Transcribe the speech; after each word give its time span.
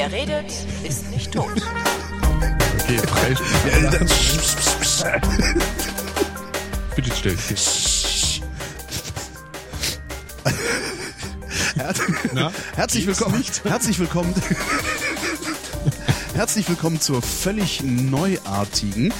Wer 0.00 0.12
redet, 0.12 0.50
ist 0.82 1.10
nicht 1.10 1.30
tot. 1.30 1.50
Okay, 2.78 2.96
frei. 3.06 3.34
Bitte 6.96 7.10
stell 7.14 7.36
dich. 7.36 8.40
Na? 12.32 12.50
Herzlich 12.76 13.06
willkommen. 13.06 13.44
Herzlich 13.64 13.98
willkommen. 13.98 14.34
Herzlich 16.34 16.66
willkommen 16.70 16.98
zur 16.98 17.20
völlig 17.20 17.82
neuartigen 17.82 19.12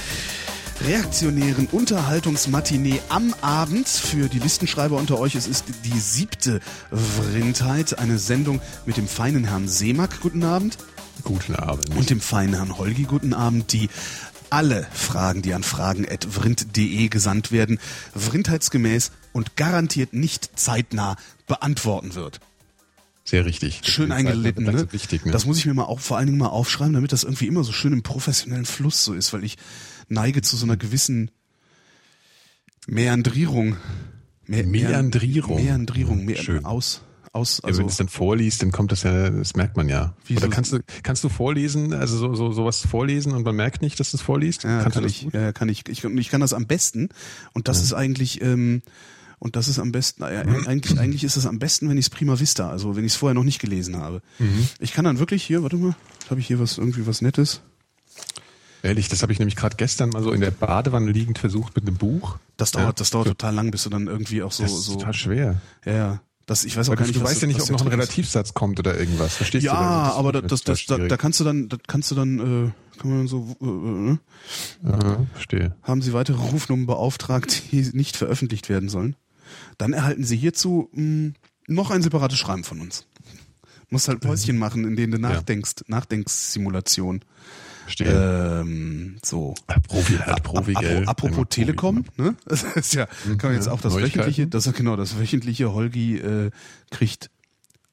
reaktionären 0.85 1.67
Unterhaltungsmatinee 1.67 3.01
am 3.09 3.33
Abend 3.41 3.87
für 3.87 4.27
die 4.29 4.39
Listenschreiber 4.39 4.97
unter 4.97 5.19
euch. 5.19 5.35
Es 5.35 5.47
ist 5.47 5.65
die 5.85 5.99
siebte 5.99 6.59
Vrindheit, 6.91 7.99
eine 7.99 8.17
Sendung 8.17 8.61
mit 8.85 8.97
dem 8.97 9.07
feinen 9.07 9.43
Herrn 9.43 9.67
Seemack. 9.67 10.21
Guten 10.21 10.43
Abend. 10.43 10.77
Guten 11.23 11.55
Abend. 11.55 11.95
Und 11.95 12.09
dem 12.09 12.19
feinen 12.19 12.55
Herrn 12.55 12.77
Holgi. 12.77 13.03
Guten 13.03 13.33
Abend. 13.33 13.71
Die 13.73 13.89
alle 14.49 14.87
Fragen, 14.91 15.41
die 15.41 15.53
an 15.53 15.63
fragen.vrind.de 15.63 17.07
gesandt 17.09 17.51
werden, 17.51 17.79
vrindheitsgemäß 18.15 19.11
und 19.33 19.55
garantiert 19.55 20.13
nicht 20.13 20.59
zeitnah 20.59 21.15
beantworten 21.47 22.15
wird. 22.15 22.39
Sehr 23.23 23.45
richtig. 23.45 23.81
Das 23.81 23.91
Schön 23.91 24.11
eingelitten, 24.11 24.65
das, 24.65 24.75
ne? 24.75 24.93
wichtig, 24.93 25.25
ne? 25.25 25.31
Das 25.31 25.45
muss 25.45 25.57
ich 25.57 25.65
mir 25.65 25.73
mal 25.73 25.85
auch 25.85 25.99
vor 25.99 26.17
allen 26.17 26.25
Dingen 26.25 26.39
mal 26.39 26.47
aufschreiben, 26.47 26.93
damit 26.93 27.11
das 27.11 27.23
irgendwie 27.23 27.47
immer 27.47 27.63
so 27.63 27.71
schön 27.71 27.93
im 27.93 28.01
professionellen 28.01 28.65
Fluss 28.65 29.05
so 29.05 29.13
ist, 29.13 29.31
weil 29.31 29.43
ich 29.43 29.57
neige 30.11 30.41
zu 30.41 30.55
so 30.57 30.65
einer 30.65 30.77
gewissen 30.77 31.31
Meandrierung. 32.87 33.77
Me 34.47 34.63
Meandrierung. 34.63 35.63
Meandrierung, 35.63 36.25
me 36.25 36.35
Schön. 36.35 36.65
aus, 36.65 37.01
aus, 37.31 37.59
ja, 37.63 37.67
also 37.67 37.79
wenn 37.79 37.87
du 37.87 37.91
es 37.91 37.97
dann 37.97 38.09
vorliest, 38.09 38.61
dann 38.61 38.71
kommt 38.71 38.91
das 38.91 39.03
ja, 39.03 39.29
das 39.29 39.55
merkt 39.55 39.77
man 39.77 39.87
ja. 39.87 40.15
Wie 40.25 40.35
Oder 40.35 40.47
so- 40.47 40.49
kannst 40.49 40.73
du, 40.73 40.79
kannst 41.03 41.23
du 41.23 41.29
vorlesen, 41.29 41.93
also 41.93 42.17
so, 42.17 42.35
so, 42.35 42.51
sowas 42.51 42.79
vorlesen 42.85 43.31
und 43.33 43.43
man 43.43 43.55
merkt 43.55 43.81
nicht, 43.81 43.99
dass 43.99 44.11
du 44.11 44.17
es 44.17 44.21
vorliest? 44.21 44.63
Ja, 44.63 44.81
kannst 44.81 44.95
kann 44.95 45.05
ich, 45.05 45.27
ja, 45.31 45.53
kann 45.53 45.69
ich, 45.69 45.87
ich, 45.87 46.03
ich 46.03 46.29
kann 46.29 46.41
das 46.41 46.53
am 46.53 46.65
besten. 46.67 47.09
Und 47.53 47.67
das 47.67 47.81
ist 47.81 47.93
eigentlich, 47.93 48.41
ähm, 48.41 48.81
und 49.39 49.55
das 49.55 49.67
ist 49.69 49.79
am 49.79 49.91
besten, 49.91 50.23
äh, 50.23 50.43
eigentlich, 50.67 50.99
eigentlich 50.99 51.23
ist 51.23 51.37
es 51.37 51.45
am 51.45 51.59
besten, 51.59 51.87
wenn 51.87 51.97
ich 51.97 52.05
es 52.05 52.09
prima 52.09 52.39
vista, 52.39 52.69
also 52.69 52.95
wenn 52.95 53.05
ich 53.05 53.13
es 53.13 53.17
vorher 53.17 53.35
noch 53.35 53.43
nicht 53.45 53.59
gelesen 53.61 53.95
habe. 53.95 54.21
Mhm. 54.39 54.67
Ich 54.79 54.91
kann 54.91 55.05
dann 55.05 55.19
wirklich 55.19 55.43
hier, 55.43 55.63
warte 55.63 55.77
mal, 55.77 55.95
habe 56.29 56.39
ich 56.41 56.47
hier 56.47 56.59
was, 56.59 56.77
irgendwie 56.77 57.07
was 57.07 57.21
Nettes? 57.21 57.61
Ehrlich, 58.83 59.09
das 59.09 59.21
habe 59.21 59.31
ich 59.31 59.39
nämlich 59.39 59.55
gerade 59.55 59.75
gestern 59.77 60.09
mal 60.09 60.23
so 60.23 60.31
in 60.31 60.41
der 60.41 60.51
Badewanne 60.51 61.11
liegend 61.11 61.37
versucht 61.37 61.75
mit 61.75 61.87
einem 61.87 61.97
Buch. 61.97 62.37
Das 62.57 62.71
dauert, 62.71 62.85
Ja. 62.87 62.91
das 62.93 63.09
dauert 63.11 63.27
total 63.27 63.53
lang, 63.53 63.71
bis 63.71 63.83
du 63.83 63.89
dann 63.89 64.07
irgendwie 64.07 64.41
auch 64.41 64.51
so, 64.51 64.63
Das 64.63 64.71
ist 64.71 64.85
so, 64.85 64.93
total 64.95 65.13
schwer. 65.13 65.61
ja, 65.85 65.93
ja. 65.93 66.21
Das, 66.47 66.65
ich 66.65 66.75
weiß 66.75 66.87
auch 66.87 66.91
Weil 66.91 66.97
gar 66.97 67.05
du, 67.05 67.11
nicht, 67.11 67.21
du 67.21 67.23
weißt 67.23 67.41
ja 67.43 67.47
nicht, 67.47 67.61
ob 67.61 67.69
noch 67.69 67.81
ein. 67.81 67.87
Relativsatz 67.87 68.53
kommt 68.53 68.79
oder 68.79 68.99
irgendwas. 68.99 69.35
Verstehst 69.35 69.63
du? 69.63 69.67
Ja, 69.67 69.99
Das 70.05 70.11
ist- 70.13 70.17
aber 70.19 70.31
das, 70.41 70.63
das, 70.63 70.85
da, 70.87 70.97
da 70.97 71.15
kannst 71.15 71.39
du 71.39 71.43
dann, 71.43 71.69
da 71.69 71.77
kannst 71.87 72.09
du 72.11 72.15
dann, 72.15 72.39
äh, 72.39 72.99
kann 72.99 73.09
man 73.09 73.17
dann 73.19 73.27
so, 73.27 73.55
äh, 73.61 74.13
äh, 74.13 74.17
Ja, 74.91 75.25
verstehe. 75.33 75.75
haben 75.83 76.01
Sie 76.01 76.11
weitere 76.13 76.37
Rufnummern 76.41 76.87
beauftragt, 76.87 77.71
die 77.71 77.87
nicht 77.93 78.17
veröffentlicht 78.17 78.67
werden 78.67 78.89
sollen? 78.89 79.15
Dann 79.77 79.93
erhalten 79.93 80.23
Sie 80.23 80.35
hierzu 80.35 80.89
mh, 80.93 81.33
noch 81.67 81.91
ein 81.91 82.01
separates 82.01 82.39
Schreiben 82.39 82.63
von 82.63 82.81
uns. 82.81 83.05
Musst 83.89 84.07
halt 84.07 84.19
Päuschen 84.21 84.57
machen, 84.57 84.83
in 84.85 84.95
denen 84.95 85.11
du 85.11 85.19
nachdenkst, 85.19 85.83
Nachdenksimulation. 85.87 87.21
Verstehe. 87.97 88.61
Ähm, 88.61 89.17
so. 89.23 89.53
Profi, 89.87 90.17
halt 90.17 90.43
Profi, 90.43 90.73
gell? 90.73 91.03
Apropos 91.07 91.45
Telekom, 91.49 92.05
ne? 92.17 92.35
Das 92.45 92.63
ist 92.63 92.93
ja, 92.93 93.05
kann 93.05 93.37
man 93.51 93.53
jetzt 93.55 93.67
auch 93.67 93.81
das 93.81 93.93
wöchentliche, 93.95 94.47
das 94.47 94.65
ist 94.67 94.75
genau 94.75 94.95
das 94.95 95.19
wöchentliche 95.19 95.73
Holgi 95.73 96.17
äh, 96.17 96.51
kriegt 96.89 97.29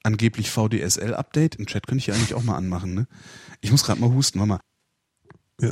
angeblich 0.03 0.49
VDSL-Update. 0.51 1.55
Im 1.55 1.65
Chat 1.67 1.85
könnte 1.87 1.99
ich 1.99 2.07
ja 2.07 2.13
eigentlich 2.15 2.33
auch 2.33 2.43
mal 2.43 2.55
anmachen, 2.55 2.93
ne? 2.93 3.07
Ich 3.61 3.71
muss 3.71 3.83
gerade 3.83 3.99
mal 3.99 4.09
husten, 4.11 4.39
warte 4.39 4.47
mal. 4.49 4.59
Ja. 5.61 5.71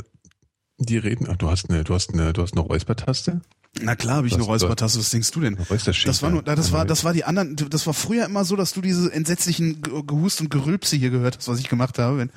Die 0.78 0.98
reden, 0.98 1.26
ach, 1.30 1.36
du 1.36 1.48
hast 1.50 1.70
eine, 1.70 1.82
du 1.84 1.94
hast 1.94 2.12
eine, 2.12 2.32
du 2.34 2.42
hast 2.42 2.52
eine 2.52 2.60
Räuspertaste? 2.60 3.40
Na 3.80 3.96
klar, 3.96 4.16
habe 4.16 4.26
ich 4.26 4.32
Das- 4.34 4.40
eine 4.42 4.46
Räuspertaste, 4.46 4.98
was 4.98 5.10
denkst 5.10 5.30
du 5.30 5.40
denn? 5.40 5.56
Das 6.04 6.22
war 6.22 6.30
nur, 6.30 6.42
das 6.42 6.72
war, 6.72 6.84
das 6.84 7.04
war 7.04 7.12
die 7.14 7.24
anderen, 7.24 7.56
das 7.56 7.86
war 7.86 7.94
früher 7.94 8.26
immer 8.26 8.44
so, 8.44 8.56
dass 8.56 8.72
du 8.74 8.80
diese 8.80 9.12
entsetzlichen 9.12 9.82
Ge- 9.82 10.02
Gehust 10.06 10.40
und 10.40 10.50
Gerülpse 10.50 10.96
hier 10.96 11.10
gehört 11.10 11.36
hast, 11.38 11.48
was 11.48 11.58
ich 11.58 11.68
gemacht 11.68 11.98
habe, 11.98 12.18
wenn, 12.18 12.30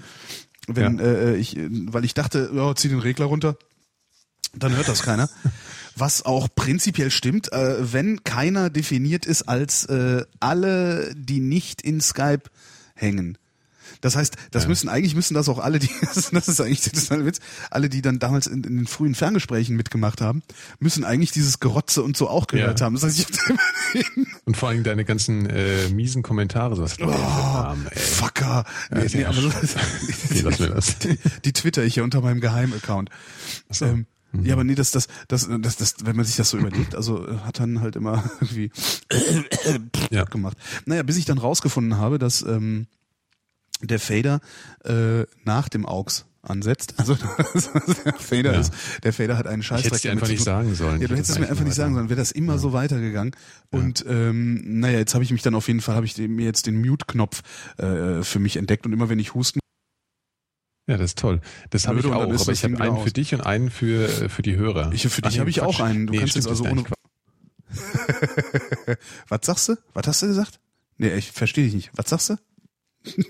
wenn 0.67 0.97
Ja. 0.99 1.03
äh, 1.05 1.35
ich, 1.35 1.57
äh, 1.57 1.67
weil 1.69 2.05
ich 2.05 2.13
dachte, 2.13 2.51
ja, 2.53 2.75
zieh 2.75 2.89
den 2.89 2.99
Regler 2.99 3.25
runter, 3.25 3.57
dann 4.53 4.75
hört 4.75 4.87
das 4.87 5.03
keiner. 5.03 5.29
Was 5.95 6.25
auch 6.25 6.47
prinzipiell 6.55 7.11
stimmt, 7.11 7.51
äh, 7.51 7.93
wenn 7.93 8.23
keiner 8.23 8.69
definiert 8.69 9.25
ist 9.25 9.43
als 9.43 9.85
äh, 9.85 10.23
alle, 10.39 11.13
die 11.15 11.39
nicht 11.41 11.81
in 11.81 11.99
Skype 11.99 12.43
hängen. 12.95 13.37
Das 14.01 14.15
heißt, 14.15 14.35
das 14.51 14.63
Ja. 14.63 14.69
müssen 14.69 14.89
eigentlich 14.89 15.15
müssen 15.15 15.33
das 15.35 15.47
auch 15.49 15.59
alle, 15.59 15.79
die 15.79 15.89
das 16.31 16.47
ist 16.47 16.59
eigentlich 16.59 16.81
das 16.81 17.03
ist 17.03 17.11
ein 17.11 17.25
Witz, 17.25 17.39
alle, 17.69 17.87
die 17.89 18.01
dann 18.01 18.19
damals 18.19 18.47
in, 18.47 18.63
in 18.63 18.75
den 18.77 18.87
frühen 18.87 19.15
Ferngesprächen 19.15 19.75
mitgemacht 19.75 20.21
haben, 20.21 20.43
müssen 20.79 21.03
eigentlich 21.05 21.31
dieses 21.31 21.59
Gerotze 21.59 22.03
und 22.03 22.17
so 22.17 22.27
auch 22.29 22.47
gehört 22.47 22.79
Ja. 22.79 22.85
haben. 22.85 22.95
Das 22.95 23.03
heißt, 23.03 23.19
ich 23.19 23.25
hab 23.27 23.57
Und 24.45 24.57
vor 24.57 24.69
allem 24.69 24.83
deine 24.83 25.05
ganzen 25.05 25.45
äh, 25.49 25.89
miesen 25.89 26.23
Kommentare, 26.23 26.75
sowas. 26.75 26.97
Oh, 26.99 27.05
Namen. 27.05 27.87
Fucker. 27.95 28.65
Nee, 28.91 29.07
nee, 29.13 29.25
aber 29.25 29.37
Okay, 29.37 30.41
lass 30.43 30.59
mir 30.59 30.69
das. 30.69 30.97
Die, 30.99 31.17
die 31.45 31.53
twitter 31.53 31.83
ich 31.83 31.95
ja 31.97 32.03
unter 32.03 32.21
meinem 32.21 32.41
Geheimaccount. 32.41 33.09
so. 33.69 33.85
Ähm, 33.85 34.05
Ja, 34.43 34.53
aber 34.53 34.63
nee, 34.63 34.75
das, 34.75 34.91
das, 34.91 35.07
das, 35.27 35.47
das, 35.61 35.75
das, 35.75 35.95
wenn 36.05 36.15
man 36.15 36.23
sich 36.25 36.37
das 36.37 36.49
so 36.51 36.57
überlegt, 36.57 36.95
also 36.95 37.27
äh, 37.27 37.37
hat 37.39 37.59
dann 37.59 37.81
halt 37.81 37.95
immer 37.97 38.23
irgendwie 38.41 38.71
Ja. 40.09 40.23
gemacht. 40.25 40.57
Naja, 40.85 41.03
bis 41.03 41.17
ich 41.17 41.25
dann 41.25 41.37
rausgefunden 41.37 41.97
habe, 41.97 42.17
dass 42.17 42.41
ähm, 42.41 42.87
der 43.83 43.99
Fader 43.99 44.39
äh, 44.85 45.23
nach 45.45 45.69
dem 45.69 45.85
AUX 45.85 46.25
ansetzt. 46.43 46.95
Also 46.97 47.15
der 47.15 48.13
Fader 48.15 48.53
Ja. 48.53 48.59
ist, 48.59 48.73
der 49.03 49.13
Fader 49.13 49.37
hat 49.37 49.45
einen 49.47 49.61
Ich 49.61 49.69
hätte 49.71 50.11
einfach 50.11 50.27
nicht 50.27 50.43
sagen 50.43 50.73
sollen. 50.75 50.99
Ja, 51.01 51.07
du 51.07 51.13
hätte 51.13 51.15
hättest 51.17 51.31
es 51.31 51.39
mir 51.39 51.49
einfach 51.49 51.63
nicht 51.63 51.75
sagen 51.75 51.93
sollen, 51.93 52.09
wäre 52.09 52.19
das 52.19 52.31
immer 52.31 52.57
so 52.57 52.73
weitergegangen. 52.73 53.35
Und 53.69 54.03
ähm, 54.07 54.79
naja, 54.79 54.97
jetzt 54.99 55.13
habe 55.13 55.23
ich 55.23 55.31
mich 55.31 55.43
dann 55.43 55.53
auf 55.55 55.67
jeden 55.67 55.81
Fall, 55.81 55.95
habe 55.95 56.05
ich 56.05 56.17
mir 56.17 56.45
jetzt 56.45 56.65
den 56.65 56.81
Mute-Knopf 56.81 57.41
äh, 57.77 58.23
für 58.23 58.39
mich 58.39 58.57
entdeckt 58.57 58.85
und 58.87 58.93
immer 58.93 59.09
wenn 59.09 59.19
ich 59.19 59.33
husten, 59.35 59.59
Ja, 60.87 60.97
das 60.97 61.11
ist 61.11 61.19
toll. 61.19 61.41
Das 61.69 61.87
habe 61.87 61.99
ich 61.99 62.05
auch, 62.07 62.21
aber 62.23 62.33
ich 62.51 62.63
habe 62.63 62.79
einen 62.81 62.97
für 63.03 63.11
dich 63.11 63.33
und 63.35 63.41
einen 63.41 63.69
für, 63.69 64.05
äh, 64.07 64.27
für 64.29 64.41
die 64.41 64.55
Hörer. 64.55 64.91
ich, 64.93 65.07
für 65.07 65.21
dich 65.21 65.39
habe 65.39 65.49
ich 65.49 65.61
auch 65.61 65.79
einen. 65.79 66.07
Du 66.07 66.13
Nee, 66.13 66.19
kannst 66.19 66.35
jetzt 66.35 66.47
also 66.47 66.65
ohne. 66.65 66.83
Was 69.29 69.39
sagst 69.43 69.69
du? 69.69 69.75
Was 69.93 70.07
hast 70.07 70.21
du 70.23 70.27
gesagt? 70.27 70.59
Nee, 70.97 71.13
ich 71.15 71.31
verstehe 71.31 71.65
dich 71.65 71.73
nicht. 71.73 71.91
Was 71.95 72.09
sagst 72.09 72.29
du? 72.31 72.35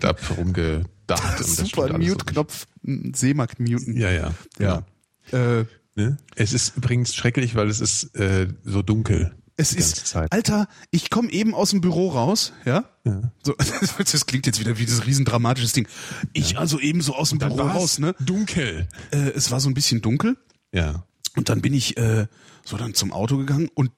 Hab 0.04 0.38
rumgedacht. 0.38 1.44
Super. 1.44 1.98
Mute-Knopf, 1.98 2.68
m, 2.86 3.14
Seemark 3.16 3.60
muten. 3.60 3.96
Ja, 3.98 4.12
ja. 4.12 4.34
ja. 4.60 4.86
Äh, 5.32 5.66
Ne? 5.96 6.18
Es 6.36 6.54
ist 6.54 6.78
übrigens 6.78 7.14
schrecklich, 7.14 7.56
weil 7.56 7.70
es 7.70 7.82
ist 7.82 8.16
äh, 8.16 8.48
so 8.64 8.82
dunkel. 8.82 9.36
es 9.58 9.74
ist, 9.74 10.08
Zeit. 10.08 10.32
Alter, 10.32 10.68
ich 10.90 11.10
komme 11.10 11.30
eben 11.32 11.54
aus 11.54 11.72
dem 11.72 11.82
Büro 11.82 12.10
raus, 12.10 12.54
ja? 12.64 12.86
Ja. 13.04 13.34
So, 13.44 13.56
das 13.98 14.26
klingt 14.26 14.46
jetzt 14.46 14.62
wieder 14.62 14.78
wie 14.78 14.86
dieses 14.86 15.06
riesen 15.06 15.26
dramatisches 15.26 15.74
Ding. 15.74 15.90
Ich 16.32 16.58
also 16.58 16.80
eben 16.80 17.02
so 17.02 17.14
aus 17.16 17.30
dem 17.30 17.40
Büro 17.40 17.56
raus, 17.64 18.00
ne? 18.00 18.16
Dunkel. 18.22 18.88
Äh, 19.12 19.32
es 19.32 19.52
war 19.52 19.60
so 19.60 19.70
ein 19.70 19.74
bisschen 19.74 20.02
dunkel 20.02 20.38
Ja. 20.74 21.06
und 21.36 21.50
dann 21.50 21.62
bin 21.62 21.74
ich 21.74 21.98
äh, 21.98 22.28
so 22.64 22.78
dann 22.78 22.94
zum 22.94 23.12
Auto 23.12 23.36
gegangen 23.38 23.70
und 23.74 23.92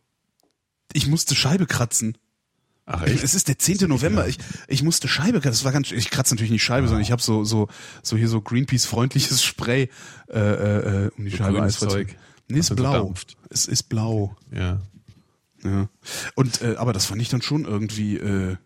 ich 0.93 1.05
musste 1.07 1.35
Scheibe 1.35 1.67
kratzen. 1.67 2.17
Ach 2.85 3.03
echt? 3.03 3.23
Es 3.23 3.33
ist 3.33 3.47
der 3.47 3.57
10. 3.57 3.87
November. 3.87 4.27
Ich, 4.27 4.37
ich 4.67 4.83
musste 4.83 5.07
Scheibe 5.07 5.39
kratzen. 5.39 5.51
Das 5.51 5.63
war 5.63 5.71
ganz, 5.71 5.91
ich 5.91 6.09
kratze 6.09 6.33
natürlich 6.35 6.51
nicht 6.51 6.63
Scheibe, 6.63 6.87
sondern 6.87 7.01
ich 7.01 7.11
habe 7.11 7.21
so, 7.21 7.43
so, 7.45 7.69
so 8.01 8.17
hier 8.17 8.27
so 8.27 8.41
Greenpeace-freundliches 8.41 9.43
Spray 9.43 9.89
äh, 10.29 10.39
äh, 10.39 11.05
äh, 11.05 11.11
um 11.17 11.23
die 11.25 11.31
So 11.31 11.37
Scheibe 11.37 11.67
Zeug, 11.69 12.15
Nee, 12.49 12.59
ist 12.59 12.69
dann 12.71 12.77
so 12.77 12.83
blau. 12.83 12.93
dampft. 13.05 13.37
es 13.49 13.67
ist 13.67 13.83
blau. 13.83 14.35
Ja. 14.51 14.81
Ja. 15.63 15.87
Und 16.35 16.61
äh, 16.61 16.75
aber 16.75 16.91
das 16.91 17.05
fand 17.05 17.21
ich 17.21 17.29
dann 17.29 17.41
schon 17.41 17.63
irgendwie. 17.65 18.17
Äh, 18.17 18.57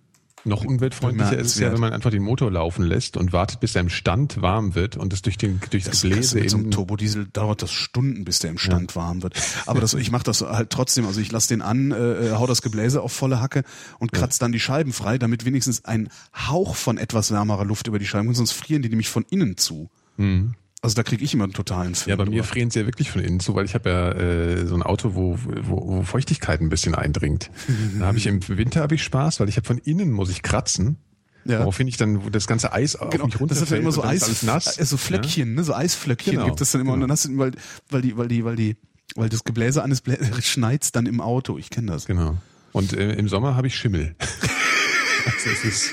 Noch 0.44 0.64
umweltfreundlicher 0.64 1.38
ist 1.38 1.56
es 1.56 1.60
ja, 1.60 1.74
wenn 1.74 1.80
man 1.80 1.94
einfach 1.94 2.12
den 2.12 2.24
Motor 2.24 2.52
laufen 2.52 2.86
lässt 2.86 3.18
und 3.18 3.34
wartet, 3.34 3.60
bis 3.60 3.76
er 3.76 3.82
im 3.82 3.90
Stand 3.90 4.42
warm 4.42 4.76
wird 4.76 4.96
und 4.96 5.12
es 5.12 5.22
durch 5.22 5.38
den 5.38 5.60
durchs 5.72 5.88
das 5.88 6.02
Gebläse 6.02 6.40
mit 6.40 6.50
so 6.50 6.58
einem 6.58 6.66
in 6.68 6.72
Turbodiesel 6.72 7.28
dauert 7.34 7.62
das 7.62 7.72
Stunden, 7.72 8.24
bis 8.24 8.40
der 8.40 8.52
im 8.52 8.58
Stand 8.58 8.96
warm 8.96 9.24
wird. 9.24 9.34
Aber 9.66 9.82
das, 9.82 9.94
ich 9.94 10.12
mache 10.12 10.24
das 10.24 10.42
halt 10.42 10.70
trotzdem. 10.70 11.06
Also 11.06 11.20
ich 11.20 11.32
lasse 11.32 11.50
den 11.50 11.62
an, 11.62 11.92
äh, 11.92 12.32
hau 12.34 12.48
das 12.48 12.62
Gebläse 12.62 13.02
auf 13.02 13.12
volle 13.12 13.42
Hacke 13.42 13.64
und 14.00 14.14
kratze 14.14 14.40
dann 14.40 14.52
die 14.52 14.60
Scheiben 14.60 14.94
frei, 14.94 15.18
damit 15.18 15.44
wenigstens 15.44 15.84
ein 15.86 16.10
Hauch 16.48 16.76
von 16.76 16.98
etwas 16.98 17.32
wärmerer 17.32 17.66
Luft 17.66 17.88
über 17.88 18.00
die 18.00 18.06
Scheiben 18.06 18.28
kommt, 18.28 18.38
sonst 18.38 18.54
frieren 18.54 18.82
die 18.82 18.90
nämlich 18.90 19.10
von 19.10 19.26
innen 19.30 19.58
zu. 19.58 19.90
Also 20.82 20.96
da 20.96 21.04
kriege 21.04 21.24
ich 21.24 21.34
immer 21.34 21.46
einen 21.46 21.54
totalen 21.54 21.96
Film. 21.96 22.12
Ja, 22.12 22.16
bei 22.24 22.30
mir 22.30 22.44
frieren 22.44 22.70
sie 22.70 22.80
ja 22.80 22.86
wirklich 22.86 23.10
von 23.10 23.22
innen 23.22 23.40
zu, 23.40 23.56
weil 23.56 23.66
ich 23.66 23.74
habe 23.74 23.90
ja 23.90 24.12
äh, 24.12 24.68
so 24.68 24.76
ein 24.76 24.84
Auto, 24.84 25.16
wo, 25.16 25.38
wo, 25.44 25.88
wo 25.88 26.04
Feuchtigkeit 26.04 26.62
ein 26.62 26.70
bisschen 26.70 26.94
eindringt. 26.94 27.50
da 28.00 28.06
habe 28.06 28.18
ich 28.18 28.28
im 28.28 28.48
Winter 28.48 28.82
habe 28.82 28.96
ich 28.96 29.04
Spaß, 29.04 29.40
weil 29.40 29.50
ich 29.50 29.58
habe 29.58 29.66
von 29.66 29.80
innen 29.80 30.12
muss 30.12 30.30
ich 30.30 30.44
kratzen. 30.44 30.98
Ja. 31.46 31.60
Woraufhin 31.60 31.88
ich 31.88 31.98
dann 31.98 32.26
wo 32.26 32.30
das 32.30 32.46
ganze 32.46 32.74
Eis 32.74 32.96
auf 32.96 33.10
Genau, 33.10 33.26
mich 33.26 33.34
das 33.34 33.42
runterfällt 33.42 33.68
ist 33.68 33.72
ja 33.72 33.78
immer 33.78 33.92
so 33.92 34.04
und 34.04 34.10
Eis, 34.10 34.24
alles 34.24 34.44
nass. 34.44 34.78
äh, 34.78 34.86
so 34.86 34.98
Flöckchen, 34.98 35.56
ne, 35.56 35.64
so 35.64 35.74
Eisflöckchen 35.74 36.34
Genau, 36.34 36.46
gibt 36.46 36.60
es 36.60 36.72
dann 36.72 36.82
immer 36.82 36.92
und 36.92 37.00
genau. 37.00 37.08
dann 37.08 37.14
hast 37.14 37.26
du, 37.26 37.38
weil, 37.38 37.52
weil 37.90 38.02
die, 38.02 38.18
weil 38.18 38.28
die, 38.28 38.44
weil 38.44 38.56
die, 38.56 38.76
weil 39.16 39.30
das 39.30 39.46
Gebläse 39.46 39.82
eines 39.82 40.02
Blä 40.02 40.18
schneit's 40.42 40.92
dann 40.92 41.06
im 41.06 41.22
Auto. 41.22 41.58
Ich 41.58 41.70
kenne 41.70 41.92
das. 41.92 42.06
Genau. 42.06 42.38
Und 42.74 42.94
äh, 42.94 43.14
im 43.14 43.30
Sommer 43.30 43.56
habe 43.56 43.68
ich 43.68 43.76
Schimmel. 43.76 44.16
also 44.20 45.50
es 45.50 45.64
ist, 45.64 45.92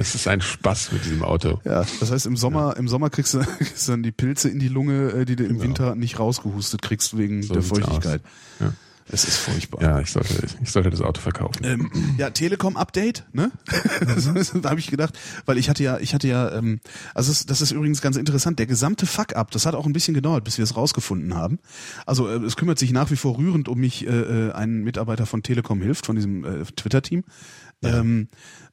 Das 0.00 0.14
ist 0.14 0.26
ein 0.28 0.40
Spaß 0.40 0.92
mit 0.92 1.04
diesem 1.04 1.22
Auto. 1.22 1.60
Ja, 1.62 1.84
das 2.00 2.10
heißt, 2.10 2.24
im 2.24 2.34
Sommer, 2.34 2.74
im 2.78 2.88
Sommer 2.88 3.10
kriegst 3.10 3.34
du, 3.34 3.40
kriegst 3.58 3.86
du 3.86 3.92
dann 3.92 4.02
die 4.02 4.12
Pilze 4.12 4.48
in 4.48 4.58
die 4.58 4.68
Lunge, 4.68 5.10
äh, 5.10 5.24
die 5.26 5.36
du 5.36 5.44
im 5.44 5.50
Genau. 5.50 5.62
Winter 5.62 5.94
nicht 5.94 6.18
rausgehustet 6.18 6.80
kriegst 6.80 7.18
wegen 7.18 7.42
So 7.42 7.52
der 7.52 7.62
Feuchtigkeit. 7.62 8.22
Ja. 8.60 8.72
Es 9.12 9.24
ist 9.24 9.36
furchtbar. 9.36 9.82
Ja, 9.82 10.00
ich 10.00 10.10
sollte, 10.10 10.46
ich 10.62 10.70
sollte 10.70 10.88
das 10.88 11.02
Auto 11.02 11.20
verkaufen. 11.20 11.64
Ähm, 11.64 11.90
ja, 12.16 12.30
Telekom-Update, 12.30 13.26
ne? 13.34 13.50
da 14.62 14.70
habe 14.70 14.80
ich 14.80 14.90
gedacht, 14.90 15.18
weil 15.44 15.58
ich 15.58 15.68
hatte 15.68 15.82
ja, 15.82 15.98
ich 15.98 16.14
hatte 16.14 16.28
ja, 16.28 16.50
ähm, 16.50 16.80
also 17.14 17.30
es, 17.30 17.44
das 17.44 17.60
ist 17.60 17.70
übrigens 17.70 18.00
ganz 18.00 18.16
interessant, 18.16 18.58
der 18.58 18.66
gesamte 18.66 19.04
Fuck-up, 19.04 19.50
das 19.50 19.66
hat 19.66 19.74
auch 19.74 19.84
ein 19.84 19.92
bisschen 19.92 20.14
gedauert, 20.14 20.44
bis 20.44 20.56
wir 20.56 20.62
es 20.62 20.76
rausgefunden 20.76 21.34
haben. 21.34 21.58
Also 22.06 22.26
äh, 22.26 22.36
es 22.36 22.56
kümmert 22.56 22.78
sich 22.78 22.92
nach 22.92 23.10
wie 23.10 23.16
vor 23.16 23.36
rührend 23.36 23.68
um 23.68 23.80
mich 23.80 24.06
äh, 24.06 24.10
äh, 24.48 24.52
ein 24.52 24.82
Mitarbeiter 24.82 25.26
von 25.26 25.42
Telekom 25.42 25.82
hilft, 25.82 26.06
von 26.06 26.16
diesem 26.16 26.44
äh, 26.44 26.64
Twitter-Team. 26.64 27.24
Ähm, 27.82 27.94
ähm, 27.94 28.28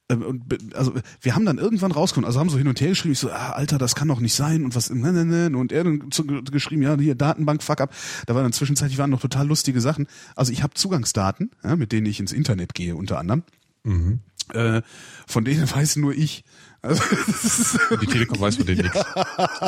und 0.09 0.48
be- 0.48 0.57
also 0.74 0.94
wir 1.21 1.36
haben 1.36 1.45
dann 1.45 1.57
irgendwann 1.57 1.92
rausgefunden, 1.92 2.27
also 2.27 2.39
haben 2.39 2.50
so 2.50 2.57
hin 2.57 2.68
und 2.68 2.80
her 2.80 2.89
geschrieben, 2.89 3.12
ich 3.12 3.19
so, 3.19 3.30
ah, 3.30 3.51
Alter, 3.51 3.77
das 3.77 3.94
kann 3.95 4.07
doch 4.07 4.19
nicht 4.21 4.33
sein 4.36 4.63
und 4.63 4.74
was, 4.75 4.89
ne, 4.89 5.12
ne, 5.12 5.25
ne, 5.50 5.57
und 5.57 5.71
er 5.74 5.83
dann 5.83 6.12
zu, 6.12 6.25
geschrieben, 6.25 6.81
ja, 6.81 6.98
hier 6.98 7.15
Datenbank, 7.15 7.62
fuck 7.62 7.81
up. 7.81 7.94
Da 8.25 8.33
waren 8.33 8.44
dann 8.44 8.54
zwischenzeitlich 8.54 8.98
waren 8.98 9.09
noch 9.09 9.19
total 9.19 9.48
lustige 9.48 9.81
Sachen. 9.81 10.07
Also 10.36 10.54
ich 10.54 10.63
habe 10.63 10.74
Zugangsdaten, 10.75 11.51
ja, 11.63 11.75
mit 11.75 11.92
denen 11.92 12.06
ich 12.06 12.19
ins 12.21 12.31
Internet 12.31 12.74
gehe, 12.74 12.95
unter 12.95 13.19
anderem. 13.19 13.44
Äh, 14.54 14.81
von 15.27 15.44
denen 15.44 15.69
weiß 15.75 15.98
nur 15.98 16.13
ich. 16.13 16.45
Also, 16.88 17.04
Die 18.01 18.06
Telekom 18.07 18.39
weiß 18.39 18.56
von 18.57 18.66
denen 18.66 18.81
nichts. 18.84 19.00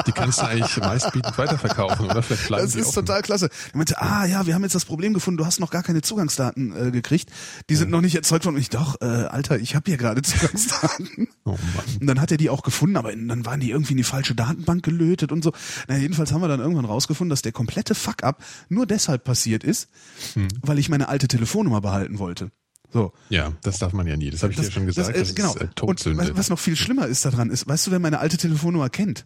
Die 0.07 0.11
kannst 0.11 0.39
du 0.41 0.45
eigentlich 0.45 0.77
meistbietend 0.77 1.37
weiterverkaufen, 1.37 2.05
oder? 2.05 2.21
Vielleicht 2.21 2.47
bleiben 2.47 2.63
das 2.65 2.75
ist 2.75 2.91
total 2.93 3.21
klasse. 3.21 3.49
Er 3.73 3.77
meinte, 3.77 4.01
ah 4.01 4.25
ja, 4.25 4.45
wir 4.45 4.53
haben 4.55 4.63
jetzt 4.63 4.75
das 4.75 4.85
Problem 4.85 5.13
gefunden, 5.13 5.37
du 5.37 5.45
hast 5.45 5.59
noch 5.59 5.71
gar 5.71 5.83
keine 5.83 6.01
Zugangsdaten 6.01 6.87
äh, 6.87 6.91
gekriegt. 6.91 7.29
Die 7.69 7.75
sind 7.75 7.91
noch 7.91 8.01
nicht 8.01 8.15
erzeugt 8.15 8.45
worden. 8.45 8.55
Und 8.55 8.61
ich 8.61 8.69
doch, 8.69 9.01
äh, 9.01 9.05
Alter, 9.05 9.59
ich 9.59 9.75
habe 9.75 9.83
hier 9.89 9.97
gerade 9.97 10.21
Zugangsdaten. 10.23 11.27
Oh 11.45 11.51
Mann. 11.51 11.97
Und 12.01 12.07
dann 12.07 12.21
hat 12.21 12.31
er 12.31 12.37
die 12.37 12.49
auch 12.49 12.63
gefunden, 12.63 12.97
aber 12.97 13.11
dann 13.15 13.45
waren 13.45 13.59
die 13.59 13.71
irgendwie 13.71 13.93
in 13.93 13.97
die 13.97 14.03
falsche 14.03 14.35
Datenbank 14.35 14.83
gelötet 14.83 15.31
und 15.31 15.43
so. 15.43 15.51
Na, 15.87 15.97
jedenfalls 15.97 16.31
haben 16.31 16.41
wir 16.41 16.47
dann 16.47 16.59
irgendwann 16.59 16.85
rausgefunden, 16.85 17.29
dass 17.29 17.41
der 17.41 17.51
komplette 17.51 17.95
Fuck-up 17.95 18.43
nur 18.69 18.85
deshalb 18.85 19.23
passiert 19.23 19.63
ist, 19.63 19.89
Hm. 20.33 20.47
weil 20.61 20.79
ich 20.79 20.89
meine 20.89 21.09
alte 21.09 21.27
Telefonnummer 21.27 21.81
behalten 21.81 22.19
wollte. 22.19 22.51
So. 22.91 23.13
Ja, 23.29 23.51
das 23.61 23.77
darf 23.79 23.93
man 23.93 24.07
ja 24.07 24.17
nie. 24.17 24.29
Das 24.31 24.41
habe 24.43 24.51
ich 24.53 24.59
dir 24.59 24.71
schon 24.71 24.85
gesagt. 24.87 25.15
Das, 25.15 25.31
äh, 25.31 25.33
genau. 25.33 25.53
ist 25.53 25.61
äh, 25.61 25.65
und 25.65 25.75
Todsünde. 25.75 26.17
was, 26.23 26.35
was 26.35 26.49
noch 26.49 26.59
viel 26.59 26.75
schlimmer 26.75 27.05
ist 27.07 27.23
daran, 27.25 27.49
ist, 27.51 27.67
weißt 27.67 27.87
du, 27.87 27.91
wer 27.91 27.99
meine 27.99 28.19
alte 28.19 28.37
Telefonnummer 28.37 28.89
kennt? 28.89 29.25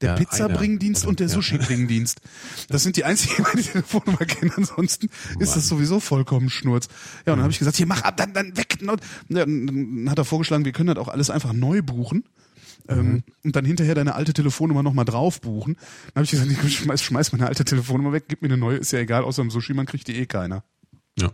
Der 0.00 0.10
Ja, 0.10 0.16
Pizzabringdienst 0.16 1.04
und 1.06 1.20
der 1.20 1.26
Ja. 1.28 1.34
Sushi-Bringdienst. 1.34 2.20
Das 2.68 2.82
sind 2.82 2.96
die 2.96 3.04
einzigen, 3.04 3.34
die 3.36 3.42
meine 3.42 3.62
Telefonnummer 3.62 4.24
kennen. 4.24 4.50
Ansonsten 4.56 5.08
ist 5.38 5.54
das 5.56 5.68
sowieso 5.68 6.00
vollkommen 6.00 6.48
Schnurz. 6.50 6.88
Ja, 7.26 7.34
und 7.34 7.38
dann 7.38 7.42
habe 7.42 7.52
ich 7.52 7.58
gesagt, 7.58 7.76
hier 7.76 7.86
mach 7.86 8.02
ab, 8.02 8.16
dann, 8.16 8.32
dann 8.32 8.56
weg. 8.56 8.78
Ja, 8.80 8.96
dann 9.28 9.66
dann 9.66 10.10
hat 10.10 10.18
er 10.18 10.24
vorgeschlagen, 10.24 10.64
wir 10.64 10.72
können 10.72 10.88
das 10.88 10.96
auch 10.98 11.08
alles 11.08 11.28
einfach 11.30 11.52
neu 11.52 11.82
buchen. 11.82 12.24
Ähm, 12.88 13.22
und 13.44 13.54
dann 13.54 13.66
hinterher 13.66 13.94
deine 13.94 14.14
alte 14.14 14.32
Telefonnummer 14.32 14.82
nochmal 14.82 15.04
drauf 15.04 15.40
buchen. 15.42 15.74
Dann 15.74 16.12
habe 16.16 16.24
ich 16.24 16.30
gesagt, 16.30 16.50
ich 16.50 16.78
schmeiß, 16.78 17.02
schmeiß 17.02 17.30
meine 17.32 17.46
alte 17.46 17.64
Telefonnummer 17.64 18.12
weg, 18.12 18.24
gib 18.26 18.40
mir 18.40 18.48
eine 18.48 18.56
neue, 18.56 18.78
ist 18.78 18.90
ja 18.92 18.98
egal, 19.00 19.22
außer 19.22 19.42
im 19.42 19.50
Sushi, 19.50 19.74
man 19.74 19.84
kriegt 19.86 20.08
die 20.08 20.16
eh 20.16 20.26
keiner. 20.26 20.64
ja. 21.18 21.30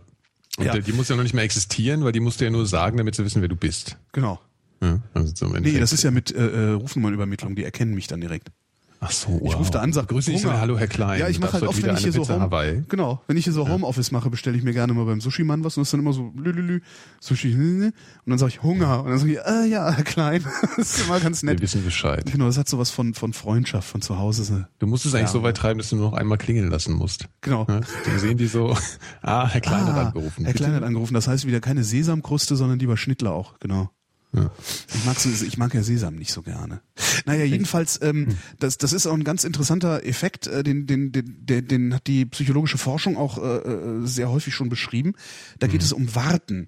Und 0.57 0.65
Ja. 0.65 0.77
die 0.77 0.91
muss 0.91 1.07
ja 1.07 1.15
noch 1.15 1.23
nicht 1.23 1.33
mehr 1.35 1.43
existieren, 1.43 2.03
weil 2.03 2.11
die 2.11 2.19
musst 2.19 2.41
du 2.41 2.45
ja 2.45 2.51
nur 2.51 2.65
sagen, 2.65 2.97
damit 2.97 3.15
sie 3.15 3.23
wissen, 3.23 3.41
wer 3.41 3.47
du 3.47 3.55
bist. 3.55 3.97
Genau. 4.11 4.39
Ja, 4.81 4.99
also 5.13 5.31
zum 5.33 5.53
Nee, 5.53 5.79
das 5.79 5.93
ist 5.93 6.03
ja 6.03 6.11
mit 6.11 6.33
äh, 6.35 6.47
äh, 6.47 6.69
Rufnummernübermittlung, 6.71 7.55
die 7.55 7.63
erkennen 7.63 7.93
mich 7.95 8.07
dann 8.07 8.21
direkt. 8.21 8.49
Ach 8.99 9.11
so, 9.11 9.39
Ich 9.43 9.51
wow. 9.53 9.59
rufe 9.59 9.71
da 9.71 9.81
an, 9.81 9.93
sag 9.93 10.07
Grüße 10.07 10.31
dich, 10.31 10.43
Hunger. 10.43 10.59
Hallo 10.59 10.77
Herr 10.79 10.87
Klein. 10.87 11.19
Ja, 11.19 11.27
ich 11.29 11.39
mache 11.39 11.53
halt 11.53 11.61
heute 11.61 11.69
oft, 11.69 11.77
wieder 11.77 11.89
wenn 11.89 11.95
ich 11.97 12.03
hier 12.03 12.13
eine 12.15 12.25
so 12.25 12.33
Home, 12.33 12.41
Hawaii. 12.41 12.83
genau, 12.89 13.21
wenn 13.27 13.37
ich 13.37 13.43
hier 13.43 13.53
so 13.53 13.67
Homeoffice 13.69 14.11
mache, 14.11 14.29
bestelle 14.31 14.57
ich 14.57 14.63
mir 14.63 14.73
gerne 14.73 14.93
mal 14.93 15.05
beim 15.05 15.21
Sushi-Mann 15.21 15.63
was 15.63 15.77
und 15.77 15.81
das 15.81 15.89
ist 15.89 15.93
dann 15.93 15.99
immer 15.99 16.13
so 16.13 16.33
lülülü, 16.35 16.81
Sushi 17.19 17.53
und 17.53 17.93
dann 18.25 18.39
sage 18.39 18.53
ich 18.53 18.63
Hunger 18.63 19.03
und 19.03 19.11
dann 19.11 19.19
sage 19.19 19.33
ich, 19.33 19.37
äh, 19.39 19.65
ja, 19.69 19.91
Herr 19.91 20.03
Klein, 20.03 20.43
das 20.77 20.97
ist 20.97 21.05
immer 21.05 21.19
ganz 21.19 21.43
Wir 21.43 21.51
nett. 21.51 21.61
wissen 21.61 21.83
Bescheid. 21.83 22.25
Genau, 22.31 22.45
das 22.47 22.57
hat 22.57 22.67
sowas 22.67 22.89
von 22.89 23.13
von 23.13 23.33
Freundschaft, 23.33 23.87
von 23.87 24.01
zu 24.01 24.17
Hause. 24.17 24.67
Du 24.79 24.87
musst 24.87 25.05
es 25.05 25.13
eigentlich 25.13 25.27
Ja. 25.27 25.33
so 25.33 25.43
weit 25.43 25.57
treiben, 25.57 25.77
dass 25.77 25.89
du 25.89 25.95
nur 25.95 26.09
noch 26.11 26.17
einmal 26.17 26.39
klingeln 26.39 26.69
lassen 26.71 26.93
musst. 26.95 27.27
Genau. 27.41 27.65
Ja, 27.69 27.81
dann 28.05 28.19
sehen 28.19 28.37
die 28.37 28.47
so, 28.47 28.75
ah, 29.21 29.47
Herr 29.47 29.61
Klein 29.61 29.85
hat 29.85 29.95
Ah, 29.95 30.07
angerufen. 30.07 30.43
Herr 30.45 30.53
Klein 30.53 30.73
hat 30.73 30.81
angerufen. 30.83 31.13
Das 31.13 31.27
heißt 31.27 31.45
wieder 31.45 31.59
keine 31.59 31.83
Sesamkruste, 31.83 32.55
sondern 32.55 32.79
lieber 32.79 32.97
Schnittlauch. 32.97 33.59
Genau. 33.59 33.91
Ja. 34.33 34.51
Ich 34.93 35.05
mag, 35.05 35.19
so- 35.19 35.29
ich 35.45 35.57
mag 35.57 35.73
ja 35.73 35.83
Sesam 35.83 36.15
nicht 36.15 36.31
so 36.31 36.41
gerne. 36.41 36.81
Naja, 37.25 37.45
jedenfalls, 37.45 37.99
ähm, 38.01 38.35
das, 38.59 38.77
das 38.77 38.93
ist 38.93 39.07
auch 39.07 39.13
ein 39.13 39.23
ganz 39.23 39.43
interessanter 39.45 40.03
Effekt, 40.05 40.47
äh, 40.47 40.63
den, 40.63 40.85
den, 40.85 41.11
den, 41.13 41.67
den, 41.67 41.93
hat 41.93 42.07
die 42.07 42.25
psychologische 42.25 42.77
Forschung 42.77 43.17
auch 43.17 43.37
äh, 43.37 43.57
äh, 43.57 44.05
sehr 44.05 44.29
häufig 44.29 44.53
schon 44.53 44.69
beschrieben. 44.69 45.13
Da 45.59 45.67
geht 45.67 45.81
es 45.81 45.93
um 45.93 46.13
Warten. 46.13 46.67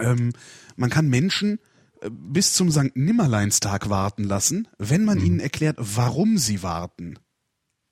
Ähm, 0.00 0.32
man 0.76 0.90
kann 0.90 1.08
Menschen 1.08 1.58
äh, 2.02 2.10
bis 2.10 2.52
zum 2.54 2.70
Sankt 2.70 2.96
Nimmerleinstag 2.96 3.88
warten 3.88 4.24
lassen, 4.24 4.68
wenn 4.78 5.04
man 5.04 5.20
ihnen 5.20 5.40
erklärt, 5.40 5.76
warum 5.78 6.38
sie 6.38 6.62
warten. 6.62 7.18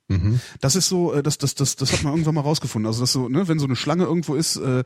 Mhm. 0.09 0.41
Das 0.61 0.77
ist 0.77 0.89
so, 0.89 1.13
äh, 1.13 1.23
das, 1.23 1.39
das, 1.39 1.55
das, 1.57 1.75
das 1.77 1.93
hat 1.93 2.03
man 2.05 2.13
irgendwann 2.13 2.35
mal 2.37 2.43
rausgefunden. 2.43 2.87
Also 2.87 3.01
das 3.01 3.13
so, 3.13 3.29
ne, 3.29 3.49
wenn 3.49 3.59
so 3.59 3.65
eine 3.67 3.75
Schlange 3.77 4.05
irgendwo 4.05 4.35
ist, 4.37 4.57
äh, 4.57 4.85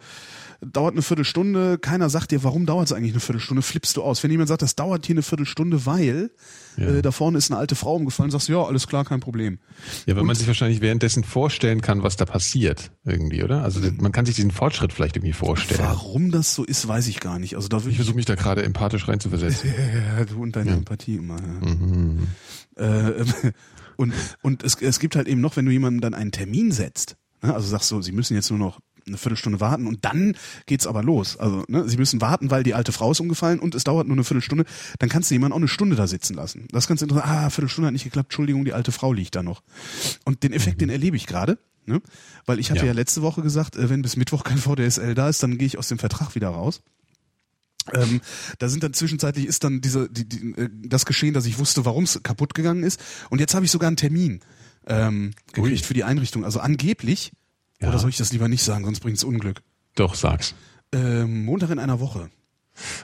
dauert 0.63 0.93
eine 0.93 1.03
Viertelstunde, 1.03 1.79
keiner 1.79 2.11
sagt 2.11 2.31
dir, 2.33 2.43
warum 2.45 2.67
dauert 2.67 2.87
es 2.87 2.93
eigentlich 2.93 3.13
eine 3.13 3.21
Viertelstunde, 3.21 3.63
flippst 3.63 3.97
du 3.97 4.03
aus. 4.03 4.23
Wenn 4.23 4.31
jemand 4.31 4.49
sagt, 4.49 4.63
das 4.63 4.77
dauert 4.77 5.07
hier 5.07 5.15
eine 5.15 5.23
Viertelstunde, 5.23 5.85
weil 5.87 6.31
Ja. 6.77 6.87
äh, 6.89 7.03
da 7.03 7.13
vorne 7.13 7.39
ist 7.39 7.51
eine 7.51 7.59
alte 7.59 7.75
Frau 7.75 7.95
umgefallen, 7.97 8.31
sagst 8.31 8.49
du, 8.49 8.53
ja, 8.53 8.63
alles 8.63 8.87
klar, 8.87 9.05
kein 9.05 9.21
Problem. 9.21 9.59
Ja, 10.07 10.17
weil 10.17 10.25
man 10.25 10.37
sich 10.37 10.47
wahrscheinlich 10.47 10.81
währenddessen 10.81 11.25
vorstellen 11.25 11.81
kann, 11.81 12.03
was 12.03 12.17
da 12.17 12.25
passiert 12.27 12.91
irgendwie, 13.05 13.43
oder? 13.43 13.63
Also 13.63 13.81
man 13.99 14.13
kann 14.13 14.25
sich 14.27 14.37
diesen 14.37 14.51
Fortschritt 14.51 14.93
vielleicht 14.93 15.17
irgendwie 15.17 15.33
vorstellen. 15.35 15.81
Warum 15.83 16.31
das 16.31 16.55
so 16.55 16.65
ist, 16.65 16.87
weiß 16.89 17.09
ich 17.09 17.21
gar 17.21 17.39
nicht. 17.39 17.57
Also 17.57 17.69
da 17.69 17.79
Ich 17.79 17.87
ich 17.89 17.97
versuche 17.97 18.17
mich 18.17 18.27
da 18.27 18.35
gerade 18.37 18.63
empathisch 18.63 19.07
reinzuversetzen. 19.09 19.71
Ja, 20.19 20.25
du 20.25 20.43
und 20.43 20.57
deine 20.57 20.73
Empathie 20.73 21.17
immer. 21.17 21.37
Ja. 22.79 23.09
Äh, 23.11 23.25
und 24.01 24.15
und 24.43 24.63
es, 24.63 24.77
es 24.81 24.99
gibt 24.99 25.17
halt 25.17 25.29
eben 25.29 25.41
noch, 25.41 25.57
wenn 25.57 25.67
du 25.67 25.73
jemandem 25.73 26.01
dann 26.01 26.15
einen 26.15 26.33
Termin 26.33 26.73
setzt, 26.73 27.17
ne, 27.43 27.55
also 27.55 27.69
sagst 27.69 27.89
so, 27.89 28.01
sie 28.01 28.13
müssen 28.13 28.35
jetzt 28.35 28.51
nur 28.51 28.59
noch 28.59 28.81
eine 29.07 29.17
Viertelstunde 29.17 29.61
warten 29.61 29.87
und 29.87 30.05
dann 30.05 30.37
geht's 30.67 30.87
aber 30.87 31.03
los. 31.03 31.37
Also 31.37 31.65
ne, 31.69 31.89
sie 31.89 31.97
müssen 31.97 32.21
warten, 32.21 32.51
weil 32.51 32.63
die 32.63 32.75
alte 32.75 32.93
Frau 32.93 33.11
ist 33.11 33.21
umgefallen 33.21 33.59
und 33.59 33.75
es 33.75 33.85
dauert 33.85 34.07
nur 34.07 34.17
eine 34.17 34.25
Viertelstunde. 34.25 34.65
Dann 34.99 35.09
kannst 35.09 35.31
du 35.31 35.35
jemanden 35.35 35.53
auch 35.53 35.59
eine 35.59 35.69
Stunde 35.69 35.97
da 35.97 36.07
sitzen 36.07 36.35
lassen. 36.35 36.67
Das 36.71 36.85
ist 36.85 36.89
ganz 36.89 37.03
interessant. 37.03 37.29
Ah, 37.29 37.51
Viertelstunde 37.51 37.87
hat 37.87 37.93
nicht 37.93 38.05
geklappt. 38.05 38.27
Entschuldigung, 38.27 38.65
die 38.65 38.73
alte 38.73 38.93
Frau 38.93 39.13
liegt 39.13 39.35
da 39.35 39.43
noch. 39.43 39.63
Und 40.25 40.43
den 40.43 40.53
Effekt, 40.53 40.81
den 40.81 40.91
erlebe 40.91 41.17
ich 41.17 41.27
gerade. 41.27 41.59
Ne? 41.87 42.01
Weil 42.47 42.59
ich 42.59 42.71
hatte 42.71 42.81
ja. 42.81 42.87
Ja. 42.87 42.93
letzte 42.93 43.23
Woche 43.23 43.43
gesagt, 43.43 43.77
äh, 43.77 43.91
wenn 43.91 44.03
bis 44.03 44.17
Mittwoch 44.17 44.45
kein 44.45 44.59
VDSL 44.59 45.15
da 45.15 45.29
ist, 45.29 45.43
dann 45.43 45.59
gehe 45.59 45.67
ich 45.67 45.79
aus 45.79 45.89
dem 45.89 45.99
Vertrag 45.99 46.35
wieder 46.35 46.49
raus. 46.49 46.83
Ähm, 47.95 48.21
da 48.59 48.69
sind 48.69 48.83
dann 48.83 48.93
zwischenzeitlich 48.93 49.47
ist 49.47 49.65
dann 49.65 49.81
diese 49.81 50.09
die, 50.11 50.29
die, 50.29 50.53
äh, 50.57 50.69
das 50.85 51.07
geschehen, 51.07 51.35
dass 51.35 51.47
ich 51.47 51.59
wusste, 51.59 51.85
warum 51.85 52.05
es 52.05 52.21
kaputt 52.23 52.55
gegangen 52.55 52.83
ist. 52.83 53.01
Und 53.31 53.39
jetzt 53.41 53.55
habe 53.55 53.65
ich 53.65 53.71
sogar 53.71 53.89
einen 53.89 53.97
Termin 53.97 54.41
ähm, 54.87 55.33
gekriegt 55.53 55.81
Ui. 55.83 55.87
für 55.87 55.95
die 55.95 56.05
Einrichtung. 56.05 56.45
Also 56.45 56.61
angeblich, 56.61 57.33
Ja. 57.81 57.89
oder 57.89 57.99
soll 57.99 58.11
ich 58.11 58.17
das 58.17 58.33
lieber 58.33 58.49
nicht 58.49 58.63
sagen, 58.63 58.85
sonst 58.85 59.01
bringt 59.01 59.17
es 59.19 59.25
Unglück. 59.25 59.61
Doch, 59.95 60.15
sag's. 60.15 60.55
Ähm, 60.93 61.45
Montag 61.45 61.71
in 61.71 61.79
einer 61.79 62.01
Woche. 62.01 62.31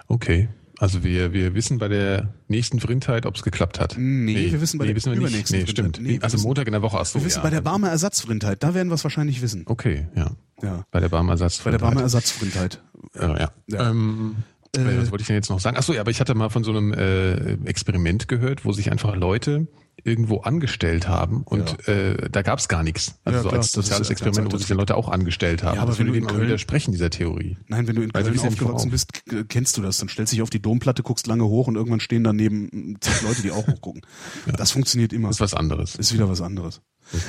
Okay. 0.09 0.49
Also 0.78 1.02
wir, 1.02 1.33
wir 1.33 1.55
wissen 1.55 1.78
bei 1.78 1.88
der 1.88 2.35
nächsten 2.49 2.81
Vrindheit, 2.81 3.25
ob 3.25 3.35
es 3.37 3.43
geklappt 3.43 3.81
hat. 3.81 3.95
Nee, 3.99 4.52
wir 4.52 4.61
wissen 4.61 4.76
bei 4.78 4.85
der 4.85 4.95
wissen 4.95 5.11
wir 5.12 5.19
nicht. 5.19 5.28
übernächsten 5.28 5.61
Nee, 5.61 5.66
stimmt. 5.66 5.99
Nee, 6.02 6.19
also 6.21 6.35
wissen- 6.35 6.47
Montag 6.47 6.66
in 6.66 6.73
der 6.73 6.83
Woche. 6.83 6.99
Ach 7.00 7.07
so, 7.07 7.19
Wir 7.19 7.25
wissen 7.25 7.38
ja. 7.38 7.43
bei 7.45 7.49
der 7.50 7.62
Barmer 7.62 7.88
Ersatzvrindheit, 7.88 8.62
da 8.62 8.75
werden 8.75 8.88
wir 8.90 8.95
es 8.97 9.02
wahrscheinlich 9.02 9.40
wissen. 9.40 9.62
Okay, 9.66 10.07
ja. 10.14 10.33
Ja. 10.62 10.85
Bei 10.90 11.00
der 11.00 11.09
Barmer 11.09 11.33
Ersatz. 11.33 11.59
Bei 11.61 11.71
der 11.71 11.78
Barmer 11.78 12.02
Ersatzvrindheit. 12.02 12.83
Ja, 13.14 13.38
ja. 13.38 13.50
Ja. 13.69 13.90
Ähm, 13.90 14.37
äh, 14.76 14.99
was 14.99 15.11
wollte 15.11 15.23
ich 15.23 15.26
denn 15.28 15.37
jetzt 15.37 15.50
noch 15.50 15.61
sagen? 15.61 15.76
Achso, 15.76 15.92
ja, 15.92 16.00
aber 16.00 16.11
ich 16.11 16.20
hatte 16.20 16.35
mal 16.35 16.49
von 16.50 16.64
so 16.64 16.70
einem 16.70 16.92
äh, 16.92 17.54
Experiment 17.68 18.28
gehört, 18.28 18.64
wo 18.64 18.73
sich 18.73 18.90
einfach 18.90 19.14
Leute 19.16 19.66
irgendwo 20.04 20.40
angestellt 20.42 21.08
haben 21.08 21.42
und 21.42 21.88
äh, 21.88 22.28
da 22.30 22.42
gab's 22.42 22.68
gar 22.68 22.82
nichts. 22.82 23.18
Also 23.25 23.38
Ja, 23.38 23.42
so 23.44 23.50
als 23.50 23.73
soziales 23.73 24.08
ja 24.08 24.12
Experiment, 24.12 24.52
wo 24.52 24.56
sich 24.58 24.66
die 24.66 24.75
Leute 24.75 24.94
auch 24.94 25.08
angestellt 25.08 25.62
haben. 25.62 25.76
Ja, 25.76 25.82
aber 25.82 25.90
das 25.92 25.99
wenn 25.99 26.08
würde 26.08 26.20
du 26.20 26.26
in 26.26 26.30
Köln- 26.30 26.46
widersprechen, 26.46 26.92
dieser 26.92 27.08
Theorie. 27.11 27.56
Nein, 27.68 27.88
wenn 27.88 27.96
du 27.96 28.02
in 28.02 28.12
Köln 28.12 28.25
bist 28.32 28.44
ja 28.44 28.50
nicht 28.50 28.61
aufgewachsen 28.62 28.90
bist, 28.90 29.25
kennst 29.49 29.76
du 29.78 29.82
das. 29.82 29.96
Dann 29.99 30.08
stellst 30.11 30.32
du 30.32 30.37
dich 30.37 30.42
auf 30.42 30.50
die 30.50 30.61
Domplatte, 30.61 31.02
guckst 31.02 31.26
lange 31.26 31.44
hoch 31.44 31.66
und 31.66 31.76
irgendwann 31.76 32.00
stehen 32.00 32.25
daneben 32.25 32.99
zig 33.00 33.23
Leute, 33.23 33.42
die 33.42 33.50
auch 33.50 33.66
hochgucken. 33.66 34.02
Das 34.56 34.70
funktioniert 34.70 35.12
immer. 35.12 35.28
Das 35.28 35.37
ist 35.37 35.40
was 35.40 35.54
anderes. 35.54 35.96
ist 35.96 36.12
wieder 36.12 36.28
was 36.28 36.40
anderes. 36.42 36.82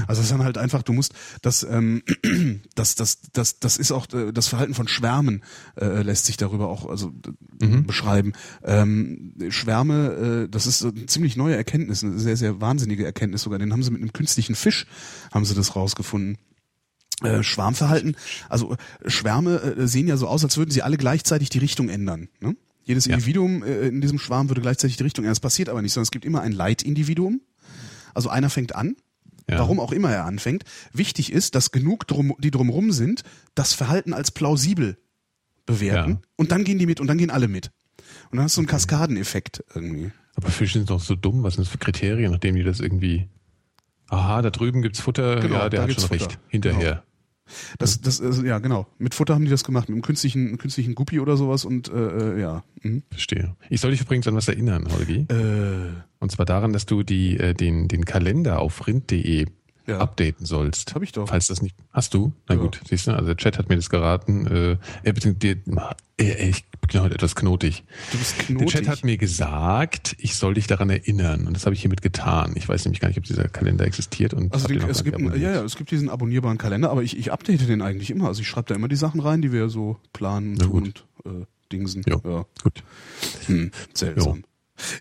Also 0.07 0.19
es 0.19 0.27
ist 0.27 0.31
dann 0.31 0.43
halt 0.43 0.57
einfach, 0.57 0.83
du 0.83 0.93
musst 0.93 1.13
das, 1.41 1.63
ähm, 1.63 2.03
das, 2.75 2.95
das, 2.95 3.19
das, 3.33 3.59
das 3.59 3.77
ist 3.77 3.91
auch 3.91 4.07
äh, 4.13 4.31
das 4.31 4.47
Verhalten 4.47 4.73
von 4.73 4.87
Schwärmen 4.87 5.43
äh, 5.75 6.01
lässt 6.01 6.25
sich 6.25 6.37
darüber 6.37 6.69
auch 6.69 6.87
also 6.89 7.11
äh, 7.61 7.67
beschreiben. 7.81 8.33
Ähm, 8.63 9.33
Schwärme, 9.49 10.45
äh, 10.45 10.49
das 10.49 10.67
ist 10.67 10.83
eine 10.83 11.05
ziemlich 11.05 11.37
neue 11.37 11.55
Erkenntnis, 11.55 12.03
eine 12.03 12.19
sehr 12.19 12.37
sehr 12.37 12.61
wahnsinnige 12.61 13.05
Erkenntnis 13.05 13.43
sogar. 13.43 13.59
Den 13.59 13.71
haben 13.73 13.83
sie 13.83 13.91
mit 13.91 14.01
einem 14.01 14.13
künstlichen 14.13 14.55
Fisch 14.55 14.85
haben 15.31 15.45
sie 15.45 15.55
das 15.55 15.75
rausgefunden. 15.75 16.37
Äh, 17.23 17.41
Schwarmverhalten, 17.41 18.15
also 18.47 18.73
äh, 18.73 19.09
Schwärme 19.09 19.57
äh, 19.57 19.87
sehen 19.87 20.07
ja 20.07 20.17
so 20.17 20.27
aus, 20.27 20.43
als 20.43 20.55
würden 20.57 20.69
sie 20.69 20.83
alle 20.83 20.97
gleichzeitig 20.97 21.49
die 21.49 21.57
Richtung 21.57 21.89
ändern. 21.89 22.29
Ne? 22.41 22.55
Jedes 22.83 23.05
Ja. 23.05 23.15
Individuum 23.15 23.63
äh, 23.63 23.87
in 23.87 24.01
diesem 24.01 24.19
Schwarm 24.19 24.49
würde 24.49 24.61
gleichzeitig 24.61 24.97
die 24.97 25.03
Richtung 25.03 25.23
ändern. 25.25 25.31
Das 25.31 25.39
passiert 25.39 25.67
aber 25.69 25.81
nicht, 25.81 25.93
sondern 25.93 26.03
es 26.03 26.11
gibt 26.11 26.25
immer 26.25 26.41
ein 26.41 26.51
Leitindividuum. 26.51 27.41
Also 28.13 28.29
einer 28.29 28.51
fängt 28.51 28.75
an, 28.75 28.95
Ja. 29.49 29.59
warum 29.59 29.79
auch 29.79 29.91
immer 29.93 30.11
er 30.11 30.25
anfängt. 30.25 30.63
Wichtig 30.91 31.31
ist, 31.31 31.55
dass 31.55 31.71
genug, 31.71 32.05
drum, 32.07 32.35
die 32.39 32.51
drumrum 32.51 32.91
sind, 32.91 33.23
das 33.55 33.73
Verhalten 33.73 34.13
als 34.13 34.31
plausibel 34.31 34.97
bewerten. 35.65 36.11
Ja. 36.11 36.21
Und 36.35 36.51
dann 36.51 36.63
gehen 36.63 36.79
die 36.79 36.85
mit 36.85 36.99
und 36.99 37.07
dann 37.07 37.17
gehen 37.17 37.29
alle 37.29 37.47
mit. 37.47 37.71
Und 38.29 38.37
dann 38.37 38.43
hast 38.43 38.57
du 38.57 38.61
einen 38.61 38.67
Kaskadeneffekt 38.67 39.63
irgendwie. 39.73 40.11
Aber 40.35 40.49
Fische 40.49 40.79
sind 40.79 40.89
doch 40.89 40.99
so 40.99 41.15
dumm. 41.15 41.43
Was 41.43 41.55
sind 41.55 41.65
das 41.65 41.71
für 41.71 41.77
Kriterien, 41.77 42.31
nachdem 42.31 42.55
die 42.55 42.63
das 42.63 42.79
irgendwie. 42.79 43.29
Aha, 44.09 44.41
da 44.41 44.49
drüben 44.49 44.81
gibt's 44.81 44.99
Futter. 44.99 45.39
Genau, 45.39 45.55
ja, 45.55 45.69
der 45.69 45.83
hat 45.83 45.93
schon 45.93 46.03
Futter. 46.03 46.13
recht. 46.13 46.39
Hinterher. 46.47 47.03
Das, 47.79 48.01
das, 48.01 48.21
also, 48.21 48.43
ja, 48.43 48.59
genau. 48.59 48.87
Mit 48.97 49.13
Futter 49.13 49.35
haben 49.35 49.45
die 49.45 49.51
das 49.51 49.63
gemacht, 49.63 49.89
mit 49.89 49.95
einem 49.95 50.01
künstlichen, 50.01 50.57
künstlichen 50.57 50.95
Guppi 50.95 51.19
oder 51.19 51.37
sowas 51.37 51.65
und 51.65 51.89
äh, 51.89 52.35
äh, 52.35 52.41
ja. 52.41 52.63
Mhm. 52.83 53.03
Verstehe. 53.09 53.55
Ich 53.69 53.81
soll 53.81 53.91
dich 53.91 54.01
übrigens 54.01 54.27
an 54.27 54.35
was 54.35 54.47
erinnern, 54.47 54.87
Holgi. 54.91 55.25
Äh, 55.29 55.89
Und 56.19 56.31
zwar 56.31 56.45
daran, 56.45 56.73
dass 56.73 56.85
du 56.85 57.03
die, 57.03 57.37
äh, 57.37 57.53
den, 57.53 57.87
den 57.87 58.05
Kalender 58.05 58.59
auf 58.59 58.87
rind.de 58.87 59.47
Ja. 59.87 59.99
updaten 59.99 60.45
sollst. 60.45 60.93
Hab 60.95 61.01
ich 61.01 61.13
doch. 61.13 61.29
Falls 61.29 61.47
das 61.47 61.61
nicht. 61.61 61.75
Hast 61.93 62.13
du? 62.13 62.33
Na 62.47 62.55
Ja. 62.55 62.61
gut, 62.61 62.81
siehst 62.89 63.07
du, 63.07 63.11
also 63.11 63.25
der 63.25 63.37
Chat 63.37 63.57
hat 63.57 63.69
mir 63.69 63.77
das 63.77 63.89
geraten. 63.89 64.45
Äh, 64.45 64.77
äh, 65.03 65.11
äh, 66.17 66.49
ich 66.49 66.65
bin 66.93 67.01
heute 67.01 67.15
etwas 67.15 67.35
knotig. 67.35 67.83
du 68.11 68.17
bist 68.17 68.37
Der 68.37 68.45
knotig. 68.45 68.69
Chat 68.69 68.87
hat 68.87 69.03
mir 69.03 69.17
gesagt, 69.17 70.15
ich 70.19 70.35
soll 70.35 70.53
dich 70.55 70.67
daran 70.67 70.89
erinnern. 70.89 71.47
Und 71.47 71.53
das 71.53 71.65
habe 71.65 71.73
ich 71.73 71.81
hiermit 71.81 72.01
getan. 72.01 72.53
Ich 72.55 72.67
weiß 72.67 72.85
nämlich 72.85 72.99
gar 72.99 73.07
nicht, 73.07 73.17
ob 73.17 73.23
dieser 73.23 73.47
Kalender 73.47 73.85
existiert. 73.85 74.33
Und 74.33 74.53
also 74.53 74.67
den, 74.67 74.81
es 74.89 75.03
gibt, 75.03 75.19
ja, 75.19 75.35
ja, 75.35 75.63
es 75.63 75.75
gibt 75.75 75.91
diesen 75.91 76.09
abonnierbaren 76.09 76.57
Kalender, 76.57 76.89
aber 76.91 77.03
ich, 77.03 77.17
ich 77.17 77.31
update 77.31 77.67
den 77.67 77.81
eigentlich 77.81 78.09
immer. 78.09 78.27
Also 78.27 78.41
ich 78.41 78.47
schreibe 78.47 78.67
da 78.69 78.75
immer 78.75 78.87
die 78.87 78.95
Sachen 78.95 79.19
rein, 79.21 79.41
die 79.41 79.51
wir 79.51 79.69
so 79.69 79.97
planen, 80.13 80.61
und 80.61 81.05
äh, 81.25 81.29
dingsen. 81.71 82.03
Ja. 82.07 82.19
Ja. 82.23 82.45
Gut. 82.63 82.83
Hm, 83.45 83.71
seltsam. 83.93 84.43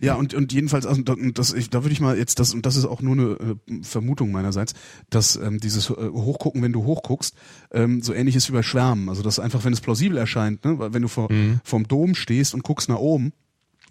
Ja, 0.00 0.14
und, 0.14 0.32
und 0.34 0.52
jedenfalls, 0.52 0.86
also, 0.86 1.02
da- 1.02 1.16
das, 1.34 1.52
ich, 1.52 1.70
da 1.70 1.82
würde 1.84 1.92
ich 1.92 2.00
mal 2.00 2.16
jetzt, 2.16 2.38
das, 2.40 2.54
und 2.54 2.64
das 2.66 2.76
ist 2.76 2.84
auch 2.86 3.02
nur 3.02 3.12
eine 3.14 3.56
äh, 3.70 3.82
Vermutung 3.82 4.30
meinerseits, 4.32 4.74
dass 5.10 5.36
ähm, 5.36 5.60
dieses 5.60 5.90
äh, 5.90 5.94
Hochgucken, 5.94 6.62
wenn 6.62 6.72
du 6.72 6.84
hochguckst, 6.84 7.34
ähm, 7.72 8.02
so 8.02 8.12
ähnlich 8.14 8.36
ist 8.36 8.48
wie 8.48 8.52
bei 8.54 8.62
Schwärmen. 8.62 9.08
Also 9.08 9.22
dass 9.22 9.38
einfach, 9.38 9.64
wenn 9.64 9.72
es 9.72 9.80
plausibel 9.80 10.16
erscheint, 10.18 10.64
ne, 10.64 10.78
weil 10.78 10.94
wenn 10.94 11.02
du 11.02 11.08
vor, 11.08 11.30
Mhm. 11.30 11.60
vom 11.64 11.86
Dom 11.88 12.14
stehst 12.14 12.54
und 12.54 12.62
guckst 12.62 12.88
nach 12.88 12.96
oben, 12.98 13.32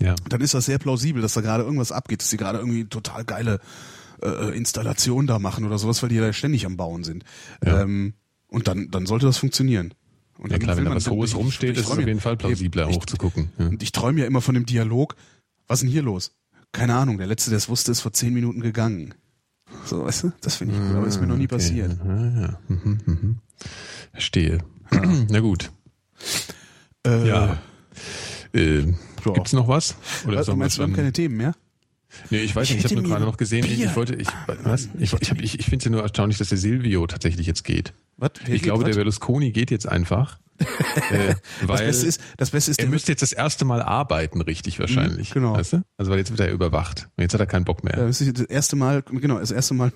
Ja. 0.01 0.15
dann 0.29 0.41
ist 0.41 0.53
das 0.53 0.65
sehr 0.65 0.79
plausibel, 0.79 1.21
dass 1.21 1.33
da 1.33 1.41
gerade 1.41 1.63
irgendwas 1.63 1.91
abgeht, 1.91 2.21
dass 2.21 2.29
sie 2.29 2.37
gerade 2.37 2.59
irgendwie 2.59 2.85
total 2.85 3.23
geile 3.23 3.59
äh, 4.23 4.57
Installation 4.57 5.27
da 5.27 5.39
machen 5.39 5.65
oder 5.65 5.77
sowas, 5.77 6.01
weil 6.01 6.09
die 6.09 6.17
da 6.17 6.31
ständig 6.33 6.65
am 6.65 6.77
Bauen 6.77 7.03
sind. 7.03 7.23
Ja. 7.65 7.81
Ähm, 7.81 8.13
und 8.47 8.67
dann, 8.67 8.89
dann 8.89 9.05
sollte 9.05 9.25
das 9.25 9.37
funktionieren. 9.37 9.93
Und 10.37 10.51
Ja 10.51 10.57
klar, 10.59 10.75
wenn 10.77 10.85
da 10.85 10.93
was 10.95 11.09
Hohes 11.09 11.35
rumsteht, 11.35 11.77
ist 11.77 11.85
es 11.85 11.91
auf 11.91 11.97
jeden 11.99 12.19
Fall 12.19 12.35
plausibler 12.37 12.89
ich- 12.89 12.95
hochzugucken. 12.97 13.51
Ja. 13.57 13.67
Und 13.67 13.83
ich 13.83 13.91
träume 13.91 14.19
ja 14.21 14.25
immer 14.25 14.41
von 14.41 14.53
dem 14.55 14.65
Dialog, 14.65 15.15
was 15.67 15.79
ist 15.79 15.83
denn 15.83 15.91
hier 15.91 16.01
los? 16.03 16.31
Keine 16.71 16.95
Ahnung, 16.95 17.17
der 17.17 17.27
Letzte, 17.27 17.49
der 17.51 17.57
es 17.57 17.69
wusste, 17.69 17.91
ist 17.91 18.01
vor 18.01 18.13
zehn 18.13 18.33
Minuten 18.33 18.59
gegangen. 18.59 19.13
So, 19.85 20.05
weißt 20.05 20.23
du? 20.23 20.31
Das 20.41 20.55
finde 20.57 20.75
ich 20.75 20.81
gut, 20.81 20.95
aber 20.95 21.07
ist 21.07 21.19
mir 21.21 21.27
noch 21.27 21.37
nie 21.37 21.45
Okay. 21.45 21.55
passiert. 21.55 21.99
Ah, 22.01 22.41
ja. 22.41 22.59
Mhm, 22.67 22.99
mhm. 23.05 23.35
Verstehe. 24.11 24.59
Na 25.29 25.39
gut. 25.39 25.71
Äh, 27.05 27.27
Ja. 27.27 27.57
Äh, 28.53 28.79
Ja. 28.81 29.33
gibt's 29.33 29.53
noch 29.53 29.67
was? 29.67 29.95
Oder 30.27 30.37
Was, 30.39 30.55
meinst, 30.55 30.77
wir 30.77 30.83
haben 30.83 30.93
keine 30.93 31.11
Themen 31.13 31.37
mehr? 31.37 31.53
Nee, 32.29 32.39
ich 32.41 32.55
weiß 32.55 32.69
Ich 32.69 32.75
nicht, 32.75 32.85
ich 32.85 32.91
habe 32.91 33.01
nur 33.01 33.11
gerade 33.11 33.25
noch 33.25 33.37
gesehen, 33.37 33.65
ich, 33.65 33.75
Bier- 33.77 33.87
ich 33.89 33.95
wollte, 33.95 34.15
ich, 34.15 34.27
was? 34.63 34.87
Ich, 34.99 35.11
ich, 35.13 35.31
hab- 35.31 35.41
ich, 35.41 35.59
ich 35.59 35.65
finde 35.65 35.77
es 35.77 35.85
ja 35.85 35.91
nur 35.91 36.01
erstaunlich, 36.01 36.37
dass 36.37 36.49
der 36.49 36.57
Silvio 36.57 37.05
tatsächlich 37.07 37.45
jetzt 37.47 37.63
geht. 37.63 37.93
Was? 38.17 38.31
Ich 38.47 38.61
glaube, 38.61 38.83
was? 38.83 38.89
der 38.91 38.95
Berlusconi 38.95 39.51
geht 39.51 39.71
jetzt 39.71 39.87
einfach. 39.87 40.39
Äh, 40.59 41.35
das 41.67 41.79
Beste 41.79 42.07
ist, 42.07 42.21
das 42.37 42.51
Beste 42.51 42.71
ist, 42.71 42.79
er 42.79 42.87
müsste 42.87 43.11
jetzt 43.11 43.21
das 43.21 43.31
erste 43.31 43.65
Mal 43.65 43.81
arbeiten, 43.81 44.41
richtig 44.41 44.79
wahrscheinlich. 44.79 45.31
Genau. 45.31 45.53
Weißt 45.53 45.73
du? 45.73 45.81
Also 45.97 46.11
weil 46.11 46.19
jetzt 46.19 46.31
wird 46.31 46.39
er 46.39 46.51
überwacht. 46.51 47.09
Und 47.17 47.21
jetzt 47.21 47.33
hat 47.33 47.39
er 47.41 47.45
keinen 47.45 47.65
Bock 47.65 47.83
mehr. 47.83 47.97
Ja, 47.97 48.05
das 48.05 48.21
erste 48.21 48.75
Mal, 48.75 49.01
genau, 49.03 49.39
das 49.39 49.51
erste 49.51 49.73
Mal 49.73 49.91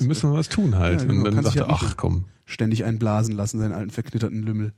müssen 0.00 0.30
wir 0.30 0.38
was 0.38 0.48
tun 0.48 0.76
halt. 0.76 1.00
Ja, 1.02 1.06
genau, 1.06 1.18
Und 1.18 1.24
dann 1.24 1.34
kann 1.34 1.44
sagt 1.44 1.56
er, 1.56 1.68
halt 1.68 1.80
ach 1.82 1.96
komm. 1.96 2.24
ständig 2.44 2.84
einblasen 2.84 3.34
lassen, 3.34 3.58
seinen 3.58 3.72
alten 3.72 3.90
verknitterten 3.90 4.42
Lümmel. 4.42 4.72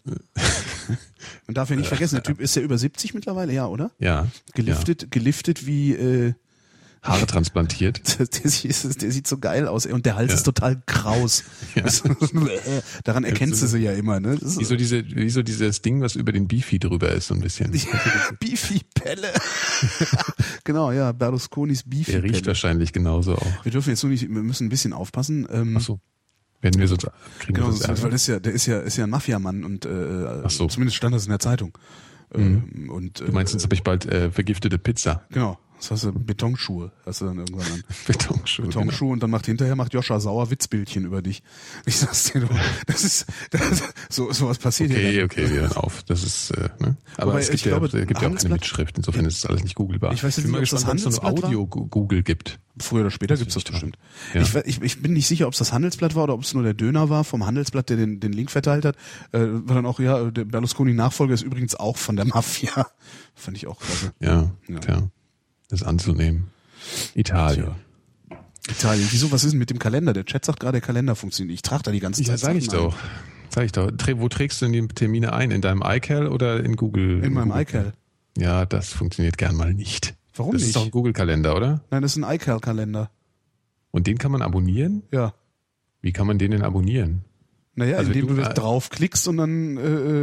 Man 1.46 1.54
darf 1.54 1.70
ja 1.70 1.76
nicht 1.76 1.88
vergessen, 1.88 2.16
der 2.16 2.22
Typ 2.24 2.40
ist 2.40 2.56
ja 2.56 2.62
über 2.62 2.78
70 2.78 3.14
mittlerweile, 3.14 3.52
ja, 3.52 3.66
oder? 3.66 3.90
Ja. 3.98 4.26
Geliftet, 4.54 5.10
geliftet 5.10 5.66
wie, 5.66 5.94
äh, 5.94 6.26
Ja. 6.28 6.34
Haare 7.02 7.26
transplantiert. 7.26 8.00
der, 8.18 8.26
der, 8.26 8.50
sieht- 8.50 9.02
der 9.02 9.12
sieht 9.12 9.26
so 9.26 9.38
geil 9.38 9.68
aus 9.68 9.86
ey, 9.86 9.92
und 9.92 10.04
der 10.06 10.16
Hals 10.16 10.30
Ja. 10.32 10.36
ist 10.38 10.42
total 10.44 10.82
kraus. 10.86 11.44
Ja. 11.74 11.84
Daran 13.04 13.24
erkennst 13.24 13.62
du 13.62 13.66
sie 13.66 13.78
ja 13.78 13.92
immer, 13.92 14.18
ne? 14.20 14.38
Wie 14.40 14.64
so, 14.64 14.74
diese, 14.76 15.04
wie 15.06 15.30
so 15.30 15.42
dieses 15.42 15.80
Ding, 15.82 16.00
was 16.00 16.16
über 16.16 16.32
den 16.32 16.48
Beefy 16.48 16.78
drüber 16.78 17.10
ist, 17.12 17.28
so 17.28 17.34
ein 17.34 17.40
bisschen. 17.40 17.70
Beefy 18.40 18.80
Pelle. 18.94 19.28
genau, 20.64 20.92
ja, 20.92 21.12
Berlusconis 21.12 21.82
Beefy 21.84 22.12
Der 22.12 22.22
riecht 22.22 22.46
wahrscheinlich 22.46 22.92
genauso 22.92 23.34
auch. 23.36 23.64
Wir 23.64 23.72
dürfen 23.72 23.90
jetzt 23.90 24.02
nur 24.02 24.10
nicht, 24.10 24.22
wir 24.22 24.42
müssen 24.42 24.66
ein 24.66 24.70
bisschen 24.70 24.92
aufpassen. 24.92 25.46
Ähm, 25.50 25.76
Ach 25.78 25.82
so. 25.82 26.00
Werden 26.60 26.80
wir 26.80 26.88
sonst 26.88 27.06
kriegen 27.38 27.54
Genau, 27.54 27.68
wir 27.68 27.72
das, 27.72 27.80
sonst 27.82 28.02
weil 28.02 28.10
das 28.10 28.22
ist 28.22 28.26
ja, 28.26 28.40
der 28.40 28.52
ist 28.52 28.66
ja, 28.66 28.80
ist 28.80 28.96
ja 28.96 29.04
ein 29.04 29.10
Mafiamann 29.10 29.62
und 29.64 29.84
äh, 29.86 30.48
so. 30.48 30.64
Mhm. 30.64 30.68
zumindest 30.70 30.96
stand 30.96 31.14
das 31.14 31.24
in 31.24 31.30
der 31.30 31.38
Zeitung. 31.38 31.78
Ähm, 32.34 32.90
und, 32.92 33.20
Du 33.20 33.30
meinst, 33.32 33.52
jetzt 33.54 33.62
habe 33.62 33.74
ich 33.74 33.82
bald 33.84 34.04
äh, 34.06 34.30
vergiftete 34.30 34.76
Pizza. 34.78 35.22
Genau. 35.30 35.58
Das 35.78 35.92
hast 35.92 36.04
du 36.04 36.12
Betonschuhe, 36.12 36.90
hast 37.06 37.20
du 37.20 37.26
dann 37.26 37.38
irgendwann 37.38 37.66
an. 37.72 37.84
Betonschuhe. 38.06 38.66
Betonschuhe 38.66 39.12
und 39.12 39.22
dann 39.22 39.30
macht 39.30 39.46
hinterher 39.46 39.76
macht 39.76 39.94
Joscha 39.94 40.18
Sauer 40.18 40.50
Witzbildchen 40.50 41.04
über 41.04 41.22
dich. 41.22 41.42
Ich 41.86 41.98
sag's 41.98 42.32
dir, 42.32 42.40
du, 42.40 42.48
das 42.86 43.04
ist 43.04 43.26
das, 43.50 43.84
so 44.10 44.32
sowas 44.32 44.58
passiert 44.58 44.90
Okay, 44.90 45.18
ja. 45.18 45.24
okay, 45.24 45.48
wir 45.50 45.60
hören 45.60 45.76
auf. 45.76 46.02
Das 46.02 46.24
ist, 46.24 46.50
äh, 46.50 46.68
ne? 46.80 46.96
Aber 47.16 47.32
Wobei, 47.32 47.40
es 47.40 47.46
gibt 47.46 47.60
ich 47.60 47.64
ja, 47.66 47.78
glaube, 47.78 47.86
es 47.86 47.92
gibt 47.92 48.20
ja 48.20 48.28
auch 48.28 48.34
keine 48.34 48.54
Mitschrift. 48.54 48.96
Insofern 48.98 49.24
ist 49.24 49.38
es 49.38 49.46
alles 49.46 49.62
nicht 49.62 49.76
googelbar. 49.76 50.12
Ich 50.12 50.24
weiß 50.24 50.36
jetzt 50.36 50.44
bin 50.44 50.52
mal 50.52 50.60
nicht, 50.60 50.72
ob 50.72 50.80
das 50.80 50.84
gespannt, 50.84 51.00
ob 51.06 51.08
es 51.08 51.16
so 51.16 51.22
Handelsblatt 51.22 51.44
eine 51.44 51.56
Audio-Google 51.58 52.22
gibt. 52.24 52.58
Früher 52.80 53.00
oder 53.02 53.10
später 53.10 53.36
gibt's 53.36 53.54
das 53.54 53.62
ich 53.64 53.70
bestimmt. 53.70 53.98
Ja. 54.34 54.42
Ich, 54.42 54.54
ich, 54.66 54.82
ich 54.82 55.02
bin 55.02 55.12
nicht 55.12 55.26
sicher, 55.28 55.46
ob 55.46 55.52
es 55.52 55.58
das 55.58 55.72
Handelsblatt 55.72 56.14
war 56.14 56.24
oder 56.24 56.34
ob 56.34 56.42
es 56.42 56.54
nur 56.54 56.62
der 56.62 56.74
Döner 56.74 57.08
war 57.08 57.24
vom 57.24 57.46
Handelsblatt, 57.46 57.88
der 57.88 57.96
den, 57.96 58.20
den 58.20 58.32
Link 58.32 58.50
verteilt 58.50 58.84
hat. 58.84 58.96
Äh, 59.32 59.40
war 59.40 59.76
dann 59.76 59.86
auch, 59.86 60.00
ja, 60.00 60.30
der 60.30 60.44
Berlusconi-Nachfolger 60.44 61.34
ist 61.34 61.42
übrigens 61.42 61.74
auch 61.74 61.96
von 61.96 62.16
der 62.16 62.24
Mafia. 62.24 62.86
Fand 63.34 63.56
ich 63.56 63.66
auch 63.66 63.78
klasse. 63.78 64.12
Ja, 64.20 64.50
Ja. 64.68 64.78
tja. 64.80 65.10
Das 65.68 65.82
anzunehmen. 65.82 66.48
Italien. 67.14 67.72
Italien. 68.70 69.06
Wieso, 69.10 69.30
was 69.32 69.44
ist 69.44 69.52
denn 69.52 69.58
mit 69.58 69.70
dem 69.70 69.78
Kalender? 69.78 70.12
Der 70.12 70.24
Chat 70.24 70.44
sagt 70.44 70.60
gerade, 70.60 70.72
der 70.72 70.80
Kalender 70.80 71.14
funktioniert. 71.14 71.54
Ich 71.54 71.62
trage 71.62 71.82
da 71.84 71.90
die 71.90 72.00
ganze 72.00 72.22
Ja, 72.22 72.28
Zeit. 72.30 72.38
sag 72.40 72.56
ich 72.56 72.66
Sachen 72.66 72.78
ein. 72.78 72.90
doch. 72.90 72.96
Sag 73.50 73.64
ich 73.64 73.72
doch. 73.72 73.90
Wo 74.16 74.28
trägst 74.28 74.60
du 74.60 74.66
denn 74.66 74.72
die 74.72 74.88
Termine 74.94 75.32
ein? 75.32 75.50
In 75.50 75.60
deinem 75.60 75.82
iCal 75.84 76.26
oder 76.28 76.62
in 76.62 76.76
Google? 76.76 77.22
In 77.24 77.32
meinem 77.32 77.48
Google? 77.50 77.62
iCal. 77.62 77.92
Ja, 78.36 78.66
das 78.66 78.92
funktioniert 78.92 79.36
gern 79.38 79.56
mal 79.56 79.72
nicht. 79.74 80.14
Warum 80.34 80.52
das 80.52 80.60
nicht? 80.62 80.68
ist 80.68 80.76
doch 80.76 80.84
ein 80.84 80.90
Google-Kalender, 80.90 81.56
oder? 81.56 81.82
Nein, 81.90 82.02
das 82.02 82.16
ist 82.16 82.22
ein 82.22 82.34
iCal-Kalender. 82.34 83.10
Und 83.90 84.06
den 84.06 84.18
kann 84.18 84.30
man 84.30 84.42
abonnieren? 84.42 85.02
Ja. 85.12 85.34
Wie 86.02 86.12
kann 86.12 86.26
man 86.26 86.38
den 86.38 86.52
denn 86.52 86.62
abonnieren? 86.62 87.24
Naja, 87.78 87.96
Also 87.98 88.10
indem 88.10 88.26
du- 88.26 88.34
du, 88.34 88.42
da 88.42 88.52
draufklickst 88.52 89.28
und 89.28 89.36
dann 89.36 89.76
äh, 89.76 89.80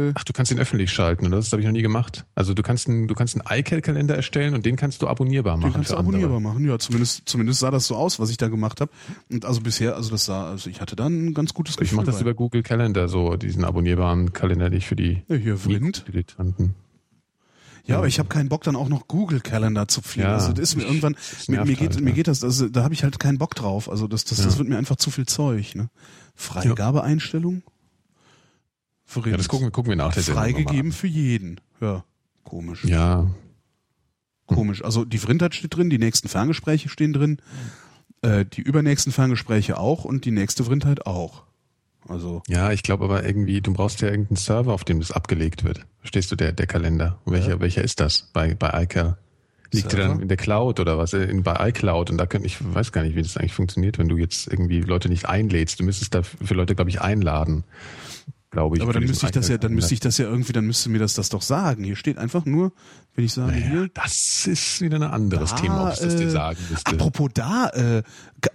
äh, 0.08 0.12
Ach, 0.14 0.24
du 0.24 0.32
kannst 0.34 0.50
den 0.52 0.58
öffentlich 0.58 0.90
schalten, 0.92 1.26
oder? 1.26 1.36
Das 1.36 1.50
habe 1.52 1.62
ich 1.62 1.66
noch 1.66 1.72
nie 1.72 1.80
gemacht. 1.80 2.26
Also 2.34 2.52
du 2.52 2.62
kannst 2.62 2.86
einen, 2.88 3.08
du 3.08 3.14
kannst 3.14 3.34
einen 3.40 3.60
iCal-Kalender 3.60 4.14
erstellen 4.14 4.54
und 4.54 4.66
den 4.66 4.76
kannst 4.76 5.00
du 5.00 5.08
abonnierbar 5.08 5.56
machen. 5.56 5.70
den 5.70 5.72
kannst 5.72 5.90
du 5.90 5.94
für 5.94 5.98
andere. 6.00 6.16
abonnierbar 6.18 6.40
machen. 6.40 6.66
Ja, 6.68 6.78
zumindest 6.78 7.22
zumindest 7.24 7.60
sah 7.60 7.70
das 7.70 7.86
so 7.86 7.96
aus, 7.96 8.18
was 8.20 8.28
ich 8.30 8.36
da 8.36 8.48
gemacht 8.48 8.80
habe. 8.82 8.90
Und 9.30 9.44
also 9.46 9.60
bisher, 9.62 9.96
also 9.96 10.10
das 10.10 10.26
sah, 10.26 10.50
also 10.50 10.68
ich 10.68 10.80
hatte 10.82 10.96
da 10.96 11.06
ein 11.06 11.32
ganz 11.34 11.54
gutes 11.54 11.74
Ich 11.76 11.80
Gefühl. 11.80 11.96
mache 11.96 12.06
das 12.06 12.16
bei. 12.16 12.20
über 12.22 12.34
Google 12.34 12.62
Calendar, 12.62 13.08
so 13.08 13.36
diesen 13.36 13.64
abonnierbaren 13.64 14.32
Kalender, 14.34 14.68
nicht 14.68 14.86
für 14.86 14.96
die 14.96 15.22
ja, 15.28 15.36
hier 15.36 15.56
Vrind. 15.56 16.04
Dilettanten. 16.08 16.74
Ja, 17.86 17.98
aber 17.98 18.08
ich 18.08 18.18
habe 18.18 18.28
keinen 18.28 18.48
Bock 18.48 18.64
dann 18.64 18.74
auch 18.74 18.88
noch 18.88 19.06
Google 19.06 19.38
Calendar 19.40 19.86
zu 19.86 20.02
pflegen. 20.02 20.28
Ja, 20.28 20.34
also 20.34 20.50
das 20.52 20.60
ist 20.70 20.76
mir 20.76 20.82
ich- 20.82 20.88
irgendwann 20.88 21.14
das 21.14 21.46
mir, 21.48 21.64
mir 21.64 21.76
geht 21.76 21.90
halt, 21.94 22.00
mir 22.00 22.12
geht 22.12 22.26
das 22.26 22.42
also 22.42 22.68
da 22.68 22.82
habe 22.82 22.94
ich 22.94 23.04
halt 23.04 23.20
keinen 23.20 23.38
Bock 23.38 23.54
drauf. 23.54 23.88
Also 23.88 24.08
das 24.08 24.24
das, 24.24 24.38
das 24.42 24.54
Ja. 24.54 24.58
wird 24.58 24.68
mir 24.68 24.76
einfach 24.76 24.96
zu 24.96 25.10
viel 25.12 25.24
Zeug, 25.26 25.76
ne? 25.76 25.88
Freigabeeinstellung? 26.36 27.62
Vrind. 29.04 29.26
Ja, 29.28 29.36
das 29.36 29.48
gucken, 29.48 29.72
gucken 29.72 29.90
wir 29.90 29.96
nach 29.96 30.14
der 30.14 30.22
Freigegeben 30.22 30.92
für 30.92 31.06
jeden. 31.06 31.60
Ja, 31.80 32.04
komisch. 32.44 32.84
an. 32.84 33.34
Komisch. 34.46 34.84
Also 34.84 35.04
die 35.04 35.18
Vrindheit 35.18 35.54
steht 35.54 35.76
drin, 35.76 35.90
die 35.90 35.98
nächsten 35.98 36.28
Ferngespräche 36.28 36.88
stehen 36.88 37.12
drin, 37.12 37.38
äh, 38.22 38.44
die 38.44 38.60
übernächsten 38.60 39.12
Ferngespräche 39.12 39.78
auch 39.78 40.04
und 40.04 40.24
die 40.24 40.30
nächste 40.30 40.64
Vrindheit 40.64 41.06
auch. 41.06 41.42
Also 42.08 42.42
Ja, 42.46 42.66
ja, 42.66 42.72
ich 42.72 42.82
glaube 42.82 43.04
aber 43.04 43.24
irgendwie, 43.24 43.60
du 43.60 43.72
brauchst 43.72 44.00
ja 44.00 44.08
irgendeinen 44.08 44.36
Server, 44.36 44.72
auf 44.72 44.84
dem 44.84 45.00
das 45.00 45.10
abgelegt 45.10 45.64
wird. 45.64 45.84
Verstehst 45.98 46.30
du, 46.30 46.36
der, 46.36 46.52
der 46.52 46.66
Kalender? 46.66 47.18
Welcher, 47.24 47.58
welcher 47.58 47.82
ist 47.82 47.98
das 47.98 48.30
bei, 48.32 48.54
bei 48.54 48.84
iCal? 48.84 49.18
Liegt 49.72 49.90
Server? 49.90 50.08
dann 50.08 50.20
in 50.20 50.28
der 50.28 50.36
Cloud 50.36 50.80
oder 50.80 50.98
was? 50.98 51.12
In, 51.12 51.42
bei 51.42 51.68
iCloud. 51.68 52.10
Und 52.10 52.18
da 52.18 52.26
könnte 52.26 52.46
ich 52.46 52.56
weiß 52.60 52.92
gar 52.92 53.02
nicht, 53.02 53.16
wie 53.16 53.22
das 53.22 53.36
eigentlich 53.36 53.52
funktioniert, 53.54 53.98
wenn 53.98 54.08
du 54.08 54.16
jetzt 54.16 54.46
irgendwie 54.48 54.80
Leute 54.80 55.08
nicht 55.08 55.28
einlädst. 55.28 55.80
Du 55.80 55.84
müsstest 55.84 56.14
da 56.14 56.22
für 56.22 56.54
Leute, 56.54 56.74
glaube 56.74 56.90
ich, 56.90 57.00
einladen. 57.00 57.64
Glaube 58.50 58.76
ich. 58.76 58.82
aber 58.82 58.92
dann 58.92 59.04
müsste 59.04 59.26
ich 59.26 59.32
das 59.32 59.48
ja, 59.48 59.58
dann 59.58 59.74
müsste 59.74 59.92
ich 59.92 60.00
das 60.00 60.16
ja 60.18 60.26
irgendwie, 60.26 60.52
dann 60.52 60.64
müsste 60.66 60.88
mir 60.88 60.98
das 60.98 61.14
das 61.14 61.28
doch 61.28 61.42
sagen. 61.42 61.82
Hier 61.84 61.96
steht 61.96 62.16
einfach 62.16 62.46
nur, 62.46 62.72
wenn 63.14 63.24
ich 63.24 63.32
sage, 63.34 63.52
Naja, 63.52 63.66
hier, 63.66 63.88
das 63.92 64.46
ist 64.46 64.80
wieder 64.80 64.96
ein 64.96 65.02
anderes 65.02 65.50
Da, 65.50 65.56
Thema, 65.56 65.88
ob 65.88 65.92
ich 65.94 65.98
das 65.98 66.16
dir 66.16 66.26
äh, 66.28 66.30
sagen 66.30 66.58
müsste. 66.70 66.90
Apropos 66.92 67.28
da, 67.34 67.68
äh, 67.70 68.02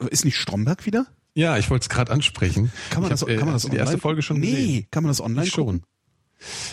ist 0.09 0.25
nicht 0.25 0.37
Stromberg 0.37 0.85
wieder? 0.85 1.05
Ja, 1.35 1.57
ich 1.57 1.69
wollte 1.69 1.83
es 1.83 1.89
gerade 1.89 2.11
ansprechen. 2.11 2.71
Kann 2.89 3.03
man 3.03 3.09
ich 3.11 3.19
das, 3.19 3.21
hab, 3.21 3.29
äh, 3.29 3.35
kann 3.35 3.45
man 3.45 3.53
das 3.55 3.63
du 3.63 3.69
die 3.69 3.75
erste 3.77 3.89
online- 3.91 4.01
Folge 4.01 4.21
schon 4.21 4.39
Nee, 4.39 4.51
gesehen? 4.51 4.87
kann 4.91 5.03
man 5.03 5.09
das 5.11 5.21
online 5.21 5.45
Ich 5.45 5.51
schon. 5.53 5.65
gucken? 5.65 5.83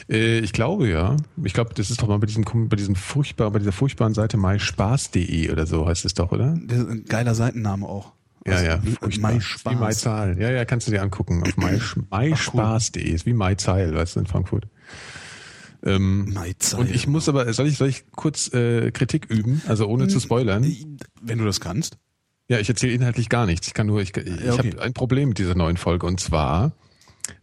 Äh, 0.08 0.38
ich 0.38 0.52
glaube 0.52 0.88
ja. 0.88 1.16
Ich 1.44 1.52
glaube, 1.52 1.74
das 1.74 1.90
ist 1.90 2.00
doch 2.02 2.08
mal 2.08 2.18
bei 2.18 2.26
diesem 2.26 2.44
bei 2.68 2.76
diesem 2.76 2.94
furchtbar 2.96 3.50
bei 3.50 3.58
dieser 3.58 3.72
furchtbaren 3.72 4.14
Seite 4.14 4.36
myspaß.de 4.36 5.50
oder 5.50 5.66
so 5.66 5.86
heißt 5.86 6.04
es 6.04 6.14
doch, 6.14 6.32
oder? 6.32 6.58
Geiler 7.08 7.34
Seitenname 7.34 7.86
auch. 7.86 8.12
Ja, 8.46 8.52
Also, 8.54 8.64
ja, 8.66 8.84
wie- 8.84 8.90
furchtbar. 8.92 9.32
My 9.34 9.40
Wie. 9.40 9.74
MyZahl. 9.84 10.40
Ja, 10.40 10.50
ja, 10.50 10.64
kannst 10.64 10.86
du 10.86 10.92
dir 10.92 11.02
angucken 11.02 11.42
auf 11.42 11.56
my, 11.56 11.78
myspaß.de. 12.30 13.02
Ist 13.10 13.26
wie 13.26 13.34
MyZahl, 13.34 13.94
weißt 13.94 14.16
du, 14.16 14.20
in 14.20 14.26
Frankfurt. 14.26 14.66
Ähm, 15.84 16.36
und 16.76 16.90
ich 16.90 17.06
muss 17.06 17.28
aber, 17.28 17.52
soll 17.52 17.66
ich, 17.68 17.76
soll 17.78 17.88
ich 17.88 18.04
kurz 18.10 18.52
äh, 18.52 18.90
Kritik 18.90 19.26
üben, 19.30 19.62
also 19.68 19.86
ohne 19.86 20.08
zu 20.08 20.18
spoilern? 20.18 20.66
Wenn 21.22 21.38
du 21.38 21.44
das 21.44 21.60
kannst. 21.60 21.98
Ja, 22.48 22.58
ich 22.58 22.68
erzähle 22.68 22.94
inhaltlich 22.94 23.28
gar 23.28 23.46
nichts. 23.46 23.68
Ich 23.68 23.74
kann 23.74 23.86
nur, 23.86 24.00
ich, 24.00 24.16
ich 24.16 24.26
Ja, 24.44 24.54
okay. 24.54 24.70
habe 24.72 24.82
ein 24.82 24.92
Problem 24.94 25.28
mit 25.28 25.38
dieser 25.38 25.54
neuen 25.54 25.76
Folge 25.76 26.06
und 26.06 26.18
zwar 26.18 26.72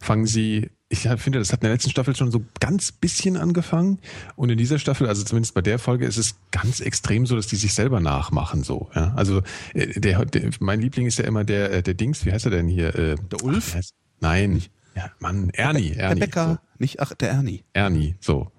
fangen 0.00 0.26
sie, 0.26 0.68
ich 0.88 1.00
finde, 1.00 1.40
das 1.40 1.52
hat 1.52 1.60
in 1.60 1.64
der 1.66 1.72
letzten 1.72 1.90
Staffel 1.90 2.14
schon 2.14 2.30
so 2.30 2.44
ganz 2.60 2.92
bisschen 2.92 3.36
angefangen 3.36 3.98
und 4.36 4.50
in 4.50 4.58
dieser 4.58 4.78
Staffel, 4.78 5.08
also 5.08 5.24
zumindest 5.24 5.54
bei 5.54 5.62
der 5.62 5.78
Folge, 5.78 6.06
ist 6.06 6.16
es 6.16 6.36
ganz 6.52 6.80
extrem 6.80 7.26
so, 7.26 7.34
dass 7.34 7.48
die 7.48 7.56
sich 7.56 7.74
selber 7.74 8.00
nachmachen 8.00 8.62
so. 8.62 8.88
Ja? 8.94 9.12
Also 9.16 9.42
äh, 9.74 9.98
der, 9.98 10.24
der, 10.26 10.50
mein 10.60 10.80
Liebling 10.80 11.06
ist 11.06 11.18
ja 11.18 11.24
immer 11.24 11.44
der, 11.44 11.72
äh, 11.72 11.82
der 11.82 11.94
Dings, 11.94 12.24
wie 12.24 12.32
heißt 12.32 12.44
er 12.44 12.52
denn 12.52 12.68
hier? 12.68 12.94
Äh, 12.94 13.16
Der 13.30 13.42
Ulf? 13.42 13.74
ach, 13.76 13.82
Nein, 14.20 14.62
ja, 14.94 15.10
Mann, 15.18 15.50
Ernie, 15.50 15.90
Der 15.90 16.04
Ernie. 16.04 16.20
Bäcker, 16.20 16.60
nicht, 16.78 17.00
ach, 17.00 17.12
der 17.14 17.30
Ernie. 17.30 17.58
So, 17.58 17.64
Ernie, 17.74 18.14
so. 18.20 18.52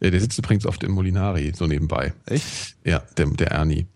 Der 0.00 0.20
sitzt 0.20 0.36
übrigens 0.36 0.66
oft 0.66 0.82
im 0.82 0.90
Molinari, 0.90 1.52
so 1.54 1.68
nebenbei. 1.68 2.12
Echt? 2.26 2.76
Ja, 2.84 3.04
der, 3.16 3.26
der 3.26 3.52
Ernie. 3.52 3.86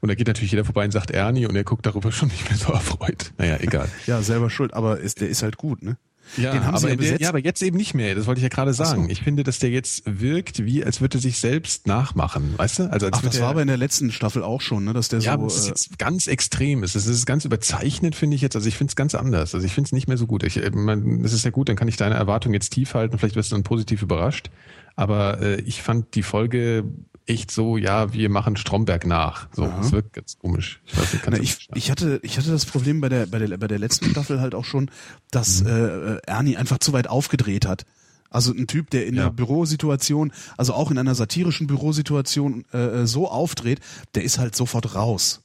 Und 0.00 0.10
da 0.10 0.14
geht 0.14 0.26
natürlich 0.26 0.50
jeder 0.50 0.66
vorbei 0.66 0.84
und 0.84 0.90
sagt 0.90 1.10
Ernie 1.10 1.46
und 1.46 1.56
er 1.56 1.64
guckt 1.64 1.86
darüber 1.86 2.12
schon 2.12 2.28
nicht 2.28 2.48
mehr 2.50 2.58
so 2.58 2.72
erfreut. 2.72 3.32
Naja, 3.38 3.56
egal. 3.60 3.88
Ja, 4.06 4.20
selber 4.20 4.50
schuld, 4.50 4.74
aber 4.74 5.00
ist, 5.00 5.22
der 5.22 5.28
ist 5.30 5.42
halt 5.42 5.56
gut, 5.56 5.82
ne? 5.82 5.96
Ja, 6.36 6.52
Den 6.52 6.64
haben 6.64 6.74
aber, 6.74 6.78
sie 6.78 6.86
ja 6.86 6.92
in 6.92 6.98
der, 6.98 7.04
besetzt. 7.04 7.20
ja, 7.20 7.28
aber 7.28 7.38
jetzt 7.38 7.62
eben 7.62 7.76
nicht 7.76 7.94
mehr. 7.94 8.14
Das 8.14 8.26
wollte 8.26 8.38
ich 8.38 8.42
ja 8.42 8.48
gerade 8.48 8.72
sagen. 8.72 9.04
so. 9.04 9.10
Ich 9.10 9.22
finde, 9.22 9.44
dass 9.44 9.58
der 9.58 9.70
jetzt 9.70 10.02
wirkt, 10.06 10.64
wie 10.64 10.84
als 10.84 11.00
würde 11.00 11.18
er 11.18 11.20
sich 11.20 11.38
selbst 11.38 11.86
nachmachen. 11.86 12.54
Weißt 12.56 12.80
du? 12.80 12.82
Also 12.90 13.06
als 13.06 13.18
Ach, 13.18 13.22
das 13.22 13.40
war 13.40 13.48
er, 13.48 13.50
aber 13.50 13.62
in 13.62 13.68
der 13.68 13.76
letzten 13.76 14.10
Staffel 14.10 14.42
auch 14.42 14.60
schon, 14.60 14.84
ne? 14.84 14.92
Dass 14.92 15.08
der 15.08 15.20
ja, 15.20 15.32
so. 15.32 15.38
aber 15.38 15.46
es 15.46 15.56
ist 15.56 15.66
äh, 15.66 15.68
jetzt 15.68 15.98
ganz 15.98 16.26
extrem. 16.26 16.82
Es 16.82 16.94
ist, 16.94 17.06
es 17.06 17.16
ist 17.18 17.26
ganz 17.26 17.44
überzeichnet, 17.44 18.14
finde 18.14 18.36
ich 18.36 18.42
jetzt. 18.42 18.56
Also 18.56 18.68
ich 18.68 18.76
finde 18.76 18.90
es 18.90 18.96
ganz 18.96 19.14
anders. 19.14 19.54
Also 19.54 19.66
ich 19.66 19.72
finde 19.72 19.88
es 19.88 19.92
nicht 19.92 20.08
mehr 20.08 20.16
so 20.16 20.26
gut. 20.26 20.42
Ich, 20.42 20.56
äh, 20.56 20.70
man, 20.70 21.22
das 21.22 21.32
ist 21.32 21.44
ja 21.44 21.50
gut, 21.50 21.68
dann 21.68 21.76
kann 21.76 21.88
ich 21.88 21.96
deine 21.96 22.14
Erwartung 22.14 22.52
jetzt 22.52 22.70
tief 22.70 22.94
halten. 22.94 23.18
Vielleicht 23.18 23.36
wirst 23.36 23.52
du 23.52 23.56
dann 23.56 23.62
positiv 23.62 24.02
überrascht. 24.02 24.50
Aber 24.96 25.40
äh, 25.40 25.60
ich 25.62 25.82
fand 25.82 26.14
die 26.14 26.22
Folge 26.22 26.84
echt 27.26 27.50
so, 27.50 27.76
ja, 27.76 28.12
wir 28.12 28.28
machen 28.28 28.56
Stromberg 28.56 29.06
nach. 29.06 29.48
So, 29.52 29.64
es 29.80 29.92
wirkt 29.92 30.12
ganz 30.12 30.36
komisch. 30.38 30.80
Ich 30.86 30.96
weiß 30.96 31.08
Na, 31.30 31.38
ich, 31.38 31.68
ich 31.74 31.90
hatte 31.90 32.20
ich 32.22 32.36
hatte 32.38 32.50
das 32.50 32.66
Problem 32.66 33.00
bei 33.00 33.08
der 33.08 33.26
bei 33.26 33.38
der 33.38 33.56
bei 33.56 33.66
der 33.68 33.78
letzten 33.78 34.10
Staffel 34.10 34.40
halt 34.40 34.54
auch 34.54 34.64
schon, 34.64 34.90
dass 35.30 35.62
Mhm. 35.62 35.68
äh, 35.68 36.16
Ernie 36.26 36.56
einfach 36.56 36.78
zu 36.78 36.92
weit 36.92 37.08
aufgedreht 37.08 37.66
hat. 37.66 37.84
Also 38.30 38.52
ein 38.52 38.66
Typ, 38.66 38.90
der 38.90 39.06
in 39.06 39.14
Ja. 39.14 39.22
einer 39.22 39.30
Bürosituation, 39.30 40.32
also 40.56 40.74
auch 40.74 40.90
in 40.90 40.98
einer 40.98 41.14
satirischen 41.14 41.66
Bürosituation 41.66 42.64
äh, 42.72 43.06
so 43.06 43.28
aufdreht, 43.30 43.80
der 44.14 44.24
ist 44.24 44.38
halt 44.38 44.54
sofort 44.56 44.94
raus. 44.94 45.40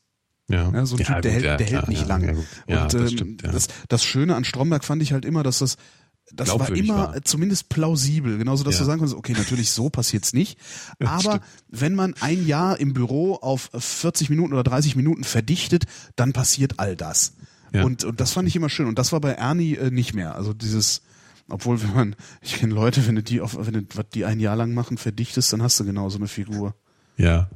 ja. 0.49 0.71
Ja, 0.73 0.85
so 0.85 0.95
ein 0.95 0.99
Ja, 1.01 1.05
Typ, 1.05 1.21
der 1.21 1.33
gut, 1.33 1.43
hält, 1.43 1.59
der 1.59 1.67
hält 1.67 1.87
nicht 1.87 2.07
lange. 2.07 2.31
Und 2.67 2.93
das 2.93 3.11
ähm, 3.13 3.37
das, 3.41 3.67
das 3.87 4.03
Schöne 4.03 4.35
an 4.35 4.43
Stromberg 4.43 4.83
fand 4.83 5.01
ich 5.03 5.13
halt 5.13 5.23
immer, 5.23 5.43
dass 5.43 5.59
das 5.59 5.77
das 6.33 6.49
war 6.57 6.69
immer 6.75 6.95
war. 7.13 7.21
zumindest 7.23 7.69
plausibel, 7.69 8.37
genauso 8.37 8.63
dass 8.63 8.75
Ja. 8.75 8.79
du 8.81 8.85
sagen 8.85 8.99
kannst, 8.99 9.13
okay, 9.15 9.33
natürlich 9.33 9.71
so 9.71 9.89
passiert's 9.89 10.33
nicht, 10.33 10.57
Ja, 11.01 11.07
aber 11.09 11.19
stimmt. 11.21 11.41
wenn 11.69 11.95
man 11.95 12.13
ein 12.21 12.45
Jahr 12.45 12.79
im 12.79 12.93
Büro 12.93 13.35
auf 13.35 13.69
40 13.77 14.29
Minuten 14.29 14.53
oder 14.53 14.63
30 14.63 14.95
Minuten 14.95 15.23
verdichtet, 15.23 15.85
dann 16.15 16.33
passiert 16.33 16.79
all 16.79 16.95
das. 16.95 17.33
Ja. 17.73 17.83
Und, 17.83 18.03
und 18.03 18.19
das 18.19 18.31
fand 18.31 18.47
ich 18.47 18.55
immer 18.55 18.69
schön. 18.69 18.87
Und 18.87 18.97
das 18.97 19.11
war 19.11 19.21
bei 19.21 19.31
Ernie 19.33 19.75
äh, 19.75 19.91
nicht 19.91 20.13
mehr. 20.15 20.35
Also 20.35 20.53
dieses, 20.53 21.01
obwohl 21.49 21.81
wenn 21.83 21.93
man, 21.93 22.15
ich 22.41 22.55
kenne 22.55 22.73
Leute, 22.73 23.05
wenn 23.07 23.15
du 23.15 23.21
die 23.23 23.41
auf, 23.41 23.57
wenn 23.59 23.73
du 23.73 23.81
was 23.93 24.09
die 24.13 24.25
ein 24.25 24.39
Jahr 24.39 24.55
lang 24.55 24.73
machen, 24.73 24.97
verdichtest, 24.97 25.53
dann 25.53 25.61
hast 25.61 25.79
du 25.79 25.85
genau 25.85 26.09
so 26.09 26.17
eine 26.17 26.27
Figur. 26.27 26.73
ja. 27.17 27.49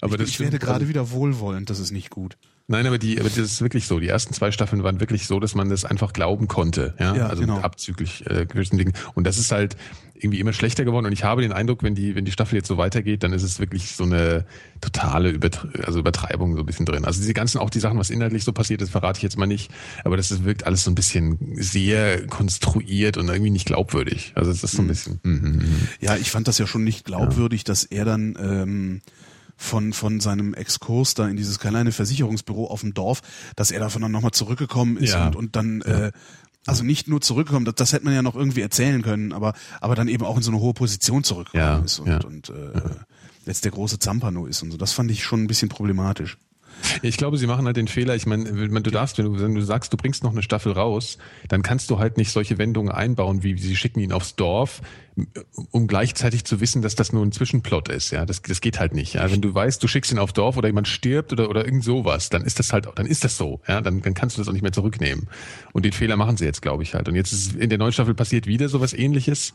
Aber 0.00 0.14
ich, 0.14 0.18
das 0.20 0.28
ich 0.30 0.34
stimmt. 0.34 0.52
werde 0.52 0.64
gerade 0.64 0.88
wieder 0.88 1.10
wohlwollend, 1.12 1.70
das 1.70 1.78
ist 1.78 1.92
nicht 1.92 2.10
gut. 2.10 2.36
Nein, 2.70 2.86
aber 2.86 2.98
die, 2.98 3.18
aber 3.18 3.28
das 3.28 3.36
ist 3.36 3.62
wirklich 3.62 3.88
so. 3.88 3.98
Die 3.98 4.06
ersten 4.06 4.32
zwei 4.32 4.52
Staffeln 4.52 4.84
waren 4.84 5.00
wirklich 5.00 5.26
so, 5.26 5.40
dass 5.40 5.56
man 5.56 5.68
das 5.68 5.84
einfach 5.84 6.12
glauben 6.12 6.46
konnte. 6.46 6.94
Ja, 7.00 7.16
Ja, 7.16 7.26
also 7.26 7.42
genau. 7.42 7.58
abzüglich 7.58 8.24
äh, 8.30 8.46
gewissen 8.46 8.78
Dingen. 8.78 8.92
Und 9.14 9.26
das 9.26 9.38
ist 9.38 9.50
halt 9.50 9.76
irgendwie 10.14 10.38
immer 10.38 10.52
schlechter 10.52 10.84
geworden. 10.84 11.06
Und 11.06 11.12
ich 11.12 11.24
habe 11.24 11.42
den 11.42 11.52
Eindruck, 11.52 11.82
wenn 11.82 11.96
die, 11.96 12.14
wenn 12.14 12.24
die 12.24 12.30
Staffel 12.30 12.54
jetzt 12.54 12.68
so 12.68 12.76
weitergeht, 12.76 13.24
dann 13.24 13.32
ist 13.32 13.42
es 13.42 13.58
wirklich 13.58 13.96
so 13.96 14.04
eine 14.04 14.44
totale 14.80 15.30
Übertre 15.30 15.68
also 15.84 15.98
Übertreibung 15.98 16.54
so 16.54 16.60
ein 16.60 16.66
bisschen 16.66 16.86
drin. 16.86 17.04
Also 17.04 17.18
diese 17.20 17.34
ganzen, 17.34 17.58
auch 17.58 17.70
die 17.70 17.80
Sachen, 17.80 17.98
was 17.98 18.08
inhaltlich 18.08 18.44
so 18.44 18.52
passiert 18.52 18.82
ist, 18.82 18.90
verrate 18.90 19.16
ich 19.16 19.24
jetzt 19.24 19.36
mal 19.36 19.46
nicht. 19.46 19.72
Aber 20.04 20.16
das 20.16 20.30
ist, 20.30 20.44
wirkt 20.44 20.64
alles 20.64 20.84
so 20.84 20.92
ein 20.92 20.94
bisschen 20.94 21.38
sehr 21.56 22.24
konstruiert 22.28 23.16
und 23.16 23.28
irgendwie 23.28 23.50
nicht 23.50 23.66
glaubwürdig. 23.66 24.30
Also 24.36 24.52
es 24.52 24.62
ist 24.62 24.76
so 24.76 24.82
ein 24.82 24.86
bisschen. 24.86 25.18
Mhm. 25.24 25.32
mhm. 25.32 25.88
Ja, 26.00 26.14
ich 26.14 26.30
fand 26.30 26.46
das 26.46 26.58
ja 26.58 26.68
schon 26.68 26.84
nicht 26.84 27.04
glaubwürdig, 27.04 27.64
dass 27.64 27.82
er 27.82 28.04
dann 28.04 28.38
ähm, 28.40 29.00
von 29.60 29.92
von 29.92 30.20
seinem 30.20 30.54
Exkurs 30.54 31.12
da 31.14 31.28
in 31.28 31.36
dieses 31.36 31.58
kleine 31.58 31.92
Versicherungsbüro 31.92 32.66
auf 32.66 32.80
dem 32.80 32.94
Dorf, 32.94 33.20
dass 33.56 33.70
er 33.70 33.80
davon 33.80 34.00
dann 34.02 34.10
nochmal 34.10 34.30
zurückgekommen 34.32 34.96
ist 34.96 35.12
Ja. 35.12 35.26
und, 35.26 35.36
und 35.36 35.54
dann 35.56 35.82
äh, 35.82 36.12
also 36.66 36.82
nicht 36.82 37.08
nur 37.08 37.20
zurückgekommen, 37.20 37.66
das, 37.66 37.74
das 37.74 37.92
hätte 37.92 38.04
man 38.06 38.14
ja 38.14 38.22
noch 38.22 38.34
irgendwie 38.36 38.62
erzählen 38.62 39.02
können, 39.02 39.32
aber 39.34 39.52
aber 39.80 39.94
dann 39.94 40.08
eben 40.08 40.24
auch 40.24 40.36
in 40.38 40.42
so 40.42 40.50
eine 40.50 40.60
hohe 40.60 40.72
Position 40.74 41.24
zurückgekommen 41.24 41.62
Ja, 41.62 41.84
ist 41.84 41.98
und, 41.98 42.06
ja. 42.08 42.20
und 42.24 42.48
äh, 42.48 42.80
jetzt 43.46 43.64
der 43.66 43.72
große 43.72 43.98
Zampano 43.98 44.46
ist 44.46 44.62
und 44.62 44.70
so. 44.70 44.76
Das 44.78 44.92
fand 44.92 45.10
ich 45.10 45.24
schon 45.24 45.42
ein 45.42 45.46
bisschen 45.46 45.68
problematisch. 45.68 46.38
Ich 47.02 47.18
glaube, 47.18 47.36
sie 47.36 47.46
machen 47.46 47.66
halt 47.66 47.76
den 47.76 47.88
Fehler, 47.88 48.14
ich 48.14 48.24
meine, 48.24 48.44
du 48.50 48.90
darfst, 48.90 49.18
wenn 49.18 49.26
du, 49.26 49.38
wenn 49.40 49.54
du 49.54 49.60
sagst, 49.60 49.92
du 49.92 49.98
bringst 49.98 50.22
noch 50.22 50.32
eine 50.32 50.42
Staffel 50.42 50.72
raus, 50.72 51.18
dann 51.48 51.62
kannst 51.62 51.90
du 51.90 51.98
halt 51.98 52.16
nicht 52.16 52.30
solche 52.32 52.56
Wendungen 52.56 52.90
einbauen, 52.90 53.42
wie 53.42 53.58
sie 53.58 53.76
schicken 53.76 54.00
ihn 54.00 54.12
aufs 54.12 54.34
Dorf, 54.36 54.80
um 55.70 55.86
gleichzeitig 55.86 56.44
zu 56.44 56.60
wissen, 56.60 56.82
dass 56.82 56.94
das 56.94 57.12
nur 57.12 57.24
ein 57.24 57.32
Zwischenplot 57.32 57.88
ist. 57.88 58.10
Ja, 58.10 58.26
das, 58.26 58.42
das 58.42 58.60
geht 58.60 58.78
halt 58.78 58.94
nicht. 58.94 59.14
Ja, 59.14 59.30
wenn 59.30 59.40
du 59.40 59.54
weißt, 59.54 59.82
du 59.82 59.88
schickst 59.88 60.12
ihn 60.12 60.18
aufs 60.18 60.32
Dorf 60.32 60.56
oder 60.56 60.68
jemand 60.68 60.88
stirbt 60.88 61.32
oder, 61.32 61.48
oder 61.48 61.64
irgend 61.64 61.84
sowas, 61.84 62.28
dann 62.28 62.42
ist 62.42 62.58
das 62.58 62.72
halt, 62.72 62.88
dann 62.94 63.06
ist 63.06 63.24
das 63.24 63.36
so. 63.36 63.60
Ja, 63.66 63.80
dann, 63.80 64.02
dann 64.02 64.14
kannst 64.14 64.36
du 64.36 64.40
das 64.40 64.48
auch 64.48 64.52
nicht 64.52 64.62
mehr 64.62 64.72
zurücknehmen. 64.72 65.28
Und 65.72 65.84
den 65.84 65.92
Fehler 65.92 66.16
machen 66.16 66.36
sie 66.36 66.44
jetzt, 66.44 66.62
glaube 66.62 66.82
ich 66.82 66.94
halt. 66.94 67.08
Und 67.08 67.14
jetzt 67.14 67.32
ist 67.32 67.54
in 67.54 67.68
der 67.68 67.78
neuen 67.78 67.92
Staffel 67.92 68.14
passiert 68.14 68.46
wieder 68.46 68.68
sowas 68.68 68.92
ähnliches. 68.92 69.54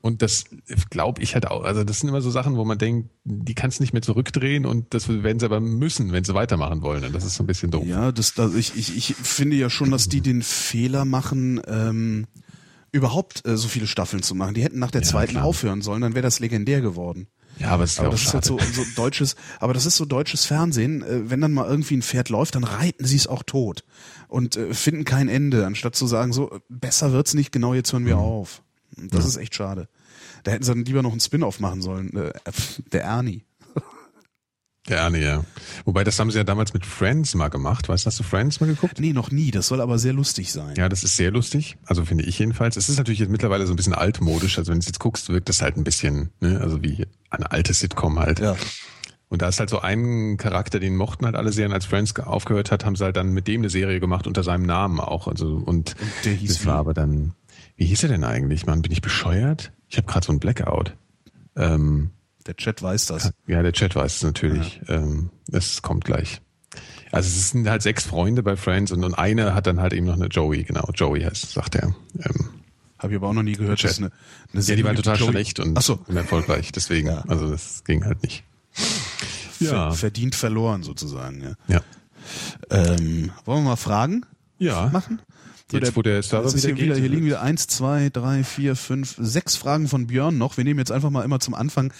Und 0.00 0.22
das 0.22 0.44
glaube 0.90 1.22
ich 1.22 1.34
halt 1.34 1.46
auch. 1.46 1.64
Also 1.64 1.84
das 1.84 2.00
sind 2.00 2.08
immer 2.08 2.20
so 2.20 2.30
Sachen, 2.30 2.56
wo 2.56 2.64
man 2.64 2.78
denkt, 2.78 3.10
die 3.24 3.54
kannst 3.54 3.78
du 3.78 3.82
nicht 3.82 3.92
mehr 3.92 4.02
zurückdrehen 4.02 4.64
und 4.64 4.94
das 4.94 5.08
werden 5.08 5.38
sie 5.38 5.46
aber 5.46 5.60
müssen, 5.60 6.12
wenn 6.12 6.24
sie 6.24 6.34
weitermachen 6.34 6.82
wollen. 6.82 7.04
Und 7.04 7.14
das 7.14 7.24
ist 7.24 7.34
so 7.34 7.42
ein 7.42 7.46
bisschen 7.46 7.70
doof. 7.70 7.84
Ja, 7.86 8.12
das, 8.12 8.34
das 8.34 8.54
ich, 8.54 8.76
ich, 8.76 8.96
ich 8.96 9.14
finde 9.16 9.56
ja 9.56 9.70
schon, 9.70 9.90
dass 9.90 10.08
die 10.08 10.20
den 10.20 10.42
Fehler 10.42 11.04
machen, 11.04 11.60
ähm, 11.66 12.26
überhaupt 12.92 13.46
äh, 13.46 13.56
so 13.56 13.68
viele 13.68 13.86
Staffeln 13.86 14.22
zu 14.22 14.34
machen. 14.34 14.54
Die 14.54 14.62
hätten 14.62 14.78
nach 14.78 14.90
der 14.90 15.02
Ja, 15.02 15.08
zweiten 15.08 15.32
klar. 15.32 15.44
aufhören 15.44 15.82
sollen, 15.82 16.00
dann 16.02 16.14
wäre 16.14 16.22
das 16.22 16.40
legendär 16.40 16.80
geworden. 16.80 17.28
Ja, 17.58 17.70
aber 17.70 17.84
ist 17.84 17.96
ja 17.98 18.04
Aber 18.04 18.12
das 18.12 18.22
ist 18.22 18.34
halt 18.34 18.46
schade. 18.46 18.62
so, 18.72 18.82
so 18.82 18.88
deutsches, 18.94 19.34
aber 19.58 19.74
das 19.74 19.84
ist 19.84 19.96
so 19.96 20.04
deutsches 20.04 20.44
Fernsehen. 20.44 21.02
Äh, 21.02 21.28
wenn 21.30 21.40
dann 21.40 21.52
mal 21.52 21.68
irgendwie 21.68 21.96
ein 21.96 22.02
Pferd 22.02 22.28
läuft, 22.28 22.54
dann 22.54 22.64
reiten 22.64 23.04
sie 23.04 23.16
es 23.16 23.26
auch 23.26 23.42
tot 23.42 23.84
und 24.28 24.56
äh, 24.56 24.72
finden 24.74 25.04
kein 25.04 25.28
Ende, 25.28 25.66
anstatt 25.66 25.96
zu 25.96 26.06
sagen, 26.06 26.32
so 26.32 26.60
besser 26.68 27.12
wird's 27.12 27.34
nicht, 27.34 27.50
genau 27.52 27.74
jetzt 27.74 27.92
hören 27.92 28.06
wir 28.06 28.16
Mhm. 28.16 28.22
auf. 28.22 28.62
Das 28.96 29.24
ist 29.26 29.36
echt 29.36 29.54
schade. 29.54 29.88
Da 30.44 30.52
hätten 30.52 30.62
sie 30.64 30.72
dann 30.72 30.84
lieber 30.84 31.02
noch 31.02 31.10
einen 31.12 31.20
Spin-off 31.20 31.60
machen 31.60 31.82
sollen. 31.82 32.16
Äh, 32.16 32.32
der 32.92 33.02
Ernie. 33.04 33.42
Der 34.88 34.98
Ernie, 34.98 35.18
ja. 35.20 35.44
Wobei, 35.84 36.02
das 36.02 36.18
haben 36.18 36.30
sie 36.30 36.38
ja 36.38 36.44
damals 36.44 36.72
mit 36.72 36.86
Friends 36.86 37.34
mal 37.34 37.48
gemacht. 37.48 37.88
Weißt 37.88 38.04
du, 38.04 38.06
hast 38.06 38.18
du 38.18 38.22
Friends 38.24 38.60
mal 38.60 38.66
geguckt? 38.66 38.98
Nee, 39.00 39.12
noch 39.12 39.30
nie. 39.30 39.50
Das 39.50 39.66
soll 39.68 39.80
aber 39.82 39.98
sehr 39.98 40.14
lustig 40.14 40.50
sein. 40.50 40.74
Ja, 40.76 40.88
das 40.88 41.04
ist 41.04 41.16
sehr 41.16 41.30
lustig. 41.30 41.76
Also 41.84 42.04
finde 42.04 42.24
ich 42.24 42.38
jedenfalls. 42.38 42.76
Es 42.76 42.88
ist 42.88 42.96
natürlich 42.96 43.18
jetzt 43.18 43.30
mittlerweile 43.30 43.66
so 43.66 43.72
ein 43.74 43.76
bisschen 43.76 43.92
altmodisch. 43.94 44.56
Also 44.58 44.70
wenn 44.70 44.78
du 44.78 44.82
es 44.82 44.86
jetzt 44.86 45.00
guckst, 45.00 45.28
wirkt 45.28 45.48
das 45.50 45.60
halt 45.60 45.76
ein 45.76 45.84
bisschen, 45.84 46.30
ne, 46.40 46.58
also 46.60 46.82
wie 46.82 47.06
eine 47.30 47.50
alte 47.52 47.74
Sitcom 47.74 48.18
halt. 48.18 48.40
Ja. 48.40 48.56
Und 49.28 49.42
da 49.42 49.48
ist 49.48 49.60
halt 49.60 49.68
so 49.68 49.80
ein 49.80 50.38
Charakter, 50.38 50.80
den 50.80 50.96
mochten 50.96 51.26
halt 51.26 51.36
alle 51.36 51.52
sehr. 51.52 51.66
Und 51.66 51.74
als 51.74 51.84
Friends 51.84 52.14
ge- 52.14 52.24
aufgehört 52.24 52.70
hat, 52.70 52.86
haben 52.86 52.96
sie 52.96 53.04
halt 53.04 53.16
dann 53.16 53.32
mit 53.34 53.46
dem 53.46 53.60
eine 53.60 53.68
Serie 53.68 54.00
gemacht 54.00 54.26
unter 54.26 54.42
seinem 54.42 54.64
Namen 54.64 55.00
auch. 55.00 55.28
Also 55.28 55.48
und, 55.66 55.96
der 56.24 56.32
hieß 56.32 56.54
das 56.58 56.66
war 56.66 56.76
wie? 56.76 56.78
aber 56.80 56.94
dann. 56.94 57.34
Wie 57.76 57.84
hieß 57.84 58.04
er 58.04 58.08
denn 58.08 58.24
eigentlich? 58.24 58.64
Mann, 58.64 58.80
bin 58.80 58.90
ich 58.90 59.02
bescheuert? 59.02 59.70
Ich 59.88 59.98
habe 59.98 60.06
gerade 60.06 60.24
so 60.26 60.32
ein 60.32 60.40
Blackout. 60.40 60.96
Ähm, 61.56 62.10
Der 62.48 62.56
Chat 62.56 62.82
weiß 62.82 63.06
das. 63.06 63.30
ja, 63.46 63.62
der 63.62 63.72
Chat 63.72 63.94
weiß 63.94 64.16
es 64.16 64.22
natürlich. 64.24 64.80
Ähm, 64.88 65.30
das 65.46 65.82
kommt 65.82 66.04
gleich. 66.04 66.40
Also 67.12 67.28
es 67.28 67.50
sind 67.50 67.68
halt 67.68 67.82
sechs 67.82 68.04
Freunde 68.04 68.42
bei 68.42 68.56
Friends 68.56 68.90
und, 68.90 69.04
und 69.04 69.14
einer 69.14 69.54
hat 69.54 69.66
dann 69.66 69.80
halt 69.80 69.92
eben 69.92 70.06
noch 70.06 70.14
eine 70.14 70.26
Joey, 70.26 70.64
genau. 70.64 70.88
Joey 70.94 71.20
heißt, 71.22 71.52
sagt 71.52 71.74
er. 71.76 71.94
Ähm, 72.18 72.48
Habe 72.98 73.12
ich 73.12 73.16
aber 73.18 73.28
auch 73.28 73.32
noch 73.34 73.42
nie 73.42 73.52
gehört. 73.52 73.78
Chat. 73.78 73.98
eine, 73.98 74.10
eine 74.52 74.62
ja, 74.62 74.74
die 74.76 74.84
war 74.84 74.94
total 74.94 75.16
Joey- 75.16 75.30
schlecht 75.30 75.60
und 75.60 75.80
so. 75.82 76.00
unerfolgreich. 76.06 76.72
Deswegen, 76.72 77.08
Ja. 77.08 77.22
also 77.28 77.50
das 77.50 77.84
ging 77.84 78.04
halt 78.04 78.22
nicht. 78.22 78.44
Ver 78.72 79.92
verdient 79.92 80.34
verloren 80.34 80.82
sozusagen. 80.82 81.42
Ja. 81.42 81.54
Ja. 81.76 81.80
Ähm, 82.70 83.30
wollen 83.44 83.64
wir 83.64 83.70
mal 83.70 83.76
Fragen 83.76 84.24
Ja. 84.58 84.88
machen? 84.92 85.20
Jetzt, 85.70 85.96
wo 85.96 86.02
der 86.02 86.22
Server 86.22 86.44
Das 86.44 86.54
ist 86.54 86.64
wieder 86.64 86.76
hier, 86.76 86.84
wieder, 86.86 86.96
hier 86.96 87.08
liegen 87.08 87.26
wieder 87.26 87.42
eins, 87.42 87.66
zwei, 87.66 88.08
drei, 88.08 88.42
vier, 88.42 88.74
fünf, 88.74 89.16
sechs 89.18 89.56
Fragen 89.56 89.86
von 89.88 90.06
Björn 90.06 90.38
noch. 90.38 90.56
Wir 90.56 90.64
nehmen 90.64 90.78
jetzt 90.78 90.90
einfach 90.90 91.10
mal 91.10 91.24
immer 91.24 91.40
zum 91.40 91.54
Anfang 91.54 91.92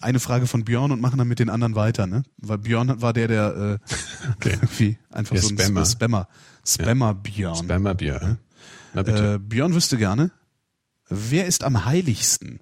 eine 0.00 0.20
Frage 0.20 0.46
von 0.46 0.64
Björn 0.64 0.92
und 0.92 1.00
machen 1.00 1.18
dann 1.18 1.26
mit 1.26 1.38
den 1.38 1.50
anderen 1.50 1.74
weiter, 1.74 2.06
ne? 2.06 2.22
Weil 2.36 2.58
Björn 2.58 3.00
war 3.02 3.12
der, 3.12 3.28
der 3.28 3.78
äh, 3.80 3.92
Okay. 4.36 4.58
wie 4.78 4.98
einfach 5.10 5.32
Der 5.34 5.42
so 5.42 5.48
ein 5.48 5.58
Spammer. 5.58 5.84
Spammer. 5.84 6.28
Spammer 6.64 7.14
Björn. 7.14 7.56
Spammerbier. 7.56 8.38
Na 8.94 9.02
bitte. 9.02 9.34
Äh, 9.34 9.38
Björn 9.38 9.74
wüsste 9.74 9.96
gerne, 9.98 10.30
wer 11.08 11.46
ist 11.46 11.64
am 11.64 11.84
heiligsten? 11.84 12.60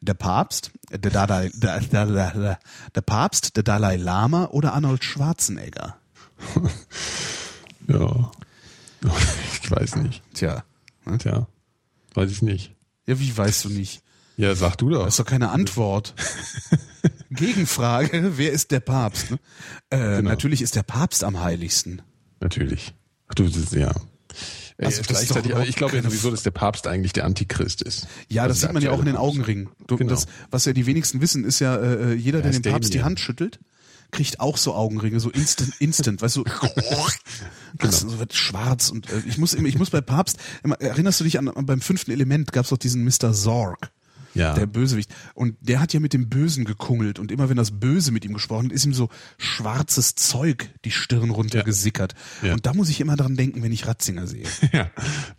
Der 0.00 0.14
Papst, 0.14 0.70
der 0.90 1.10
Dalai, 1.10 1.50
der, 1.54 1.80
der, 1.80 2.06
der, 2.06 2.58
der 2.94 3.00
Papst, 3.00 3.56
der 3.56 3.62
Dalai 3.62 3.96
Lama 3.96 4.46
oder 4.46 4.74
Arnold 4.74 5.04
Schwarzenegger? 5.04 5.96
ja. 7.88 8.30
Ich 9.62 9.70
weiß 9.70 9.96
nicht. 9.96 10.22
Tja. 10.34 10.62
Tja. 11.18 11.46
Weiß 12.14 12.30
ich 12.30 12.42
nicht. 12.42 12.74
Ja, 13.06 13.18
wie 13.18 13.34
weißt 13.36 13.64
du 13.64 13.68
nicht? 13.70 14.02
Ja, 14.36 14.54
sag 14.54 14.76
du 14.76 14.90
doch. 14.90 15.04
Das 15.04 15.14
ist 15.14 15.20
doch 15.20 15.26
keine 15.26 15.50
Antwort. 15.50 16.14
Gegenfrage, 17.30 18.32
wer 18.36 18.52
ist 18.52 18.70
der 18.70 18.80
Papst? 18.80 19.30
Ne? 19.30 19.38
Äh, 19.90 20.16
Genau. 20.16 20.30
Natürlich 20.30 20.62
ist 20.62 20.76
der 20.76 20.82
Papst 20.82 21.24
am 21.24 21.40
heiligsten. 21.40 22.02
Natürlich. 22.40 22.94
Ach 23.28 23.34
du, 23.34 23.48
das 23.48 23.72
ja. 23.72 23.90
Äh, 23.90 23.92
Also 23.92 23.98
das 24.78 24.98
ist 24.98 25.06
gleichzeitig, 25.08 25.54
aber 25.54 25.66
ich 25.66 25.76
glaube 25.76 25.96
ja 25.96 26.02
sowieso, 26.02 26.30
dass 26.30 26.42
der 26.42 26.50
Papst 26.50 26.86
eigentlich 26.86 27.12
der 27.12 27.24
Antichrist 27.24 27.82
ist. 27.82 28.06
Ja, 28.28 28.42
das 28.46 28.56
Also 28.56 28.66
sieht 28.66 28.74
man 28.74 28.82
ja 28.82 28.90
auch 28.90 28.98
in 28.98 29.06
den 29.06 29.14
der 29.14 29.22
Augenringen. 29.22 29.68
Du, 29.86 29.96
Genau. 29.96 30.10
das, 30.10 30.26
was 30.50 30.64
ja 30.64 30.72
die 30.72 30.86
wenigsten 30.86 31.20
wissen, 31.20 31.44
ist 31.44 31.60
ja, 31.60 31.76
äh, 31.76 32.12
äh, 32.12 32.14
jeder, 32.14 32.42
der 32.42 32.50
ist 32.50 32.64
dem 32.64 32.72
Papst 32.72 32.92
die. 32.94 33.02
Hand 33.02 33.20
schüttelt, 33.20 33.60
kriegt 34.14 34.40
auch 34.40 34.56
so 34.56 34.74
Augenringe, 34.74 35.20
so 35.20 35.30
instant, 35.30 35.74
instant, 35.80 36.22
weißt 36.22 36.36
du, 36.36 36.44
das 37.78 38.00
so 38.00 38.18
wird 38.18 38.32
schwarz 38.32 38.90
und 38.90 39.10
äh, 39.10 39.22
ich 39.26 39.36
muss 39.38 39.52
immer, 39.52 39.68
ich 39.68 39.78
muss 39.78 39.90
bei 39.90 40.00
Papst, 40.00 40.38
immer, 40.62 40.80
erinnerst 40.80 41.20
du 41.20 41.24
dich 41.24 41.38
an, 41.38 41.50
beim 41.54 41.80
fünften 41.80 42.10
Element 42.12 42.52
gab's 42.52 42.70
doch 42.70 42.78
diesen 42.78 43.04
Mr. 43.04 43.32
Zorg. 43.32 43.90
Ja. 44.36 44.52
Der 44.54 44.66
Bösewicht. 44.66 45.14
Und 45.34 45.56
der 45.60 45.78
hat 45.78 45.92
ja 45.92 46.00
mit 46.00 46.12
dem 46.12 46.28
Bösen 46.28 46.64
gekungelt 46.64 47.20
und 47.20 47.30
immer 47.30 47.48
wenn 47.48 47.56
das 47.56 47.70
Böse 47.78 48.10
mit 48.10 48.24
ihm 48.24 48.32
gesprochen 48.34 48.64
hat, 48.66 48.72
ist 48.72 48.84
ihm 48.84 48.92
so 48.92 49.08
schwarzes 49.38 50.16
Zeug 50.16 50.70
die 50.84 50.90
Stirn 50.90 51.30
runtergesickert. 51.30 52.16
Ja. 52.42 52.52
Und 52.54 52.66
da 52.66 52.74
muss 52.74 52.88
ich 52.88 53.00
immer 53.00 53.14
dran 53.14 53.36
denken, 53.36 53.62
wenn 53.62 53.70
ich 53.70 53.86
Ratzinger 53.86 54.26
sehe. 54.26 54.42
ja, 54.72 54.90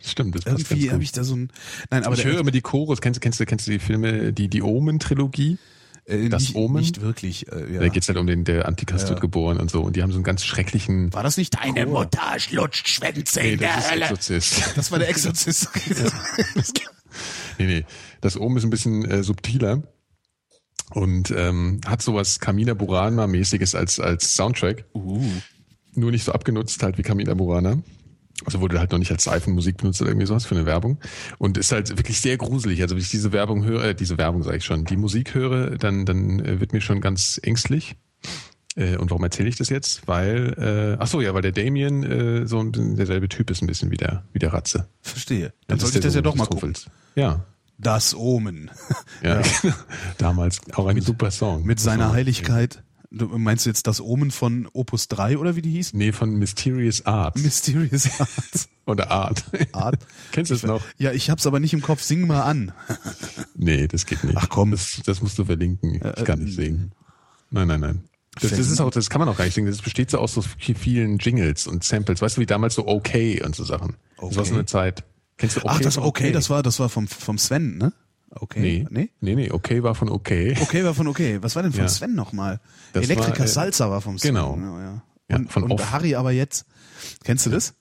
stimmt. 0.02 0.36
Das 0.36 0.46
Irgendwie 0.46 0.90
habe 0.90 1.02
ich 1.02 1.12
da 1.12 1.24
so 1.24 1.36
ein, 1.36 1.50
nein, 1.90 2.04
aber 2.04 2.14
ich 2.14 2.24
höre 2.24 2.40
immer 2.40 2.50
die 2.50 2.62
Chorus. 2.62 3.02
Kennst, 3.02 3.18
du- 3.18 3.20
kennst, 3.20 3.46
kennst 3.46 3.66
du 3.66 3.70
die 3.72 3.80
Filme, 3.80 4.32
die, 4.32 4.48
die 4.48 4.62
Omen-Trilogie? 4.62 5.58
Äh, 6.06 6.28
das 6.28 6.42
nicht, 6.42 6.54
Omen? 6.56 6.80
nicht 6.80 7.00
wirklich, 7.00 7.50
äh, 7.52 7.74
ja. 7.74 7.80
Da 7.80 7.88
geht's 7.88 8.08
halt 8.08 8.18
um 8.18 8.26
den, 8.26 8.44
der 8.44 8.66
Antichrist 8.66 9.08
wird 9.08 9.20
geboren 9.20 9.58
und 9.58 9.70
so. 9.70 9.82
Und 9.82 9.96
die 9.96 10.02
haben 10.02 10.10
so 10.12 10.16
einen 10.16 10.24
ganz 10.24 10.44
schrecklichen. 10.44 11.12
War 11.12 11.22
das 11.22 11.36
nicht 11.36 11.54
deine 11.54 11.84
Chor. 11.84 12.04
Mutter 12.04 12.38
schlutscht 12.38 12.88
Schwänze 12.88 13.40
Nee, 13.40 13.52
in 13.54 13.58
der 13.58 13.74
das 13.74 13.84
ist 13.84 13.90
Hölle? 13.90 14.02
Exorzist. 14.04 14.76
Das 14.76 14.90
war 14.92 14.98
der 14.98 15.08
Exorzist. 15.08 15.68
Nee, 17.58 17.66
nee. 17.66 17.84
Das 18.20 18.38
Omen 18.38 18.58
ist 18.58 18.64
ein 18.64 18.70
bisschen 18.70 19.04
äh, 19.06 19.22
subtiler 19.22 19.82
und 20.90 21.30
ähm, 21.30 21.80
hat 21.86 22.02
sowas 22.02 22.40
Kamina 22.40 22.74
Burana-mäßiges 22.74 23.74
als, 23.74 23.98
als 24.00 24.34
Soundtrack. 24.34 24.84
uh. 24.94 25.24
Nur 25.94 26.10
nicht 26.10 26.24
so 26.24 26.32
abgenutzt 26.32 26.82
halt 26.82 26.98
wie 26.98 27.02
Kamina 27.02 27.32
Burana. 27.32 27.78
Also 28.44 28.60
wurde 28.60 28.78
halt 28.78 28.92
noch 28.92 28.98
nicht 28.98 29.10
als 29.10 29.24
Seifenmusik 29.24 29.78
benutzt 29.78 30.00
oder 30.02 30.10
irgendwie 30.10 30.26
sowas 30.26 30.44
für 30.44 30.54
eine 30.54 30.66
Werbung. 30.66 30.98
Und 31.38 31.56
ist 31.56 31.72
halt 31.72 31.96
wirklich 31.96 32.20
sehr 32.20 32.36
gruselig. 32.36 32.82
Also 32.82 32.94
wenn 32.94 33.02
ich 33.02 33.10
diese 33.10 33.32
Werbung 33.32 33.64
höre, 33.64 33.84
äh, 33.84 33.94
diese 33.94 34.18
Werbung 34.18 34.42
sage 34.42 34.58
ich 34.58 34.64
schon, 34.64 34.84
die 34.84 34.96
Musik 34.96 35.34
höre, 35.34 35.76
dann, 35.78 36.04
dann 36.04 36.40
äh, 36.40 36.60
wird 36.60 36.72
mir 36.72 36.80
schon 36.80 37.00
ganz 37.00 37.40
ängstlich. 37.42 37.96
Äh, 38.76 38.96
und 38.98 39.10
warum 39.10 39.24
erzähle 39.24 39.48
ich 39.48 39.56
das 39.56 39.70
jetzt? 39.70 40.06
Weil, 40.06 40.54
äh, 40.58 41.02
ach 41.02 41.06
so, 41.06 41.22
ja, 41.22 41.32
weil 41.32 41.42
der 41.42 41.52
Damien 41.52 42.02
äh, 42.04 42.46
so 42.46 42.60
ein, 42.60 42.96
derselbe 42.96 43.28
Typ 43.28 43.50
ist 43.50 43.62
ein 43.62 43.66
bisschen 43.66 43.90
wie 43.90 43.96
der, 43.96 44.24
wie 44.32 44.38
der 44.38 44.52
Ratze. 44.52 44.86
Verstehe. 45.00 45.54
Dann 45.66 45.78
sollte 45.78 45.98
ich 45.98 46.04
das 46.04 46.14
ja 46.14 46.18
Sohn 46.18 46.24
doch 46.24 46.34
mal 46.34 46.46
gucken. 46.46 46.74
Ja, 47.14 47.46
Das 47.78 48.14
Omen. 48.14 48.70
ja. 49.22 49.40
Damals 50.18 50.60
auch 50.74 50.86
ein 50.86 51.00
super 51.00 51.30
Song. 51.30 51.64
Mit 51.64 51.80
seiner 51.80 52.12
Heiligkeit. 52.12 52.82
Du 53.10 53.26
meinst 53.38 53.64
du 53.66 53.70
jetzt 53.70 53.86
das 53.86 54.00
Omen 54.00 54.30
von 54.30 54.68
Opus 54.72 55.08
3 55.08 55.38
oder 55.38 55.56
wie 55.56 55.62
die 55.62 55.70
hieß? 55.70 55.94
Nee, 55.94 56.12
von 56.12 56.34
Mysterious 56.36 57.06
Arts. 57.06 57.40
Mysterious 57.42 58.08
Arts. 58.20 58.68
Oder 58.86 59.10
Art. 59.10 59.44
Art. 59.72 59.98
Kennst 60.32 60.50
du 60.50 60.54
es 60.54 60.62
noch? 60.62 60.82
Ja, 60.98 61.12
ich 61.12 61.30
hab's 61.30 61.46
aber 61.46 61.60
nicht 61.60 61.72
im 61.72 61.82
Kopf. 61.82 62.02
Sing 62.02 62.26
mal 62.26 62.42
an. 62.42 62.72
Nee, 63.58 63.88
das 63.88 64.04
geht 64.06 64.22
nicht. 64.22 64.36
Ach 64.36 64.48
komm. 64.50 64.70
Das, 64.72 65.00
das 65.06 65.22
musst 65.22 65.38
du 65.38 65.44
verlinken. 65.46 65.94
Ich 65.94 66.24
kann 66.24 66.40
nicht 66.44 66.54
singen. 66.54 66.92
Nein, 67.50 67.68
nein, 67.68 67.80
nein. 67.80 68.04
Das, 68.40 68.50
das 68.50 68.58
ist 68.70 68.80
auch, 68.82 68.90
das 68.90 69.08
kann 69.08 69.18
man 69.18 69.28
auch 69.30 69.36
gar 69.36 69.46
nicht 69.46 69.54
singen. 69.54 69.68
Das 69.70 69.80
besteht 69.80 70.10
so 70.10 70.18
aus 70.18 70.34
so 70.34 70.42
vielen 70.42 71.16
Jingles 71.18 71.66
und 71.66 71.82
Samples. 71.84 72.20
Weißt 72.20 72.36
du, 72.36 72.42
wie 72.42 72.46
damals 72.46 72.74
so 72.74 72.86
okay 72.86 73.42
und 73.42 73.56
so 73.56 73.64
Sachen. 73.64 73.96
Das 74.16 74.22
war 74.24 74.30
so 74.32 74.40
Okay. 74.42 74.52
eine 74.54 74.66
Zeit. 74.66 75.04
Kennst 75.38 75.56
du 75.56 75.60
okay? 75.60 75.70
Ach, 75.72 75.80
das 75.80 75.94
von 75.94 76.04
okay, 76.04 76.32
das 76.32 76.50
war, 76.50 76.62
das 76.62 76.78
war 76.80 76.90
vom, 76.90 77.08
vom 77.08 77.38
Sven, 77.38 77.78
ne? 77.78 77.92
Okay. 78.30 78.60
Nee. 78.60 78.86
Nee? 78.90 79.10
Nee, 79.20 79.34
nee, 79.34 79.50
okay 79.50 79.82
war 79.82 79.94
von 79.94 80.08
okay. 80.08 80.56
Okay 80.60 80.84
war 80.84 80.94
von 80.94 81.06
okay. 81.08 81.38
Was 81.42 81.56
war 81.56 81.62
denn 81.62 81.72
von 81.72 81.82
Ja. 81.82 81.88
Sven 81.88 82.14
nochmal? 82.14 82.60
Das 82.92 83.04
Elektriker 83.04 83.38
war, 83.38 83.44
äh, 83.46 83.48
Salsa 83.48 83.90
war 83.90 84.00
vom 84.00 84.18
Sven. 84.18 84.34
genau. 84.34 84.56
Ja, 84.58 84.80
ja. 84.82 85.02
Ja, 85.28 85.36
Und, 85.36 85.52
von 85.52 85.62
und 85.64 85.72
Off. 85.72 85.90
Harry 85.90 86.14
aber 86.14 86.32
jetzt. 86.32 86.66
Kennst 87.24 87.46
du 87.46 87.50
das? 87.50 87.74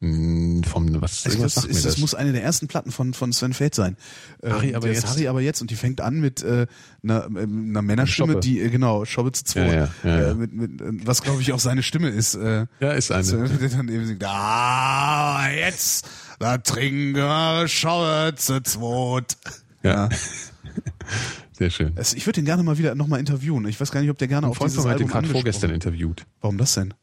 Hm, 0.00 0.62
Vom, 0.64 1.00
was, 1.00 1.24
Also 1.24 1.42
das, 1.42 1.56
ist, 1.56 1.84
das 1.84 1.92
das. 1.94 1.98
muss 1.98 2.14
eine 2.14 2.32
der 2.32 2.42
ersten 2.42 2.66
Platten 2.68 2.90
von, 2.92 3.14
von 3.14 3.32
Sven 3.32 3.54
Feld 3.54 3.74
sein. 3.74 3.96
Ähm, 4.42 4.52
Harry 4.52 4.74
aber 4.74 4.88
jetzt. 4.88 5.06
Harry 5.06 5.28
aber 5.28 5.40
jetzt 5.40 5.60
und 5.62 5.70
die 5.70 5.76
fängt 5.76 6.00
an 6.00 6.20
mit 6.20 6.42
äh, 6.42 6.66
einer, 7.02 7.24
ähm, 7.26 7.70
einer 7.70 7.80
Männerstimme, 7.82 8.38
die, 8.40 8.60
äh, 8.60 8.68
genau, 8.68 9.04
Schobbe 9.06 9.32
zu 9.32 9.44
zwei. 9.44 9.66
Ja, 9.66 9.72
ja, 9.72 9.88
ja, 10.04 10.20
ja. 10.20 10.30
Äh, 10.30 10.34
mit, 10.34 10.52
mit, 10.52 10.80
äh, 10.80 11.06
was 11.06 11.22
glaube 11.22 11.40
ich 11.40 11.52
auch 11.52 11.58
seine 11.60 11.82
Stimme 11.82 12.10
ist. 12.10 12.34
Äh, 12.34 12.66
ja, 12.80 12.92
ist 12.92 13.10
eine. 13.12 13.24
so, 13.24 13.36
der 13.46 13.68
dann 13.70 13.88
eben 13.88 14.06
singt, 14.06 14.24
ah, 14.24 15.48
jetzt, 15.50 16.06
da 16.38 16.58
trinken 16.58 17.14
wir 17.14 17.66
Schobbe 17.68 18.34
zu 18.36 18.62
zweit. 18.62 19.36
Ja. 19.84 20.08
Sehr 21.52 21.70
schön. 21.70 21.92
Es, 21.94 22.14
ich 22.14 22.26
würde 22.26 22.40
den 22.40 22.46
gerne 22.46 22.62
mal 22.64 22.78
wieder 22.78 22.94
nochmal 22.96 23.20
interviewen. 23.20 23.64
Ich 23.68 23.80
weiß 23.80 23.92
gar 23.92 24.00
nicht, 24.00 24.10
ob 24.10 24.18
der 24.18 24.26
gerne 24.26 24.48
auf 24.48 24.56
Freund 24.56 24.70
dieses 24.72 24.82
von 24.82 24.88
mir 24.88 24.94
hat 24.94 24.98
den 25.00 25.06
Album 25.06 25.20
gerade 25.20 25.32
vorgestern 25.32 25.70
interviewt. 25.70 26.26
Warum 26.40 26.58
das 26.58 26.74
denn? 26.74 26.94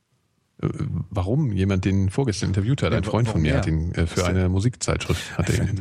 Äh, 0.62 0.68
Warum 1.10 1.54
jemand 1.54 1.86
den 1.86 2.10
vorgestern 2.10 2.50
interviewt 2.50 2.82
hat? 2.84 2.92
Ja, 2.92 2.98
Ein 2.98 3.04
Freund 3.06 3.30
von 3.30 3.42
mir 3.42 3.54
er? 3.54 3.58
hat 3.60 3.68
ihn 3.68 3.94
äh, 3.96 4.08
für 4.08 4.26
eine 4.26 4.50
Musikzeitschrift. 4.50 5.38
Hat 5.38 5.50
er 5.50 5.64
ihn. 5.70 5.80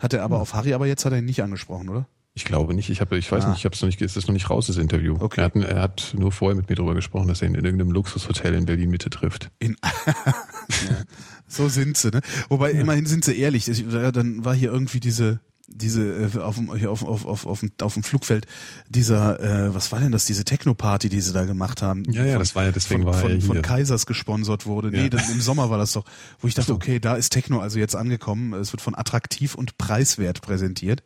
Hat 0.00 0.12
er 0.12 0.22
aber 0.22 0.40
auf 0.40 0.54
Harry 0.54 0.72
aber 0.72 0.86
jetzt 0.86 1.04
hat 1.04 1.12
er 1.12 1.18
ihn 1.18 1.24
nicht 1.24 1.42
angesprochen, 1.42 1.88
oder? 1.88 2.06
Ich 2.34 2.44
glaube 2.44 2.72
nicht. 2.74 2.88
Ich 2.90 3.00
habe, 3.00 3.18
ich 3.18 3.30
weiß 3.32 3.44
Ah. 3.46 3.48
nicht. 3.48 3.58
Ich 3.58 3.64
habe 3.64 3.74
es 3.74 3.82
noch 3.82 3.86
nicht. 3.88 4.00
Ist 4.00 4.16
das 4.16 4.28
noch 4.28 4.32
nicht 4.34 4.48
raus 4.48 4.68
das 4.68 4.76
Interview? 4.76 5.16
Okay. 5.18 5.40
Er 5.40 5.44
hat, 5.46 5.56
er 5.56 5.82
hat 5.82 6.14
nur 6.16 6.30
vorher 6.30 6.54
mit 6.54 6.68
mir 6.68 6.76
darüber 6.76 6.94
gesprochen, 6.94 7.26
dass 7.26 7.42
er 7.42 7.48
ihn 7.48 7.56
in 7.56 7.64
irgendeinem 7.64 7.90
Luxushotel 7.90 8.54
in 8.54 8.66
Berlin 8.66 8.90
Mitte 8.90 9.10
trifft. 9.10 9.50
In 9.58 9.76
So 11.48 11.68
sind 11.68 11.96
sie, 11.96 12.10
ne? 12.10 12.20
Wobei 12.48 12.72
immerhin 12.72 13.06
sind 13.06 13.24
sie 13.24 13.36
ehrlich. 13.38 13.64
Das- 13.64 13.80
ja, 13.80 14.12
Dann 14.12 14.44
war 14.44 14.54
hier 14.54 14.70
irgendwie 14.70 15.00
diese 15.00 15.40
diese 15.70 16.02
äh, 16.34 16.38
auf 16.38 16.56
dem 16.56 16.74
hier 16.74 16.90
auf 16.90 17.04
auf 17.04 17.26
auf 17.26 17.46
auf 17.46 17.60
dem, 17.60 17.70
auf 17.82 17.94
dem 17.94 18.02
Flugfeld 18.02 18.46
dieser 18.88 19.38
äh, 19.68 19.74
was 19.74 19.92
war 19.92 20.00
denn 20.00 20.10
das 20.12 20.24
diese 20.24 20.44
Techno 20.44 20.74
Party 20.74 21.08
die 21.08 21.20
sie 21.20 21.32
da 21.32 21.44
gemacht 21.44 21.82
haben 21.82 22.04
Ja, 22.10 22.24
ja, 22.24 22.38
das 22.38 22.54
war 22.54 22.64
ja- 22.64 22.72
deswegen 22.72 23.02
von, 23.04 23.12
war 23.12 23.20
von, 23.20 23.40
von 23.42 23.52
hier. 23.56 23.62
Kaisers 23.62 24.06
gesponsert 24.06 24.64
wurde 24.66 24.90
nee 24.90 25.02
Ja. 25.04 25.08
dann, 25.10 25.22
im 25.30 25.40
Sommer 25.40 25.68
war 25.70 25.78
das 25.78 25.92
doch 25.92 26.04
wo 26.40 26.48
ich 26.48 26.54
dachte 26.54 26.68
so. 26.68 26.74
okay 26.74 26.98
da 27.00 27.14
ist 27.16 27.30
Techno 27.30 27.60
also 27.60 27.78
jetzt 27.78 27.94
angekommen 27.94 28.54
es 28.54 28.72
wird 28.72 28.80
von 28.80 28.94
attraktiv 28.96 29.54
und 29.54 29.76
preiswert 29.78 30.40
präsentiert 30.40 31.02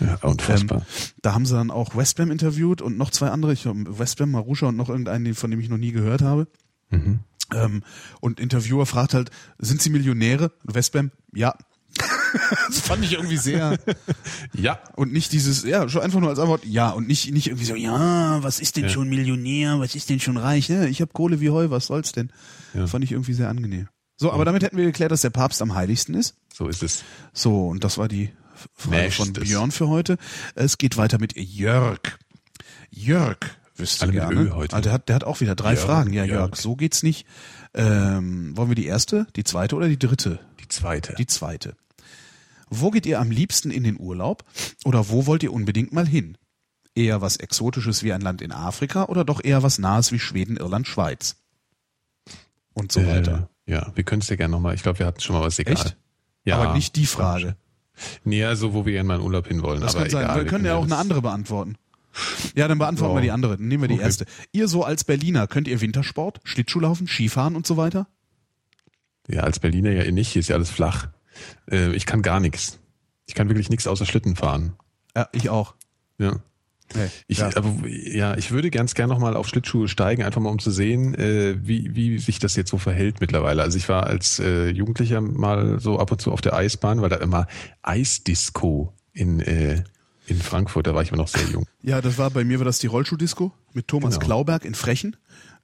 Ja, 0.00 0.16
unfassbar. 0.22 0.78
ähm, 0.78 0.84
da 1.22 1.34
haben 1.34 1.44
sie 1.46 1.54
dann 1.54 1.70
auch 1.70 1.94
Westbam 1.94 2.30
interviewt 2.30 2.80
und 2.82 2.96
noch 2.96 3.10
zwei 3.10 3.28
andere, 3.28 3.52
ich 3.52 3.64
Westbam, 3.66 4.30
Marusha 4.30 4.66
und 4.66 4.76
noch 4.76 4.88
irgendeinen, 4.88 5.34
von 5.34 5.50
dem 5.50 5.60
ich 5.60 5.68
noch 5.68 5.76
nie 5.78 5.92
gehört 5.92 6.22
habe. 6.22 6.46
Mhm. 6.90 7.20
Ähm, 7.54 7.82
und 8.20 8.40
Interviewer 8.40 8.86
fragt 8.86 9.14
halt, 9.14 9.30
sind 9.58 9.80
Sie 9.82 9.90
Millionäre? 9.90 10.52
Westbam, 10.64 11.10
ja. 11.34 11.54
das 12.68 12.80
fand 12.80 13.04
ich 13.04 13.12
irgendwie 13.14 13.36
sehr 13.36 13.78
ja. 14.54 14.78
und 14.96 15.12
nicht 15.12 15.32
dieses 15.32 15.62
ja 15.64 15.88
schon 15.88 16.02
einfach 16.02 16.20
nur 16.20 16.30
als 16.30 16.38
Antwort 16.38 16.64
ja 16.64 16.90
und 16.90 17.06
nicht 17.08 17.32
nicht 17.32 17.46
irgendwie 17.48 17.64
so 17.66 17.74
ja 17.74 18.42
was 18.42 18.60
ist 18.60 18.76
denn 18.76 18.84
Ja. 18.84 18.90
schon 18.90 19.08
Millionär 19.08 19.78
was 19.80 19.94
ist 19.94 20.08
denn 20.10 20.20
schon 20.20 20.36
reich 20.36 20.68
ja, 20.68 20.84
ich 20.84 21.00
habe 21.00 21.12
Kohle 21.12 21.40
wie 21.40 21.50
Heu 21.50 21.70
was 21.70 21.86
soll's 21.86 22.12
denn 22.12 22.30
Ja. 22.74 22.86
fand 22.86 23.04
ich 23.04 23.12
irgendwie 23.12 23.32
sehr 23.34 23.48
angenehm 23.48 23.88
so 24.16 24.32
aber 24.32 24.44
damit 24.44 24.62
hätten 24.62 24.76
wir 24.76 24.84
geklärt 24.86 25.10
dass 25.12 25.20
der 25.22 25.30
Papst 25.30 25.60
am 25.62 25.74
heiligsten 25.74 26.14
ist 26.14 26.34
So 26.54 26.68
ist 26.68 26.82
es. 26.82 27.04
so, 27.32 27.68
und 27.68 27.84
das 27.84 27.98
war 27.98 28.08
die 28.08 28.30
Frage 28.74 28.96
Nächstes. 29.02 29.24
von 29.26 29.32
Björn 29.34 29.70
für 29.70 29.88
heute. 29.88 30.16
Es 30.54 30.78
geht 30.78 30.96
weiter 30.96 31.18
mit 31.20 31.36
Jörg. 31.36 32.00
Jörg, 32.90 33.36
wüsste 33.76 34.04
Alle 34.04 34.12
mit 34.12 34.20
gerne. 34.22 34.40
Ö 34.40 34.50
heute. 34.52 34.74
Ah, 34.74 34.80
der, 34.80 34.92
hat, 34.92 35.08
der 35.10 35.16
hat 35.16 35.24
auch 35.24 35.42
wieder 35.42 35.54
drei 35.54 35.74
Jörg, 35.74 35.84
Fragen. 35.84 36.14
Ja, 36.14 36.24
Jörg, 36.24 36.38
Jörg. 36.52 36.56
so 36.56 36.74
geht's 36.74 37.02
nicht. 37.02 37.26
Ähm, 37.74 38.56
wollen 38.56 38.70
wir 38.70 38.74
die 38.74 38.86
erste, 38.86 39.26
die 39.36 39.44
zweite 39.44 39.76
oder 39.76 39.88
die 39.88 39.98
dritte? 39.98 40.40
Die 40.60 40.68
zweite. 40.68 41.14
Die 41.18 41.26
zweite. 41.26 41.76
Wo 42.68 42.90
geht 42.90 43.06
ihr 43.06 43.20
am 43.20 43.30
liebsten 43.30 43.70
in 43.70 43.84
den 43.84 43.98
Urlaub 43.98 44.44
oder 44.84 45.08
wo 45.08 45.26
wollt 45.26 45.42
ihr 45.42 45.52
unbedingt 45.52 45.92
mal 45.92 46.06
hin? 46.06 46.36
Eher 46.94 47.20
was 47.20 47.36
Exotisches 47.36 48.02
wie 48.02 48.12
ein 48.12 48.20
Land 48.22 48.40
in 48.42 48.52
Afrika 48.52 49.04
oder 49.04 49.24
doch 49.24 49.42
eher 49.44 49.62
was 49.62 49.78
Nahes 49.78 50.12
wie 50.12 50.18
Schweden, 50.18 50.56
Irland, 50.56 50.86
Schweiz? 50.88 51.36
Und 52.72 52.90
so 52.92 53.06
weiter. 53.06 53.48
Äh, 53.66 53.72
ja, 53.72 53.92
wir 53.94 54.04
können 54.04 54.22
es 54.22 54.28
ja 54.28 54.36
gerne 54.36 54.52
nochmal. 54.52 54.74
Ich 54.74 54.82
glaube, 54.82 54.98
wir 54.98 55.06
hatten 55.06 55.20
schon 55.20 55.36
mal 55.36 55.42
was 55.42 55.58
egal. 55.58 55.74
Echt? 55.74 55.96
Ja. 56.44 56.58
Aber 56.58 56.74
nicht 56.74 56.96
die 56.96 57.06
Frage. 57.06 57.56
Nee, 58.24 58.44
also 58.44 58.74
wo 58.74 58.84
wir 58.84 58.92
gerne 58.92 59.06
mal 59.06 59.16
in 59.16 59.22
Urlaub 59.22 59.46
hinwollen. 59.48 59.80
Das 59.80 59.94
aber 59.94 60.04
kann 60.04 60.10
sein. 60.10 60.24
egal, 60.24 60.36
Wir 60.36 60.46
können 60.46 60.64
ja 60.66 60.74
auch 60.76 60.84
eine 60.84 60.96
andere 60.96 61.22
beantworten. 61.22 61.76
Ja, 62.54 62.68
dann 62.68 62.78
beantworten 62.78 63.12
Ja. 63.14 63.18
wir 63.18 63.22
die 63.22 63.30
andere. 63.30 63.56
Dann 63.56 63.68
nehmen 63.68 63.82
wir 63.84 63.88
die 63.88 63.94
Okay. 63.94 64.02
erste. 64.04 64.26
Ihr 64.52 64.68
so 64.68 64.84
als 64.84 65.04
Berliner, 65.04 65.46
könnt 65.46 65.68
ihr 65.68 65.80
Wintersport, 65.80 66.40
Schlittschuhlaufen, 66.44 67.06
Skifahren 67.08 67.56
und 67.56 67.66
so 67.66 67.76
weiter? 67.76 68.06
Ja, 69.28 69.42
als 69.42 69.58
Berliner 69.58 69.90
ja 69.90 70.02
eh 70.02 70.12
nicht. 70.12 70.30
Hier 70.32 70.40
ist 70.40 70.48
ja 70.48 70.56
alles 70.56 70.70
flach. 70.70 71.08
Äh, 71.70 71.92
ich 71.92 72.06
kann 72.06 72.22
gar 72.22 72.40
nichts. 72.40 72.78
Ich 73.26 73.34
kann 73.34 73.48
wirklich 73.48 73.70
nichts 73.70 73.86
außer 73.86 74.06
Schlitten 74.06 74.36
fahren. 74.36 74.74
Ja, 75.16 75.28
ich 75.32 75.48
auch. 75.50 75.74
Ja. 76.18 76.40
Nee, 76.94 77.08
Ich, 77.26 77.38
ja. 77.38 77.50
aber, 77.56 77.74
ja, 77.88 78.36
ich 78.36 78.52
würde 78.52 78.70
ganz 78.70 78.94
gern 78.94 79.08
nochmal 79.08 79.34
auf 79.36 79.48
Schlittschuhe 79.48 79.88
steigen, 79.88 80.22
einfach 80.22 80.40
mal 80.40 80.50
um 80.50 80.60
zu 80.60 80.70
sehen, 80.70 81.14
äh, 81.16 81.56
wie, 81.60 81.96
wie 81.96 82.18
sich 82.20 82.38
das 82.38 82.54
jetzt 82.54 82.70
so 82.70 82.78
verhält 82.78 83.20
mittlerweile. 83.20 83.62
Also 83.62 83.76
ich 83.76 83.88
war 83.88 84.06
als 84.06 84.38
äh, 84.38 84.68
Jugendlicher 84.68 85.20
mal 85.20 85.80
so 85.80 85.98
ab 85.98 86.12
und 86.12 86.20
zu 86.20 86.30
auf 86.30 86.40
der 86.42 86.54
Eisbahn, 86.54 87.02
weil 87.02 87.08
da 87.08 87.16
immer 87.16 87.48
Eisdisco 87.82 88.92
in, 89.12 89.40
äh, 89.40 89.82
in 90.28 90.38
Frankfurt, 90.40 90.86
da 90.86 90.94
war 90.94 91.02
ich 91.02 91.08
immer 91.08 91.18
noch 91.18 91.28
sehr 91.28 91.48
jung. 91.50 91.66
ja, 91.82 92.00
das 92.00 92.18
war 92.18 92.30
bei 92.30 92.44
mir 92.44 92.58
war 92.60 92.64
das 92.64 92.78
die 92.78 92.86
Rollschuhdisco 92.86 93.52
mit 93.72 93.88
Thomas 93.88 94.14
Genau. 94.14 94.26
Klauberg 94.26 94.64
in 94.64 94.74
Frechen. 94.74 95.16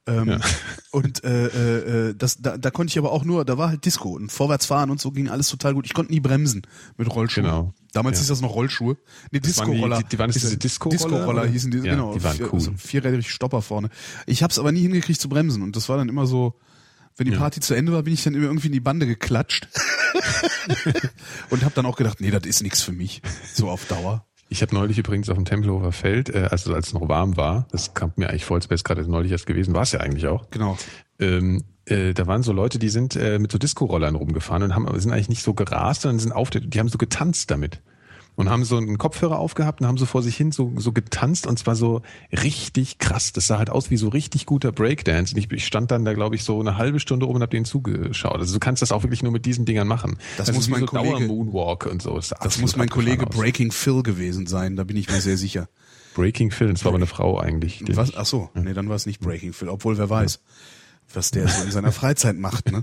Ähm, 0.05 0.27
Ja. 0.29 0.39
Und 0.91 1.23
äh, 1.23 1.47
äh, 1.47 2.09
äh, 2.09 2.15
das, 2.15 2.37
da, 2.37 2.57
da 2.57 2.69
konnte 2.69 2.91
ich 2.91 2.97
aber 2.99 3.11
auch 3.11 3.23
nur, 3.23 3.45
da 3.45 3.57
war 3.57 3.69
halt 3.69 3.83
Disco 3.85 4.09
und 4.09 4.31
vorwärts 4.31 4.67
fahren 4.67 4.91
und 4.91 5.01
so 5.01 5.09
ging 5.11 5.27
alles 5.27 5.47
total 5.49 5.73
gut. 5.73 5.87
Ich 5.87 5.93
konnte 5.95 6.11
nie 6.13 6.19
bremsen 6.19 6.61
mit 6.97 7.09
Rollschuhen. 7.09 7.45
Genau. 7.45 7.73
Damals 7.93 8.17
Ja. 8.17 8.21
hieß 8.21 8.27
das 8.27 8.41
noch 8.41 8.53
Rollschuhe. 8.53 8.97
Nee, 9.31 9.39
Disco-Roller. 9.39 9.99
die- 10.03 10.09
die 10.09 10.19
waren 10.19 10.27
das 10.29 10.35
diese 10.35 10.55
Disco-Roller, 10.57 10.97
Disco-Roller 11.09 11.45
hießen 11.47 11.71
die, 11.71 11.77
Ja, 11.79 11.95
genau. 11.95 12.13
die 12.13 12.23
waren 12.23 12.37
vier, 12.37 12.53
cool. 12.53 12.59
So 12.59 12.73
vierrädrig 12.77 13.31
Stopper 13.31 13.63
vorne. 13.63 13.89
Ich 14.27 14.43
habe 14.43 14.51
es 14.51 14.59
aber 14.59 14.71
nie 14.71 14.81
hingekriegt 14.81 15.19
zu 15.19 15.29
bremsen 15.29 15.63
und 15.63 15.75
das 15.75 15.89
war 15.89 15.97
dann 15.97 16.09
immer 16.09 16.27
so, 16.27 16.59
wenn 17.17 17.25
die 17.25 17.33
Ja. 17.33 17.39
Party 17.39 17.59
zu 17.59 17.73
Ende 17.73 17.91
war, 17.91 18.03
bin 18.03 18.13
ich 18.13 18.23
dann 18.23 18.35
immer 18.35 18.43
irgendwie 18.45 18.67
in 18.67 18.73
die 18.73 18.79
Bande 18.81 19.07
geklatscht. 19.07 19.67
und 21.49 21.63
habe 21.63 21.73
dann 21.75 21.85
auch 21.85 21.95
gedacht, 21.95 22.21
nee, 22.21 22.29
das 22.31 22.43
ist 22.45 22.61
nichts 22.61 22.81
für 22.81 22.91
mich. 22.91 23.21
So 23.53 23.69
auf 23.69 23.85
Dauer. 23.85 24.25
Ich 24.49 24.61
habe 24.61 24.75
neulich 24.75 24.97
übrigens 24.99 25.29
auf 25.29 25.35
dem 25.37 25.45
Tempelhofer 25.45 25.91
Feld, 25.91 26.29
äh, 26.29 26.47
also 26.51 26.73
als 26.73 26.87
es 26.87 26.93
noch 26.93 27.07
warm 27.09 27.37
war, 27.37 27.67
das 27.71 27.93
kam 27.93 28.11
mir 28.17 28.29
eigentlich 28.29 28.45
voll, 28.45 28.57
als 28.57 28.65
wäre 28.69 28.75
es 28.75 28.83
gerade 28.83 29.01
neulich 29.09 29.31
erst 29.31 29.45
gewesen, 29.47 29.73
war 29.73 29.81
es 29.83 29.91
ja 29.93 29.99
eigentlich 29.99 30.27
auch. 30.27 30.49
Genau. 30.51 30.77
Ähm, 31.19 31.63
äh, 31.85 32.13
da 32.13 32.27
waren 32.27 32.43
so 32.43 32.53
Leute, 32.53 32.77
die 32.79 32.89
sind 32.89 33.15
äh, 33.15 33.39
mit 33.39 33.51
so 33.51 33.57
Disco-Rollern 33.57 34.15
rumgefahren 34.15 34.63
und 34.63 34.75
haben, 34.75 34.99
sind 34.99 35.11
eigentlich 35.11 35.29
nicht 35.29 35.43
so 35.43 35.53
gerast, 35.53 36.01
sondern 36.03 36.19
sind 36.19 36.31
auf, 36.33 36.49
der- 36.49 36.61
die 36.61 36.79
haben 36.79 36.87
so 36.89 36.97
getanzt 36.97 37.49
damit. 37.51 37.81
Und 38.35 38.49
haben 38.49 38.63
so 38.63 38.77
einen 38.77 38.97
Kopfhörer 38.97 39.37
aufgehabt 39.37 39.81
und 39.81 39.87
haben 39.87 39.97
so 39.99 40.07
vor 40.07 40.23
sich 40.23 40.35
hin 40.35 40.51
so, 40.51 40.71
so 40.77 40.91
getanzt 40.91 41.45
und 41.45 41.59
zwar 41.59 41.75
so 41.75 42.01
richtig 42.31 42.97
krass. 42.97 43.31
Das 43.31 43.45
sah 43.45 43.59
halt 43.59 43.69
aus 43.69 43.91
wie 43.91 43.97
so 43.97 44.09
richtig 44.09 44.47
guter 44.47 44.71
Breakdance. 44.71 45.35
Und 45.35 45.39
ich, 45.39 45.51
ich 45.51 45.67
stand 45.67 45.91
dann 45.91 46.03
da, 46.03 46.13
glaube 46.13 46.35
ich, 46.35 46.43
so 46.43 46.59
eine 46.59 46.77
halbe 46.77 46.99
Stunde 46.99 47.27
oben 47.27 47.35
und 47.35 47.41
hab 47.43 47.51
denen 47.51 47.65
zugeschaut. 47.65 48.39
Also 48.39 48.53
du 48.53 48.59
kannst 48.59 48.81
das 48.81 48.91
auch 48.91 49.03
wirklich 49.03 49.21
nur 49.21 49.31
mit 49.31 49.45
diesen 49.45 49.65
Dingern 49.65 49.87
machen. 49.87 50.17
Das 50.37 50.47
also 50.47 50.57
muss 50.57 50.67
mein 50.67 50.79
so 50.79 50.87
Kollege- 50.87 51.27
Dauer-Moonwalk 51.27 51.85
und 51.85 52.01
so. 52.01 52.15
Das, 52.15 52.29
Das 52.29 52.57
muss 52.59 52.75
mein 52.75 52.89
Kollege 52.89 53.27
aus. 53.27 53.35
Breaking 53.35 53.71
Phil 53.71 54.01
gewesen 54.01 54.47
sein, 54.47 54.75
da 54.75 54.83
bin 54.83 54.97
ich 54.97 55.09
mir 55.11 55.21
sehr 55.21 55.37
sicher. 55.37 55.69
Breaking 56.15 56.49
Phil, 56.51 56.71
das 56.71 56.83
war 56.85 56.89
aber 56.89 56.97
eine 56.97 57.07
Frau 57.07 57.39
eigentlich. 57.39 57.83
Was? 57.95 58.15
Ach 58.15 58.25
so, 58.25 58.49
nee, 58.55 58.73
dann 58.73 58.89
war 58.89 58.95
es 58.95 59.05
nicht 59.05 59.19
Breaking 59.19 59.53
Phil, 59.53 59.69
obwohl 59.69 59.97
wer 59.97 60.09
weiß, 60.09 60.41
was 61.13 61.31
der 61.31 61.47
so 61.47 61.63
in 61.63 61.71
seiner 61.71 61.91
Freizeit 61.93 62.37
macht. 62.37 62.71
Ne? 62.71 62.81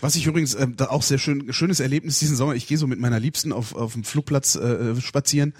Was 0.00 0.16
ich 0.16 0.26
übrigens 0.26 0.54
äh, 0.54 0.66
da 0.68 0.86
auch 0.88 1.02
sehr 1.02 1.18
schön 1.18 1.52
schönes 1.52 1.80
Erlebnis 1.80 2.18
diesen 2.18 2.36
Sommer. 2.36 2.54
Ich 2.54 2.66
gehe 2.66 2.78
so 2.78 2.86
mit 2.86 3.00
meiner 3.00 3.20
Liebsten 3.20 3.52
auf 3.52 3.74
auf 3.74 3.92
dem 3.92 4.04
Flugplatz 4.04 4.56
äh, 4.56 5.00
spazieren 5.00 5.54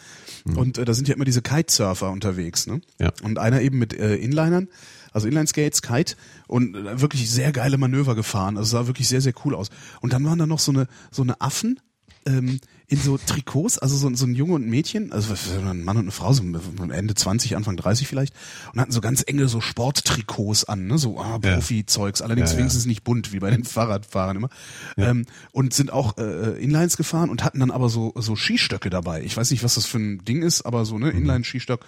und 0.45 0.79
äh, 0.79 0.85
da 0.85 0.95
sind 0.95 1.09
ja 1.09 1.15
immer 1.15 1.25
diese 1.25 1.43
Kitesurfer 1.43 2.11
unterwegs. 2.11 2.67
Ne? 2.67 2.81
Ja. 2.99 3.13
Und 3.23 3.39
einer 3.39 3.61
eben 3.61 3.79
mit 3.79 3.93
äh, 3.93 4.17
Inlinern. 4.17 4.69
Also 5.11 5.27
Inline-Skates, 5.27 5.81
Kite 5.81 6.17
und 6.49 6.77
äh, 6.77 7.01
wirklich 7.01 7.31
sehr 7.31 7.51
geile 7.51 7.79
Manöver 7.79 8.15
gefahren. 8.15 8.59
Also 8.59 8.77
sah 8.77 8.87
wirklich 8.87 9.09
sehr, 9.09 9.23
sehr 9.23 9.33
cool 9.45 9.55
aus. 9.55 9.71
Und 10.01 10.13
dann 10.13 10.25
waren 10.25 10.39
da 10.39 10.47
noch 10.47 10.59
so 10.59 10.71
eine, 10.71 10.87
so 11.11 11.23
eine 11.23 11.41
Affen, 11.41 11.81
ähm, 12.27 12.61
in 12.91 12.99
so 12.99 13.19
Trikots, 13.19 13.79
also 13.79 13.97
so, 13.97 14.15
so 14.15 14.25
ein 14.25 14.35
Junge 14.35 14.55
und 14.55 14.67
ein 14.67 14.71
Mädchen, 14.71 15.13
also 15.13 15.35
ein 15.61 15.85
Mann 15.85 15.99
und 15.99 16.05
eine 16.05 16.11
Frau, 16.11 16.33
so 16.33 16.43
Ende 16.91 17.15
20, 17.15 17.55
Anfang 17.55 17.77
30 17.77 18.09
vielleicht, 18.09 18.35
und 18.73 18.81
hatten 18.81 18.93
so 18.93 19.03
ganz 19.03 19.23
enge 19.27 19.47
so 19.49 19.61
Sporttrikots 19.61 20.65
an, 20.65 20.87
ne? 20.87 20.97
so 20.97 21.19
ah, 21.21 21.39
Ja. 21.45 21.55
Profi-Zeugs, 21.57 22.23
allerdings 22.23 22.51
Ja, 22.51 22.55
ja. 22.55 22.59
wenigstens 22.61 22.87
nicht 22.87 23.05
bunt, 23.05 23.33
wie 23.33 23.41
bei 23.41 23.51
den 23.51 23.65
Fahrradfahrern 23.65 24.37
immer. 24.37 24.49
Ähm, 24.97 25.27
und 25.53 25.75
sind 25.75 25.93
auch 25.93 26.17
äh, 26.17 26.63
Inlines 26.63 26.97
gefahren 26.97 27.29
und 27.29 27.45
hatten 27.45 27.61
dann 27.61 27.71
aber 27.71 27.91
so, 27.91 28.13
so 28.17 28.37
Skistöcke 28.37 28.89
dabei. 28.89 29.23
Ich 29.23 29.37
weiß 29.37 29.51
nicht, 29.51 29.63
was 29.63 29.75
das 29.75 29.85
für 29.85 29.99
ein 29.99 30.25
Ding 30.25 30.41
ist, 30.43 30.63
aber 30.63 30.85
so, 30.87 30.95
Mhm. 30.97 31.05
ne, 31.05 31.11
Inline-Skistock. 31.11 31.81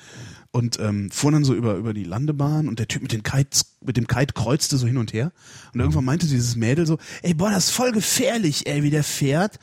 Und 0.52 0.78
ähm, 0.80 1.10
fuhren 1.10 1.34
dann 1.34 1.44
so 1.44 1.54
über, 1.54 1.76
über 1.76 1.94
die 1.94 2.04
Landebahn 2.04 2.68
und 2.68 2.78
der 2.78 2.88
Typ 2.88 3.02
mit, 3.02 3.12
den 3.12 3.22
Kites, 3.22 3.76
mit 3.80 3.96
dem 3.96 4.06
Kite 4.08 4.34
kreuzte 4.34 4.76
so 4.76 4.86
hin 4.86 4.96
und 4.98 5.12
her. 5.12 5.32
Und 5.68 5.76
Mhm. 5.76 5.80
irgendwann 5.82 6.04
meinte 6.04 6.26
dieses 6.26 6.56
Mädel 6.56 6.86
so, 6.86 6.98
ey, 7.22 7.32
boah, 7.34 7.50
das 7.50 7.66
ist 7.66 7.70
voll 7.70 7.92
gefährlich, 7.92 8.66
ey, 8.66 8.82
wie 8.82 8.90
der 8.90 9.04
fährt. 9.04 9.58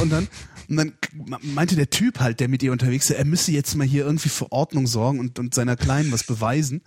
Und 0.00 0.10
dann, 0.10 0.28
und 0.70 0.76
dann 0.76 0.92
meinte 1.42 1.74
der 1.74 1.90
Typ 1.90 2.20
halt, 2.20 2.38
der 2.38 2.48
mit 2.48 2.62
ihr 2.62 2.70
unterwegs 2.70 3.10
ist, 3.10 3.16
er 3.16 3.24
müsse 3.24 3.50
jetzt 3.50 3.74
mal 3.74 3.86
hier 3.86 4.04
irgendwie 4.04 4.28
für 4.28 4.52
Ordnung 4.52 4.86
sorgen 4.86 5.18
und, 5.18 5.40
und 5.40 5.52
seiner 5.52 5.76
Kleinen 5.76 6.12
was 6.12 6.22
beweisen. 6.22 6.82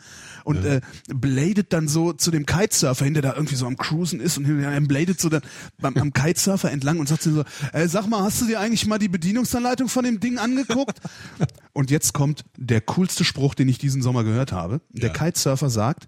Und 0.46 0.64
äh, 0.64 0.80
bladet 1.08 1.74
dann 1.74 1.90
so 1.90 2.14
zu 2.14 2.32
dem 2.32 2.46
Kitesurfer 2.46 3.04
hin, 3.04 3.14
der 3.14 3.24
da 3.24 3.34
irgendwie 3.36 3.56
so 3.56 3.68
am 3.68 3.76
Cruisen 3.76 4.22
ist 4.22 4.38
und 4.38 4.46
er 4.46 4.80
bladet 4.82 5.20
so 5.20 5.28
dann 5.28 5.42
beim, 5.82 5.98
am 5.98 6.14
Kitesurfer 6.14 6.72
entlang 6.72 7.00
und 7.00 7.10
sagt 7.10 7.24
so, 7.24 7.44
äh, 7.74 7.88
sag 7.90 8.08
mal, 8.08 8.24
hast 8.24 8.42
du 8.42 8.46
dir 8.46 8.62
eigentlich 8.62 8.86
mal 8.86 9.00
die 9.00 9.10
Bedienungsanleitung 9.10 9.90
von 9.90 10.06
dem 10.06 10.22
Ding 10.22 10.38
angeguckt? 10.38 11.02
und 11.74 11.92
jetzt 11.92 12.14
kommt 12.14 12.46
der 12.58 12.80
coolste 12.80 13.26
Spruch, 13.26 13.54
den 13.54 13.68
ich 13.68 13.80
diesen 13.80 14.02
Sommer 14.02 14.24
gehört 14.24 14.54
habe. 14.54 14.80
Der 14.92 15.10
Ja. 15.10 15.14
Kitesurfer 15.14 15.70
sagt, 15.70 16.08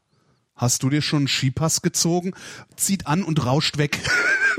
hast 0.56 0.82
du 0.84 0.90
dir 0.90 1.02
schon 1.02 1.20
einen 1.20 1.28
Skipass 1.28 1.82
gezogen? 1.82 2.32
Zieht 2.78 3.06
an 3.06 3.22
und 3.22 3.46
rauscht 3.46 3.78
weg. 3.78 4.00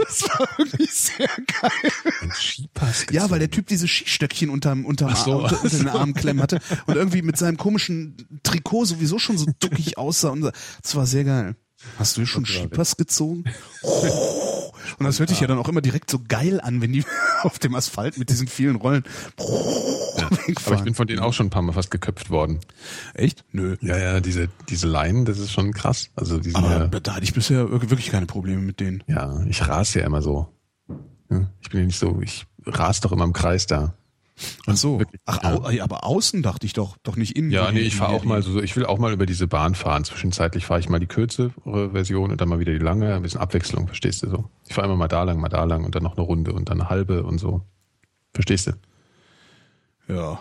Das 0.09 0.23
war 0.23 0.49
irgendwie 0.59 0.87
sehr 0.87 1.29
geil. 1.29 1.93
Ein 2.21 2.33
Skipass 2.33 3.07
Ja, 3.11 3.31
weil 3.31 3.39
der 3.39 3.51
Typ 3.51 3.67
diese 3.67 3.89
Skistöckchen 3.89 4.51
unterm, 4.51 4.85
unterm 4.85 5.11
Ach 5.13 5.25
so. 5.25 5.33
Arm, 5.33 5.43
unter, 5.45 5.65
unter 5.65 5.79
den 5.79 5.89
Armen 5.89 6.15
klemmen 6.15 6.43
hatte 6.43 6.61
und 6.87 6.97
irgendwie 6.97 7.23
mit 7.23 7.37
seinem 7.37 7.57
komischen 7.57 8.41
Trikot 8.43 8.85
sowieso 8.85 9.19
schon 9.19 9.39
so 9.39 9.47
duckig 9.59 9.99
aussah. 9.99 10.31
Und 10.31 10.43
das 10.43 10.95
war 10.95 11.07
sehr 11.07 11.25
geil. 11.25 11.57
Hast 11.99 12.17
du 12.17 12.23
dir 12.23 12.27
schon 12.27 12.47
Skipass 12.47 12.97
gezogen? 12.97 13.45
Und 14.99 15.07
das 15.07 15.19
hört 15.19 15.29
sich 15.29 15.41
ja 15.41 15.47
dann 15.47 15.59
auch 15.59 15.69
immer 15.69 15.81
direkt 15.81 16.11
so 16.11 16.21
geil 16.27 16.61
an, 16.61 16.81
wenn 16.81 16.93
die 16.93 17.05
auf 17.43 17.59
dem 17.59 17.75
Asphalt 17.75 18.19
mit 18.19 18.31
diesen 18.31 18.49
vielen 18.49 18.77
Rollen 18.77 19.05
Aber 19.37 20.77
ich 20.79 20.85
bin 20.85 20.95
von 20.95 21.07
denen 21.07 21.21
auch 21.21 21.33
schon 21.33 21.47
ein 21.47 21.51
paar 21.51 21.63
Mal 21.63 21.73
fast 21.73 21.91
geköpft 21.91 22.31
worden. 22.31 22.61
Echt? 23.15 23.45
Nö. 23.53 23.77
Ja, 23.81 23.99
ja, 23.99 24.21
diese, 24.21 24.49
diese 24.69 24.87
Leinen, 24.87 25.25
das 25.25 25.39
ist 25.39 25.53
schon 25.53 25.73
krass. 25.73 26.11
Also 26.17 26.39
die 26.39 26.51
sind 26.51 26.65
Aber 26.65 26.91
ja, 26.93 27.01
da 27.01 27.15
hatte 27.15 27.25
ich 27.25 27.35
bisher 27.35 27.71
wirklich 27.71 28.11
keine 28.11 28.27
Probleme 28.27 28.63
mit 28.63 28.81
denen. 28.81 29.03
ja, 29.07 29.43
ich 29.47 29.67
rase 29.69 30.01
ja 30.01 30.07
immer 30.07 30.23
so. 30.23 30.49
Ja, 31.31 31.51
ich 31.61 31.71
bin 31.71 31.81
ja 31.81 31.87
nicht 31.87 31.99
so, 31.99 32.21
ich 32.23 32.47
ras 32.65 33.01
doch 33.01 33.13
immer 33.13 33.25
im 33.25 33.33
Kreis 33.33 33.67
da. 33.67 33.95
Ach 34.67 34.77
so. 34.77 34.99
wirklich, 34.99 35.21
Ach, 35.25 35.71
ja. 35.73 35.83
aber 35.85 36.05
außen 36.05 36.43
dachte 36.43 36.67
ich 36.67 36.75
doch, 36.75 36.97
doch 37.03 37.17
nicht 37.17 37.37
innen. 37.37 37.51
Ja, 37.51 37.73
nee, 37.73 37.81
ich 37.81 37.97
fahre 37.97 38.13
auch 38.13 38.25
mal 38.25 38.43
so, 38.43 38.61
ich 38.61 38.77
will 38.77 38.85
auch 38.85 38.99
mal 38.99 39.13
über 39.13 39.25
diese 39.25 39.47
Bahn 39.47 39.75
fahren. 39.75 40.05
Zwischenzeitlich 40.05 40.67
fahre 40.67 40.81
ich 40.81 40.89
mal 40.91 40.99
die 40.99 41.07
kürzere 41.07 41.53
Version 41.93 42.31
und 42.31 42.41
dann 42.41 42.49
mal 42.51 42.59
wieder 42.59 42.73
die 42.73 42.79
lange, 42.79 43.15
ein 43.15 43.23
bisschen 43.23 43.41
Abwechslung, 43.41 43.87
verstehst 43.87 44.23
du 44.23 44.29
so? 44.29 44.51
Ich 44.69 44.75
fahre 44.75 44.87
immer 44.89 44.97
mal 44.97 45.09
da 45.09 45.23
lang, 45.23 45.41
mal 45.41 45.49
da 45.49 45.65
lang 45.65 45.85
und 45.85 45.95
dann 45.95 46.03
noch 46.03 46.17
eine 46.19 46.27
Runde 46.27 46.53
und 46.53 46.69
dann 46.69 46.81
eine 46.81 46.91
halbe 46.91 47.23
und 47.23 47.39
so. 47.39 47.63
Verstehst 48.35 48.67
du? 48.67 48.73
Ja. 50.13 50.39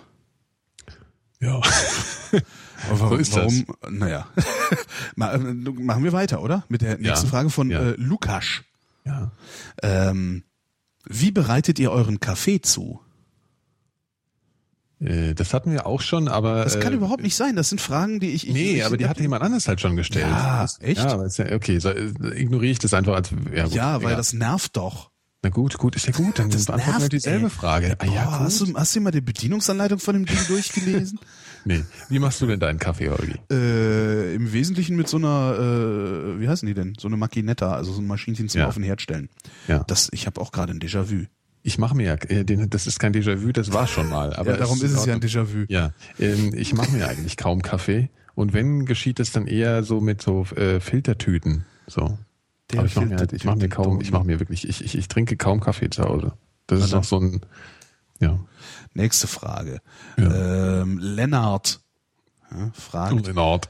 Ja. 1.40 1.62
Aber 2.90 3.00
warum, 3.00 3.10
So 3.10 3.16
ist 3.16 3.36
das. 3.36 3.64
warum 3.68 3.98
naja. 3.98 4.28
Ma- 5.16 5.34
äh, 5.34 5.38
Machen 5.40 6.04
wir 6.04 6.12
weiter, 6.14 6.42
oder? 6.42 6.66
Mit 6.68 6.82
der 6.82 6.98
nächsten 6.98 7.26
Ja. 7.28 7.32
Frage 7.32 7.50
von 7.50 7.70
Ja. 7.72 7.80
äh, 7.82 7.96
Lukas. 7.98 8.62
Ja. 9.06 9.32
Ähm, 9.82 10.44
wie 11.06 11.32
bereitet 11.32 11.80
ihr 11.80 11.92
euren 11.92 12.20
Kaffee 12.20 12.60
zu? 12.62 13.00
Äh, 15.06 15.34
Das 15.36 15.54
hatten 15.54 15.72
wir 15.72 15.86
auch 15.86 16.02
schon, 16.02 16.28
aber. 16.28 16.64
Das 16.64 16.80
kann 16.80 16.94
äh, 16.94 16.96
überhaupt 16.98 17.22
nicht 17.24 17.36
sein. 17.36 17.56
Das 17.56 17.70
sind 17.70 17.80
Fragen, 17.82 18.20
die 18.20 18.32
ich. 18.32 18.48
ich 18.48 18.54
Nee, 18.54 18.84
aber 18.84 18.98
die 18.98 19.08
hatte 19.08 19.22
jemand 19.22 19.44
anders 19.44 19.68
halt 19.68 19.80
schon 19.82 19.96
gestellt. 19.96 20.26
Ja, 20.28 20.66
echt? 20.82 21.00
Ja, 21.04 21.20
okay, 21.56 21.80
so, 21.80 21.90
äh, 21.90 22.12
ignoriere 22.36 22.72
ich 22.72 22.80
das 22.80 22.94
einfach 22.94 23.14
als 23.16 23.30
ja, 23.54 23.64
gut, 23.66 23.74
Ja, 23.74 23.94
weil 23.96 24.02
egal. 24.08 24.16
das 24.18 24.34
nervt 24.34 24.76
doch. 24.78 25.12
Na 25.44 25.52
gut, 25.52 25.78
gut, 25.78 25.96
ist 25.96 26.08
ja 26.08 26.12
gut, 26.14 26.40
dann 26.40 26.50
Das 26.50 26.66
beantworten 26.66 26.94
wir 26.94 27.00
nervt, 27.02 27.14
dieselbe 27.14 27.44
ey. 27.46 27.50
Frage. 27.52 27.96
Ah, 28.00 28.06
ja, 28.06 28.24
Boah, 28.26 28.40
hast, 28.40 28.62
du, 28.62 28.74
hast 28.76 28.96
du 28.96 29.02
mal 29.02 29.12
die 29.12 29.22
Bedienungsanleitung 29.22 30.00
von 30.00 30.16
dem 30.16 30.26
Ding 30.26 30.38
durchgelesen? 30.48 31.20
Nee. 31.66 31.84
Wie 32.10 32.18
machst 32.18 32.42
du 32.42 32.48
denn 32.48 32.60
deinen 32.60 32.80
Kaffee, 32.80 33.10
Holgi? 33.10 33.36
äh, 33.52 34.34
Im 34.34 34.52
Wesentlichen 34.54 34.96
mit 34.96 35.08
so 35.08 35.18
einer, 35.18 35.56
äh, 35.60 36.40
wie 36.40 36.48
heißen 36.50 36.66
die 36.68 36.74
denn? 36.74 36.94
So 37.00 37.08
eine 37.08 37.18
Macchinetta, 37.18 37.76
also 37.76 37.94
so 37.94 38.02
ein 38.02 38.08
Maschinchen 38.08 38.50
zum 38.50 38.62
Ja. 38.62 38.68
Auf- 38.68 38.78
und 38.78 38.84
Herstellen. 38.84 39.30
Ja. 39.68 39.84
Das, 39.84 40.10
ich 40.14 40.26
habe 40.26 40.42
auch 40.42 40.52
gerade 40.52 40.74
ein 40.74 40.80
Déjà-vu. 40.80 41.26
Ich 41.68 41.80
mache 41.80 41.96
mir 41.96 42.06
ja, 42.06 42.14
äh, 42.14 42.46
den, 42.46 42.70
das 42.70 42.86
ist 42.86 43.00
kein 43.00 43.12
Déjà-vu, 43.12 43.52
das 43.52 43.74
war 43.74 43.88
schon 43.88 44.08
mal. 44.08 44.36
Aber 44.36 44.52
Ja, 44.52 44.58
darum 44.58 44.80
ist 44.84 44.92
es 44.92 45.04
ja 45.08 45.16
ein. 45.16 45.20
Déjà-vu. 45.20 45.66
Ja, 45.68 45.94
ähm, 46.20 46.54
ich 46.56 46.76
mache 46.76 46.92
mir 46.92 47.08
eigentlich 47.08 47.38
kaum 47.38 47.64
Kaffee. 47.64 48.12
Und 48.36 48.54
wenn, 48.54 48.86
geschieht 48.86 49.20
es 49.20 49.32
dann 49.32 49.48
eher 49.48 49.82
so 49.82 50.00
mit 50.00 50.22
so 50.22 50.44
äh, 50.56 50.80
Filtertüten. 50.80 51.66
So. 51.88 52.20
Der 52.72 52.80
Aber 52.80 52.88
ich 52.88 52.96
mache 52.96 53.08
mir, 53.08 53.18
halt, 53.18 53.34
ich 53.34 53.46
mach 53.46 53.56
mir 53.56 53.68
kaum, 53.68 54.00
ich 54.00 54.12
mache 54.12 54.26
mir 54.26 54.40
wirklich, 54.40 54.70
ich, 54.70 54.80
ich, 54.80 54.96
ich 54.96 55.08
trinke 55.08 55.38
kaum 55.38 55.60
Kaffee 55.60 55.90
zu 55.90 56.04
Hause. 56.04 56.34
Das 56.68 56.84
ist 56.84 56.92
noch 56.92 57.04
so 57.04 57.20
ein, 57.20 57.42
ja. 58.20 58.40
Nächste 58.94 59.26
Frage. 59.26 59.82
Ja. 60.20 60.82
Ähm, 60.82 61.00
Lennart 61.00 61.80
ja, 62.52 62.70
fragt, 62.74 63.36
Ort. 63.38 63.70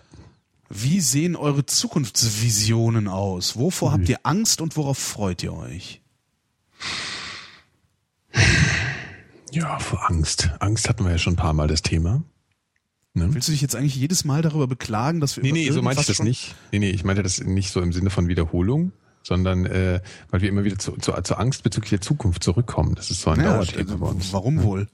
wie 0.69 0.99
sehen 0.99 1.37
eure 1.37 1.65
Zukunftsvisionen 1.65 3.07
aus? 3.07 3.55
Wovor 3.55 3.93
habt 3.93 4.09
ihr 4.09 4.19
Angst 4.23 4.59
und 4.59 4.75
worauf 4.75 4.97
freut 4.97 5.43
ihr 5.43 5.53
euch? 5.53 6.01
Ja, 9.51 9.79
vor 9.79 10.09
Angst. 10.09 10.49
Angst 10.59 10.89
hatten 10.89 11.03
wir 11.05 11.11
ja 11.11 11.17
schon 11.17 11.33
ein 11.33 11.37
paar 11.37 11.53
Mal 11.53 11.67
das 11.67 11.81
Thema. 11.81 12.23
Ne? 13.13 13.33
Willst 13.33 13.47
du 13.47 13.51
dich 13.53 13.61
jetzt 13.61 13.75
eigentlich 13.75 13.95
jedes 13.95 14.25
Mal 14.25 14.41
darüber 14.41 14.67
beklagen, 14.67 15.21
dass 15.21 15.37
wir 15.37 15.43
Nee, 15.43 15.53
nee, 15.53 15.71
so 15.71 15.81
meinte 15.81 16.01
ich 16.01 16.07
das 16.07 16.21
nicht. 16.21 16.55
Nee, 16.71 16.79
nee, 16.79 16.89
ich 16.89 17.05
meinte 17.05 17.23
das 17.23 17.39
nicht 17.39 17.71
so 17.71 17.79
im 17.81 17.93
Sinne 17.93 18.09
von 18.09 18.27
Wiederholung, 18.27 18.91
sondern 19.23 19.65
äh, 19.65 20.01
weil 20.31 20.41
wir 20.41 20.49
immer 20.49 20.65
wieder 20.65 20.77
zu, 20.77 20.93
zu, 20.97 21.13
zur 21.21 21.39
Angst 21.39 21.63
bezüglich 21.63 21.91
der 21.91 22.01
Zukunft 22.01 22.43
zurückkommen. 22.43 22.95
Das 22.95 23.11
ist 23.11 23.21
so 23.21 23.29
ein 23.29 23.39
Ja, 23.39 23.53
Dauerthema 23.53 23.95
bei 23.95 24.07
uns. 24.07 24.33
warum 24.33 24.61
wohl? 24.63 24.87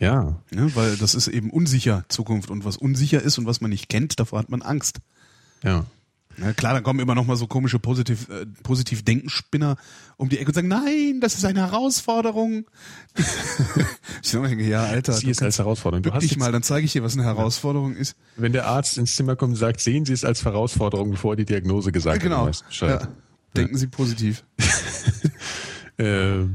Ja, 0.00 0.40
Ja, 0.52 0.74
weil 0.74 0.96
das 0.96 1.14
ist 1.14 1.28
eben 1.28 1.50
unsicher, 1.50 2.04
Zukunft. 2.08 2.50
Und 2.50 2.64
was 2.64 2.76
unsicher 2.76 3.22
ist 3.22 3.38
und 3.38 3.46
was 3.46 3.60
man 3.60 3.70
nicht 3.70 3.88
kennt, 3.88 4.18
davor 4.18 4.40
hat 4.40 4.48
man 4.50 4.62
Angst. 4.62 4.98
ja. 5.62 5.84
Ja, 6.38 6.52
klar, 6.52 6.74
dann 6.74 6.82
kommen 6.82 7.00
immer 7.00 7.14
noch 7.14 7.26
mal 7.26 7.36
so 7.36 7.46
komische 7.46 7.78
positiv, 7.78 8.28
äh, 8.28 8.46
positiv 8.62 9.04
Denkenspinner 9.04 9.76
um 10.16 10.28
die 10.28 10.38
Ecke 10.38 10.48
und 10.48 10.54
sagen, 10.54 10.68
nein, 10.68 11.20
das 11.20 11.34
ist 11.34 11.44
eine 11.44 11.60
Herausforderung. 11.60 12.66
ich 14.22 14.30
denke, 14.30 14.64
ja, 14.64 14.84
Alter, 14.84 15.12
Sie 15.12 15.30
ist 15.30 15.42
als 15.42 15.58
Herausforderung. 15.58 16.02
Du 16.02 16.12
hast 16.12 16.22
dich 16.22 16.36
mal, 16.36 16.52
dann 16.52 16.62
zeige 16.62 16.84
ich 16.84 16.92
dir, 16.92 17.02
was 17.02 17.14
eine 17.14 17.24
Herausforderung 17.24 17.94
ist. 17.96 18.16
wenn 18.36 18.52
der 18.52 18.66
Arzt 18.66 18.98
ins 18.98 19.16
Zimmer 19.16 19.36
kommt 19.36 19.52
und 19.52 19.56
sagt, 19.56 19.80
sehen 19.80 20.04
Sie 20.04 20.12
es 20.12 20.24
als 20.24 20.44
Herausforderung, 20.44 21.10
bevor 21.10 21.32
er 21.32 21.36
die 21.36 21.44
Diagnose 21.44 21.92
gesagt 21.92 22.16
hat. 22.16 22.22
genau. 22.22 22.46
du 22.46 22.52
Bescheid. 22.66 23.02
Ja. 23.02 23.08
Denken 23.56 23.76
Sie 23.76 23.86
positiv. 23.86 24.44
Äh, 25.96 26.46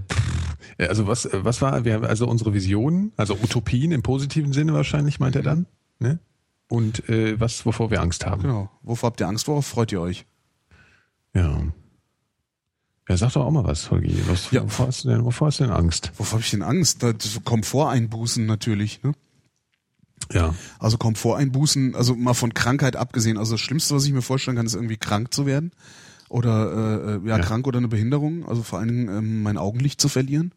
Also 0.87 1.07
was, 1.07 1.29
was 1.31 1.61
war, 1.61 1.85
wir 1.85 1.93
haben 1.93 2.03
also 2.05 2.27
unsere 2.27 2.53
Visionen, 2.53 3.13
also 3.15 3.35
Utopien 3.41 3.91
im 3.93 4.01
positiven 4.01 4.51
Sinne 4.53 4.73
wahrscheinlich, 4.73 5.19
meint 5.19 5.35
er 5.35 5.43
dann, 5.43 5.65
ne? 5.99 6.19
Und 6.69 7.09
äh, 7.09 7.39
was, 7.39 7.65
wovor 7.65 7.89
wir 7.91 7.99
Angst 8.01 8.25
haben. 8.25 8.43
Genau. 8.43 8.69
Wovor 8.83 9.07
habt 9.09 9.19
ihr 9.19 9.27
Angst? 9.27 9.47
Worauf 9.47 9.65
freut 9.65 9.91
ihr 9.91 9.99
euch? 10.01 10.25
Ja. 11.33 11.61
Ja, 13.09 13.17
sag 13.17 13.33
doch 13.33 13.43
auch 13.45 13.51
mal 13.51 13.63
was, 13.63 13.89
Holgi. 13.89 14.15
Was, 14.27 14.51
Ja. 14.51 14.63
wovor, 14.63 14.87
hast 14.87 15.03
du 15.03 15.09
denn, 15.09 15.25
wovor 15.25 15.47
hast 15.47 15.59
du 15.59 15.63
denn 15.63 15.73
Angst? 15.73 16.11
Wovor 16.17 16.33
habe 16.33 16.43
ich 16.43 16.51
denn 16.51 16.61
Angst? 16.61 17.01
Da- 17.01 17.13
so 17.17 17.39
Komforteinbußen 17.39 18.45
natürlich. 18.45 19.01
Ne? 19.01 19.13
Ja. 20.31 20.53
Also 20.77 20.99
Komforteinbußen, 20.99 21.95
also 21.95 22.15
mal 22.15 22.35
von 22.35 22.53
Krankheit 22.53 22.95
abgesehen. 22.95 23.39
Also 23.39 23.53
das 23.55 23.61
Schlimmste, 23.61 23.95
was 23.95 24.05
ich 24.05 24.13
mir 24.13 24.21
vorstellen 24.21 24.57
kann, 24.57 24.67
ist 24.67 24.75
irgendwie 24.75 24.97
krank 24.97 25.33
zu 25.33 25.47
werden. 25.47 25.71
Oder 26.29 26.71
äh, 26.71 27.15
äh, 27.15 27.27
ja, 27.27 27.37
Ja. 27.37 27.43
krank 27.43 27.65
oder 27.65 27.79
eine 27.79 27.87
Behinderung. 27.87 28.47
Also 28.47 28.61
vor 28.61 28.77
allen 28.77 28.89
Dingen 28.89 29.09
ähm, 29.09 29.41
mein 29.41 29.57
Augenlicht 29.57 29.99
zu 29.99 30.07
verlieren. 30.07 30.51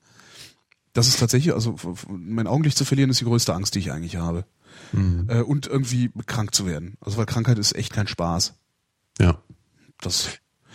Das 0.92 1.08
ist 1.08 1.18
tatsächlich, 1.20 1.54
also 1.54 1.76
mein 2.10 2.46
Augenlicht 2.46 2.76
zu 2.76 2.84
verlieren, 2.84 3.08
ist 3.08 3.20
die 3.20 3.24
größte 3.24 3.54
Angst, 3.54 3.74
die 3.74 3.78
ich 3.78 3.92
eigentlich 3.92 4.16
habe. 4.16 4.44
Mhm. 4.92 5.26
Äh, 5.28 5.40
und 5.42 5.66
irgendwie 5.66 6.10
krank 6.26 6.54
zu 6.54 6.66
werden. 6.66 6.96
Also 7.00 7.16
weil 7.18 7.26
Krankheit 7.26 7.58
ist 7.58 7.74
echt 7.74 7.92
kein 7.92 8.06
Spaß. 8.06 8.54
Ja. 9.20 9.38
Das 10.00 10.28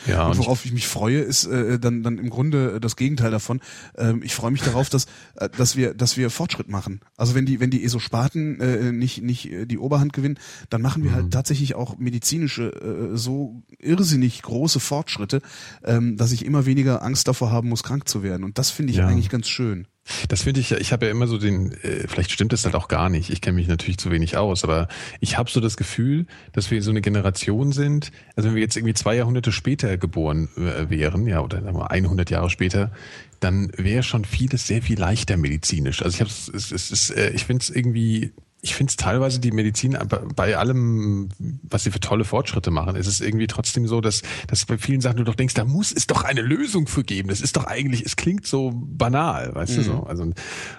Ja, 0.06 0.28
und 0.28 0.38
worauf 0.38 0.64
ich 0.64 0.72
mich 0.72 0.88
freue, 0.88 1.20
ist 1.22 1.46
äh, 1.46 1.80
dann 1.80 2.04
dann 2.04 2.20
im 2.20 2.30
Grunde 2.30 2.76
äh, 2.76 2.80
das 2.80 2.96
Gegenteil 2.96 3.32
davon. 3.32 3.60
Ähm, 3.98 4.22
ich 4.24 4.36
freue 4.36 4.52
mich 4.52 4.62
darauf, 4.62 4.90
dass 4.90 5.08
äh, 5.36 5.50
dass 5.50 5.76
wir 5.76 5.96
dass 5.96 6.18
wir 6.18 6.30
Fortschritt 6.30 6.70
machen. 6.70 7.02
Also 7.18 7.34
wenn 7.34 7.46
die 7.48 7.60
wenn 7.60 7.72
die 7.72 7.84
Esospaten 7.84 8.60
äh, 8.62 8.92
nicht 8.92 9.24
nicht 9.24 9.50
die 9.66 9.78
Oberhand 9.80 10.14
gewinnen, 10.14 10.38
dann 10.70 10.84
machen 10.84 11.04
wir 11.04 11.12
Mhm. 11.12 11.16
halt 11.16 11.32
tatsächlich 11.34 11.74
auch 11.74 11.98
medizinische 11.98 12.70
äh, 13.14 13.18
so 13.18 13.64
irrsinnig 13.80 14.42
große 14.44 14.80
Fortschritte, 14.80 15.42
ähm, 15.84 16.16
dass 16.16 16.32
ich 16.32 16.46
immer 16.46 16.66
weniger 16.68 17.02
Angst 17.02 17.28
davor 17.28 17.52
haben 17.52 17.70
muss, 17.70 17.82
krank 17.84 18.08
zu 18.08 18.22
werden. 18.22 18.44
Und 18.44 18.60
das 18.60 18.70
finde 18.70 18.92
ich 18.92 18.98
Ja. 19.00 19.08
eigentlich 19.08 19.30
ganz 19.30 19.48
schön. 19.48 19.88
Das 20.28 20.44
finde 20.44 20.60
ich, 20.62 20.72
ich 20.72 20.94
habe 20.94 21.06
ja 21.06 21.12
immer 21.12 21.28
so 21.28 21.38
den, 21.38 21.74
äh, 21.84 22.08
vielleicht 22.08 22.32
stimmt 22.32 22.54
das 22.54 22.66
halt 22.66 22.76
auch 22.76 22.88
gar 22.88 23.10
nicht, 23.10 23.30
ich 23.30 23.42
kenne 23.42 23.56
mich 23.56 23.68
natürlich 23.68 23.98
zu 23.98 24.12
wenig 24.12 24.38
aus, 24.38 24.64
aber 24.64 24.88
ich 25.20 25.38
habe 25.38 25.50
so 25.50 25.60
das 25.60 25.78
Gefühl, 25.78 26.26
dass 26.54 26.72
wir 26.72 26.82
so 26.82 26.92
eine 26.92 27.02
Generation 27.02 27.72
sind, 27.72 28.12
also 28.36 28.50
wenn 28.50 28.56
wir 28.56 28.62
jetzt 28.62 28.78
irgendwie 28.78 28.94
zwei 28.94 29.16
Jahrhunderte 29.16 29.52
später 29.52 29.98
geboren 29.98 30.50
äh, 30.58 30.90
wären, 30.90 31.28
ja, 31.28 31.42
oder 31.42 31.62
sagen 31.62 31.78
wir 31.78 31.92
100 31.92 32.30
Jahre 32.30 32.50
später, 32.50 32.92
dann 33.40 33.72
wäre 33.78 34.04
schon 34.04 34.26
vieles 34.26 34.66
sehr 34.68 34.82
viel 34.82 35.00
leichter 35.00 35.38
medizinisch. 35.38 36.02
Also 36.02 36.16
ich 36.16 36.22
habe 36.22 36.32
es 36.32 36.72
ist, 36.72 37.12
äh, 37.12 37.32
ich 37.32 37.46
finde 37.46 37.62
es 37.64 37.70
irgendwie, 37.70 38.32
ich 38.68 38.76
finde 38.76 38.92
es 38.92 38.98
teilweise 38.98 39.40
die 39.40 39.52
Medizin 39.52 39.96
aber 39.96 40.20
bei 40.36 40.58
allem, 40.58 41.30
was 41.64 41.84
sie 41.84 41.92
für 41.92 42.00
tolle 42.00 42.26
Fortschritte 42.26 42.70
machen, 42.72 42.96
ist 42.96 43.08
es 43.08 43.22
irgendwie 43.22 43.48
trotzdem 43.48 43.88
so, 43.88 44.02
dass, 44.02 44.22
dass 44.48 44.66
bei 44.66 44.78
vielen 44.78 45.02
Sachen 45.02 45.18
du 45.18 45.24
doch 45.24 45.36
denkst, 45.36 45.54
da 45.54 45.66
muss 45.66 45.92
es 45.92 46.06
doch 46.08 46.24
eine 46.24 46.42
Lösung 46.42 46.88
für 46.88 47.04
geben. 47.04 47.30
Das 47.30 47.42
ist 47.42 47.56
doch 47.58 47.64
eigentlich, 47.66 48.06
es 48.06 48.16
klingt 48.16 48.46
so 48.46 48.72
banal, 48.76 49.56
weißt 49.56 49.78
du 49.78 49.82
so. 49.84 50.04
Also 50.04 50.32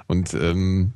und 0.07 0.35
ähm, 0.35 0.93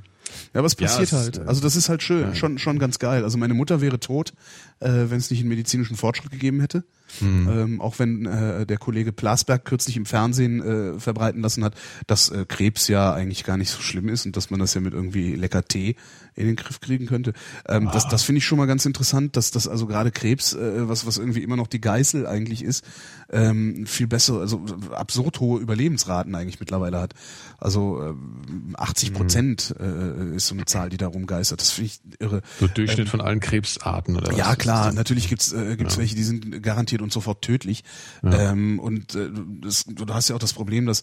Ja, 0.54 0.60
aber 0.60 0.66
es 0.66 0.76
Ja, 0.78 0.86
passiert 0.86 1.12
es- 1.12 1.18
halt. 1.18 1.38
Also 1.40 1.60
das 1.62 1.76
ist 1.76 1.88
halt 1.88 2.02
schön, 2.02 2.28
Ja. 2.28 2.34
schon 2.34 2.58
schon 2.58 2.78
ganz 2.78 2.98
geil. 2.98 3.24
Also 3.24 3.36
meine 3.38 3.54
Mutter 3.54 3.80
wäre 3.80 3.98
tot, 4.00 4.32
äh, 4.80 4.88
wenn 5.08 5.18
es 5.18 5.30
nicht 5.30 5.40
einen 5.40 5.48
medizinischen 5.48 5.96
Fortschritt 5.96 6.30
gegeben 6.30 6.60
hätte. 6.60 6.84
Hm. 7.18 7.48
Ähm, 7.48 7.80
auch 7.80 7.98
wenn 7.98 8.26
äh, 8.26 8.66
der 8.66 8.78
Kollege 8.78 9.12
Plasberg 9.12 9.64
kürzlich 9.64 9.96
im 9.96 10.06
Fernsehen 10.06 10.62
äh, 10.62 10.98
verbreiten 10.98 11.42
lassen 11.42 11.64
hat, 11.64 11.74
dass 12.06 12.30
äh, 12.30 12.44
Krebs 12.46 12.88
ja 12.88 13.12
eigentlich 13.12 13.44
gar 13.44 13.56
nicht 13.56 13.70
so 13.70 13.80
schlimm 13.80 14.08
ist 14.08 14.26
und 14.26 14.36
dass 14.36 14.50
man 14.50 14.60
das 14.60 14.74
ja 14.74 14.80
mit 14.80 14.94
irgendwie 14.94 15.34
lecker 15.34 15.64
Tee 15.64 15.96
in 16.34 16.46
den 16.46 16.56
Griff 16.56 16.80
kriegen 16.80 17.06
könnte. 17.06 17.34
Ähm, 17.68 17.90
Das, 17.92 18.08
das 18.08 18.22
finde 18.22 18.38
ich 18.38 18.46
schon 18.46 18.58
mal 18.58 18.66
ganz 18.66 18.86
interessant, 18.86 19.36
dass 19.36 19.50
das 19.50 19.68
also 19.68 19.86
gerade 19.86 20.10
Krebs, 20.10 20.54
äh, 20.54 20.88
was 20.88 21.06
was 21.06 21.18
irgendwie 21.18 21.42
immer 21.42 21.56
noch 21.56 21.66
die 21.66 21.80
Geißel 21.80 22.26
eigentlich 22.26 22.64
ist, 22.64 22.84
ähm, 23.30 23.86
viel 23.86 24.06
besser, 24.06 24.40
also 24.40 24.64
absurd 24.92 25.40
hohe 25.40 25.60
Überlebensraten 25.60 26.34
eigentlich 26.34 26.60
mittlerweile 26.60 27.00
hat. 27.00 27.14
Also 27.58 28.02
ähm, 28.02 28.74
80 28.76 29.12
Prozent 29.12 29.74
äh, 29.78 30.36
ist 30.36 30.46
so 30.46 30.54
eine 30.54 30.64
Zahl, 30.64 30.88
die 30.88 30.96
da 30.96 31.08
rumgeistert. 31.08 31.60
Das 31.60 31.70
finde 31.70 31.90
ich 31.90 32.00
irre. 32.18 32.42
so 32.58 32.66
Durchschnitt 32.66 33.08
von 33.08 33.20
allen 33.20 33.40
Krebsarten 33.40 34.16
oder 34.16 34.28
was? 34.28 34.38
Ja, 34.38 34.56
klar, 34.56 34.92
natürlich 34.92 35.28
gibt's 35.28 35.52
äh, 35.52 35.76
gibt's 35.76 35.98
welche, 35.98 36.14
die 36.14 36.24
sind 36.24 36.62
garantiert 36.62 37.01
und 37.02 37.12
sofort 37.12 37.42
tödlich. 37.42 37.84
Ähm, 38.24 38.78
und 38.78 39.14
äh, 39.14 39.28
das, 39.60 39.84
du 39.86 40.06
hast 40.12 40.28
ja 40.28 40.36
auch 40.36 40.40
das 40.40 40.52
Problem, 40.52 40.86
dass 40.86 41.02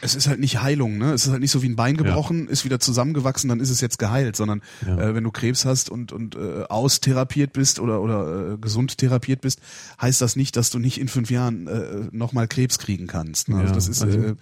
es 0.00 0.16
ist 0.16 0.26
halt 0.26 0.40
nicht 0.40 0.60
Heilung, 0.60 0.98
ne? 0.98 1.12
Es 1.12 1.24
ist 1.26 1.30
halt 1.30 1.40
nicht 1.40 1.52
so 1.52 1.62
wie 1.62 1.68
ein 1.68 1.76
Bein 1.76 1.96
gebrochen, 1.96 2.48
ist 2.48 2.64
wieder 2.64 2.80
zusammengewachsen, 2.80 3.48
dann 3.48 3.60
ist 3.60 3.70
es 3.70 3.80
jetzt 3.80 4.00
geheilt, 4.00 4.34
sondern 4.34 4.60
Ja. 4.84 4.98
äh, 4.98 5.14
wenn 5.14 5.22
du 5.22 5.30
Krebs 5.30 5.64
hast 5.64 5.88
und 5.88 6.10
und 6.10 6.34
äh, 6.34 6.64
austherapiert 6.68 7.52
bist 7.52 7.78
oder 7.78 8.00
oder 8.02 8.54
äh, 8.54 8.58
gesund 8.58 8.98
therapiert 8.98 9.40
bist, 9.40 9.60
heißt 10.02 10.20
das 10.20 10.34
nicht, 10.34 10.56
dass 10.56 10.70
du 10.70 10.80
nicht 10.80 10.98
in 11.00 11.06
fünf 11.06 11.30
Jahren 11.30 11.68
äh, 11.68 12.08
nochmal 12.10 12.48
Krebs 12.48 12.80
kriegen 12.80 13.06
kannst. 13.06 13.48
Ne? 13.50 13.54
Also 13.54 13.68
Ja, 13.68 13.74
das 13.74 13.86
ist 13.86 14.02
also, 14.02 14.18
äh, 14.18 14.26
ja. 14.30 14.34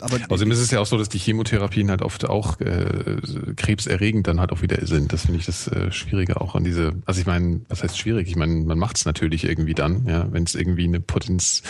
Aber 0.00 0.18
Außerdem 0.28 0.50
ist 0.52 0.58
es 0.58 0.70
ja 0.70 0.80
auch 0.80 0.86
so, 0.86 0.96
dass 0.98 1.08
die 1.08 1.18
Chemotherapien 1.18 1.90
halt 1.90 2.02
oft 2.02 2.24
auch 2.28 2.60
äh, 2.60 3.16
krebserregend 3.56 4.26
dann 4.26 4.40
halt 4.40 4.52
auch 4.52 4.62
wieder 4.62 4.84
sind. 4.86 5.12
Das 5.12 5.22
finde 5.22 5.38
ich 5.40 5.46
das 5.46 5.68
äh, 5.68 5.90
Schwierige 5.92 6.40
auch 6.40 6.54
an 6.54 6.64
diese, 6.64 6.94
also 7.06 7.20
ich 7.20 7.26
meine, 7.26 7.60
was 7.68 7.82
heißt 7.82 7.98
schwierig? 7.98 8.28
Ich 8.28 8.36
meine, 8.36 8.54
man 8.64 8.78
macht 8.78 8.96
es 8.96 9.04
natürlich 9.04 9.44
irgendwie 9.44 9.74
dann, 9.74 10.06
ja, 10.06 10.30
wenn 10.32 10.44
es 10.44 10.54
irgendwie 10.54 10.84
eine, 10.84 11.00
Potenz, 11.00 11.62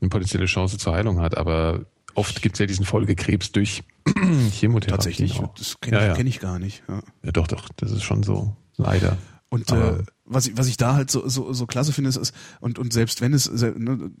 eine 0.00 0.08
potenzielle 0.10 0.46
Chance 0.46 0.78
zur 0.78 0.94
Heilung 0.94 1.20
hat, 1.20 1.36
aber 1.36 1.84
oft 2.14 2.42
gibt 2.42 2.56
es 2.56 2.58
ja 2.60 2.66
diesen 2.66 2.84
Folgekrebs 2.84 3.52
durch 3.52 3.82
Chemotherapie. 4.50 4.90
tatsächlich, 4.90 5.38
Auch. 5.40 5.54
das 5.54 5.80
kenne 5.80 5.98
ich, 5.98 6.04
ja. 6.04 6.14
kenn 6.14 6.26
ich 6.26 6.40
gar 6.40 6.58
nicht. 6.58 6.82
Ja. 6.88 7.02
ja, 7.24 7.32
doch, 7.32 7.46
doch, 7.46 7.68
das 7.76 7.92
ist 7.92 8.02
schon 8.02 8.22
so, 8.22 8.56
leider. 8.76 9.16
Und 9.48 9.70
Aber- 9.72 10.00
äh, 10.00 10.02
was 10.32 10.46
ich 10.46 10.56
was 10.56 10.68
ich 10.68 10.76
da 10.76 10.94
halt 10.94 11.10
so 11.10 11.28
so, 11.28 11.52
so 11.52 11.66
klasse 11.66 11.92
finde 11.92 12.08
ist, 12.08 12.16
ist 12.16 12.32
und 12.60 12.78
und 12.78 12.92
selbst 12.92 13.20
wenn 13.20 13.32
es 13.32 13.50
ne, 13.50 14.12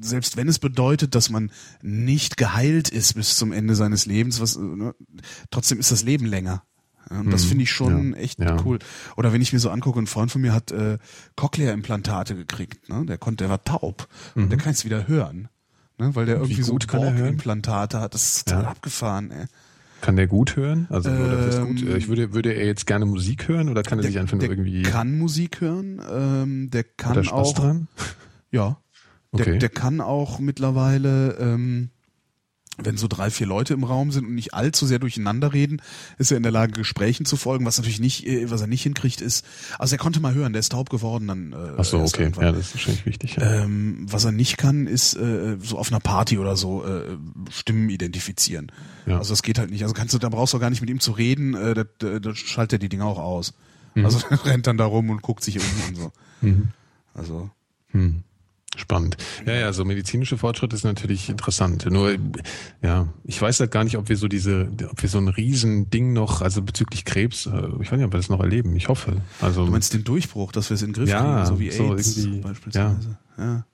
selbst 0.00 0.36
wenn 0.36 0.48
es 0.48 0.58
bedeutet, 0.58 1.14
dass 1.14 1.30
man 1.30 1.50
nicht 1.82 2.36
geheilt 2.36 2.88
ist 2.88 3.14
bis 3.14 3.36
zum 3.36 3.52
Ende 3.52 3.74
seines 3.74 4.06
Lebens, 4.06 4.40
was 4.40 4.56
äh, 4.56 4.60
ne, 4.60 4.94
trotzdem 5.50 5.78
ist 5.78 5.90
das 5.90 6.02
Leben 6.02 6.26
länger. 6.26 6.62
Und 7.08 7.30
das 7.30 7.44
Mhm. 7.44 7.48
finde 7.48 7.62
ich 7.64 7.70
schon 7.70 8.12
Ja. 8.14 8.18
echt 8.18 8.40
Ja. 8.40 8.56
cool. 8.64 8.78
Oder 9.16 9.32
wenn 9.32 9.40
ich 9.40 9.52
mir 9.52 9.60
so 9.60 9.70
angucke, 9.70 9.98
ein 10.00 10.08
Freund 10.08 10.30
von 10.32 10.40
mir 10.40 10.52
hat 10.52 10.72
äh, 10.72 10.98
Cochlea-Implantate 11.36 12.34
gekriegt. 12.34 12.88
Ne? 12.88 13.06
Der 13.06 13.16
konnte, 13.16 13.44
der 13.44 13.48
war 13.50 13.62
taub 13.62 14.08
und 14.34 14.50
der 14.50 14.58
kann 14.58 14.72
jetzt 14.72 14.84
wieder 14.84 15.06
hören, 15.06 15.48
ne? 15.98 16.14
weil 16.16 16.26
der 16.26 16.36
irgendwie 16.36 16.62
so 16.62 16.72
Mhm. 16.72 16.78
gut 16.78 16.88
kann 16.88 17.02
er 17.02 17.14
hören? 17.14 17.28
Implantate 17.34 18.00
hat. 18.00 18.12
Das 18.14 18.24
ist 18.36 18.48
total 18.48 18.64
Ja. 18.64 18.70
abgefahren. 18.70 19.30
Ey. 19.30 19.46
Kann 20.00 20.16
der 20.16 20.26
gut 20.26 20.56
hören? 20.56 20.86
Also 20.90 21.08
Ähm, 21.08 21.68
gut. 21.68 21.82
Ich 21.96 22.08
würde, 22.08 22.32
würde 22.34 22.52
er 22.52 22.66
jetzt 22.66 22.86
gerne 22.86 23.06
Musik 23.06 23.46
hören 23.48 23.68
oder 23.68 23.82
kann 23.82 23.98
er 24.00 24.04
sich 24.04 24.18
einfach 24.18 24.32
nur 24.34 24.40
der 24.40 24.50
irgendwie 24.50 24.82
kann 24.82 25.16
Musik 25.16 25.60
hören, 25.60 26.02
ähm, 26.12 26.70
der 26.70 26.82
kann 26.84 27.10
hat 27.10 27.16
er 27.18 27.24
Spaß 27.24 27.32
auch 27.32 27.54
dran? 27.54 27.88
Ja. 28.50 28.78
Der, 29.32 29.46
Okay. 29.46 29.58
der 29.58 29.68
kann 29.68 30.00
auch 30.00 30.38
mittlerweile, 30.38 31.32
ähm, 31.38 31.90
wenn 32.78 32.98
so 32.98 33.08
drei, 33.08 33.30
vier 33.30 33.46
Leute 33.46 33.72
im 33.72 33.84
Raum 33.84 34.12
sind 34.12 34.26
und 34.26 34.34
nicht 34.34 34.52
allzu 34.52 34.84
sehr 34.84 34.98
durcheinander 34.98 35.54
reden, 35.54 35.80
ist 36.18 36.30
er 36.30 36.36
in 36.36 36.42
der 36.42 36.52
Lage, 36.52 36.72
Gesprächen 36.72 37.24
zu 37.24 37.38
folgen. 37.38 37.64
Was 37.64 37.78
natürlich 37.78 38.00
nicht, 38.00 38.26
äh, 38.26 38.50
was 38.50 38.60
er 38.60 38.66
nicht 38.66 38.82
hinkriegt, 38.82 39.22
ist, 39.22 39.46
also 39.78 39.94
er 39.94 39.98
konnte 39.98 40.20
mal 40.20 40.34
hören, 40.34 40.52
der 40.52 40.60
ist 40.60 40.72
taub 40.72 40.90
geworden 40.90 41.26
dann. 41.26 41.52
Äh, 41.54 41.72
Ach 41.78 41.84
so, 41.84 42.00
okay. 42.00 42.30
Ja, 42.38 42.52
das 42.52 42.66
ist 42.66 42.74
wahrscheinlich 42.74 43.06
wichtig. 43.06 43.36
Ja. 43.36 43.62
Ähm, 43.64 44.04
was 44.10 44.24
er 44.24 44.32
nicht 44.32 44.58
kann, 44.58 44.86
ist 44.86 45.14
äh, 45.14 45.56
so 45.62 45.78
auf 45.78 45.90
einer 45.90 46.00
Party 46.00 46.36
oder 46.36 46.54
so 46.56 46.84
äh, 46.84 47.16
Stimmen 47.50 47.88
identifizieren. 47.88 48.70
Ja. 49.06 49.18
Also 49.18 49.32
das 49.32 49.42
geht 49.42 49.58
halt 49.58 49.70
nicht. 49.70 49.82
Also 49.82 49.94
kannst 49.94 50.12
du, 50.12 50.18
da 50.18 50.28
brauchst 50.28 50.52
du 50.52 50.58
auch 50.58 50.60
gar 50.60 50.70
nicht 50.70 50.82
mit 50.82 50.90
ihm 50.90 51.00
zu 51.00 51.12
reden, 51.12 51.54
äh, 51.54 51.72
da, 51.72 51.84
da, 51.98 52.18
da 52.18 52.34
schaltet 52.34 52.74
er 52.74 52.78
die 52.80 52.88
Dinger 52.90 53.06
auch 53.06 53.18
aus. 53.18 53.54
Mhm. 53.94 54.04
Also 54.04 54.18
rennt 54.44 54.66
dann 54.66 54.76
da 54.76 54.84
rum 54.84 55.08
und 55.08 55.22
guckt 55.22 55.42
sich 55.42 55.58
um 55.58 55.64
und 55.88 55.96
so. 55.96 56.12
Mhm. 56.42 56.68
Also 57.14 57.50
Hm. 57.92 58.22
Spannend. 58.76 59.16
Ja, 59.46 59.54
ja, 59.54 59.72
so 59.72 59.84
medizinische 59.84 60.36
Fortschritt 60.38 60.72
ist 60.74 60.84
natürlich 60.84 61.28
interessant. 61.30 61.86
Nur, 61.90 62.16
ja, 62.82 63.08
ich 63.24 63.40
weiß 63.40 63.58
halt 63.60 63.70
gar 63.70 63.84
nicht, 63.84 63.96
ob 63.96 64.08
wir 64.10 64.16
so 64.16 64.28
diese, 64.28 64.68
ob 64.90 65.02
wir 65.02 65.08
so 65.08 65.16
ein 65.18 65.28
Riesending 65.28 66.12
noch, 66.12 66.42
also 66.42 66.60
bezüglich 66.62 67.04
Krebs, 67.06 67.46
äh, 67.46 67.50
ich 67.80 67.90
weiß 67.90 67.98
nicht, 67.98 68.04
ob 68.06 68.12
wir 68.12 68.18
das 68.18 68.28
noch 68.28 68.40
erleben. 68.40 68.76
Ich 68.76 68.88
hoffe. 68.88 69.22
Also, 69.40 69.64
Du 69.64 69.72
meinst 69.72 69.94
den 69.94 70.04
Durchbruch, 70.04 70.52
dass 70.52 70.68
wir 70.70 70.74
es 70.74 70.82
in 70.82 70.88
den 70.88 70.94
Griff 70.94 71.08
Ja, 71.08 71.44
kriegen, 71.44 71.46
so 71.46 71.58
wie 71.58 71.70
so 71.70 71.94
AIDS 71.94 72.16
irgendwie, 72.18 72.40
beispielsweise. 72.40 73.18
Ja. 73.38 73.64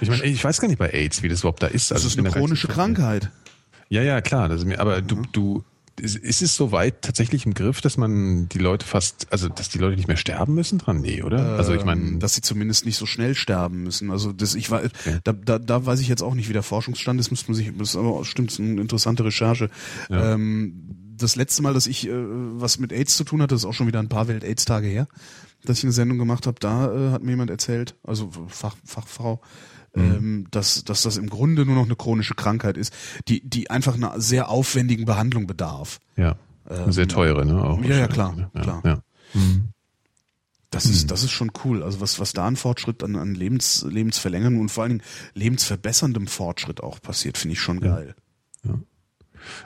ich 0.00 0.08
meine, 0.08 0.22
ich 0.24 0.42
weiß 0.44 0.60
gar 0.60 0.68
nicht 0.68 0.78
bei 0.78 0.90
AIDS, 0.90 1.22
wie 1.22 1.28
das 1.28 1.40
überhaupt 1.40 1.62
da 1.62 1.66
ist. 1.66 1.90
Das 1.90 1.96
Also 1.96 2.08
ist 2.08 2.18
eine 2.18 2.30
chronische 2.30 2.68
Krankheit. 2.68 3.30
Ja, 3.88 4.02
ja, 4.02 4.20
klar. 4.20 4.48
Das 4.48 4.60
ist 4.60 4.66
mir, 4.66 4.78
aber 4.80 5.02
du, 5.02 5.22
du, 5.32 5.64
ist, 6.00 6.16
ist 6.16 6.42
es 6.42 6.56
soweit 6.56 7.02
tatsächlich 7.02 7.46
im 7.46 7.54
Griff, 7.54 7.80
dass 7.80 7.96
man 7.96 8.48
die 8.48 8.58
Leute 8.58 8.86
fast, 8.86 9.26
also 9.30 9.48
dass 9.48 9.68
die 9.68 9.78
Leute 9.78 9.96
nicht 9.96 10.08
mehr 10.08 10.16
sterben 10.16 10.54
müssen 10.54 10.78
dran? 10.78 11.00
Nee, 11.00 11.22
oder? 11.22 11.56
also 11.56 11.72
ich 11.72 11.80
Ähm, 11.80 11.86
meine, 11.86 12.18
dass 12.18 12.34
sie 12.34 12.42
zumindest 12.42 12.86
nicht 12.86 12.96
so 12.96 13.06
schnell 13.06 13.34
sterben 13.34 13.82
müssen. 13.82 14.10
Also 14.10 14.32
das, 14.32 14.54
ich 14.54 14.70
war, 14.70 14.82
da, 15.24 15.32
da, 15.32 15.58
da 15.58 15.86
weiß 15.86 16.00
ich 16.00 16.08
jetzt 16.08 16.22
auch 16.22 16.34
nicht, 16.34 16.48
wie 16.48 16.52
der 16.52 16.62
Forschungsstand 16.62 17.18
ist. 17.20 17.30
Müsste 17.30 17.50
man 17.50 17.56
sich, 17.56 17.72
das 17.76 17.90
ist 17.90 17.96
aber 17.96 18.24
stimmt, 18.24 18.50
ist 18.50 18.60
eine 18.60 18.80
interessante 18.80 19.24
Recherche. 19.24 19.70
Ja. 20.10 20.34
Ähm, 20.34 20.96
das 21.16 21.36
letzte 21.36 21.62
Mal, 21.62 21.72
dass 21.72 21.86
ich 21.86 22.06
äh, 22.06 22.12
was 22.12 22.78
mit 22.78 22.92
AIDS 22.92 23.16
zu 23.16 23.24
tun 23.24 23.40
hatte, 23.40 23.54
ist 23.54 23.64
auch 23.64 23.72
schon 23.72 23.86
wieder 23.86 24.00
ein 24.00 24.08
paar 24.08 24.28
Welt-AIDS-Tage 24.28 24.86
her, 24.86 25.08
dass 25.64 25.78
ich 25.78 25.84
eine 25.84 25.92
Sendung 25.92 26.18
gemacht 26.18 26.46
habe. 26.46 26.58
Da 26.60 26.92
äh, 26.92 27.10
hat 27.12 27.22
mir 27.22 27.30
jemand 27.30 27.50
erzählt, 27.50 27.94
also 28.02 28.30
Fach, 28.48 28.76
Fachfrau, 28.84 29.40
ähm, 29.96 30.46
dass, 30.50 30.84
dass 30.84 31.02
das 31.02 31.16
im 31.16 31.28
Grunde 31.28 31.64
nur 31.64 31.74
noch 31.74 31.84
eine 31.84 31.96
chronische 31.96 32.34
Krankheit 32.34 32.76
ist, 32.76 32.92
die, 33.28 33.40
die 33.48 33.70
einfach 33.70 33.94
einer 33.94 34.20
sehr 34.20 34.48
aufwendigen 34.48 35.04
Behandlung 35.04 35.46
bedarf. 35.46 35.98
ja, 36.16 36.36
eine 36.68 36.92
sehr 36.92 37.08
teure, 37.08 37.46
ne? 37.46 37.62
Auch 37.62 37.78
ähm, 37.78 37.84
ja, 37.84 37.96
ja, 37.96 38.08
klar, 38.08 38.34
ne? 38.34 38.50
Ja, 38.54 38.60
klar. 38.60 38.82
Ja. 38.84 39.02
Das 40.70 40.84
ist, 40.86 41.10
das 41.10 41.22
ist 41.22 41.30
schon 41.30 41.52
cool. 41.64 41.82
Also 41.82 42.00
was, 42.00 42.18
was 42.18 42.32
da 42.32 42.46
an 42.46 42.56
Fortschritt, 42.56 43.02
an, 43.02 43.16
an 43.16 43.34
Lebens, 43.34 43.86
Lebensverlängerung 43.88 44.60
und 44.60 44.68
vor 44.68 44.82
allen 44.82 44.98
Dingen 44.98 45.10
lebensverbesserndem 45.34 46.26
Fortschritt 46.26 46.82
auch 46.82 47.00
passiert, 47.00 47.38
finde 47.38 47.54
ich 47.54 47.60
schon 47.60 47.80
geil. 47.80 48.14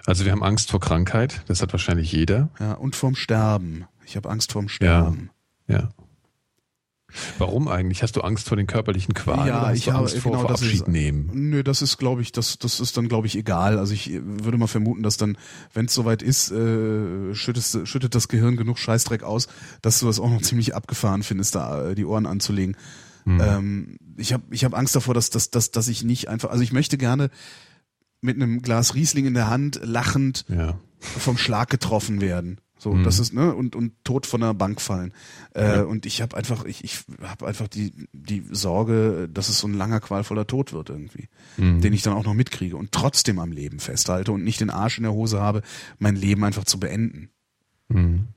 Also 0.04 0.24
wir 0.26 0.32
haben 0.32 0.42
Angst 0.42 0.70
vor 0.70 0.80
Krankheit, 0.80 1.42
das 1.46 1.62
hat 1.62 1.72
wahrscheinlich 1.72 2.12
jeder. 2.12 2.50
Ja, 2.60 2.74
und 2.74 2.96
vorm 2.96 3.14
Sterben. 3.14 3.86
Ich 4.04 4.16
habe 4.16 4.28
Angst 4.28 4.52
vorm 4.52 4.68
Sterben. 4.68 5.30
Ja. 5.68 5.88
Warum 7.38 7.68
eigentlich? 7.68 8.02
Hast 8.02 8.16
du 8.16 8.20
Angst 8.20 8.48
vor 8.48 8.56
den 8.56 8.66
körperlichen 8.66 9.14
Qualen? 9.14 9.46
Ja, 9.46 9.62
oder 9.62 9.74
ich 9.74 9.88
habe 9.88 9.98
Angst 10.00 10.18
vor, 10.18 10.32
genau 10.32 10.42
vor 10.42 10.50
Abschied 10.50 10.74
ist, 10.74 10.88
nehmen. 10.88 11.30
Nö, 11.32 11.62
das 11.62 11.82
ist, 11.82 11.98
glaube 11.98 12.22
ich, 12.22 12.32
das, 12.32 12.58
das 12.58 12.80
ist 12.80 12.96
dann, 12.96 13.08
glaube 13.08 13.26
ich, 13.26 13.36
egal. 13.36 13.78
Also 13.78 13.94
ich 13.94 14.10
würde 14.22 14.58
mal 14.58 14.66
vermuten, 14.66 15.02
dass 15.02 15.16
dann, 15.16 15.36
wenn 15.74 15.86
es 15.86 15.94
soweit 15.94 16.22
ist, 16.22 16.50
äh, 16.50 17.34
schüttest, 17.34 17.86
schüttet 17.88 18.14
das 18.14 18.28
Gehirn 18.28 18.56
genug 18.56 18.78
Scheißdreck 18.78 19.22
aus, 19.22 19.48
dass 19.82 20.00
du 20.00 20.06
das 20.06 20.20
auch 20.20 20.30
noch 20.30 20.42
ziemlich 20.42 20.74
abgefahren 20.74 21.22
findest, 21.22 21.54
da 21.54 21.90
äh, 21.90 21.94
die 21.94 22.04
Ohren 22.04 22.26
anzulegen. 22.26 22.76
Hm. 23.24 23.40
Ähm, 23.40 23.96
ich 24.16 24.32
habe 24.32 24.44
ich 24.50 24.64
hab 24.64 24.74
Angst 24.74 24.96
davor, 24.96 25.14
dass, 25.14 25.30
dass, 25.30 25.50
dass, 25.50 25.70
dass 25.70 25.88
ich 25.88 26.04
nicht 26.04 26.28
einfach, 26.28 26.50
also 26.50 26.62
ich 26.62 26.72
möchte 26.72 26.98
gerne 26.98 27.30
mit 28.22 28.36
einem 28.36 28.62
Glas 28.62 28.94
Riesling 28.94 29.26
in 29.26 29.34
der 29.34 29.48
Hand 29.48 29.80
lachend 29.82 30.44
Ja. 30.48 30.78
vom 31.00 31.38
Schlag 31.38 31.70
getroffen 31.70 32.20
werden. 32.20 32.60
So, 32.82 32.94
Mhm. 32.94 33.04
das 33.04 33.18
ist, 33.18 33.34
ne, 33.34 33.54
und, 33.54 33.76
und 33.76 33.92
tot 34.04 34.24
von 34.26 34.40
der 34.40 34.54
Bank 34.54 34.80
fallen. 34.80 35.12
Äh, 35.54 35.62
Ja. 35.76 35.82
Und 35.82 36.06
ich 36.06 36.22
habe 36.22 36.34
einfach, 36.36 36.64
ich, 36.64 36.82
ich 36.82 37.00
habe 37.22 37.46
einfach 37.46 37.68
die, 37.68 37.92
die 38.14 38.42
Sorge, 38.50 39.28
dass 39.30 39.50
es 39.50 39.58
so 39.58 39.68
ein 39.68 39.74
langer, 39.74 40.00
qualvoller 40.00 40.46
Tod 40.46 40.72
wird 40.72 40.88
irgendwie, 40.88 41.28
Mhm. 41.58 41.82
den 41.82 41.92
ich 41.92 42.00
dann 42.02 42.14
auch 42.14 42.24
noch 42.24 42.32
mitkriege 42.32 42.76
und 42.78 42.90
trotzdem 42.90 43.38
am 43.38 43.52
Leben 43.52 43.80
festhalte 43.80 44.32
und 44.32 44.44
nicht 44.44 44.60
den 44.62 44.70
Arsch 44.70 44.96
in 44.96 45.02
der 45.04 45.12
Hose 45.12 45.40
habe, 45.40 45.60
mein 45.98 46.16
Leben 46.16 46.42
einfach 46.42 46.64
zu 46.64 46.80
beenden. 46.80 47.28
Mhm. 47.88 48.28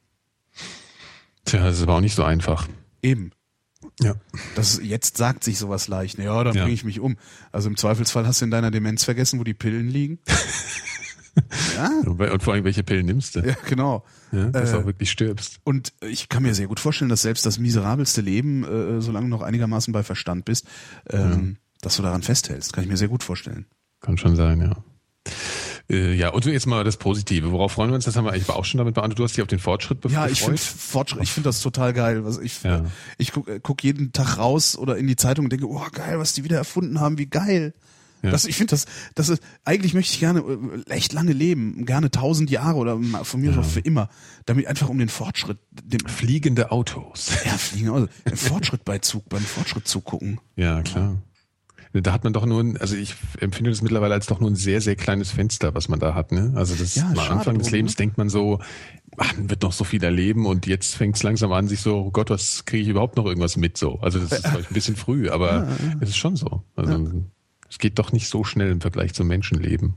Tja, 1.45 1.63
das 1.63 1.77
ist 1.77 1.83
aber 1.83 1.95
auch 1.95 2.01
nicht 2.01 2.15
so 2.15 2.23
einfach. 2.23 2.67
Eben. 3.01 3.31
Ja. 4.01 4.15
Das, 4.55 4.79
jetzt 4.83 5.17
sagt 5.17 5.43
sich 5.43 5.57
sowas 5.57 5.87
leicht. 5.87 6.17
Ja, 6.17 6.43
dann 6.43 6.55
Ja. 6.55 6.63
bringe 6.63 6.73
ich 6.73 6.83
mich 6.83 6.99
um. 6.99 7.15
Also 7.51 7.69
im 7.69 7.77
Zweifelsfall 7.77 8.25
hast 8.27 8.41
du 8.41 8.45
in 8.45 8.51
deiner 8.51 8.71
Demenz 8.71 9.03
vergessen, 9.03 9.39
wo 9.39 9.43
die 9.43 9.53
Pillen 9.53 9.87
liegen. 9.89 10.19
ja, 11.75 11.89
Und 12.05 12.43
vor 12.43 12.53
allem, 12.53 12.63
welche 12.63 12.83
Pillen 12.83 13.05
nimmst 13.05 13.35
du? 13.35 13.39
ja, 13.39 13.55
genau. 13.67 14.03
Ja, 14.31 14.45
dass 14.49 14.71
du 14.71 14.77
Äh, 14.77 14.81
auch 14.81 14.85
wirklich 14.85 15.11
stirbst. 15.11 15.59
Und 15.63 15.93
ich 16.01 16.29
kann 16.29 16.43
mir 16.43 16.53
sehr 16.55 16.67
gut 16.67 16.79
vorstellen, 16.79 17.09
dass 17.09 17.21
selbst 17.23 17.45
das 17.45 17.59
miserabelste 17.59 18.21
Leben, 18.21 18.63
äh, 18.63 19.01
solange 19.01 19.25
du 19.25 19.29
noch 19.29 19.41
einigermaßen 19.41 19.91
bei 19.93 20.03
Verstand 20.03 20.45
bist, 20.45 20.65
ähm, 21.09 21.57
dass 21.81 21.97
du 21.97 22.03
daran 22.03 22.21
festhältst. 22.21 22.73
Kann 22.73 22.83
ich 22.83 22.89
mir 22.89 22.97
sehr 22.97 23.07
gut 23.09 23.23
vorstellen. 23.23 23.65
Kann 24.01 24.17
schon 24.17 24.35
sein, 24.35 24.61
ja. 24.61 24.75
Äh, 25.89 26.13
ja, 26.13 26.29
und 26.29 26.45
jetzt 26.45 26.65
mal 26.65 26.83
das 26.83 26.97
Positive. 26.97 27.51
Worauf 27.51 27.73
freuen 27.73 27.89
wir 27.91 27.95
uns? 27.95 28.05
Das 28.05 28.15
haben 28.15 28.25
wir 28.25 28.31
eigentlich 28.31 28.49
auch 28.49 28.63
schon 28.65 28.77
damit 28.77 28.95
beantwortet. 28.95 29.19
Du 29.19 29.23
hast 29.23 29.35
dich 29.35 29.41
auf 29.41 29.47
den 29.49 29.59
Fortschritt 29.59 29.99
bef- 30.03 30.11
Ja, 30.11 30.27
ich 30.27 30.41
finde. 30.41 30.57
Fortschritt, 30.57 31.23
ich 31.23 31.31
finde 31.31 31.49
das 31.49 31.61
total 31.61 31.93
geil. 31.93 32.23
Was 32.25 32.37
ich 32.37 32.63
Ja. 32.63 32.85
ich 33.17 33.31
guck, 33.33 33.47
äh, 33.49 33.59
guck 33.61 33.83
jeden 33.83 34.13
Tag 34.13 34.37
raus 34.37 34.77
oder 34.77 34.97
in 34.97 35.07
die 35.07 35.15
Zeitung 35.17 35.45
und 35.45 35.51
denke, 35.51 35.67
oh 35.67 35.85
geil, 35.91 36.19
was 36.19 36.33
die 36.33 36.43
wieder 36.43 36.57
erfunden 36.57 36.99
haben, 36.99 37.17
wie 37.17 37.25
geil. 37.27 37.73
Ja. 38.23 38.31
Das, 38.31 38.45
ich 38.45 38.55
finde 38.55 38.71
das, 38.71 38.85
das 39.15 39.27
ist, 39.27 39.43
eigentlich 39.65 39.93
möchte 39.93 40.13
ich 40.13 40.19
gerne 40.19 40.39
äh, 40.39 40.89
echt 40.89 41.11
lange 41.11 41.33
leben, 41.33 41.85
gerne 41.85 42.09
tausend 42.09 42.49
Jahre 42.49 42.77
oder 42.77 42.97
von 43.23 43.41
mir 43.41 43.51
aus 43.51 43.57
auch 43.57 43.69
für 43.69 43.81
immer, 43.81 44.09
damit 44.45 44.67
einfach 44.67 44.87
um 44.87 44.97
den 44.97 45.09
Fortschritt, 45.09 45.57
dem 45.71 46.07
Fliegende 46.07 46.71
Autos. 46.71 47.31
ja, 47.45 47.57
fliegen, 47.57 47.89
also, 47.89 48.07
den 48.25 48.37
Fortschritt 48.37 48.85
bei 48.85 48.99
Zug, 48.99 49.27
beim 49.27 49.41
Fortschritt 49.41 49.87
zugucken. 49.87 50.39
Ja, 50.55 50.81
klar. 50.81 51.21
Da 51.93 52.11
hat 52.11 52.23
man 52.23 52.33
doch 52.33 52.45
nur, 52.45 52.59
ein, 52.59 52.77
also 52.77 52.95
ich 52.95 53.13
empfinde 53.39 53.69
das 53.69 53.83
mittlerweile 53.83 54.15
als 54.15 54.25
doch 54.25 54.39
nur 54.39 54.49
ein 54.49 54.55
sehr, 54.55 54.81
sehr 54.81 54.95
kleines 54.95 55.29
Fenster, 55.29 55.75
was 55.75 55.89
man 55.89 55.99
da 55.99 56.15
hat. 56.15 56.31
Ne? 56.31 56.51
Also 56.55 56.73
das 56.73 56.95
Ja, 56.95 57.07
am 57.07 57.19
Anfang 57.19 57.59
des 57.59 57.69
Lebens 57.69 57.91
ne? 57.91 57.97
denkt 57.97 58.17
man 58.17 58.29
so, 58.29 58.59
ach, 59.17 59.37
man 59.37 59.49
wird 59.51 59.61
noch 59.61 59.73
so 59.73 59.83
viel 59.83 60.03
erleben 60.03 60.47
und 60.47 60.65
jetzt 60.65 60.95
fängt 60.95 61.17
es 61.17 61.23
langsam 61.23 61.51
an, 61.51 61.67
sich 61.67 61.81
so, 61.81 61.97
oh 61.97 62.11
Gott, 62.11 62.31
was 62.31 62.65
kriege 62.65 62.81
ich 62.81 62.89
überhaupt 62.89 63.15
noch 63.15 63.25
irgendwas 63.25 63.57
mit 63.57 63.77
so? 63.77 63.99
Also 63.99 64.17
das 64.17 64.31
ist 64.31 64.47
vielleicht 64.47 64.71
ein 64.71 64.73
bisschen 64.73 64.95
früh, 64.95 65.29
aber 65.29 65.67
es 65.99 66.09
ist 66.09 66.17
schon 66.17 66.35
so. 66.35 66.63
Also 66.75 66.93
es 67.73 67.79
geht 67.79 67.97
doch 67.97 68.11
nicht 68.11 68.27
so 68.29 68.43
schnell 68.43 68.69
im 68.71 68.81
Vergleich 68.81 69.13
zum 69.15 69.27
Menschenleben. 69.27 69.95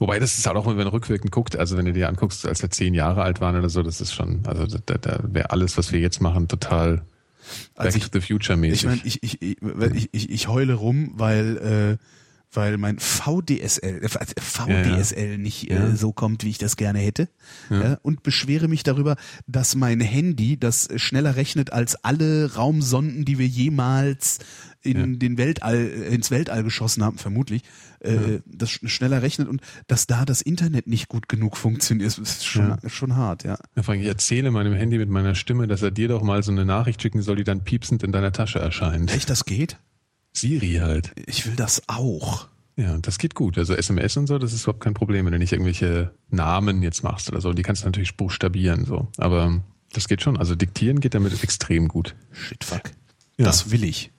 Wobei 0.00 0.18
das 0.18 0.36
ist 0.38 0.46
halt 0.46 0.56
auch, 0.56 0.66
wenn 0.66 0.76
man 0.76 0.88
rückwirkend 0.88 1.30
guckt, 1.30 1.56
also 1.56 1.76
wenn 1.76 1.84
du 1.86 1.92
dir 1.92 2.08
anguckst, 2.08 2.44
als 2.46 2.62
wir 2.62 2.70
zehn 2.70 2.94
Jahre 2.94 3.22
alt 3.22 3.40
waren 3.40 3.56
oder 3.56 3.68
so, 3.68 3.82
das 3.84 4.00
ist 4.00 4.12
schon, 4.12 4.42
also 4.46 4.66
da, 4.84 4.94
da 4.98 5.20
wäre 5.22 5.50
alles, 5.52 5.78
was 5.78 5.92
wir 5.92 6.00
jetzt 6.00 6.20
machen, 6.20 6.48
total 6.48 6.96
Back 6.96 7.04
Als 7.76 7.94
ich- 7.94 8.02
to 8.04 8.10
the 8.12 8.20
Future 8.20 8.56
mäßig. 8.58 8.80
Ich 8.80 8.86
meine, 8.86 9.00
ich, 9.04 9.22
ich, 9.22 9.40
ich, 9.42 9.56
ich, 9.62 10.08
ich, 10.12 10.30
ich 10.30 10.48
heule 10.48 10.74
rum, 10.74 11.12
weil, 11.14 11.98
äh, 11.98 12.04
weil 12.52 12.78
mein 12.78 12.98
VDSL, 12.98 14.02
äh, 14.02 14.08
VDSL 14.40 15.38
nicht 15.38 15.70
äh, 15.70 15.74
Ja. 15.74 15.96
so 15.96 16.12
kommt, 16.12 16.44
wie 16.44 16.50
ich 16.50 16.58
das 16.58 16.76
gerne 16.76 16.98
hätte. 16.98 17.28
Ja. 17.70 17.98
und 18.02 18.22
beschwere 18.22 18.68
mich 18.68 18.82
darüber, 18.82 19.16
dass 19.46 19.74
mein 19.74 20.00
Handy, 20.00 20.58
das 20.58 20.88
schneller 20.96 21.36
rechnet 21.36 21.72
als 21.72 22.02
alle 22.04 22.54
Raumsonden, 22.54 23.24
die 23.24 23.38
wir 23.38 23.46
jemals 23.46 24.38
in 24.82 25.18
den 25.18 25.36
Weltall, 25.38 25.76
äh, 25.76 26.14
ins 26.14 26.30
Weltall 26.30 26.62
geschossen 26.62 27.02
haben, 27.04 27.18
vermutlich, 27.18 27.62
äh, 28.00 28.38
das 28.46 28.70
sch- 28.70 28.88
schneller 28.88 29.22
rechnet 29.22 29.48
und 29.48 29.60
dass 29.88 30.06
da 30.06 30.24
das 30.24 30.40
Internet 30.40 30.86
nicht 30.86 31.08
gut 31.08 31.28
genug 31.28 31.56
funktioniert. 31.56 32.06
Das 32.08 32.18
ist 32.18 32.46
schon, 32.46 32.76
schon 32.86 33.16
hart, 33.16 33.42
ja. 33.44 33.58
Ja, 33.76 33.92
Ich 33.94 34.06
erzähle 34.06 34.50
meinem 34.50 34.72
Handy 34.74 34.96
mit 34.98 35.10
meiner 35.10 35.34
Stimme, 35.34 35.66
dass 35.66 35.82
er 35.82 35.90
dir 35.90 36.08
doch 36.08 36.22
mal 36.22 36.42
so 36.42 36.52
eine 36.52 36.64
Nachricht 36.64 37.02
schicken 37.02 37.22
soll, 37.22 37.36
die 37.36 37.44
dann 37.44 37.64
piepsend 37.64 38.02
in 38.04 38.12
deiner 38.12 38.32
Tasche 38.32 38.60
erscheint. 38.60 39.12
Echt, 39.12 39.28
das 39.28 39.44
geht? 39.44 39.78
Siri 40.32 40.74
halt. 40.80 41.12
Ich 41.26 41.46
will 41.46 41.56
das 41.56 41.82
auch. 41.88 42.48
Ja, 42.76 42.96
das 42.98 43.18
geht 43.18 43.34
gut. 43.34 43.58
Also 43.58 43.74
SMS 43.74 44.16
und 44.16 44.28
so, 44.28 44.38
das 44.38 44.52
ist 44.52 44.62
überhaupt 44.62 44.84
kein 44.84 44.94
Problem, 44.94 45.26
wenn 45.26 45.32
du 45.32 45.38
nicht 45.38 45.52
irgendwelche 45.52 46.12
Namen 46.30 46.82
jetzt 46.82 47.02
machst 47.02 47.28
oder 47.28 47.40
so. 47.40 47.52
Die 47.52 47.62
kannst 47.62 47.82
du 47.82 47.86
natürlich 47.86 48.16
buchstabieren 48.16 48.84
so. 48.84 49.08
Aber 49.16 49.62
das 49.92 50.06
geht 50.06 50.22
schon. 50.22 50.36
Also 50.36 50.54
diktieren 50.54 51.00
geht 51.00 51.14
damit 51.14 51.42
extrem 51.42 51.88
gut. 51.88 52.14
Shit, 52.30 52.62
fuck. 52.62 52.82
Ja. 53.36 53.46
Das 53.46 53.70
will 53.72 53.82
ich. 53.82 54.12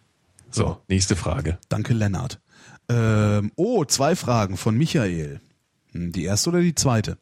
So, 0.52 0.82
nächste 0.90 1.16
Frage. 1.16 1.58
Danke, 1.70 1.94
Lennart. 1.94 2.42
Ähm, 2.90 3.52
oh, 3.56 3.86
zwei 3.86 4.16
Fragen 4.16 4.58
von 4.58 4.76
Michael. 4.76 5.40
Hm, 5.94 6.12
Die 6.12 6.26
erste 6.26 6.50
oder 6.50 6.62
die 6.62 6.76
zweite? 6.76 7.18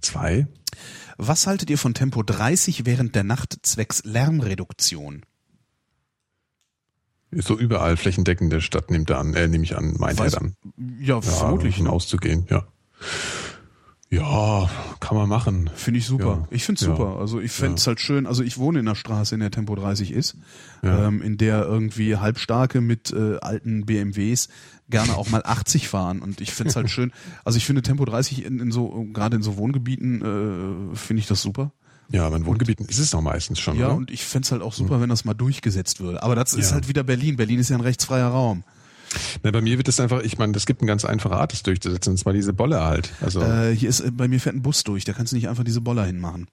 Zwei. 0.00 0.46
Was 1.16 1.46
haltet 1.46 1.70
ihr 1.70 1.78
von 1.78 1.92
Tempo 1.94 2.22
30 2.22 2.86
während 2.86 3.14
der 3.14 3.24
Nacht 3.24 3.58
zwecks 3.62 4.04
Lärmreduktion? 4.04 5.22
So 7.32 7.56
überall 7.58 7.96
flächendeckende 7.96 8.60
Stadt 8.60 8.90
nimmt 8.90 9.10
er 9.10 9.18
an, 9.18 9.34
äh, 9.34 9.46
nehme 9.46 9.64
ich 9.64 9.76
an, 9.76 9.94
meint 9.98 10.18
Weiß- 10.20 10.24
er 10.34 10.40
dann. 10.40 10.54
Ja, 11.00 11.14
Ja, 11.16 11.20
vermutlich. 11.20 11.74
davon 11.74 11.86
Ne? 11.86 11.92
auszugehen, 11.92 12.46
ja. 12.50 12.64
Ja, 14.12 14.68
kann 14.98 15.16
man 15.16 15.28
machen. 15.28 15.70
Finde 15.76 15.98
ich 15.98 16.06
super. 16.06 16.24
Ja. 16.42 16.48
Ich 16.50 16.64
finde 16.64 16.80
es 16.80 16.86
Ja. 16.86 16.96
super. 16.96 17.18
Also 17.20 17.38
ich 17.40 17.52
fände 17.52 17.76
es 17.76 17.86
halt 17.86 18.00
schön. 18.00 18.26
Also 18.26 18.42
ich 18.42 18.58
wohne 18.58 18.80
in 18.80 18.88
einer 18.88 18.96
Straße, 18.96 19.34
in 19.36 19.40
der 19.40 19.52
Tempo 19.52 19.76
30 19.76 20.10
ist, 20.12 20.36
Ja. 20.82 21.06
ähm, 21.06 21.22
in 21.22 21.36
der 21.36 21.62
irgendwie 21.64 22.16
Halbstarke 22.16 22.80
mit 22.80 23.12
äh, 23.12 23.36
alten 23.40 23.86
BMWs 23.86 24.48
gerne 24.88 25.16
auch 25.16 25.30
mal 25.30 25.42
80 25.44 25.86
fahren. 25.86 26.22
Und 26.22 26.40
ich 26.40 26.52
finde 26.52 26.70
es 26.70 26.76
halt 26.76 26.90
schön. 26.90 27.12
Also 27.44 27.56
ich 27.58 27.64
finde 27.66 27.82
Tempo 27.82 28.04
30 28.04 28.44
in, 28.44 28.58
in 28.58 28.72
so, 28.72 28.88
gerade 29.12 29.36
in 29.36 29.42
so 29.44 29.56
Wohngebieten, 29.56 30.92
äh, 30.92 30.96
finde 30.96 31.20
ich 31.20 31.28
das 31.28 31.40
super. 31.40 31.70
Ja, 32.12 32.26
aber 32.26 32.36
in 32.36 32.46
Wohngebieten 32.46 32.86
ist 32.86 32.98
es 32.98 33.12
noch 33.12 33.22
meistens 33.22 33.60
schon, 33.60 33.78
Ja, 33.78 33.86
oder? 33.86 33.94
und 33.96 34.10
ich 34.10 34.24
fänd's 34.24 34.50
halt 34.50 34.62
auch 34.62 34.72
super, 34.72 35.00
wenn 35.00 35.08
das 35.08 35.24
mal 35.24 35.34
durchgesetzt 35.34 36.00
würde. 36.00 36.22
Aber 36.22 36.34
das 36.34 36.52
ist 36.54 36.68
Ja. 36.70 36.74
halt 36.74 36.88
wieder 36.88 37.04
Berlin. 37.04 37.36
Berlin 37.36 37.60
ist 37.60 37.70
ja 37.70 37.76
ein 37.76 37.82
rechtsfreier 37.82 38.28
Raum. 38.28 38.64
Na, 39.42 39.50
bei 39.50 39.60
mir 39.60 39.76
wird 39.76 39.88
es 39.88 39.98
einfach, 40.00 40.20
ich 40.22 40.38
meine, 40.38 40.52
das 40.52 40.66
gibt 40.66 40.80
eine 40.82 40.88
ganz 40.88 41.04
einfache 41.04 41.34
Art, 41.36 41.52
das 41.52 41.62
durchzusetzen, 41.62 42.12
und 42.12 42.16
zwar 42.16 42.32
diese 42.32 42.52
Bolle 42.52 42.80
halt. 42.84 43.12
Also, 43.20 43.40
Äh, 43.42 43.74
hier 43.76 43.88
ist, 43.88 44.16
bei 44.16 44.28
mir 44.28 44.40
fährt 44.40 44.54
ein 44.56 44.62
Bus 44.62 44.82
durch, 44.84 45.04
da 45.04 45.12
kannst 45.12 45.32
du 45.32 45.36
nicht 45.36 45.48
einfach 45.48 45.64
diese 45.64 45.80
Boller 45.80 46.04
hinmachen. 46.04 46.48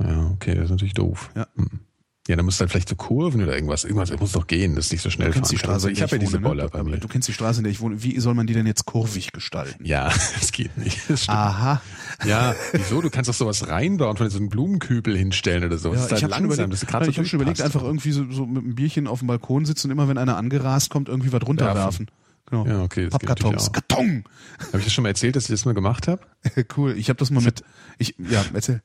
ja, 0.00 0.30
okay, 0.34 0.54
das 0.54 0.64
ist 0.64 0.70
natürlich 0.70 0.94
doof. 0.94 1.30
Ja. 1.36 1.46
Hm. 1.56 1.80
Ja, 2.28 2.36
dann 2.36 2.44
musst 2.44 2.60
du 2.60 2.62
halt 2.62 2.70
vielleicht 2.70 2.88
so 2.88 2.94
Kurven 2.94 3.42
oder 3.42 3.54
irgendwas. 3.54 3.82
Irgendwas 3.82 4.16
muss 4.16 4.30
doch 4.30 4.46
gehen, 4.46 4.76
das 4.76 4.86
ist 4.86 4.92
nicht 4.92 5.02
so 5.02 5.10
schnell 5.10 5.28
Du 5.28 5.34
kennst 5.34 5.50
die 5.50 5.56
fahren 5.56 5.72
kann. 5.72 5.80
Straße, 5.80 5.88
Also 5.88 5.88
ich 5.88 6.02
habe 6.02 6.12
ja 6.12 6.18
diese 6.18 6.34
wohne, 6.34 6.42
Boller 6.42 6.64
ne? 6.64 6.70
bei 6.70 6.82
mir. 6.84 6.98
Du 6.98 7.08
kennst 7.08 7.26
die 7.26 7.32
Straße, 7.32 7.58
in 7.58 7.64
der 7.64 7.72
ich 7.72 7.80
wohne. 7.80 8.00
Wie 8.04 8.20
soll 8.20 8.34
man 8.34 8.46
die 8.46 8.54
denn 8.54 8.66
jetzt 8.66 8.84
kurvig 8.86 9.32
gestalten? 9.32 9.84
Ja, 9.84 10.04
das 10.38 10.52
geht 10.52 10.78
nicht. 10.78 11.10
Das. 11.10 11.28
Aha. 11.28 11.82
Ja, 12.24 12.54
wieso? 12.72 13.00
Du 13.00 13.10
kannst 13.10 13.28
doch 13.28 13.34
sowas 13.34 13.66
reinbauen, 13.66 14.16
von 14.16 14.30
so 14.30 14.38
einen 14.38 14.50
Blumenkübel 14.50 15.16
hinstellen 15.16 15.64
oder 15.64 15.78
so. 15.78 15.88
Ja, 15.88 15.94
das 15.94 16.02
ist 16.04 16.06
ich 16.06 16.12
halt 16.12 16.22
habe 16.22 16.34
schon 16.34 16.48
langsam, 16.48 16.64
überlegt, 16.66 16.72
dass 16.72 16.80
du 16.80 16.86
gerade 16.86 17.04
so 17.06 17.10
ich 17.10 17.18
hab 17.18 17.26
schon 17.26 17.40
überlegt, 17.40 17.60
einfach 17.60 17.82
irgendwie 17.82 18.12
so, 18.12 18.30
so 18.30 18.46
mit 18.46 18.62
einem 18.62 18.74
Bierchen 18.76 19.08
auf 19.08 19.18
dem 19.18 19.26
Balkon 19.26 19.64
sitzen 19.64 19.88
und 19.88 19.92
immer, 19.92 20.06
wenn 20.06 20.18
einer 20.18 20.36
angerast 20.36 20.90
kommt, 20.90 21.08
irgendwie 21.08 21.32
was 21.32 21.44
runterwerfen. 21.44 22.08
Genau. 22.46 22.66
Ja, 22.66 22.82
okay, 22.82 23.08
das 23.08 23.18
geht 23.18 23.28
Pappkartons. 23.28 23.72
Karton! 23.72 24.24
Habe 24.68 24.78
ich 24.78 24.84
das 24.84 24.92
schon 24.92 25.02
mal 25.02 25.08
erzählt, 25.08 25.34
dass 25.34 25.44
ich 25.44 25.50
das 25.50 25.64
mal 25.64 25.74
gemacht 25.74 26.06
habe? 26.06 26.22
cool. 26.76 26.94
Ich 26.96 27.08
habe 27.08 27.18
das 27.18 27.30
mal 27.30 27.42
mit. 27.42 27.64
Ich, 27.98 28.14
ja, 28.18 28.44
erzähl. 28.52 28.82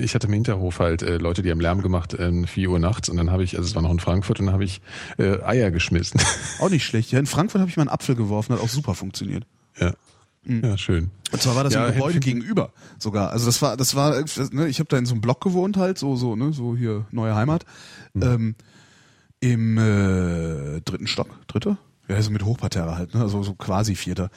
Ich 0.00 0.14
hatte 0.14 0.26
im 0.26 0.32
Hinterhof 0.32 0.78
halt 0.78 1.02
äh, 1.02 1.18
Leute, 1.18 1.42
die 1.42 1.50
haben 1.50 1.60
Lärm 1.60 1.82
gemacht, 1.82 2.16
ähm, 2.18 2.46
4 2.46 2.70
Uhr 2.70 2.78
nachts 2.78 3.08
und 3.08 3.16
dann 3.16 3.30
habe 3.30 3.44
ich, 3.44 3.56
also 3.56 3.68
es 3.68 3.74
war 3.74 3.82
noch 3.82 3.90
in 3.90 4.00
Frankfurt 4.00 4.40
und 4.40 4.46
dann 4.46 4.52
habe 4.54 4.64
ich 4.64 4.80
äh, 5.18 5.42
Eier 5.42 5.70
geschmissen. 5.70 6.20
Auch 6.60 6.70
nicht 6.70 6.84
schlecht. 6.84 7.12
Ja, 7.12 7.18
in 7.18 7.26
Frankfurt 7.26 7.60
habe 7.60 7.70
ich 7.70 7.76
mal 7.76 7.82
einen 7.82 7.90
Apfel 7.90 8.14
geworfen, 8.14 8.54
hat 8.54 8.60
auch 8.60 8.68
super 8.68 8.94
funktioniert. 8.94 9.44
ja. 9.78 9.92
ja, 10.46 10.78
schön. 10.78 11.10
Und 11.30 11.40
zwar 11.42 11.56
war 11.56 11.64
das 11.64 11.74
Ja, 11.74 11.86
im 11.86 11.94
Gebäude 11.94 12.20
gegenüber 12.20 12.72
sogar. 12.98 13.30
Also 13.30 13.46
das 13.46 13.62
war, 13.62 13.76
das 13.76 13.94
war, 13.94 14.24
ne, 14.50 14.68
ich 14.68 14.78
habe 14.78 14.88
da 14.88 14.98
in 14.98 15.06
so 15.06 15.14
einem 15.14 15.20
Block 15.20 15.40
gewohnt 15.40 15.76
halt, 15.76 15.98
so, 15.98 16.16
so, 16.16 16.36
ne, 16.36 16.52
so 16.52 16.76
hier 16.76 17.06
neue 17.10 17.34
Heimat. 17.34 17.64
Ähm, 18.14 18.54
Im 19.40 19.78
äh, 19.78 20.80
dritten 20.82 21.06
Stock, 21.06 21.28
dritter? 21.48 21.78
Ja, 22.08 22.16
also 22.16 22.30
mit 22.30 22.44
Hochparterre 22.44 22.96
halt, 22.96 23.14
ne? 23.14 23.20
Also 23.22 23.42
so 23.42 23.54
quasi 23.54 23.94
vierter. 23.94 24.30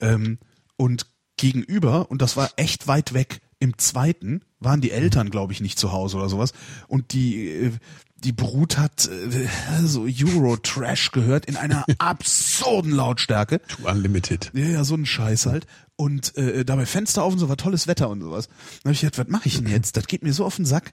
Ähm, 0.00 0.38
und 0.76 1.06
gegenüber, 1.36 2.10
und 2.10 2.22
das 2.22 2.36
war 2.36 2.50
echt 2.56 2.86
weit 2.86 3.14
weg, 3.14 3.40
im 3.58 3.78
zweiten 3.78 4.42
waren 4.60 4.80
die 4.80 4.90
Eltern, 4.90 5.30
glaube 5.30 5.52
ich, 5.52 5.60
nicht 5.60 5.78
zu 5.78 5.92
Hause 5.92 6.16
oder 6.16 6.28
sowas. 6.28 6.52
Und 6.88 7.12
die, 7.12 7.48
äh, 7.48 7.72
die 8.16 8.32
Brut 8.32 8.78
hat 8.78 9.08
äh, 9.08 9.48
so 9.84 10.02
Euro-Trash 10.02 11.12
gehört 11.12 11.46
in 11.46 11.56
einer 11.56 11.84
absurden 11.98 12.90
Lautstärke. 12.90 13.60
To 13.68 13.88
Unlimited. 13.88 14.50
Ja, 14.54 14.66
ja, 14.66 14.84
so 14.84 14.94
ein 14.94 15.06
Scheiß 15.06 15.46
halt. 15.46 15.66
Und 15.96 16.36
äh, 16.36 16.64
dabei 16.64 16.86
Fenster 16.86 17.22
auf 17.22 17.32
und 17.32 17.38
so 17.38 17.48
war 17.48 17.56
tolles 17.56 17.86
Wetter 17.86 18.10
und 18.10 18.20
sowas. 18.20 18.48
Dann 18.82 18.90
habe 18.90 18.92
ich 18.92 19.00
gedacht, 19.00 19.18
was 19.18 19.28
mache 19.28 19.48
ich 19.48 19.56
denn 19.56 19.66
jetzt? 19.70 19.96
Das 19.96 20.06
geht 20.06 20.22
mir 20.22 20.32
so 20.32 20.44
auf 20.44 20.56
den 20.56 20.66
Sack. 20.66 20.92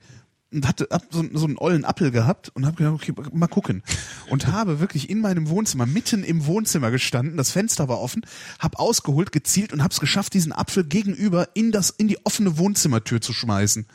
Und 0.53 0.67
hatte 0.67 0.87
hab 0.91 1.05
so, 1.11 1.23
so 1.33 1.45
einen 1.45 1.57
ollen 1.57 1.83
Appel 1.83 2.11
gehabt 2.11 2.51
und 2.53 2.65
habe 2.65 2.75
gedacht, 2.77 2.93
okay, 2.93 3.13
mal 3.33 3.47
gucken. 3.47 3.83
Und 4.29 4.47
habe 4.51 4.79
wirklich 4.79 5.09
in 5.09 5.19
meinem 5.21 5.49
Wohnzimmer, 5.49 5.85
mitten 5.85 6.23
im 6.23 6.45
Wohnzimmer 6.45 6.91
gestanden, 6.91 7.37
das 7.37 7.51
Fenster 7.51 7.87
war 7.89 7.99
offen, 7.99 8.25
hab 8.59 8.79
ausgeholt, 8.79 9.31
gezielt 9.31 9.73
und 9.73 9.83
hab's 9.83 9.99
geschafft, 9.99 10.33
diesen 10.33 10.53
Apfel 10.53 10.83
gegenüber 10.83 11.49
in 11.53 11.71
das 11.71 11.89
in 11.89 12.07
die 12.07 12.23
offene 12.25 12.57
Wohnzimmertür 12.57 13.21
zu 13.21 13.33
schmeißen. 13.33 13.87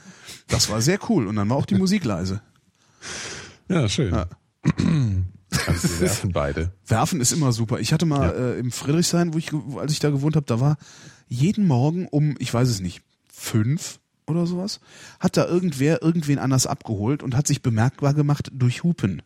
Das 0.48 0.68
war 0.68 0.80
sehr 0.80 0.98
cool. 1.08 1.26
Und 1.26 1.36
dann 1.36 1.48
war 1.48 1.56
auch 1.56 1.66
die 1.66 1.76
Musik 1.76 2.04
leise. 2.04 2.40
Ja, 3.68 3.88
schön. 3.88 4.14
Ja. 4.14 4.26
Also 5.66 5.88
wir 5.88 6.00
werfen 6.00 6.32
beide. 6.32 6.72
Werfen 6.86 7.22
ist 7.22 7.32
immer 7.32 7.52
super. 7.52 7.80
Ich 7.80 7.94
hatte 7.94 8.04
mal 8.04 8.34
äh, 8.34 8.58
im 8.58 8.70
Friedrichshain, 8.70 9.32
wo 9.32 9.38
ich, 9.38 9.50
als 9.78 9.92
ich 9.92 9.98
da 9.98 10.10
gewohnt 10.10 10.36
habe, 10.36 10.44
da 10.44 10.60
war 10.60 10.76
jeden 11.26 11.66
Morgen 11.66 12.06
um, 12.06 12.36
ich 12.38 12.52
weiß 12.52 12.68
es 12.68 12.80
nicht, 12.80 13.02
fünf 13.32 13.98
oder 14.28 14.46
sowas, 14.46 14.80
hat 15.20 15.36
da 15.36 15.46
irgendwer 15.46 16.02
irgendwen 16.02 16.38
anders 16.38 16.66
abgeholt 16.66 17.22
und 17.22 17.36
hat 17.36 17.46
sich 17.46 17.62
bemerkbar 17.62 18.14
gemacht 18.14 18.50
durch 18.52 18.82
Hupen. 18.84 19.22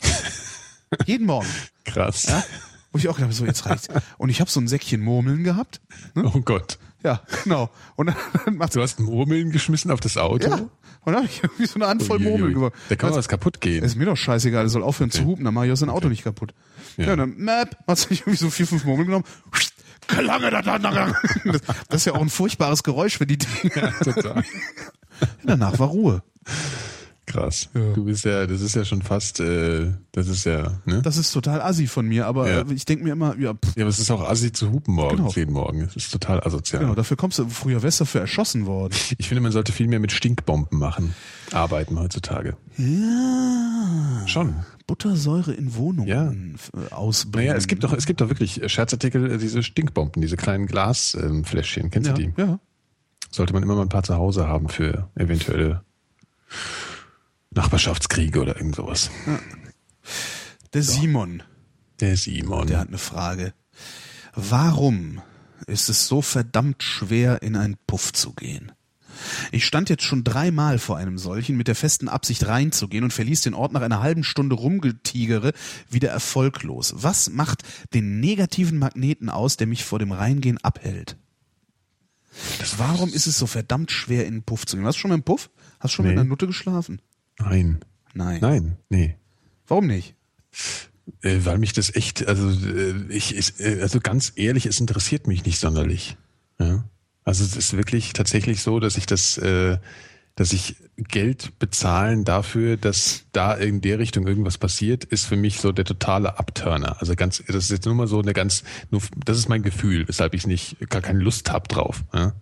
jeden 1.06 1.26
Morgen. 1.26 1.48
Krass. 1.84 2.24
Ja? 2.24 2.44
Wo 2.92 2.98
ich 2.98 3.08
auch 3.08 3.16
gedacht 3.16 3.24
habe, 3.28 3.32
so 3.34 3.44
jetzt 3.44 3.66
reicht's. 3.66 3.88
Und 4.18 4.30
ich 4.30 4.40
habe 4.40 4.50
so 4.50 4.60
ein 4.60 4.68
Säckchen 4.68 5.00
Murmeln 5.02 5.44
gehabt. 5.44 5.80
Oh 6.14 6.40
Gott. 6.40 6.78
Ja, 7.02 7.22
genau. 7.44 7.70
Und 7.96 8.06
dann 8.06 8.56
macht's 8.56 8.74
Du 8.74 8.82
hast 8.82 8.98
Murmeln 9.00 9.50
geschmissen 9.50 9.90
auf 9.90 10.00
das 10.00 10.16
Auto? 10.16 10.48
ja. 10.48 10.56
Und 11.04 11.12
dann 11.12 11.22
habe 11.22 11.26
ich 11.26 11.40
irgendwie 11.42 11.66
so 11.66 11.76
eine 11.76 11.86
Handvoll 11.86 12.16
Uiuiui. 12.18 12.30
Murmeln 12.30 12.54
gemacht. 12.54 12.72
Da 12.88 12.96
kann 12.96 13.08
Also, 13.08 13.18
was 13.18 13.28
kaputt 13.28 13.60
gehen. 13.60 13.84
ist 13.84 13.94
mir 13.96 14.06
doch 14.06 14.16
scheißegal, 14.16 14.64
er 14.64 14.68
soll 14.68 14.82
aufhören 14.82 15.10
zu 15.12 15.24
hupen, 15.24 15.44
dann 15.44 15.54
mache 15.54 15.66
ich 15.66 15.72
auch 15.72 15.76
sein 15.76 15.88
Auto 15.90 16.08
nicht 16.08 16.24
kaputt. 16.24 16.52
Ja, 16.96 17.04
Ja. 17.06 17.12
und 17.12 17.18
dann 17.18 17.36
Map, 17.36 17.76
hat 17.86 17.98
sich 17.98 18.22
irgendwie 18.22 18.36
so 18.38 18.50
vier, 18.50 18.66
fünf 18.66 18.84
Murmeln 18.84 19.06
genommen. 19.06 19.24
Gelange 20.08 20.50
da, 20.50 20.62
da, 20.62 20.78
da, 20.80 20.90
da. 20.90 21.12
Das 21.88 22.00
ist 22.02 22.04
ja 22.06 22.14
auch 22.14 22.20
ein 22.22 22.30
furchtbares 22.30 22.82
Geräusch 22.82 23.18
für 23.18 23.26
die 23.26 23.38
Dinge. 23.38 23.92
Total. 24.02 24.42
Danach 25.44 25.78
war 25.78 25.88
Ruhe. 25.88 26.22
Krass. 27.26 27.68
Ja. 27.74 27.92
Du 27.92 28.04
bist 28.04 28.24
ja, 28.24 28.46
das 28.46 28.60
ist 28.60 28.76
ja 28.76 28.84
schon 28.84 29.02
fast, 29.02 29.40
äh, 29.40 29.92
das 30.12 30.28
ist 30.28 30.44
ja, 30.44 30.78
ne? 30.84 31.02
Das 31.02 31.16
ist 31.16 31.32
total 31.32 31.60
assi 31.60 31.88
von 31.88 32.06
mir, 32.06 32.24
aber 32.24 32.48
Ja. 32.48 32.64
ich 32.70 32.84
denke 32.84 33.02
mir 33.02 33.10
immer, 33.14 33.36
ja, 33.36 33.52
pff, 33.52 33.74
Ja, 33.74 33.82
aber 33.82 33.90
es 33.90 33.98
ist 33.98 34.12
auch 34.12 34.22
assi 34.28 34.52
zu 34.52 34.70
hupen 34.70 34.94
morgens, 34.94 35.16
Genau. 35.18 35.32
jeden 35.32 35.52
Morgen. 35.52 35.80
Es 35.80 35.96
ist 35.96 36.12
total 36.12 36.40
asozial. 36.44 36.82
genau, 36.82 36.94
dafür 36.94 37.16
kommst 37.16 37.40
du, 37.40 37.48
früher 37.48 37.82
wärst 37.82 37.98
du 37.98 38.04
dafür 38.04 38.20
erschossen 38.20 38.66
worden. 38.66 38.94
Ich 39.18 39.26
finde, 39.26 39.40
man 39.40 39.50
sollte 39.50 39.72
viel 39.72 39.88
mehr 39.88 39.98
mit 39.98 40.12
Stinkbomben 40.12 40.78
machen. 40.78 41.16
Arbeiten 41.50 41.98
heutzutage. 41.98 42.56
Ja. 42.76 44.22
Schon. 44.28 44.54
Buttersäure 44.86 45.52
in 45.52 45.74
Wohnungen 45.74 46.08
Ja. 46.08 46.30
äh, 46.80 46.92
ausbringen. 46.92 47.46
Naja, 47.48 47.56
es 47.58 47.66
gibt 47.66 47.82
doch, 47.84 47.92
es 47.92 48.06
gibt 48.06 48.20
doch 48.20 48.28
wirklich 48.28 48.62
äh, 48.62 48.68
Scherzartikel, 48.68 49.32
äh, 49.32 49.38
diese 49.38 49.62
Stinkbomben, 49.62 50.22
diese 50.22 50.36
kleinen 50.36 50.66
Glasfläschchen. 50.66 51.90
Kennst 51.90 52.08
ja, 52.08 52.14
du 52.14 52.22
die? 52.22 52.32
ja. 52.40 52.60
Sollte 53.30 53.52
man 53.52 53.62
immer 53.62 53.74
mal 53.74 53.82
ein 53.82 53.88
paar 53.88 54.04
zu 54.04 54.14
Hause 54.14 54.46
haben 54.46 54.68
für 54.68 55.10
eventuelle 55.16 55.82
Nachbarschaftskriege 57.50 58.40
oder 58.40 58.56
irgend 58.56 58.76
sowas. 58.76 59.10
Der 60.72 60.82
Simon, 60.82 61.42
Der 62.00 62.16
Simon. 62.16 62.66
der 62.66 62.78
hat 62.78 62.88
eine 62.88 62.98
Frage. 62.98 63.54
Warum 64.34 65.20
ist 65.66 65.88
es 65.88 66.06
so 66.06 66.22
verdammt 66.22 66.82
schwer, 66.82 67.42
in 67.42 67.56
einen 67.56 67.76
Puff 67.86 68.12
zu 68.12 68.32
gehen? 68.34 68.72
Ich 69.52 69.64
stand 69.66 69.88
jetzt 69.90 70.02
schon 70.04 70.24
dreimal 70.24 70.78
vor 70.78 70.96
einem 70.96 71.18
solchen 71.18 71.56
mit 71.56 71.68
der 71.68 71.74
festen 71.74 72.08
Absicht 72.08 72.46
reinzugehen 72.46 73.04
und 73.04 73.12
verließ 73.12 73.42
den 73.42 73.54
Ort 73.54 73.72
nach 73.72 73.82
einer 73.82 74.00
halben 74.02 74.24
Stunde 74.24 74.54
rumgetigere 74.56 75.52
wieder 75.90 76.10
erfolglos. 76.10 76.94
Was 76.96 77.30
macht 77.30 77.62
den 77.94 78.20
negativen 78.20 78.78
Magneten 78.78 79.28
aus, 79.30 79.56
der 79.56 79.66
mich 79.66 79.84
vor 79.84 79.98
dem 79.98 80.12
Reingehen 80.12 80.58
abhält? 80.58 81.16
Warum 82.76 83.12
ist 83.12 83.26
es 83.26 83.38
so 83.38 83.46
verdammt 83.46 83.90
schwer, 83.90 84.26
in 84.26 84.34
einen 84.34 84.42
Puff 84.42 84.66
zu 84.66 84.76
gehen? 84.76 84.84
Warst 84.84 84.98
du 84.98 85.00
schon 85.00 85.08
mal 85.10 85.14
im 85.16 85.22
Puff? 85.22 85.50
Hast 85.80 85.92
du 85.92 85.96
schon 85.96 86.04
mit 86.06 86.14
Nee. 86.14 86.20
einer 86.20 86.28
Nutte 86.28 86.46
geschlafen? 86.46 87.00
Nein. 87.38 87.80
Nein. 88.14 88.38
Nein, 88.40 88.76
nee. 88.88 89.16
Warum 89.66 89.86
nicht? 89.86 90.14
Äh, 91.22 91.38
weil 91.44 91.58
mich 91.58 91.72
das 91.72 91.94
echt, 91.94 92.26
also 92.26 92.48
äh, 92.50 92.94
ich, 93.08 93.34
ist, 93.34 93.60
äh, 93.60 93.78
also 93.82 94.00
ganz 94.00 94.32
ehrlich, 94.36 94.66
es 94.66 94.80
interessiert 94.80 95.26
mich 95.26 95.44
nicht 95.44 95.58
sonderlich. 95.58 96.16
Ja? 96.58 96.84
Also 97.26 97.44
es 97.44 97.56
ist 97.56 97.76
wirklich 97.76 98.12
tatsächlich 98.12 98.62
so, 98.62 98.78
dass 98.80 98.96
ich 98.96 99.04
das, 99.04 99.36
äh, 99.36 99.78
dass 100.36 100.52
ich 100.52 100.76
Geld 100.96 101.58
bezahlen 101.58 102.24
dafür, 102.24 102.76
dass 102.76 103.24
da 103.32 103.52
in 103.52 103.80
der 103.80 103.98
Richtung 103.98 104.26
irgendwas 104.26 104.58
passiert, 104.58 105.04
ist 105.04 105.26
für 105.26 105.36
mich 105.36 105.60
so 105.60 105.72
der 105.72 105.84
totale 105.84 106.38
Abturner. 106.38 106.96
Also 107.00 107.14
ganz, 107.16 107.42
das 107.46 107.56
ist 107.56 107.70
jetzt 107.70 107.84
nur 107.84 107.96
mal 107.96 108.06
so 108.06 108.20
eine 108.20 108.32
ganz, 108.32 108.62
nur, 108.90 109.02
das 109.24 109.38
ist 109.38 109.48
mein 109.48 109.62
Gefühl, 109.62 110.06
weshalb 110.06 110.34
ich 110.34 110.46
nicht 110.46 110.76
gar 110.88 111.02
keine 111.02 111.18
Lust 111.18 111.50
hab 111.50 111.68
drauf. 111.68 112.04
Ja? 112.14 112.32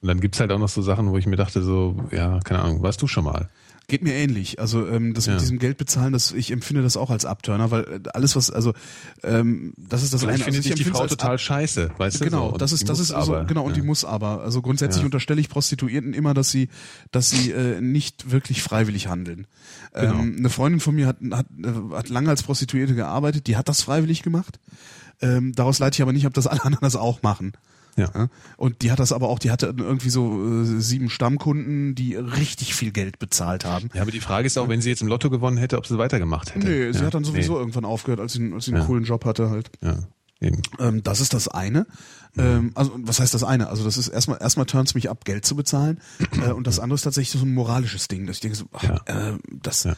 Und 0.00 0.08
dann 0.08 0.20
gibt's 0.20 0.38
halt 0.38 0.52
auch 0.52 0.58
noch 0.58 0.68
so 0.68 0.80
Sachen, 0.80 1.10
wo 1.10 1.18
ich 1.18 1.26
mir 1.26 1.36
dachte, 1.36 1.62
so, 1.62 1.96
ja, 2.12 2.38
keine 2.40 2.60
Ahnung, 2.60 2.82
warst 2.82 3.02
du 3.02 3.08
schon 3.08 3.24
mal? 3.24 3.50
Geht 3.90 4.02
mir 4.02 4.14
ähnlich. 4.14 4.60
Also 4.60 4.86
ähm, 4.86 5.14
das 5.14 5.26
Ja. 5.26 5.32
mit 5.32 5.42
diesem 5.42 5.58
Geld 5.58 5.76
bezahlen, 5.76 6.12
das 6.12 6.30
ich 6.30 6.52
empfinde 6.52 6.82
das 6.82 6.96
auch 6.96 7.10
als 7.10 7.24
Abturner, 7.24 7.70
weil 7.72 7.82
äh, 7.82 8.08
alles 8.14 8.36
was 8.36 8.50
also 8.50 8.72
ähm, 9.24 9.74
das 9.76 10.02
ist 10.04 10.14
das 10.14 10.20
Vielleicht 10.22 10.36
eine. 10.36 10.44
findet 10.44 10.60
also 10.64 10.76
sich 10.76 10.84
die 10.86 10.90
Frau 10.90 11.06
total 11.08 11.38
scheiße, 11.38 11.90
weißt 11.98 12.20
du? 12.20 12.24
Genau, 12.24 12.52
so. 12.52 12.56
Das 12.56 12.70
die 12.70 12.76
ist 12.76 12.88
das 12.88 13.00
ist 13.00 13.10
also 13.10 13.34
aber, 13.34 13.44
genau 13.46 13.64
und 13.64 13.74
die 13.74 13.80
ja. 13.80 13.86
muss 13.86 14.04
aber 14.04 14.42
also 14.42 14.62
grundsätzlich 14.62 15.02
Ja. 15.02 15.06
unterstelle 15.06 15.40
ich 15.40 15.48
Prostituierten 15.48 16.14
immer, 16.14 16.32
dass 16.34 16.50
sie 16.50 16.68
dass 17.10 17.28
sie 17.30 17.50
äh, 17.50 17.80
nicht 17.80 18.30
wirklich 18.30 18.62
freiwillig 18.62 19.08
handeln. 19.08 19.46
Genau. 19.92 20.14
Ähm, 20.20 20.36
eine 20.38 20.50
Freundin 20.50 20.80
von 20.80 20.94
mir 20.94 21.08
hat 21.08 21.16
hat 21.32 21.46
hat 21.92 22.08
lange 22.08 22.30
als 22.30 22.44
Prostituierte 22.44 22.94
gearbeitet, 22.94 23.48
die 23.48 23.56
hat 23.56 23.68
das 23.68 23.82
freiwillig 23.82 24.22
gemacht. 24.22 24.60
Ähm, 25.20 25.52
daraus 25.54 25.80
leite 25.80 25.96
ich 25.96 26.02
aber 26.02 26.12
nicht, 26.12 26.26
ob 26.26 26.32
das 26.34 26.46
alle 26.46 26.64
anderen 26.64 26.84
das 26.86 26.94
auch 26.96 27.22
machen. 27.22 27.52
Ja. 27.96 28.28
Und 28.56 28.82
die 28.82 28.90
hat 28.92 28.98
das 28.98 29.12
aber 29.12 29.28
auch, 29.28 29.38
die 29.38 29.50
hatte 29.50 29.74
irgendwie 29.76 30.10
so 30.10 30.62
äh, 30.62 30.80
sieben 30.80 31.10
Stammkunden, 31.10 31.94
die 31.94 32.14
richtig 32.14 32.74
viel 32.74 32.92
Geld 32.92 33.18
bezahlt 33.18 33.64
haben. 33.64 33.90
Ja, 33.94 34.02
aber 34.02 34.10
die 34.10 34.20
Frage 34.20 34.46
ist 34.46 34.56
auch, 34.58 34.68
wenn 34.68 34.80
sie 34.80 34.88
jetzt 34.90 35.02
im 35.02 35.08
Lotto 35.08 35.28
gewonnen 35.30 35.56
hätte, 35.58 35.76
ob 35.76 35.86
sie 35.86 35.98
weitergemacht 35.98 36.54
hätte. 36.54 36.66
Nee, 36.66 36.92
sie 36.92 37.00
ja, 37.00 37.06
hat 37.06 37.14
dann 37.14 37.24
sowieso 37.24 37.58
irgendwann 37.58 37.84
aufgehört, 37.84 38.20
als 38.20 38.32
sie, 38.34 38.52
als 38.52 38.64
sie 38.66 38.72
einen 38.72 38.80
Ja. 38.82 38.86
coolen 38.86 39.04
Job 39.04 39.24
hatte 39.24 39.50
halt. 39.50 39.70
Nee, 39.80 39.88
ja, 39.90 39.98
eben. 40.40 40.62
Ähm, 40.78 41.02
das 41.02 41.20
ist 41.20 41.34
das 41.34 41.48
eine. 41.48 41.86
Ähm, 42.38 42.70
also 42.76 42.92
was 42.96 43.18
heißt 43.20 43.34
das 43.34 43.42
eine? 43.44 43.68
Also 43.68 43.82
das 43.84 43.98
ist 43.98 44.08
erstmal 44.08 44.38
erstmal 44.40 44.64
turns 44.66 44.94
mich 44.94 45.10
ab, 45.10 45.24
Geld 45.24 45.44
zu 45.44 45.56
bezahlen. 45.56 46.00
äh, 46.46 46.52
und 46.52 46.66
das 46.66 46.78
andere 46.78 46.94
ist 46.94 47.02
tatsächlich 47.02 47.38
so 47.40 47.44
ein 47.44 47.52
moralisches 47.52 48.06
Ding, 48.08 48.26
dass 48.26 48.36
ich 48.36 48.40
denke, 48.40 48.56
so, 48.56 48.66
ach, 48.72 48.82
Ja. 48.84 49.00
äh, 49.06 49.38
das, 49.50 49.82
Ja. 49.84 49.96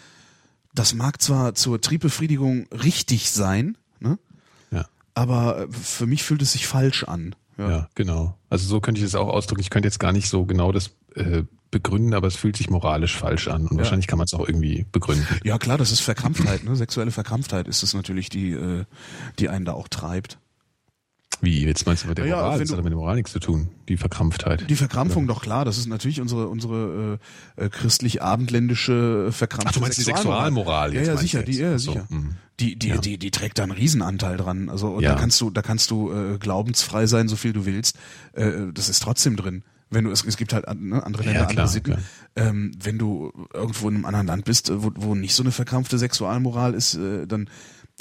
das 0.74 0.95
mag 0.95 1.20
zwar 1.20 1.55
zur 1.55 1.80
Triebbefriedigung 1.80 2.66
richtig 2.72 3.30
sein, 3.30 3.76
ne? 4.01 4.18
Ja. 4.70 4.86
aber 5.14 5.59
äh, 5.64 5.66
für 5.70 6.07
mich 6.07 6.22
fühlt 6.22 6.40
es 6.40 6.53
sich 6.53 6.66
falsch 6.66 7.05
an. 7.05 7.34
Ja. 7.59 7.88
genau. 7.94 8.36
Also 8.50 8.66
so 8.66 8.80
könnte 8.80 9.00
ich 9.00 9.05
das 9.05 9.14
auch 9.14 9.28
ausdrücken. 9.28 9.61
Ich 9.61 9.70
könnte 9.70 9.86
jetzt 9.86 10.00
gar 10.00 10.12
nicht 10.12 10.28
so 10.28 10.44
genau 10.44 10.72
das 10.72 10.90
äh, 11.14 11.42
begründen, 11.70 12.14
aber 12.14 12.28
es 12.28 12.36
fühlt 12.36 12.57
sich 12.57 12.70
moralisch 12.70 13.16
falsch 13.16 13.48
an. 13.48 13.66
Und 13.66 13.78
wahrscheinlich 13.78 14.07
kann 14.07 14.18
man 14.18 14.26
es 14.26 14.34
auch 14.34 14.46
irgendwie 14.46 14.86
begründen. 14.92 15.26
Ja 15.42 15.59
klar, 15.59 15.78
das 15.78 15.90
ist 15.90 16.00
Verkrampftheit, 16.00 16.64
ne? 16.64 16.76
Sexuelle 16.76 17.11
Verkrampftheit 17.11 17.66
ist 17.66 17.82
es 17.82 17.94
natürlich, 17.94 18.28
die, 18.28 18.53
äh, 18.53 18.84
die 19.38 19.48
einen 19.48 19.64
da 19.64 19.72
auch 19.72 19.88
treibt. 19.88 20.38
Wie, 21.45 21.64
jetzt 21.66 21.84
meinst 21.86 22.05
du 22.05 22.09
mit 22.09 22.16
der 22.18 22.26
Ja, 22.26 22.36
Moral? 22.36 22.53
wenn 22.61 22.66
Das 22.68 22.70
hat 22.76 22.84
mit 22.84 22.93
der 22.93 22.97
Moral 22.99 23.16
nichts 23.16 23.32
zu 23.32 23.40
tun. 23.40 23.68
Die 23.88 23.97
Verkrampftheit. 23.97 24.70
Die 24.70 24.76
Verkrampfung 24.76 25.26
doch 25.26 25.43
klar, 25.43 25.64
das 25.64 25.76
ist 25.76 25.88
natürlich 25.88 26.20
unsere 26.20 26.47
unsere 26.49 27.18
äh, 27.59 27.64
äh, 27.64 27.68
christlich-abendländische 27.68 29.28
verkrampfte 29.32 29.68
Ach, 29.70 29.74
du 29.74 29.80
meinst 29.80 29.99
die 29.99 30.03
Sexualmoral 30.03 30.93
Ja, 30.95 30.99
jetzt, 31.01 31.07
ja, 31.09 31.14
meinst 31.14 31.22
sicher, 31.22 31.43
die, 31.43 31.59
ja, 31.59 31.74
Ach 31.74 31.78
so, 31.78 31.93
sicher. 31.93 32.07
hm. 32.09 32.34
Die, 32.61 32.76
die, 32.78 32.88
Ja. 32.88 32.99
die, 32.99 33.18
die 33.18 33.30
trägt 33.30 33.59
da 33.59 33.64
einen 33.64 33.72
Riesenanteil 33.72 34.36
dran. 34.36 34.68
Also 34.68 35.01
Ja. 35.01 35.14
da 35.14 35.20
kannst 35.20 35.40
du, 35.40 35.51
da 35.51 35.62
kannst 35.62 35.90
du 35.90 36.12
äh, 36.12 36.38
glaubensfrei 36.38 37.07
sein, 37.07 37.28
so 37.28 37.36
viel 37.36 37.53
du 37.53 37.66
willst. 37.66 37.99
Äh, 38.34 38.53
das 38.72 38.88
ist 38.88 39.03
trotzdem 39.03 39.36
drin. 39.36 39.64
Wenn 39.90 40.05
du 40.05 40.11
es, 40.11 40.24
es 40.24 40.36
gibt 40.36 40.55
halt 40.55 40.64
ne, 40.80 41.05
andere 41.05 41.22
Länder, 41.24 41.40
Ja, 41.40 41.47
andere 41.47 41.55
klar, 41.57 41.68
Sitten. 41.68 41.93
klar. 41.95 42.03
Ähm, 42.36 42.70
wenn 42.82 42.99
du 42.99 43.30
irgendwo 43.53 43.88
in 43.88 43.97
einem 43.97 44.05
anderen 44.07 44.26
Land 44.26 44.45
bist, 44.45 44.70
äh, 44.70 44.82
wo, 44.82 44.90
wo 44.95 45.14
nicht 45.14 45.34
so 45.34 45.43
eine 45.43 45.51
verkrampfte 45.53 45.99
Sexualmoral 45.99 46.74
ist, 46.74 46.95
äh, 46.95 47.26
dann 47.26 47.49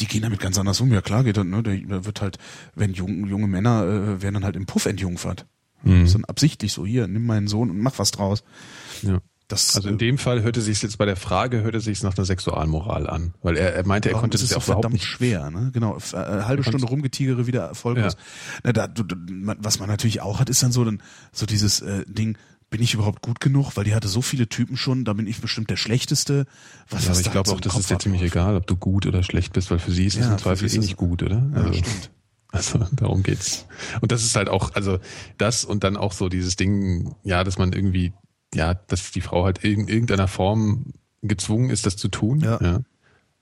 die 0.02 0.08
gehen 0.08 0.24
damit 0.24 0.39
ganz 0.39 0.58
anders 0.58 0.82
um. 0.82 0.91
Ja 0.91 1.02
klar 1.02 1.24
geht 1.24 1.38
dann, 1.38 1.49
ne? 1.49 1.64
Da 1.64 2.06
wird 2.06 2.22
halt, 2.22 2.38
wenn 2.76 2.93
jung, 2.93 3.26
junge 3.28 3.47
Männer 3.47 3.84
äh, 3.84 4.22
werden 4.22 4.34
dann 4.36 4.43
halt 4.43 4.56
im 4.56 4.66
Puff 4.66 4.86
entjungfert. 4.86 5.45
Mhm. 5.84 6.02
Das 6.02 6.10
ist 6.10 6.16
dann 6.16 6.26
absichtlich 6.26 6.74
so, 6.74 6.86
hier, 6.86 7.08
nimm 7.08 7.26
meinen 7.26 7.47
Sohn 7.47 7.70
und 7.70 7.80
mach 7.80 7.97
was 7.99 8.12
draus. 8.12 8.43
Ja. 9.02 9.20
Das, 9.47 9.76
Also 9.76 9.89
in 9.89 9.95
äh, 9.95 9.97
dem 9.97 10.18
Fall 10.18 10.43
hörte 10.43 10.62
sich 10.62 10.82
jetzt 10.82 10.97
bei 10.97 11.06
der 11.06 11.18
Frage 11.18 11.62
hörte 11.62 11.82
sich 11.82 12.04
nach 12.04 12.16
einer 12.18 12.24
Sexualmoral 12.24 13.10
an, 13.10 13.34
weil 13.41 13.58
er, 13.58 13.74
er 13.76 13.86
meinte, 13.86 14.08
er 14.10 14.16
konnte 14.16 14.36
das 14.38 14.43
es 14.43 14.52
ja 14.52 14.58
auch 14.58 14.64
verdammt 14.64 14.93
nicht. 14.93 15.06
schwer, 15.06 15.52
ne? 15.52 15.72
Genau, 15.74 15.97
f- 15.97 16.14
äh, 16.14 16.43
halbe 16.43 16.64
Stunde 16.64 16.86
rumgetigere 16.88 17.47
wieder 17.47 17.64
erfolglos. 17.66 18.16
Na, 18.64 18.72
da, 18.72 18.88
du, 18.88 19.04
du, 19.04 19.16
was 19.60 19.80
man 19.80 19.89
natürlich 19.89 20.22
auch 20.22 20.39
hat, 20.39 20.49
ist 20.49 20.64
dann 20.64 20.72
so 20.72 20.86
dann 20.86 21.04
so 21.34 21.45
dieses 21.45 21.82
äh, 21.82 22.06
Ding, 22.08 22.38
bin 22.72 22.82
ich 22.82 22.95
überhaupt 22.95 23.22
gut 23.22 23.39
genug? 23.39 23.76
Weil 23.76 23.84
die 23.84 23.93
hatte 23.93 24.07
so 24.07 24.24
viele 24.24 24.47
Typen 24.49 24.78
schon, 24.78 25.05
da 25.05 25.13
bin 25.13 25.28
ich 25.28 25.39
bestimmt 25.39 25.69
der 25.69 25.76
Schlechteste. 25.76 26.47
Was, 26.89 27.03
Ja, 27.05 27.11
aber 27.11 27.19
ich 27.19 27.26
da 27.26 27.32
glaube 27.32 27.49
so 27.49 27.55
auch, 27.55 27.61
das 27.61 27.74
Kopf 27.74 27.82
ist 27.82 27.91
dir 27.91 27.99
ziemlich 27.99 28.24
egal, 28.24 28.55
ob 28.55 28.65
du 28.65 28.76
gut 28.76 29.05
oder 29.05 29.22
schlecht 29.22 29.53
bist, 29.53 29.69
weil 29.69 29.78
für 29.78 29.91
sie 29.91 30.05
ist 30.05 30.15
es 30.15 30.22
Ja, 30.22 30.32
im 30.32 30.38
Zweifel 30.39 30.74
eh 30.74 30.78
nicht 30.80 30.97
gut, 30.97 31.22
oder? 31.22 31.47
Ja, 31.53 31.61
Also, 31.61 31.74
stimmt. 31.74 32.11
also 32.51 32.80
darum 32.93 33.24
geht's. 33.24 33.67
Und 33.99 34.11
das 34.11 34.24
ist 34.24 34.36
halt 34.36 34.49
auch, 34.49 34.74
also 34.74 34.99
das 35.38 35.65
und 35.65 35.84
dann 35.84 35.97
auch 35.97 36.13
so 36.13 36.30
dieses 36.30 36.55
Ding, 36.55 37.13
ja, 37.24 37.43
dass 37.43 37.57
man 37.57 37.74
irgendwie, 37.74 38.13
ja, 38.55 38.74
dass 38.74 39.11
die 39.11 39.22
Frau 39.22 39.43
halt 39.43 39.59
in 39.63 39.88
irgendeiner 39.88 40.30
Form 40.30 40.93
gezwungen 41.22 41.69
ist, 41.69 41.86
das 41.86 41.97
zu 41.97 42.07
tun. 42.07 42.39
Ja. 42.39 42.59
ja. 42.61 42.80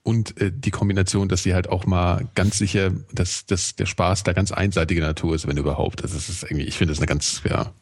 Und 0.02 0.40
äh, 0.40 0.50
die 0.50 0.70
Kombination, 0.70 1.28
dass 1.28 1.42
sie 1.42 1.52
halt 1.52 1.68
auch 1.68 1.84
mal 1.84 2.26
ganz 2.34 2.56
sicher, 2.56 2.90
dass, 3.12 3.44
dass 3.44 3.76
der 3.76 3.84
Spaß 3.84 4.22
da 4.22 4.32
ganz 4.32 4.50
einseitige 4.50 5.02
Natur 5.02 5.34
ist, 5.34 5.46
wenn 5.46 5.58
überhaupt. 5.58 6.02
Also 6.02 6.16
es 6.16 6.30
ist 6.30 6.42
irgendwie, 6.44 6.64
ich 6.64 6.78
finde 6.78 6.92
das 6.92 7.00
eine 7.00 7.06
ganz 7.06 7.42
ja, 7.48 7.72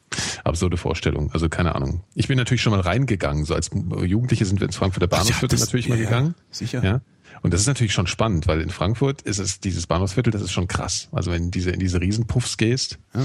absurde 0.43 0.77
Vorstellung. 0.77 1.31
Also 1.33 1.49
keine 1.49 1.77
Ahnung. 1.77 2.03
Ich 2.17 2.27
bin 2.27 2.37
natürlich 2.37 2.61
schon 2.61 2.73
mal 2.73 2.81
reingegangen. 2.81 3.45
So 3.45 3.55
als 3.55 3.71
Jugendliche 3.73 4.45
sind 4.47 4.59
wir 4.61 4.67
ins 4.67 4.75
Frankfurter 4.77 5.07
Bahnhofsviertel 5.07 5.59
das- 5.59 5.67
natürlich 5.69 5.89
mal 5.89 5.95
ja, 5.97 6.03
ja, 6.05 6.09
gegangen. 6.11 6.35
sicher. 6.51 6.83
Ja. 6.83 7.01
Und 7.43 7.55
das 7.55 7.61
ist 7.61 7.69
natürlich 7.69 7.93
schon 7.93 8.09
spannend, 8.09 8.49
weil 8.49 8.63
in 8.63 8.71
Frankfurt 8.71 9.23
ist 9.23 9.39
es 9.39 9.61
dieses 9.61 9.87
Bahnhofsviertel, 9.87 10.33
das 10.33 10.43
ist 10.43 10.51
schon 10.51 10.67
krass. 10.67 11.07
Also 11.13 11.31
wenn 11.31 11.53
diese 11.53 11.71
in 11.71 11.79
diese 11.79 12.01
Riesenpuffs 12.01 12.57
gehst, 12.57 12.99
Ja. 13.15 13.23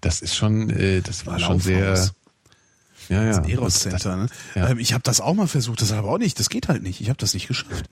das 0.00 0.22
ist 0.22 0.36
schon, 0.36 0.70
äh, 0.70 1.00
das 1.00 1.26
war 1.26 1.40
schon 1.40 1.58
sehr. 1.58 2.08
Ja, 3.08 3.24
ja. 3.24 3.44
Eros 3.48 3.80
Center, 3.80 4.16
ne? 4.16 4.26
ja. 4.54 4.68
Ähm, 4.68 4.78
ich 4.78 4.92
habe 4.92 5.02
das 5.02 5.20
auch 5.20 5.34
mal 5.34 5.48
versucht, 5.48 5.82
das 5.82 5.90
aber 5.90 6.08
auch 6.10 6.18
nicht. 6.18 6.38
Das 6.38 6.48
geht 6.48 6.68
halt 6.68 6.84
nicht. 6.84 7.00
Ich 7.00 7.08
habe 7.08 7.16
das 7.18 7.34
nicht 7.34 7.48
geschafft. 7.48 7.86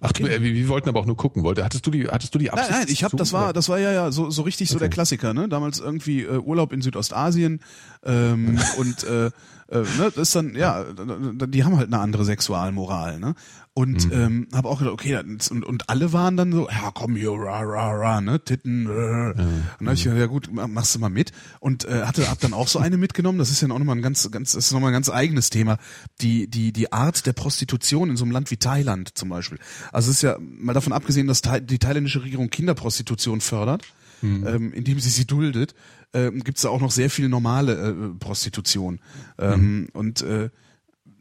Ach, 0.00 0.12
du, 0.12 0.24
äh, 0.26 0.42
wir, 0.42 0.54
wir 0.54 0.68
wollten 0.68 0.88
aber 0.88 1.00
auch 1.00 1.06
nur 1.06 1.16
gucken. 1.16 1.42
Wollte, 1.42 1.64
hattest 1.64 1.86
du 1.86 1.90
die, 1.90 2.06
hattest 2.08 2.34
du 2.34 2.38
die 2.38 2.46
Nein, 2.46 2.58
Absicht? 2.58 2.78
nein, 2.78 2.86
ich 2.88 3.04
habe 3.04 3.16
das 3.16 3.32
war 3.32 3.52
das 3.52 3.68
war 3.68 3.78
ja 3.78 3.92
ja 3.92 4.12
so 4.12 4.30
so 4.30 4.42
richtig 4.42 4.68
so 4.68 4.78
der 4.78 4.88
Klassiker, 4.88 5.34
ne? 5.34 5.48
Damals 5.48 5.80
irgendwie 5.80 6.22
äh, 6.22 6.38
Urlaub 6.38 6.72
in 6.72 6.82
Südostasien 6.82 7.60
ähm, 8.04 8.58
und 8.78 9.04
äh, 9.04 9.26
äh, 9.26 9.30
ne, 9.70 10.12
das 10.14 10.16
ist 10.16 10.36
dann 10.36 10.54
ja, 10.54 10.84
die 10.84 11.64
haben 11.64 11.76
halt 11.76 11.88
eine 11.88 12.00
andere 12.00 12.24
Sexualmoral, 12.24 13.20
ne? 13.20 13.34
Und 13.72 14.06
Mhm. 14.06 14.12
ähm, 14.12 14.48
habe 14.52 14.68
auch 14.68 14.80
gedacht, 14.80 14.92
okay, 14.94 15.22
das- 15.38 15.48
und, 15.50 15.64
und 15.64 15.88
alle 15.88 16.12
waren 16.12 16.36
dann 16.36 16.50
so, 16.52 16.68
ja 16.68 16.90
komm 16.92 17.14
hier, 17.14 17.30
ra 17.30 17.60
ra 17.60 17.92
ra, 17.92 18.20
ne, 18.20 18.42
Titten. 18.44 18.86
Äh. 18.86 18.88
Und 18.90 19.36
dann 19.38 19.86
habe 19.86 19.94
ich 19.94 20.02
gedacht, 20.02 20.18
ja 20.18 20.26
gut, 20.26 20.52
ma- 20.52 20.66
machst 20.66 20.94
du 20.96 20.98
mal 20.98 21.08
mit 21.08 21.30
und 21.60 21.84
äh, 21.84 22.02
hatte 22.02 22.28
hab 22.28 22.40
dann 22.40 22.52
auch 22.52 22.66
so 22.66 22.80
eine 22.80 22.96
mitgenommen. 22.96 23.38
Das 23.38 23.50
ist 23.52 23.62
ja 23.62 23.68
auch 23.70 23.78
nochmal 23.78 23.94
ein 23.96 24.02
ganz 24.02 24.28
ganz 24.32 24.52
das 24.52 24.66
ist 24.66 24.72
noch 24.72 24.80
mal 24.80 24.88
ein 24.88 24.92
ganz 24.92 25.08
eigenes 25.08 25.50
Thema. 25.50 25.78
Die 26.20 26.48
die 26.48 26.72
die 26.72 26.92
Art 26.92 27.26
der 27.26 27.32
Prostitution 27.32 28.10
in 28.10 28.16
so 28.16 28.24
einem 28.24 28.32
Land 28.32 28.50
wie 28.50 28.56
Thailand 28.56 29.16
zum 29.16 29.28
Beispiel. 29.28 29.58
Also 29.92 30.10
es 30.10 30.16
ist 30.16 30.22
ja 30.22 30.36
mal 30.40 30.72
davon 30.72 30.92
abgesehen, 30.92 31.28
dass 31.28 31.40
die 31.42 31.78
thailändische 31.78 32.24
Regierung 32.24 32.50
Kinderprostitution 32.50 33.40
fördert, 33.40 33.84
ähm, 34.22 34.72
indem 34.72 34.98
sie 34.98 35.10
sie 35.10 35.26
duldet, 35.26 35.74
ähm, 36.12 36.42
gibt 36.42 36.58
es 36.58 36.62
da 36.62 36.70
auch 36.70 36.80
noch 36.80 36.90
sehr 36.90 37.08
viel 37.08 37.28
normale 37.28 37.74
äh, 37.74 38.18
Prostitution. 38.18 38.98
Ähm, 39.38 39.88
Und 39.92 40.22
äh, 40.22 40.50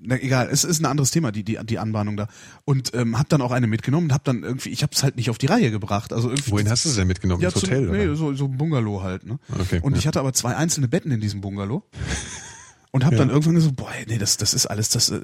na, 0.01 0.15
egal, 0.15 0.49
es 0.49 0.63
ist 0.63 0.79
ein 0.79 0.85
anderes 0.85 1.11
Thema, 1.11 1.31
die, 1.31 1.43
die, 1.43 1.59
die 1.63 1.79
Anbahnung 1.79 2.15
da. 2.15 2.27
Und 2.65 2.93
ähm, 2.93 3.17
hab 3.19 3.27
dann 3.29 3.41
auch 3.41 3.51
eine 3.51 3.67
mitgenommen 3.67 4.07
und 4.07 4.13
hab 4.13 4.23
dann 4.23 4.43
irgendwie, 4.43 4.69
ich 4.69 4.83
hab's 4.83 5.03
halt 5.03 5.17
nicht 5.17 5.29
auf 5.29 5.37
die 5.37 5.47
Reihe 5.47 5.71
gebracht. 5.71 6.13
Also 6.13 6.29
irgendwie. 6.29 6.51
Wohin 6.51 6.69
hast 6.69 6.85
du 6.85 6.89
sie 6.89 6.97
denn 6.97 7.07
mitgenommen? 7.07 7.41
Ja, 7.41 7.49
Ins 7.49 7.59
zum, 7.59 7.69
Hotel? 7.69 7.89
nee, 7.89 8.05
oder? 8.05 8.15
so, 8.15 8.33
so 8.33 8.45
ein 8.45 8.57
Bungalow 8.57 9.03
halt, 9.03 9.25
ne? 9.25 9.39
Okay, 9.59 9.79
und 9.81 9.93
ja. 9.93 9.99
ich 9.99 10.07
hatte 10.07 10.19
aber 10.19 10.33
zwei 10.33 10.55
einzelne 10.55 10.87
Betten 10.87 11.11
in 11.11 11.19
diesem 11.19 11.41
Bungalow. 11.41 11.83
Und 12.91 13.05
hab 13.05 13.15
dann 13.15 13.29
irgendwann 13.29 13.53
gesagt, 13.53 13.75
boah, 13.75 13.91
nee, 14.07 14.17
das, 14.17 14.37
das 14.37 14.55
ist 14.55 14.65
alles, 14.65 14.89
das, 14.89 15.09
äh, 15.09 15.21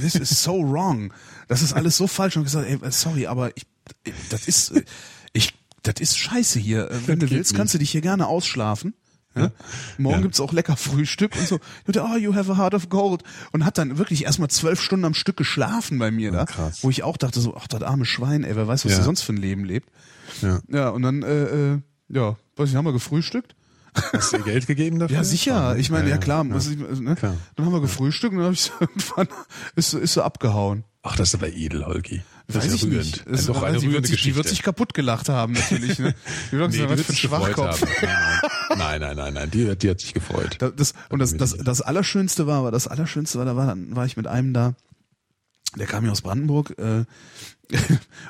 this 0.00 0.14
is 0.14 0.42
so 0.42 0.62
wrong. 0.62 1.12
Das 1.46 1.60
ist 1.60 1.74
alles 1.74 1.98
so 1.98 2.06
falsch. 2.06 2.38
Und 2.38 2.44
gesagt, 2.44 2.66
ey, 2.66 2.78
sorry, 2.90 3.26
aber 3.26 3.54
ich, 3.54 3.66
das 4.30 4.48
ist, 4.48 4.70
äh, 4.70 4.82
ich, 5.34 5.52
das 5.82 5.96
ist 6.00 6.16
scheiße 6.16 6.58
hier. 6.58 6.90
Äh, 6.90 7.06
Wenn 7.06 7.18
du 7.18 7.26
geht 7.26 7.36
willst, 7.36 7.52
nicht. 7.52 7.58
kannst 7.58 7.74
du 7.74 7.78
dich 7.78 7.90
hier 7.90 8.00
gerne 8.00 8.28
ausschlafen. 8.28 8.94
Ja? 9.34 9.50
Morgen 9.98 10.16
Ja. 10.16 10.22
gibt's 10.22 10.40
auch 10.40 10.52
lecker 10.52 10.76
Frühstück 10.76 11.34
und 11.36 11.46
so. 11.48 11.58
Und 11.86 11.96
der, 11.96 12.04
Oh, 12.04 12.16
you 12.16 12.34
have 12.34 12.52
a 12.52 12.56
heart 12.56 12.74
of 12.74 12.88
gold. 12.88 13.22
Und 13.52 13.64
hat 13.64 13.78
dann 13.78 13.96
wirklich 13.98 14.24
erstmal 14.24 14.48
zwölf 14.50 14.80
Stunden 14.80 15.04
am 15.06 15.14
Stück 15.14 15.36
geschlafen 15.36 15.98
bei 15.98 16.10
mir 16.10 16.30
da. 16.32 16.44
krass. 16.44 16.82
Wo 16.82 16.90
ich 16.90 17.02
auch 17.02 17.16
dachte 17.16 17.40
so, 17.40 17.56
ach, 17.56 17.66
das 17.66 17.82
arme 17.82 18.04
Schwein, 18.04 18.44
ey, 18.44 18.54
wer 18.56 18.66
weiß, 18.68 18.84
was 18.84 18.92
Ja. 18.92 18.98
der 18.98 19.04
sonst 19.04 19.22
für 19.22 19.32
ein 19.32 19.38
Leben 19.38 19.64
lebt. 19.64 19.88
Ja. 20.42 20.60
Ja, 20.68 20.88
und 20.90 21.02
dann, 21.02 21.22
äh, 21.22 21.72
äh, 21.74 21.78
ja, 22.08 22.36
weiß 22.56 22.68
ich, 22.70 22.76
haben 22.76 22.84
wir 22.84 22.92
gefrühstückt. 22.92 23.54
Hast 24.12 24.32
du 24.32 24.38
ihr 24.38 24.42
Geld 24.44 24.66
gegeben 24.66 24.98
dafür? 24.98 25.18
Ja, 25.18 25.24
sicher. 25.24 25.76
Ich 25.76 25.90
meine, 25.90 26.08
ja, 26.08 26.16
klar. 26.18 26.44
muss 26.44 26.66
ich, 26.68 26.78
ne? 26.78 27.14
Klar. 27.14 27.36
Dann 27.56 27.66
haben 27.66 27.72
wir 27.72 27.80
gefrühstückt 27.82 28.32
und 28.32 28.38
dann 28.38 28.46
hab 28.48 28.54
ich 28.54 28.72
irgendwann 28.80 29.28
ist, 29.76 29.90
so- 29.90 29.98
ist 29.98 30.14
so 30.14 30.22
abgehauen. 30.22 30.84
Ach, 31.02 31.16
das 31.16 31.28
ist 31.28 31.34
aber 31.34 31.48
edel, 31.52 31.84
Holgi. 31.84 32.22
Das 32.46 32.56
Weiß 32.56 32.66
ist 32.66 32.74
ich 32.74 32.82
ja 32.82 32.88
nicht. 32.88 33.16
rührend. 33.16 33.32
Das 33.32 33.40
ist, 33.40 33.48
Doch 33.48 33.62
eine 33.62 33.76
die, 33.78 33.82
wird 33.82 33.92
rührende 33.92 34.08
sich, 34.08 34.22
die 34.22 34.26
wird 34.34 34.44
Geschichte. 34.44 34.48
sich 34.56 34.62
kaputt 34.62 34.94
gelacht 34.94 35.28
haben, 35.28 35.52
natürlich. 35.54 35.98
Ne? 35.98 36.14
Die 36.52 36.56
wird 36.58 36.70
Nee, 36.72 36.78
die 36.78 36.88
wird 36.88 37.06
sich 37.06 37.22
gefreut 37.22 37.54
Schwachkopf. 37.54 37.82
haben. 37.82 38.78
Nein, 38.78 39.00
nein, 39.00 39.16
nein, 39.16 39.34
nein. 39.34 39.50
Die, 39.50 39.76
die 39.76 39.90
hat 39.90 40.00
sich 40.00 40.14
gefreut. 40.14 40.56
Da- 40.58 40.70
Das, 40.70 40.94
und 41.08 41.18
das, 41.18 41.36
das, 41.36 41.56
das 41.56 41.82
Allerschönste 41.82 42.46
war, 42.46 42.58
aber 42.60 42.70
das 42.70 42.86
Allerschönste 42.88 43.38
war, 43.38 43.44
da 43.44 43.56
war, 43.56 43.74
war 43.76 44.06
ich 44.06 44.16
mit 44.16 44.26
einem 44.26 44.52
da, 44.54 44.74
der 45.78 45.86
kam 45.86 46.02
hier 46.04 46.12
aus 46.12 46.22
Brandenburg 46.22 46.76
äh, 46.78 47.04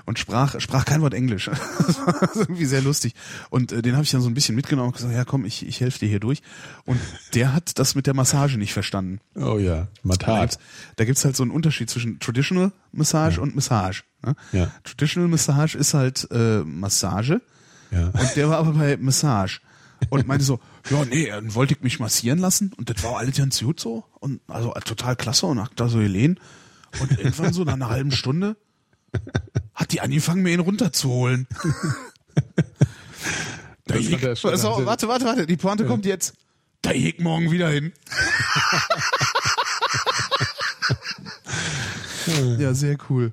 und 0.07 0.19
sprach, 0.19 0.61
sprach 0.61 0.85
kein 0.85 1.01
Wort 1.03 1.15
Englisch. 1.15 1.51
Das 1.87 1.99
war 2.07 2.31
irgendwie 2.37 2.65
sehr 2.67 2.81
lustig. 2.83 3.15
Und 3.51 3.73
äh, 3.73 3.83
den 3.83 3.95
habe 3.95 4.05
ich 4.05 4.11
dann 4.11 4.21
so 4.21 4.29
ein 4.29 4.35
bisschen 4.35 4.55
mitgenommen 4.55 4.89
und 4.89 4.97
gesagt, 4.97 5.13
ja 5.15 5.25
komm, 5.25 5.45
ich, 5.45 5.67
ich 5.67 5.81
helfe 5.81 5.99
dir 5.99 6.09
hier 6.09 6.21
durch. 6.21 6.43
Und 6.85 7.01
der 7.35 7.53
hat 7.53 7.79
das 7.79 7.95
mit 7.95 8.07
der 8.07 8.15
Massage 8.15 8.57
nicht 8.59 8.73
verstanden. 8.73 9.21
Oh 9.35 9.59
ja, 9.59 9.83
Da 9.83 9.89
Matat. 10.05 10.59
da 10.97 11.05
gibt's 11.05 11.25
halt 11.25 11.35
so 11.37 11.43
einen 11.43 11.51
Unterschied 11.53 11.91
zwischen 11.91 12.21
Traditional 12.21 12.73
Massage 12.93 13.41
und 13.41 13.55
Massage. 13.57 14.05
Ne? 14.25 14.37
Ja. 14.53 14.71
Traditional 14.85 15.29
Massage 15.29 15.77
ist 15.77 15.95
halt 15.95 16.29
äh, 16.31 16.61
Massage 16.61 17.41
Ja. 17.91 18.07
und 18.09 18.37
der 18.37 18.49
war 18.49 18.59
aber 18.59 18.73
bei 18.75 18.97
Massage 18.97 19.61
und 20.11 20.27
meinte 20.29 20.45
so, 20.45 20.61
ja 20.91 21.05
nee, 21.05 21.27
dann 21.29 21.55
wollte 21.55 21.75
ich 21.75 21.81
mich 21.83 21.99
massieren 22.01 22.39
lassen 22.39 22.73
und 22.77 22.91
das 22.91 23.03
war 23.03 23.19
alles 23.19 23.37
ganz 23.37 23.59
gut 23.61 23.81
so 23.81 24.05
und 24.21 24.41
also 24.49 24.73
total 24.85 25.17
klasse 25.17 25.47
und 25.47 25.61
hat 25.61 25.73
da 25.77 25.89
so 25.89 25.99
gelehnt 25.99 26.39
und 27.01 27.19
irgendwann 27.19 27.53
so 27.53 27.65
nach 27.65 27.75
einer 27.75 27.89
halben 27.89 28.13
Stunde 28.13 28.57
hat 29.75 29.93
die 29.93 30.01
angefangen, 30.01 30.43
mir 30.43 30.53
ihn 30.53 30.61
runterzuholen. 30.61 31.47
Da 33.85 33.97
ich, 33.97 34.25
also- 34.25 34.49
warte, 34.87 35.09
warte, 35.09 35.25
warte, 35.25 35.47
die 35.47 35.57
Pointe 35.57 35.85
kommt 35.85 36.07
jetzt. 36.07 36.35
Da 36.83 36.93
ich 36.93 37.19
morgen 37.19 37.51
wieder 37.51 37.69
hin. 37.69 37.93
ja, 42.59 42.75
sehr 42.75 42.97
cool. 43.11 43.33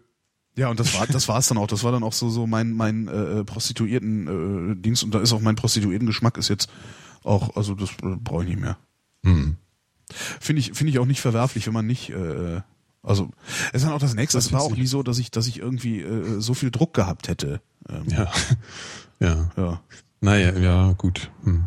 Ja, 0.55 0.69
und 0.69 0.79
das 0.79 0.93
war 0.93 1.07
das 1.07 1.27
war's 1.27 1.47
dann 1.47 1.57
auch. 1.57 1.67
Das 1.67 1.83
war 1.83 1.91
dann 1.91 2.03
auch 2.03 2.13
so 2.13 2.29
so 2.29 2.47
mein 2.47 2.73
mein 2.73 3.07
äh, 3.07 3.43
Prostituierten 3.43 4.71
äh, 4.71 4.75
Dienst 4.75 5.03
und 5.03 5.13
da 5.13 5.19
ist 5.21 5.31
auch 5.33 5.41
mein 5.41 5.55
Prostituierten 5.55 6.07
Geschmack 6.07 6.37
ist 6.37 6.49
jetzt 6.49 6.69
auch 7.23 7.55
also 7.55 7.75
das 7.75 7.91
äh, 8.03 8.15
brauche 8.17 8.43
ich 8.43 8.49
nicht 8.49 8.59
mehr. 8.59 8.77
Hm. 9.23 9.57
Finde 10.09 10.59
ich 10.59 10.73
finde 10.73 10.91
ich 10.91 10.99
auch 10.99 11.05
nicht 11.05 11.21
verwerflich, 11.21 11.67
wenn 11.67 11.73
man 11.73 11.87
nicht 11.87 12.09
äh, 12.09 12.61
also 13.03 13.29
es 13.69 13.75
ist 13.81 13.85
dann 13.85 13.93
auch 13.93 13.99
das 13.99 14.13
nächste. 14.15 14.37
Es 14.37 14.51
war 14.51 14.61
auch 14.61 14.75
nie 14.75 14.87
so, 14.87 15.03
dass 15.03 15.19
ich 15.19 15.31
dass 15.31 15.47
ich 15.47 15.59
irgendwie 15.59 16.01
äh, 16.01 16.39
so 16.39 16.53
viel 16.53 16.71
Druck 16.71 16.93
gehabt 16.93 17.27
hätte. 17.27 17.61
Ähm, 17.89 18.03
Ja. 18.07 18.31
Ja. 19.21 19.51
ja. 19.57 19.81
Naja, 20.21 20.57
ja, 20.57 20.93
gut. 20.93 21.29
Hm. 21.43 21.65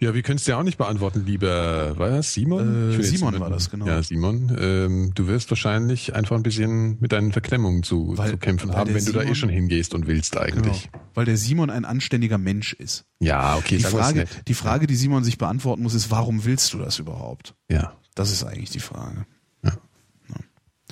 Ja, 0.00 0.14
wir 0.14 0.22
können 0.22 0.36
es 0.36 0.44
dir 0.44 0.56
auch 0.58 0.62
nicht 0.62 0.78
beantworten, 0.78 1.24
lieber, 1.26 1.96
war 1.98 2.08
das 2.10 2.32
Simon? 2.32 2.92
Äh, 2.98 3.02
Simon 3.02 3.38
war 3.38 3.50
das, 3.50 3.70
genau. 3.70 3.86
Ja, 3.86 4.02
Simon. 4.02 4.54
Ähm, 4.58 5.12
du 5.14 5.26
wirst 5.26 5.50
wahrscheinlich 5.50 6.14
einfach 6.14 6.36
ein 6.36 6.42
bisschen 6.42 6.98
mit 7.00 7.12
deinen 7.12 7.32
Verklemmungen 7.32 7.82
zu, 7.82 8.16
Weil- 8.16 8.30
zu 8.30 8.38
kämpfen 8.38 8.74
haben, 8.74 8.94
wenn 8.94 9.04
du 9.04 9.12
da 9.12 9.20
eh 9.20 9.22
Simon- 9.24 9.34
schon 9.34 9.48
hingehst 9.50 9.94
und 9.94 10.06
willst 10.06 10.32
Genau. 10.32 10.44
eigentlich. 10.44 10.88
Weil 11.14 11.26
der 11.26 11.36
Simon 11.36 11.68
ein 11.70 11.84
anständiger 11.84 12.38
Mensch 12.38 12.72
ist. 12.72 13.04
Ja, 13.20 13.56
okay, 13.56 13.76
Die 13.78 13.84
Frage, 13.84 14.24
die 14.48 14.54
Frage, 14.54 14.86
die 14.86 14.96
Simon 14.96 15.22
sich 15.22 15.36
beantworten 15.38 15.82
muss, 15.82 15.92
ist, 15.94 16.10
warum 16.10 16.44
willst 16.46 16.72
du 16.74 16.78
das 16.78 16.98
überhaupt? 16.98 17.54
Ja. 17.70 17.92
Das 18.14 18.30
ist 18.30 18.42
eigentlich 18.44 18.70
die 18.70 18.80
Frage. 18.80 19.26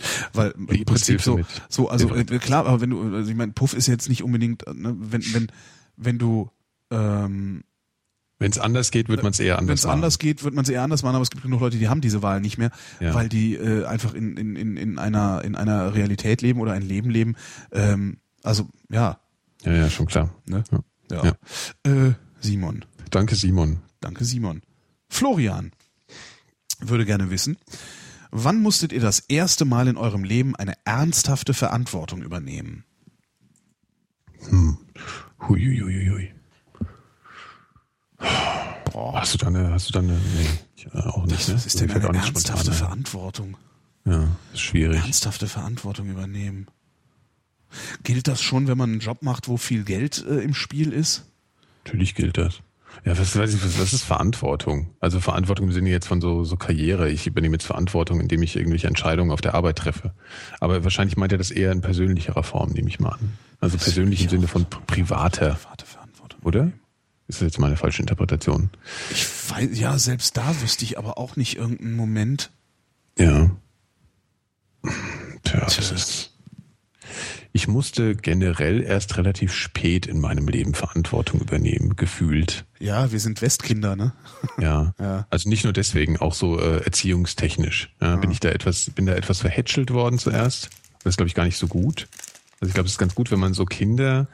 Ja. 0.03 0.09
Ja. 0.21 0.29
Weil 0.33 0.55
im 0.69 0.85
Prinzip 0.85 1.23
so, 1.23 1.41
so 1.69 1.89
also 1.89 2.15
äh, 2.15 2.25
klar, 2.25 2.67
aber 2.67 2.81
wenn 2.81 2.91
du, 2.91 3.03
also 3.15 3.31
ich 3.31 3.37
meine, 3.37 3.53
Puff 3.53 3.75
ist 3.75 3.87
jetzt 3.87 4.09
nicht 4.09 4.23
unbedingt, 4.23 4.67
äh, 4.67 4.75
ne, 4.75 4.95
wenn 4.99 5.23
wenn 5.35 5.47
wenn 5.97 6.19
du 6.19 6.51
ähm, 6.91 7.63
Wenn 8.39 8.51
es 8.51 8.59
anders 8.59 8.91
geht, 8.91 9.09
wird 9.09 9.23
man 9.23 9.31
es 9.33 9.41
eher 9.41 9.55
wenn 9.55 9.61
anders 9.61 9.81
es 9.81 9.87
machen. 9.87 9.95
anders 9.95 10.19
geht, 10.19 10.43
wird 10.45 10.55
man 10.55 10.65
es 10.65 10.69
eher 10.69 10.83
anders 10.83 11.03
machen, 11.03 11.15
aber 11.15 11.23
es 11.23 11.31
gibt 11.31 11.43
genug 11.43 11.61
Leute, 11.61 11.79
die 11.79 11.89
haben 11.89 12.01
diese 12.01 12.23
Wahl 12.23 12.41
nicht 12.41 12.59
mehr, 12.59 12.71
Ja. 13.01 13.15
weil 13.15 13.29
die 13.29 13.55
äh, 13.55 13.85
einfach 13.87 14.15
in, 14.15 14.37
in, 14.37 14.57
in, 14.57 14.77
in 14.77 14.99
einer 14.99 15.43
in 15.45 15.55
einer 15.55 15.95
Realität 15.95 16.43
leben 16.43 16.61
oder 16.61 16.73
ein 16.73 16.83
Leben 16.83 17.11
leben. 17.11 17.37
Ähm, 17.71 18.19
also 18.43 18.69
ja, 18.91 19.19
Ja, 19.65 19.73
ja, 19.73 19.91
schon 19.91 20.07
klar. 20.07 20.35
ne? 20.47 20.65
Ja. 21.11 21.25
Ja. 21.25 21.33
Äh, 21.91 22.13
Simon. 22.41 22.85
Danke, 23.11 23.37
Simon. 23.37 23.79
Danke, 24.01 24.25
Simon. 24.25 24.63
Florian 25.09 25.71
würde 26.81 27.05
gerne 27.05 27.31
wissen, 27.31 27.57
wann 28.33 28.61
musstet 28.61 28.93
ihr 28.93 29.01
das 29.01 29.21
erste 29.21 29.65
Mal 29.65 29.87
in 29.87 29.97
eurem 29.97 30.25
Leben 30.25 30.57
eine 30.57 30.75
ernsthafte 30.85 31.55
Verantwortung 31.55 32.23
übernehmen? 32.23 32.85
Huiuiuiui. 35.49 36.33
Hast 38.19 39.35
du 39.35 39.39
da 39.39 39.47
eine, 39.47 39.71
hast 39.71 39.89
du 39.89 39.93
da 39.93 40.01
eine, 40.01 40.13
nee, 40.13 40.89
äh, 40.93 40.99
auch 40.99 41.27
nicht, 41.27 41.49
ne? 41.49 41.55
Was 41.55 41.67
ist 41.67 41.81
denn 41.81 41.91
eine 41.91 42.09
auch 42.09 42.13
nicht 42.13 42.27
ernsthafte 42.27 42.73
spontan. 42.73 42.75
Verantwortung? 42.75 43.57
Ja, 44.05 44.29
ist 44.53 44.61
schwierig. 44.61 45.01
Ernsthafte 45.01 45.47
Verantwortung 45.47 46.09
übernehmen. 46.09 46.67
Gilt 48.03 48.29
das 48.29 48.43
schon, 48.43 48.67
wenn 48.67 48.77
man 48.77 48.91
einen 48.91 49.01
Job 49.01 49.23
macht, 49.23 49.49
wo 49.49 49.57
viel 49.57 49.85
Geld 49.85 50.25
äh, 50.27 50.41
im 50.41 50.55
Spiel 50.55 50.93
ist? 50.93 51.25
Natürlich 51.85 52.15
gilt 52.15 52.37
das. 52.37 52.61
Ja, 53.05 53.19
was, 53.19 53.37
weiß 53.37 53.55
ich, 53.55 53.65
was, 53.65 53.81
was 53.81 53.93
ist 53.93 54.05
Verantwortung? 54.05 54.95
Also 55.01 55.19
Verantwortung 55.19 55.67
im 55.67 55.73
Sinne 55.73 55.91
jetzt 55.91 56.07
von 56.07 56.21
so, 56.21 56.45
so 56.45 56.57
Karriere. 56.57 57.11
Ich 57.11 57.27
übernehme 57.27 57.55
jetzt 57.55 57.67
Verantwortung, 57.67 58.21
indem 58.21 58.43
ich 58.43 58.55
irgendwelche 58.55 58.87
Entscheidungen 58.87 59.33
auf 59.33 59.41
der 59.41 59.55
Arbeit 59.55 59.77
treffe. 59.77 60.15
Aber 60.61 60.85
wahrscheinlich 60.85 61.17
meint 61.17 61.33
er 61.33 61.39
das 61.39 61.51
eher 61.51 61.73
in 61.73 61.81
persönlicherer 61.81 62.43
Form, 62.45 62.71
nehme 62.71 62.89
ich 62.89 63.01
mal 63.01 63.11
an. 63.11 63.33
Also 63.61 63.77
persönlich 63.77 64.23
im 64.23 64.29
Sinne 64.29 64.49
von 64.49 64.67
privater, 64.87 65.55
Private 65.55 65.87
Verantwortung. 65.87 66.41
oder? 66.45 66.73
Ist 67.29 67.41
das 67.41 67.47
jetzt 67.47 67.59
meine 67.59 67.77
falsche 67.77 68.03
Interpretation? 68.03 68.71
Ich 69.11 69.27
weiß, 69.51 69.79
ja, 69.79 69.99
selbst 69.99 70.37
da 70.37 70.61
wüsste 70.61 70.85
ich 70.85 70.99
aber 70.99 71.19
auch 71.19 71.37
nicht 71.37 71.57
irgendeinen 71.57 71.97
Moment. 71.97 72.51
Ja. 73.19 73.51
das 75.43 75.91
ist. 75.91 76.32
Ich 77.55 77.69
musste 77.69 78.17
generell 78.17 78.81
erst 78.83 79.19
relativ 79.19 79.53
spät 79.53 80.07
in 80.07 80.21
meinem 80.21 80.49
Leben 80.49 80.73
Verantwortung 80.73 81.41
übernehmen, 81.41 81.97
gefühlt. 81.97 82.65
Ja, 82.79 83.13
wir 83.13 83.21
sind 83.21 83.43
Westkinder, 83.43 83.95
ne? 83.95 84.13
Ja. 84.59 84.95
Ja. 85.01 85.27
Also 85.31 85.49
nicht 85.51 85.65
nur 85.65 85.73
deswegen, 85.75 86.17
auch 86.17 86.33
so 86.35 86.59
äh, 86.59 86.83
erziehungstechnisch. 86.85 87.91
Ja, 88.01 88.17
Bin 88.17 88.31
ich 88.31 88.41
da 88.41 88.49
etwas, 88.49 88.89
bin 88.91 89.05
da 89.07 89.15
etwas 89.15 89.41
verhätschelt 89.41 89.93
worden 89.93 90.19
zuerst. 90.19 90.71
Das 91.05 91.13
ist, 91.13 91.17
glaube 91.19 91.29
ich, 91.29 91.35
gar 91.35 91.45
nicht 91.45 91.59
so 91.59 91.67
gut. 91.67 92.09
Also 92.61 92.69
ich 92.69 92.75
glaube, 92.75 92.87
es 92.87 92.93
ist 92.93 92.99
ganz 92.99 93.15
gut, 93.15 93.31
wenn 93.31 93.41
man 93.41 93.53
so 93.55 93.65
Kinder 93.67 94.29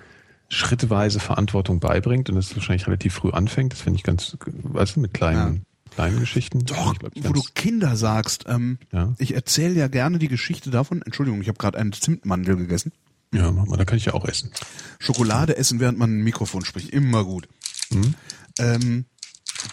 schrittweise 0.49 1.21
Verantwortung 1.21 1.81
beibringt 1.81 2.29
und 2.31 2.37
das 2.37 2.55
wahrscheinlich 2.55 2.87
relativ 2.87 3.15
früh 3.15 3.31
anfängt. 3.31 3.73
Das 3.73 3.81
finde 3.81 3.97
ich 3.97 4.03
ganz, 4.03 4.37
weißt 4.47 4.97
du, 4.97 5.01
mit 5.01 5.13
kleinen, 5.13 5.65
kleinen 5.91 6.21
Geschichten. 6.21 6.65
Doch, 6.65 6.93
Ich 6.93 6.99
glaub, 7.01 7.13
wo 7.17 7.33
du 7.33 7.43
Kinder 7.55 7.97
sagst, 7.97 8.45
ähm, 8.49 8.79
Ja. 8.93 9.15
ich 9.19 9.35
erzähle 9.35 9.75
ja 9.75 9.89
gerne 9.89 10.19
die 10.19 10.29
Geschichte 10.29 10.71
davon. 10.71 11.03
Entschuldigung, 11.03 11.43
ich 11.43 11.49
habe 11.49 11.59
gerade 11.59 11.79
einen 11.79 11.93
Zimtmandel 11.93 12.57
gegessen. 12.57 12.93
Ja, 13.33 13.51
mach 13.53 13.67
mal, 13.67 13.77
da 13.77 13.85
kann 13.85 13.99
ich 13.99 14.07
ja 14.07 14.15
auch 14.15 14.25
essen. 14.25 14.51
Schokolade 14.99 15.57
essen, 15.57 15.81
während 15.81 15.99
man 15.99 16.19
ein 16.19 16.23
Mikrofon 16.23 16.65
spricht, 16.65 16.91
immer 16.91 17.25
gut. 17.25 17.49
Mhm. 17.91 18.15
Ähm, 18.59 19.05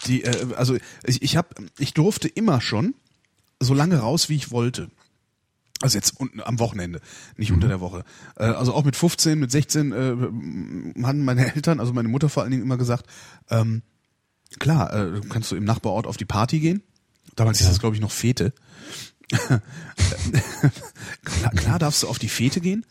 die, 0.08 0.24
äh, 0.24 0.54
also 0.56 0.76
ich, 1.06 1.22
ich 1.22 1.38
habe, 1.38 1.50
ich 1.80 1.94
durfte 1.94 2.28
immer 2.28 2.60
schon 2.62 2.96
so 3.62 3.74
lange 3.74 3.98
raus, 4.00 4.28
wie 4.30 4.36
ich 4.36 4.52
wollte. 4.52 4.90
Also 5.82 5.98
jetzt 5.98 6.20
unten 6.20 6.42
am 6.42 6.60
Wochenende, 6.60 7.02
nicht 7.38 7.50
Mhm. 7.50 7.56
unter 7.56 7.68
der 7.68 7.80
Woche. 7.82 8.04
Äh, 8.38 8.46
also 8.46 8.74
auch 8.74 8.84
mit 8.84 8.96
15, 8.96 9.40
mit 9.40 9.52
16 9.52 9.92
äh, 9.92 9.96
haben 11.06 11.24
meine 11.26 11.54
Eltern, 11.54 11.80
also 11.80 11.94
meine 11.94 12.08
Mutter 12.08 12.30
vor 12.30 12.44
allen 12.44 12.52
Dingen 12.52 12.64
immer 12.64 12.78
gesagt, 12.78 13.08
ähm, 13.50 13.84
klar, 14.60 14.94
äh, 14.94 15.22
kannst 15.30 15.52
du 15.52 15.56
im 15.56 15.64
Nachbarort 15.66 16.08
auf 16.08 16.18
die 16.18 16.26
Party 16.26 16.60
gehen. 16.60 16.82
Damals 17.36 17.58
hieß 17.60 17.68
das, 17.68 17.80
glaube 17.80 17.96
ich, 17.96 18.02
noch 18.02 18.12
Fete. 18.12 18.54
klar, 21.24 21.52
klar 21.56 21.80
darfst 21.80 22.04
du 22.04 22.08
auf 22.08 22.20
die 22.20 22.30
Fete 22.30 22.62
gehen, 22.62 22.86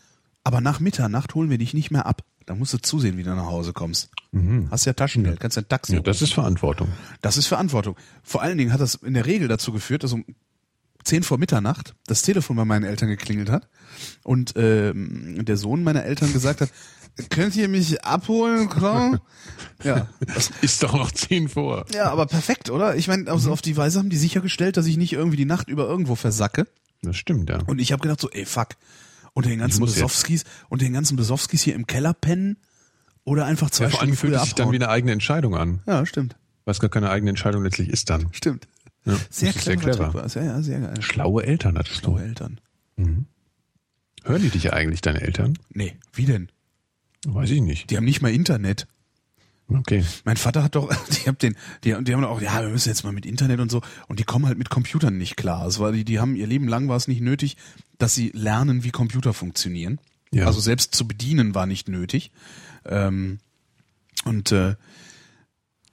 aber 0.45 0.61
nach 0.61 0.79
Mitternacht 0.79 1.35
holen 1.35 1.51
wir 1.51 1.59
dich 1.59 1.75
nicht 1.75 1.91
mehr 1.91 2.07
ab. 2.07 2.23
Da 2.47 2.55
musst 2.55 2.75
du 2.75 2.79
zusehen, 2.79 3.17
wie 3.17 3.23
du 3.23 3.35
nach 3.35 3.47
Hause 3.47 3.73
kommst. 3.73 4.11
Hast 4.71 4.85
ja 4.85 4.93
Taschengeld, 4.93 5.41
kannst 5.41 5.57
ja 5.57 5.63
ein 5.63 5.69
Taxi. 5.69 5.93
Mhm. 5.93 5.99
Ja, 5.99 6.03
das 6.03 6.21
ist 6.21 6.35
Verantwortung. 6.35 6.89
Das 7.23 7.39
ist 7.39 7.47
Verantwortung. 7.47 7.97
Vor 8.23 8.43
allen 8.43 8.59
Dingen 8.59 8.73
hat 8.73 8.81
das 8.81 8.97
in 8.97 9.15
der 9.15 9.25
Regel 9.27 9.49
dazu 9.49 9.73
geführt, 9.73 10.05
dass 10.05 10.13
um 10.13 10.25
10 11.05 11.23
vor 11.23 11.39
Mitternacht 11.39 11.95
das 12.07 12.23
Telefon 12.23 12.57
bei 12.57 12.65
meinen 12.65 12.85
Eltern 12.85 13.09
geklingelt 13.09 13.51
hat 13.51 13.69
und 14.23 14.55
ähm, 14.57 15.45
der 15.45 15.57
Sohn 15.57 15.83
meiner 15.83 16.05
Eltern 16.05 16.33
gesagt 16.33 16.61
hat, 16.61 16.71
könnt 17.31 17.57
ihr 17.57 17.69
mich 17.69 18.05
abholen, 18.05 18.69
klar? 18.69 19.23
ja, 19.85 20.09
das, 20.21 20.51
Ist 20.63 20.83
doch 20.83 20.95
noch 20.95 21.13
zehn 21.13 21.49
vor. 21.49 21.87
ja, 21.95 22.11
aber 22.11 22.27
perfekt, 22.27 22.71
oder? 22.71 22.97
Ich 22.97 23.07
meine, 23.09 23.31
also 23.31 23.53
auf 23.53 23.63
die 23.63 23.77
Weise 23.77 23.99
haben 23.99 24.11
die 24.11 24.17
sichergestellt, 24.17 24.77
dass 24.77 24.87
ich 24.87 24.97
nicht 24.97 25.13
irgendwie 25.13 25.37
die 25.37 25.45
Nacht 25.45 25.69
über 25.69 25.87
irgendwo 25.87 26.15
versacke. 26.15 26.67
Das 27.03 27.17
stimmt, 27.17 27.51
ja. 27.51 27.59
Und 27.67 27.81
ich 27.81 27.93
habe 27.93 28.03
gedacht 28.03 28.21
so, 28.21 28.31
ey, 28.31 28.47
fuck. 28.47 28.69
Unter 29.35 29.49
den 29.51 29.59
ganzen. 29.59 29.81
Besowskis, 29.85 30.45
unter 30.69 30.85
den 30.85 30.93
ganzen 30.93 31.17
Besowskis 31.17 31.63
hier 31.63 31.75
im 31.75 31.87
Keller 31.87 32.15
pennen 32.15 32.57
oder 33.25 33.47
einfach 33.47 33.71
zwei 33.71 33.85
ja 33.85 33.91
vor 33.91 34.01
allem 34.01 34.15
Stunden 34.15 34.21
fühlt 34.21 34.33
früher 34.33 34.39
es 34.41 34.45
sich 34.45 34.55
dann 34.55 34.71
wie 34.73 34.77
eine 34.77 34.89
eigene 34.89 35.13
Entscheidung 35.13 35.57
an, 35.57 35.81
ja, 35.87 36.07
stimmt. 36.07 36.37
was 36.65 36.79
gar 36.81 36.91
keine 36.91 37.11
eigene 37.11 37.31
Entscheidung 37.31 37.63
letztlich 37.65 37.89
ist 37.89 38.11
dann. 38.11 38.29
Stimmt. 38.33 38.69
Ja, 39.05 39.17
Sehr 39.31 39.51
ist 39.51 39.65
sehr 39.65 39.77
clever. 39.77 39.97
clever. 40.11 40.15
War's. 40.15 40.35
Ja, 40.35 40.45
ja, 40.45 40.63
sehr 40.63 40.81
geil. 40.81 41.03
Schlaue 41.03 41.45
Eltern 41.45 41.77
hattest 41.77 41.97
Schlaue 41.97 42.21
du. 42.21 42.27
Eltern. 42.27 42.61
Hören 42.97 44.41
die 44.43 44.49
dich 44.49 44.63
ja 44.63 44.73
eigentlich, 44.73 45.03
deine 45.03 45.21
Eltern? 45.21 45.59
Nee, 45.71 45.97
wie 46.15 46.25
denn? 46.25 46.49
Weiß 47.27 47.51
ich 47.51 47.61
nicht. 47.61 47.91
Die 47.91 47.97
haben 47.97 48.05
nicht 48.05 48.23
mal 48.23 48.33
Internet. 48.33 48.87
Okay. 49.69 50.05
Mein 50.25 50.37
Vater 50.37 50.63
hat 50.63 50.75
doch, 50.75 50.95
die 51.11 51.29
haben 51.29 51.39
den, 51.39 51.57
die, 51.85 51.97
die 52.05 52.15
haben 52.15 52.23
doch 52.23 52.31
auch, 52.31 52.41
ja, 52.41 52.63
wir 52.63 52.69
müssen 52.69 52.89
jetzt 52.89 53.05
mal 53.05 53.13
mit 53.13 53.27
Internet 53.27 53.61
und 53.61 53.71
so, 53.71 53.83
und 54.09 54.19
die 54.19 54.25
kommen 54.25 54.47
halt 54.47 54.59
mit 54.59 54.71
Computern 54.71 55.17
nicht 55.17 55.37
klar. 55.37 55.67
Es 55.67 55.79
war, 55.79 55.93
die, 55.93 56.05
die 56.05 56.21
haben 56.21 56.37
ihr 56.37 56.47
Leben 56.47 56.69
lang 56.69 56.89
war 56.89 56.97
es 56.97 57.09
nicht 57.09 57.21
nötig, 57.21 57.57
dass 57.99 58.15
sie 58.15 58.31
lernen, 58.35 58.85
wie 58.85 58.91
Computer 58.91 59.33
funktionieren. 59.33 59.99
Ja. 60.33 60.47
Also 60.47 60.61
selbst 60.61 60.95
zu 60.95 61.07
bedienen 61.07 61.55
war 61.55 61.67
nicht 61.67 61.89
nötig. 61.89 62.31
Ähm, 62.85 63.39
und 64.25 64.53
äh, 64.53 64.75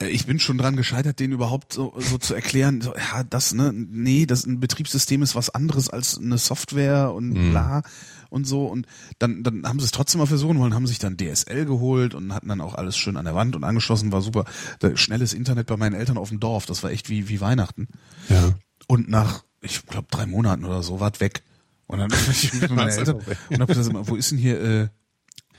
ich 0.01 0.25
bin 0.25 0.39
schon 0.39 0.57
dran 0.57 0.75
gescheitert, 0.75 1.19
denen 1.19 1.33
überhaupt 1.33 1.73
so, 1.73 1.93
so 1.97 2.17
zu 2.17 2.33
erklären, 2.33 2.81
so, 2.81 2.93
ja, 2.95 3.23
das, 3.23 3.53
ne, 3.53 3.71
nee, 3.73 4.25
das 4.25 4.45
ein 4.45 4.59
Betriebssystem 4.59 5.21
ist 5.21 5.35
was 5.35 5.49
anderes 5.49 5.89
als 5.89 6.17
eine 6.17 6.37
Software 6.37 7.13
und 7.13 7.51
bla 7.51 7.83
und 8.29 8.47
so. 8.47 8.65
Und 8.65 8.87
dann, 9.19 9.43
dann 9.43 9.67
haben 9.67 9.79
sie 9.79 9.85
es 9.85 9.91
trotzdem 9.91 10.19
mal 10.19 10.25
versuchen 10.25 10.57
wollen, 10.57 10.73
haben 10.73 10.87
sich 10.87 10.99
dann 10.99 11.17
DSL 11.17 11.65
geholt 11.65 12.15
und 12.15 12.33
hatten 12.33 12.47
dann 12.47 12.61
auch 12.61 12.73
alles 12.73 12.97
schön 12.97 13.17
an 13.17 13.25
der 13.25 13.35
Wand 13.35 13.55
und 13.55 13.63
angeschlossen, 13.63 14.11
war 14.11 14.21
super. 14.21 14.45
Da, 14.79 14.95
schnelles 14.97 15.33
Internet 15.33 15.67
bei 15.67 15.77
meinen 15.77 15.93
Eltern 15.93 16.17
auf 16.17 16.29
dem 16.29 16.39
Dorf, 16.39 16.65
das 16.65 16.81
war 16.81 16.91
echt 16.91 17.09
wie, 17.09 17.29
wie 17.29 17.41
Weihnachten. 17.41 17.87
Ja. 18.29 18.55
Und 18.87 19.09
nach, 19.09 19.43
ich 19.61 19.85
glaube, 19.85 20.07
drei 20.09 20.25
Monaten 20.25 20.65
oder 20.65 20.81
so, 20.81 20.99
war 20.99 21.11
weg. 21.19 21.43
Und 21.87 21.99
dann 21.99 22.11
ich 22.31 22.53
mit 22.53 22.71
meinen 22.71 22.89
Eltern 22.97 23.21
und 23.49 23.61
hab 23.61 23.67
gesagt, 23.67 23.89
wo 23.93 24.15
ist 24.15 24.31
denn 24.31 24.37
hier, 24.37 24.61
äh, 24.61 24.87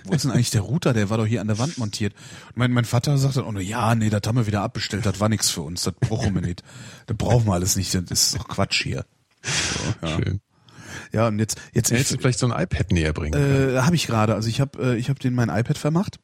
wo 0.05 0.15
ist 0.15 0.25
denn 0.25 0.31
eigentlich 0.31 0.51
der 0.51 0.63
Router? 0.63 0.93
Der 0.93 1.11
war 1.11 1.19
doch 1.19 1.27
hier 1.27 1.41
an 1.41 1.47
der 1.47 1.59
Wand 1.59 1.79
montiert. 1.79 2.15
Und 2.49 2.57
mein, 2.57 2.73
mein 2.73 2.85
Vater 2.85 3.17
sagt 3.19 3.37
dann 3.37 3.45
auch 3.45 3.53
nur, 3.53 3.63
ja, 3.63 3.95
nee, 3.95 4.11
das 4.11 4.23
haben 4.27 4.37
wir 4.37 4.47
wieder 4.47 4.63
abbestellt, 4.63 5.07
das 5.07 5.21
war 5.21 5.29
nix 5.29 5.51
für 5.51 5.63
uns, 5.63 5.83
das 5.83 5.95
brauchen 5.95 6.35
wir 6.35 6.43
nicht. 6.43 6.63
Das 7.07 7.17
brauchen 7.17 7.47
wir 7.47 7.55
alles 7.55 7.77
nicht, 7.77 7.95
das 7.95 8.03
ist 8.11 8.37
doch 8.39 8.49
Quatsch 8.49 8.83
hier. 8.83 9.05
So, 9.43 10.07
ja. 10.07 10.17
Schön. 10.17 10.41
ja, 11.13 11.29
und 11.29 11.39
jetzt, 11.39 11.61
jetzt 11.73 11.91
Ja, 11.91 11.97
hättest 11.97 12.15
du 12.15 12.19
vielleicht 12.19 12.39
so 12.39 12.51
ein 12.51 12.63
iPad 12.63 12.93
näher 12.93 13.13
bringen 13.13 13.35
äh, 13.35 13.81
habe 13.81 13.97
ich 13.97 14.07
gerade, 14.07 14.35
also 14.35 14.49
ich 14.49 14.61
habe 14.61 14.95
äh, 14.95 14.97
ich 14.97 15.11
hab 15.11 15.19
den 15.19 15.35
mein 15.35 15.49
iPad 15.49 15.79
vermacht. 15.79 16.19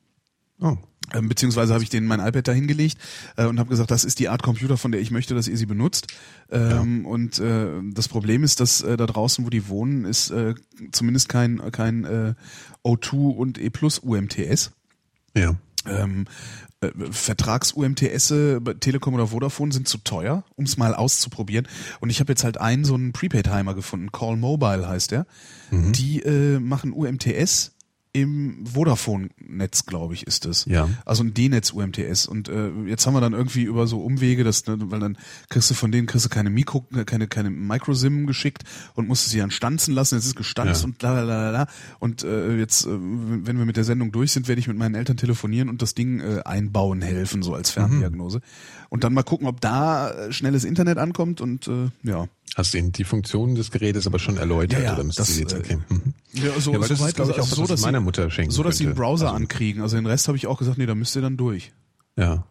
Oh. 0.61 0.76
Ähm, 1.14 1.29
beziehungsweise 1.29 1.72
habe 1.72 1.83
ich 1.83 1.89
denen 1.89 2.07
mein 2.07 2.20
iPad 2.20 2.49
dahin 2.49 2.66
gelegt 2.66 2.99
äh, 3.37 3.47
und 3.47 3.59
habe 3.59 3.70
gesagt, 3.70 3.91
das 3.91 4.05
ist 4.05 4.18
die 4.18 4.29
Art 4.29 4.43
Computer, 4.43 4.76
von 4.76 4.93
der 4.93 5.01
ich 5.01 5.11
möchte, 5.11 5.35
dass 5.35 5.49
ihr 5.49 5.57
sie 5.57 5.64
benutzt. 5.64 6.09
Ähm, 6.51 7.07
Und 7.07 7.39
äh, 7.39 7.68
das 7.93 8.09
Problem 8.09 8.45
ist, 8.45 8.61
dass 8.61 8.83
äh, 8.83 8.97
da 8.97 9.07
draußen, 9.07 9.45
wo 9.45 9.51
die 9.51 9.68
wohnen, 9.68 10.05
ist 10.05 10.31
äh, 10.31 10.55
zumindest 10.93 11.29
kein 11.29 11.72
kein 11.72 12.05
äh, 12.05 12.35
O2 12.89 13.36
und 13.36 13.59
E 13.59 13.70
Plus 13.70 13.99
UMTS. 13.99 14.72
Ja. 15.34 15.55
Ähm, 15.86 16.26
äh, 16.80 16.91
Vertrags-UMTS 17.11 18.32
bei 18.61 18.74
Telekom 18.74 19.14
oder 19.14 19.28
Vodafone 19.28 19.72
sind 19.72 19.89
zu 19.89 19.99
teuer, 19.99 20.45
um 20.57 20.64
es 20.64 20.76
mal 20.76 20.95
auszuprobieren. 20.95 21.68
Und 22.01 22.11
ich 22.11 22.20
habe 22.20 22.32
jetzt 22.32 22.45
halt 22.45 22.61
einen 22.61 22.84
so 22.84 22.95
einen 22.95 23.12
Prepaid-Timer 23.12 23.74
gefunden, 23.74 24.12
Call 24.12 24.36
Mobile 24.36 24.89
heißt 24.89 25.11
der. 25.11 25.26
Die 25.70 26.20
äh, 26.22 26.59
machen 26.59 26.93
UMTS 26.93 27.72
im 28.13 28.65
Vodafone-Netz, 28.67 29.87
glaube 29.87 30.15
ich, 30.15 30.27
ist 30.27 30.47
es. 30.47 30.65
Ja. 30.65 30.89
Also 31.05 31.23
ein 31.25 31.35
D-Netz-UMTS. 31.35 32.27
Und 32.27 32.49
äh, 32.49 32.71
jetzt 32.87 33.07
haben 33.07 33.15
wir 33.15 33.21
dann 33.21 33.33
irgendwie 33.33 33.63
über 33.65 33.87
so 33.87 34.01
Umwege, 34.01 34.45
das, 34.45 34.67
ne, 34.67 34.77
weil 34.79 35.01
dann 35.01 35.19
kriegst 35.49 35.71
du 35.71 35.75
von 35.75 35.93
denen 35.93 36.07
kriegst 36.07 36.25
du 36.25 36.29
keine 36.29 36.51
Mikro, 36.51 36.87
keine, 37.07 37.29
keine 37.29 37.51
Microsim 37.51 38.27
geschickt 38.27 38.65
und 38.95 39.09
musst 39.09 39.29
sie 39.29 39.39
dann 39.39 39.51
stanzen 39.51 39.95
lassen. 39.95 40.17
Jetzt 40.17 40.27
ist 40.27 40.37
gestanzt 40.37 40.83
Ja. 40.83 40.87
und 40.89 41.03
la 41.03 41.21
la 41.23 41.51
la. 41.51 41.67
Und 41.99 42.25
äh, 42.25 42.57
jetzt, 42.57 42.87
äh, 42.87 42.91
wenn 42.91 43.59
wir 43.59 43.65
mit 43.65 43.77
der 43.77 43.85
Sendung 43.85 44.13
durch 44.13 44.33
sind, 44.33 44.49
werde 44.49 44.61
ich 44.61 44.69
mit 44.69 44.77
meinen 44.77 44.95
Eltern 44.95 45.17
telefonieren 45.17 45.69
und 45.69 45.83
das 45.83 45.95
Ding 45.95 46.21
äh, 46.21 46.41
einbauen 46.45 47.03
helfen, 47.03 47.43
so 47.43 47.55
als 47.55 47.71
Ferndiagnose. 47.71 48.41
Und 48.91 49.05
dann 49.05 49.12
mal 49.12 49.22
gucken, 49.22 49.47
ob 49.47 49.61
da 49.61 50.11
äh, 50.11 50.32
schnelles 50.32 50.64
Internet 50.64 50.97
ankommt 50.99 51.41
und 51.41 51.68
äh, 51.68 51.91
ja. 52.05 52.26
Hast 52.57 52.72
du 52.72 52.78
ihnen 52.78 52.93
die 52.93 53.05
Funktionen 53.05 53.55
des 53.55 53.70
Gerätes 53.70 54.07
aber 54.07 54.18
schon 54.18 54.39
erläutert? 54.39 54.80
Ja, 54.80 54.86
ja, 54.86 54.95
oder 54.95 55.05
das, 55.05 55.26
sie 55.28 55.41
jetzt 55.43 55.53
äh, 55.53 55.59
okay. 55.59 55.78
Mhm. 55.89 56.14
Ja, 56.32 56.59
so, 56.59 56.72
Ja, 56.72 56.78
aber 56.78 56.89
das 56.89 56.99
so 56.99 57.07
ist, 57.07 57.14
glaube 57.16 57.32
ich, 57.32 57.41
auch 57.41 57.47
so, 57.47 57.62
was 57.62 57.68
dass 57.68 57.80
meiner 57.82 57.99
sie, 57.99 58.05
Mutter 58.05 58.30
schenken 58.30 58.51
So, 58.51 58.62
dass 58.62 58.78
sie 58.78 58.84
einen 58.84 58.95
könnte. 58.95 59.03
Browser 59.03 59.26
Also- 59.26 59.36
ankriegen. 59.36 59.82
Also 59.82 59.97
den 59.97 60.07
Rest 60.07 60.26
habe 60.28 60.39
ich 60.39 60.47
auch 60.47 60.59
gesagt, 60.59 60.78
nee, 60.78 60.86
da 60.86 60.95
müsst 60.95 61.14
ihr 61.16 61.22
dann 61.22 61.36
durch. 61.36 61.72
Ja. 62.16 62.45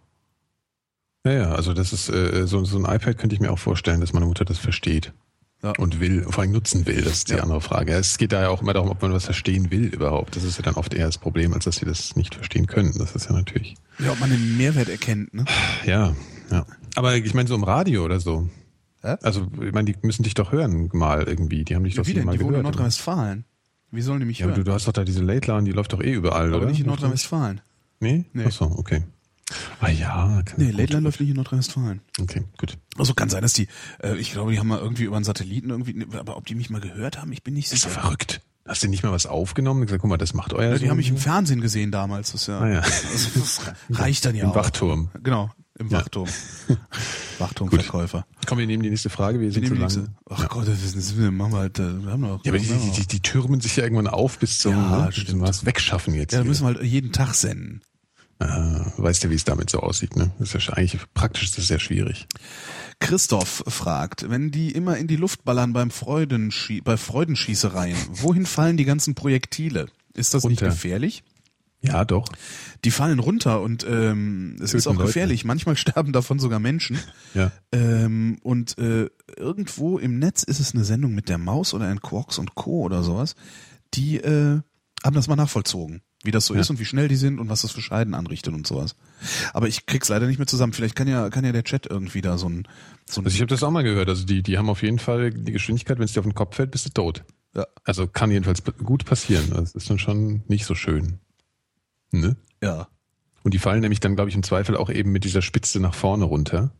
Ja, 1.25 1.31
ja, 1.33 1.51
also 1.51 1.73
das 1.73 1.91
ist 1.91 2.09
äh, 2.09 2.45
so, 2.47 2.63
so 2.63 2.77
ein 2.77 2.85
iPad 2.85 3.17
könnte 3.17 3.35
ich 3.35 3.41
mir 3.41 3.51
auch 3.51 3.59
vorstellen, 3.59 3.99
dass 3.99 4.13
meine 4.13 4.27
Mutter 4.27 4.45
das 4.45 4.59
versteht 4.59 5.13
Ja. 5.63 5.73
und 5.79 5.99
will, 5.99 6.23
vor 6.29 6.43
allem 6.43 6.51
nutzen 6.51 6.85
will. 6.85 7.01
Das 7.01 7.13
ist 7.13 7.29
die 7.29 7.33
Ja. 7.33 7.41
andere 7.43 7.61
Frage. 7.61 7.93
Es 7.93 8.17
geht 8.19 8.31
da 8.31 8.41
ja 8.41 8.49
auch 8.49 8.61
immer 8.61 8.73
darum, 8.73 8.89
ob 8.91 9.01
man 9.01 9.11
was 9.11 9.25
verstehen 9.25 9.71
will 9.71 9.85
überhaupt. 9.87 10.35
Das 10.35 10.43
ist 10.43 10.57
ja 10.57 10.63
dann 10.63 10.75
oft 10.75 10.93
eher 10.93 11.07
das 11.07 11.17
Problem, 11.17 11.51
als 11.53 11.65
dass 11.65 11.77
sie 11.77 11.85
das 11.85 12.15
nicht 12.15 12.35
verstehen 12.35 12.67
können. 12.67 12.93
Das 12.99 13.15
ist 13.15 13.25
ja 13.27 13.33
natürlich. 13.35 13.75
Ja, 13.97 14.11
ob 14.11 14.19
man 14.19 14.29
den 14.29 14.55
Mehrwert 14.57 14.87
erkennt, 14.87 15.33
ne? 15.33 15.45
Ja, 15.85 16.15
ja. 16.51 16.65
Aber 16.95 17.15
ich 17.15 17.33
meine 17.33 17.47
so 17.49 17.55
im 17.55 17.63
Radio 17.63 18.05
oder 18.05 18.19
so. 18.19 18.47
Hä? 19.01 19.15
Also 19.23 19.47
ich 19.65 19.71
meine, 19.73 19.85
die 19.91 19.95
müssen 20.03 20.21
dich 20.23 20.35
doch 20.35 20.51
hören 20.51 20.89
mal 20.93 21.23
irgendwie. 21.23 21.63
Die 21.63 21.75
haben 21.75 21.83
dich 21.83 21.95
Ja, 21.95 22.03
doch 22.03 22.07
wie 22.09 22.13
denn? 22.13 22.25
mal 22.25 22.33
Die 22.33 22.39
wohnen 22.39 22.49
in 22.49 22.53
gehört. 22.61 22.75
Nordrhein-Westfalen. 22.75 23.45
Wie 23.89 24.01
sollen 24.01 24.19
die 24.19 24.25
mich 24.27 24.39
ja, 24.39 24.45
aber 24.45 24.53
hören? 24.53 24.63
du, 24.63 24.69
du 24.69 24.73
hast 24.75 24.87
doch 24.87 24.93
da 24.93 25.03
diese 25.05 25.23
Late 25.23 25.49
Line, 25.51 25.63
die 25.63 25.71
läuft 25.71 25.93
doch 25.93 26.01
eh 26.03 26.11
überall, 26.13 26.49
aber 26.49 26.57
oder? 26.57 26.65
nicht 26.67 26.81
in 26.81 26.85
Nordrhein-Westfalen. 26.87 27.61
Nee? 27.99 28.25
Nee. 28.33 28.43
Ach 28.47 28.51
so, 28.51 28.65
okay. 28.65 29.03
Ah 29.79 29.89
ja, 29.89 30.41
kann 30.45 30.55
Nee. 30.57 30.71
Late 30.71 30.91
Line 30.93 31.03
läuft 31.03 31.19
nicht 31.21 31.29
in 31.29 31.35
Nordrhein-Westfalen. 31.37 32.01
Okay, 32.19 32.43
gut. 32.57 32.77
Also 32.97 33.13
kann 33.13 33.29
sein, 33.29 33.41
dass 33.41 33.53
die, 33.53 33.67
äh, 34.03 34.15
ich 34.17 34.31
glaube, 34.31 34.51
die 34.51 34.59
haben 34.59 34.67
mal 34.67 34.79
irgendwie 34.79 35.03
über 35.03 35.15
einen 35.15 35.23
Satelliten 35.25 35.69
irgendwie, 35.69 35.93
ne, 35.93 36.05
aber 36.17 36.35
ob 36.35 36.45
die 36.45 36.55
mich 36.55 36.69
mal 36.69 36.81
gehört 36.81 37.21
haben, 37.21 37.31
ich 37.31 37.43
bin 37.43 37.53
nicht 37.53 37.67
Das 37.71 37.77
ist 37.77 37.83
sicher. 37.83 37.95
doch 37.95 38.01
verrückt. 38.01 38.41
Hast 38.67 38.83
du 38.83 38.89
nicht 38.89 39.03
mal 39.03 39.13
was 39.13 39.25
aufgenommen 39.25 39.79
und 39.81 39.85
gesagt, 39.87 40.01
guck 40.01 40.09
mal, 40.09 40.17
das 40.17 40.33
macht 40.33 40.51
euer 40.53 40.73
Ja, 40.73 40.77
die 40.77 40.89
haben 40.89 40.97
mich 40.97 41.07
im? 41.09 41.15
Fernsehen 41.17 41.61
gesehen 41.61 41.89
damals. 41.91 42.33
Das 42.33 42.47
ja, 42.47 42.59
Ah, 42.59 42.67
ja. 42.69 42.79
Also, 42.81 43.39
das 43.39 43.61
reicht 43.89 44.25
dann 44.25 44.35
ja 44.35 44.43
Im 44.43 44.49
auch. 44.51 44.55
Wachturm. 44.55 45.09
Genau, 45.23 45.49
im 45.79 45.87
Ja. 45.87 45.99
Wachturm. 45.99 46.27
Wachturmverkäufer. 47.39 48.25
Komm, 48.45 48.57
wir 48.57 48.67
nehmen 48.67 48.83
die 48.83 48.89
nächste 48.89 49.09
Frage, 49.09 49.39
wir 49.39 49.45
Wir 49.47 49.51
sind 49.53 49.67
zu 49.67 49.75
lang. 49.75 50.09
Ach 50.29 50.49
Gott, 50.49 50.67
das 50.67 50.83
ist, 50.83 50.97
das 50.97 51.13
machen 51.15 51.53
wir 51.53 51.59
halt, 51.59 51.79
äh, 51.79 52.03
wir 52.03 52.11
haben 52.11 52.21
noch. 52.21 52.43
Ja, 52.43 52.51
aber 52.51 52.59
die, 52.59 52.69
wir 52.69 52.75
die, 52.77 52.91
die, 53.01 53.07
die 53.07 53.19
türmen 53.21 53.61
sich 53.61 53.75
ja 53.77 53.83
irgendwann 53.83 54.07
auf 54.07 54.39
bis 54.39 54.59
zum 54.59 54.73
Ja, 54.73 55.05
ne, 55.05 55.11
was 55.35 55.65
wegschaffen 55.65 56.13
jetzt. 56.15 56.33
ja, 56.33 56.39
hier. 56.39 56.47
müssen 56.49 56.63
wir 56.67 56.73
halt 56.75 56.83
jeden 56.83 57.11
Tag 57.13 57.33
senden. 57.35 57.81
Äh, 58.39 58.45
weißt 58.97 59.23
du, 59.23 59.29
wie 59.31 59.35
es 59.35 59.45
damit 59.45 59.69
so 59.69 59.79
aussieht, 59.79 60.15
ne? 60.15 60.31
Das 60.37 60.53
ist 60.53 60.67
ja 60.67 60.73
eigentlich 60.73 61.01
praktisch 61.13 61.45
ist 61.45 61.57
das 61.57 61.67
sehr 61.67 61.79
schwierig. 61.79 62.27
Christoph 62.99 63.63
fragt, 63.67 64.29
wenn 64.29 64.51
die 64.51 64.71
immer 64.71 64.97
in 64.97 65.07
die 65.07 65.15
Luft 65.15 65.43
ballern 65.43 65.73
beim 65.73 65.91
Freudenschie 65.91 66.81
bei 66.81 66.97
Freudenschießereien, 66.97 67.97
wohin 68.11 68.45
fallen 68.45 68.77
die 68.77 68.85
ganzen 68.85 69.15
Projektile? 69.15 69.87
Ist 70.13 70.33
das 70.33 70.43
nicht 70.43 70.61
Runter. 70.61 70.73
gefährlich? 70.73 71.23
Ja, 71.81 72.05
doch. 72.05 72.27
Die 72.83 72.91
fallen 72.91 73.19
runter 73.19 73.61
und 73.61 73.85
ähm, 73.87 74.55
es 74.59 74.73
ist 74.73 74.83
Töten 74.83 74.95
auch 74.95 74.99
Leute. 74.99 75.07
gefährlich. 75.07 75.45
Manchmal 75.45 75.75
sterben 75.77 76.11
davon 76.11 76.39
sogar 76.39 76.59
Menschen. 76.59 76.99
Ja. 77.33 77.51
Ähm, 77.71 78.39
und 78.41 78.77
äh, 78.77 79.09
irgendwo 79.35 79.97
im 79.99 80.17
Netz 80.19 80.43
ist 80.43 80.59
es 80.59 80.73
eine 80.73 80.83
Sendung 80.83 81.13
mit 81.13 81.29
der 81.29 81.37
Maus 81.37 81.73
oder 81.73 81.87
ein 81.87 82.01
Quarks 82.01 82.39
und 82.39 82.55
Co. 82.55 82.81
oder 82.83 83.03
sowas. 83.03 83.35
Die 83.93 84.17
äh, 84.17 84.59
haben 85.03 85.15
das 85.15 85.27
mal 85.27 85.35
nachvollzogen, 85.35 86.01
wie 86.27 86.31
das 86.31 86.45
so 86.45 86.53
Ja. 86.53 86.59
ist 86.61 86.69
und 86.69 86.79
wie 86.79 86.85
schnell 86.85 87.07
die 87.07 87.15
sind 87.15 87.39
und 87.39 87.49
was 87.49 87.63
das 87.63 87.71
für 87.71 87.81
Scheiden 87.81 88.13
anrichtet 88.13 88.53
und 88.53 88.67
sowas. 88.67 88.95
Aber 89.53 89.67
ich 89.67 89.87
krieg's 89.87 90.09
leider 90.09 90.27
nicht 90.27 90.37
mehr 90.37 90.45
zusammen. 90.45 90.73
Vielleicht 90.73 90.95
kann 90.95 91.07
ja 91.07 91.31
kann 91.31 91.43
ja 91.43 91.51
der 91.51 91.63
Chat 91.63 91.87
irgendwie 91.87 92.21
da 92.21 92.37
so 92.37 92.47
ein 92.47 92.67
so 93.09 93.21
ein 93.21 93.25
Also 93.25 93.33
ich 93.35 93.41
habe 93.41 93.47
das 93.49 93.63
auch 93.63 93.71
mal 93.71 93.83
gehört. 93.83 94.07
Also 94.09 94.25
die, 94.25 94.43
die 94.43 94.59
haben 94.59 94.69
auf 94.69 94.83
jeden 94.83 94.99
Fall 94.99 95.31
die 95.31 95.51
Geschwindigkeit, 95.51 95.97
wenn 95.97 96.05
es 96.05 96.13
dir 96.13 96.19
auf 96.19 96.25
den 96.27 96.35
Kopf 96.35 96.55
fällt, 96.57 96.69
bist 96.69 96.85
du 96.85 96.89
tot. 96.91 97.23
ja, 97.55 97.65
Also 97.83 98.05
kann 98.07 98.29
jedenfalls 98.29 98.61
gut 98.83 99.05
passieren. 99.05 99.49
Das 99.55 99.73
ist 99.73 99.89
dann 99.89 99.97
schon 99.97 100.43
nicht 100.47 100.65
so 100.65 100.75
schön. 100.75 101.19
Ne? 102.11 102.37
ja. 102.61 102.87
Und 103.43 103.53
die 103.53 103.59
fallen 103.59 103.79
nämlich 103.79 104.01
dann, 104.01 104.15
glaube 104.15 104.29
ich, 104.29 104.35
im 104.35 104.43
Zweifel 104.43 104.75
auch 104.75 104.89
eben 104.89 105.13
mit 105.13 105.23
dieser 105.23 105.41
Spitze 105.41 105.79
nach 105.79 105.93
vorne 105.95 106.25
runter. 106.25 106.71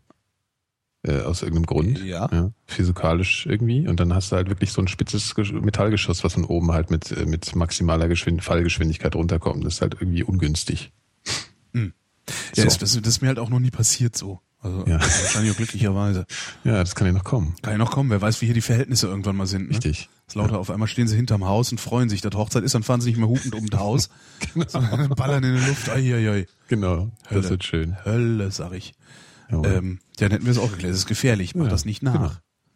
Äh, 1.08 1.22
aus 1.22 1.42
irgendeinem 1.42 1.66
Grund. 1.66 2.04
Ja. 2.04 2.28
ja. 2.32 2.52
Physikalisch 2.66 3.46
irgendwie. 3.46 3.88
Und 3.88 4.00
dann 4.00 4.14
hast 4.14 4.32
du 4.32 4.36
halt 4.36 4.50
wirklich 4.50 4.72
so 4.74 4.82
ein 4.82 4.88
spitzes 4.88 5.36
Gesch- 5.36 5.54
Metallgeschoss, 5.60 6.24
was 6.24 6.34
von 6.34 6.44
oben 6.46 6.72
halt 6.74 6.92
mit, 6.92 7.12
äh, 7.12 7.26
mit 7.26 7.56
maximaler 7.56 8.08
Geschwind 8.08 8.44
Fallgeschwindigkeit 8.44 9.16
runterkommt. 9.16 9.66
Das 9.66 9.76
ist 9.76 9.82
halt 9.82 9.96
irgendwie 10.00 10.24
ungünstig. 10.24 10.92
Hm. 11.74 11.94
Ja, 12.56 12.64
So. 12.64 12.64
das, 12.66 12.78
das, 12.80 12.94
das 13.02 13.08
ist 13.08 13.22
mir 13.22 13.28
halt 13.30 13.40
auch 13.40 13.50
noch 13.50 13.60
nie 13.60 13.72
passiert 13.72 14.18
so. 14.18 14.42
Also 14.60 14.84
Ja. 14.88 15.00
wahrscheinlich 15.00 15.52
auch 15.54 15.58
glücklicherweise. 15.58 16.26
Ja, 16.64 16.74
das 16.80 16.96
kann 16.96 17.08
ja 17.08 17.14
noch 17.14 17.24
kommen. 17.24 17.56
Kann 17.62 17.74
ja 17.74 17.78
noch 17.78 17.92
kommen, 17.92 18.10
wer 18.10 18.22
weiß, 18.22 18.42
wie 18.42 18.46
hier 18.48 18.56
die 18.56 18.62
Verhältnisse 18.62 19.08
irgendwann 19.08 19.36
mal 19.38 19.46
sind. 19.48 19.68
Ne? 19.70 19.76
Richtig. 19.76 20.10
Das 20.26 20.36
lauter 20.36 20.60
auf 20.60 20.70
einmal 20.72 20.88
stehen 20.90 21.08
sie 21.08 21.16
hinterm 21.16 21.46
Haus 21.46 21.72
und 21.72 21.80
freuen 21.80 22.10
sich, 22.10 22.20
dass 22.22 22.34
Hochzeit 22.36 22.64
ist, 22.64 22.76
dann 22.76 22.84
fahren 22.84 23.00
sie 23.00 23.10
nicht 23.12 23.20
mehr 23.20 23.30
hupend 23.30 23.56
um 23.56 23.70
das 23.70 23.80
Haus, 23.80 24.10
sondern 24.68 25.08
ballern 25.10 25.44
in 25.44 25.56
die 25.58 25.66
Luft. 25.68 25.90
Ai, 25.90 26.14
ai, 26.16 26.30
ai. 26.32 26.46
Genau. 26.68 27.12
Hölle. 27.30 27.42
Das 27.42 27.50
wird 27.50 27.64
schön. 27.64 27.96
Hölle, 28.04 28.52
sag 28.52 28.74
ich. 28.74 28.94
Ähm, 29.50 30.00
ja, 30.20 30.28
dann 30.28 30.32
hätten 30.32 30.46
wir 30.46 30.52
es 30.52 30.58
auch 30.58 30.72
geklärt. 30.72 30.92
Das 30.92 31.00
ist 31.00 31.08
gefährlich. 31.08 31.56
Macht 31.56 31.66
Ja, 31.66 31.72
das 31.72 31.86
nicht 31.86 32.04
nach. 32.04 32.14
genau. 32.14 32.32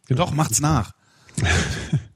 Genau. 0.08 0.26
Doch, 0.26 0.32
macht's 0.34 0.60
nach. 0.62 0.92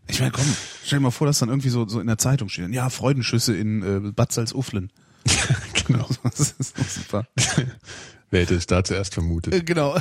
Ich 0.08 0.20
meine, 0.20 0.32
komm, 0.32 0.46
stell 0.86 1.00
dir 1.00 1.04
mal 1.04 1.10
vor, 1.12 1.26
dass 1.26 1.40
dann 1.40 1.50
irgendwie 1.50 1.70
so, 1.70 1.88
so 1.88 2.00
in 2.00 2.06
der 2.06 2.20
Zeitung 2.20 2.48
steht. 2.48 2.70
Ja, 2.72 2.92
Freudenschüsse 2.92 3.58
in 3.58 3.82
äh, 3.82 4.12
Bad 4.12 4.32
Salzuflen. 4.32 4.92
genau. 5.88 6.08
Das 6.24 6.52
ist 6.60 6.78
doch 6.78 6.88
super. 6.88 7.28
Wer 8.30 8.42
hätte 8.42 8.54
es 8.54 8.68
da 8.68 8.84
zuerst 8.84 9.16
vermutet? 9.16 9.52
Äh, 9.56 9.62
Genau. 9.64 9.98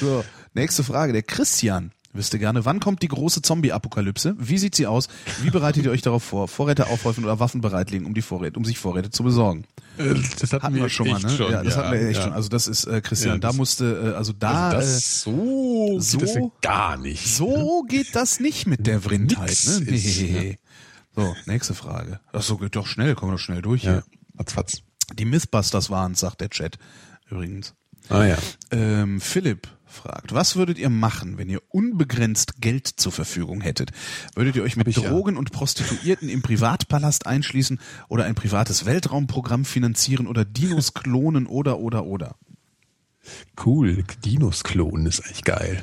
so, 0.00 0.24
nächste 0.54 0.82
Frage. 0.82 1.12
Der 1.12 1.22
Christian 1.22 1.92
wüsste 2.12 2.38
gerne, 2.38 2.64
wann 2.64 2.80
kommt 2.80 3.02
die 3.02 3.08
große 3.08 3.42
Zombie-Apokalypse? 3.42 4.34
Wie 4.38 4.58
sieht 4.58 4.74
sie 4.74 4.86
aus? 4.86 5.08
Wie 5.42 5.50
bereitet 5.50 5.84
ihr 5.84 5.90
euch 5.90 6.02
darauf 6.02 6.24
vor? 6.24 6.48
Vorräte 6.48 6.88
aufhäufen 6.88 7.24
oder 7.24 7.38
Waffen 7.38 7.60
bereitlegen, 7.60 8.06
um 8.06 8.14
die 8.14 8.22
Vorräte, 8.22 8.58
um 8.58 8.64
sich 8.64 8.78
Vorräte 8.78 9.10
zu 9.10 9.22
besorgen? 9.22 9.64
Äh, 9.98 10.14
Das 10.40 10.52
Hatten 10.52 10.74
wir 10.74 10.88
schon 10.88 11.08
mal, 11.08 11.20
ne? 11.20 11.30
Schon. 11.30 11.52
ja, 11.52 11.62
das 11.62 11.76
hatten 11.76 11.92
wir 11.92 12.08
echt 12.08 12.16
ja. 12.18 12.24
schon. 12.24 12.32
Also 12.32 12.48
das 12.48 12.66
ist 12.66 12.84
äh, 12.86 13.00
Christian, 13.00 13.34
Ja, 13.34 13.38
da 13.38 13.48
das- 13.48 13.56
musste, 13.56 14.12
äh, 14.14 14.16
also 14.16 14.32
da, 14.32 14.70
Also 14.70 14.78
das 14.78 15.20
so, 15.22 16.00
so- 16.00 16.18
geht 16.18 16.28
das 16.28 16.34
ja 16.36 16.42
gar 16.62 16.96
nicht. 16.96 17.24
äh, 17.26 17.28
so 17.28 17.84
geht 17.88 18.14
das 18.16 18.40
nicht 18.40 18.66
mit 18.66 18.86
der 18.86 19.00
Vrindheit, 19.02 19.46
ne? 19.48 19.52
ist, 19.94 20.20
Nee. 20.20 20.58
So, 21.16 21.34
nächste 21.46 21.74
Frage. 21.74 22.20
Ach 22.32 22.42
so, 22.42 22.56
geht 22.56 22.76
doch 22.76 22.86
schnell, 22.86 23.14
kommen 23.14 23.32
wir 23.32 23.36
doch 23.36 23.42
schnell 23.42 23.62
durch 23.62 23.82
Ja, 23.84 23.92
hier. 23.92 24.04
ratzfatz. 24.38 24.82
Die 25.18 25.24
Mythbusters 25.24 25.90
waren 25.90 26.14
sagt 26.14 26.40
der 26.40 26.50
Chat 26.50 26.78
übrigens. 27.28 27.74
Ah 28.08 28.24
ja. 28.24 28.36
Ähm, 28.70 29.20
Philipp 29.20 29.68
fragt, 29.90 30.32
was 30.32 30.56
würdet 30.56 30.78
ihr 30.78 30.90
machen, 30.90 31.38
wenn 31.38 31.48
ihr 31.48 31.60
unbegrenzt 31.68 32.60
Geld 32.60 32.86
zur 32.86 33.12
Verfügung 33.12 33.60
hättet? 33.60 33.90
Würdet 34.34 34.56
ihr 34.56 34.62
euch 34.62 34.76
mit 34.76 34.88
ich 34.88 34.96
ja. 34.96 35.08
Drogen 35.10 35.36
und 35.36 35.52
Prostituierten 35.52 36.28
im 36.28 36.42
Privatpalast 36.42 37.26
einschließen 37.26 37.80
oder 38.08 38.24
ein 38.24 38.34
privates 38.34 38.86
Weltraumprogramm 38.86 39.64
finanzieren 39.64 40.26
oder 40.26 40.44
Dinos 40.44 40.94
klonen 40.94 41.46
oder 41.46 41.78
oder 41.78 42.04
oder? 42.04 42.36
Cool. 43.64 44.04
Dinos 44.24 44.64
klonen 44.64 45.06
ist 45.06 45.24
eigentlich 45.24 45.44
geil. 45.44 45.82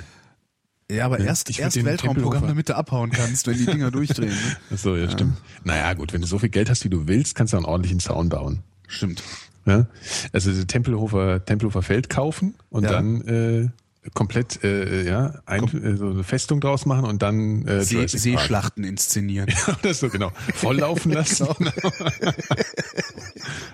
Ja, 0.90 1.06
aber 1.06 1.20
erst, 1.20 1.50
ich 1.50 1.60
erst 1.60 1.84
Weltraumprogramm, 1.84 2.48
damit 2.48 2.70
du 2.70 2.76
abhauen 2.76 3.12
kannst, 3.12 3.46
wenn 3.48 3.58
die 3.58 3.66
Dinger 3.66 3.92
durchdrehen. 3.92 4.30
Ne? 4.30 4.58
Ach 4.74 4.78
so, 4.78 4.96
ja, 4.96 5.10
stimmt. 5.10 5.38
Naja, 5.66 5.94
gut, 5.94 6.14
wenn 6.14 6.22
du 6.22 6.28
so 6.28 6.40
viel 6.40 6.50
Geld 6.50 6.70
hast, 6.70 6.86
wie 6.86 6.90
du 6.90 7.08
willst, 7.08 7.36
kannst 7.36 7.52
du 7.54 7.58
einen 7.58 7.66
ordentlichen 7.66 8.00
Zaun 8.00 8.30
bauen. 8.30 8.64
Stimmt. 8.88 9.22
Ja? 9.66 9.88
Also 10.32 10.64
Tempelhofer, 10.64 11.44
Tempelhofer 11.44 11.82
Feld 11.82 12.10
kaufen 12.10 12.56
und 12.70 12.84
Ja. 12.86 12.92
dann 12.92 13.22
äh, 13.28 13.70
komplett 14.14 14.64
äh, 14.64 15.04
ja, 15.04 15.42
ein, 15.46 15.64
äh, 15.84 15.98
so 15.98 16.10
eine 16.10 16.24
Festung 16.24 16.62
draus 16.62 16.86
machen 16.86 17.06
und 17.06 17.22
dann 17.22 17.66
äh, 17.68 17.84
See. 17.84 18.08
Seeschlachten 18.08 18.84
inszenieren. 18.84 19.54
Oder 19.80 19.94
so, 19.94 20.10
genau. 20.10 20.32
Volllaufen 20.56 21.12
lassen. 21.14 21.48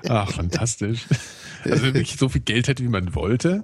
Ach, 0.09 0.31
fantastisch. 0.31 1.05
Also 1.63 1.83
wenn 1.83 1.95
ich 1.95 2.17
so 2.17 2.29
viel 2.29 2.41
Geld 2.41 2.67
hätte, 2.67 2.83
wie 2.83 2.89
man 2.89 3.15
wollte. 3.15 3.63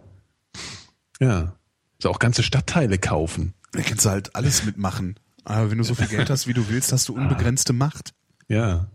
Ja. 1.20 1.55
So 2.01 2.09
auch 2.09 2.20
ganze 2.20 2.43
Stadtteile 2.43 2.97
kaufen. 2.97 3.53
Da 3.72 3.82
kannst 3.82 4.05
du 4.05 4.09
halt 4.09 4.36
alles 4.36 4.63
mitmachen. 4.65 5.15
Aber 5.43 5.72
wenn 5.72 5.78
du 5.78 5.84
so 5.84 5.95
viel 5.95 6.07
Geld 6.07 6.30
hast, 6.30 6.47
wie 6.47 6.53
du 6.53 6.70
willst, 6.70 6.91
hast 6.93 7.09
du 7.09 7.13
unbegrenzte 7.15 7.74
Macht. 7.74 8.13
Ja. 8.47 8.89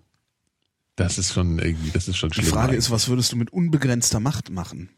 Das 0.97 1.19
ist 1.19 1.33
schon 1.33 1.59
irgendwie, 1.59 1.91
das 1.91 2.07
ist 2.09 2.17
schon 2.17 2.31
Die 2.31 2.37
schlimm. 2.41 2.47
Frage 2.53 2.77
ist, 2.77 2.91
was 2.91 3.09
würdest 3.09 3.33
du 3.33 3.37
mit 3.37 3.53
unbegrenzter 3.53 4.21
Macht 4.21 4.51
machen? 4.51 4.89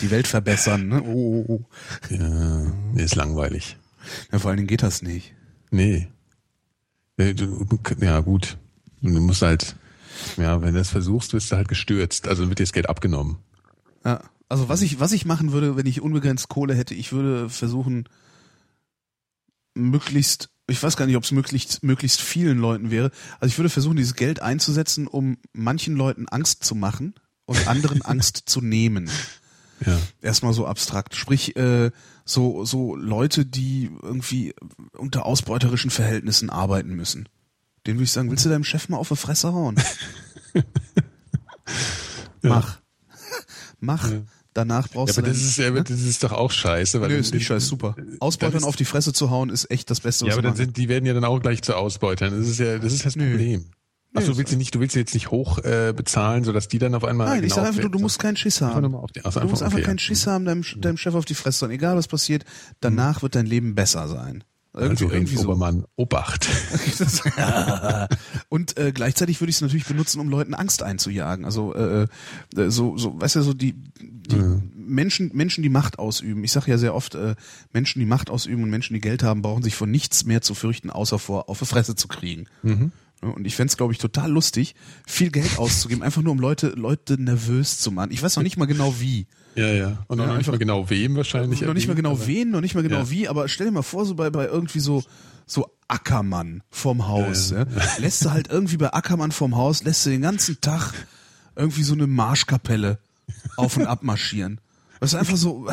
Die 0.00 0.10
Welt 0.10 0.26
verbessern, 0.28 0.88
ne? 0.88 1.02
Oh, 1.02 1.44
oh, 1.48 1.52
oh. 1.52 1.64
ja, 2.14 2.72
nee, 2.94 3.02
ist 3.02 3.14
langweilig. 3.16 3.76
Ja, 4.32 4.38
vor 4.38 4.50
allen 4.50 4.58
Dingen 4.58 4.68
geht 4.68 4.82
das 4.82 5.02
nicht. 5.02 5.34
Nee. 5.70 6.08
Du- 7.16 7.66
Ja, 8.00 8.20
gut. 8.20 8.56
Du 9.02 9.10
musst 9.20 9.42
halt, 9.42 9.74
ja, 10.36 10.62
wenn 10.62 10.72
du 10.72 10.78
das 10.78 10.90
versuchst, 10.90 11.32
wirst 11.32 11.50
du 11.52 11.56
halt 11.56 11.68
gestürzt. 11.68 12.28
Also 12.28 12.48
wird 12.48 12.58
dir 12.60 12.64
das 12.64 12.72
Geld 12.72 12.88
abgenommen. 12.88 13.38
Ja. 14.04 14.20
Also 14.50 14.68
was 14.70 14.80
ich, 14.80 14.98
was 14.98 15.12
ich 15.12 15.26
machen 15.26 15.52
würde, 15.52 15.76
wenn 15.76 15.84
ich 15.84 16.00
unbegrenzt 16.00 16.48
Kohle 16.48 16.74
hätte, 16.74 16.94
ich 16.94 17.12
würde 17.12 17.50
versuchen, 17.50 18.08
möglichst, 19.74 20.48
ich 20.66 20.82
weiß 20.82 20.96
gar 20.96 21.06
nicht, 21.06 21.16
ob 21.16 21.24
es 21.24 21.32
möglichst, 21.32 21.82
möglichst 21.82 22.20
vielen 22.20 22.58
Leuten 22.58 22.90
wäre. 22.90 23.10
Also 23.40 23.52
ich 23.52 23.58
würde 23.58 23.68
versuchen, 23.68 23.96
dieses 23.96 24.14
Geld 24.14 24.40
einzusetzen, 24.40 25.06
um 25.06 25.36
manchen 25.52 25.96
Leuten 25.96 26.28
Angst 26.28 26.64
zu 26.64 26.74
machen 26.74 27.14
und 27.44 27.66
anderen 27.68 28.00
Angst 28.06 28.44
zu 28.46 28.60
nehmen. 28.60 29.10
Ja. 30.22 30.28
Erstmal 30.28 30.52
so 30.52 30.66
abstrakt. 30.66 31.14
Sprich, 31.14 31.56
äh, 31.56 31.90
so, 32.24 32.64
so 32.64 32.94
Leute, 32.96 33.46
die 33.46 33.90
irgendwie 34.02 34.54
unter 34.96 35.24
ausbeuterischen 35.26 35.90
Verhältnissen 35.90 36.50
arbeiten 36.50 36.94
müssen. 36.94 37.28
Den 37.86 37.96
würde 37.96 38.04
ich 38.04 38.12
sagen, 38.12 38.30
willst 38.30 38.44
du 38.44 38.48
deinem 38.50 38.64
Chef 38.64 38.88
mal 38.88 38.96
auf 38.98 39.08
die 39.08 39.16
Fresse 39.16 39.52
hauen? 39.52 39.76
Mach. 42.42 42.78
Mach. 43.80 44.10
Danach 44.54 44.86
Ja, 44.88 44.92
brauchst 44.94 45.16
aber 45.18 45.26
du 45.28 45.32
das 45.32 45.38
dein- 45.40 45.48
ist, 45.48 45.56
ja, 45.76 45.82
das 45.82 46.00
ist 46.02 46.24
doch 46.24 46.32
auch 46.32 46.50
scheiße. 46.50 47.00
Weil 47.00 47.08
Nö, 47.08 47.14
dann- 47.14 47.20
ist 47.20 47.32
nicht 47.34 47.46
scheiße, 47.46 47.66
super. 47.66 47.94
Ausbeutern 48.18 48.58
ist- 48.58 48.64
auf 48.64 48.76
die 48.76 48.84
Fresse 48.84 49.12
zu 49.12 49.30
hauen 49.30 49.50
ist 49.50 49.70
echt 49.70 49.88
das 49.90 50.00
Beste, 50.00 50.24
was 50.24 50.30
Ja, 50.30 50.34
aber 50.34 50.42
dann 50.42 50.56
sind, 50.56 50.76
die 50.76 50.88
werden 50.88 51.06
ja 51.06 51.14
dann 51.14 51.24
auch 51.24 51.40
gleich 51.40 51.62
zu 51.62 51.76
Ausbeutern. 51.76 52.36
Das 52.36 52.48
ist 52.48 52.58
ja, 52.58 52.78
das 52.78 52.92
ist 52.92 53.06
das 53.06 53.14
Problem. 53.14 53.66
Ach, 54.14 54.22
du 54.24 54.36
willst 54.38 54.50
sie 54.50 54.56
nicht, 54.56 54.74
du 54.74 54.80
willst 54.80 54.94
sie 54.94 55.00
jetzt 55.00 55.14
nicht 55.14 55.30
hoch 55.30 55.58
äh, 55.58 55.92
bezahlen, 55.94 56.44
sodass 56.44 56.68
die 56.68 56.78
dann 56.78 56.94
auf 56.94 57.04
einmal. 57.04 57.28
Nein, 57.28 57.44
ich 57.44 57.50
genau 57.50 57.56
sag 57.56 57.66
einfach, 57.68 57.82
du, 57.82 57.88
du 57.88 57.98
musst 57.98 58.18
keinen 58.18 58.36
Schiss 58.36 58.60
haben. 58.60 58.90
die- 59.14 59.24
also 59.24 59.40
du 59.40 59.48
musst 59.48 59.62
einfach- 59.62 59.76
okay, 59.76 59.84
keinen 59.86 59.98
ja. 59.98 60.02
Schiss 60.02 60.26
haben, 60.26 60.44
deinem, 60.44 60.64
deinem 60.78 60.96
Chef 60.96 61.14
auf 61.14 61.24
die 61.26 61.34
Fresse 61.34 61.66
hauen. 61.66 61.72
Egal 61.72 61.96
was 61.96 62.08
passiert, 62.08 62.44
danach 62.80 63.22
wird 63.22 63.34
dein 63.34 63.46
Leben 63.46 63.74
besser 63.74 64.08
sein. 64.08 64.44
Irgendwie, 64.74 65.04
also 65.04 65.14
irgendwie 65.14 65.36
so. 65.36 65.44
Obermann, 65.44 65.84
Obacht. 65.96 66.48
Und 68.48 68.76
äh, 68.78 68.92
gleichzeitig 68.92 69.40
würde 69.40 69.50
ich 69.50 69.56
es 69.56 69.62
natürlich 69.62 69.86
benutzen, 69.86 70.20
um 70.20 70.28
Leuten 70.28 70.54
Angst 70.54 70.82
einzujagen. 70.82 71.44
Also 71.44 71.74
äh, 71.74 72.06
äh, 72.56 72.70
so, 72.70 72.96
so, 72.96 73.20
weißt 73.20 73.36
du, 73.36 73.42
so 73.42 73.54
die, 73.54 73.74
die 74.00 74.36
Menschen, 74.74 75.30
Menschen, 75.34 75.62
die 75.62 75.68
Macht 75.68 75.98
ausüben. 75.98 76.44
Ich 76.44 76.52
sage 76.52 76.70
ja 76.70 76.78
sehr 76.78 76.94
oft, 76.94 77.14
äh, 77.14 77.34
Menschen, 77.72 77.98
die 78.00 78.06
Macht 78.06 78.30
ausüben 78.30 78.62
und 78.62 78.70
Menschen, 78.70 78.94
die 78.94 79.00
Geld 79.00 79.22
haben, 79.22 79.42
brauchen 79.42 79.62
sich 79.62 79.74
vor 79.74 79.86
nichts 79.86 80.24
mehr 80.24 80.42
zu 80.42 80.54
fürchten, 80.54 80.90
außer 80.90 81.18
vor 81.18 81.48
auf 81.48 81.58
die 81.58 81.66
Fresse 81.66 81.94
zu 81.96 82.08
kriegen. 82.08 82.46
Ja, 82.62 82.76
Und 83.20 83.46
ich 83.46 83.56
fänd's, 83.56 83.76
glaube 83.76 83.92
ich, 83.92 83.98
total 83.98 84.30
lustig, 84.30 84.74
viel 85.06 85.30
Geld 85.30 85.58
auszugeben, 85.58 86.04
einfach 86.04 86.22
nur 86.22 86.30
um 86.32 86.38
Leute, 86.38 86.68
Leute 86.68 87.20
nervös 87.20 87.78
zu 87.80 87.90
machen. 87.90 88.10
Ich 88.12 88.22
weiß 88.22 88.36
noch 88.36 88.44
nicht 88.44 88.56
mal 88.56 88.66
genau 88.66 88.94
wie. 89.00 89.26
Ja, 89.56 89.66
ja. 89.72 90.04
Und 90.06 90.20
Ja, 90.20 90.26
noch 90.26 90.36
nicht 90.36 90.46
mal 90.48 90.58
genau 90.58 90.88
wem 90.88 91.16
wahrscheinlich. 91.16 91.60
noch 91.62 91.74
nicht 91.74 91.88
mal 91.88 91.94
genau 91.94 92.26
wen, 92.26 92.50
noch 92.50 92.60
nicht 92.60 92.76
mal 92.76 92.82
genau 92.82 92.98
Ja. 92.98 93.10
wie, 93.10 93.26
aber 93.28 93.48
stell 93.48 93.66
dir 93.66 93.72
mal 93.72 93.82
vor, 93.82 94.06
so 94.06 94.14
bei, 94.14 94.30
bei 94.30 94.46
irgendwie 94.46 94.78
so, 94.78 95.02
so 95.46 95.66
Ackermann 95.88 96.62
vorm 96.70 97.08
Haus. 97.08 97.50
Ja, 97.50 97.66
Lässt 97.98 98.24
du 98.24 98.30
halt 98.30 98.50
irgendwie 98.52 98.76
bei 98.76 98.92
Ackermann 98.92 99.32
vorm 99.32 99.56
Haus, 99.56 99.82
lässt 99.82 100.06
du 100.06 100.10
den 100.10 100.22
ganzen 100.22 100.60
Tag 100.60 100.92
irgendwie 101.56 101.82
so 101.82 101.94
eine 101.94 102.06
Marschkapelle 102.06 103.00
auf 103.56 103.76
und 103.76 103.86
ab 103.86 104.04
marschieren. 104.04 104.60
Weißt 105.00 105.14
du, 105.14 105.16
einfach 105.16 105.36
so, 105.36 105.66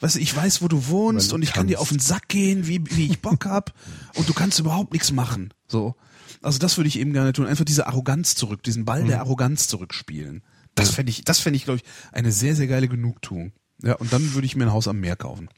weißt 0.00 0.14
du, 0.16 0.20
ich 0.20 0.34
weiß, 0.34 0.62
wo 0.62 0.68
du 0.68 0.88
wohnst 0.88 1.30
Weil 1.30 1.34
und 1.36 1.42
ich 1.42 1.52
kann 1.52 1.66
dir 1.66 1.74
kannst. 1.76 1.82
auf 1.82 1.88
den 1.90 1.98
Sack 2.00 2.28
gehen, 2.28 2.66
wie, 2.66 2.80
wie 2.96 3.06
ich 3.06 3.20
Bock 3.20 3.44
hab 3.44 3.74
und 4.14 4.26
du 4.26 4.32
kannst 4.32 4.58
überhaupt 4.58 4.94
nichts 4.94 5.12
machen. 5.12 5.52
So. 5.66 5.94
Also 6.42 6.58
das 6.58 6.76
würde 6.76 6.88
ich 6.88 6.98
eben 6.98 7.12
gerne 7.12 7.32
tun. 7.32 7.46
Einfach 7.46 7.64
diese 7.64 7.86
Arroganz 7.86 8.34
zurück, 8.34 8.62
diesen 8.62 8.84
Ball 8.84 9.04
der 9.04 9.20
Arroganz 9.20 9.68
zurückspielen. 9.68 10.42
Das 10.74 10.90
fände 10.90 11.10
ich, 11.10 11.24
das 11.24 11.40
fände 11.40 11.56
ich, 11.56 11.64
glaube 11.64 11.78
ich, 11.78 11.84
eine 12.12 12.30
sehr, 12.30 12.54
sehr 12.54 12.66
geile 12.68 12.86
Genugtuung. 12.88 13.52
Ja, 13.82 13.94
und 13.96 14.12
dann 14.12 14.34
würde 14.34 14.46
ich 14.46 14.54
mir 14.56 14.64
ein 14.64 14.72
Haus 14.72 14.86
am 14.88 15.00
Meer 15.00 15.16
kaufen. 15.16 15.48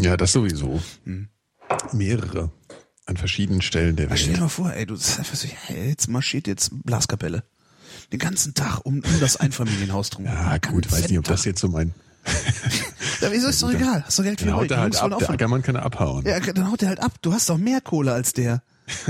Ja, 0.00 0.16
das 0.16 0.32
sowieso. 0.32 0.80
Mehrere. 1.92 2.50
An 3.06 3.16
verschiedenen 3.16 3.62
Stellen 3.62 3.96
der 3.96 4.04
Stell 4.14 4.18
dir 4.18 4.32
Welt. 4.32 4.40
mal 4.40 4.48
vor, 4.48 4.72
ey, 4.72 4.84
du 4.86 4.94
das 4.94 5.08
ist 5.08 5.18
einfach 5.18 5.34
so, 5.34 5.48
hey, 5.48 5.88
jetzt 5.88 6.08
marschiert 6.08 6.46
jetzt 6.46 6.70
Blaskapelle. 6.84 7.42
Den 8.12 8.18
ganzen 8.18 8.54
Tag 8.54 8.80
um, 8.84 8.96
um 8.96 9.20
das 9.20 9.36
Einfamilienhaus 9.36 10.10
drum. 10.10 10.26
Ja, 10.26 10.58
gut, 10.58 10.90
weiß 10.92 11.08
nicht, 11.08 11.18
ob 11.18 11.24
das 11.24 11.44
jetzt 11.44 11.60
so 11.60 11.68
mein. 11.68 11.94
Ja, 13.20 13.32
wieso 13.32 13.48
ist 13.48 13.62
doch 13.62 13.70
egal? 13.74 14.04
Hast 14.04 14.18
doch 14.18 14.24
Geld 14.24 14.40
für 14.40 14.46
Dann 14.46 14.54
haut 14.56 14.62
heute. 14.62 14.74
er 14.74 14.80
halt 14.80 14.96
ab. 15.00 15.18
Der. 15.18 15.30
Ackermann 15.30 15.62
kann 15.62 15.74
er 15.76 15.82
abhauen. 15.84 16.24
Ja, 16.26 16.38
dann 16.40 16.70
haut 16.70 16.82
er 16.82 16.88
halt 16.90 17.00
ab. 17.00 17.14
Du 17.22 17.32
hast 17.32 17.48
doch 17.48 17.56
mehr 17.58 17.80
Kohle 17.80 18.12
als 18.12 18.32
der. 18.34 18.62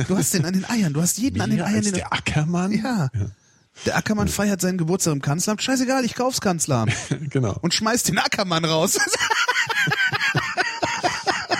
Du 0.08 0.16
hast 0.16 0.34
den 0.34 0.44
an 0.44 0.52
den 0.54 0.64
Eiern. 0.68 0.92
Du 0.92 1.00
hast 1.02 1.18
jeden 1.18 1.40
an 1.40 1.50
den 1.50 1.58
Mehr 1.58 1.66
Eiern. 1.66 1.82
Den 1.82 1.94
der 1.94 2.12
Ackermann? 2.12 2.72
ja. 2.72 3.08
Der 3.86 3.96
Ackermann 3.96 4.26
feiert 4.26 4.60
seinen 4.60 4.76
Geburtstag 4.76 5.12
im 5.12 5.22
Kanzleramt. 5.22 5.62
Scheißegal, 5.62 6.04
ich 6.04 6.14
kauf's 6.16 6.40
Kanzleramt. 6.40 6.92
Genau. 7.30 7.56
Und 7.60 7.74
schmeißt 7.74 8.08
den 8.08 8.18
Ackermann 8.18 8.64
raus. 8.64 8.98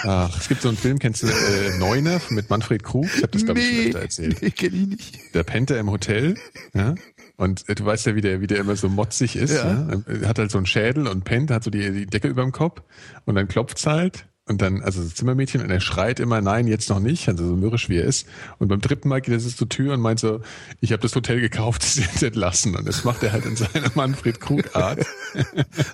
Ach, 0.05 0.41
es 0.41 0.49
gibt 0.49 0.63
so 0.63 0.69
einen 0.69 0.77
Film, 0.77 0.99
kennst 0.99 1.23
du 1.23 1.27
äh, 1.27 1.77
Neuner 1.79 2.21
mit 2.31 2.49
Manfred 2.51 2.83
Krug? 2.83 3.07
Ich 3.07 3.23
habe 3.23 3.29
das, 3.29 3.45
glaube 3.45 3.61
ich, 3.61 3.67
schon 3.77 3.87
öfter 3.87 4.01
erzählt. 4.01 4.43
nee, 4.43 4.51
kenn 4.51 4.75
ich 4.75 4.87
nicht. 4.89 5.35
Der 5.35 5.43
pennt 5.43 5.71
er 5.71 5.79
im 5.81 5.91
Hotel, 5.91 6.37
ja, 6.73 6.95
und 7.37 7.69
äh, 7.69 7.75
du 7.75 7.85
weißt 7.85 8.07
ja, 8.07 8.15
wie 8.15 8.21
der, 8.21 8.41
wie 8.41 8.47
der 8.47 8.59
immer 8.59 8.77
so 8.77 8.89
motzig 8.89 9.37
ist, 9.37 9.53
Ja. 9.53 9.89
ja. 9.89 10.03
Er 10.23 10.29
hat 10.29 10.39
halt 10.39 10.51
so 10.51 10.59
einen 10.59 10.67
Schädel 10.67 11.07
und 11.09 11.25
pennt, 11.25 11.51
hat 11.51 11.65
so 11.65 11.71
die, 11.71 11.91
die 11.93 12.07
Decke 12.07 12.29
überm 12.29 12.53
Kopf 12.53 12.81
und 13.27 13.35
dann 13.35 13.49
klopft's 13.49 13.87
halt 13.87 14.27
und 14.49 14.63
dann, 14.63 14.83
also 14.83 15.03
das 15.03 15.15
Zimmermädchen, 15.15 15.61
und 15.63 15.71
er 15.71 15.81
schreit 15.81 16.21
immer, 16.21 16.41
nein, 16.41 16.67
jetzt 16.67 16.89
noch 16.91 17.01
nicht, 17.01 17.29
also 17.29 17.47
so 17.47 17.57
mürrisch 17.57 17.89
wie 17.89 17.97
er 17.99 18.05
ist. 18.05 18.27
Und 18.59 18.69
beim 18.69 18.81
dritten 18.81 19.09
Mal 19.09 19.21
geht 19.21 19.35
er 19.35 19.39
zur 19.41 19.69
Tür 19.69 19.95
und 19.95 20.01
meint 20.01 20.21
so, 20.21 20.41
ich 20.81 20.93
habe 20.93 21.03
das 21.03 21.15
Hotel 21.15 21.41
gekauft, 21.41 21.83
sie 21.85 22.03
sind 22.03 22.23
entlassen. 22.23 22.75
Und 22.77 22.87
das 22.89 23.05
macht 23.05 23.23
er 23.23 23.33
halt 23.33 23.45
in 23.47 23.57
seiner 23.57 23.91
Manfred 23.95 24.41
Krug-Art. 24.41 25.07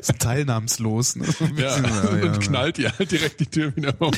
So 0.00 0.12
teilnahmslos. 0.18 1.16
Ne? 1.16 1.24
Ein 1.40 1.56
Ja, 1.56 1.76
bisschen, 1.78 2.22
und 2.22 2.40
knallt 2.40 2.78
ihr 2.78 2.92
halt 2.98 3.10
direkt 3.10 3.40
die 3.40 3.46
Tür 3.46 3.74
wieder 3.76 3.92
vor, 3.98 4.12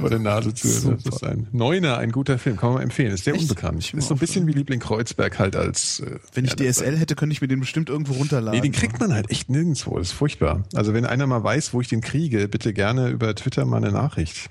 vor, 0.00 0.10
der 0.10 0.18
Nase 0.18 0.54
zu. 0.54 0.68
Das 0.68 0.82
Super. 0.82 1.08
ist 1.08 1.24
ein 1.24 1.46
Neuner, 1.52 1.98
ein 1.98 2.12
guter 2.12 2.38
Film, 2.38 2.56
kann 2.56 2.70
man 2.70 2.78
mal 2.78 2.82
empfehlen. 2.82 3.12
Ist 3.12 3.24
sehr 3.24 3.34
Echt? 3.34 3.42
unbekannt. 3.42 3.92
Ist 3.94 4.08
so 4.08 4.14
ein 4.14 4.18
bisschen 4.18 4.46
wie 4.46 4.52
Liebling 4.52 4.80
Kreuzberg 4.80 5.38
halt 5.38 5.56
als. 5.56 6.00
Äh, 6.00 6.18
Wenn 6.34 6.44
ich 6.44 6.50
ja, 6.52 6.56
das- 6.56 6.76
DSL 6.78 6.96
hätte, 6.96 7.14
könnte 7.14 7.32
ich 7.32 7.40
mir 7.40 7.48
den 7.48 7.60
bestimmt 7.60 7.88
irgendwo 7.88 8.14
runterladen. 8.14 8.58
Nee, 8.58 8.62
den 8.62 8.72
kriegt 8.72 8.98
man 9.00 9.12
halt 9.12 9.30
echt 9.30 9.48
nirgendwo. 9.50 9.98
Das 9.98 10.08
ist 10.08 10.12
furchtbar. 10.12 10.64
Also 10.74 10.94
wenn 10.94 11.06
einer 11.06 11.26
mal 11.26 11.42
weiß, 11.42 11.72
wo 11.72 11.80
ich 11.80 11.88
den 11.88 12.00
kriege, 12.00 12.48
bitte 12.48 12.72
gerne 12.72 12.89
über 12.98 13.34
Twitter 13.34 13.64
mal 13.64 13.78
eine 13.78 13.92
Nachricht. 13.92 14.50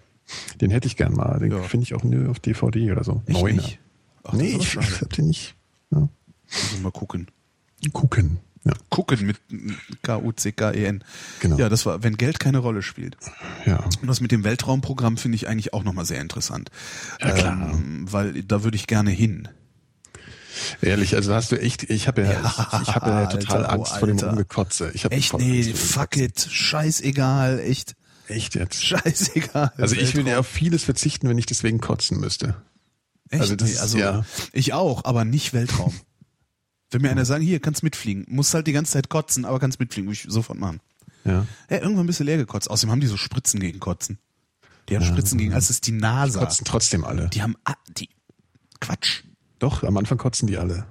Den 0.61 0.69
hätte 0.71 0.87
ich 0.87 0.95
gern 0.95 1.13
mal. 1.13 1.39
Den 1.39 1.51
Ja. 1.51 1.61
finde 1.63 1.83
ich 1.85 1.93
auch 1.95 2.03
nur 2.03 2.29
auf 2.29 2.39
DVD 2.39 2.91
oder 2.91 3.03
so. 3.03 3.21
Echt 3.25 3.39
Neuner. 3.39 3.61
nicht? 3.63 3.79
Ach, 4.23 4.33
nee, 4.33 4.57
ich 4.59 4.75
hab 4.77 5.13
den 5.13 5.27
nicht. 5.27 5.55
Ja. 5.91 6.07
Also 6.51 6.77
mal 6.83 6.91
gucken. 6.91 7.27
Gucken. 7.93 8.39
Ja. 8.65 8.73
Gucken 8.89 9.25
mit 9.25 9.37
K-U-C-K-E-N. 10.03 11.03
Genau. 11.39 11.57
Ja, 11.57 11.69
das 11.69 11.85
war, 11.85 12.03
wenn 12.03 12.17
Geld 12.17 12.39
keine 12.39 12.57
Rolle 12.59 12.81
spielt. 12.81 13.17
ja. 13.65 13.77
Und 14.01 14.07
das 14.07 14.19
mit 14.21 14.31
dem 14.31 14.43
Weltraumprogramm 14.43 15.17
finde 15.17 15.37
ich 15.37 15.47
eigentlich 15.47 15.73
auch 15.73 15.83
nochmal 15.83 16.05
sehr 16.05 16.19
interessant. 16.21 16.69
Ja, 17.21 17.31
klar. 17.31 17.71
Ähm, 17.73 18.05
weil 18.11 18.43
da 18.43 18.63
würde 18.63 18.75
ich 18.75 18.85
gerne 18.87 19.11
hin. 19.11 19.47
Ehrlich, 20.81 21.15
also 21.15 21.33
hast 21.33 21.51
du 21.53 21.59
echt, 21.61 21.83
ich 21.89 22.07
habe 22.09 22.21
ja, 22.23 22.31
ich, 22.31 22.81
ich 22.89 22.95
habe 22.95 23.09
ja 23.09 23.25
total 23.27 23.65
Alter, 23.65 23.69
oh, 23.69 23.79
Angst 23.79 23.97
vor 23.97 24.07
dem 24.07 24.17
Alter. 24.17 24.27
Rumgekotze. 24.29 24.91
Ich 24.93 25.05
hab 25.05 25.13
Echt? 25.13 25.33
Nee, 25.37 25.63
fuck 25.63 26.17
it. 26.17 26.39
Scheißegal. 26.51 27.59
Echt. 27.61 27.95
Echt 28.29 28.55
jetzt? 28.55 28.83
Scheißegal. 28.83 29.73
Also 29.77 29.95
ich 29.95 30.15
will 30.15 30.27
ja 30.27 30.39
auf 30.39 30.47
vieles 30.47 30.83
verzichten, 30.83 31.27
wenn 31.27 31.37
ich 31.37 31.47
deswegen 31.47 31.79
kotzen 31.79 32.19
müsste. 32.19 32.55
Echt? 33.29 33.41
also 33.41 33.55
das 33.55 33.77
also 33.77 33.97
ja. 33.97 34.25
ich 34.53 34.73
auch, 34.73 35.05
aber 35.05 35.25
nicht 35.25 35.53
Weltraum. 35.53 35.93
Wenn 36.91 37.01
mir 37.01 37.11
einer 37.11 37.25
sagen, 37.25 37.43
hier, 37.43 37.59
kannst 37.59 37.83
mitfliegen, 37.83 38.25
musst 38.27 38.53
halt 38.53 38.65
die 38.67 38.71
ganze 38.71 38.93
Zeit 38.93 39.09
kotzen, 39.09 39.45
aber 39.45 39.59
kannst 39.59 39.79
mitfliegen, 39.79 40.09
würde 40.09 40.19
ich 40.23 40.31
sofort 40.31 40.59
machen. 40.59 40.79
Ja. 41.25 41.45
Ja, 41.69 41.81
irgendwann 41.81 42.07
bist 42.07 42.19
du 42.19 42.23
leer 42.23 42.37
gekotzt. 42.37 42.69
Außerdem 42.69 42.91
haben 42.91 43.01
die 43.01 43.07
so 43.07 43.17
Spritzen 43.17 43.59
gegen 43.59 43.79
Kotzen. 43.79 44.17
Die 44.87 44.95
haben 44.95 45.05
Spritzen 45.05 45.37
gegen, 45.37 45.53
als 45.53 45.69
ist 45.69 45.85
die 45.85 45.91
NASA. 45.91 46.39
Kotzen 46.39 46.65
trotzdem 46.65 47.03
alle. 47.03 47.29
Die 47.29 47.43
haben, 47.43 47.55
ah, 47.65 47.75
die, 47.95 48.09
Quatsch. 48.79 49.23
Doch, 49.59 49.83
am 49.83 49.97
Anfang 49.97 50.17
kotzen 50.17 50.47
die 50.47 50.57
alle. 50.57 50.85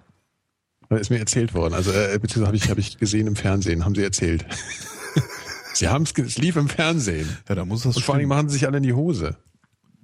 Ist 0.90 1.10
mir 1.10 1.18
erzählt 1.18 1.52
worden. 1.52 1.74
Also 1.74 1.90
äh, 1.90 2.18
beziehungsweise 2.18 2.46
habe 2.46 2.56
ich, 2.56 2.70
hab 2.70 2.78
ich 2.78 2.98
gesehen 2.98 3.26
im 3.26 3.36
Fernsehen, 3.36 3.84
haben 3.84 3.94
sie 3.94 4.02
erzählt. 4.02 4.46
sie 5.74 5.88
haben 5.88 6.04
es, 6.04 6.12
es 6.16 6.38
lief 6.38 6.56
im 6.56 6.68
Fernsehen. 6.68 7.28
Ja, 7.48 7.54
da 7.54 7.64
muss 7.64 7.82
das 7.82 7.96
Und 7.96 8.04
vor 8.04 8.14
allen 8.14 8.20
Dingen 8.20 8.30
stimmen. 8.30 8.38
machen 8.38 8.48
sie 8.48 8.54
sich 8.54 8.66
alle 8.66 8.78
in 8.78 8.82
die 8.82 8.92
Hose, 8.92 9.36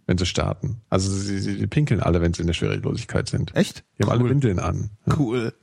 wenn 0.06 0.18
sie 0.18 0.26
starten. 0.26 0.80
Also 0.90 1.10
sie, 1.10 1.38
sie, 1.40 1.66
pinkeln 1.66 2.00
alle, 2.00 2.20
wenn 2.20 2.34
sie 2.34 2.42
in 2.42 2.46
der 2.46 2.54
Schwerelosigkeit 2.54 3.28
sind. 3.28 3.54
Echt? 3.56 3.84
Die 3.98 4.02
haben 4.04 4.10
alle 4.10 4.22
Cool. 4.24 4.30
Windeln 4.30 4.58
an. 4.58 4.90
Cool. 5.18 5.54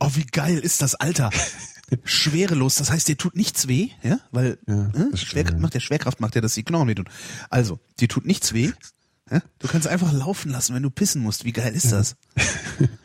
Oh, 0.00 0.10
wie 0.14 0.24
geil 0.26 0.58
ist 0.58 0.82
das, 0.82 0.94
Alter. 0.94 1.30
Schwerelos, 2.04 2.74
das 2.76 2.90
heißt, 2.90 3.06
dir 3.06 3.16
tut 3.16 3.36
nichts 3.36 3.68
weh, 3.68 3.90
ja? 4.02 4.18
Weil 4.32 4.58
Ja, 4.66 4.86
äh, 4.88 5.10
das 5.12 5.20
Schwer, 5.20 5.42
stimmt, 5.44 5.50
ja. 5.58 5.58
macht 5.62 5.74
der 5.74 5.80
Schwerkraft 5.80 6.20
macht 6.20 6.34
ja, 6.34 6.40
dass 6.40 6.54
die 6.54 6.64
Knochen 6.64 6.88
wehtun. 6.88 7.08
Also, 7.48 7.78
dir 8.00 8.08
tut 8.08 8.26
nichts 8.26 8.52
weh. 8.52 8.72
Ja? 9.30 9.40
Du 9.60 9.68
kannst 9.68 9.86
einfach 9.88 10.12
laufen 10.12 10.50
lassen, 10.50 10.74
wenn 10.74 10.82
du 10.82 10.90
pissen 10.90 11.22
musst. 11.22 11.44
Wie 11.44 11.52
geil 11.52 11.74
ist 11.74 11.92
das? 11.92 12.16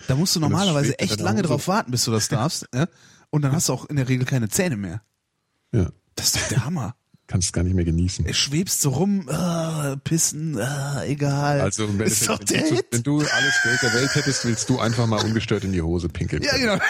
Da 0.08 0.16
musst 0.16 0.36
du 0.36 0.41
normalerweise 0.41 0.99
echt 0.99 1.22
lange 1.22 1.41
drauf 1.43 1.68
warten, 1.70 1.91
bis 1.91 2.04
du 2.04 2.12
das 2.12 2.28
darfst. 2.28 2.68
Ja? 2.76 2.88
Und 3.30 3.43
dann 3.43 3.54
hast 3.54 3.70
du 3.70 3.74
auch 3.74 3.86
in 3.86 3.95
der 3.95 4.10
Regel 4.10 4.26
keine 4.26 4.49
Zähne 4.49 4.76
mehr. 4.76 5.02
Ja. 5.74 5.89
Das 6.16 6.28
ist 6.28 6.36
doch 6.38 6.47
der 6.49 6.66
Hammer. 6.66 6.95
Kannst 7.28 7.45
es 7.47 7.53
gar 7.53 7.64
nicht 7.64 7.76
mehr 7.76 7.86
genießen. 7.86 8.26
Du 8.26 8.34
schwebst 8.34 8.82
so 8.82 8.89
rum, 8.89 9.30
äh, 9.30 9.95
pissen, 10.03 10.57
äh, 10.57 11.05
egal. 11.07 11.62
Also 11.62 11.86
im 11.86 11.91
Endeffekt, 12.01 12.49
der 12.49 12.59
wenn, 12.64 12.70
du, 12.70 12.76
Hit. 12.76 12.86
wenn 12.91 13.03
du 13.03 13.18
alles 13.20 13.53
Geld 13.64 13.82
der 13.84 13.93
Welt 13.93 14.16
hättest, 14.16 14.43
willst 14.43 14.70
du 14.70 14.80
einfach 14.80 15.07
mal 15.07 15.24
ungestört 15.24 15.64
in 15.64 15.72
die 15.72 15.82
Hose 15.82 16.09
pinkeln. 16.09 16.43
Ja, 16.43 16.57
genau. 16.57 16.78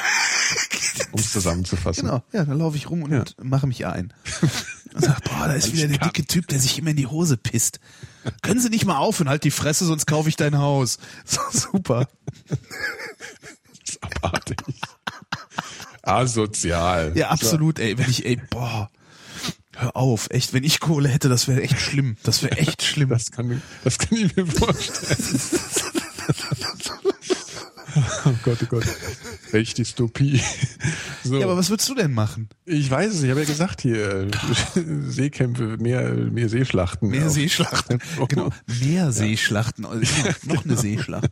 Um 1.13 1.19
es 1.19 1.31
zusammenzufassen. 1.31 2.05
Genau, 2.05 2.23
ja, 2.31 2.43
dann 2.45 2.57
laufe 2.57 2.75
ich 2.77 2.89
rum 2.89 3.03
und 3.03 3.11
Ja. 3.11 3.23
mache 3.43 3.67
mich 3.67 3.85
ein. 3.85 4.13
Und 4.93 5.05
sag, 5.05 5.23
boah, 5.23 5.47
da 5.47 5.53
ist 5.53 5.67
Weil 5.67 5.73
wieder 5.73 5.87
der 5.87 5.97
dicke 5.99 6.25
Typ, 6.25 6.47
der 6.49 6.59
sich 6.59 6.77
immer 6.77 6.89
in 6.89 6.97
die 6.97 7.07
Hose 7.07 7.37
pisst. 7.37 7.79
Können 8.41 8.59
Sie 8.59 8.67
nicht 8.67 8.85
mal 8.85 8.97
aufhören, 8.97 9.29
halt 9.29 9.45
die 9.45 9.51
Fresse, 9.51 9.85
sonst 9.85 10.05
kaufe 10.05 10.27
ich 10.27 10.35
dein 10.35 10.57
Haus. 10.57 10.97
So, 11.23 11.39
super. 11.49 12.09
Das 12.49 12.57
ist 13.87 14.03
abartig. 14.03 14.57
Asozial. 16.01 17.13
Ja, 17.15 17.29
absolut, 17.29 17.79
ey. 17.79 17.97
Wenn 17.97 18.09
ich, 18.09 18.25
ey, 18.25 18.37
boah, 18.49 18.89
hör 19.75 19.95
auf, 19.95 20.27
echt, 20.31 20.53
wenn 20.53 20.63
ich 20.63 20.79
Kohle 20.79 21.09
hätte, 21.09 21.29
das 21.29 21.47
wäre 21.47 21.61
echt 21.61 21.79
schlimm. 21.79 22.17
Das 22.23 22.43
wäre 22.43 22.57
echt 22.57 22.81
schlimm. 22.83 23.09
Das 23.09 23.31
kann, 23.31 23.61
das 23.83 23.97
kann 23.97 24.17
ich 24.17 24.35
mir 24.35 24.45
vorstellen. 24.45 25.17
oh 28.25 28.33
Gott, 28.43 28.57
oh 28.63 28.65
Gott. 28.67 28.83
Welch 29.51 29.73
Dystopie. 29.73 30.41
So, 31.23 31.37
Ja, 31.37 31.45
aber 31.45 31.57
was 31.57 31.69
würdest 31.69 31.89
du 31.89 31.95
denn 31.95 32.13
machen? 32.13 32.47
ich 32.65 32.89
weiß 32.89 33.13
es, 33.15 33.23
ich 33.23 33.29
habe 33.29 33.41
ja 33.41 33.45
gesagt 33.45 33.81
hier, 33.81 34.27
äh, 34.27 34.31
Seekämpfe, 35.09 35.77
mehr, 35.77 36.13
mehr 36.13 36.47
Seeschlachten. 36.49 37.09
Mehr 37.09 37.27
Auch. 37.27 37.31
Seeschlachten. 37.31 37.99
Genau, 38.29 38.49
mehr 38.81 39.11
Seeschlachten. 39.11 39.85
Also, 39.85 40.01
ja, 40.25 40.33
noch 40.53 40.63
eine 40.63 40.77
Seeschlacht. 40.77 41.29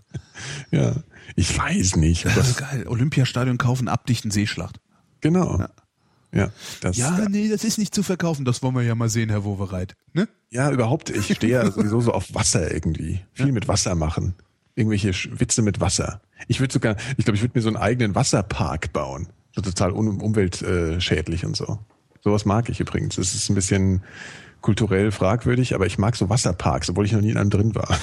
Ja, 0.71 0.95
ich 1.35 1.57
weiß 1.57 1.95
nicht. 1.95 2.25
Das 2.25 2.49
ist 2.49 2.57
geil. 2.57 2.85
Olympiastadion 2.87 3.57
kaufen, 3.57 3.87
abdichten 3.87 4.31
Seeschlacht. 4.31 4.79
genau. 5.21 5.59
Ja, 5.59 5.69
das, 6.31 6.97
Ja, 6.97 7.27
nee, 7.29 7.49
das 7.49 7.63
ist 7.63 7.77
nicht 7.77 7.93
zu 7.93 8.03
verkaufen. 8.03 8.45
Das 8.45 8.61
wollen 8.61 8.75
wir 8.75 8.83
ja 8.83 8.95
mal 8.95 9.09
sehen, 9.09 9.29
Herr 9.29 9.43
Wowereit. 9.43 9.95
Ne? 10.13 10.27
Ja, 10.49 10.71
überhaupt. 10.71 11.09
Ich 11.09 11.33
stehe 11.35 11.53
ja 11.53 11.71
sowieso 11.71 12.01
so 12.01 12.11
auf 12.11 12.33
Wasser 12.33 12.71
irgendwie. 12.71 13.21
Viel 13.33 13.51
mit 13.51 13.67
Wasser 13.67 13.95
machen. 13.95 14.35
Irgendwelche 14.75 15.11
Witze 15.39 15.61
mit 15.61 15.79
Wasser. 15.79 16.21
Ich 16.47 16.59
würde 16.59 16.71
sogar, 16.71 16.95
ich 17.17 17.25
glaube, 17.25 17.35
ich 17.35 17.41
würde 17.41 17.57
mir 17.57 17.61
so 17.61 17.69
einen 17.69 17.77
eigenen 17.77 18.15
Wasserpark 18.15 18.93
bauen. 18.93 19.27
So 19.55 19.61
total 19.61 19.91
un 19.91 20.21
umweltschädlich 20.21 21.45
und 21.45 21.57
so. 21.57 21.79
Sowas 22.23 22.45
mag 22.45 22.69
ich 22.69 22.79
übrigens. 22.79 23.17
Es 23.17 23.33
ist 23.33 23.49
ein 23.49 23.55
bisschen 23.55 24.03
kulturell 24.61 25.11
fragwürdig, 25.11 25.73
aber 25.73 25.85
ich 25.85 25.97
mag 25.97 26.15
so 26.15 26.29
Wasserparks, 26.29 26.89
obwohl 26.89 27.05
ich 27.05 27.13
noch 27.13 27.21
nie 27.21 27.31
in 27.31 27.37
einem 27.37 27.49
drin 27.49 27.75
war. 27.75 27.97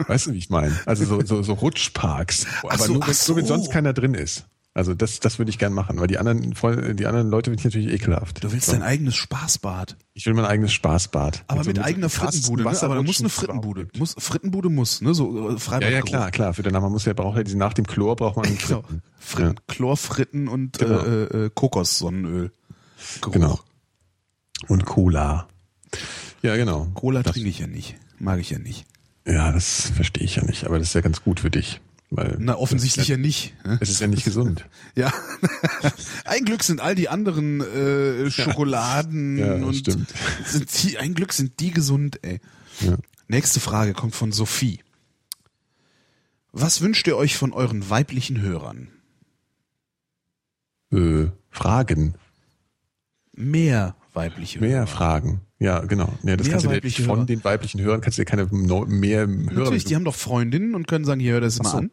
weißt 0.06 0.26
du, 0.26 0.32
wie 0.32 0.38
ich 0.38 0.50
meine? 0.50 0.78
Also 0.86 1.04
so, 1.04 1.24
so, 1.24 1.42
so 1.42 1.52
Rutschparks. 1.52 2.46
Aber 2.62 2.78
so, 2.78 2.92
nur, 2.94 3.02
wenn, 3.06 3.14
ach 3.14 3.28
nur 3.28 3.36
wenn 3.36 3.46
so. 3.46 3.54
sonst 3.54 3.70
keiner 3.70 3.92
drin 3.92 4.14
ist. 4.14 4.46
Also 4.72 4.94
das, 4.94 5.18
das 5.18 5.38
würde 5.38 5.50
ich 5.50 5.58
gern 5.58 5.72
machen, 5.72 5.98
weil 5.98 6.06
die 6.06 6.18
anderen, 6.18 6.42
die 6.96 7.06
anderen 7.06 7.28
Leute 7.28 7.50
finde 7.50 7.58
ich 7.60 7.64
natürlich 7.64 7.92
ekelhaft. 7.92 8.44
Du 8.44 8.52
willst 8.52 8.66
so. 8.66 8.72
dein 8.72 8.82
eigenes 8.82 9.16
Spaßbad. 9.16 9.96
Ich 10.14 10.26
will 10.26 10.34
mein 10.34 10.44
eigenes 10.44 10.72
Spaßbad. 10.72 11.42
Aber 11.48 11.64
mit, 11.64 11.76
so- 11.76 11.82
eigener 11.82 12.08
Frittenbude, 12.08 12.62
ne? 12.62 12.82
Aber 12.82 12.94
da 12.94 13.02
muss 13.02 13.18
eine 13.18 13.30
Frittenbude. 13.30 13.88
Muss, 13.98 14.14
Frittenbude 14.16 14.68
muss, 14.68 15.00
ne? 15.00 15.12
So 15.12 15.48
äh, 15.48 15.52
Ja, 15.54 15.58
Freibad 15.58 15.90
ja, 15.90 16.00
klar, 16.02 16.30
klar. 16.30 16.54
Für 16.54 16.62
danach, 16.62 16.82
man 16.82 16.92
muss 16.92 17.04
ja, 17.04 17.14
braucht 17.14 17.36
ja, 17.48 17.56
nach 17.56 17.72
dem 17.74 17.84
Chlor 17.86 18.14
braucht 18.14 18.36
man 18.36 18.46
einen 18.46 18.58
Genau. 18.66 18.82
Fritten. 18.82 19.02
Fritten, 19.18 19.54
Chlorfritten 19.66 20.48
und 20.48 20.78
Genau. 20.78 21.00
äh, 21.00 21.46
äh, 21.46 21.50
Kokossonnenöl. 21.52 22.52
Genau. 23.32 23.58
Und 24.68 24.84
Cola. 24.86 25.48
Ja, 26.42 26.54
genau. 26.56 26.86
Cola 26.94 27.22
das, 27.24 27.32
trinke 27.32 27.48
ich 27.48 27.58
ja 27.58 27.66
nicht. 27.66 27.96
Mag 28.20 28.38
ich 28.38 28.50
ja 28.50 28.58
nicht. 28.60 28.86
Ja, 29.26 29.50
das 29.52 29.90
verstehe 29.94 30.24
ich 30.24 30.36
ja 30.36 30.44
nicht, 30.44 30.64
aber 30.64 30.78
das 30.78 30.88
ist 30.88 30.94
ja 30.94 31.00
ganz 31.00 31.22
gut 31.22 31.40
für 31.40 31.50
dich. 31.50 31.80
Weil 32.12 32.36
Na, 32.40 32.56
offensichtlich 32.56 33.06
ja 33.06 33.16
nicht. 33.16 33.54
ne? 33.64 33.78
Es 33.80 33.88
ist 33.88 34.00
ja 34.00 34.08
nicht 34.08 34.24
gesund. 34.24 34.64
Ja. 34.96 35.12
ein 36.24 36.44
Glück 36.44 36.64
sind 36.64 36.80
all 36.80 36.94
die 36.96 37.08
anderen 37.08 37.60
äh, 37.60 38.30
Schokoladen 38.30 39.38
Ja, 39.38 39.54
und 39.54 39.74
stimmt. 39.74 40.12
sind 40.44 40.82
die, 40.82 40.98
ein 40.98 41.14
Glück 41.14 41.32
sind 41.32 41.60
die 41.60 41.70
gesund, 41.70 42.18
ey. 42.22 42.40
Ja. 42.80 42.96
Nächste 43.28 43.60
Frage 43.60 43.92
kommt 43.92 44.14
von 44.16 44.32
Sophie. 44.32 44.80
Was 46.52 46.80
wünscht 46.80 47.06
ihr 47.06 47.16
euch 47.16 47.36
von 47.36 47.52
euren 47.52 47.88
weiblichen 47.90 48.40
Hörern? 48.40 48.88
Äh, 50.92 51.26
Fragen. 51.50 52.14
Mehr 53.32 53.94
weibliche 54.12 54.58
Mehr 54.60 54.78
Hörer. 54.78 54.86
Fragen. 54.88 55.40
Ja, 55.60 55.78
genau. 55.80 56.12
Ja, 56.24 56.36
das 56.36 56.48
Mehr 56.48 56.58
kannst 56.58 56.66
du 56.66 56.80
dir 56.80 56.90
von 57.06 57.16
Hörer. 57.18 57.26
den 57.26 57.44
weiblichen 57.44 57.80
Hörern 57.80 58.00
kannst 58.00 58.18
du 58.18 58.22
dir 58.22 58.26
keine 58.26 58.46
mehr 58.46 59.26
Hörer 59.26 59.26
Natürlich, 59.28 59.84
die 59.84 59.94
haben 59.94 60.04
doch 60.04 60.14
Freundinnen 60.16 60.74
und 60.74 60.88
können 60.88 61.04
sagen, 61.04 61.20
hier, 61.20 61.34
hör 61.34 61.40
das 61.40 61.58
mal 61.62 61.70
so. 61.70 61.76
an. 61.78 61.90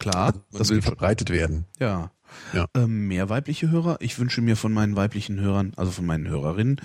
Klar, 0.00 0.32
das 0.50 0.58
das 0.58 0.70
will 0.70 0.82
verbreitet 0.82 1.30
werden. 1.30 1.66
Ja. 1.78 2.10
Ja. 2.52 2.66
Ähm, 2.74 3.06
mehr 3.06 3.28
weibliche 3.28 3.70
Hörer. 3.70 3.98
Ich 4.00 4.18
wünsche 4.18 4.40
mir 4.40 4.56
von 4.56 4.72
meinen 4.72 4.96
weiblichen 4.96 5.38
Hörern, 5.38 5.72
also 5.76 5.92
von 5.92 6.06
meinen 6.06 6.26
Hörerinnen, 6.26 6.80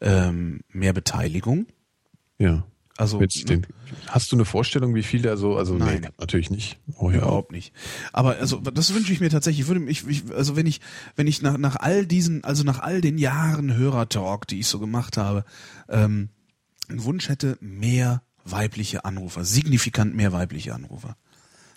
ähm, 0.00 0.60
mehr 0.70 0.92
Beteiligung. 0.92 1.66
Ja. 2.38 2.64
Also 2.96 3.18
Mit 3.18 3.48
den, 3.48 3.66
hast 4.06 4.30
du 4.30 4.36
eine 4.36 4.44
Vorstellung, 4.44 4.94
wie 4.94 5.02
viel 5.02 5.20
da 5.20 5.36
so, 5.36 5.56
also 5.56 5.74
Nein. 5.74 6.02
nee, 6.02 6.08
natürlich 6.18 6.50
nicht. 6.50 6.78
Oh 6.96 7.10
ja. 7.10 7.18
Überhaupt 7.18 7.50
nicht. 7.50 7.72
Aber 8.12 8.36
also 8.36 8.58
das 8.58 8.94
wünsche 8.94 9.12
ich 9.12 9.20
mir 9.20 9.30
tatsächlich. 9.30 9.62
Ich 9.62 9.66
würde 9.66 9.80
mich, 9.80 10.06
ich, 10.06 10.32
also 10.32 10.54
wenn 10.54 10.66
ich, 10.66 10.80
wenn 11.16 11.26
ich 11.26 11.42
nach, 11.42 11.58
nach 11.58 11.74
all 11.76 12.06
diesen, 12.06 12.44
also 12.44 12.62
nach 12.62 12.78
all 12.78 13.00
den 13.00 13.18
Jahren 13.18 13.76
Hörertalk, 13.76 14.46
die 14.46 14.60
ich 14.60 14.68
so 14.68 14.78
gemacht 14.78 15.16
habe, 15.16 15.44
ähm, 15.88 16.28
einen 16.88 17.02
Wunsch 17.02 17.28
hätte, 17.28 17.58
mehr 17.60 18.22
weibliche 18.44 19.04
Anrufer, 19.04 19.44
signifikant 19.44 20.14
mehr 20.14 20.32
weibliche 20.32 20.72
Anrufer. 20.72 21.16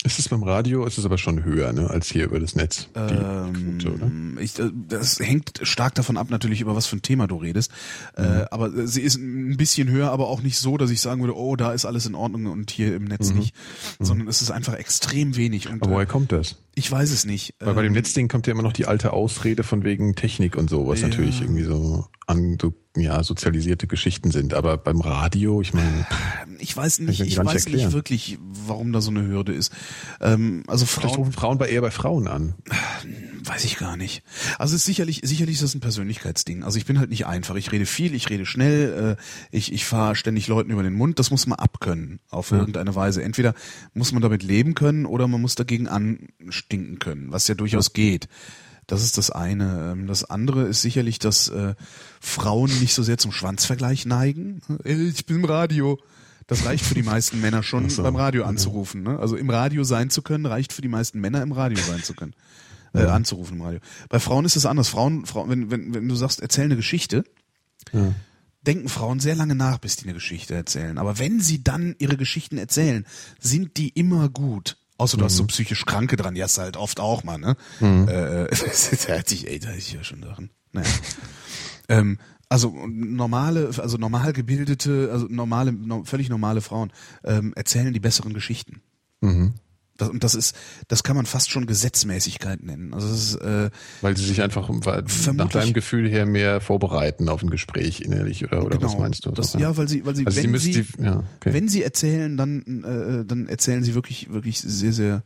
Ist 0.04 0.20
es 0.20 0.30
beim 0.30 0.44
Radio, 0.44 0.86
ist 0.86 0.98
es 0.98 1.06
aber 1.06 1.18
schon 1.18 1.44
höher, 1.44 1.74
ne, 1.74 1.90
als 1.90 2.08
hier 2.08 2.26
über 2.26 2.40
das 2.40 2.56
Netz. 2.56 2.88
Die 2.96 3.00
Ähm, 3.00 3.78
Quote, 3.80 3.94
oder? 3.96 4.12
ich, 4.40 4.58
äh, 4.60 4.70
das 4.88 5.20
hängt 5.20 5.60
stark 5.64 5.96
davon 5.96 6.18
ab, 6.18 6.30
natürlich, 6.30 6.62
über 6.62 6.76
was 6.76 6.86
für 6.86 6.96
ein 6.98 7.02
Thema 7.02 7.28
du 7.28 7.38
redest. 7.38 7.72
Äh, 8.16 8.46
aber 8.52 8.74
äh, 8.74 8.88
sie 8.88 9.02
ist 9.02 9.18
ein 9.18 9.58
bisschen 9.58 9.90
höher, 9.90 10.12
aber 10.12 10.28
auch 10.28 10.42
nicht 10.44 10.58
so, 10.60 10.78
dass 10.78 10.92
ich 10.92 11.02
sagen 11.02 11.22
würde, 11.22 11.36
oh, 11.36 11.56
da 11.56 11.74
ist 11.74 11.86
alles 11.86 12.06
in 12.06 12.16
Ordnung 12.16 12.46
und 12.46 12.70
hier 12.72 12.96
im 12.96 13.06
Netz 13.06 13.32
nicht. 13.34 13.56
Sondern 14.00 14.28
es 14.28 14.42
ist 14.42 14.52
einfach 14.52 14.76
extrem 14.76 15.36
wenig. 15.36 15.68
Und 15.68 15.82
Aber 15.82 15.92
äh, 15.92 15.96
woher 15.96 16.06
kommt 16.06 16.32
das? 16.32 16.56
ich 16.76 16.90
weiß 16.92 17.12
es 17.12 17.26
nicht. 17.26 17.56
Weil 17.60 17.74
bei 17.74 17.82
Ähm, 17.82 17.88
dem 17.88 17.94
Netzding 17.94 18.28
kommt 18.28 18.46
ja 18.48 18.54
immer 18.54 18.62
noch 18.64 18.74
die 18.74 18.86
alte 18.86 19.12
Ausrede 19.14 19.64
von 19.64 19.84
wegen 19.84 20.14
Technik 20.16 20.56
und 20.58 20.70
so, 20.70 20.88
was 20.88 21.02
Ja. 21.02 21.08
natürlich 21.08 21.42
irgendwie 21.42 21.64
so 21.64 22.06
an 22.28 22.58
so, 22.62 22.72
ja, 23.00 23.24
sozialisierte 23.24 23.88
Geschichten 23.88 24.32
sind. 24.32 24.54
Aber 24.54 24.78
beim 24.78 25.02
Radio, 25.02 25.62
ich 25.62 25.74
meine, 25.74 26.06
ich 26.60 26.76
weiß 26.76 27.00
nicht, 27.00 27.20
ich 27.20 27.26
nicht 27.26 27.38
weiß 27.38 27.66
nicht 27.66 27.68
erklären. 27.68 27.94
wirklich, 27.94 28.38
warum 28.42 28.94
da 28.94 29.02
so 29.02 29.12
eine 29.12 29.26
Hürde 29.26 29.54
ist. 29.54 29.72
Ähm, 30.22 30.64
also 30.68 30.86
vielleicht 30.86 31.16
Frauen, 31.16 31.26
rufen 31.26 31.34
Frauen 31.34 31.58
bei 31.58 31.70
eher 31.70 31.82
bei 31.82 31.92
Frauen 31.92 32.28
an. 32.28 32.56
weiß 33.44 33.66
ich 33.66 33.78
gar 33.78 33.98
nicht. 33.98 34.24
Also 34.58 34.76
es 34.76 34.82
ist 34.82 34.86
sicherlich, 34.86 35.22
sicherlich 35.24 35.56
ist 35.56 35.64
das 35.64 35.76
ein 35.76 35.80
Persönlichkeitsding. 35.80 36.64
Also 36.64 36.78
ich 36.78 36.86
bin 36.86 37.00
halt 37.00 37.10
nicht 37.10 37.26
einfach. 37.26 37.56
Ich 37.56 37.72
rede 37.72 37.86
viel, 37.86 38.14
ich 38.14 38.30
rede 38.30 38.46
schnell, 38.46 39.18
äh, 39.18 39.24
ich, 39.56 39.72
ich 39.72 39.86
fahre 39.86 40.16
ständig 40.16 40.48
Leuten 40.48 40.72
über 40.72 40.84
den 40.84 40.94
Mund. 40.94 41.20
Das 41.20 41.32
muss 41.32 41.48
man 41.48 41.60
abkönnen, 41.60 42.20
auf 42.30 42.52
irgendeine 42.52 42.96
Weise. 42.96 43.24
Entweder 43.24 43.54
muss 43.94 44.12
man 44.12 44.22
damit 44.22 44.44
leben 44.44 44.74
können 44.74 45.06
oder 45.06 45.28
man 45.28 45.42
muss 45.42 45.56
dagegen 45.56 45.88
anstinken 45.88 47.00
können, 47.00 47.32
was 47.32 47.48
ja 47.48 47.56
durchaus 47.56 47.94
geht. 47.94 48.28
Das 48.88 49.04
ist 49.04 49.18
das 49.18 49.30
eine. 49.30 49.92
Ähm, 49.92 50.08
Das 50.08 50.24
andere 50.24 50.64
ist 50.64 50.82
sicherlich, 50.82 51.20
dass 51.20 51.50
äh, 51.50 51.76
Frauen 52.22 52.72
nicht 52.80 52.94
so 52.94 53.04
sehr 53.04 53.18
zum 53.18 53.32
Schwanzvergleich 53.32 54.06
neigen. 54.06 54.62
Äh, 54.84 54.94
Ich 55.10 55.26
bin 55.26 55.38
im 55.38 55.46
Radio. 55.46 56.00
Das 56.48 56.64
reicht 56.66 56.86
für 56.86 56.96
die 56.96 57.04
meisten 57.04 57.42
Männer 57.42 57.62
schon, 57.62 57.90
so. 57.90 58.04
beim 58.04 58.16
Radio 58.16 58.46
anzurufen. 58.46 59.04
Ne? 59.04 59.20
Also 59.20 59.36
im 59.36 59.50
Radio 59.50 59.84
sein 59.84 60.10
zu 60.10 60.22
können, 60.22 60.46
reicht 60.46 60.72
für 60.72 60.82
die 60.82 60.88
meisten 60.88 61.20
Männer, 61.20 61.42
im 61.42 61.52
Radio 61.52 61.84
sein 61.84 62.02
zu 62.02 62.14
können. 62.14 62.34
Äh, 62.94 63.04
anzurufen 63.04 63.58
im 63.58 63.62
Radio. 63.64 63.80
Bei 64.08 64.20
Frauen 64.20 64.46
ist 64.46 64.56
es 64.56 64.66
anders. 64.66 64.88
Frauen, 64.88 65.26
Frauen 65.26 65.50
wenn, 65.50 65.70
wenn, 65.72 65.94
wenn 65.94 66.08
du 66.08 66.16
sagst, 66.16 66.40
erzähl 66.40 66.64
eine 66.64 66.78
Geschichte, 66.78 67.26
Ja. 67.92 68.14
denken 68.66 68.88
Frauen 68.88 69.20
sehr 69.20 69.36
lange 69.36 69.56
nach, 69.56 69.78
bis 69.80 69.98
die 69.98 70.06
eine 70.06 70.14
Geschichte 70.14 70.54
erzählen. 70.56 70.98
Aber 70.98 71.20
wenn 71.20 71.42
sie 71.42 71.62
dann 71.66 71.96
ihre 72.00 72.16
Geschichten 72.16 72.58
erzählen, 72.58 73.06
sind 73.40 73.76
die 73.76 73.90
immer 73.90 74.30
gut. 74.30 74.78
Außer 74.98 75.18
du 75.18 75.26
hast 75.26 75.38
so 75.38 75.46
psychisch 75.46 75.86
Kranke 75.86 76.16
dran, 76.16 76.34
die 76.34 76.44
hast 76.44 76.58
du 76.58 76.62
halt 76.62 76.78
oft 76.78 77.00
auch 77.00 77.24
mal, 77.24 77.38
ne? 77.38 77.56
Äh, 78.08 78.48
da 79.08 79.18
hatte 79.18 79.36
ich, 79.36 79.48
ey, 79.48 79.60
da 79.60 79.70
hatte 79.70 79.78
ich 79.78 79.94
ja 79.94 80.04
schon 80.04 80.24
Sachen. 80.24 80.50
Naja. 80.72 80.88
ähm, 81.90 82.18
also 82.50 82.74
normale, 82.88 83.72
also 83.78 83.98
normal 83.98 84.34
gebildete, 84.34 85.10
also 85.12 85.28
normale, 85.30 85.74
no, 85.74 86.04
völlig 86.06 86.30
normale 86.30 86.62
Frauen 86.62 86.92
ähm, 87.24 87.54
erzählen 87.56 87.94
die 87.94 88.00
besseren 88.00 88.34
Geschichten. 88.34 88.82
Mhm. 89.22 89.56
Das, 89.98 90.10
und 90.10 90.24
das 90.24 90.36
ist, 90.36 90.56
das 90.88 91.04
kann 91.04 91.16
man 91.16 91.26
fast 91.26 91.50
schon 91.50 91.66
Gesetzmäßigkeit 91.66 92.64
nennen. 92.64 92.94
Also 92.94 93.10
das 93.10 93.24
ist, 93.24 93.36
äh, 93.36 93.70
Weil 94.02 94.16
sie 94.16 94.26
sich 94.26 94.42
einfach 94.42 94.70
weil, 94.70 95.02
nach 95.02 95.10
Vermutlich. 95.10 95.64
deinem 95.64 95.74
Gefühl 95.74 96.08
her 96.10 96.26
mehr 96.26 96.62
vorbereiten 96.62 97.30
auf 97.30 97.42
ein 97.44 97.50
Gespräch 97.50 98.02
innerlich 98.02 98.44
oder, 98.46 98.64
oder 98.66 98.82
was 98.82 98.98
meinst 98.98 99.26
du? 99.26 99.30
Genau. 99.32 99.42
Das, 99.42 99.54
ja, 99.54 99.76
weil 99.76 99.88
sie, 99.88 100.06
weil 100.06 100.16
sie, 100.16 100.26
also 100.26 100.38
sie 100.38 100.44
wenn 100.44 100.52
müssen 100.52 100.74
sie, 100.74 100.84
die, 100.84 101.04
ja, 101.04 101.24
okay. 101.38 101.54
wenn 101.54 101.68
sie 101.68 101.84
erzählen, 101.84 102.38
dann, 102.38 102.84
äh, 102.84 103.26
dann 103.26 103.48
erzählen 103.48 103.84
sie 103.84 103.96
wirklich, 103.96 104.32
wirklich 104.32 104.60
sehr, 104.60 104.94
sehr. 104.94 105.24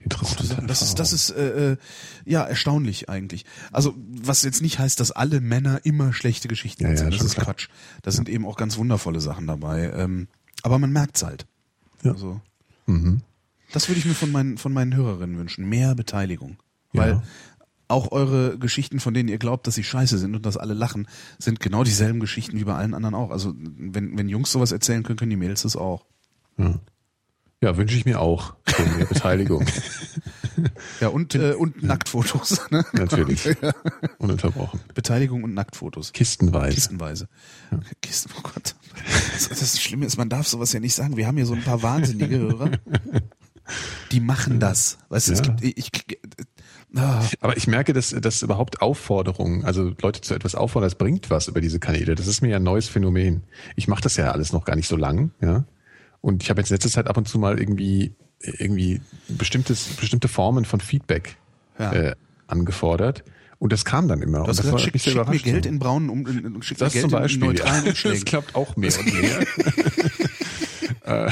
Interessante 0.00 0.66
Das 0.66 0.82
ist, 0.82 0.98
das 0.98 1.12
ist 1.12 1.30
äh, 1.30 1.72
äh, 1.72 1.76
ja 2.26 2.42
erstaunlich 2.42 3.08
eigentlich. 3.08 3.46
Also 3.72 3.94
was 3.96 4.42
jetzt 4.42 4.60
nicht 4.60 4.78
heißt, 4.78 5.00
dass 5.00 5.10
alle 5.10 5.40
Männer 5.40 5.80
immer 5.84 6.12
schlechte 6.12 6.48
Geschichten 6.48 6.82
Ja, 6.82 6.88
ja, 6.88 6.92
erzählen. 6.92 7.10
das 7.10 7.18
schon 7.18 7.26
ist 7.28 7.34
klar. 7.34 7.46
Quatsch. 7.46 7.68
Da 8.02 8.10
sind 8.10 8.28
eben 8.28 8.44
auch 8.46 8.56
ganz 8.56 8.76
wundervolle 8.76 9.20
Sachen 9.20 9.46
dabei. 9.46 9.90
Ähm, 9.94 10.28
aber 10.62 10.78
man 10.78 10.92
merkt's 10.92 11.22
halt. 11.22 11.46
Ja. 12.02 12.12
Also, 12.12 12.40
Mhm. 12.86 13.22
das 13.72 13.88
würde 13.88 13.98
ich 13.98 14.04
mir 14.06 14.14
von 14.14 14.30
meinen 14.32 14.58
von 14.58 14.72
meinen 14.72 14.94
Hörerinnen 14.94 15.36
wünschen. 15.38 15.68
Mehr 15.68 15.94
Beteiligung, 15.94 16.58
weil 16.92 17.10
Ja. 17.12 17.22
auch 17.88 18.12
eure 18.12 18.58
Geschichten, 18.58 19.00
von 19.00 19.14
denen 19.14 19.28
ihr 19.28 19.38
glaubt, 19.38 19.66
dass 19.66 19.74
sie 19.74 19.84
scheiße 19.84 20.18
sind 20.18 20.34
und 20.34 20.44
dass 20.46 20.56
alle 20.56 20.74
lachen, 20.74 21.06
sind 21.38 21.60
genau 21.60 21.84
dieselben 21.84 22.20
Geschichten 22.20 22.58
wie 22.58 22.64
bei 22.64 22.74
allen 22.74 22.94
anderen 22.94 23.14
auch. 23.14 23.30
Also 23.30 23.54
wenn 23.56 24.16
wenn 24.18 24.28
Jungs 24.28 24.50
sowas 24.52 24.72
erzählen 24.72 25.02
können, 25.02 25.18
können 25.18 25.30
die 25.30 25.36
Mädels 25.36 25.62
das 25.62 25.76
auch. 25.76 26.06
Ja, 26.58 26.78
ja 27.62 27.76
wünsche 27.76 27.96
ich 27.96 28.04
mir 28.04 28.20
auch. 28.20 28.54
Mehr 28.96 29.06
Beteiligung. 29.06 29.64
Ja 31.00 31.08
und 31.08 31.34
äh, 31.34 31.54
und 31.54 31.82
Nacktfotos. 31.82 32.60
Ne? 32.70 32.84
Natürlich. 32.92 33.48
Ununterbrochen. 34.18 34.78
Beteiligung 34.94 35.42
und 35.42 35.52
Nacktfotos. 35.52 36.12
Kistenweise. 36.12 36.74
Kistenweise. 36.76 37.28
Kisten, 38.00 38.30
oh 38.38 38.42
Gott. 38.42 38.76
Das, 39.32 39.48
das 39.48 39.80
Schlimme 39.80 40.06
ist, 40.06 40.16
man 40.16 40.28
darf 40.28 40.46
sowas 40.46 40.72
ja 40.72 40.80
nicht 40.80 40.94
sagen. 40.94 41.16
Wir 41.16 41.26
haben 41.26 41.36
hier 41.36 41.46
so 41.46 41.54
ein 41.54 41.62
paar 41.62 41.82
wahnsinnige 41.82 42.38
Hörer. 42.38 42.70
Die 44.12 44.20
machen 44.20 44.60
das. 44.60 44.98
Weißt 45.08 45.28
du, 45.28 45.32
es 45.32 45.38
Ja. 45.40 45.44
gibt, 45.46 45.64
ich, 45.64 45.76
ich, 45.78 46.18
ah, 46.96 47.22
Aber 47.40 47.56
ich 47.56 47.66
merke, 47.66 47.92
dass, 47.92 48.10
dass 48.10 48.42
überhaupt 48.42 48.82
Aufforderungen, 48.82 49.64
also 49.64 49.92
Leute 50.02 50.20
zu 50.20 50.34
etwas 50.34 50.54
auffordern, 50.54 50.86
das 50.88 50.98
bringt 50.98 51.30
was 51.30 51.48
über 51.48 51.60
diese 51.60 51.80
Kanäle. 51.80 52.14
Das 52.14 52.26
ist 52.26 52.42
mir 52.42 52.48
ja 52.50 52.56
ein 52.56 52.62
neues 52.62 52.88
Phänomen. 52.88 53.42
Ich 53.76 53.88
mache 53.88 54.02
das 54.02 54.16
ja 54.16 54.30
alles 54.32 54.52
noch 54.52 54.64
gar 54.64 54.76
nicht 54.76 54.88
so 54.88 54.96
lang, 54.96 55.30
ja. 55.40 55.64
Und 56.20 56.42
ich 56.42 56.50
habe 56.50 56.60
jetzt 56.60 56.70
in 56.70 56.74
letzter 56.76 56.90
Zeit 56.90 57.06
ab 57.06 57.16
und 57.16 57.28
zu 57.28 57.38
mal 57.38 57.58
irgendwie 57.58 58.14
irgendwie 58.40 59.00
bestimmtes, 59.28 59.88
bestimmte 59.98 60.28
Formen 60.28 60.64
von 60.66 60.80
Feedback 60.80 61.36
Ja. 61.78 61.92
äh, 61.92 62.14
angefordert. 62.46 63.24
Und 63.64 63.72
das 63.72 63.86
kam 63.86 64.08
dann 64.08 64.20
immer. 64.20 64.40
und 64.40 64.48
das 64.48 64.58
gesagt, 64.58 64.74
hat 64.74 64.80
schick, 64.82 65.00
schick 65.00 65.26
mir. 65.26 65.38
Geld 65.38 65.64
in 65.64 65.78
braunen 65.78 66.10
um, 66.10 66.26
in- 66.26 66.62
schick 66.62 66.78
mir 66.78 66.84
das 66.84 66.92
Geld 66.92 67.02
zum 67.04 67.10
Beispiel. 67.12 67.44
in 67.44 67.48
neutralen 67.48 67.76
ja. 67.76 67.80
Das 67.92 68.04
Umschlägen. 68.04 68.24
klappt 68.26 68.54
auch 68.54 68.76
mehr 68.76 68.92
und 68.98 69.14
mehr. 69.14 69.46
Äh, 71.06 71.30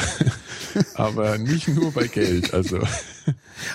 Aber 0.95 1.37
nicht 1.39 1.69
nur 1.69 1.93
bei 1.93 2.07
Geld. 2.07 2.53
Also 2.55 2.81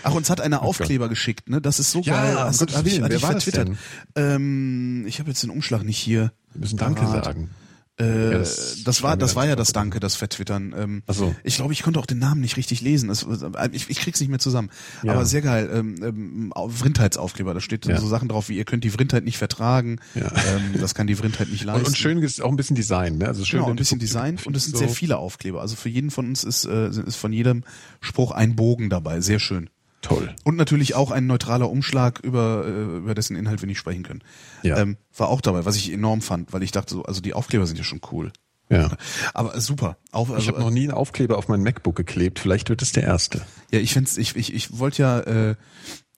Ach, 0.03 0.13
uns 0.13 0.29
hat 0.31 0.41
einer 0.41 0.61
Aufkleber 0.63 1.07
geschickt, 1.09 1.49
ne? 1.49 1.59
Das 1.61 1.79
ist 1.79 1.91
so 1.91 2.01
Ja, 2.01 2.13
geil. 2.23 2.35
um 2.37 2.43
Das 2.45 2.61
hab 2.75 2.85
ich, 2.85 2.99
Wer 3.01 3.11
ich 3.11 3.21
war 3.23 3.33
das 3.33 3.43
vertwittert. 3.43 3.77
Ähm, 4.15 5.05
ich 5.07 5.19
habe 5.19 5.29
jetzt 5.29 5.41
den 5.43 5.49
Umschlag 5.51 5.83
nicht 5.83 5.97
hier. 5.97 6.31
wir 6.53 6.61
müssen 6.61 6.77
Danke 6.77 7.05
sagen. 7.07 7.49
Äh, 7.99 8.31
Ja, 8.31 8.37
das, 8.37 8.83
das 8.83 9.01
war, 9.01 9.17
das 9.17 9.35
war 9.35 9.47
ja 9.47 9.55
das 9.55 9.73
Danke, 9.73 9.99
das 9.99 10.15
Vertwittern. 10.15 10.73
Ähm, 10.77 11.03
Ach 11.07 11.13
so. 11.15 11.35
Ich 11.43 11.55
glaube, 11.55 11.73
ich 11.73 11.81
konnte 11.81 11.99
auch 11.99 12.05
den 12.05 12.19
Namen 12.19 12.41
nicht 12.41 12.55
richtig 12.57 12.81
lesen. 12.81 13.09
Das, 13.09 13.25
ich, 13.71 13.89
ich 13.89 13.99
krieg's 13.99 14.19
nicht 14.19 14.29
mehr 14.29 14.39
zusammen. 14.39 14.69
Ja. 15.03 15.13
Aber 15.13 15.25
sehr 15.25 15.41
geil. 15.41 15.69
Ähm, 15.73 15.95
ähm, 16.03 16.53
Au- 16.53 16.69
Vrindheitsaufkleber. 16.69 17.53
Da 17.53 17.61
steht 17.61 17.85
Ja. 17.87 17.99
so 17.99 18.07
Sachen 18.07 18.27
drauf 18.29 18.49
wie 18.49 18.57
ihr 18.57 18.65
könnt 18.65 18.83
die 18.83 18.91
Vrindheit 18.91 19.23
nicht 19.25 19.37
vertragen. 19.37 19.99
Ja. 20.15 20.27
Ähm, 20.27 20.79
das 20.79 20.93
kann 20.95 21.07
die 21.07 21.15
Vrindheit 21.15 21.49
nicht 21.49 21.63
leisten. 21.63 21.81
Und, 21.85 21.87
und 21.87 21.97
schön 21.97 22.21
ist 22.21 22.41
auch 22.41 22.49
ein 22.51 22.55
bisschen 22.55 22.75
Design, 22.75 23.17
ne? 23.17 23.27
Also 23.27 23.43
schön 23.45 23.59
Genau, 23.61 23.69
ein 23.71 23.75
bisschen 23.77 23.99
Design 23.99 24.37
und 24.45 24.55
es 24.55 24.65
sind 24.65 24.73
so- 24.73 24.79
sehr 24.79 24.89
viele 24.89 25.17
Aufkleber. 25.17 25.61
Also 25.61 25.75
für 25.75 25.89
jeden 25.89 26.11
von 26.11 26.27
uns 26.27 26.43
ist, 26.43 26.65
äh, 26.65 26.89
ist 26.89 27.15
von 27.15 27.33
jedem 27.33 27.63
Spruch 28.01 28.31
ein 28.31 28.55
Bogen 28.55 28.89
dabei. 28.89 29.21
Sehr 29.21 29.39
schön. 29.39 29.69
Toll. 30.01 30.33
Und 30.43 30.55
natürlich 30.55 30.95
auch 30.95 31.11
ein 31.11 31.27
neutraler 31.27 31.69
Umschlag, 31.69 32.19
über, 32.23 32.65
äh, 32.65 32.97
über 32.97 33.15
dessen 33.15 33.35
Inhalt 33.35 33.61
wir 33.61 33.67
nicht 33.67 33.79
sprechen 33.79 34.03
können. 34.03 34.23
Ja. 34.63 34.77
Ähm, 34.77 34.97
war 35.15 35.29
auch 35.29 35.41
dabei, 35.41 35.65
was 35.65 35.75
ich 35.75 35.91
enorm 35.91 36.21
fand, 36.21 36.53
weil 36.53 36.63
ich 36.63 36.71
dachte 36.71 36.93
so, 36.93 37.03
also 37.03 37.21
die 37.21 37.33
Aufkleber 37.33 37.65
sind 37.67 37.77
ja 37.77 37.83
schon 37.83 38.01
cool. 38.11 38.31
Ja. 38.69 38.91
Aber 39.33 39.59
super. 39.61 39.97
Auf, 40.11 40.29
Ich 40.29 40.35
also, 40.35 40.47
habe 40.49 40.59
noch 40.59 40.69
nie 40.71 40.83
einen 40.83 40.91
Aufkleber 40.91 41.37
auf 41.37 41.47
mein 41.47 41.61
MacBook 41.63 41.95
geklebt. 41.95 42.39
Vielleicht 42.39 42.69
wird 42.69 42.81
es 42.81 42.91
der 42.91 43.03
erste. 43.03 43.41
ja, 43.71 43.79
ich 43.79 43.93
find's, 43.93 44.17
ich, 44.17 44.35
ich, 44.35 44.53
ich 44.53 44.77
wollte 44.77 45.01
ja, 45.01 45.19
äh, 45.21 45.55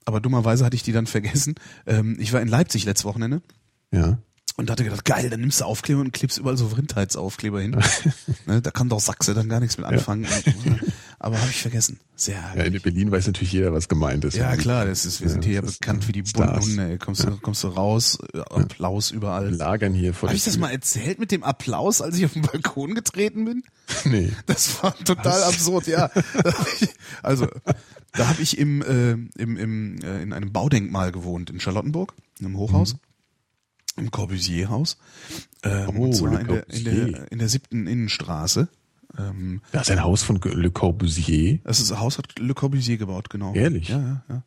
aber 0.06 0.20
dummerweise 0.20 0.66
hatte 0.66 0.76
ich 0.76 0.84
die 0.84 0.92
dann 0.92 1.06
vergessen. 1.08 1.56
Ähm, 1.86 2.18
ich 2.20 2.34
war 2.34 2.42
in 2.42 2.48
Leipzig 2.48 2.86
letztes 2.86 3.06
Wochenende 3.06 3.42
Ja. 3.94 4.18
und 4.58 4.72
hatte 4.72 4.84
gedacht, 4.84 5.06
geil, 5.06 5.30
dann 5.30 5.42
nimmst 5.42 5.62
du 5.62 5.66
Aufkleber 5.66 6.02
und 6.02 6.12
klebst 6.12 6.40
überall 6.40 6.58
so 6.58 6.70
Vrindheitsaufkleber 6.70 7.62
hin. 7.62 7.78
ne, 8.48 8.62
da 8.64 8.72
kann 8.72 8.90
doch 8.90 9.00
Sachse 9.00 9.36
dann 9.36 9.48
gar 9.50 9.60
nichts 9.60 9.78
mit 9.78 9.86
anfangen. 9.86 10.26
Und, 10.66 10.80
aber 11.20 11.40
habe 11.40 11.50
ich 11.52 11.62
vergessen. 11.62 12.00
Sehr 12.16 12.36
Ja, 12.56 12.64
in 12.64 12.82
Berlin 12.82 13.12
weiß 13.12 13.28
natürlich 13.28 13.52
jeder, 13.54 13.74
was 13.74 13.88
gemeint 13.88 14.26
ist. 14.26 14.36
Ja, 14.36 14.56
klar, 14.58 14.86
das 14.86 15.06
ist, 15.06 15.22
wir 15.22 15.30
sind 15.30 15.46
hier 15.46 15.56
ja 15.56 15.62
bekannt 15.62 16.08
wie 16.08 16.12
die 16.14 16.22
bunten 16.24 16.60
Hunde. 16.62 16.90
ey. 16.92 16.98
Kommst, 16.98 17.24
du, 17.26 17.38
kommst 17.38 17.64
du 17.64 17.68
raus, 17.70 18.18
äh, 18.34 18.40
Applaus 18.40 19.12
überall. 19.12 19.50
Lagern 19.54 19.94
hier 19.94 20.14
vor 20.14 20.30
Habe 20.30 20.38
ich 20.38 20.44
das 20.44 20.58
mal 20.58 20.72
erzählt 20.72 21.20
mit 21.20 21.32
dem 21.32 21.44
Applaus, 21.44 22.02
als 22.02 22.18
ich 22.18 22.26
auf 22.26 22.34
den 22.34 22.42
Balkon 22.42 22.96
getreten 22.96 23.46
bin? 23.46 23.64
Nee. 24.06 24.32
Das 24.46 24.82
war 24.84 24.96
total 25.00 25.44
absurd, 25.44 25.88
ja. 25.88 26.10
Also, 27.24 27.48
da 28.14 28.28
habe 28.30 28.42
ich 28.42 28.58
im, 28.58 28.82
äh, 28.82 29.12
im, 29.42 29.58
im, 29.58 30.00
äh, 30.02 30.22
in 30.22 30.32
einem 30.32 30.54
Baudenkmal 30.54 31.12
gewohnt 31.12 31.50
in 31.50 31.60
Charlottenburg, 31.60 32.14
in 32.40 32.46
einem 32.46 32.58
Hochhaus, 32.58 32.96
im 33.98 34.12
Corbusier-Haus. 34.12 34.98
Ähm, 35.64 35.90
Oh, 35.98 36.04
und 36.04 36.14
zwar 36.16 36.40
in 36.40 36.48
der, 36.48 36.70
in, 36.70 36.84
der, 36.86 37.32
in 37.32 37.40
der 37.40 37.50
siebten 37.50 37.88
Innenstraße. 37.88 38.70
Ähm, 39.18 39.62
Das 39.72 39.84
ist 39.84 39.92
ein 39.92 40.04
Haus 40.04 40.24
von 40.24 40.40
Le 40.44 40.72
Corbusier. 40.72 41.60
das 41.64 41.80
ist, 41.80 41.98
Haus 41.98 42.18
hat 42.18 42.40
Le 42.40 42.54
Corbusier 42.54 42.98
gebaut, 42.98 43.30
genau. 43.30 43.54
Ehrlich? 43.54 43.90
Ja, 43.90 44.00
ja, 44.00 44.24
ja. 44.30 44.44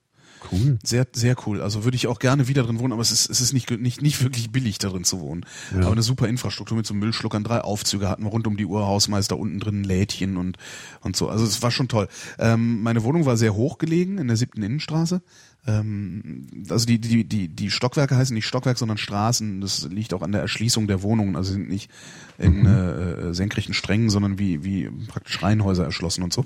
Cool. 0.51 0.77
Sehr, 0.83 1.07
sehr 1.13 1.37
cool. 1.47 1.63
Also 1.63 1.85
würde 1.85 1.95
ich 1.95 2.09
auch 2.09 2.19
gerne 2.19 2.49
wieder 2.49 2.65
drin 2.65 2.81
wohnen, 2.81 2.93
aber 2.93 3.03
es 3.03 3.13
ist, 3.13 3.31
es 3.31 3.41
ist 3.41 3.53
nicht, 3.53 3.71
nicht, 3.71 4.03
nicht 4.03 4.21
wirklich 4.25 4.51
billig, 4.51 4.79
da 4.79 4.89
drin 4.89 5.05
zu 5.05 5.21
wohnen. 5.21 5.47
Aber 5.73 5.93
eine 5.93 6.03
super 6.03 6.27
Infrastruktur 6.27 6.77
mit 6.77 6.85
so 6.85 6.95
Müllschluckern, 6.95 7.45
drei 7.45 7.61
Aufzüge 7.61 8.09
hatten 8.09 8.25
wir 8.25 8.31
rund 8.31 8.49
um 8.49 8.57
die 8.57 8.67
Uhr, 8.67 8.85
Hausmeister 8.85 9.39
unten 9.39 9.61
drin, 9.61 9.83
ein 9.83 9.85
Lädchen 9.85 10.37
und, 10.37 10.57
und 11.01 11.15
so. 11.15 11.29
Also 11.29 11.45
es 11.45 11.63
war 11.63 11.71
schon 11.71 11.87
toll. 11.87 12.09
Ähm, 12.41 12.83
meine 12.83 13.05
Wohnung 13.05 13.25
war 13.25 13.37
sehr 13.37 13.55
hoch 13.55 13.79
gelegen 13.79 14.19
in 14.19 14.27
der 14.27 14.37
siebten 14.37 14.63
Innenstraße. 14.65 15.23
Ähm, 15.67 16.49
also 16.69 16.87
die, 16.87 16.99
die, 16.99 17.25
die, 17.25 17.49
die 17.49 17.71
Stockwerke 17.71 18.17
heißen 18.17 18.35
nicht 18.35 18.47
Stockwerk, 18.47 18.79
sondern 18.79 18.99
Straßen. 18.99 19.61
Das 19.61 19.89
liegt 19.89 20.13
auch 20.15 20.23
an 20.23 20.33
der 20.33 20.41
Erschließung 20.41 20.89
der 20.89 21.03
Wohnungen. 21.03 21.37
Also 21.37 21.53
sind 21.53 21.69
nicht 21.69 21.91
in 22.39 22.67
äh, 22.67 23.35
senkrechten 23.35 23.75
Strängen, 23.75 24.11
sondern 24.11 24.39
wie, 24.39 24.65
wie 24.65 24.91
praktisch 25.09 25.41
Reihenhäuser 25.43 25.85
erschlossen 25.85 26.23
und 26.23 26.33
so. 26.33 26.45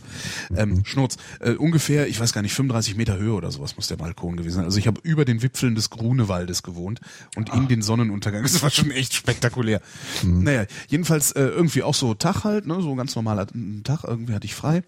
Ähm, 0.55 0.84
Schnurz, 0.84 1.16
äh, 1.40 1.52
ungefähr, 1.52 2.09
ich 2.09 2.20
weiß 2.20 2.32
gar 2.32 2.43
nicht, 2.43 2.52
35 2.52 2.97
Meter 2.97 3.16
Höhe 3.16 3.32
oder 3.32 3.51
sowas 3.51 3.76
muss 3.76 3.88
der 3.88 3.97
Balkon 3.97 4.36
gewesen 4.36 4.56
sein. 4.56 4.64
Also 4.64 4.78
ich 4.78 4.86
habe 4.86 5.01
über 5.02 5.24
den 5.24 5.43
Wipfeln 5.43 5.74
des 5.74 5.88
Grunewaldes 5.90 6.62
gewohnt 6.62 7.01
und 7.36 7.52
in 7.55 7.68
den 7.68 7.82
Sonnenuntergang. 7.82 8.43
Das 8.43 8.62
war 8.62 8.70
schon 8.70 8.90
echt 8.90 9.14
spektakulär. 9.14 9.80
Naja, 10.22 10.66
jedenfalls 10.88 11.32
äh, 11.32 11.43
irgendwie 11.43 11.82
auch 11.82 11.94
so 11.94 12.14
Tag 12.14 12.44
halt, 12.44 12.66
ne, 12.66 12.80
so 12.82 12.94
ganz 12.94 13.14
normaler 13.16 13.47
Tag. 13.84 14.05
Irgendwie 14.05 14.34
hatte 14.34 14.47
ich 14.47 14.55
frei. 14.55 14.82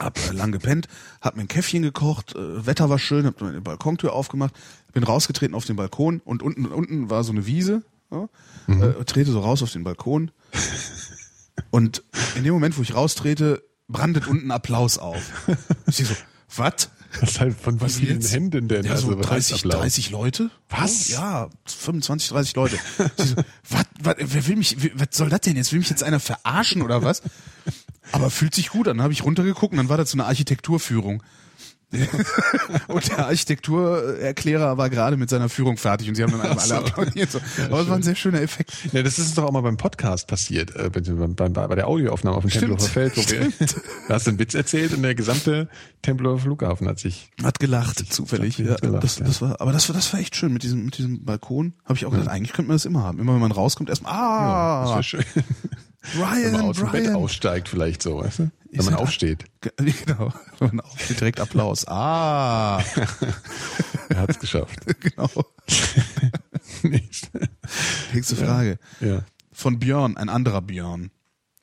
Hab 0.00 0.18
äh, 0.18 0.32
lang 0.32 0.52
gepennt, 0.52 0.86
hab 1.20 1.36
mir 1.36 1.42
ein 1.42 1.48
Käffchen 1.48 1.82
gekocht, 1.82 2.34
äh, 2.36 2.66
Wetter 2.66 2.88
war 2.90 2.98
schön, 2.98 3.26
hab 3.26 3.40
meine 3.40 3.60
Balkontür 3.60 4.12
aufgemacht, 4.12 4.54
bin 4.92 5.02
rausgetreten 5.02 5.54
auf 5.54 5.64
den 5.64 5.76
Balkon 5.76 6.20
und 6.24 6.42
unten 6.42 6.66
unten 6.66 7.10
war 7.10 7.24
so 7.24 7.32
eine 7.32 7.46
Wiese, 7.46 7.82
ja, 8.10 8.28
äh, 8.68 9.04
trete 9.04 9.32
so 9.32 9.40
raus 9.40 9.62
auf 9.62 9.72
den 9.72 9.84
Balkon 9.84 10.30
und 11.70 12.02
in 12.36 12.44
dem 12.44 12.52
Moment, 12.54 12.76
wo 12.78 12.82
ich 12.82 12.94
raustrete, 12.94 13.62
brandet 13.88 14.26
unten 14.26 14.50
Applaus 14.50 14.98
auf. 14.98 15.20
Ich 15.86 15.96
so, 15.96 16.14
was? 16.56 16.90
Ist 17.22 17.40
halt 17.40 17.58
von 17.58 17.76
wie 17.80 17.84
Was 17.84 17.96
vielen 17.96 18.20
jetzt? 18.20 18.32
Händen 18.34 18.68
denn? 18.68 18.84
Ja, 18.84 18.92
also, 18.92 19.10
so 19.12 19.18
was 19.18 19.30
heißt 19.30 19.50
30, 19.50 19.64
Applaus? 19.64 19.80
30 19.80 20.10
Leute. 20.10 20.50
Was? 20.68 21.08
Ja, 21.08 21.48
25, 21.64 22.28
30 22.28 22.54
Leute. 22.54 22.78
So, 23.16 23.34
was, 23.70 23.84
was, 24.02 24.14
wer 24.18 24.46
will 24.46 24.56
mich, 24.56 24.82
wie- 24.82 24.92
was 24.94 25.08
soll 25.12 25.30
das 25.30 25.40
denn 25.40 25.56
jetzt? 25.56 25.72
Will 25.72 25.78
mich 25.78 25.88
jetzt 25.88 26.02
einer 26.04 26.20
verarschen 26.20 26.82
oder 26.82 27.02
was? 27.02 27.22
Aber 28.12 28.30
fühlt 28.30 28.54
sich 28.54 28.70
gut 28.70 28.88
an. 28.88 28.98
Dann 28.98 29.04
habe 29.04 29.12
ich 29.12 29.24
runtergeguckt 29.24 29.72
und 29.72 29.78
dann 29.78 29.88
war 29.88 29.96
das 29.96 30.10
so 30.10 30.16
eine 30.16 30.26
Architekturführung. 30.26 31.22
und 32.88 33.08
der 33.08 33.26
Architekturerklärer 33.26 34.76
war 34.76 34.90
gerade 34.90 35.16
mit 35.16 35.30
seiner 35.30 35.48
Führung 35.48 35.78
fertig 35.78 36.10
und 36.10 36.16
sie 36.16 36.22
haben 36.22 36.32
dann 36.32 36.42
alle, 36.42 36.60
alle 36.60 36.76
applaudiert. 36.76 37.30
So. 37.30 37.40
Aber 37.64 37.80
es 37.80 37.88
war 37.88 37.96
ein 37.96 38.02
sehr 38.02 38.14
schöner 38.14 38.42
Effekt. 38.42 38.72
Ja, 38.92 39.02
das 39.02 39.18
ist 39.18 39.38
doch 39.38 39.44
auch 39.44 39.52
mal 39.52 39.62
beim 39.62 39.78
Podcast 39.78 40.26
passiert, 40.26 40.76
äh, 40.76 40.90
bei, 40.90 41.00
bei, 41.00 41.48
bei 41.48 41.74
der 41.74 41.88
Audioaufnahme 41.88 42.36
auf 42.36 42.42
dem 42.42 42.50
Tempelhofer 42.50 42.88
Feld. 42.88 43.16
Wo 43.16 43.22
wir, 43.30 43.50
da 44.06 44.14
hast 44.14 44.26
du 44.26 44.30
einen 44.30 44.38
Witz 44.38 44.52
erzählt 44.54 44.92
und 44.92 45.02
der 45.02 45.14
gesamte 45.14 45.70
Tempelhofer 46.02 46.42
Flughafen 46.42 46.86
hat 46.88 46.98
sich 46.98 47.30
Hat 47.42 47.58
gelacht, 47.58 48.12
zufällig. 48.12 48.58
hat 48.58 48.66
Ja, 48.66 48.74
gelacht, 48.76 49.04
das, 49.04 49.18
ja. 49.20 49.24
das 49.24 49.40
war, 49.40 49.58
aber 49.58 49.72
das 49.72 49.88
war, 49.88 49.96
das 49.96 50.12
war 50.12 50.20
echt 50.20 50.36
schön 50.36 50.52
mit 50.52 50.64
diesem, 50.64 50.84
mit 50.84 50.98
diesem 50.98 51.24
Balkon. 51.24 51.72
Habe 51.84 51.94
ich 51.94 52.04
auch 52.04 52.10
gedacht, 52.10 52.28
eigentlich 52.28 52.52
könnte 52.52 52.68
man 52.68 52.74
das 52.74 52.84
immer 52.84 53.02
haben. 53.02 53.18
Immer 53.18 53.32
wenn 53.32 53.40
man 53.40 53.52
rauskommt, 53.52 53.88
erstmal, 53.88 54.12
ja, 54.12 54.98
das 54.98 55.14
ah, 55.14 55.16
wär 55.16 55.22
schön. 56.02 56.20
Wenn 56.20 56.52
man 56.52 56.52
Brian, 56.52 56.60
aus 56.62 56.76
dem 56.76 56.90
Bett 56.90 57.02
Brian. 57.04 57.14
aussteigt 57.16 57.68
vielleicht 57.68 58.02
so, 58.02 58.18
weißt 58.18 58.38
du? 58.40 58.50
Wenn 58.70 58.84
man 58.84 58.94
aufsteht. 58.94 59.44
Ge- 59.60 59.72
Genau. 60.06 60.32
Wenn 60.58 60.68
man 60.76 60.80
aufsteht, 60.80 61.20
direkt 61.20 61.40
Applaus. 61.40 61.86
Ah, 61.88 62.78
Er 64.10 64.16
hat's 64.18 64.38
geschafft. 64.38 64.78
genau. 65.00 65.30
Nächste. 66.82 68.36
Frage. 68.36 68.78
Ja. 69.00 69.22
Von 69.52 69.78
Björn, 69.78 70.16
ein 70.16 70.28
anderer 70.28 70.62
Björn. 70.62 71.10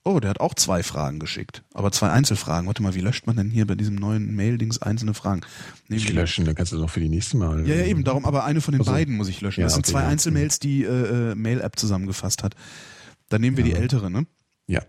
Oh, 0.07 0.19
der 0.19 0.29
hat 0.29 0.39
auch 0.39 0.53
zwei 0.53 0.83
Fragen 0.83 1.17
geschickt. 1.19 1.63
Aber 1.73 1.91
zwei 1.91 2.11
Einzelfragen. 2.11 2.67
Warte 2.67 2.83
mal, 2.83 2.93
wie 2.93 2.99
löscht 3.01 3.25
man 3.25 3.37
denn 3.37 3.49
hier 3.49 3.65
bei 3.65 3.73
diesem 3.73 3.95
neuen 3.95 4.35
Mail-Dings 4.35 4.79
einzelne 4.79 5.15
Fragen? 5.15 5.41
Nee, 5.87 5.95
Ich 5.95 6.13
löschen, 6.13 6.45
dann 6.45 6.53
kannst 6.53 6.71
du 6.71 6.75
das 6.75 6.83
noch 6.83 6.91
für 6.91 6.99
die 6.99 7.09
nächste 7.09 7.37
Mal. 7.37 7.67
Ja, 7.67 7.73
ja, 7.75 7.85
eben, 7.85 8.03
darum, 8.03 8.23
aber 8.25 8.43
eine 8.43 8.61
von 8.61 8.73
den 8.73 8.81
Also- 8.81 8.91
beiden 8.91 9.15
muss 9.15 9.29
ich 9.29 9.41
löschen. 9.41 9.61
Ja, 9.61 9.65
das 9.65 9.73
sind 9.73 9.85
okay, 9.85 9.93
zwei 9.93 10.01
ja. 10.03 10.07
Einzelmails, 10.09 10.59
die 10.59 10.83
äh, 10.83 11.31
äh, 11.31 11.35
Mail-App 11.35 11.79
zusammengefasst 11.79 12.43
hat. 12.43 12.55
Dann 13.29 13.41
nehmen 13.41 13.57
wir 13.57 13.63
die 13.63 13.73
ältere, 13.73 14.09
ne? 14.11 14.25
Ja. 14.67 14.81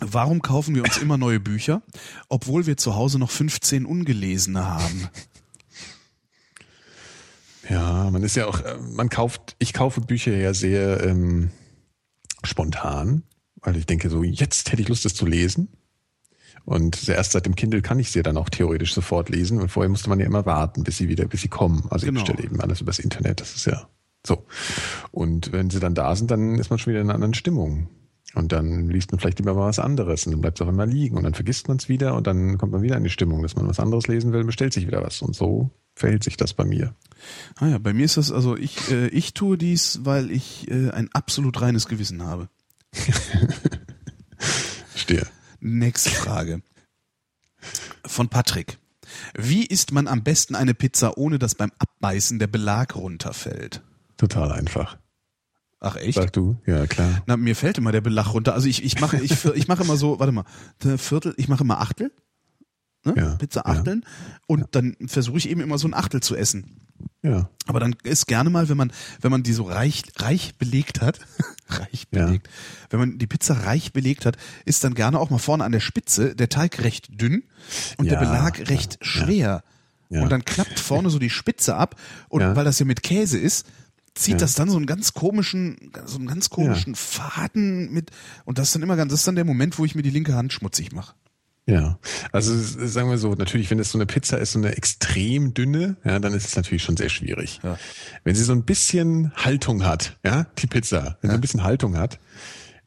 Warum 0.00 0.42
kaufen 0.42 0.74
wir 0.74 0.82
uns 0.82 0.98
immer 0.98 1.16
neue 1.16 1.38
Bücher, 1.40 1.82
obwohl 2.28 2.66
wir 2.66 2.76
zu 2.76 2.96
Hause 2.96 3.18
noch 3.18 3.30
15 3.30 3.86
ungelesene 3.86 4.66
haben? 4.68 5.08
Ja, 7.68 8.10
man 8.10 8.22
ist 8.22 8.34
ja 8.36 8.46
auch, 8.46 8.60
äh, 8.60 8.76
man 8.78 9.08
kauft, 9.08 9.54
ich 9.58 9.72
kaufe 9.72 10.00
Bücher 10.00 10.36
ja 10.36 10.52
sehr 10.52 11.04
ähm, 11.04 11.50
spontan, 12.42 13.22
weil 13.60 13.76
ich 13.76 13.86
denke 13.86 14.10
so, 14.10 14.22
jetzt 14.24 14.72
hätte 14.72 14.82
ich 14.82 14.88
Lust, 14.88 15.04
das 15.04 15.14
zu 15.14 15.26
lesen. 15.26 15.68
Und 16.64 17.08
erst 17.08 17.32
seit 17.32 17.46
dem 17.46 17.56
Kindle 17.56 17.82
kann 17.82 17.98
ich 17.98 18.10
sie 18.10 18.22
dann 18.22 18.36
auch 18.36 18.48
theoretisch 18.48 18.94
sofort 18.94 19.28
lesen. 19.28 19.60
Und 19.60 19.68
vorher 19.70 19.88
musste 19.88 20.08
man 20.08 20.20
ja 20.20 20.26
immer 20.26 20.46
warten, 20.46 20.84
bis 20.84 20.96
sie 20.96 21.08
wieder, 21.08 21.26
bis 21.26 21.40
sie 21.42 21.48
kommen. 21.48 21.86
Also 21.90 22.06
Genau. 22.06 22.20
ich 22.20 22.26
bestelle 22.26 22.46
eben 22.48 22.60
alles 22.60 22.80
übers 22.80 22.98
Internet. 23.00 23.40
Das 23.40 23.54
ist 23.56 23.64
ja 23.66 23.88
so. 24.26 24.46
Und 25.10 25.52
wenn 25.52 25.70
sie 25.70 25.80
dann 25.80 25.94
da 25.94 26.14
sind, 26.14 26.30
dann 26.30 26.58
ist 26.58 26.70
man 26.70 26.78
schon 26.78 26.92
wieder 26.92 27.00
in 27.00 27.08
einer 27.08 27.14
anderen 27.14 27.34
Stimmung. 27.34 27.88
Und 28.34 28.52
dann 28.52 28.88
liest 28.88 29.12
man 29.12 29.20
vielleicht 29.20 29.40
lieber 29.40 29.54
mal 29.54 29.66
was 29.66 29.78
anderes 29.78 30.24
und 30.24 30.32
dann 30.32 30.40
bleibt 30.40 30.58
es 30.58 30.66
auch 30.66 30.70
immer 30.70 30.86
liegen 30.86 31.18
und 31.18 31.24
dann 31.24 31.34
vergisst 31.34 31.68
man 31.68 31.76
es 31.76 31.90
wieder 31.90 32.14
und 32.14 32.26
dann 32.26 32.56
kommt 32.56 32.72
man 32.72 32.80
wieder 32.80 32.96
in 32.96 33.04
die 33.04 33.10
Stimmung, 33.10 33.42
dass 33.42 33.56
man 33.56 33.68
was 33.68 33.78
anderes 33.78 34.06
lesen 34.06 34.32
will, 34.32 34.44
bestellt 34.44 34.72
sich 34.72 34.86
wieder 34.86 35.02
was. 35.02 35.20
Und 35.20 35.36
so 35.36 35.70
verhält 35.94 36.24
sich 36.24 36.38
das 36.38 36.54
bei 36.54 36.64
mir. 36.64 36.94
Ah 37.56 37.68
ja, 37.68 37.78
bei 37.78 37.92
mir 37.92 38.06
ist 38.06 38.16
das, 38.16 38.32
also 38.32 38.56
ich, 38.56 38.90
äh, 38.90 39.08
ich 39.08 39.34
tue 39.34 39.58
dies, 39.58 40.00
weil 40.04 40.30
ich 40.30 40.70
äh, 40.70 40.90
ein 40.90 41.10
absolut 41.12 41.60
reines 41.60 41.86
Gewissen 41.88 42.22
habe. 42.22 42.48
Verstehe. 44.90 45.26
Nächste 45.60 46.10
Frage. 46.10 46.62
Von 48.06 48.28
Patrick. 48.28 48.78
Wie 49.34 49.66
isst 49.66 49.92
man 49.92 50.08
am 50.08 50.22
besten 50.22 50.54
eine 50.54 50.72
Pizza, 50.72 51.18
ohne 51.18 51.38
dass 51.38 51.54
beim 51.54 51.70
Abbeißen 51.78 52.38
der 52.38 52.46
Belag 52.46 52.96
runterfällt? 52.96 53.82
Total 54.22 54.52
einfach. 54.52 54.98
Ach 55.80 55.96
echt? 55.96 56.14
Sag 56.14 56.32
du? 56.32 56.56
Ja, 56.64 56.86
klar. 56.86 57.22
Na, 57.26 57.36
mir 57.36 57.56
fällt 57.56 57.76
immer 57.78 57.90
der 57.90 58.00
Belag 58.02 58.32
runter. 58.34 58.54
Also 58.54 58.68
ich, 58.68 58.84
ich 58.84 59.00
mache 59.00 59.18
ich, 59.18 59.44
ich 59.44 59.66
mache 59.66 59.82
immer 59.82 59.96
so, 59.96 60.20
warte 60.20 60.30
mal, 60.32 60.44
Viertel, 60.96 61.34
ich 61.38 61.48
mache 61.48 61.64
immer 61.64 61.80
Achtel. 61.80 62.12
Ne? 63.04 63.14
Ja, 63.16 63.34
Pizza 63.34 63.62
ja. 63.66 63.72
Achteln. 63.72 64.04
Und 64.46 64.66
dann 64.76 64.96
versuche 65.06 65.38
ich 65.38 65.48
eben 65.50 65.60
immer 65.60 65.76
so 65.78 65.88
ein 65.88 65.94
Achtel 65.94 66.20
zu 66.20 66.36
essen. 66.36 66.86
Ja. 67.22 67.48
Aber 67.66 67.80
dann 67.80 67.96
ist 68.04 68.28
gerne 68.28 68.48
mal, 68.48 68.68
wenn 68.68 68.76
man, 68.76 68.92
wenn 69.20 69.32
man 69.32 69.42
die 69.42 69.52
so 69.54 69.64
reich, 69.64 70.04
reich 70.18 70.54
belegt 70.56 71.00
hat, 71.00 71.18
reich 71.68 72.06
Ja. 72.12 72.26
belegt, 72.26 72.48
wenn 72.90 73.00
man 73.00 73.18
die 73.18 73.26
Pizza 73.26 73.54
reich 73.66 73.92
belegt 73.92 74.24
hat, 74.24 74.36
ist 74.64 74.84
dann 74.84 74.94
gerne 74.94 75.18
auch 75.18 75.30
mal 75.30 75.38
vorne 75.38 75.64
an 75.64 75.72
der 75.72 75.80
Spitze 75.80 76.36
der 76.36 76.48
Teig 76.48 76.78
recht 76.84 77.08
dünn 77.20 77.42
und 77.98 78.04
der 78.04 78.14
Ja, 78.14 78.20
Belag 78.20 78.68
recht 78.70 78.98
ja, 79.00 79.04
schwer. 79.04 79.64
Ja. 80.10 80.22
Und 80.22 80.30
dann 80.30 80.44
klappt 80.44 80.78
vorne 80.78 81.10
so 81.10 81.18
die 81.18 81.30
Spitze 81.30 81.74
ab 81.74 81.96
und 82.28 82.42
Ja. 82.42 82.54
weil 82.54 82.64
das 82.64 82.78
ja 82.78 82.84
mit 82.84 83.02
Käse 83.02 83.36
ist, 83.38 83.66
zieht 84.14 84.32
Ja. 84.34 84.38
das 84.38 84.54
dann 84.54 84.68
so 84.68 84.76
einen 84.76 84.86
ganz 84.86 85.14
komischen, 85.14 85.92
so 86.06 86.18
einen 86.18 86.26
ganz 86.26 86.50
komischen 86.50 86.94
Faden 86.94 87.92
mit 87.92 88.10
und 88.44 88.58
das 88.58 88.68
ist 88.68 88.74
dann 88.74 88.82
immer 88.82 88.96
ganz, 88.96 89.10
das 89.12 89.20
ist 89.20 89.26
dann 89.26 89.36
der 89.36 89.44
Moment, 89.44 89.78
wo 89.78 89.84
ich 89.84 89.94
mir 89.94 90.02
die 90.02 90.10
linke 90.10 90.34
Hand 90.34 90.52
schmutzig 90.52 90.92
mache. 90.92 91.14
Ja, 91.64 91.98
also 92.32 92.52
sagen 92.58 93.08
wir 93.08 93.18
so, 93.18 93.34
natürlich, 93.34 93.70
wenn 93.70 93.78
es 93.78 93.92
so 93.92 93.96
eine 93.98 94.04
Pizza 94.06 94.36
ist, 94.38 94.52
so 94.52 94.58
eine 94.58 94.76
extrem 94.76 95.54
dünne, 95.54 95.96
ja, 96.04 96.18
dann 96.18 96.32
ist 96.34 96.44
es 96.46 96.56
natürlich 96.56 96.82
schon 96.82 96.96
sehr 96.96 97.08
schwierig. 97.08 97.60
Ja. 97.62 97.78
Wenn 98.24 98.34
sie 98.34 98.42
so 98.42 98.52
ein 98.52 98.64
bisschen 98.64 99.32
Haltung 99.36 99.84
hat, 99.84 100.18
ja, 100.24 100.46
die 100.58 100.66
Pizza, 100.66 101.18
wenn 101.20 101.30
sie 101.30 101.36
ein 101.36 101.40
bisschen 101.40 101.62
Haltung 101.62 101.96
hat, 101.96 102.18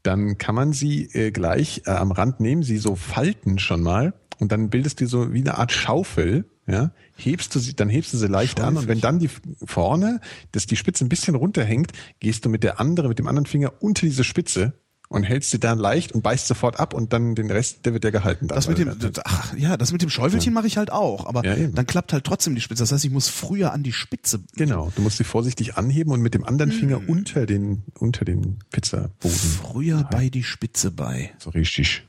dann 0.03 0.37
kann 0.37 0.55
man 0.55 0.73
sie 0.73 1.05
äh, 1.13 1.31
gleich 1.31 1.83
äh, 1.85 1.91
am 1.91 2.11
Rand 2.11 2.41
nehmen, 2.41 2.63
sie 2.63 2.77
so 2.77 2.95
falten 2.95 3.59
schon 3.59 3.81
mal 3.81 4.13
und 4.39 4.51
dann 4.51 4.69
bildest 4.69 5.01
du 5.01 5.07
so 5.07 5.33
wie 5.33 5.41
eine 5.41 5.57
Art 5.57 5.71
Schaufel, 5.71 6.45
ja, 6.67 6.91
hebst 7.15 7.53
du 7.53 7.59
sie, 7.59 7.75
dann 7.75 7.89
hebst 7.89 8.13
du 8.13 8.17
sie 8.17 8.27
leicht 8.27 8.59
an 8.59 8.77
und 8.77 8.87
wenn 8.87 9.01
dann 9.01 9.19
die 9.19 9.29
vorne, 9.65 10.19
dass 10.51 10.65
die 10.65 10.75
Spitze 10.75 11.05
ein 11.05 11.09
bisschen 11.09 11.35
runterhängt, 11.35 11.91
gehst 12.19 12.45
du 12.45 12.49
mit 12.49 12.63
der 12.63 12.79
anderen, 12.79 13.09
mit 13.09 13.19
dem 13.19 13.27
anderen 13.27 13.45
Finger 13.45 13.73
unter 13.79 14.05
diese 14.05 14.23
Spitze 14.23 14.73
und 15.09 15.23
hältst 15.23 15.51
sie 15.51 15.59
dann 15.59 15.77
leicht 15.77 16.11
und 16.13 16.23
beißt 16.23 16.47
sofort 16.47 16.79
ab 16.79 16.93
und 16.93 17.13
dann 17.13 17.35
den 17.35 17.51
Rest, 17.51 17.85
der 17.85 17.93
wird 17.93 18.03
ja 18.03 18.09
gehalten. 18.09 18.47
Dann, 18.47 18.55
Das 18.55 18.67
mit 18.67 18.79
dem, 18.79 18.91
ach, 19.23 19.55
ja, 19.55 19.77
das 19.77 19.91
mit 19.91 20.01
dem 20.01 20.09
Schäufelchen 20.09 20.53
mache 20.53 20.67
ich 20.67 20.77
halt 20.77 20.91
auch, 20.91 21.27
aber 21.27 21.45
Ja, 21.45 21.55
dann 21.67 21.85
klappt 21.85 22.11
halt 22.11 22.23
trotzdem 22.23 22.55
die 22.55 22.61
Spitze. 22.61 22.81
Das 22.83 22.91
heißt, 22.91 23.05
ich 23.05 23.11
muss 23.11 23.29
früher 23.29 23.71
an 23.71 23.83
die 23.83 23.93
Spitze. 23.93 24.41
Genau, 24.55 24.91
du 24.95 25.01
musst 25.01 25.17
sie 25.17 25.23
vorsichtig 25.23 25.77
anheben 25.77 26.11
und 26.11 26.21
mit 26.21 26.33
dem 26.33 26.43
anderen 26.43 26.71
Finger 26.71 27.01
unter 27.07 27.45
den 27.45 27.83
unter 27.99 28.25
den 28.25 28.59
Pizzaboden. 28.71 29.37
Früher 29.37 30.03
bei 30.11 30.29
die 30.29 30.43
Spitze 30.43 30.91
bei. 30.91 31.31
So 31.37 31.51
richtig. 31.51 32.07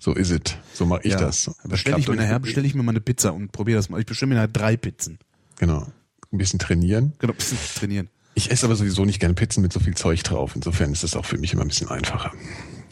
So 0.00 0.14
ist 0.14 0.30
es. 0.30 0.56
So 0.72 0.86
mache 0.86 1.02
ich 1.04 1.12
ja. 1.12 1.18
das. 1.18 1.50
bestelle 1.64 1.98
ich 1.98 2.08
mir 2.08 2.16
nachher, 2.16 2.40
bestelle 2.40 2.66
ich 2.66 2.74
mir 2.74 2.82
mal 2.82 2.92
eine 2.92 3.02
Pizza 3.02 3.32
und 3.34 3.52
probiere 3.52 3.76
das 3.76 3.90
mal. 3.90 4.00
Ich 4.00 4.06
bestelle 4.06 4.30
mir 4.30 4.34
nachher 4.36 4.48
drei 4.48 4.76
Pizzen. 4.76 5.18
Genau. 5.58 5.86
Ein 6.32 6.38
bisschen 6.38 6.58
trainieren. 6.58 7.12
Genau, 7.18 7.34
ein 7.34 7.36
bisschen 7.36 7.58
trainieren. 7.76 8.08
Ich 8.34 8.50
esse 8.50 8.64
aber 8.64 8.76
sowieso 8.76 9.04
nicht 9.04 9.20
gerne 9.20 9.34
Pizzen 9.34 9.62
mit 9.62 9.72
so 9.72 9.78
viel 9.80 9.94
Zeug 9.94 10.22
drauf. 10.22 10.56
Insofern 10.56 10.92
ist 10.92 11.04
das 11.04 11.14
auch 11.16 11.26
für 11.26 11.36
mich 11.36 11.52
immer 11.52 11.62
ein 11.62 11.68
bisschen 11.68 11.88
einfacher. 11.88 12.32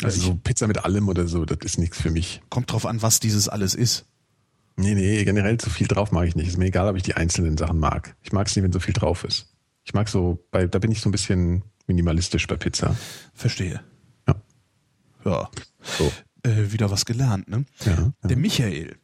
Also 0.03 0.21
so 0.21 0.35
Pizza 0.35 0.67
mit 0.67 0.85
allem 0.85 1.09
oder 1.09 1.27
so, 1.27 1.45
das 1.45 1.59
ist 1.65 1.79
nichts 1.79 2.01
für 2.01 2.11
mich. 2.11 2.43
Kommt 2.51 2.71
drauf 2.71 2.85
an, 2.85 3.01
was 3.01 3.21
dieses 3.21 3.49
alles 3.49 3.75
ist. 3.75 4.05
Nee, 4.77 4.95
nee, 4.95 5.25
generell 5.25 5.59
zu 5.59 5.71
viel 5.71 5.89
drauf 5.89 6.13
mag 6.13 6.29
ich 6.29 6.37
nicht. 6.37 6.47
Ist 6.47 6.59
mir 6.59 6.67
egal, 6.67 6.89
ob 6.89 6.97
ich 6.97 7.03
die 7.03 7.15
einzelnen 7.15 7.57
Sachen 7.57 7.81
mag. 7.81 8.15
Ich 8.23 8.33
mag 8.33 8.47
es 8.47 8.55
nicht, 8.55 8.63
wenn 8.63 8.73
so 8.73 8.81
viel 8.81 8.95
drauf 8.95 9.25
ist. 9.25 9.47
Ich 9.85 9.95
mag 9.95 10.09
so, 10.09 10.45
bei, 10.51 10.67
da 10.67 10.79
bin 10.79 10.93
ich 10.93 11.01
so 11.01 11.09
ein 11.09 11.13
bisschen 11.13 11.63
minimalistisch 11.87 12.47
bei 12.47 12.57
Pizza. 12.57 12.95
Verstehe. 13.33 13.81
Ja. 14.29 14.35
Ja. 15.25 15.51
So. 15.83 16.13
Äh, 16.49 16.73
wieder 16.73 16.91
was 16.91 17.05
gelernt, 17.05 17.49
ne? 17.49 17.65
Ja, 17.85 18.13
Der 18.25 18.37
Michael 18.37 18.97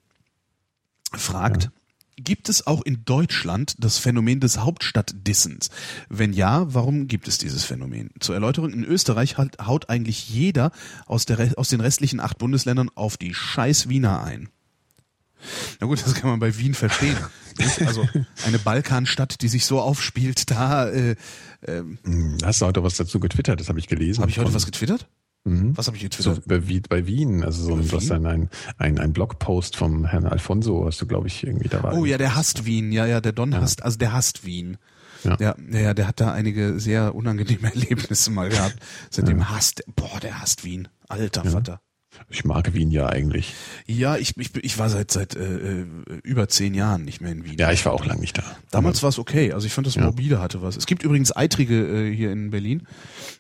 fragt, 1.13 1.71
gibt 2.17 2.49
es 2.49 2.67
auch 2.67 2.83
in 2.83 3.05
Deutschland 3.05 3.75
das 3.79 3.99
Phänomen 3.99 4.41
des 4.41 4.59
Hauptstadtdissens? 4.59 5.71
Wenn 6.09 6.33
ja, 6.33 6.73
warum 6.73 7.07
gibt 7.09 7.29
es 7.29 7.39
dieses 7.39 7.65
Phänomen? 7.65 8.11
Zur 8.21 8.35
Erläuterung, 8.35 8.73
in 8.73 8.85
Österreich 8.85 9.37
haut 9.37 9.91
eigentlich 9.91 10.29
jeder 10.29 10.71
aus, 11.07 11.27
der, 11.27 11.53
aus 11.59 11.69
den 11.69 11.81
restlichen 11.81 12.21
acht 12.21 12.39
Bundesländern 12.39 12.91
auf 12.95 13.17
die 13.17 13.35
scheiß 13.35 13.89
Wiener 13.89 14.23
ein. 14.23 14.49
Na 15.81 15.87
gut, 15.87 16.01
das 16.05 16.15
kann 16.15 16.31
man 16.31 16.41
bei 16.41 16.57
Wien 16.59 16.75
verstehen. 16.75 17.17
Also 17.87 18.05
eine 18.45 18.59
Balkanstadt, 18.59 19.41
die 19.41 19.47
sich 19.47 19.65
so 19.65 19.81
aufspielt, 19.81 20.51
da 20.51 20.89
äh, 20.89 21.15
Hm, 21.65 22.39
Hast 22.43 22.61
du 22.61 22.67
heute 22.67 22.83
was 22.83 22.97
dazu 22.97 23.21
getwittert? 23.21 23.61
Das 23.61 23.69
habe 23.69 23.79
ich 23.79 23.87
gelesen. 23.87 24.23
habe 24.23 24.31
ich 24.33 24.39
heute 24.41 24.53
was 24.53 24.67
getwittert? 24.67 25.07
Mhm. 25.45 25.77
Was 25.77 25.87
habe 25.89 25.97
ich 25.99 26.03
So, 26.03 26.09
getwittert? 26.09 26.43
bei, 26.49 26.69
Wie- 26.69 26.81
bei 26.81 27.07
Wien, 27.07 27.45
also 27.45 27.63
so 27.63 27.75
ein, 27.75 27.91
Wien? 27.91 28.09
dann 28.09 28.27
ein, 28.27 28.51
ein, 28.79 28.99
ein 28.99 29.13
Blogpost 29.13 29.77
vom 29.77 30.07
Herrn 30.07 30.25
Alfonso, 30.27 30.87
hast 30.87 31.01
du, 31.03 31.07
glaube 31.07 31.27
ich, 31.27 31.47
irgendwie 31.47 31.69
dabei. 31.69 31.93
Oh 31.93 32.05
ja, 32.07 32.17
der 32.19 32.35
hasst 32.35 32.65
Wien. 32.65 32.93
Ja, 32.93 33.05
ja, 33.07 33.21
der 33.21 33.33
Don 33.33 33.55
hasst, 33.55 33.83
also 33.83 33.99
der 33.99 34.13
hasst 34.15 34.47
Wien. 34.47 34.79
Ja. 35.23 35.37
Der, 35.37 35.57
ja, 35.71 35.79
ja, 35.81 35.95
der 35.95 36.09
hat 36.09 36.21
da 36.21 36.33
einige 36.33 36.79
sehr 36.81 37.15
unangenehme 37.15 37.69
Erlebnisse 37.75 38.31
mal 38.31 38.49
gehabt. 38.49 38.77
Seitdem 39.11 39.49
hasst, 39.51 39.83
boah, 39.97 40.19
der 40.21 40.41
hasst 40.41 40.65
Wien. 40.65 40.89
Alter 41.09 41.45
Vater. 41.45 41.81
Ich 42.29 42.45
mag 42.45 42.73
Wien 42.75 42.91
ja 42.91 43.09
eigentlich. 43.09 43.55
Ja, 43.87 44.17
ich, 44.17 44.37
ich, 44.37 44.55
ich 44.57 44.79
war 44.79 44.89
seit 44.89 45.11
seit 45.11 45.37
äh, 45.37 45.81
äh, 45.81 45.87
über 46.23 46.49
zehn 46.49 46.75
Jahren 46.75 47.05
nicht 47.05 47.21
mehr 47.21 47.33
in 47.33 47.45
Wien. 47.45 47.57
Ja, 47.59 47.71
ich 47.71 47.85
war 47.85 47.93
auch 47.93 48.05
lange 48.05 48.21
nicht 48.21 48.39
da. 48.39 48.43
Damals 48.71 49.03
war 49.03 49.11
es 49.11 49.19
okay. 49.19 49.53
Also 49.53 49.67
ich 49.67 49.73
fand 49.73 49.87
das 49.87 49.95
Ja. 49.95 50.03
morbide 50.03 50.41
hatte 50.41 50.63
was. 50.63 50.77
Es 50.77 50.87
gibt 50.87 51.03
übrigens 51.03 51.37
Eitrige 51.37 52.09
äh, 52.09 52.15
hier 52.15 52.33
in 52.33 52.51
Berlin. 52.51 52.87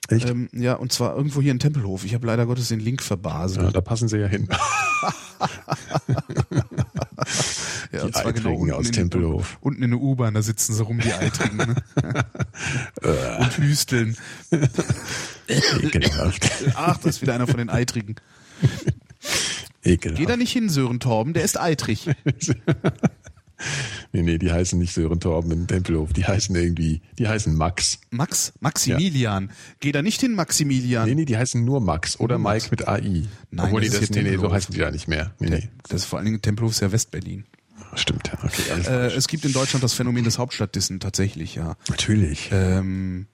Echt? 0.09 0.29
Ähm, 0.29 0.49
ja, 0.53 0.75
und 0.75 0.93
zwar 0.93 1.17
irgendwo 1.17 1.41
hier 1.41 1.53
in 1.53 1.59
Tempelhof. 1.59 2.05
Ich 2.05 2.15
habe 2.15 2.27
leider 2.27 2.47
Gottes 2.47 2.69
den 2.69 2.81
Link 2.81 3.03
verbaselt. 3.03 3.67
ja, 3.67 3.73
da 3.73 3.81
passen 3.81 4.09
sie 4.09 4.19
ja 4.19 4.27
hin. 4.27 4.49
Ja, 7.93 8.07
die 8.07 8.13
genau 8.13 8.29
Eitrigen 8.29 8.73
aus 8.73 8.87
in, 8.87 8.93
Tempelhof. 8.93 9.59
Unten 9.61 9.83
in 9.83 9.91
der 9.91 10.01
U-Bahn, 10.01 10.35
da 10.35 10.43
sitzen 10.43 10.75
sie 10.75 10.83
rum, 10.83 10.99
die 10.99 11.13
Eitrigen. 11.13 11.57
Ne? 11.59 11.75
und 13.39 13.59
hüsteln. 13.59 14.17
Ach, 16.75 16.99
da 16.99 17.09
ist 17.09 17.23
wieder 17.23 17.35
einer 17.35 17.47
von 17.47 17.59
den 17.59 17.71
Eitrigen. 17.71 18.17
Ekelhaft. 19.85 20.21
Geh 20.21 20.27
da 20.27 20.37
nicht 20.37 20.53
hin, 20.53 20.69
Sören 20.69 21.01
Torben, 21.01 21.35
der 21.35 21.45
ist 21.45 21.59
eitrig. 21.59 22.09
Nee, 24.13 24.23
nee, 24.23 24.39
die 24.39 24.53
heißen 24.53 24.79
nicht 24.79 24.93
Sören 24.93 25.21
Torben 25.21 25.51
in 25.51 25.67
Tempelhof. 25.67 26.13
Die 26.13 26.25
heißen 26.25 26.55
irgendwie, 26.55 27.01
die 27.19 27.29
heißen 27.29 27.55
Max. 27.55 27.99
Max, 28.11 28.53
Maximilian. 28.61 29.51
Geh 29.81 29.91
da 29.93 30.03
nicht 30.03 30.21
hin, 30.21 30.35
Maximilian. 30.35 31.09
Nee, 31.09 31.15
nee, 31.15 31.25
die 31.25 31.37
heißen 31.37 31.65
nur 31.65 31.81
Max 31.81 32.21
oder 32.21 32.39
Nur 32.39 32.53
Mike 32.53 32.67
mit 32.71 32.87
AI. 32.87 33.25
Nein, 33.51 33.67
Obwohl 33.67 33.81
das 33.81 33.93
die 33.95 34.01
das, 34.01 34.11
nee, 34.11 34.23
nee, 34.23 34.37
so 34.37 34.53
heißen 34.53 34.73
die 34.75 34.81
da 34.81 34.91
nicht 34.91 35.09
mehr. 35.09 35.33
Nee, 35.39 35.51
nee. 35.51 35.69
Das 35.89 36.03
ist 36.03 36.05
vor 36.07 36.19
allen 36.19 36.27
Dingen 36.27 36.43
Tempelhof 36.43 36.73
ist 36.73 36.81
ja 36.81 36.93
Westberlin. 36.93 37.45
Stimmt, 37.95 38.29
ja. 38.29 38.39
Okay, 38.43 38.89
Äh, 38.89 39.07
es 39.15 39.29
gibt 39.29 39.45
in 39.45 39.53
Deutschland 39.53 39.83
das 39.83 39.95
Phänomen 39.95 40.25
des 40.25 40.39
Hauptstadtdissen 40.39 41.01
tatsächlich, 41.01 41.55
ja. 41.55 41.77
Natürlich. 41.89 42.51
Ähm, 42.53 43.27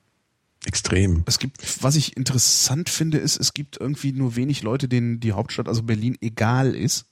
Extrem. 0.66 1.22
es 1.26 1.38
gibt, 1.38 1.82
was 1.82 1.96
ich 1.96 2.16
interessant 2.16 2.90
finde, 2.90 3.18
ist, 3.18 3.38
es 3.40 3.54
gibt 3.54 3.80
irgendwie 3.80 4.12
nur 4.12 4.36
wenig 4.36 4.62
Leute, 4.62 4.88
denen 4.88 5.18
die 5.20 5.32
Hauptstadt, 5.32 5.68
also 5.68 5.82
Berlin, 5.82 6.16
egal 6.20 6.74
ist. 6.74 7.06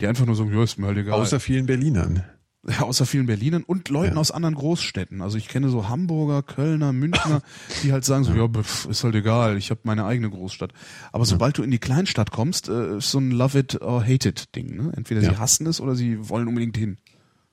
Die 0.00 0.06
einfach 0.06 0.24
nur 0.26 0.36
sagen, 0.36 0.52
ja, 0.54 0.62
ist 0.62 0.78
mir 0.78 0.86
halt 0.86 0.98
egal. 0.98 1.14
Außer 1.14 1.40
vielen 1.40 1.66
Berlinern. 1.66 2.24
Ja, 2.68 2.80
außer 2.82 3.04
vielen 3.06 3.26
Berlinern 3.26 3.64
und 3.64 3.88
Leuten 3.88 4.14
Ja. 4.14 4.20
aus 4.20 4.30
anderen 4.30 4.54
Großstädten. 4.54 5.20
Also 5.20 5.36
ich 5.36 5.48
kenne 5.48 5.68
so 5.68 5.88
Hamburger, 5.88 6.44
Kölner, 6.44 6.92
Münchner, 6.92 7.42
die 7.82 7.90
halt 7.92 8.04
sagen 8.04 8.22
so, 8.22 8.34
ja, 8.34 8.48
ist 8.88 9.02
halt 9.02 9.16
egal, 9.16 9.56
ich 9.56 9.70
habe 9.70 9.80
meine 9.82 10.04
eigene 10.04 10.30
Großstadt. 10.30 10.72
Aber 11.10 11.24
sobald 11.24 11.58
du 11.58 11.64
in 11.64 11.72
die 11.72 11.78
Kleinstadt 11.78 12.30
kommst, 12.30 12.68
äh, 12.68 12.98
ist 12.98 13.10
so 13.10 13.18
ein 13.18 13.32
Love 13.32 13.58
it 13.58 13.82
or 13.82 14.02
hate 14.04 14.28
it 14.28 14.54
Ding. 14.54 14.76
Ne? 14.76 14.92
Entweder 14.96 15.22
Ja. 15.22 15.30
sie 15.30 15.38
hassen 15.38 15.66
es 15.66 15.80
oder 15.80 15.96
sie 15.96 16.28
wollen 16.28 16.46
unbedingt 16.46 16.76
hin. 16.76 16.98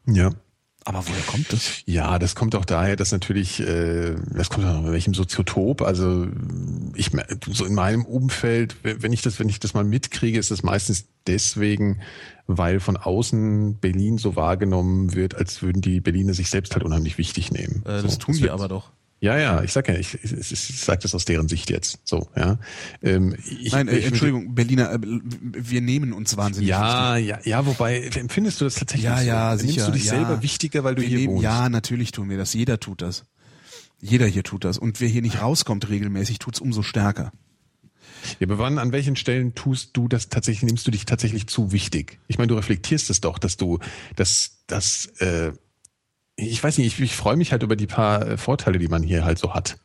Ja. 0.05 0.29
Aber 0.85 1.05
woher 1.05 1.21
kommt 1.23 1.51
das? 1.53 1.81
Ja, 1.85 2.17
das 2.19 2.35
kommt 2.35 2.55
auch 2.55 2.65
daher, 2.65 2.95
dass 2.95 3.11
natürlich, 3.11 3.59
äh, 3.59 4.15
das 4.33 4.49
kommt 4.49 4.65
auch 4.65 4.79
in 4.85 4.91
welchem 4.91 5.13
Soziotop, 5.13 5.81
also 5.81 6.27
ich 6.95 7.11
so 7.51 7.65
in 7.65 7.75
meinem 7.75 8.05
Umfeld, 8.05 8.75
wenn 8.83 9.11
ich 9.13 9.21
das, 9.21 9.39
wenn 9.39 9.49
ich 9.49 9.59
das 9.59 9.73
mal 9.73 9.83
mitkriege, 9.83 10.39
ist 10.39 10.51
das 10.51 10.63
meistens 10.63 11.05
deswegen, 11.27 11.99
weil 12.47 12.79
von 12.79 12.97
außen 12.97 13.75
Berlin 13.75 14.17
so 14.17 14.35
wahrgenommen 14.35 15.13
wird, 15.13 15.35
als 15.35 15.61
würden 15.61 15.81
die 15.81 15.99
Berliner 15.99 16.33
sich 16.33 16.49
selbst 16.49 16.73
halt 16.73 16.83
unheimlich 16.83 17.17
wichtig 17.17 17.51
nehmen. 17.51 17.83
Äh, 17.85 18.01
das 18.01 18.13
so, 18.13 18.17
tun 18.19 18.35
die 18.35 18.41
wird- 18.43 18.51
aber 18.53 18.67
doch. 18.67 18.89
Ja, 19.21 19.37
ja, 19.37 19.63
ich 19.63 19.73
sag 19.73 19.89
ja, 19.89 19.95
ich, 19.95 20.13
ich, 20.23 20.51
ich, 20.51 20.79
sag 20.79 21.01
das 21.01 21.13
aus 21.13 21.25
deren 21.25 21.49
Sicht 21.49 21.69
jetzt. 21.69 21.99
So, 22.05 22.29
ja. 22.37 22.57
Ähm, 23.03 23.35
ich, 23.45 23.73
Nein, 23.73 23.89
äh, 23.89 23.99
Entschuldigung, 23.99 24.55
Berliner, 24.55 24.93
äh, 24.93 24.99
wir 25.01 25.81
nehmen 25.81 26.13
uns 26.13 26.37
wahnsinnig 26.37 26.69
Ja, 26.69 27.17
ja, 27.17 27.39
ja, 27.43 27.65
wobei, 27.65 27.99
empfindest 27.99 28.61
du 28.61 28.65
das 28.65 28.75
tatsächlich 28.75 29.03
Ja, 29.05 29.17
so? 29.17 29.27
ja, 29.27 29.49
Nimmst 29.55 29.67
sicher, 29.67 29.85
du 29.87 29.91
dich 29.91 30.05
ja. 30.05 30.11
selber 30.11 30.41
wichtiger, 30.41 30.85
weil 30.85 30.95
du 30.95 31.01
wir 31.01 31.09
hier 31.09 31.17
nehmen, 31.17 31.33
wohnst? 31.33 31.43
Ja, 31.43 31.67
natürlich 31.67 32.11
tun 32.11 32.29
wir 32.29 32.37
das. 32.37 32.53
Jeder 32.53 32.79
tut 32.79 33.01
das. 33.01 33.25
Jeder 33.99 34.25
hier 34.25 34.43
tut 34.43 34.63
das. 34.63 34.77
Und 34.77 35.01
wer 35.01 35.09
hier 35.09 35.21
nicht 35.21 35.41
rauskommt 35.41 35.89
regelmäßig, 35.89 36.39
tut's 36.39 36.61
umso 36.61 36.81
stärker. 36.81 37.33
Ja, 38.39 38.47
aber 38.47 38.57
wann, 38.57 38.77
an 38.77 38.93
welchen 38.93 39.17
Stellen 39.17 39.53
tust 39.53 39.97
du 39.97 40.07
das 40.07 40.29
tatsächlich, 40.29 40.63
nimmst 40.63 40.87
du 40.87 40.91
dich 40.91 41.05
tatsächlich 41.05 41.47
zu 41.47 41.73
wichtig? 41.73 42.19
Ich 42.27 42.37
meine, 42.37 42.47
du 42.47 42.55
reflektierst 42.55 43.09
es 43.09 43.19
doch, 43.19 43.37
dass 43.37 43.57
du, 43.57 43.79
dass, 44.15 44.63
dass, 44.67 45.07
äh, 45.19 45.51
ich 46.41 46.63
weiß 46.63 46.77
nicht, 46.77 46.87
ich, 46.87 46.99
ich 46.99 47.15
freue 47.15 47.37
mich 47.37 47.51
halt 47.51 47.63
über 47.63 47.75
die 47.75 47.87
paar 47.87 48.27
äh, 48.27 48.37
Vorteile, 48.37 48.79
die 48.79 48.87
man 48.87 49.03
hier 49.03 49.25
halt 49.25 49.39
so 49.39 49.53
hat. 49.53 49.77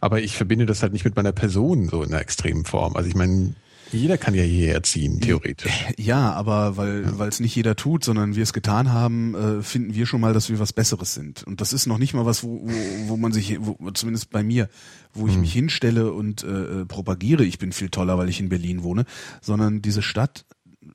Aber 0.00 0.20
ich 0.20 0.36
verbinde 0.36 0.66
das 0.66 0.82
halt 0.82 0.92
nicht 0.92 1.04
mit 1.04 1.16
meiner 1.16 1.32
Person 1.32 1.88
so 1.88 2.02
in 2.02 2.10
einer 2.10 2.20
extremen 2.20 2.64
Form. 2.64 2.96
Also 2.96 3.08
ich 3.08 3.14
meine, 3.14 3.54
jeder 3.92 4.18
kann 4.18 4.34
ja 4.34 4.42
hierher 4.42 4.82
ziehen, 4.82 5.20
theoretisch. 5.20 5.86
Ja, 5.96 6.32
aber 6.32 6.76
weil 6.76 7.18
weil 7.18 7.28
es 7.28 7.38
nicht 7.38 7.54
jeder 7.54 7.76
tut, 7.76 8.02
sondern 8.02 8.34
wir 8.34 8.42
es 8.42 8.52
getan 8.52 8.92
haben, 8.92 9.34
äh, 9.34 9.62
finden 9.62 9.94
wir 9.94 10.06
schon 10.06 10.20
mal, 10.20 10.32
dass 10.32 10.50
wir 10.50 10.58
was 10.58 10.72
Besseres 10.72 11.14
sind. 11.14 11.44
Und 11.44 11.60
das 11.60 11.72
ist 11.72 11.86
noch 11.86 11.98
nicht 11.98 12.14
mal 12.14 12.26
was, 12.26 12.42
wo, 12.42 12.62
wo, 12.64 13.08
wo 13.08 13.16
man 13.16 13.32
sich, 13.32 13.58
wo, 13.60 13.90
zumindest 13.92 14.30
bei 14.30 14.42
mir, 14.42 14.68
wo 15.12 15.28
ich 15.28 15.36
mich 15.36 15.52
hinstelle 15.52 16.12
und 16.12 16.42
äh, 16.42 16.80
äh, 16.80 16.84
propagiere, 16.84 17.44
ich 17.44 17.58
bin 17.58 17.72
viel 17.72 17.90
toller, 17.90 18.18
weil 18.18 18.28
ich 18.28 18.40
in 18.40 18.48
Berlin 18.48 18.82
wohne, 18.82 19.04
sondern 19.40 19.82
diese 19.82 20.02
Stadt, 20.02 20.44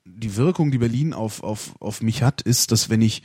die 0.04 0.36
Wirkung, 0.36 0.70
die 0.70 0.78
Berlin 0.78 1.14
auf, 1.14 1.42
auf, 1.42 1.74
auf 1.80 2.02
mich 2.02 2.22
hat, 2.22 2.42
ist, 2.42 2.72
dass 2.72 2.90
wenn 2.90 3.00
ich 3.00 3.22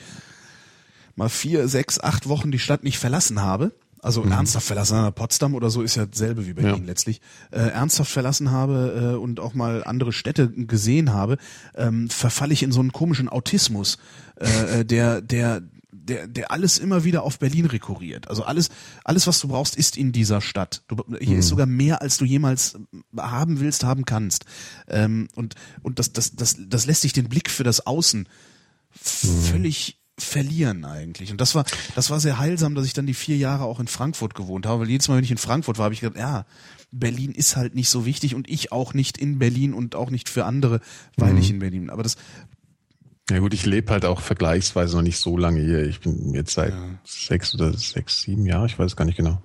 mal 1.18 1.30
vier, 1.30 1.68
sechs, 1.68 2.00
acht 2.00 2.30
Wochen 2.30 2.52
die 2.52 2.60
Stadt 2.60 2.84
nicht 2.84 3.00
verlassen 3.00 3.42
habe, 3.42 3.74
also 4.02 4.24
ernsthaft 4.24 4.68
verlassen 4.68 4.96
habe, 4.98 5.12
Potsdam 5.12 5.56
oder 5.56 5.70
so 5.70 5.82
ist 5.82 5.96
ja 5.96 6.06
dasselbe 6.06 6.46
wie 6.46 6.54
Berlin 6.54 6.84
Ja. 6.84 6.88
letztlich, 6.88 7.20
äh, 7.52 7.58
ernsthaft 7.58 8.12
verlassen 8.12 8.52
habe 8.52 9.16
äh, 9.16 9.18
und 9.18 9.40
auch 9.40 9.54
mal 9.56 9.84
andere 9.84 10.14
Städte 10.14 10.50
gesehen 10.50 11.12
habe, 11.12 11.38
ähm, 11.76 12.10
verfalle 12.10 12.54
ich 12.54 12.64
in 12.64 12.72
so 12.72 12.80
einen 12.80 12.94
komischen 12.94 13.28
Autismus, 13.28 13.98
äh, 14.40 14.82
äh, 14.82 14.86
der, 14.86 15.22
der, 15.22 15.64
der, 15.92 16.28
der 16.28 16.52
alles 16.52 16.78
immer 16.78 17.04
wieder 17.04 17.24
auf 17.24 17.40
Berlin 17.40 17.66
rekurriert. 17.66 18.30
Also 18.30 18.44
alles, 18.44 18.70
alles, 19.04 19.26
was 19.26 19.40
du 19.40 19.48
brauchst, 19.48 19.76
ist 19.76 19.98
in 19.98 20.12
dieser 20.12 20.40
Stadt. 20.40 20.84
Du, 20.88 21.04
hier 21.20 21.40
ist 21.40 21.48
sogar 21.48 21.66
mehr, 21.66 22.02
als 22.02 22.18
du 22.18 22.24
jemals 22.24 22.78
haben 23.18 23.60
willst, 23.60 23.84
haben 23.84 24.06
kannst. 24.06 24.46
Ähm, 24.88 25.28
und 25.36 25.56
und 25.82 25.98
das, 26.00 26.14
das, 26.14 26.36
das, 26.36 26.56
das 26.60 26.86
lässt 26.86 27.02
sich 27.02 27.14
den 27.14 27.28
Blick 27.28 27.50
für 27.50 27.64
das 27.64 27.86
Außen 27.86 28.30
völlig 28.92 29.97
verlieren 30.20 30.84
eigentlich. 30.84 31.32
Und 31.32 31.40
das 31.40 31.54
war, 31.54 31.66
das 31.96 32.10
war 32.10 32.20
sehr 32.20 32.40
heilsam, 32.40 32.76
dass 32.76 32.86
ich 32.86 32.94
dann 32.94 33.06
die 33.06 33.14
vier 33.14 33.38
Jahre 33.38 33.66
auch 33.66 33.80
in 33.80 33.88
Frankfurt 33.88 34.34
gewohnt 34.34 34.66
habe, 34.66 34.82
weil 34.82 34.90
jedes 34.90 35.08
Mal, 35.08 35.18
wenn 35.18 35.24
ich 35.24 35.32
in 35.32 35.38
Frankfurt 35.38 35.78
war, 35.78 35.86
habe 35.86 35.94
ich 35.94 36.02
gedacht, 36.02 36.18
ja, 36.18 36.46
Berlin 36.92 37.32
ist 37.32 37.56
halt 37.56 37.76
nicht 37.76 37.90
so 37.90 38.06
wichtig 38.06 38.34
und 38.34 38.50
ich 38.50 38.72
auch 38.72 38.94
nicht 38.94 39.18
in 39.18 39.40
Berlin 39.40 39.74
und 39.74 39.96
auch 39.96 40.10
nicht 40.10 40.30
für 40.30 40.46
andere, 40.46 40.80
weil 41.18 41.38
ich 41.38 41.50
in 41.50 41.60
Berlin 41.60 41.82
bin. 41.82 41.90
Aber 41.90 42.04
das, 42.04 42.16
Ja 43.30 43.40
gut, 43.40 43.54
ich 43.54 43.66
lebe 43.66 43.92
halt 43.92 44.06
auch 44.06 44.22
vergleichsweise 44.22 44.96
noch 44.96 45.02
nicht 45.04 45.20
so 45.20 45.36
lange 45.38 45.60
hier. 45.62 45.84
Ich 45.86 46.00
bin 46.00 46.34
jetzt 46.34 46.54
seit 46.54 46.74
sechs 47.04 47.54
oder 47.54 47.74
sechs, 47.74 48.22
sieben 48.22 48.46
Jahren, 48.46 48.68
ich 48.68 48.80
weiß 48.80 48.86
es 48.92 48.96
gar 48.96 49.04
nicht 49.04 49.18
genau. 49.18 49.42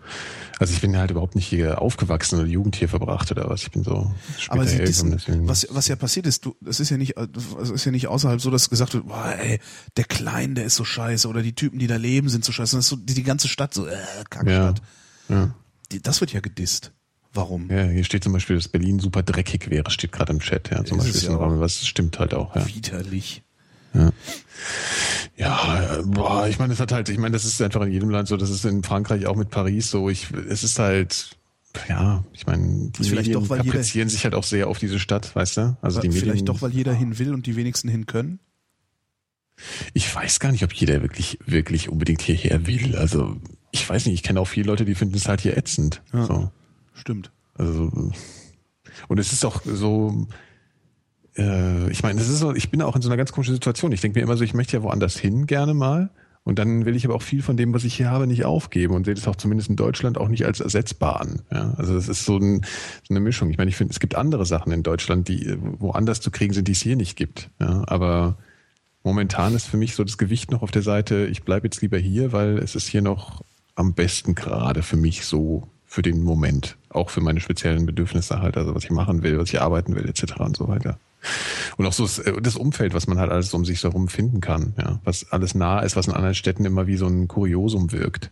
Also 0.60 0.72
ich 0.72 0.80
bin 0.80 0.96
halt 0.96 1.10
überhaupt 1.10 1.34
nicht 1.34 1.46
hier 1.48 1.82
aufgewachsen 1.82 2.38
oder 2.38 2.46
Jugend 2.48 2.76
hier 2.76 2.88
verbracht 2.88 3.32
oder 3.32 3.50
was. 3.50 3.62
Ich 3.62 3.72
bin 3.72 3.82
so 3.82 4.14
aber 4.48 4.64
sie 4.66 4.78
deswegen- 4.78 5.48
was, 5.48 5.66
was 5.70 5.88
ja 5.88 5.96
passiert 5.96 6.26
ist, 6.28 6.44
du, 6.44 6.54
es 6.64 6.78
ist 6.78 6.90
ja 6.90 6.96
nicht, 6.96 7.14
es 7.60 7.70
ist 7.70 7.84
ja 7.84 7.90
nicht 7.90 8.06
außerhalb 8.06 8.40
so, 8.40 8.50
dass 8.52 8.70
gesagt 8.70 8.94
wird, 8.94 9.08
boah, 9.08 9.34
ey, 9.36 9.58
der 9.96 10.04
Klein, 10.04 10.54
der 10.54 10.64
ist 10.64 10.76
so 10.76 10.84
scheiße 10.84 11.26
oder 11.26 11.42
die 11.42 11.54
Typen, 11.54 11.80
die 11.80 11.88
da 11.88 11.96
leben, 11.96 12.28
sind 12.28 12.44
so 12.44 12.52
scheiße. 12.52 12.76
Das 12.76 12.84
ist 12.84 12.90
so 12.90 12.96
die, 12.96 13.14
die 13.14 13.24
ganze 13.24 13.48
Stadt 13.48 13.74
so, 13.74 13.86
äh, 13.86 13.94
ja, 13.94 14.24
Kackstadt. 14.30 14.82
ja. 15.28 15.54
Die, 15.90 16.00
das 16.00 16.20
wird 16.20 16.32
ja 16.32 16.38
gedisst. 16.40 16.92
Warum? 17.34 17.68
Ja, 17.70 17.84
hier 17.86 18.04
steht 18.04 18.22
zum 18.22 18.32
Beispiel, 18.32 18.56
dass 18.56 18.68
Berlin 18.68 19.00
super 19.00 19.22
dreckig 19.24 19.70
wäre, 19.70 19.90
steht 19.90 20.12
gerade 20.12 20.32
im 20.32 20.38
Chat. 20.40 20.70
Ja, 20.70 20.84
zum 20.84 21.00
Ist 21.00 21.12
Beispiel 21.12 21.30
ja 21.30 21.60
was 21.60 21.84
stimmt 21.86 22.18
halt 22.20 22.34
auch. 22.34 22.54
Ja, 22.54 22.66
Widerlich. 22.68 23.42
Ja 25.36 25.98
äh, 25.98 26.02
boah, 26.04 26.46
ich 26.48 26.58
meine, 26.58 26.72
es 26.72 26.80
hat 26.80 26.92
halt, 26.92 27.08
ich 27.08 27.18
meine, 27.18 27.32
das 27.32 27.44
ist 27.44 27.60
einfach 27.60 27.82
in 27.82 27.92
jedem 27.92 28.10
Land 28.10 28.28
so, 28.28 28.36
das 28.36 28.50
ist 28.50 28.64
in 28.64 28.82
Frankreich 28.82 29.26
auch 29.26 29.36
mit 29.36 29.50
Paris 29.50 29.90
so. 29.90 30.08
Ich, 30.08 30.30
es 30.48 30.64
ist 30.64 30.78
halt, 30.78 31.36
ja, 31.88 32.24
ich 32.32 32.46
meine, 32.46 32.90
die 32.90 33.04
vielleicht 33.04 33.28
Medien 33.28 33.40
doch, 33.42 33.48
weil 33.50 33.58
jeder- 33.60 33.72
kaprizieren 33.72 34.08
sich 34.08 34.24
halt 34.24 34.34
auch 34.34 34.44
sehr 34.44 34.68
auf 34.68 34.78
diese 34.78 34.98
Stadt, 34.98 35.34
weißt 35.34 35.56
du? 35.56 35.76
Also 35.82 36.00
die 36.00 36.10
Vielleicht 36.10 36.26
Medien, 36.26 36.46
doch, 36.46 36.62
weil 36.62 36.70
jeder 36.72 36.92
hin 36.94 37.18
will 37.18 37.34
und 37.34 37.46
die 37.46 37.56
wenigsten 37.56 37.88
hin 37.88 38.06
können? 38.06 38.38
Ich 39.92 40.12
weiß 40.14 40.40
gar 40.40 40.50
nicht, 40.52 40.64
ob 40.64 40.72
jeder 40.72 41.02
wirklich, 41.02 41.38
wirklich 41.46 41.88
unbedingt 41.88 42.22
hierher 42.22 42.66
will. 42.66 42.96
Also 42.96 43.36
ich 43.70 43.88
weiß 43.88 44.06
nicht, 44.06 44.14
ich 44.14 44.22
kenne 44.22 44.40
auch 44.40 44.48
viele 44.48 44.66
Leute, 44.66 44.84
die 44.84 44.94
finden 44.94 45.14
es 45.16 45.28
halt 45.28 45.40
hier 45.40 45.56
ätzend. 45.56 46.02
Ja. 46.12 46.24
So. 46.26 46.50
Stimmt. 46.94 47.30
Also 47.54 48.10
und 49.08 49.18
es 49.18 49.32
ist 49.32 49.44
auch 49.44 49.62
so, 49.64 50.26
äh, 51.36 51.90
ich 51.90 52.02
meine, 52.02 52.20
es 52.20 52.28
ist 52.28 52.38
so, 52.38 52.54
ich 52.54 52.70
bin 52.70 52.82
auch 52.82 52.96
in 52.96 53.02
so 53.02 53.08
einer 53.08 53.16
ganz 53.16 53.32
komischen 53.32 53.54
Situation. 53.54 53.92
Ich 53.92 54.00
denke 54.00 54.18
mir 54.18 54.24
immer 54.24 54.36
so, 54.36 54.44
ich 54.44 54.54
möchte 54.54 54.76
ja 54.76 54.82
woanders 54.82 55.18
hin 55.18 55.46
gerne 55.46 55.74
mal. 55.74 56.10
Und 56.44 56.58
dann 56.58 56.84
will 56.86 56.96
ich 56.96 57.04
aber 57.04 57.14
auch 57.14 57.22
viel 57.22 57.40
von 57.40 57.56
dem, 57.56 57.72
was 57.72 57.84
ich 57.84 57.94
hier 57.94 58.10
habe, 58.10 58.26
nicht 58.26 58.44
aufgeben 58.44 58.94
und 58.94 59.04
sehe 59.04 59.14
das 59.14 59.28
auch 59.28 59.36
zumindest 59.36 59.70
in 59.70 59.76
Deutschland 59.76 60.18
auch 60.18 60.26
nicht 60.26 60.44
als 60.44 60.58
ersetzbar 60.58 61.20
an. 61.20 61.42
Ja, 61.52 61.74
also 61.76 61.94
das 61.94 62.08
ist 62.08 62.24
so, 62.24 62.36
ein, 62.36 62.62
so 63.06 63.14
eine 63.14 63.20
Mischung. 63.20 63.48
Ich 63.50 63.58
meine, 63.58 63.68
ich 63.68 63.76
finde, 63.76 63.92
es 63.92 64.00
gibt 64.00 64.16
andere 64.16 64.44
Sachen 64.44 64.72
in 64.72 64.82
Deutschland, 64.82 65.28
die 65.28 65.56
woanders 65.78 66.20
zu 66.20 66.32
kriegen 66.32 66.52
sind, 66.52 66.66
die 66.66 66.72
es 66.72 66.82
hier 66.82 66.96
nicht 66.96 67.16
gibt. 67.16 67.48
Ja, 67.60 67.84
aber 67.86 68.38
momentan 69.04 69.54
ist 69.54 69.66
für 69.68 69.76
mich 69.76 69.94
so 69.94 70.02
das 70.02 70.18
Gewicht 70.18 70.50
noch 70.50 70.62
auf 70.62 70.72
der 70.72 70.82
Seite, 70.82 71.26
ich 71.26 71.44
bleibe 71.44 71.68
jetzt 71.68 71.80
lieber 71.80 71.98
hier, 71.98 72.32
weil 72.32 72.58
es 72.58 72.74
ist 72.74 72.88
hier 72.88 73.02
noch 73.02 73.42
am 73.76 73.94
besten 73.94 74.34
gerade 74.34 74.82
für 74.82 74.96
mich 74.96 75.24
so 75.24 75.68
für 75.86 76.02
den 76.02 76.24
Moment. 76.24 76.76
Auch 76.88 77.10
für 77.10 77.20
meine 77.20 77.40
speziellen 77.40 77.86
Bedürfnisse 77.86 78.40
halt, 78.40 78.56
also 78.56 78.74
was 78.74 78.82
ich 78.84 78.90
machen 78.90 79.22
will, 79.22 79.38
was 79.38 79.50
ich 79.50 79.60
arbeiten 79.60 79.94
will, 79.94 80.08
etc. 80.08 80.40
und 80.40 80.56
so 80.56 80.66
weiter. 80.66 80.98
Und 81.76 81.86
auch 81.86 81.92
so 81.92 82.04
das, 82.04 82.18
äh, 82.18 82.40
das 82.40 82.56
Umfeld, 82.56 82.94
was 82.94 83.06
man 83.06 83.18
halt 83.18 83.30
alles 83.30 83.52
um 83.54 83.64
sich 83.64 83.80
so 83.80 83.88
herum 83.88 84.08
finden 84.08 84.40
kann, 84.40 84.74
ja, 84.78 85.00
was 85.04 85.30
alles 85.32 85.54
nah 85.54 85.80
ist, 85.80 85.96
was 85.96 86.08
in 86.08 86.14
anderen 86.14 86.34
Städten 86.34 86.64
immer 86.64 86.86
wie 86.86 86.96
so 86.96 87.06
ein 87.06 87.28
Kuriosum 87.28 87.92
wirkt. 87.92 88.30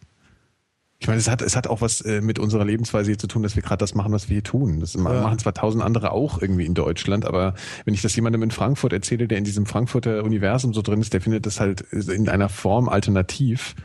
Ich 1.02 1.06
meine, 1.06 1.18
es 1.18 1.30
hat, 1.30 1.40
es 1.40 1.56
hat 1.56 1.66
auch 1.66 1.80
was 1.80 2.02
äh, 2.02 2.20
mit 2.20 2.38
unserer 2.38 2.66
Lebensweise 2.66 3.06
hier 3.10 3.18
zu 3.18 3.26
tun, 3.26 3.42
dass 3.42 3.56
wir 3.56 3.62
gerade 3.62 3.78
das 3.78 3.94
machen, 3.94 4.12
was 4.12 4.28
wir 4.28 4.34
hier 4.34 4.44
tun. 4.44 4.80
Das 4.80 4.92
Ja. 4.92 5.00
machen 5.00 5.38
zwar 5.38 5.54
tausend 5.54 5.82
andere 5.82 6.12
auch 6.12 6.42
irgendwie 6.42 6.66
in 6.66 6.74
Deutschland, 6.74 7.24
aber 7.24 7.54
wenn 7.86 7.94
ich 7.94 8.02
das 8.02 8.14
jemandem 8.14 8.42
in 8.42 8.50
Frankfurt 8.50 8.92
erzähle, 8.92 9.26
der 9.26 9.38
in 9.38 9.44
diesem 9.44 9.64
Frankfurter 9.64 10.22
Universum 10.24 10.74
so 10.74 10.82
drin 10.82 11.00
ist, 11.00 11.14
der 11.14 11.22
findet 11.22 11.46
das 11.46 11.58
halt 11.58 11.80
in 11.92 12.28
einer 12.28 12.50
Form 12.50 12.90
alternativ, 12.90 13.76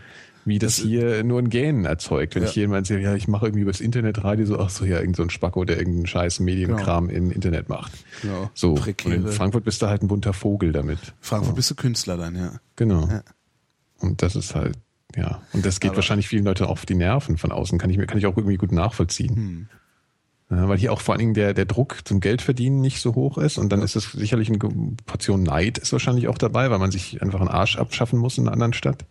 wie 0.45 0.59
das, 0.59 0.75
hier 0.77 1.23
nur 1.23 1.39
ein 1.39 1.49
Gähnen 1.49 1.85
erzeugt. 1.85 2.35
Wenn 2.35 2.43
Ja. 2.43 2.49
ich 2.49 2.55
jemand 2.55 2.85
sehe, 2.87 2.99
ja, 2.99 3.15
ich 3.15 3.27
mache 3.27 3.47
irgendwie 3.47 3.61
übers 3.63 3.81
Internetradio 3.81 4.45
so, 4.45 4.59
ach 4.59 4.69
so, 4.69 4.85
ja, 4.85 4.99
irgend 4.99 5.15
so 5.15 5.23
ein 5.23 5.29
Spacko, 5.31 5.65
der 5.65 5.77
irgendeinen 5.77 6.05
scheiß 6.07 6.39
Medienkram 6.39 7.09
im 7.09 7.31
Internet 7.31 7.67
macht. 7.67 7.91
Genau. 8.21 8.49
So. 8.53 8.73
Und 8.73 9.05
in 9.05 9.27
Frankfurt 9.27 9.63
bist 9.63 9.81
du 9.81 9.87
halt 9.87 10.03
ein 10.03 10.07
bunter 10.07 10.33
Vogel 10.33 10.71
damit. 10.71 10.99
Frankfurt 11.19 11.55
bist 11.55 11.71
du 11.71 11.75
Künstler 11.75 12.15
dann, 12.17 12.35
ja. 12.35 12.51
Genau. 12.75 13.07
Ja. 13.07 13.23
Und 13.99 14.21
das 14.21 14.35
ist 14.35 14.53
halt, 14.55 14.77
ja. 15.15 15.41
Und 15.53 15.65
das 15.65 15.79
geht 15.79 15.89
Aber- 15.91 15.97
wahrscheinlich 15.97 16.27
vielen 16.27 16.45
Leuten 16.45 16.65
auf 16.65 16.85
die 16.85 16.95
Nerven 16.95 17.37
von 17.37 17.51
außen. 17.51 17.79
Kann 17.79 17.89
ich 17.89 17.97
mir, 17.97 18.05
kann 18.05 18.17
ich 18.17 18.25
auch 18.27 18.37
irgendwie 18.37 18.57
gut 18.57 18.71
nachvollziehen. 18.71 19.35
Hm. 19.35 19.67
Ja, 20.51 20.69
weil 20.69 20.77
hier 20.77 20.93
auch 20.93 21.01
vor 21.01 21.15
allen 21.15 21.19
Dingen 21.21 21.33
der, 21.33 21.55
der 21.55 21.65
Druck 21.65 21.97
zum 22.03 22.19
Geldverdienen 22.19 22.79
nicht 22.79 23.01
so 23.01 23.15
hoch 23.15 23.39
ist. 23.39 23.57
Und 23.57 23.69
dann 23.71 23.81
ist 23.81 23.95
es 23.95 24.11
sicherlich 24.11 24.47
eine 24.49 24.59
Portion 24.59 25.41
Neid 25.41 25.79
ist 25.79 25.91
wahrscheinlich 25.91 26.27
auch 26.27 26.37
dabei, 26.37 26.69
weil 26.69 26.77
man 26.77 26.91
sich 26.91 27.19
einfach 27.23 27.39
einen 27.39 27.49
Arsch 27.49 27.77
abschaffen 27.79 28.19
muss 28.19 28.37
in 28.37 28.43
einer 28.43 28.53
anderen 28.53 28.73
Stadt. 28.73 29.05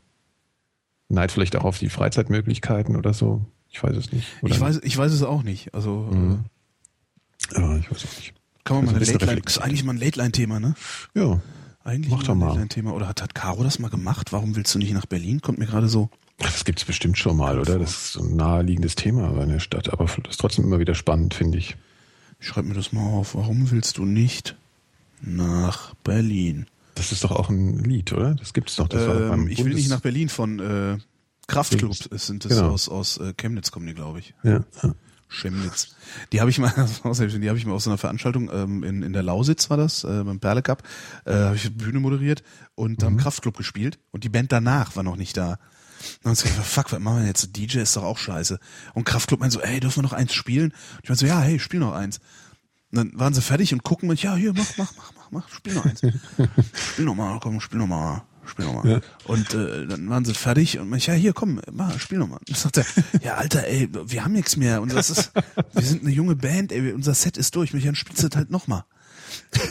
Neid 1.08 1.32
vielleicht 1.32 1.56
auch 1.56 1.64
auf 1.64 1.78
die 1.78 1.88
Freizeitmöglichkeiten 1.90 2.96
oder 2.96 3.12
so. 3.14 3.44
Ich 3.70 3.82
weiß 3.82 3.96
es 3.96 4.12
nicht. 4.12 4.26
Oder 4.42 4.54
Ich 4.54 4.60
weiß, 4.60 4.80
ich 4.82 4.96
weiß 4.96 5.12
es 5.12 5.22
auch 5.22 5.42
nicht. 5.42 5.74
Also 5.74 6.08
Mhm. 6.10 6.44
Ja, 7.54 7.76
ich 7.76 7.90
weiß 7.90 8.04
auch 8.06 8.16
nicht. 8.16 8.30
äh, 8.30 8.60
kann 8.64 8.76
man 8.76 8.84
Also 8.86 8.92
mal 8.96 9.02
ein 9.02 9.08
eine 9.08 9.12
Late 9.18 9.26
Line, 9.26 9.42
ist 9.44 9.58
eigentlich 9.58 9.84
mal 9.84 9.92
ein 9.94 9.98
Late 9.98 10.18
Line 10.18 10.32
Thema, 10.32 10.60
ne? 10.60 10.74
Ja. 11.14 11.40
Eigentlich 11.84 12.10
Mach 12.12 12.22
doch 12.22 12.30
ein 12.34 12.38
mal. 12.38 12.54
Line 12.54 12.68
Thema. 12.68 12.92
Oder 12.94 13.08
hat, 13.08 13.20
hat 13.20 13.34
Caro 13.34 13.62
das 13.62 13.78
mal 13.78 13.90
gemacht? 13.90 14.32
Warum 14.32 14.56
willst 14.56 14.74
du 14.74 14.78
nicht 14.78 14.92
nach 14.94 15.04
Berlin? 15.06 15.42
Kommt 15.42 15.58
mir 15.58 15.66
gerade 15.66 15.88
so. 15.88 16.08
Das 16.38 16.64
gibt's 16.64 16.84
bestimmt 16.84 17.18
schon 17.18 17.36
mal, 17.36 17.58
oder? 17.58 17.78
Das 17.78 17.90
ist 17.90 18.12
so 18.14 18.22
ein 18.22 18.36
naheliegendes 18.36 18.94
Thema 18.94 19.28
bei 19.32 19.42
einer 19.42 19.60
Stadt. 19.60 19.92
Aber 19.92 20.06
das 20.06 20.16
ist 20.30 20.40
trotzdem 20.40 20.64
immer 20.64 20.78
wieder 20.78 20.94
spannend, 20.94 21.34
finde 21.34 21.58
ich. 21.58 21.76
Ich 22.40 22.48
schreib 22.48 22.64
mir 22.64 22.74
das 22.74 22.92
mal 22.92 23.02
auf. 23.06 23.34
Warum 23.34 23.70
willst 23.70 23.98
du 23.98 24.04
nicht 24.06 24.56
nach 25.20 25.94
Berlin? 26.02 26.66
Das 26.94 27.10
ist 27.12 27.24
doch 27.24 27.32
auch 27.32 27.48
ein 27.50 27.78
Lied, 27.84 28.12
oder? 28.12 28.34
Das 28.34 28.52
doch. 28.52 28.88
Das 28.88 29.06
war 29.06 29.14
doch 29.14 29.28
beim 29.28 29.40
Ähm, 29.42 29.48
ich 29.48 29.58
will 29.58 29.64
Bundes- 29.66 29.76
nicht 29.76 29.88
nach 29.90 30.00
Berlin 30.00 30.28
von 30.28 30.60
äh, 30.60 30.98
Kraftclub. 31.46 31.92
Es 32.12 32.26
sind 32.26 32.44
das 32.44 32.52
Genau. 32.56 32.70
aus, 32.70 32.88
aus 32.88 33.18
äh, 33.18 33.32
Chemnitz 33.36 33.70
kommen 33.70 33.86
die, 33.86 33.94
glaube 33.94 34.20
ich. 34.20 34.34
Ja. 34.42 34.64
Chemnitz. 35.28 35.96
Die 36.32 36.40
habe 36.40 36.50
ich 36.50 36.58
mal, 36.58 36.70
die 37.04 37.48
habe 37.48 37.58
ich 37.58 37.66
mal 37.66 37.72
aus 37.74 37.84
so 37.84 37.90
einer 37.90 37.98
Veranstaltung 37.98 38.50
ähm, 38.52 38.84
in, 38.84 39.02
in 39.02 39.12
der 39.12 39.22
Lausitz 39.22 39.68
war 39.70 39.76
das, 39.76 40.04
äh, 40.04 40.22
beim 40.24 40.38
Perle 40.38 40.62
Cup, 40.62 40.82
äh, 41.24 41.32
habe 41.34 41.56
ich 41.56 41.74
Bühne 41.76 41.98
moderiert 42.00 42.42
und 42.74 43.00
Mhm. 43.00 43.06
haben 43.06 43.16
Kraftclub 43.16 43.56
gespielt 43.56 43.98
und 44.12 44.22
die 44.24 44.28
Band 44.28 44.52
danach 44.52 44.94
war 44.96 45.02
noch 45.02 45.16
nicht 45.16 45.36
da. 45.36 45.52
Und 45.52 45.58
dann 46.24 46.34
gesagt, 46.34 46.54
fuck, 46.64 46.92
was 46.92 47.00
machen 47.00 47.20
wir 47.22 47.26
jetzt? 47.26 47.56
DJ 47.56 47.78
ist 47.78 47.96
doch 47.96 48.02
auch 48.04 48.18
scheiße. 48.18 48.58
Und 48.92 49.04
Kraftclub 49.04 49.40
meint 49.40 49.52
so, 49.52 49.60
ey, 49.60 49.80
dürfen 49.80 49.98
wir 49.98 50.02
noch 50.02 50.12
eins 50.12 50.34
spielen? 50.34 50.70
Und 50.70 51.00
ich 51.02 51.08
meinte 51.08 51.20
so, 51.20 51.26
ja, 51.26 51.40
hey, 51.40 51.58
spiel 51.58 51.80
noch 51.80 51.94
eins. 51.94 52.20
Und 52.94 53.10
dann 53.10 53.18
waren 53.18 53.34
sie 53.34 53.42
fertig 53.42 53.72
und 53.72 53.82
gucken 53.82 54.08
mich, 54.08 54.22
ja, 54.22 54.36
hier, 54.36 54.52
mach, 54.52 54.78
mach, 54.78 54.92
mach, 54.96 55.12
mach, 55.16 55.30
mach, 55.32 55.48
spiel 55.48 55.74
noch 55.74 55.84
eins. 55.84 56.00
spiel 56.92 57.04
noch 57.04 57.16
mal, 57.16 57.40
komm, 57.40 57.60
spiel 57.60 57.80
noch 57.80 57.88
mal. 57.88 58.22
Spiel 58.46 58.66
noch 58.66 58.84
mal. 58.84 58.88
Ja. 58.88 59.00
Und 59.24 59.52
äh, 59.52 59.84
dann 59.88 60.08
waren 60.08 60.24
sie 60.24 60.32
fertig 60.32 60.78
und 60.78 60.94
ich, 60.94 61.08
ja, 61.08 61.14
hier, 61.14 61.32
komm, 61.32 61.60
mach, 61.72 61.98
spiel 61.98 62.18
noch 62.18 62.28
mal. 62.28 62.38
Und 62.48 62.56
sagt 62.56 62.76
er, 62.76 62.86
ja, 63.20 63.34
Alter, 63.34 63.66
ey, 63.66 63.88
wir 63.92 64.24
haben 64.24 64.32
nichts 64.32 64.56
mehr. 64.56 64.80
Und 64.80 64.94
das 64.94 65.10
ist, 65.10 65.32
wir 65.72 65.82
sind 65.82 66.02
eine 66.02 66.12
junge 66.12 66.36
Band, 66.36 66.70
ey, 66.70 66.92
unser 66.92 67.14
Set 67.14 67.36
ist 67.36 67.56
durch. 67.56 67.72
Mich 67.72 67.84
dann 67.84 67.96
spielst 67.96 68.22
du 68.22 68.28
halt 68.36 68.50
noch 68.50 68.68
mal. 68.68 68.84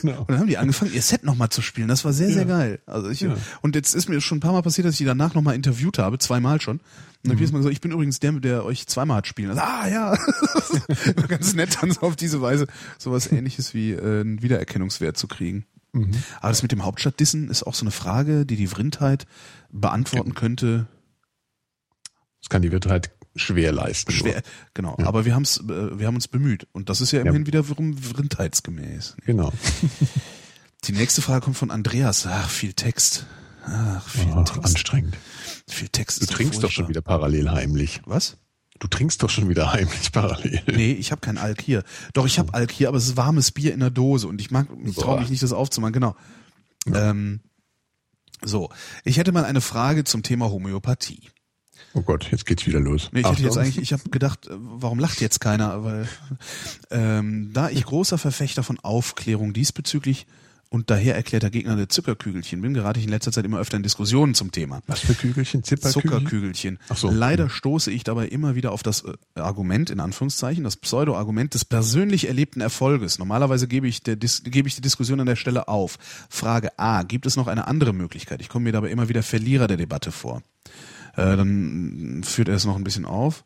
Genau. 0.02 0.22
Und 0.22 0.32
dann 0.32 0.40
haben 0.40 0.48
die 0.48 0.58
angefangen, 0.58 0.94
ihr 0.94 1.02
Set 1.02 1.24
nochmal 1.24 1.50
zu 1.50 1.62
spielen. 1.62 1.88
Das 1.88 2.06
war 2.06 2.14
sehr, 2.14 2.32
sehr 2.32 2.46
geil. 2.46 2.80
Also 2.86 3.10
ich, 3.10 3.22
Ja. 3.22 3.36
Und 3.62 3.76
jetzt 3.76 3.94
ist 3.96 4.10
mir 4.10 4.20
schon 4.22 4.38
ein 4.38 4.42
paar 4.42 4.54
Mal 4.54 4.62
passiert, 4.62 4.86
dass 4.86 4.94
ich 4.94 5.00
die 5.00 5.06
danach 5.06 5.34
nochmal 5.34 5.56
interviewt 5.56 5.98
habe, 5.98 6.18
zweimal 6.20 6.62
schon. 6.62 6.78
Und 6.78 6.84
dann 7.24 7.32
hab 7.32 7.36
ich 7.38 7.42
jetzt 7.42 7.54
mal 7.54 7.60
gesagt, 7.60 7.74
ich 7.74 7.82
bin 7.82 7.92
übrigens 7.92 8.20
der, 8.20 8.34
der 8.34 8.66
euch 8.66 8.88
zweimal 8.88 9.18
hat 9.18 9.28
spielen. 9.28 9.50
Also, 9.52 9.62
ah 9.62 9.88
ja, 9.88 10.18
ganz 11.28 11.54
nett 11.54 11.78
dann 11.82 11.92
so 11.92 12.02
auf 12.02 12.16
diese 12.16 12.42
Weise 12.42 12.68
sowas 12.98 13.32
ähnliches 13.32 13.74
wie 13.74 13.92
äh, 13.92 14.22
einen 14.22 14.42
Wiedererkennungswert 14.42 15.18
zu 15.18 15.28
kriegen. 15.28 15.66
Aber 16.40 16.50
das 16.50 16.64
mit 16.64 16.72
dem 16.72 16.84
Hauptstadtdissen 16.84 17.50
ist 17.50 17.64
auch 17.64 17.76
so 17.76 17.84
eine 17.84 17.92
Frage, 17.92 18.46
die 18.46 18.56
die 18.56 18.68
Vrindheit 18.68 19.26
beantworten 19.72 20.34
könnte. 20.34 20.88
Das 22.42 22.50
kann 22.50 22.62
die 22.62 22.72
Wirtheit 22.72 23.12
schwer 23.36 23.72
leisten. 23.72 24.12
Schwer, 24.12 24.42
genau. 24.74 24.96
Aber 25.04 25.26
wir, 25.26 25.36
haben's, 25.36 25.58
äh, 25.58 26.00
wir 26.00 26.08
haben 26.08 26.16
uns 26.16 26.28
bemüht. 26.28 26.68
Und 26.72 26.90
das 26.90 27.02
ist 27.02 27.12
ja 27.12 27.22
immerhin 27.22 27.48
wiederum 27.48 27.98
vrindheitsgemäß. 27.98 29.18
Genau. 29.26 29.52
Die 30.86 30.92
nächste 30.92 31.22
Frage 31.22 31.42
kommt 31.42 31.58
von 31.58 31.72
Andreas. 31.72 32.28
Ach, 32.28 32.50
viel 32.50 32.74
Text. 32.74 33.26
Ach, 33.66 34.08
viel 34.08 34.34
Ach, 34.36 34.44
Text. 34.44 34.66
anstrengend. 34.66 35.18
Viel 35.68 35.88
Text. 35.88 36.22
Du 36.22 36.26
trinkst 36.26 36.62
doch 36.64 36.72
schon 36.72 36.90
wieder 36.90 37.02
parallel 37.02 37.52
heimlich. 37.52 38.02
Was? 38.06 38.38
Du 38.80 38.88
trinkst 38.88 39.24
doch 39.24 39.30
schon 39.30 39.48
wieder 39.48 39.72
heimlich 39.72 40.12
parallel. 40.12 40.62
Nee, 40.68 40.92
ich 40.92 41.12
habe 41.12 41.22
kein 41.22 41.38
Alk 41.38 41.62
hier. 41.62 41.84
Doch, 42.14 42.26
ich 42.26 42.38
habe 42.38 42.54
Alk 42.54 42.72
hier, 42.72 42.90
aber 42.90 42.98
es 42.98 43.06
ist 43.06 43.16
warmes 43.18 43.52
Bier 43.52 43.74
in 43.74 43.80
der 43.80 43.92
Dose 43.92 44.28
und 44.28 44.42
ich 44.42 44.52
mag, 44.52 44.68
ich 44.84 44.96
traue 44.96 45.22
mich 45.22 45.30
nicht, 45.30 45.42
das 45.42 45.54
aufzumachen. 45.54 45.94
Genau. 45.94 46.16
Ähm, 46.94 47.40
so, 48.42 48.70
ich 49.06 49.18
hätte 49.18 49.32
mal 49.32 49.46
eine 49.46 49.62
Frage 49.62 50.04
zum 50.04 50.22
Thema 50.22 50.50
Homöopathie. 50.50 51.30
Oh 51.94 52.02
Gott, 52.02 52.28
jetzt 52.32 52.46
geht's 52.46 52.66
wieder 52.66 52.80
los. 52.80 53.10
Nee, 53.12 53.22
ich 53.22 53.28
hätte 53.28 53.42
jetzt 53.42 53.52
Achtung. 53.52 53.64
eigentlich, 53.64 53.78
ich 53.78 53.94
habe 53.94 54.10
gedacht, 54.10 54.48
äh, 54.48 54.52
warum 54.58 55.00
lacht 55.00 55.22
jetzt 55.22 55.40
keiner? 55.40 55.84
Weil 55.84 56.08
ähm, 56.90 57.52
da 57.54 57.70
ich 57.70 57.84
großer 57.86 58.18
Verfechter 58.18 58.64
von 58.64 58.80
Aufklärung 58.80 59.54
diesbezüglich 59.54 60.26
und 60.70 60.90
daher 60.90 61.16
erklärter 61.16 61.52
Gegner 61.52 61.76
der 61.76 61.88
Zuckerkügelchen 61.88 62.60
bin, 62.60 62.74
gerate 62.74 63.00
ich 63.00 63.06
in 63.06 63.12
letzter 63.12 63.32
Zeit 63.32 63.46
immer 63.46 63.60
öfter 63.60 63.78
in 63.78 63.84
Diskussionen 63.84 64.34
zum 64.34 64.52
Thema. 64.52 64.82
Was 64.88 65.02
für 65.02 65.14
Kügelchen? 65.14 65.64
Zipperkügelchen? 65.64 66.10
Zuckerkügelchen. 66.10 66.80
Ach 66.90 66.98
so. 66.98 67.12
Leider 67.12 67.48
stoße 67.48 67.92
ich 67.92 68.04
dabei 68.04 68.28
immer 68.28 68.56
wieder 68.56 68.72
auf 68.72 68.82
das 68.82 69.04
äh, 69.04 69.40
Argument, 69.40 69.92
in 69.92 70.00
Anführungszeichen, 70.00 70.64
das 70.64 70.78
Pseudo-Argument 70.78 71.54
des 71.54 71.64
persönlich 71.64 72.28
erlebten 72.28 72.60
Erfolges. 72.60 73.20
Normalerweise 73.20 73.68
gebe 73.68 73.88
ich, 73.88 74.02
der, 74.02 74.16
Dis 74.16 74.42
gebe 74.44 74.68
ich 74.68 74.74
die 74.74 74.82
Diskussion 74.82 75.20
an 75.20 75.28
der 75.28 75.36
Stelle 75.36 75.68
auf. 75.68 76.00
Frage 76.28 76.80
A, 76.80 77.04
gibt 77.04 77.28
es 77.28 77.36
noch 77.36 77.46
eine 77.46 77.68
andere 77.68 77.94
Möglichkeit? 77.94 78.42
Ich 78.42 78.50
komme 78.50 78.64
mir 78.64 78.72
dabei 78.72 78.90
immer 78.90 79.10
wieder 79.10 79.22
Verlierer 79.22 79.68
der 79.68 79.78
Debatte 79.78 80.12
vor. 80.12 80.42
Äh, 81.16 81.38
dann 81.38 82.22
führt 82.24 82.50
er 82.50 82.56
es 82.56 82.66
noch 82.66 82.76
ein 82.76 82.84
bisschen 82.84 83.06
auf. 83.06 83.46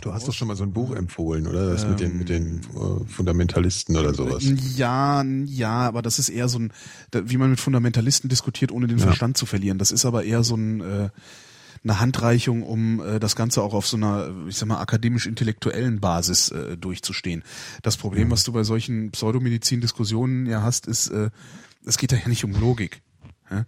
Du 0.00 0.12
hast 0.12 0.26
doch 0.26 0.32
schon 0.32 0.48
mal 0.48 0.56
so 0.56 0.64
ein 0.64 0.72
Buch 0.72 0.94
empfohlen, 0.94 1.46
oder? 1.46 1.70
Das 1.70 1.86
mit 1.86 2.00
den, 2.00 2.18
mit 2.18 2.28
den 2.28 2.60
äh, 2.74 3.04
Fundamentalisten 3.06 3.96
oder 3.96 4.14
sowas. 4.14 4.42
Ja, 4.76 5.22
ja, 5.22 5.80
aber 5.80 6.02
das 6.02 6.18
ist 6.18 6.30
eher 6.30 6.48
so 6.48 6.58
ein, 6.58 6.72
wie 7.12 7.36
man 7.36 7.50
mit 7.50 7.60
Fundamentalisten 7.60 8.28
diskutiert, 8.28 8.72
ohne 8.72 8.86
den 8.86 8.98
Verstand 8.98 9.36
zu 9.36 9.46
verlieren. 9.46 9.78
Das 9.78 9.92
ist 9.92 10.04
aber 10.04 10.24
eher 10.24 10.42
so 10.42 10.56
ein, 10.56 10.80
äh, 10.80 11.10
eine 11.84 12.00
Handreichung, 12.00 12.62
um 12.62 13.00
äh, 13.00 13.20
das 13.20 13.36
Ganze 13.36 13.62
auch 13.62 13.74
auf 13.74 13.86
so 13.86 13.96
einer, 13.96 14.30
ich 14.48 14.56
sag 14.56 14.68
mal, 14.68 14.80
akademisch-intellektuellen 14.80 16.00
Basis 16.00 16.50
äh, 16.50 16.76
durchzustehen. 16.76 17.42
Das 17.82 17.96
Problem, 17.96 18.30
was 18.30 18.42
du 18.44 18.52
bei 18.52 18.64
solchen 18.64 19.10
Pseudomedizin-Diskussionen 19.10 20.46
ja 20.46 20.62
hast, 20.62 20.86
ist, 20.86 21.08
äh, 21.08 21.30
es 21.84 21.98
geht 21.98 22.12
da 22.12 22.16
ja 22.16 22.28
nicht 22.28 22.44
um 22.44 22.52
Logik. 22.58 23.02
Ja? 23.54 23.64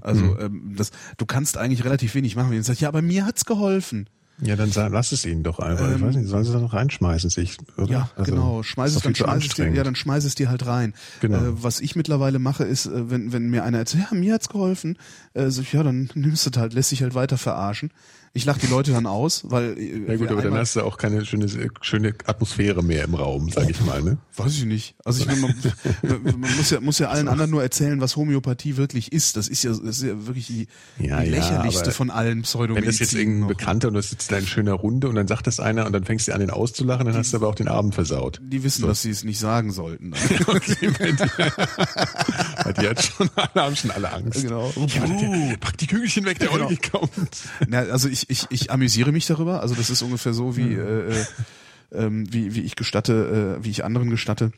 Also 0.00 0.38
ähm, 0.40 0.74
das, 0.76 0.90
du 1.16 1.26
kannst 1.26 1.56
eigentlich 1.58 1.84
relativ 1.84 2.14
wenig 2.14 2.36
machen. 2.36 2.50
Wenn 2.50 2.58
du 2.58 2.62
sagst, 2.62 2.80
ja, 2.80 2.88
aber 2.88 3.02
mir 3.02 3.26
hat's 3.26 3.44
geholfen. 3.44 4.08
Ja, 4.40 4.56
dann 4.56 4.70
lass 4.90 5.12
es 5.12 5.24
ihnen 5.24 5.44
doch 5.44 5.60
einfach. 5.60 5.86
Ähm, 5.88 5.96
ich 5.96 6.02
weiß 6.02 6.16
nicht, 6.16 6.28
sollen 6.28 6.44
sie 6.44 6.52
da 6.52 6.58
noch 6.58 6.72
reinschmeißen, 6.74 7.30
sich, 7.30 7.56
oder? 7.76 7.90
Ja, 7.90 8.10
Also, 8.16 8.32
genau. 8.32 8.62
Schmeiß 8.64 8.96
es 8.96 9.02
dann, 9.02 9.14
schmeiß 9.14 9.44
es 9.44 9.54
dir, 9.54 9.68
ja, 9.72 9.84
dann 9.84 9.94
schmeiß 9.94 10.24
es 10.24 10.34
dir 10.34 10.48
halt 10.48 10.66
rein. 10.66 10.92
Genau. 11.20 11.38
Äh, 11.38 11.62
was 11.62 11.78
ich 11.80 11.94
mittlerweile 11.94 12.40
mache, 12.40 12.64
ist, 12.64 12.86
äh, 12.86 13.10
wenn, 13.10 13.32
wenn 13.32 13.48
mir 13.48 13.62
einer 13.62 13.78
erzählt, 13.78 14.06
ja, 14.10 14.16
mir 14.18 14.34
hat's 14.34 14.48
geholfen, 14.48 14.98
äh, 15.34 15.50
so, 15.50 15.62
ja, 15.62 15.84
dann 15.84 16.10
nimmst 16.14 16.46
du 16.46 16.60
halt, 16.60 16.74
lässt 16.74 16.88
sich 16.88 17.02
halt 17.02 17.14
weiter 17.14 17.38
verarschen. 17.38 17.92
Ich 18.36 18.44
lach 18.44 18.58
die 18.58 18.66
Leute 18.66 18.90
dann 18.90 19.06
aus, 19.06 19.44
weil. 19.48 19.78
äh, 19.78 20.10
Ja 20.10 20.16
gut, 20.16 20.28
aber 20.28 20.42
dann 20.42 20.54
hast 20.54 20.74
du 20.74 20.82
auch 20.82 20.98
keine 20.98 21.24
schöne, 21.24 21.46
schöne 21.80 22.14
Atmosphäre 22.26 22.82
mehr 22.82 23.04
im 23.04 23.14
Raum, 23.14 23.48
sag 23.48 23.70
ich 23.70 23.80
mal, 23.82 24.02
ne? 24.02 24.18
Weiß 24.36 24.52
ich 24.56 24.64
nicht. 24.64 24.96
Also 25.04 25.20
ich 25.20 25.26
meine, 25.26 25.40
man, 25.40 26.40
man 26.40 26.56
muss 26.56 26.70
ja, 26.70 26.80
muss 26.80 26.98
ja 26.98 27.08
allen 27.10 27.28
anderen 27.28 27.52
nur 27.52 27.62
erzählen, 27.62 28.00
was 28.00 28.16
Homöopathie 28.16 28.76
wirklich 28.76 29.12
ist. 29.12 29.36
Das 29.36 29.46
ist 29.46 29.62
ja, 29.62 29.70
das 29.70 29.98
ist 29.98 30.02
ja 30.02 30.26
wirklich 30.26 30.48
die, 30.48 30.66
Ja, 30.98 31.20
die 31.20 31.30
ja, 31.30 31.36
lächerlichste 31.36 31.84
aber 31.84 31.92
von 31.92 32.10
allen 32.10 32.38
Wenn 32.38 32.42
Pseudomedizin. 32.42 32.88
das 32.90 32.98
jetzt 32.98 33.14
irgendein 33.14 33.46
Bekannter 33.48 33.86
und 33.88 33.94
du 33.94 34.02
sitzt 34.02 34.32
da 34.32 34.38
in 34.38 34.46
schöner 34.48 34.72
Runde 34.72 35.08
und 35.08 35.14
dann 35.14 35.28
sagt 35.28 35.46
das 35.46 35.60
einer 35.60 35.86
und 35.86 35.92
dann 35.92 36.02
fängst 36.04 36.26
du 36.26 36.32
an, 36.34 36.40
den 36.40 36.50
auszulachen, 36.50 37.06
dann 37.06 37.14
hast 37.16 37.32
du 37.32 37.36
aber 37.36 37.46
auch 37.46 37.54
den 37.54 37.68
Abend 37.68 37.94
versaut. 37.94 38.40
Die 38.42 38.64
wissen, 38.64 38.84
dass 38.86 39.02
sie 39.02 39.10
es 39.10 39.22
nicht 39.22 39.38
sagen 39.38 39.70
sollten. 39.72 40.12
Okay, 40.46 40.90
bei 40.98 41.12
dir. 41.12 42.72
die 42.80 42.88
hat 42.88 43.02
schon 43.04 43.30
alle, 43.36 43.50
haben 43.64 43.76
schon 43.76 43.90
alle 43.92 44.12
Angst. 44.12 44.42
Genau. 44.42 44.72
Ja, 44.88 45.56
pack 45.60 45.78
die 45.78 45.86
Kügelchen 45.86 46.24
weg, 46.24 46.38
der 46.38 46.48
Genau. 46.48 46.66
Olli 46.66 46.76
kommt. 46.76 47.36
Na, 47.68 47.78
also 47.80 48.08
ich, 48.08 48.23
ich, 48.28 48.46
ich 48.50 48.70
amüsiere 48.70 49.12
mich 49.12 49.26
darüber. 49.26 49.60
Also 49.60 49.74
das 49.74 49.90
ist 49.90 50.02
ungefähr 50.02 50.34
so 50.34 50.56
wie, 50.56 50.74
äh, 50.74 51.12
äh, 51.12 51.24
ähm, 51.92 52.32
wie, 52.32 52.54
wie 52.54 52.60
ich 52.60 52.76
gestatte, 52.76 53.58
äh, 53.60 53.64
wie 53.64 53.70
ich 53.70 53.84
anderen 53.84 54.10
gestatte. 54.10 54.52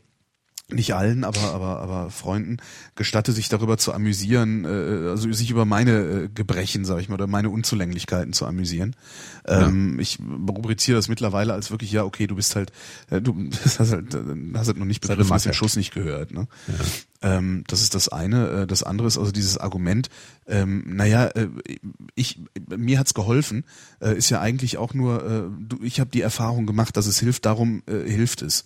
Nicht 0.69 0.93
allen, 0.95 1.23
aber, 1.23 1.53
aber, 1.53 1.79
aber 1.79 2.09
Freunden 2.09 2.57
gestatte 2.95 3.31
sich 3.31 3.47
darüber 3.47 3.77
zu 3.77 3.93
amüsieren, 3.93 4.65
äh, 4.65 5.09
also 5.09 5.31
sich 5.31 5.49
über 5.49 5.63
meine 5.63 5.91
äh, 5.93 6.29
Gebrechen, 6.33 6.83
sag 6.83 6.99
ich 6.99 7.07
mal, 7.07 7.15
oder 7.15 7.25
meine 7.25 7.49
Unzulänglichkeiten 7.49 8.33
zu 8.33 8.45
amüsieren. 8.45 8.93
Ähm, 9.45 9.97
Ich 9.97 10.19
rubriziere 10.19 10.97
das 10.97 11.07
mittlerweile 11.07 11.53
als 11.53 11.71
wirklich, 11.71 11.93
ja, 11.93 12.03
okay, 12.03 12.27
du 12.27 12.35
bist 12.35 12.57
halt, 12.57 12.73
äh, 13.09 13.21
du 13.21 13.49
hast 13.63 13.79
halt, 13.79 14.13
äh, 14.13 14.19
hast 14.55 14.67
halt 14.67 14.77
noch 14.77 14.85
nicht 14.85 14.99
begriffen, 14.99 15.33
hast 15.33 15.45
den. 15.45 15.53
Schuss 15.53 15.77
nicht 15.77 15.93
gehört. 15.93 16.31
Ne? 16.33 16.47
Ähm, 17.21 17.63
das 17.67 17.81
ist 17.81 17.95
das 17.95 18.09
eine. 18.09 18.49
Äh, 18.49 18.67
Das 18.67 18.83
andere 18.83 19.07
ist 19.07 19.17
also 19.17 19.31
dieses 19.31 19.57
Argument, 19.57 20.09
ähm, 20.47 20.83
naja, 20.85 21.27
äh, 21.27 21.47
ich, 22.15 22.41
mir 22.75 22.99
hat's 22.99 23.13
geholfen, 23.13 23.63
äh, 24.01 24.17
ist 24.17 24.29
ja 24.31 24.41
eigentlich 24.41 24.77
auch 24.77 24.93
nur, 24.93 25.23
äh, 25.23 25.43
du, 25.59 25.79
ich 25.81 26.01
habe 26.01 26.09
die 26.09 26.21
Erfahrung 26.21 26.65
gemacht, 26.65 26.97
dass 26.97 27.07
es 27.07 27.19
hilft, 27.19 27.45
darum 27.45 27.83
äh, 27.87 28.09
hilft 28.09 28.41
es. 28.41 28.65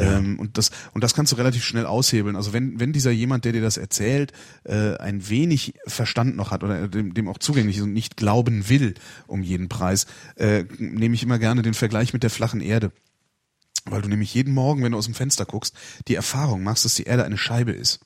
Ähm, 0.00 0.38
und 0.38 0.58
das 0.58 0.70
und 0.94 1.04
das 1.04 1.14
kannst 1.14 1.32
du 1.32 1.36
relativ 1.36 1.64
schnell 1.64 1.86
aushebeln. 1.86 2.36
Also 2.36 2.52
wenn 2.52 2.80
wenn 2.80 2.92
dieser 2.92 3.10
jemand, 3.10 3.44
der 3.44 3.52
dir 3.52 3.60
das 3.60 3.76
erzählt, 3.76 4.32
äh, 4.64 4.96
ein 4.96 5.28
wenig 5.28 5.74
Verstand 5.86 6.36
noch 6.36 6.50
hat 6.50 6.64
oder 6.64 6.88
dem, 6.88 7.14
dem 7.14 7.28
auch 7.28 7.38
zugänglich 7.38 7.76
ist 7.76 7.82
und 7.82 7.92
nicht 7.92 8.16
glauben 8.16 8.68
will 8.68 8.94
um 9.26 9.42
jeden 9.42 9.68
Preis, 9.68 10.06
äh, 10.36 10.64
nehme 10.78 11.14
ich 11.14 11.22
immer 11.22 11.38
gerne 11.38 11.62
den 11.62 11.74
Vergleich 11.74 12.12
mit 12.12 12.22
der 12.22 12.30
flachen 12.30 12.60
Erde. 12.60 12.92
Weil 13.84 14.00
du 14.00 14.08
nämlich 14.08 14.32
jeden 14.32 14.54
Morgen, 14.54 14.82
wenn 14.82 14.92
du 14.92 14.98
aus 14.98 15.06
dem 15.06 15.14
Fenster 15.14 15.44
guckst, 15.44 15.74
die 16.08 16.14
Erfahrung 16.14 16.62
machst, 16.62 16.84
dass 16.84 16.94
die 16.94 17.02
Erde 17.04 17.24
eine 17.24 17.36
Scheibe 17.36 17.72
ist. 17.72 18.00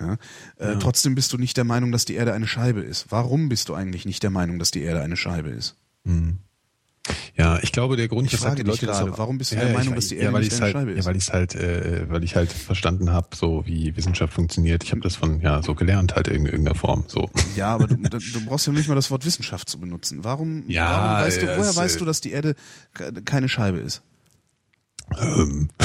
Ja? 0.00 0.18
Äh, 0.58 0.76
Trotzdem 0.78 1.14
bist 1.14 1.32
du 1.32 1.38
nicht 1.38 1.56
der 1.56 1.64
Meinung, 1.64 1.92
dass 1.92 2.04
die 2.04 2.14
Erde 2.14 2.32
eine 2.34 2.46
Scheibe 2.46 2.80
ist. 2.80 3.06
Warum 3.10 3.48
bist 3.48 3.68
du 3.68 3.74
eigentlich 3.74 4.04
nicht 4.04 4.22
der 4.22 4.30
Meinung, 4.30 4.58
dass 4.58 4.70
die 4.70 4.82
Erde 4.82 5.00
eine 5.00 5.16
Scheibe 5.16 5.50
ist? 5.50 5.76
Ja, 7.36 7.58
ich 7.62 7.70
glaube, 7.72 7.96
der 7.96 8.08
Grund, 8.08 8.26
Ich 8.26 8.32
weshalb 8.32 8.52
frage 8.52 8.64
die 8.64 8.70
Leute 8.70 8.86
gerade, 8.86 9.16
warum 9.18 9.38
bist 9.38 9.52
du 9.52 9.56
Ja, 9.56 9.60
der 9.62 9.70
ja, 9.70 9.76
Meinung, 9.78 9.92
ich- 9.94 9.96
dass 10.00 10.08
die 10.08 10.14
ja, 10.16 10.22
Erde 10.22 10.32
weil 10.34 10.42
nicht 10.44 10.60
halt, 10.60 10.72
Scheibe 10.72 10.90
ist? 10.92 10.98
Ja, 10.98 11.04
weil 11.10 11.16
ich 11.16 11.32
halt, 11.32 11.54
äh, 11.54 12.06
weil 12.10 12.24
ich 12.24 12.34
halt 12.36 12.50
verstanden 12.52 13.10
habe, 13.12 13.28
so 13.36 13.64
wie 13.66 13.96
Wissenschaft 13.96 14.32
funktioniert. 14.32 14.82
Ich 14.84 14.90
habe 14.92 15.00
das 15.02 15.16
von, 15.16 15.40
ja, 15.40 15.62
so 15.62 15.74
gelernt 15.74 16.14
halt 16.16 16.28
in 16.28 16.46
irgendeiner 16.46 16.74
Form. 16.74 17.04
So. 17.06 17.30
Ja, 17.54 17.74
aber 17.74 17.86
du, 17.86 17.96
du 17.96 18.18
brauchst 18.46 18.66
ja 18.66 18.72
nicht 18.72 18.88
mal 18.88 18.94
das 18.94 19.10
Wort 19.10 19.24
Wissenschaft 19.24 19.68
zu 19.68 19.78
benutzen. 19.78 20.24
Warum, 20.24 20.64
Ja, 20.68 20.90
warum 20.90 21.26
weißt 21.26 21.42
du, 21.42 21.56
woher 21.58 21.76
weißt 21.76 22.00
du, 22.00 22.04
dass 22.04 22.20
die 22.20 22.32
Erde 22.32 22.54
ke- 22.94 23.12
keine 23.24 23.48
Scheibe 23.48 23.78
ist? 23.78 24.02
Ähm. 25.20 25.68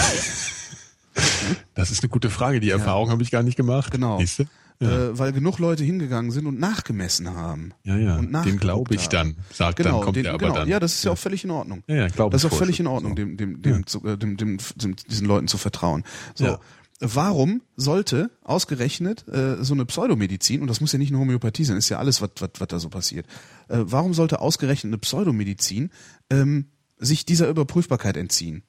Das 1.75 1.91
ist 1.91 2.03
eine 2.03 2.09
gute 2.09 2.29
Frage. 2.29 2.59
Die 2.59 2.69
Erfahrung 2.69 3.09
habe 3.09 3.21
ich 3.23 3.31
gar 3.31 3.43
nicht 3.43 3.57
gemacht. 3.57 3.91
Genau. 3.91 4.19
Du? 4.19 4.45
Ja. 4.81 5.09
Äh, 5.09 5.19
weil 5.19 5.31
genug 5.31 5.59
Leute 5.59 5.83
hingegangen 5.83 6.31
sind 6.31 6.47
und 6.47 6.59
nachgemessen 6.59 7.29
haben. 7.35 7.71
Ja, 7.83 7.97
ja. 7.97 8.17
Und 8.17 8.33
Dem 8.33 8.57
glaube 8.57 8.95
ich 8.95 9.09
dann. 9.09 9.37
Sagt 9.53 9.77
Genau, 9.77 9.97
dann, 9.97 10.01
kommt 10.01 10.17
den, 10.17 10.25
er 10.25 10.33
aber 10.33 10.39
genau. 10.39 10.55
dann. 10.55 10.67
Ja, 10.67 10.79
das 10.79 10.95
ist 10.95 11.03
ja, 11.03 11.11
auch 11.11 11.17
völlig 11.17 11.43
in 11.43 11.51
Ordnung. 11.51 11.83
Ja, 11.85 11.95
ja, 11.95 12.07
Das 12.07 12.43
ist 12.43 12.51
auch 12.51 12.57
völlig 12.57 12.79
in. 12.79 12.87
Ordnung, 12.87 13.15
dem, 13.15 13.37
dem, 13.37 13.61
dem, 13.61 13.85
zu, 13.85 14.03
äh, 14.05 14.17
dem, 14.17 14.37
dem, 14.37 14.57
dem, 14.75 14.95
diesen 14.95 15.27
Leuten 15.27 15.47
zu 15.47 15.59
vertrauen. 15.59 16.03
So. 16.33 16.45
Ja. 16.45 16.59
Warum 16.99 17.61
sollte 17.75 18.29
ausgerechnet 18.43 19.27
äh, 19.27 19.63
so 19.63 19.73
eine 19.73 19.85
Pseudomedizin, 19.85 20.61
und 20.61 20.67
das 20.67 20.81
muss 20.81 20.91
ja 20.91 20.99
nicht 20.99 21.11
nur 21.11 21.21
Homöopathie 21.21 21.63
sein, 21.63 21.77
ist 21.77 21.89
ja 21.89 21.97
alles, 21.97 22.21
was, 22.21 22.29
da 22.67 22.79
so 22.79 22.89
passiert, 22.89 23.25
äh, 23.69 23.77
warum 23.79 24.13
sollte 24.13 24.39
ausgerechnet 24.39 24.89
eine 24.89 24.97
Pseudomedizin 24.99 25.89
ähm, 26.29 26.67
sich 26.97 27.25
dieser 27.25 27.49
Überprüfbarkeit 27.49 28.17
entziehen? 28.17 28.63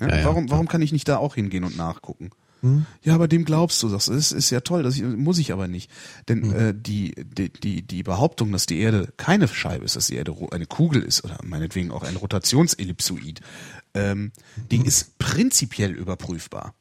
Ja, 0.00 0.08
Ja, 0.08 0.16
ja, 0.18 0.24
warum, 0.26 0.50
warum 0.50 0.68
kann 0.68 0.82
ich 0.82 0.92
nicht 0.92 1.08
da 1.08 1.16
auch 1.16 1.34
hingehen 1.34 1.64
und 1.64 1.76
nachgucken? 1.76 2.30
Hm? 2.62 2.86
Ja, 3.02 3.14
aber 3.14 3.28
dem 3.28 3.44
glaubst 3.44 3.82
du. 3.82 3.88
Das 3.88 4.08
ist 4.08 4.50
ja 4.50 4.60
toll, 4.60 4.82
das 4.84 4.98
muss 4.98 5.38
ich 5.38 5.52
aber 5.52 5.68
nicht. 5.68 5.90
Denn 6.28 6.42
Hm. 6.44 6.54
äh, 6.54 6.74
die, 6.74 7.14
die, 7.16 7.52
die, 7.52 7.82
die 7.82 8.02
Behauptung, 8.02 8.52
dass 8.52 8.66
die 8.66 8.78
Erde 8.78 9.12
keine 9.16 9.48
Scheibe 9.48 9.84
ist, 9.84 9.96
dass 9.96 10.06
die 10.06 10.14
Erde 10.16 10.34
eine 10.52 10.66
Kugel 10.66 11.02
ist 11.02 11.24
oder 11.24 11.38
meinetwegen 11.42 11.90
auch 11.90 12.04
ein 12.04 12.16
Rotationsellipsoid, 12.16 13.40
ähm, 13.94 14.32
die 14.70 14.78
Hm. 14.78 14.84
ist 14.86 15.18
prinzipiell 15.18 15.92
überprüfbar. 15.92 16.74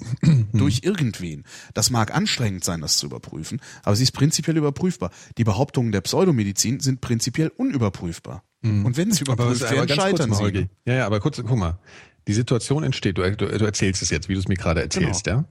Durch 0.52 0.82
irgendwen. 0.84 1.42
Das 1.74 1.90
mag 1.90 2.14
anstrengend 2.14 2.62
sein, 2.64 2.80
das 2.80 2.98
zu 2.98 3.06
überprüfen, 3.06 3.60
aber 3.82 3.96
sie 3.96 4.04
ist 4.04 4.12
prinzipiell 4.12 4.56
überprüfbar. 4.56 5.10
Die 5.38 5.42
Behauptungen 5.44 5.90
der 5.90 6.02
Pseudomedizin 6.02 6.78
sind 6.78 7.00
prinzipiell 7.00 7.48
unüberprüfbar. 7.48 8.44
Und 8.62 8.96
wenn 8.96 9.10
sie 9.12 9.20
Hm. 9.24 9.30
Aber, 9.32 9.42
überprüft 9.44 9.62
aber 9.64 9.72
werden, 9.76 9.86
kurz 9.88 9.96
scheitern 9.96 10.30
mal, 10.30 10.52
sie. 10.52 10.68
Ja, 10.84 10.94
ja, 10.94 11.06
aber 11.06 11.18
kurz, 11.20 11.36
guck 11.44 11.56
mal. 11.58 11.78
Die 12.28 12.34
Situation 12.34 12.84
entsteht, 12.84 13.18
du, 13.18 13.22
du, 13.36 13.46
du 13.46 13.64
erzählst 13.64 14.02
es 14.02 14.10
jetzt, 14.10 14.28
wie 14.28 14.34
du 14.34 14.40
es 14.40 14.46
mir 14.48 14.54
gerade 14.56 14.80
erzählst, 14.82 15.24
Genau. 15.24 15.38
ja? 15.38 15.44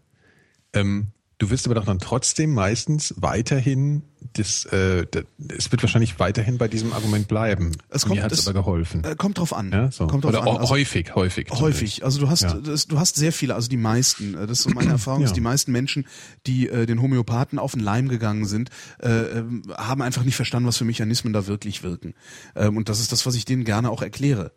Ähm, 0.79 1.07
du 1.39 1.49
wirst 1.49 1.65
aber 1.65 1.75
doch 1.75 1.85
dann 1.85 1.99
trotzdem 1.99 2.53
meistens 2.53 3.13
weiterhin, 3.17 4.03
das, 4.33 4.65
äh, 4.65 5.05
das, 5.09 5.23
es 5.57 5.71
wird 5.71 5.81
wahrscheinlich 5.81 6.19
weiterhin 6.19 6.57
bei 6.57 6.67
diesem 6.67 6.93
Argument 6.93 7.27
bleiben. 7.27 7.71
Es 7.89 8.03
kommt- 8.03 8.15
mir 8.15 8.23
hat 8.23 8.31
es 8.31 8.47
aber 8.47 8.59
geholfen. 8.59 9.03
Äh, 9.03 9.15
kommt 9.15 9.37
drauf 9.37 9.53
an. 9.53 9.71
ja, 9.71 9.91
so. 9.91 10.07
Kommt 10.07 10.23
drauf 10.25 10.33
Oder 10.33 10.41
an. 10.41 10.57
Also- 10.57 10.69
häufig, 10.69 11.15
häufig. 11.15 11.49
Häufig. 11.51 12.03
Also 12.03 12.19
du 12.19 12.29
hast, 12.29 12.41
Ja. 12.43 12.53
das, 12.55 12.87
du 12.87 12.99
hast 12.99 13.15
sehr 13.15 13.31
viele, 13.31 13.55
also 13.55 13.69
die 13.69 13.77
meisten, 13.77 14.33
äh, 14.35 14.45
das 14.47 14.59
ist 14.59 14.63
so 14.63 14.69
meine 14.71 14.91
Erfahrung, 14.91 15.21
Ja. 15.21 15.27
ist, 15.27 15.35
die 15.35 15.41
meisten 15.41 15.71
Menschen, 15.71 16.05
die 16.45 16.67
äh, 16.69 16.85
den 16.85 17.01
Homöopathen 17.01 17.59
auf 17.59 17.71
den 17.73 17.81
Leim 17.81 18.07
gegangen 18.09 18.45
sind, 18.45 18.69
äh, 19.01 19.09
ähm, 19.09 19.63
haben 19.77 20.01
einfach 20.01 20.23
nicht 20.23 20.35
verstanden, 20.35 20.67
was 20.67 20.77
für 20.77 20.85
Mechanismen 20.85 21.33
da 21.33 21.47
wirklich 21.47 21.81
wirken. 21.81 22.13
Ähm, 22.55 22.77
und 22.77 22.89
das 22.89 22.99
ist 22.99 23.11
das, 23.11 23.25
was 23.25 23.35
ich 23.35 23.45
denen 23.45 23.63
gerne 23.63 23.89
auch 23.89 24.01
erkläre. 24.01 24.51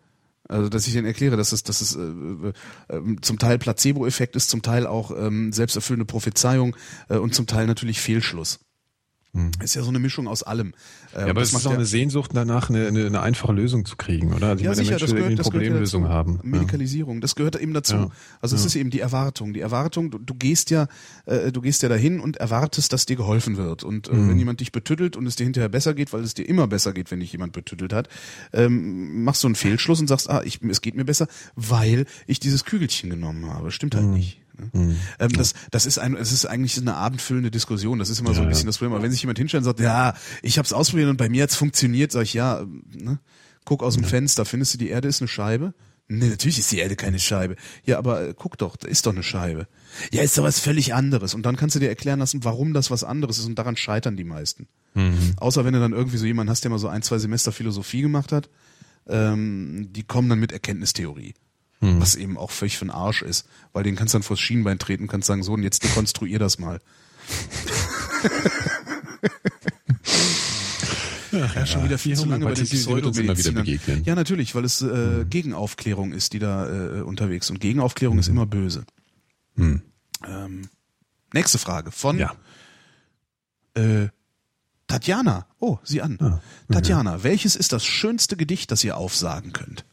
Also 0.51 0.69
dass 0.69 0.87
ich 0.87 0.93
denen 0.93 1.07
erkläre, 1.07 1.37
dass 1.37 1.53
es, 1.53 1.63
dass 1.63 1.81
es 1.81 1.97
äh, 1.97 2.01
äh, 2.89 3.17
zum 3.21 3.39
Teil 3.39 3.59
Placebo-Effekt 3.59 4.37
ist, 4.37 4.51
zum 4.51 4.63
Teil 4.63 4.87
auch 4.87 5.13
ähm, 5.17 5.53
selbsterfüllende 5.53 6.07
Prophezeiung 6.07 6.77
äh, 7.09 7.17
und 7.17 7.35
zum 7.35 7.47
Teil 7.47 7.67
natürlich 7.67 8.01
Fehlschluss. 8.01 8.59
Ist 9.63 9.77
ja 9.77 9.83
so 9.83 9.91
eine 9.91 10.01
Mischung 10.01 10.27
aus 10.27 10.43
allem. 10.43 10.73
Ja, 11.15 11.27
aber 11.29 11.41
es 11.43 11.53
ist 11.53 11.65
auch 11.65 11.73
eine 11.73 11.85
Sehnsucht 11.85 12.33
danach, 12.35 12.69
eine, 12.69 12.89
eine, 12.89 13.07
eine 13.07 13.21
einfache 13.21 13.53
Lösung 13.53 13.85
zu 13.85 13.97
kriegen, 13.97 14.33
oder? 14.35 14.49
Also 14.49 14.65
Ja, 14.65 14.71
meine, 14.71 14.83
sicher, 14.83 14.91
Mensch 14.91 15.03
das 15.03 15.11
gehört, 15.11 15.11
das 15.11 15.15
eine 15.15 15.37
gehört 15.37 15.39
ja 15.39 15.51
Problemlösung 15.51 16.03
dazu. 16.03 16.13
haben. 16.15 16.41
Medikalisierung, 16.43 17.21
das 17.21 17.37
gehört 17.37 17.55
eben 17.61 17.73
dazu. 17.73 17.95
Ja. 17.95 18.09
Also 18.41 18.57
es 18.57 18.65
ist 18.65 18.75
eben 18.75 18.91
die 18.91 18.99
Erwartung. 18.99 19.53
Die 19.53 19.61
Erwartung, 19.61 20.11
du, 20.11 20.19
du 20.19 20.35
gehst 20.35 20.71
ja, 20.71 20.89
äh, 21.27 21.53
du 21.53 21.61
gehst 21.61 21.83
ja 21.85 21.89
dahin 21.89 22.19
und 22.19 22.39
erwartest, 22.39 22.93
dass 22.93 23.07
dir 23.07 23.15
geholfen 23.17 23.57
wird. 23.57 23.85
Und 23.85 24.09
äh, 24.09 24.15
Mhm. 24.15 24.31
wenn 24.31 24.39
jemand 24.39 24.61
dich 24.61 24.73
betüttelt 24.73 25.17
und 25.17 25.27
es 25.27 25.37
dir 25.37 25.45
hinterher 25.45 25.69
besser 25.69 25.95
geht, 25.95 26.13
weil 26.13 26.23
es 26.25 26.35
dir 26.35 26.49
immer 26.49 26.67
besser 26.67 26.93
geht, 26.93 27.11
wenn 27.13 27.21
dich 27.21 27.31
jemand 27.31 27.53
betüttelt 27.53 27.93
hat, 27.93 28.09
ähm, 28.53 29.23
machst 29.23 29.45
du 29.45 29.49
einen 29.49 29.55
Fehlschluss 29.55 30.01
und 30.01 30.09
sagst, 30.09 30.29
ah, 30.29 30.43
ich, 30.45 30.61
es 30.63 30.81
geht 30.81 30.97
mir 30.97 31.05
besser, 31.05 31.29
weil 31.55 32.07
ich 32.27 32.41
dieses 32.41 32.65
Kügelchen 32.65 33.11
genommen 33.11 33.47
habe. 33.49 33.71
Stimmt 33.71 33.95
Mhm. 33.95 33.99
halt 33.99 34.09
nicht. 34.09 34.41
Ne? 34.61 34.97
Ähm, 35.19 35.33
das, 35.33 35.55
das 35.71 35.87
ist 35.87 35.99
ein, 35.99 36.15
es 36.17 36.33
ist 36.33 36.47
eigentlich 36.47 36.79
eine 36.79 36.95
abendfüllende 36.95 37.51
Diskussion. 37.51 37.99
Das 37.99 38.11
ist 38.11 38.21
immer 38.21 38.35
so 38.35 38.41
ein 38.41 38.45
Ja, 38.45 38.49
bisschen 38.51 38.65
ja. 38.65 38.69
das 38.69 38.79
Problem. 38.79 38.95
Aber 38.95 39.03
wenn 39.03 39.11
sich 39.13 39.23
jemand 39.23 39.39
hinstellt 39.39 39.63
und 39.63 39.65
sagt, 39.65 39.81
ja, 39.81 40.15
ich 40.43 40.59
habe 40.59 40.67
es 40.67 40.73
ausprobiert 40.73 41.09
und 41.09 41.17
bei 41.17 41.29
mir 41.29 41.43
hat's 41.43 41.57
funktioniert, 41.57 42.13
sag 42.13 42.23
ich, 42.23 42.35
ja, 42.35 42.65
ne? 42.93 43.19
guck 43.65 43.83
aus 43.83 43.95
dem 43.95 44.05
Fenster, 44.05 44.45
findest 44.45 44.75
du, 44.75 44.79
die 44.79 44.89
Erde 44.89 45.09
ist 45.09 45.21
eine 45.21 45.29
Scheibe? 45.29 45.75
Nee, 46.09 46.29
natürlich 46.29 46.59
ist 46.59 46.73
die 46.73 46.79
Erde 46.79 46.97
keine 46.97 47.21
Scheibe. 47.21 47.55
Ja, 47.85 47.99
aber 47.99 48.29
äh, 48.29 48.35
guck 48.37 48.59
doch, 48.59 48.77
da 48.77 48.89
ist 48.89 49.07
doch 49.07 49.13
eine 49.13 49.23
Scheibe. 49.23 49.69
Ja, 50.11 50.23
ist 50.23 50.37
doch 50.37 50.43
was 50.43 50.59
völlig 50.59 50.93
anderes. 50.93 51.35
Und 51.35 51.47
dann 51.47 51.55
kannst 51.57 51.77
du 51.77 51.81
dir 51.81 51.89
erklären 51.89 52.19
lassen, 52.19 52.43
warum 52.43 52.73
das 52.75 52.91
was 52.91 53.05
anderes 53.05 53.39
ist. 53.39 53.47
Und 53.47 53.57
daran 53.59 53.77
scheitern 53.77 54.17
die 54.17 54.25
meisten. 54.25 54.67
Außer 55.37 55.65
wenn 55.65 55.73
du 55.73 55.79
dann 55.79 55.93
irgendwie 55.93 56.17
so 56.17 56.27
jemanden 56.27 56.51
hast, 56.51 56.65
der 56.65 56.71
mal 56.73 56.79
so 56.81 56.89
ein, 56.89 57.03
zwei 57.03 57.19
Semester 57.19 57.53
Philosophie 57.53 58.01
gemacht 58.03 58.33
hat, 58.33 58.51
ähm, 59.07 59.89
die 59.93 60.03
kommen 60.03 60.29
dann 60.29 60.41
mit 60.41 60.51
Erkenntnistheorie. 60.51 61.35
Was 61.81 62.15
eben 62.15 62.37
auch 62.37 62.51
völlig 62.51 62.77
für 62.77 62.85
den 62.85 62.91
Arsch 62.91 63.23
ist. 63.23 63.47
Weil 63.73 63.85
den 63.85 63.97
kannst 63.97 64.13
du 64.13 64.19
dann 64.19 64.23
vors 64.23 64.39
Schienbein 64.39 64.79
treten 64.79 65.05
und 65.05 65.09
kannst 65.09 65.27
sagen, 65.29 65.43
so, 65.43 65.55
und 65.55 65.63
jetzt 65.63 65.83
dekonstruier 65.83 66.39
das 66.39 66.59
mal. 66.59 66.81
Ja, 71.33 71.65
schon 71.65 71.85
wieder 71.85 71.97
viel 71.99 72.17
zu 72.17 72.27
lange 72.27 72.45
bei 72.45 72.55
den 72.55 72.67
Pseudomedizinern. 72.67 73.65
Ja, 74.05 74.15
natürlich, 74.17 74.55
weil 74.57 74.65
es 74.65 74.83
äh, 74.83 75.25
Gegenaufklärung 75.29 76.13
ist, 76.13 76.33
die 76.33 76.41
da 76.41 76.99
äh, 76.99 77.03
unterwegs 77.03 77.47
ist. 77.47 77.51
Und 77.51 77.61
Gegenaufklärung 77.61 78.19
ist 78.19 78.29
immer 78.29 78.47
böse. 78.47 78.85
Ähm, 79.57 79.83
nächste 81.33 81.59
Frage 81.59 81.93
von 81.93 82.19
Ja. 82.19 82.35
äh, 83.75 84.09
Tatjana, 84.89 85.47
oh, 85.61 85.79
sieh 85.85 86.01
an. 86.01 86.19
Ah, 86.21 86.41
Tatjana, 86.73 87.23
welches 87.23 87.55
ist 87.55 87.73
das 87.73 87.85
schönste 87.85 88.37
Gedicht, 88.37 88.73
das 88.73 88.83
ihr 88.83 88.97
aufsagen 88.97 89.53
könnt? 89.53 89.85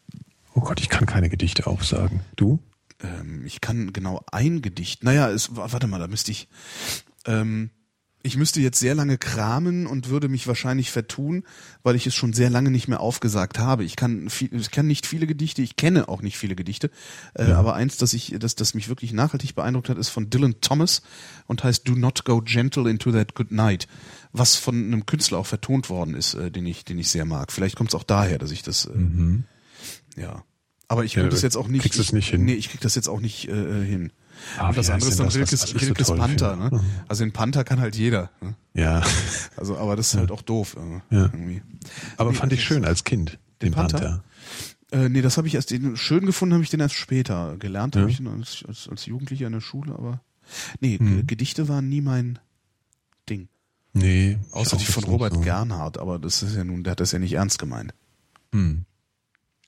Oh 0.58 0.62
Gott, 0.62 0.80
ich 0.82 0.90
kann 0.90 1.06
keine 1.06 1.30
Gedichte 1.30 1.68
aufsagen. 1.68 2.22
Du? 2.36 2.58
Ähm, 3.04 3.46
ich 3.46 3.62
kann 3.62 3.94
genau 3.94 4.26
ein 4.32 4.64
Gedicht. 4.64 5.04
Naja, 5.04 5.30
es, 5.30 5.56
warte 5.56 5.86
mal, 5.86 6.00
da 6.00 6.08
müsste 6.08 6.32
ich. 6.32 6.48
Ähm, 7.28 7.70
ich 8.24 8.38
müsste 8.38 8.60
jetzt 8.60 8.80
sehr 8.80 8.96
lange 8.96 9.20
kramen 9.20 9.86
und 9.86 10.10
würde 10.10 10.30
mich 10.30 10.48
wahrscheinlich 10.48 10.90
vertun, 10.90 11.44
weil 11.84 11.96
ich 11.96 12.08
es 12.08 12.16
schon 12.16 12.34
sehr 12.34 12.50
lange 12.50 12.72
nicht 12.72 12.88
mehr 12.88 13.02
aufgesagt 13.02 13.60
habe. 13.60 13.84
Ich 13.84 13.96
kann, 13.96 14.32
viel, 14.32 14.50
ich 14.54 14.72
kann 14.72 14.88
nicht 14.88 15.06
viele 15.06 15.28
Gedichte, 15.28 15.62
ich 15.62 15.76
kenne 15.76 16.10
auch 16.10 16.24
nicht 16.24 16.38
viele 16.38 16.56
Gedichte, 16.56 16.90
äh, 17.36 17.50
Ja. 17.50 17.60
aber 17.60 17.76
eins, 17.76 17.98
das 17.98 18.14
ich, 18.14 18.36
das, 18.40 18.56
das 18.56 18.74
mich 18.74 18.90
wirklich 18.90 19.14
nachhaltig 19.14 19.54
beeindruckt 19.54 19.90
hat, 19.90 20.00
ist 20.00 20.10
von 20.10 20.32
Dylan 20.32 20.60
Thomas 20.60 21.04
und 21.46 21.64
heißt 21.64 21.88
Do 21.88 21.94
Not 21.94 22.26
Go 22.26 22.42
Gentle 22.42 22.90
into 22.90 23.12
That 23.12 23.36
Good 23.36 23.52
Night, 23.52 23.88
was 24.34 24.56
von 24.56 24.76
einem 24.76 25.06
Künstler 25.06 25.38
auch 25.38 25.46
vertont 25.46 25.90
worden 25.92 26.16
ist, 26.16 26.34
äh, 26.34 26.50
den 26.50 26.66
ich, 26.66 26.84
den 26.84 26.98
ich 26.98 27.10
sehr 27.10 27.26
mag. 27.26 27.52
Vielleicht 27.52 27.76
kommt 27.76 27.92
es 27.92 27.96
auch 27.96 28.04
daher, 28.04 28.40
dass 28.40 28.50
ich 28.50 28.64
das, 28.64 28.86
äh, 28.88 30.20
ja. 30.20 30.44
Aber 30.88 31.04
ich 31.04 31.16
Mhm. 31.18 31.24
Ja, 31.24 31.28
es 31.30 31.42
jetzt 31.42 31.58
auch 31.58 31.68
nicht. 31.68 31.82
kriegst 31.82 32.00
es 32.00 32.08
ich, 32.08 32.14
nicht 32.14 32.30
hin. 32.30 32.46
Nee, 32.46 32.54
ich 32.54 32.70
krieg 32.70 32.80
das 32.82 32.96
jetzt 32.96 33.10
auch 33.10 33.20
nicht 33.20 33.48
äh, 33.50 33.84
hin. 33.86 34.12
Ah, 34.58 34.70
und 34.70 34.78
das 34.78 34.90
andere 34.90 35.10
ist 35.10 35.20
dann 35.20 35.26
das, 35.28 35.36
Rilkes, 35.36 35.62
so 35.62 35.78
Rilkes 35.78 36.08
Panther. 36.16 36.56
Ne? 36.56 36.82
Also 37.08 37.24
den 37.26 37.34
Panther 37.34 37.64
kann 37.64 37.80
halt 37.82 37.96
jeder. 37.96 38.30
Ne? 38.42 38.56
Ja. 38.74 39.02
Also, 39.58 39.76
aber 39.78 39.96
das 39.96 40.14
ist 40.14 40.20
halt 40.20 40.32
auch 40.32 40.44
doof. 40.44 40.78
Äh, 40.78 41.16
Ja. 41.16 41.24
irgendwie. 41.26 41.62
Aber 42.18 42.32
Nee, 42.32 42.38
fand 42.38 42.54
ich 42.54 42.60
das 42.60 42.66
schön 42.68 42.86
als 42.86 43.04
Kind, 43.04 43.40
den, 43.64 43.74
Panther? 43.74 43.98
Panther. 44.00 44.24
Äh, 44.92 45.10
nee, 45.10 45.22
das 45.22 45.36
habe 45.38 45.48
ich 45.48 45.56
erst 45.56 45.72
den, 45.72 45.98
schön 45.98 46.26
gefunden, 46.28 46.54
habe 46.54 46.64
ich 46.64 46.70
den 46.70 46.80
erst 46.80 46.96
später 46.96 47.58
gelernt, 47.58 47.96
Ja. 47.96 48.02
habe 48.02 48.12
ich 48.12 48.18
den 48.18 48.28
als, 48.28 48.64
als, 48.68 48.88
als 48.88 49.06
Jugendlicher 49.08 49.48
in 49.48 49.54
der 49.54 49.62
Schule, 49.62 49.94
aber 49.94 50.22
nee, 50.80 50.98
Hm. 51.00 51.18
G- 51.18 51.24
Gedichte 51.24 51.68
waren 51.68 51.90
nie 51.90 52.02
mein 52.02 52.38
Ding. 53.30 53.50
Nee. 53.94 54.38
Außer 54.52 54.78
die 54.78 54.86
von 54.86 55.04
Robert 55.06 55.34
so. 55.34 55.42
Gernhardt, 55.42 55.98
aber 55.98 56.20
das 56.20 56.44
ist 56.44 56.56
ja 56.56 56.64
nun, 56.64 56.84
der 56.84 56.92
hat 56.92 57.00
das 57.00 57.12
ja 57.12 57.20
nicht 57.20 57.34
ernst 57.34 57.58
gemeint. 57.60 57.94
Hm. 58.54 58.86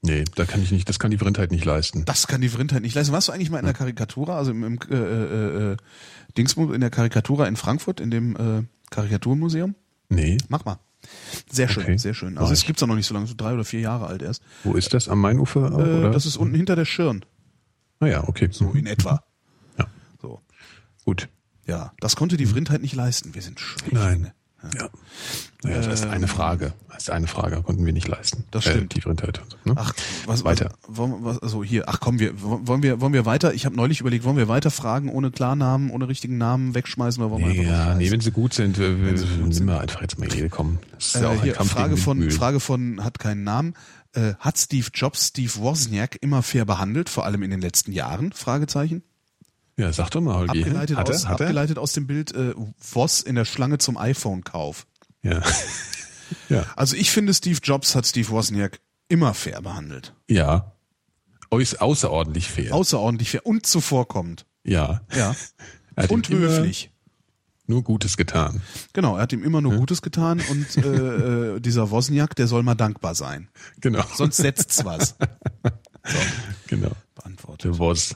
Nee, 0.01 0.23
da 0.35 0.45
kann 0.45 0.61
ich 0.63 0.71
nicht, 0.71 0.87
das 0.87 0.97
kann 0.97 1.11
die 1.11 1.17
Vrindheit 1.17 1.51
nicht 1.51 1.65
leisten. 1.65 2.05
Das 2.05 2.27
kann 2.27 2.39
die 2.39 2.47
Vrindheit 2.49 2.81
nicht 2.83 2.95
leisten. 2.95 3.11
Warst 3.11 3.27
du 3.27 3.31
eigentlich 3.33 3.49
mal 3.49 3.59
in 3.59 3.65
der 3.65 3.73
Karikatura, 3.73 4.37
also 4.37 4.51
im, 4.51 4.63
im 4.63 4.79
äh, 4.89 4.95
äh, 4.95 5.71
äh, 5.73 5.77
Dingsbums, 6.37 6.73
in 6.73 6.79
der 6.81 6.89
Karikatura 6.89 7.47
in 7.47 7.57
Frankfurt, 7.57 7.99
in 7.99 8.09
dem 8.09 8.35
äh, 8.35 8.63
Karikaturmuseum? 8.91 9.75
Nee. 10.07 10.37
Mach 10.47 10.63
mal. 10.63 10.79
Sehr 11.51 11.67
schön, 11.67 11.83
Okay. 11.83 11.97
sehr 11.97 12.13
schön. 12.13 12.37
Also 12.37 12.53
es 12.53 12.63
gibt's 12.65 12.81
auch 12.83 12.87
noch 12.87 12.95
nicht 12.95 13.07
so 13.07 13.13
lange, 13.13 13.27
so 13.27 13.33
drei 13.35 13.53
oder 13.53 13.65
vier 13.65 13.79
Jahre 13.81 14.07
alt 14.07 14.21
erst. 14.21 14.41
Wo 14.63 14.73
ist 14.73 14.93
das? 14.93 15.07
Am 15.09 15.19
Mainufer? 15.21 15.73
auch, 15.73 15.79
Äh, 15.79 15.81
oder? 15.81 16.11
das 16.11 16.25
ist 16.25 16.37
unten 16.37 16.55
hinter 16.55 16.75
der 16.75 16.85
Schirn, 16.85 17.25
Naja, 17.99 18.25
okay. 18.27 18.47
so 18.51 18.71
in 18.71 18.85
etwa. 18.85 19.23
Ja. 19.77 19.87
So. 20.21 20.41
Gut. 21.05 21.27
Ja, 21.67 21.93
das 21.99 22.15
konnte 22.15 22.37
die 22.37 22.45
Vrindheit 22.45 22.81
nicht 22.81 22.95
leisten. 22.95 23.33
Wir 23.35 23.41
sind 23.41 23.59
Nein. 23.91 24.31
Ja. 24.77 24.89
Naja, 25.63 25.77
das 25.81 25.87
ist 26.01 26.05
eine 26.05 26.27
Frage. 26.27 26.73
Das 26.89 27.03
ist 27.03 27.09
eine 27.11 27.27
Frage, 27.27 27.61
konnten 27.61 27.85
wir 27.85 27.93
nicht 27.93 28.07
leisten. 28.07 28.39
Ähm. 28.39 28.45
Das 28.51 28.65
Äh, 28.65 28.71
stimmt. 28.71 28.93
Vrindheit. 29.01 29.39
und 29.39 29.51
so, 29.51 29.57
Ne? 29.65 29.73
Ach, 29.77 29.93
was 30.25 30.43
Weiter. 30.43 30.71
Was, 30.87 31.07
wir- 31.09 31.17
was, 31.23 31.39
also 31.39 31.63
hier, 31.63 31.87
ach 31.87 31.99
komm, 31.99 32.19
wir 32.19 32.33
wollen 32.41 32.83
wir 32.83 32.99
wollen 33.01 33.13
wir 33.13 33.25
weiter? 33.25 33.53
Ich 33.53 33.65
habe 33.65 33.75
neulich 33.75 33.99
überlegt, 34.01 34.25
wollen 34.25 34.37
wir 34.37 34.47
weiter 34.49 34.69
fragen 34.71 35.09
ohne 35.09 35.31
Klarnamen, 35.31 35.91
ohne 35.91 36.07
richtigen 36.07 36.37
Namen 36.37 36.75
wegschmeißen 36.75 37.21
oder 37.23 37.31
wollen 37.31 37.45
wir 37.45 37.53
Nee, 37.53 37.59
einfach 37.69 37.87
ja, 37.87 37.95
nee, 37.95 38.11
wenn 38.11 38.19
sie 38.21 38.31
gut 38.31 38.53
sind, 38.53 38.77
äh, 38.79 39.05
Wenn 39.05 39.17
sie 39.17 39.25
gut 39.41 39.53
sind. 39.53 39.65
mal 39.65 39.79
einfach 39.79 40.01
jetzt 40.01 40.19
mal 40.19 40.27
jede 40.33 40.49
kommen. 40.49 40.79
Das 40.91 41.15
ist 41.15 41.21
ja 41.21 41.27
auch 41.29 41.31
äh, 41.33 41.35
ein 41.37 41.43
hier, 41.43 41.53
Kampf 41.53 41.71
Frage 41.71 41.97
von. 41.97 42.31
Frage 42.31 42.59
von 42.59 43.03
hat 43.03 43.19
keinen 43.19 43.43
Namen. 43.43 43.73
Äh, 44.13 44.33
hat 44.39 44.57
Steve 44.57 44.87
Jobs 44.93 45.27
Steve 45.27 45.53
Wozniak 45.57 46.17
immer 46.21 46.41
fair 46.41 46.65
behandelt, 46.65 47.09
vor 47.09 47.25
allem 47.25 47.43
in 47.43 47.51
den 47.51 47.61
letzten 47.61 47.91
Jahren? 47.91 48.31
Fragezeichen. 48.33 49.03
Ja, 49.79 49.93
sag 49.93 50.09
doch 50.11 50.19
mal, 50.19 50.35
Holgi. 50.35 50.59
Abgeleitet, 50.59 50.97
hat 50.97 51.07
er? 51.09 51.15
aus, 51.15 51.25
Hat 51.25 51.39
er? 51.39 51.45
abgeleitet 51.47 51.77
aus 51.77 51.93
dem 51.93 52.05
Bild 52.05 52.33
äh, 52.35 52.53
Woz 52.91 53.21
in 53.21 53.35
der 53.35 53.45
Schlange 53.45 53.77
zum 53.77 53.97
iPhone-Kauf. 53.97 54.85
Ja. 55.21 55.41
ja. 56.47 56.65
Also 56.77 56.95
ich 56.95 57.11
finde, 57.11 57.33
Steve 57.33 57.59
Jobs 57.61 57.93
hat 57.93 58.05
Steve 58.05 58.29
Wozniak 58.29 58.79
immer 59.09 59.33
fair 59.33 59.61
behandelt. 59.61 60.13
Ja. 60.29 60.71
Auß 61.49 61.75
außerordentlich 61.75 62.47
fair. 62.49 62.73
Außerordentlich 62.73 63.31
fair 63.31 63.45
und 63.45 63.65
zuvorkommend. 63.65 64.45
ja. 64.63 65.01
Ja. 65.13 65.35
Hat 65.97 66.09
und 66.11 66.29
höflich. 66.29 66.91
Nur 67.67 67.83
Gutes 67.83 68.15
getan. 68.15 68.61
Genau, 68.93 69.17
er 69.17 69.23
hat 69.23 69.33
ihm 69.33 69.43
immer 69.43 69.59
nur 69.59 69.75
Gutes 69.75 70.01
getan 70.01 70.41
und 70.49 70.77
äh, 70.83 71.55
äh, 71.55 71.59
dieser 71.59 71.91
Wozniak, 71.91 72.33
der 72.35 72.47
soll 72.47 72.63
mal 72.63 72.75
dankbar 72.75 73.15
sein. 73.15 73.49
Genau. 73.81 74.05
Sonst 74.15 74.37
setzt's 74.37 74.85
was. 74.85 75.15
genau. 76.67 76.91
Beantwortet. 77.15 77.65
Der 77.65 77.77
Woz. 77.77 78.15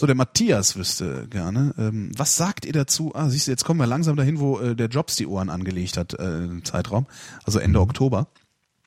So, 0.00 0.06
der 0.06 0.16
Matthias 0.16 0.76
wüsste 0.76 1.26
gerne. 1.28 1.74
Ähm, 1.78 2.10
was 2.16 2.36
sagt 2.36 2.64
ihr 2.64 2.72
dazu? 2.72 3.12
Ah, 3.14 3.28
siehst 3.28 3.46
du, 3.46 3.50
jetzt 3.50 3.64
kommen 3.64 3.78
wir 3.80 3.86
langsam 3.86 4.16
dahin, 4.16 4.40
wo 4.40 4.58
äh, 4.58 4.74
der 4.74 4.88
Jobs 4.88 5.16
die 5.16 5.26
Ohren 5.26 5.50
angelegt 5.50 5.96
hat 5.98 6.14
äh, 6.14 6.44
im 6.44 6.64
Zeitraum, 6.64 7.06
also 7.44 7.58
Ende 7.58 7.80
Oktober, 7.80 8.28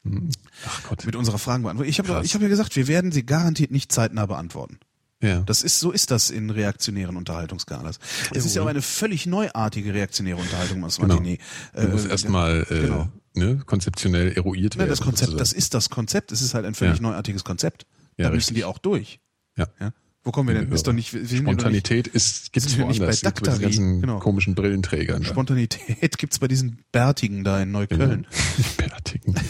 Ach 0.06 0.84
Gott. 0.90 1.06
mit 1.06 1.16
unserer 1.16 1.38
Fragenbeantwortung. 1.38 1.90
Ich 1.90 2.00
habe 2.00 2.22
ich 2.26 2.34
hab 2.34 2.42
ja 2.42 2.48
gesagt, 2.48 2.76
wir 2.76 2.88
werden 2.88 3.12
sie 3.12 3.26
garantiert 3.26 3.72
nicht 3.72 3.92
zeitnah 3.92 4.26
beantworten. 4.26 4.80
Ja. 5.22 5.42
Das 5.42 5.64
ist, 5.64 5.80
so 5.80 5.92
ist 5.92 6.12
das 6.12 6.30
in 6.30 6.50
reaktionären 6.50 7.16
Unterhaltungsgalas. 7.16 8.00
Es 8.34 8.44
ist 8.46 8.56
ja 8.56 8.64
auch 8.64 8.68
eine 8.68 8.82
völlig 8.82 9.26
neuartige 9.26 9.94
reaktionäre 9.94 10.38
Unterhaltung, 10.38 10.82
was 10.82 10.98
Genau. 10.98 11.16
Martini. 11.16 11.38
Du 11.76 11.88
musst 11.90 12.08
erstmal 12.08 12.66
äh, 12.70 12.80
genau. 12.82 13.08
ne, 13.36 13.58
konzeptionell 13.66 14.34
eruiert 14.34 14.74
Ja, 14.76 14.80
werden. 14.80 14.90
das 14.90 15.00
Konzept, 15.00 15.32
sozusagen. 15.32 15.38
das 15.38 15.54
ist 15.54 15.74
das 15.76 15.90
Konzept. 15.90 16.32
Es 16.34 16.42
ist 16.42 16.54
halt 16.56 16.66
ein 16.66 16.74
völlig 16.74 16.98
Ja. 16.98 17.04
neuartiges 17.04 17.44
Konzept. 17.46 17.86
Ja, 18.18 18.26
da 18.26 18.30
müssen 18.32 18.38
richtig. 18.50 18.56
die 18.58 18.66
auch 18.66 18.80
durch. 18.80 19.20
ja. 19.56 19.68
Ja? 19.80 19.94
Wo 20.26 20.32
kommen 20.32 20.48
wir 20.48 20.56
denn? 20.56 20.72
Ist 20.72 20.88
doch 20.88 20.94
nicht, 20.94 21.14
doch 21.14 21.20
nicht, 21.20 21.38
Spontanität 21.38 22.08
ist 22.08 22.54
gibt's 22.54 22.78
wir 22.78 22.86
nicht 22.86 23.00
woanders. 23.00 23.22
bei 23.22 23.30
Gibt's 23.30 23.50
bei 23.50 23.58
diesen 23.58 23.62
Daktari. 23.62 23.62
ganzen 23.64 24.02
Genau. 24.02 24.20
komischen 24.20 24.56
Brillenträgern. 24.56 25.22
da. 25.24 25.28
Spontanität 25.30 26.18
gibt's 26.18 26.40
bei 26.40 26.48
diesen 26.48 26.80
Bärtigen 26.92 27.44
da 27.44 27.62
in 27.62 27.72
Neukölln. 27.72 28.26
Bärtigen. 28.78 29.36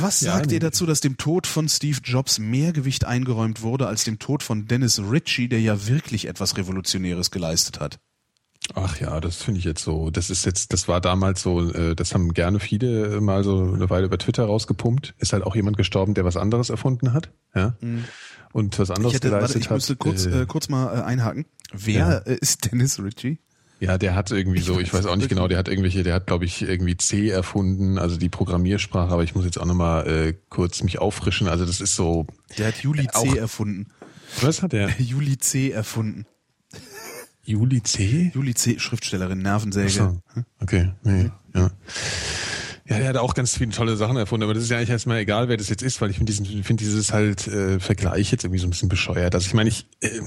Was 0.00 0.22
Ja, 0.22 0.32
sagt 0.32 0.50
ihr 0.50 0.58
dazu, 0.58 0.86
dass 0.86 1.00
dem 1.00 1.18
Tod 1.18 1.46
von 1.46 1.68
Steve 1.68 1.98
Jobs 2.02 2.40
mehr 2.40 2.72
Gewicht 2.72 3.04
eingeräumt 3.04 3.62
wurde 3.62 3.86
als 3.86 4.02
dem 4.02 4.18
Tod 4.18 4.42
von 4.42 4.66
Dennis 4.66 4.98
Ritchie, 5.00 5.48
der 5.48 5.60
ja 5.60 5.86
wirklich 5.86 6.26
etwas 6.26 6.56
Revolutionäres 6.56 7.30
geleistet 7.30 7.78
hat? 7.78 8.00
Ach 8.74 8.98
ja, 9.00 9.20
das 9.20 9.42
finde 9.42 9.58
ich 9.60 9.64
jetzt 9.64 9.82
so. 9.82 10.10
Das 10.10 10.28
ist 10.28 10.44
jetzt, 10.44 10.72
das 10.72 10.88
war 10.88 11.00
damals 11.00 11.42
so, 11.42 11.70
äh, 11.72 11.94
das 11.94 12.12
haben 12.14 12.32
gerne 12.34 12.60
viele 12.60 13.20
mal 13.20 13.44
so 13.44 13.62
eine 13.72 13.88
Weile 13.90 14.06
über 14.06 14.18
Twitter 14.18 14.44
rausgepumpt. 14.44 15.14
Ist 15.18 15.32
halt 15.32 15.44
auch 15.44 15.54
jemand 15.56 15.76
gestorben, 15.76 16.14
der 16.14 16.24
was 16.24 16.36
anderes 16.36 16.68
erfunden 16.70 17.12
hat, 17.12 17.30
ja. 17.54 17.76
Und 18.52 18.78
was 18.78 18.90
anderes 18.90 19.04
Mhm. 19.04 19.08
Ich, 19.08 19.14
hätte, 19.14 19.30
warte, 19.30 19.36
geleistet 19.38 19.62
ich 19.62 19.68
hat. 19.70 19.76
müsste 19.76 19.96
kurz, 19.96 20.26
äh, 20.26 20.42
äh, 20.42 20.46
kurz 20.46 20.68
mal 20.68 20.98
äh, 20.98 21.02
einhaken. 21.02 21.46
Wer 21.72 22.26
äh, 22.26 22.36
ist 22.40 22.70
Dennis 22.70 22.98
Ritchie? 23.00 23.38
Ja, 23.78 23.98
der 23.98 24.14
hat 24.14 24.30
irgendwie 24.30 24.60
so, 24.60 24.80
ich 24.80 24.92
weiß 24.94 25.04
auch 25.04 25.16
nicht 25.16 25.28
genau, 25.28 25.48
der 25.48 25.58
hat 25.58 25.68
irgendwelche, 25.68 26.02
der 26.02 26.14
hat 26.14 26.26
glaube 26.26 26.46
ich 26.46 26.62
irgendwie 26.62 26.96
C 26.96 27.28
erfunden, 27.28 27.98
also 27.98 28.16
die 28.16 28.30
Programmiersprache, 28.30 29.12
aber 29.12 29.22
ich 29.22 29.34
muss 29.34 29.44
jetzt 29.44 29.58
auch 29.60 29.66
nochmal 29.66 30.06
äh, 30.08 30.34
kurz 30.48 30.82
mich 30.82 30.98
auffrischen. 30.98 31.46
Also 31.46 31.66
das 31.66 31.82
ist 31.82 31.94
so, 31.94 32.26
Der 32.56 32.68
hat 32.68 32.78
Juli 32.78 33.06
Auch- 33.12 33.22
C 33.22 33.36
erfunden. 33.36 33.88
was 34.40 34.62
hat 34.62 34.72
der? 34.72 34.88
Juli 34.98 35.36
C 35.36 35.70
erfunden. 35.72 36.24
Juli 37.46 37.82
C? 37.82 38.32
Juli 38.34 38.54
C, 38.54 38.78
Schriftstellerin, 38.78 39.38
Nervensäge. 39.38 39.88
So. 39.90 40.20
Okay, 40.60 40.92
nee, 41.02 41.30
ja. 41.54 41.70
Ja, 42.88 42.98
der 42.98 43.08
hat 43.08 43.16
auch 43.16 43.34
ganz 43.34 43.56
viele 43.56 43.72
tolle 43.72 43.96
Sachen 43.96 44.16
erfunden, 44.16 44.44
aber 44.44 44.54
das 44.54 44.62
ist 44.62 44.70
ja 44.70 44.76
eigentlich 44.76 44.90
erstmal 44.90 45.18
egal, 45.18 45.48
wer 45.48 45.56
das 45.56 45.68
jetzt 45.68 45.82
ist, 45.82 46.00
weil 46.00 46.10
ich 46.10 46.18
finde 46.18 46.32
diesen, 46.32 46.62
finde 46.62 46.84
dieses 46.84 47.12
halt 47.12 47.48
äh, 47.48 47.80
Vergleich 47.80 48.30
jetzt 48.30 48.44
irgendwie 48.44 48.60
so 48.60 48.66
ein 48.68 48.70
bisschen 48.70 48.88
bescheuert. 48.88 49.34
Also 49.34 49.46
ich 49.46 49.54
meine, 49.54 49.68
ich, 49.68 49.88
äh, 50.00 50.20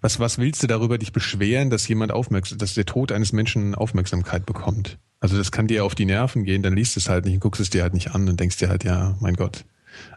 was, 0.00 0.18
was 0.18 0.38
willst 0.38 0.62
du 0.64 0.66
darüber 0.66 0.98
dich 0.98 1.12
beschweren, 1.12 1.70
dass 1.70 1.86
jemand 1.86 2.10
aufmerksam, 2.10 2.58
dass 2.58 2.74
der 2.74 2.86
Tod 2.86 3.12
eines 3.12 3.32
Menschen 3.32 3.76
Aufmerksamkeit 3.76 4.46
bekommt? 4.46 4.98
Also 5.20 5.36
das 5.36 5.52
kann 5.52 5.68
dir 5.68 5.84
auf 5.84 5.94
die 5.94 6.06
Nerven 6.06 6.44
gehen, 6.44 6.62
dann 6.62 6.74
liest 6.74 6.96
es 6.96 7.08
halt 7.08 7.24
nicht 7.24 7.34
und 7.34 7.40
guckst 7.40 7.60
es 7.60 7.70
dir 7.70 7.82
halt 7.82 7.94
nicht 7.94 8.12
an 8.12 8.28
und 8.28 8.40
denkst 8.40 8.56
dir 8.56 8.68
halt, 8.68 8.82
ja, 8.82 9.16
mein 9.20 9.34
Gott. 9.34 9.64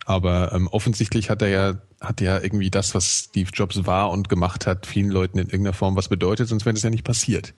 Aber 0.06 0.52
ähm, 0.54 0.68
offensichtlich 0.68 1.30
hat 1.30 1.42
er 1.42 1.48
ja, 1.48 1.74
hat 2.02 2.22
ja 2.22 2.40
irgendwie 2.42 2.70
das, 2.70 2.94
was 2.96 3.26
Steve 3.30 3.50
Jobs 3.54 3.86
war 3.86 4.12
und 4.12 4.30
gemacht 4.30 4.68
hat, 4.68 4.86
vielen 4.86 5.10
Leuten 5.10 5.38
in 5.38 5.48
irgendeiner 5.48 5.74
Form 5.74 5.96
was 5.96 6.10
bedeutet, 6.10 6.50
sonst 6.50 6.66
wäre 6.66 6.74
das 6.74 6.84
ja 6.84 6.90
nicht 6.90 7.04
passiert. 7.04 7.54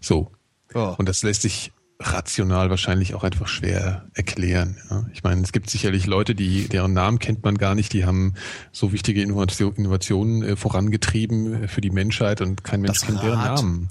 So. 0.00 0.30
Ja. 0.74 0.90
Und 0.90 1.08
das 1.08 1.22
lässt 1.22 1.42
sich 1.42 1.72
rational 2.00 2.70
wahrscheinlich 2.70 3.14
auch 3.14 3.24
einfach 3.24 3.48
schwer 3.48 4.06
erklären. 4.14 4.76
Ja. 4.88 5.06
Ich 5.12 5.24
meine, 5.24 5.42
es 5.42 5.52
gibt 5.52 5.68
sicherlich 5.68 6.06
Leute, 6.06 6.34
die 6.34 6.68
deren 6.68 6.92
Namen 6.92 7.18
kennt 7.18 7.42
man 7.42 7.58
gar 7.58 7.74
nicht, 7.74 7.92
die 7.92 8.04
haben 8.04 8.34
so 8.70 8.92
wichtige 8.92 9.20
Innovation, 9.20 9.74
Innovationen 9.74 10.42
äh, 10.42 10.56
vorangetrieben 10.56 11.68
für 11.68 11.80
die 11.80 11.90
Menschheit 11.90 12.40
und 12.40 12.62
kein 12.62 12.80
Mensch 12.80 13.00
Das 13.00 13.06
kennt 13.06 13.22
deren. 13.22 13.38
Namen. 13.38 13.88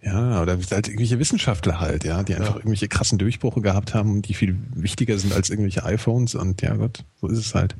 Ja, 0.00 0.40
oder 0.40 0.56
halt 0.56 0.86
irgendwelche 0.86 1.18
Wissenschaftler 1.18 1.80
halt, 1.80 2.04
ja, 2.04 2.22
die 2.22 2.36
einfach 2.36 2.54
irgendwelche 2.54 2.86
krassen 2.86 3.18
Durchbrüche 3.18 3.60
gehabt 3.60 3.94
haben, 3.94 4.22
die 4.22 4.34
viel 4.34 4.56
wichtiger 4.74 5.18
sind 5.18 5.32
als 5.32 5.50
irgendwelche 5.50 5.84
iPhones 5.84 6.36
und 6.36 6.62
ja 6.62 6.76
Gott, 6.76 7.04
so 7.20 7.26
ist 7.26 7.38
es 7.38 7.54
halt. 7.56 7.74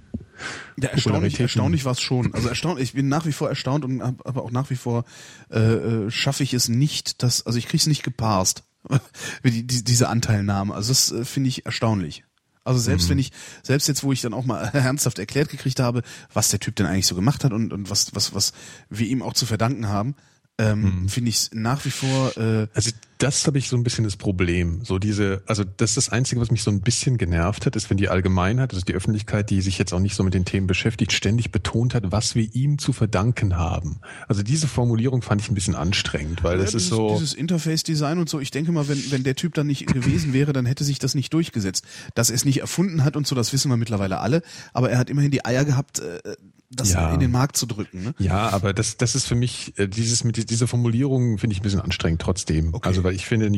Ja, 0.77 0.89
erstaunlich, 0.89 1.39
erstaunlich 1.39 1.85
war 1.85 1.93
es 1.93 2.01
schon. 2.01 2.35
Also 2.35 2.49
erstaunlich, 2.49 2.89
ich 2.89 2.93
bin 2.95 3.09
nach 3.09 3.25
wie 3.27 3.33
vor 3.33 3.49
erstaunt 3.49 3.85
und 3.85 4.03
hab, 4.03 4.27
aber 4.27 4.43
auch 4.43 4.51
nach 4.51 4.71
wie 4.71 4.77
vor 4.77 5.05
äh, 5.51 5.59
äh, 5.59 6.11
schaffe 6.11 6.43
ich 6.43 6.55
es 6.55 6.69
nicht, 6.69 7.23
dass, 7.23 7.47
also 7.47 7.59
ich 7.59 7.69
krieg's 7.69 7.87
nicht 7.87 8.03
geparst, 8.03 8.65
die, 9.45 9.67
die, 9.67 9.85
diese 9.85 10.09
Anteilnahme. 10.09 10.75
Also 10.75 10.91
das 10.91 11.13
äh, 11.13 11.25
finde 11.25 11.49
ich 11.49 11.67
erstaunlich. 11.67 12.25
Also 12.65 12.81
selbst 12.81 13.07
Mhm. 13.07 13.11
wenn 13.13 13.19
ich, 13.19 13.33
selbst 13.63 13.89
jetzt, 13.89 14.03
wo 14.05 14.13
ich 14.13 14.21
dann 14.21 14.35
auch 14.35 14.45
mal 14.45 14.63
ernsthaft 14.75 15.19
erklärt 15.19 15.49
gekriegt 15.49 15.81
habe, 15.81 16.03
was 16.33 16.51
der 16.51 16.61
Typ 16.61 16.77
denn 16.77 16.87
eigentlich 16.87 17.07
so 17.07 17.15
gemacht 17.15 17.45
hat 17.45 17.53
und, 17.53 17.73
und 17.73 17.91
was, 17.91 18.15
was, 18.15 18.35
was 18.35 18.53
wir 18.91 19.07
ihm 19.07 19.23
auch 19.23 19.33
zu 19.33 19.47
verdanken 19.47 19.89
haben, 19.89 20.15
ähm, 20.59 21.03
mhm. 21.03 21.09
finde 21.09 21.31
ich 21.31 21.51
nach 21.53 21.85
wie 21.85 21.91
vor. 21.91 22.37
Äh, 22.37 22.67
also 22.75 22.91
das 23.19 23.47
habe 23.47 23.59
ich 23.59 23.69
so 23.69 23.77
ein 23.77 23.83
bisschen 23.83 24.05
das 24.05 24.17
Problem. 24.17 24.85
So 24.85 24.99
diese, 24.99 25.43
also 25.47 25.65
das 25.65 25.91
ist 25.91 25.97
das 25.97 26.09
Einzige, 26.11 26.41
was 26.41 26.51
mich 26.51 26.63
so 26.63 26.71
ein 26.71 26.81
bisschen 26.81 27.17
genervt 27.17 27.67
hat, 27.67 27.75
ist, 27.75 27.91
wenn 27.91 27.97
die 27.97 28.09
Allgemeinheit, 28.09 28.73
also 28.73 28.85
die 28.85 28.95
Öffentlichkeit, 28.95 29.51
die 29.51 29.61
sich 29.61 29.79
jetzt 29.79 29.93
auch 29.93 29.99
nicht 29.99 30.15
so 30.15 30.23
mit 30.23 30.35
den 30.35 30.45
Themen 30.45 30.67
beschäftigt, 30.67 31.13
ständig 31.13 31.51
betont 31.51 31.95
hat, 31.95 32.11
was 32.13 32.35
wir 32.35 32.49
ihm 32.55 32.79
zu 32.79 32.93
verdanken 32.93 33.57
haben. 33.57 34.01
Also 34.29 34.43
diese 34.43 34.69
Formulierung 34.69 35.23
fand 35.23 35.41
ich 35.41 35.51
ein 35.51 35.55
bisschen 35.55 35.75
anstrengend, 35.75 36.45
weil 36.45 36.59
ja, 36.59 36.63
das 36.63 36.73
dieses, 36.73 36.85
ist 36.85 36.91
so. 36.91 37.15
Dieses 37.15 37.35
Interface-Design 37.35 38.19
und 38.19 38.29
so, 38.29 38.39
ich 38.41 38.51
denke 38.51 38.71
mal, 38.73 38.89
wenn, 38.89 39.11
wenn 39.11 39.25
der 39.25 39.35
Typ 39.35 39.55
dann 39.55 39.67
nicht 39.67 39.87
gewesen 39.87 40.33
wäre, 40.33 40.53
dann 40.53 40.67
hätte 40.67 40.85
sich 40.85 40.99
das 40.99 41.15
nicht 41.15 41.33
durchgesetzt. 41.33 41.85
Dass 42.15 42.31
er 42.31 42.37
es 42.37 42.45
nicht 42.45 42.61
erfunden 42.61 43.05
hat 43.05 43.17
und 43.17 43.27
so, 43.27 43.35
das 43.35 43.53
wissen 43.53 43.69
wir 43.69 43.77
mittlerweile 43.77 44.19
alle, 44.19 44.43
aber 44.73 44.91
er 44.91 44.99
hat 44.99 45.11
immerhin 45.11 45.31
die 45.31 45.45
Eier 45.45 45.65
gehabt, 45.65 45.99
äh, 45.99 46.21
das 46.71 46.93
ja. 46.93 47.15
in 47.15 47.21
den 47.21 47.31
Markt 47.31 47.57
zu 47.57 47.65
drücken. 47.67 48.05
Ne? 48.05 48.15
Ja, 48.19 48.51
aber 48.51 48.75
das, 48.75 48.99
das 48.99 49.15
ist 49.15 49.27
für 49.27 49.35
mich, 49.35 49.79
äh, 49.79 49.89
dieses 49.89 50.23
mit 50.23 50.51
dieser 50.51 50.67
Formulierung 50.67 51.39
finde 51.39 51.55
ich 51.55 51.61
ein 51.61 51.63
bisschen 51.63 51.81
anstrengend 51.81 52.21
trotzdem. 52.21 52.75
Okay. 52.75 52.87
Also 52.87 53.05
weil 53.05 53.15
ich 53.15 53.25
finde, 53.25 53.51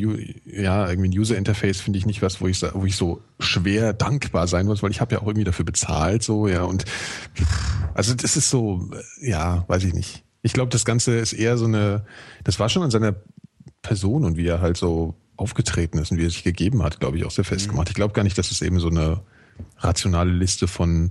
ja, 0.44 0.88
irgendwie 0.88 1.08
ein 1.08 1.18
User 1.18 1.36
Interface 1.36 1.80
finde 1.80 1.98
ich 1.98 2.06
nicht 2.06 2.22
was, 2.22 2.40
wo 2.40 2.46
ich, 2.46 2.62
wo 2.62 2.84
ich 2.84 2.94
so 2.94 3.20
schwer 3.40 3.92
dankbar 3.92 4.46
sein 4.46 4.66
muss, 4.66 4.82
weil 4.82 4.92
ich 4.92 5.00
habe 5.00 5.14
ja 5.14 5.22
auch 5.22 5.26
irgendwie 5.26 5.44
dafür 5.44 5.64
bezahlt, 5.64 6.22
so, 6.22 6.46
ja, 6.46 6.62
und 6.62 6.84
also 7.94 8.14
das 8.14 8.36
ist 8.36 8.48
so, 8.48 8.88
ja, 9.20 9.64
weiß 9.66 9.84
ich 9.84 9.94
nicht. 9.94 10.24
Ich 10.42 10.52
glaube, 10.52 10.70
das 10.70 10.84
Ganze 10.84 11.18
ist 11.18 11.32
eher 11.32 11.58
so 11.58 11.64
eine, 11.64 12.06
das 12.44 12.60
war 12.60 12.68
schon 12.68 12.84
an 12.84 12.90
seiner 12.90 13.16
Person 13.82 14.24
und 14.24 14.36
wie 14.36 14.46
er 14.46 14.60
halt 14.60 14.76
so 14.76 15.16
aufgetreten 15.36 15.98
ist 15.98 16.12
und 16.12 16.18
wie 16.18 16.26
er 16.26 16.30
sich 16.30 16.44
gegeben 16.44 16.82
hat, 16.82 17.00
glaube 17.00 17.18
ich, 17.18 17.24
auch 17.24 17.30
sehr 17.30 17.44
festgemacht. 17.44 17.88
Mhm. 17.88 17.90
Ich 17.90 17.94
glaube 17.94 18.14
gar 18.14 18.22
nicht, 18.22 18.38
dass 18.38 18.52
es 18.52 18.62
eben 18.62 18.78
so 18.78 18.88
eine 18.88 19.22
rationale 19.78 20.30
Liste 20.30 20.68
von 20.68 21.10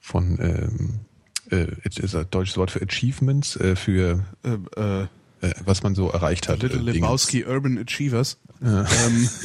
von 0.00 0.38
ähm, 0.40 1.00
äh, 1.50 1.66
ist 1.84 2.14
ein 2.14 2.26
deutsches 2.30 2.56
Wort 2.56 2.70
für 2.70 2.82
Achievements, 2.82 3.56
äh, 3.56 3.76
für 3.76 4.24
äh, 4.44 5.02
äh, 5.02 5.06
äh, 5.40 5.52
was 5.64 5.82
man 5.82 5.94
so 5.94 6.10
erreicht 6.10 6.48
hat. 6.48 6.62
Little 6.62 6.80
äh, 6.80 6.92
Lebowski 6.92 7.44
Urban 7.44 7.78
Achievers. 7.78 8.38
Ja. 8.60 8.80
Ähm. 9.06 9.28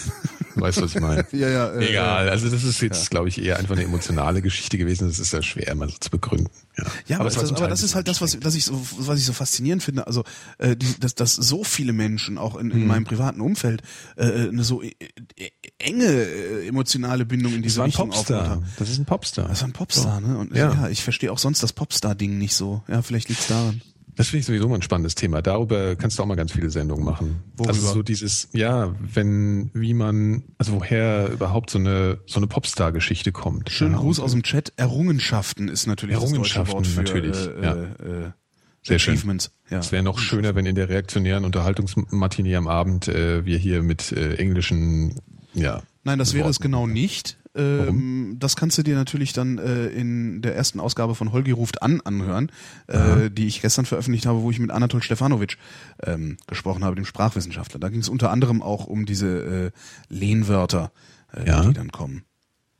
Weißt 0.55 0.77
du, 0.77 0.83
was 0.83 0.95
ich 0.95 1.01
meine? 1.01 1.25
ja, 1.31 1.49
ja. 1.49 1.71
Äh, 1.71 1.89
Egal. 1.89 2.29
Also 2.29 2.49
das 2.49 2.63
ist 2.63 2.81
jetzt, 2.81 3.03
ja. 3.03 3.09
glaube 3.09 3.29
ich, 3.29 3.41
eher 3.41 3.57
einfach 3.57 3.75
eine 3.75 3.83
emotionale 3.83 4.41
Geschichte 4.41 4.77
gewesen. 4.77 5.07
Das 5.07 5.19
ist 5.19 5.33
ja 5.33 5.41
schwer, 5.41 5.67
immer 5.69 5.87
so 5.87 5.95
zu 5.99 6.09
begründen. 6.09 6.49
Ja, 6.77 6.83
ja 7.07 7.19
aber, 7.19 7.31
aber, 7.31 7.41
das, 7.41 7.51
aber 7.51 7.67
das 7.67 7.83
ist 7.83 7.95
halt 7.95 8.07
das, 8.07 8.21
was, 8.21 8.37
was 8.43 8.55
ich 8.55 8.65
so, 8.65 8.79
was 8.99 9.19
ich 9.19 9.25
so 9.25 9.33
faszinierend 9.33 9.83
finde. 9.83 10.07
Also, 10.07 10.23
äh, 10.59 10.75
die, 10.75 10.99
dass, 10.99 11.15
dass 11.15 11.33
so 11.33 11.63
viele 11.63 11.93
Menschen 11.93 12.37
auch 12.37 12.55
in, 12.55 12.71
in 12.71 12.81
hm. 12.81 12.87
meinem 12.87 13.03
privaten 13.03 13.41
Umfeld 13.41 13.81
äh, 14.15 14.49
eine 14.49 14.63
so 14.63 14.81
äh, 14.81 14.91
enge 15.79 16.05
äh, 16.05 16.67
emotionale 16.67 17.25
Bindung 17.25 17.53
in 17.53 17.61
diese 17.61 17.77
das 17.77 17.87
Richtung 17.87 18.11
aufgebaut 18.11 18.47
haben. 18.47 18.65
Das 18.77 18.89
ist 18.89 18.99
ein 18.99 19.05
Popstar. 19.05 19.47
Das 19.47 19.59
ist 19.59 19.63
ein 19.63 19.73
Popstar, 19.73 20.21
so. 20.21 20.27
ne? 20.27 20.37
Und 20.37 20.55
ja. 20.55 20.73
ja, 20.73 20.89
ich 20.89 21.03
verstehe 21.03 21.31
auch 21.31 21.39
sonst 21.39 21.63
das 21.63 21.73
Popstar-Ding 21.73 22.37
nicht 22.37 22.53
so. 22.53 22.83
Ja, 22.87 23.01
vielleicht 23.01 23.29
liegt's 23.29 23.47
daran. 23.47 23.81
Das 24.15 24.27
finde 24.27 24.41
ich 24.41 24.45
sowieso 24.45 24.67
mal 24.67 24.75
ein 24.75 24.81
spannendes 24.81 25.15
Thema. 25.15 25.41
Darüber 25.41 25.95
kannst 25.95 26.19
du 26.19 26.23
auch 26.23 26.27
mal 26.27 26.35
ganz 26.35 26.51
viele 26.51 26.69
Sendungen 26.69 27.03
machen. 27.03 27.43
Worüber? 27.57 27.73
Also 27.73 27.93
so 27.93 28.03
dieses, 28.03 28.49
ja, 28.53 28.95
wenn, 28.99 29.71
wie 29.73 29.93
man, 29.93 30.43
also 30.57 30.73
woher 30.73 31.31
überhaupt 31.31 31.69
so 31.69 31.79
eine, 31.79 32.19
so 32.25 32.37
eine 32.37 32.47
Popstar-Geschichte 32.47 33.31
kommt. 33.31 33.71
Schönen 33.71 33.93
ja, 33.93 33.99
Gruß 33.99 34.19
aus 34.19 34.31
dem 34.31 34.43
Chat. 34.43 34.73
Errungenschaften 34.77 35.67
ist 35.67 35.87
natürlich 35.87 36.15
Errungenschaften, 36.15 36.77
das 36.77 36.93
deutsche 36.93 36.95
Wort 36.95 37.07
für, 37.07 37.15
natürlich, 37.15 37.45
ja. 37.61 37.73
Äh, 37.73 38.27
äh, 38.27 38.31
sehr. 38.83 38.99
Schön. 38.99 39.39
Ja. 39.69 39.79
Es 39.79 39.91
wäre 39.91 40.03
noch 40.03 40.19
schöner, 40.19 40.55
wenn 40.55 40.65
in 40.65 40.75
der 40.75 40.89
reaktionären 40.89 41.45
Unterhaltungsmatinee 41.45 42.55
am 42.55 42.67
Abend 42.67 43.07
äh, 43.07 43.45
wir 43.45 43.57
hier 43.57 43.81
mit 43.81 44.11
äh, 44.11 44.35
englischen, 44.35 45.21
ja. 45.53 45.83
Nein, 46.03 46.19
das 46.19 46.33
wäre 46.33 46.49
es 46.49 46.59
genau 46.59 46.85
nicht. 46.85 47.37
Ähm, 47.55 48.37
das 48.39 48.55
kannst 48.55 48.77
du 48.77 48.83
dir 48.83 48.95
natürlich 48.95 49.33
dann 49.33 49.57
äh, 49.57 49.87
in 49.87 50.41
der 50.41 50.55
ersten 50.55 50.79
Ausgabe 50.79 51.13
von 51.13 51.31
Holgi 51.31 51.51
ruft 51.51 51.81
an 51.83 52.01
anhören, 52.01 52.51
äh, 52.87 53.29
die 53.29 53.47
ich 53.47 53.61
gestern 53.61 53.85
veröffentlicht 53.85 54.25
habe, 54.25 54.41
wo 54.41 54.49
ich 54.49 54.59
mit 54.59 54.71
Anatol 54.71 55.03
Stefanovic 55.03 55.57
ähm, 56.01 56.37
gesprochen 56.47 56.83
habe, 56.83 56.95
dem 56.95 57.05
Sprachwissenschaftler. 57.05 57.79
Da 57.79 57.89
ging 57.89 57.99
es 57.99 58.09
unter 58.09 58.31
anderem 58.31 58.61
auch 58.61 58.85
um 58.85 59.05
diese 59.05 59.27
äh, 59.27 59.71
Lehnwörter, 60.09 60.91
äh, 61.31 61.47
ja. 61.47 61.63
die 61.65 61.73
dann 61.73 61.91
kommen. 61.91 62.23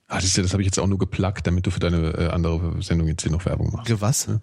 Ah, 0.07 0.19
das, 0.19 0.33
das 0.33 0.53
habe 0.53 0.61
ich 0.61 0.67
jetzt 0.67 0.79
auch 0.79 0.87
nur 0.87 0.99
geplackt, 0.99 1.47
damit 1.47 1.65
du 1.65 1.71
für 1.71 1.79
deine 1.79 2.11
äh, 2.17 2.27
andere 2.27 2.81
Sendung 2.81 3.07
jetzt 3.07 3.23
hier 3.23 3.31
noch 3.31 3.45
Werbung 3.45 3.71
machst. 3.71 3.87
Ge 3.87 3.97
was? 3.99 4.25
Ja? 4.25 4.41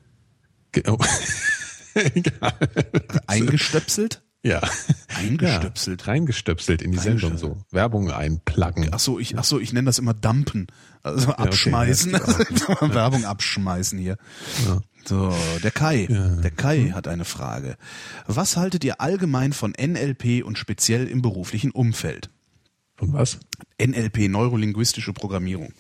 Ge 0.73 0.85
oh. 0.89 0.99
Egal. 1.95 2.55
Eingestöpselt? 3.27 4.23
Ja. 4.43 4.61
Eingestöpselt. 5.15 6.03
Ja, 6.03 6.07
reingestöpselt 6.07 6.83
in 6.83 6.93
die 6.93 6.99
Sendung 6.99 7.37
so. 7.37 7.59
Werbung 7.71 8.11
einplacken. 8.11 8.89
Ach 8.93 8.99
so, 8.99 9.19
ich, 9.19 9.37
ach 9.39 9.45
so, 9.45 9.61
ich 9.61 9.73
nenne 9.73 9.87
das 9.87 9.99
immer 9.99 10.15
Dumpen. 10.15 10.69
Also 11.03 11.33
abschmeißen. 11.33 12.13
Ja, 12.13 12.23
okay, 12.23 12.45
ja. 12.81 12.95
Werbung 12.95 13.25
abschmeißen 13.25 13.99
hier. 13.99 14.17
Ja. 14.67 14.81
So, 15.05 15.35
der 15.63 15.71
Kai. 15.71 16.07
Der 16.07 16.51
Kai 16.51 16.79
hm. 16.79 16.95
hat 16.95 17.09
eine 17.09 17.25
Frage. 17.25 17.77
Was 18.27 18.57
haltet 18.57 18.85
ihr 18.85 19.01
allgemein 19.01 19.53
von 19.53 19.73
NLP 19.73 20.45
und 20.45 20.59
speziell 20.59 21.07
im 21.07 21.23
beruflichen 21.23 21.71
Umfeld? 21.71 22.31
Von 22.97 23.13
was? 23.13 23.39
NLP, 23.83 24.29
neurolinguistische 24.29 25.13
Programmierung. 25.13 25.73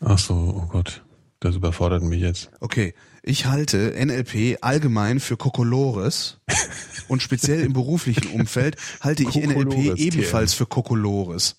Ach 0.00 0.18
so, 0.18 0.34
oh 0.34 0.66
Gott. 0.68 1.02
Das 1.40 1.56
überfordert 1.56 2.02
mich 2.02 2.20
jetzt. 2.20 2.50
Okay, 2.60 2.94
ich 3.22 3.46
halte 3.46 3.94
NLP 4.04 4.58
allgemein 4.60 5.20
für 5.20 5.36
Kokolores 5.36 6.38
und 7.08 7.22
speziell 7.22 7.60
im 7.60 7.72
beruflichen 7.72 8.28
Umfeld 8.28 8.76
halte 9.00 9.22
ich 9.22 9.34
NLP 9.34 9.98
ebenfalls 9.98 10.54
für 10.54 10.66
Kokolores. 10.66 11.56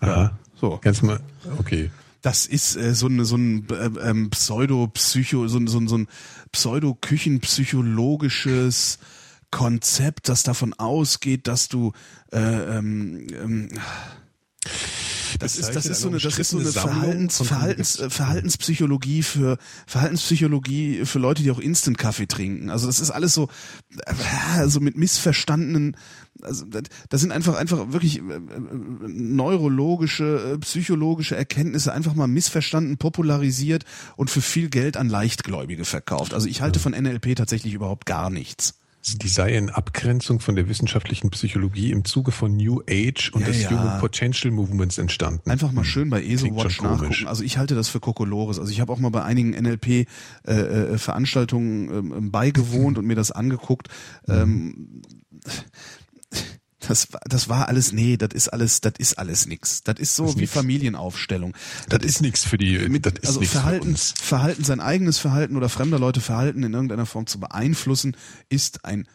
Ja, 0.00 0.38
so. 0.60 0.78
Kannst 0.82 1.02
du 1.02 1.06
mal, 1.06 1.20
okay. 1.58 1.90
Das 2.22 2.46
ist 2.46 2.76
äh, 2.76 2.94
so, 2.94 3.06
eine, 3.06 3.24
so 3.24 3.36
ein 3.36 3.66
äh, 3.70 3.90
ähm, 4.08 4.30
Pseudo-Psycho, 4.30 5.48
so, 5.48 5.66
so, 5.66 5.86
so 5.86 5.98
ein 5.98 6.06
Pseudo-Küchenpsychologisches 6.52 8.98
Konzept, 9.50 10.28
das 10.28 10.42
davon 10.42 10.74
ausgeht, 10.74 11.46
dass 11.46 11.68
du 11.68 11.92
äh, 12.32 12.38
ähm, 12.38 13.26
ähm, 13.32 13.68
das 15.38 15.56
ist, 15.56 15.74
das 15.74 15.86
ist 15.86 16.00
so 16.00 16.08
eine, 16.08 16.18
das 16.18 16.38
ist 16.38 16.50
so 16.50 16.58
eine 16.58 16.72
Verhaltens, 16.72 17.36
Verhaltens, 17.42 17.98
äh, 17.98 18.10
Verhaltenspsychologie 18.10 19.22
für, 19.22 19.58
Verhaltenspsychologie 19.86 21.04
für 21.04 21.18
Leute, 21.18 21.42
die 21.42 21.50
auch 21.50 21.58
Instant-Kaffee 21.58 22.26
trinken. 22.26 22.70
Also 22.70 22.86
das 22.86 23.00
ist 23.00 23.10
alles 23.10 23.34
so, 23.34 23.48
äh, 24.06 24.66
so 24.66 24.80
mit 24.80 24.96
missverstandenen, 24.96 25.96
also 26.42 26.64
das 27.08 27.20
sind 27.20 27.32
einfach, 27.32 27.56
einfach 27.56 27.92
wirklich 27.92 28.18
äh, 28.18 28.22
neurologische, 29.06 30.58
psychologische 30.60 31.36
Erkenntnisse 31.36 31.92
einfach 31.92 32.14
mal 32.14 32.28
missverstanden, 32.28 32.96
popularisiert 32.98 33.84
und 34.16 34.30
für 34.30 34.42
viel 34.42 34.68
Geld 34.68 34.96
an 34.96 35.08
Leichtgläubige 35.08 35.84
verkauft. 35.84 36.34
Also 36.34 36.48
ich 36.48 36.60
halte 36.60 36.78
von 36.78 36.92
NLP 36.92 37.36
tatsächlich 37.36 37.74
überhaupt 37.74 38.06
gar 38.06 38.30
nichts 38.30 38.74
die 39.04 39.28
sei 39.28 39.56
in 39.56 39.70
Abgrenzung 39.70 40.40
von 40.40 40.56
der 40.56 40.68
wissenschaftlichen 40.68 41.30
Psychologie 41.30 41.92
im 41.92 42.04
Zuge 42.04 42.32
von 42.32 42.56
New 42.56 42.82
Age 42.88 43.30
und 43.32 43.42
ja, 43.42 43.46
des 43.46 43.62
ja. 43.62 43.70
Human 43.70 44.00
Potential 44.00 44.52
Movements 44.52 44.98
entstanden. 44.98 45.48
Einfach 45.50 45.70
mal 45.72 45.84
schön 45.84 46.10
bei 46.10 46.22
ESO 46.22 46.54
Watch 46.56 46.82
nachgucken. 46.82 47.26
Also 47.26 47.42
ich 47.42 47.56
halte 47.58 47.74
das 47.74 47.88
für 47.88 48.00
Kokolores. 48.00 48.58
Also 48.58 48.70
ich 48.70 48.80
habe 48.80 48.92
auch 48.92 48.98
mal 48.98 49.08
bei 49.10 49.22
einigen 49.22 49.50
NLP-Veranstaltungen 49.50 51.88
äh, 51.88 51.92
äh, 51.92 52.18
ähm, 52.18 52.30
beigewohnt 52.30 52.98
und 52.98 53.06
mir 53.06 53.14
das 53.14 53.32
angeguckt. 53.32 53.88
Mhm. 54.26 54.34
Ähm, 54.34 55.02
das, 56.80 57.08
das 57.24 57.48
war 57.48 57.68
alles, 57.68 57.92
nee, 57.92 58.16
das 58.16 58.30
ist 58.32 58.48
alles, 58.48 58.80
das 58.80 58.94
ist 58.98 59.18
alles 59.18 59.46
nix. 59.46 59.82
Das 59.82 59.98
ist 59.98 60.14
so 60.14 60.24
das 60.24 60.32
ist 60.32 60.36
wie 60.36 60.42
nix. 60.42 60.52
Familienaufstellung. 60.52 61.54
Das, 61.88 61.98
das 61.98 62.08
ist 62.08 62.22
nichts 62.22 62.44
für 62.44 62.58
die, 62.58 62.78
mit, 62.88 63.06
das 63.06 63.14
ist 63.14 63.26
also 63.26 63.40
Verhalten, 63.42 63.96
Verhalten, 63.96 64.64
sein 64.64 64.80
eigenes 64.80 65.18
Verhalten 65.18 65.56
oder 65.56 65.68
fremder 65.68 65.98
Leute 65.98 66.20
Verhalten 66.20 66.62
in 66.62 66.74
irgendeiner 66.74 67.06
Form 67.06 67.26
zu 67.26 67.40
beeinflussen, 67.40 68.16
ist 68.48 68.84
ein 68.84 69.08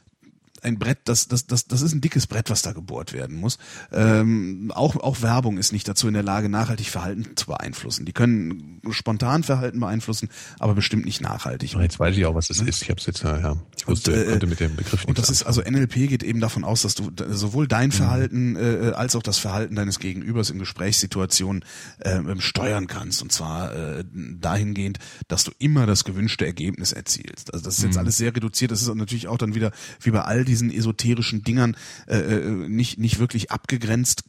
ein 0.64 0.80
Brett, 0.80 1.00
das, 1.06 1.28
das, 1.28 1.48
das, 1.48 1.68
das 1.68 1.82
ist 1.82 1.94
ein 1.94 2.02
dickes 2.02 2.28
Brett, 2.28 2.50
was 2.50 2.62
da 2.62 2.72
gebohrt 2.72 3.14
werden 3.14 3.38
muss. 3.38 3.58
Ähm, 3.92 4.72
auch, 4.74 4.96
auch 4.96 5.22
Werbung 5.22 5.58
ist 5.58 5.74
nicht 5.74 5.88
dazu 5.88 6.08
in 6.08 6.14
der 6.14 6.24
Lage, 6.24 6.50
nachhaltig 6.50 6.90
Verhalten 6.90 7.36
zu 7.36 7.48
beeinflussen. 7.48 8.06
Die 8.06 8.14
können 8.14 8.82
spontan 8.92 9.44
Verhalten 9.44 9.80
beeinflussen, 9.80 10.30
aber 10.60 10.74
bestimmt 10.74 11.06
nicht 11.06 11.22
nachhaltig. 11.22 11.74
Jetzt 11.74 12.00
weiß 12.00 12.16
ich 12.18 12.26
auch, 12.26 12.36
was 12.36 12.48
das 12.48 12.60
ist. 12.60 12.82
Ich 12.82 12.90
habe 12.90 13.00
es 13.00 13.06
jetzt, 13.06 13.24
ja, 13.24 13.58
ich 13.78 13.88
wusste, 13.88 14.14
und, 14.14 14.18
äh, 14.18 14.32
konnte 14.32 14.48
mit 14.48 14.60
dem 14.60 14.76
Begriff 14.76 14.94
nicht 14.94 15.08
Und 15.08 15.18
das 15.18 15.30
ist, 15.30 15.44
also 15.44 15.62
NLP 15.62 16.08
geht 16.08 16.24
eben 16.24 16.40
davon 16.40 16.64
aus, 16.64 16.82
dass 16.82 16.96
du 16.96 17.12
sowohl 17.30 17.68
dein 17.68 17.90
mhm. 17.90 17.94
Verhalten 17.94 18.56
äh, 18.56 18.92
als 18.96 19.16
auch 19.16 19.24
das 19.24 19.38
Verhalten 19.38 19.76
deines 19.76 20.00
Gegenübers 20.00 20.50
in 20.50 20.60
Gesprächssituationen 20.60 21.66
äh, 22.00 22.20
steuern 22.40 22.88
kannst. 22.88 23.22
Und 23.22 23.32
zwar 23.32 23.74
äh, 23.76 24.04
dahingehend, 24.14 25.00
dass 25.28 25.44
du 25.44 25.52
immer 25.60 25.86
das 25.86 26.04
gewünschte 26.04 26.46
Ergebnis 26.46 26.94
erzielst. 26.94 27.54
Also 27.54 27.66
das 27.66 27.78
ist 27.78 27.84
jetzt 27.84 27.94
mhm. 27.94 28.00
alles 28.00 28.18
sehr 28.18 28.36
reduziert. 28.36 28.72
Das 28.72 28.82
ist 28.82 28.94
natürlich 28.94 29.28
auch 29.28 29.38
dann 29.38 29.56
wieder 29.56 29.72
wie 30.02 30.12
bei 30.12 30.22
all 30.22 30.46
diesen 30.46 30.53
esoterischen 30.62 31.44
Dingern 31.44 31.76
äh, 32.08 32.18
äh, 32.18 32.70
nicht 32.70 33.00
nicht 33.00 33.20
wirklich 33.20 33.52
abgegrenzt, 33.52 34.24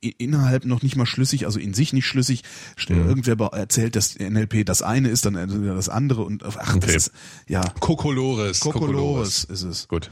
innerhalb 0.00 0.64
noch 0.64 0.82
nicht 0.82 0.96
mal 0.96 1.06
schlüssig, 1.06 1.46
also 1.46 1.58
in 1.58 1.74
sich 1.74 1.92
nicht 1.92 2.06
schlüssig. 2.06 2.42
Mhm. 2.88 3.08
Irgendwer 3.08 3.36
erzählt, 3.52 3.96
dass 3.96 4.18
NLP 4.18 4.64
das 4.64 4.82
eine 4.82 5.08
ist, 5.08 5.24
dann 5.24 5.34
das 5.66 5.88
andere 5.88 6.22
und 6.22 6.44
ach, 6.44 6.76
okay. 6.76 6.86
das 6.86 6.94
ist 6.94 7.12
ja 7.48 7.62
Kokolores. 7.80 8.60
Kokolores 8.60 9.44
ist 9.44 9.62
es. 9.62 9.88
Gut. 9.88 10.10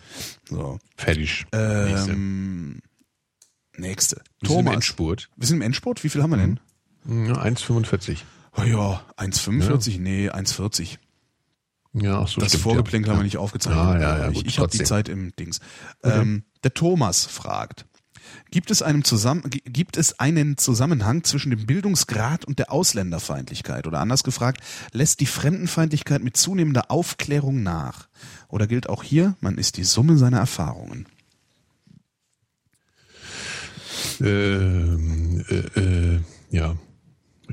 So. 0.48 0.78
Fertig. 0.97 1.47
Ähm, 1.52 2.81
nächste. 3.76 4.16
Wir 4.40 4.48
Thomas. 4.48 4.56
Sind 4.56 4.66
im 4.66 4.72
Endspurt. 4.74 5.31
Wir 5.36 5.47
sind 5.47 5.56
im 5.56 5.62
Endspurt. 5.62 6.05
Wie 6.05 6.09
viel 6.09 6.22
haben 6.22 6.31
wir 6.31 6.36
denn? 6.36 6.60
Ja, 7.06 7.43
1,45. 7.43 8.18
Oh 8.56 8.62
ja, 8.62 9.05
1,45? 9.16 9.90
Ja. 9.90 9.98
Nee, 9.98 10.31
1,40. 10.31 10.98
Ja, 11.95 12.27
so 12.27 12.41
Das 12.41 12.49
stimmt, 12.49 12.62
Vorgeplänkel 12.62 13.09
ja. 13.09 13.12
haben 13.15 13.21
wir 13.21 13.25
nicht 13.25 13.37
aufgezeichnet. 13.37 13.83
Ah, 13.83 14.01
ja, 14.01 14.19
ja, 14.19 14.29
ich 14.29 14.39
gut, 14.39 14.47
ich 14.49 14.59
habe 14.59 14.69
die. 14.69 14.83
Zeit 14.83 15.09
im 15.09 15.35
Dings. 15.37 15.61
Ähm, 16.03 16.43
der 16.65 16.75
Thomas 16.75 17.25
fragt, 17.25 17.87
gibt 18.51 18.73
es, 18.73 18.83
einem 18.83 19.05
zusammen, 19.05 19.49
gibt 19.49 19.97
es 19.97 20.19
einen 20.19 20.57
Zusammenhang 20.57 21.23
zwischen 21.23 21.51
dem 21.51 21.66
Bildungsgrad 21.66 22.45
und 22.45 22.59
der 22.59 22.73
Ausländerfeindlichkeit? 22.73 23.87
Oder 23.87 24.01
anders 24.01 24.25
gefragt, 24.25 24.61
lässt 24.93 25.21
die 25.21 25.27
Fremdenfeindlichkeit 25.27 26.23
mit 26.23 26.37
zunehmender 26.37 26.91
Aufklärung 26.91 27.62
nach? 27.62 28.09
Oder 28.49 28.66
gilt 28.66 28.89
auch 28.89 29.05
hier, 29.05 29.37
man 29.41 29.57
ist 29.57 29.77
die 29.77 29.85
Summe 29.85 30.16
seiner 30.16 30.39
Erfahrungen? 30.39 31.07
Ähm, 34.21 35.45
äh, 35.49 35.81
äh, 35.81 36.21
ja. 36.51 36.77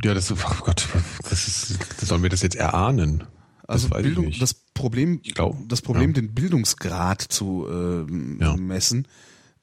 Ja, 0.03 0.13
das, 0.13 0.31
oh 0.31 0.35
Gott, 0.61 0.87
das 1.29 1.47
ist, 1.47 1.77
sollen 2.07 2.23
wir 2.23 2.29
das 2.29 2.41
jetzt 2.41 2.55
erahnen? 2.55 3.25
Also 3.71 3.87
das 3.89 4.01
Bildung, 4.01 4.31
das 4.39 4.53
Problem, 4.53 5.21
das 5.67 5.81
Problem, 5.81 6.09
ja. 6.11 6.15
den 6.21 6.33
Bildungsgrad 6.33 7.21
zu 7.21 7.67
ähm, 7.69 8.37
Ja. 8.41 8.55
messen, 8.57 9.07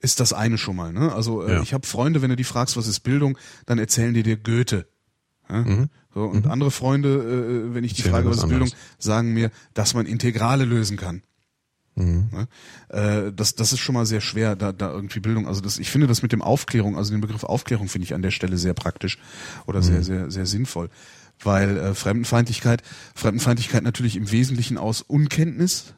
ist 0.01 0.21
das 0.21 0.33
eine 0.33 0.59
schon 0.59 0.77
mal. 0.77 0.93
Ne? 0.93 1.13
Also 1.13 1.43
äh, 1.43 1.55
Ja. 1.55 1.63
ich 1.63 1.75
habe 1.75 1.87
Freunde, 1.87 2.23
wenn 2.23 2.31
du 2.31 2.37
die 2.37 2.45
fragst, 2.45 2.77
was 2.77 2.87
ist 2.87 3.01
Bildung, 3.01 3.37
dann 3.67 3.79
erzählen 3.79 4.15
die 4.15 4.23
dir 4.23 4.37
Goethe. 4.37 4.87
Ja? 5.51 5.87
So, 6.15 6.25
und 6.25 6.47
andere 6.47 6.71
Freunde, 6.71 7.09
äh, 7.71 7.75
wenn 7.75 7.85
ich 7.85 7.95
die 7.95 8.03
Mhm. 8.03 8.09
Frage, 8.11 8.29
was 8.31 8.39
ist 8.39 8.49
Bildung, 8.49 8.69
anderes. 8.69 8.77
sagen 8.99 9.33
mir, 9.35 9.51
dass 9.75 9.95
man 9.95 10.07
Integrale 10.07 10.65
lösen 10.65 10.97
kann. 10.97 11.23
Mhm. 11.97 12.29
Ne? 12.31 12.49
Äh, 12.91 13.33
das, 13.33 13.57
das 13.57 13.73
ist 13.73 13.81
schon 13.81 13.95
mal 13.95 14.07
sehr 14.07 14.21
schwer, 14.21 14.55
da, 14.57 14.73
da 14.73 14.91
irgendwie 14.93 15.19
Bildung. 15.21 15.49
Also 15.49 15.61
das, 15.61 15.79
ich 15.79 15.91
finde 15.91 16.07
das 16.07 16.23
mit 16.23 16.31
dem 16.33 16.43
Aufklärung, 16.43 16.97
also 16.97 17.11
den 17.11 17.21
Begriff 17.21 17.43
Aufklärung 17.45 17.89
finde 17.89 18.05
ich 18.05 18.15
an 18.15 18.23
der 18.23 18.31
Stelle 18.31 18.57
sehr 18.57 18.75
praktisch 18.75 19.19
oder 19.67 19.81
Mhm. 19.81 19.85
sehr, 19.85 20.03
sehr, 20.05 20.31
sehr 20.31 20.47
sinnvoll. 20.47 20.91
Weil 21.43 21.77
äh, 21.77 21.95
Fremdenfeindlichkeit, 21.95 22.83
Fremdenfeindlichkeit 23.15 23.83
natürlich 23.83 24.17
im 24.17 24.31
Wesentlichen 24.31 24.79
aus 24.79 25.03
Unkenntnis 25.03 25.95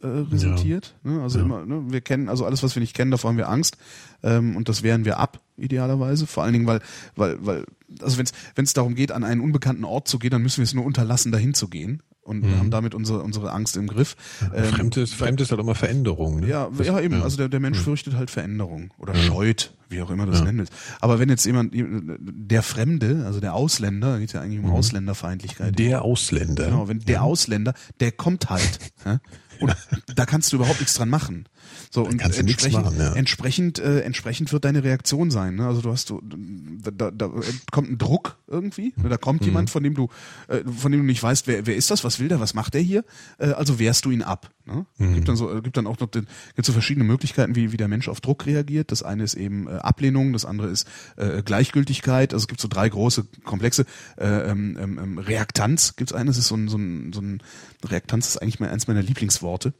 äh, 0.00 0.06
resultiert. 0.06 0.94
Ne? 1.02 1.20
Also 1.22 1.40
immer, 1.40 1.66
ne? 1.66 1.84
wir 1.88 2.00
kennen, 2.00 2.28
also 2.28 2.44
alles, 2.44 2.62
was 2.62 2.74
wir 2.76 2.80
nicht 2.80 2.94
kennen, 2.94 3.10
davor 3.10 3.30
haben 3.30 3.36
wir 3.36 3.48
Angst 3.48 3.76
ähm, 4.22 4.56
und 4.56 4.68
das 4.68 4.82
wehren 4.82 5.04
wir 5.04 5.18
ab, 5.18 5.40
idealerweise. 5.56 6.26
Vor 6.26 6.42
allen 6.42 6.52
Dingen, 6.52 6.66
weil, 6.66 6.80
weil, 7.16 7.44
weil, 7.44 7.66
also 8.00 8.18
wenn 8.18 8.64
es 8.64 8.72
darum 8.72 8.94
geht, 8.94 9.12
an 9.12 9.24
einen 9.24 9.40
unbekannten 9.40 9.84
Ort 9.84 10.08
zu 10.08 10.18
gehen, 10.18 10.30
dann 10.30 10.42
müssen 10.42 10.58
wir 10.58 10.64
es 10.64 10.74
nur 10.74 10.84
unterlassen, 10.84 11.32
dahin 11.32 11.54
zu 11.54 11.68
gehen 11.68 12.02
und 12.30 12.44
haben 12.58 12.70
damit 12.70 12.94
unsere 12.94 13.20
unsere 13.22 13.52
Angst 13.52 13.76
im 13.76 13.86
Griff. 13.88 14.16
Ähm, 14.54 14.64
Fremd 14.64 14.96
ist, 14.96 15.12
Fremd 15.14 15.40
ist 15.42 15.50
halt 15.50 15.60
immer 15.60 15.74
Veränderung. 15.74 16.40
Ne? 16.40 16.48
ja, 16.48 16.70
Das- 16.74 16.86
ja 16.86 16.98
eben. 17.00 17.16
ja. 17.18 17.22
Also 17.22 17.36
der, 17.36 17.48
der 17.50 17.60
Mensch 17.60 17.78
fürchtet 17.78 18.14
halt 18.14 18.30
Veränderung 18.30 18.94
oder 18.98 19.14
scheut, 19.14 19.74
wie 19.90 20.00
auch 20.00 20.10
immer 20.10 20.24
das 20.24 20.42
nennen 20.42 20.58
willst. 20.58 20.72
Aber 21.00 21.18
wenn 21.18 21.28
jetzt 21.28 21.44
jemand, 21.44 21.74
der 21.74 22.62
Fremde, 22.62 23.24
also 23.26 23.40
der 23.40 23.52
Ausländer, 23.54 24.18
geht 24.18 24.32
ja 24.32 24.40
eigentlich 24.40 24.60
um 24.64 24.70
Ausländerfeindlichkeit. 24.70 25.78
Der 25.78 26.02
Ausländer. 26.02 26.66
Genau, 26.66 26.88
wenn 26.88 27.00
der 27.00 27.22
Ausländer, 27.22 27.74
der 28.00 28.12
kommt 28.12 28.48
halt. 28.48 28.78
ja? 29.04 29.20
Und 29.60 29.76
da 30.16 30.24
kannst 30.24 30.52
du 30.52 30.56
überhaupt 30.56 30.80
nichts 30.80 30.94
dran 30.94 31.08
machen. 31.10 31.44
So, 31.90 32.02
und 32.02 32.18
kannst 32.18 32.38
du 32.38 32.42
nichts 32.42 32.64
entsprechend, 32.64 32.84
machen, 32.84 33.00
ja. 33.00 33.12
entsprechend, 33.14 33.78
äh, 33.78 34.00
entsprechend 34.00 34.52
wird 34.52 34.64
deine 34.64 34.84
Reaktion 34.84 35.30
sein. 35.30 35.56
Ne? 35.56 35.66
Also 35.66 35.80
du 35.80 35.90
hast 35.90 36.10
du, 36.10 36.22
da, 36.22 37.10
da, 37.10 37.30
kommt 37.70 37.90
ein 37.90 37.98
Druck 37.98 38.38
irgendwie. 38.46 38.92
Ne? 38.96 39.08
Da 39.08 39.16
kommt 39.16 39.44
jemand, 39.44 39.70
von 39.70 39.82
dem 39.82 39.94
du, 39.94 40.08
äh, 40.48 40.60
von 40.64 40.92
dem 40.92 41.00
du 41.00 41.06
nicht 41.06 41.22
weißt, 41.22 41.46
wer, 41.46 41.66
wer 41.66 41.76
ist 41.76 41.90
das, 41.90 42.04
was 42.04 42.20
will 42.20 42.28
der, 42.28 42.40
was 42.40 42.54
macht 42.54 42.74
der 42.74 42.80
hier? 42.80 43.04
Äh, 43.38 43.50
also 43.52 43.78
wehrst 43.78 44.04
du 44.04 44.10
ihn 44.10 44.22
ab. 44.22 44.50
Ne? 44.66 44.86
Gibt 44.98 45.28
dann 45.28 45.36
so, 45.36 45.52
äh, 45.52 45.62
gibt 45.62 45.76
dann 45.76 45.86
auch 45.86 45.98
noch 45.98 46.08
den, 46.08 46.26
gibt 46.54 46.66
so 46.66 46.72
verschiedene 46.72 47.04
Möglichkeiten, 47.04 47.56
wie, 47.56 47.72
wie 47.72 47.76
der 47.76 47.88
Mensch 47.88 48.08
auf 48.08 48.20
Druck 48.20 48.46
reagiert. 48.46 48.92
Das 48.92 49.02
eine 49.02 49.24
ist 49.24 49.34
eben 49.34 49.66
äh, 49.66 49.72
Ablehnung, 49.72 50.32
das 50.32 50.44
andere 50.44 50.68
ist 50.68 50.86
äh, 51.16 51.42
Gleichgültigkeit. 51.42 52.32
Also 52.32 52.44
es 52.44 52.48
gibt 52.48 52.60
so 52.60 52.68
drei 52.68 52.88
große 52.88 53.26
Komplexe. 53.44 53.84
Äh, 54.16 54.50
ähm, 54.50 54.78
ähm, 54.80 54.98
ähm, 55.02 55.18
Reaktanz 55.18 55.96
gibt's 55.96 56.12
eine, 56.12 56.26
das 56.26 56.38
ist 56.38 56.48
so 56.48 56.54
ein, 56.54 56.68
so 56.68 56.76
ein, 56.76 57.12
so 57.12 57.20
ein 57.20 57.42
Reaktanz 57.84 58.28
ist 58.28 58.36
eigentlich 58.38 58.60
mal 58.60 58.70
eins 58.70 58.86
meiner 58.86 59.02
Lieblingsworte. 59.02 59.72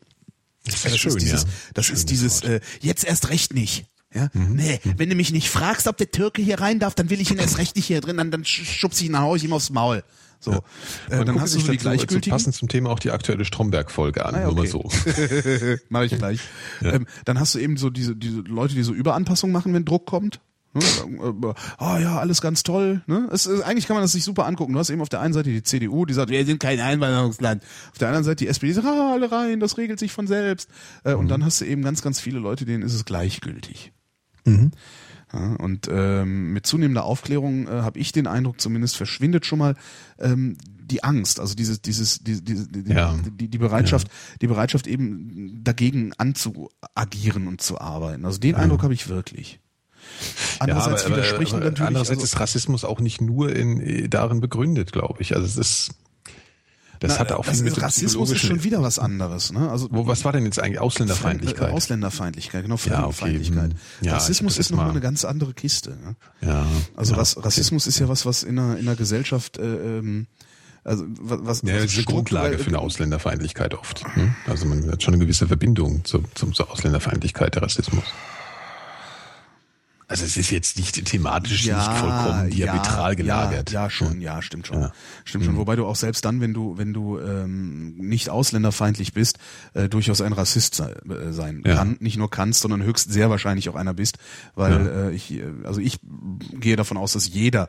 Das 0.65 0.83
Das 0.83 0.93
ist 0.93 0.99
schön, 0.99 1.17
dieses, 1.17 1.43
ja. 1.45 1.49
das 1.75 1.87
Schönes 1.87 2.01
ist 2.01 2.11
dieses 2.11 2.43
äh, 2.43 2.61
jetzt 2.81 3.05
erst 3.05 3.29
recht 3.31 3.55
nicht. 3.55 3.87
Ja? 4.13 4.29
Nee, 4.35 4.81
wenn 4.97 5.09
du 5.09 5.15
mich 5.15 5.33
nicht 5.33 5.49
fragst, 5.51 5.87
ob 5.87 5.97
der 5.97 6.11
Türke 6.11 6.43
hier 6.43 6.61
rein 6.61 6.79
darf, 6.81 6.95
dann 6.95 7.11
will 7.11 7.21
ich 7.21 7.31
ihn 7.31 7.39
erst 7.39 7.59
recht 7.59 7.77
nicht 7.77 7.87
hier 7.87 8.01
drin, 8.01 8.17
dann, 8.17 8.31
dann 8.31 8.43
sch- 8.43 8.65
schubse 8.65 9.01
ich 9.03 9.07
ihn, 9.07 9.13
dann 9.13 9.23
hau 9.23 9.37
ich 9.37 9.45
ihm 9.45 9.53
aufs 9.53 9.71
Maul. 9.71 10.03
So. 10.41 10.53
Äh, 11.11 11.17
Man 11.19 11.27
dann 11.27 11.41
hast 11.41 11.55
du 11.55 11.61
so 11.61 11.71
die 11.71 11.77
gleichgültigen. 11.77 12.33
passend 12.33 12.55
zum 12.55 12.67
Thema 12.69 12.91
auch 12.91 12.99
die 12.99 13.11
aktuelle 13.11 13.45
Stromberg-Folge 13.45 14.25
an, 14.27 14.35
Ah 14.35 14.41
ja, 14.41 14.47
nur 14.47 14.55
mal 14.57 14.67
okay. 14.69 14.71
so. 14.71 15.77
Mach 15.91 16.03
ich 16.03 16.17
gleich. 16.17 16.41
Ähm, 16.83 17.07
dann 17.27 17.39
hast 17.39 17.55
du 17.55 17.59
eben 17.59 17.77
so 17.77 17.89
diese, 17.91 18.17
diese 18.17 18.41
Leute, 18.41 18.75
die 18.75 18.83
so 18.83 18.93
Überanpassung 18.95 19.53
machen, 19.53 19.73
wenn 19.75 19.85
Druck 19.85 20.07
kommt. 20.07 20.41
Ne? 20.73 20.81
Sagen, 20.83 21.43
äh, 21.43 21.55
Ah 21.79 21.99
ja, 21.99 22.19
alles 22.19 22.41
ganz 22.41 22.63
toll. 22.63 23.03
Ne? 23.07 23.29
Es, 23.33 23.47
ist, 23.47 23.63
eigentlich 23.63 23.87
kann 23.87 23.95
man 23.97 24.03
das 24.05 24.13
sich 24.13 24.23
super 24.25 24.47
angucken. 24.47 24.73
Du 24.73 24.79
hast 24.79 24.91
eben 24.91 25.01
auf 25.01 25.09
der 25.09 25.21
einen 25.21 25.35
Seite 25.35 25.51
die 25.51 25.63
CDU, 25.63 26.07
die 26.07 26.15
sagt, 26.15 26.31
wir 26.31 26.45
sind 26.47 26.61
kein 26.61 26.79
Einwanderungsland. 26.81 27.63
Auf 27.91 27.99
der 27.99 28.09
anderen 28.09 28.25
Seite 28.25 28.37
die 28.45 28.49
SPD, 28.49 28.69
die 28.69 28.75
sagt, 28.75 28.87
ah, 28.87 29.13
alle 29.13 29.31
rein, 29.33 29.59
das 29.61 29.79
regelt 29.79 29.99
sich 29.99 30.13
von 30.13 30.27
selbst. 30.27 30.69
Äh, 31.05 31.15
Und 31.15 31.29
dann 31.29 31.45
hast 31.45 31.61
du 31.61 31.65
eben 31.65 31.83
ganz, 31.83 32.03
ganz 32.03 32.21
viele 32.21 32.39
Leute, 32.39 32.65
denen 32.65 32.83
ist 32.83 32.95
es 32.95 33.05
gleichgültig. 33.05 33.93
Ja, 35.33 35.55
und 35.57 35.87
ähm, 35.91 36.53
mit 36.53 36.67
zunehmender 36.67 37.05
Aufklärung 37.05 37.69
äh, 37.69 37.83
habe 37.83 37.99
ich 38.01 38.11
den 38.13 38.27
Eindruck, 38.27 38.61
zumindest 38.61 38.97
verschwindet 38.97 39.47
schon 39.47 39.61
mal 39.61 39.77
ähm, 40.19 40.57
die 40.83 41.05
Angst, 41.05 41.39
also 41.39 41.55
dieses, 41.55 41.83
dieses, 41.83 42.19
die, 42.19 42.43
die, 42.43 42.67
die, 42.67 42.93
Ja. 42.93 43.15
die, 43.39 43.47
die 43.49 43.59
Bereitschaft, 43.59 44.09
die 44.41 44.49
Bereitschaft 44.49 44.89
eben 44.89 45.63
dagegen 45.63 46.13
anzuagieren 46.19 47.47
und 47.47 47.61
zu 47.61 47.81
arbeiten. 47.81 48.25
Also 48.25 48.39
den 48.41 48.57
Eindruck 48.57 48.83
habe 48.83 48.95
ich 48.95 49.09
wirklich. 49.09 49.60
Andererseits 50.59 51.05
aber, 51.05 51.17
widerspricht 51.17 51.53
aber, 51.55 51.65
natürlich. 51.65 51.87
andererseits 51.87 52.19
also, 52.21 52.25
ist 52.25 52.41
Rassismus 52.41 52.85
auch 52.85 53.01
nicht 53.01 53.21
nur 53.21 53.55
in, 53.55 53.81
äh, 53.81 54.09
darin 54.09 54.41
begründet, 54.41 54.93
glaube 54.93 55.23
ich. 55.23 55.35
Also 55.35 55.47
es 55.47 55.57
ist, 55.57 55.91
das 57.01 57.13
na, 57.15 57.19
hat 57.21 57.33
auch 57.33 57.47
viel 57.47 57.63
mit 57.63 57.81
Rassismus 57.81 58.31
ist 58.31 58.41
schon 58.43 58.63
wieder 58.63 58.83
was 58.83 58.99
anderes. 58.99 59.53
Ne? 59.53 59.71
Also 59.71 59.89
Wo, 59.91 60.07
was 60.07 60.23
war 60.25 60.33
denn 60.33 60.45
jetzt 60.45 60.61
eigentlich 60.61 60.81
Ausländerfeindlichkeit? 60.81 61.71
Äh, 61.71 61.73
Ausländerfeindlichkeit, 61.73 62.63
genau, 62.63 62.77
Ja, 62.85 63.05
okay, 63.07 63.13
Fremdenfeindlichkeit. 63.15 63.71
hm. 63.73 64.07
Ja, 64.07 64.15
Rassismus 64.15 64.59
ist 64.59 64.71
nochmal 64.71 64.87
mal- 64.87 64.91
eine 64.93 65.01
ganz 65.01 65.25
andere 65.25 65.55
Kiste. 65.55 65.91
Ne? 65.91 66.17
ja, 66.43 66.67
Also 66.97 67.13
ja, 67.13 67.19
Rass, 67.19 67.43
Rassismus 67.43 67.87
ist 67.87 67.99
ja 68.01 68.09
was, 68.09 68.27
was 68.27 68.43
in 68.43 68.59
einer, 68.59 68.77
in 68.77 68.87
einer 68.87 68.97
Gesellschaft, 68.97 69.57
äh, 69.57 69.63
ähm, 69.63 70.27
also 70.85 71.05
was, 71.21 71.41
was 71.43 71.63
Ja, 71.63 71.77
das 71.77 71.85
ist 71.87 71.97
eine 71.97 72.05
Grundlage 72.05 72.59
für 72.59 72.69
eine 72.69 72.81
Ausländerfeindlichkeit 72.81 73.73
oft. 73.75 74.03
hm? 74.15 74.35
Also 74.47 74.67
man 74.67 74.91
hat 74.91 75.03
schon 75.03 75.15
eine 75.15 75.23
gewisse 75.23 75.47
Verbindung 75.47 76.05
zu, 76.05 76.23
zum, 76.35 76.53
zur 76.53 76.71
Ausländerfeindlichkeit, 76.71 77.55
der 77.55 77.63
Rassismus. 77.63 78.05
Also 80.11 80.25
es 80.25 80.37
ist 80.37 80.51
jetzt 80.51 80.77
nicht 80.77 81.05
thematisch 81.05 81.67
nicht 81.67 81.93
vollkommen 81.93 82.51
diametral 82.51 83.15
gelagert. 83.15 83.71
Ja, 83.71 83.85
ja 83.85 83.91
schon, 83.91 84.21
ja, 84.21 84.43
stimmt 84.43 84.67
schon. 84.67 84.81
Ja. 84.81 84.93
Stimmt 85.25 85.45
schon. 85.45 85.57
Wobei 85.57 85.77
du 85.77 85.87
auch 85.87 85.95
selbst 85.95 86.25
dann, 86.25 86.41
wenn 86.41 86.53
du, 86.53 86.77
wenn 86.77 86.93
du 86.93 87.21
ähm, 87.21 87.95
nicht 87.95 88.29
ausländerfeindlich 88.29 89.13
bist, 89.13 89.39
äh, 89.75 89.89
durchaus 89.89 90.21
ein 90.21 90.33
Rassist 90.33 90.75
sei, 90.75 90.91
äh, 90.91 91.33
sein 91.33 91.63
Ja. 91.65 91.77
kann. 91.77 91.97
Nicht 92.01 92.17
nur 92.17 92.29
kannst, 92.29 92.63
sondern 92.63 92.83
höchst 92.83 93.13
sehr 93.13 93.31
wahrscheinlich 93.31 93.69
auch 93.69 93.77
einer 93.77 93.95
bist. 93.95 94.19
Weil 94.57 94.89
äh, 94.89 95.15
ich, 95.15 95.31
äh, 95.33 95.45
also 95.63 95.81
ich 95.81 96.01
gehe 96.59 96.75
davon 96.75 96.97
aus, 96.97 97.13
dass 97.13 97.29
jeder, 97.29 97.69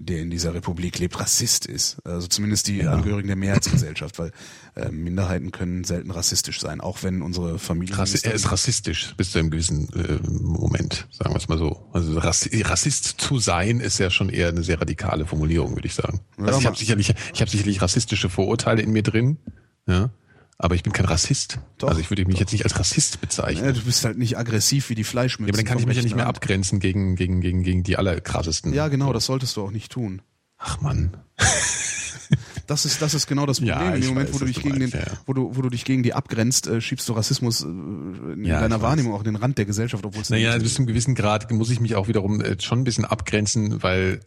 der 0.00 0.20
in 0.20 0.30
dieser 0.30 0.54
Republik 0.54 0.98
lebt, 0.98 1.20
Rassist 1.20 1.66
ist. 1.66 1.98
Also 2.04 2.26
zumindest 2.26 2.66
die 2.68 2.86
Angehörigen 2.86 3.28
der 3.28 3.36
Mehrheitsgesellschaft, 3.36 4.18
weil 4.18 4.32
äh, 4.74 4.90
Minderheiten 4.90 5.52
können 5.52 5.84
selten 5.84 6.10
rassistisch 6.10 6.60
sein, 6.60 6.80
auch 6.80 7.02
wenn 7.02 7.22
unsere 7.22 7.58
Familien. 7.58 7.96
Rassi 7.96 8.18
er 8.22 8.32
ist 8.32 8.50
rassistisch 8.50 9.14
bis 9.16 9.32
zu 9.32 9.38
einem 9.38 9.50
gewissen 9.50 9.88
äh, 9.92 10.18
Moment, 10.30 11.06
sagen 11.10 11.32
wir 11.32 11.36
es 11.36 11.48
mal 11.48 11.58
so. 11.58 11.86
Also 11.92 12.18
Rassi 12.18 12.62
Rassist 12.62 13.20
zu 13.20 13.38
sein 13.38 13.80
ist 13.80 13.98
ja 13.98 14.10
schon 14.10 14.30
eher 14.30 14.48
eine 14.48 14.62
sehr 14.62 14.80
radikale 14.80 15.26
Formulierung, 15.26 15.76
würde 15.76 15.86
ich 15.86 15.94
sagen. 15.94 16.20
Also 16.38 16.58
ich 16.58 16.66
habe 16.66 16.76
sicherlich, 16.76 17.14
ich 17.34 17.40
habe 17.40 17.50
sicherlich 17.50 17.82
rassistische 17.82 18.30
Vorurteile 18.30 18.80
in 18.80 18.90
mir 18.90 19.02
drin, 19.02 19.36
ja, 19.86 20.10
aber 20.62 20.74
ich 20.74 20.82
bin 20.82 20.92
kein 20.92 21.06
Rassist. 21.06 21.58
Doch, 21.78 21.88
also 21.88 22.00
ich 22.00 22.10
würde 22.10 22.26
mich 22.26 22.38
jetzt 22.38 22.52
nicht 22.52 22.64
als 22.64 22.78
Rassist 22.78 23.20
bezeichnen. 23.22 23.64
Ja, 23.64 23.72
du 23.72 23.80
bist 23.80 24.04
halt 24.04 24.18
nicht 24.18 24.36
aggressiv 24.36 24.90
wie 24.90 24.94
die 24.94 25.04
Fleischmützen. 25.04 25.46
Ja, 25.48 25.52
aber 25.54 25.56
dann 25.56 25.66
kann 25.66 25.78
ich 25.78 25.86
mich 25.86 25.96
ja 25.96 26.02
nicht 26.02 26.14
mehr 26.16 26.26
Rand. 26.26 26.36
abgrenzen 26.36 26.80
gegen, 26.80 27.16
gegen, 27.16 27.40
gegen, 27.40 27.62
gegen 27.62 27.82
die 27.82 27.96
allerkrassesten. 27.96 28.74
Ja, 28.74 28.88
genau, 28.88 29.14
das 29.14 29.24
solltest 29.24 29.56
du 29.56 29.62
auch 29.62 29.70
nicht 29.70 29.90
tun. 29.90 30.20
Ach 30.58 30.80
Mann. 30.80 31.16
Das 32.68 32.84
ist, 32.84 33.02
das 33.02 33.14
ist 33.14 33.26
genau 33.26 33.44
das 33.44 33.58
Problem. 33.58 33.76
Ja, 33.76 33.94
in 33.96 34.02
dem 34.02 34.10
Moment, 34.10 34.28
weiß, 34.28 34.34
wo 34.36 34.38
du 34.38 34.44
dich 34.44 34.54
du 34.56 34.62
gegen 34.62 34.78
meinst, 34.78 34.94
den, 34.94 35.00
ja, 35.00 35.06
wo 35.26 35.32
du, 35.32 35.56
wo 35.56 35.62
du 35.62 35.68
dich 35.70 35.84
gegen 35.84 36.04
die 36.04 36.14
abgrenzt, 36.14 36.68
äh, 36.68 36.80
schiebst 36.80 37.08
du 37.08 37.14
Rassismus 37.14 37.62
äh, 37.62 37.66
in 37.66 38.44
Ja, 38.44 38.60
deiner 38.60 38.80
Wahrnehmung 38.80 39.14
auch 39.14 39.18
an 39.18 39.24
den 39.24 39.34
Rand 39.34 39.58
der 39.58 39.64
Gesellschaft, 39.64 40.06
obwohl 40.06 40.22
es 40.22 40.30
Naja, 40.30 40.54
nicht 40.54 40.62
bis 40.62 40.74
zu 40.74 40.78
einem 40.78 40.86
gewissen 40.86 41.16
Grad 41.16 41.50
muss 41.50 41.70
ich 41.70 41.80
mich 41.80 41.96
auch 41.96 42.06
wiederum 42.06 42.40
äh, 42.40 42.60
schon 42.60 42.82
ein 42.82 42.84
bisschen 42.84 43.04
abgrenzen, 43.04 43.82
weil 43.82 44.20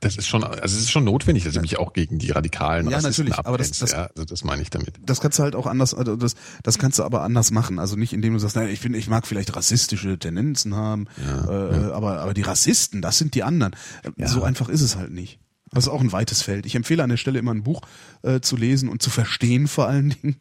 das 0.00 0.16
ist 0.18 0.26
schon, 0.26 0.44
also 0.44 0.60
es 0.62 0.74
ist 0.82 0.90
schon 0.90 1.04
notwendig, 1.04 1.44
dass 1.44 1.54
ich 1.56 1.60
mich 1.62 1.78
auch 1.78 1.92
gegen 1.94 2.18
die 2.18 2.30
radikalen 2.30 2.88
Ja, 2.90 2.98
Rassisten 2.98 3.26
natürlich, 3.26 3.46
aber 3.46 3.56
das- 3.58 3.70
das- 3.78 3.92
ja, 3.92 4.06
also 4.14 4.24
das 4.26 4.44
meine 4.44 4.60
ich 4.60 4.68
damit. 4.70 4.94
das 5.00 5.20
kannst 5.20 5.38
du 5.38 5.42
halt 5.42 5.54
auch 5.56 5.66
anders, 5.66 5.94
also 5.94 6.16
das, 6.16 6.34
das 6.62 6.78
kannst 6.78 6.98
du 6.98 7.02
aber 7.02 7.22
anders 7.22 7.50
machen. 7.50 7.78
Also 7.78 7.96
nicht, 7.96 8.12
indem 8.12 8.34
du 8.34 8.38
sagst, 8.38 8.56
naja, 8.56 8.68
ich 8.68 8.80
finde, 8.80 8.98
ich 8.98 9.08
mag 9.08 9.26
vielleicht 9.26 9.56
rassistische 9.56 10.18
Tendenzen 10.18 10.74
haben, 10.74 11.06
äh, 11.18 11.50
aber, 11.50 12.20
aber 12.20 12.34
die 12.34 12.42
Rassisten, 12.42 13.00
das 13.00 13.16
sind 13.16 13.34
die 13.34 13.42
anderen. 13.42 13.74
So 14.18 14.42
einfach 14.42 14.68
ist 14.68 14.82
es 14.82 14.96
halt 14.96 15.10
nicht. 15.12 15.40
Das 15.72 15.84
ist 15.86 15.90
auch 15.90 16.02
ein 16.02 16.12
weites 16.12 16.42
Feld. 16.42 16.66
Ich 16.66 16.76
empfehle 16.76 17.02
an 17.02 17.10
der 17.10 17.16
Stelle 17.16 17.38
immer 17.38 17.52
ein 17.52 17.64
Buch 17.64 17.80
äh, 18.22 18.40
zu 18.40 18.56
lesen 18.56 18.88
und 18.88 19.02
zu 19.02 19.10
verstehen 19.10 19.66
vor 19.66 19.88
allen 19.88 20.10
Dingen. 20.10 20.36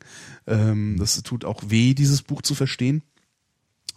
Ähm, 0.45 0.97
das 0.99 1.23
tut 1.23 1.43
auch 1.45 1.63
weh, 1.67 1.93
dieses 1.95 2.21
Buch 2.21 2.41
zu 2.43 2.53
verstehen. 2.55 3.01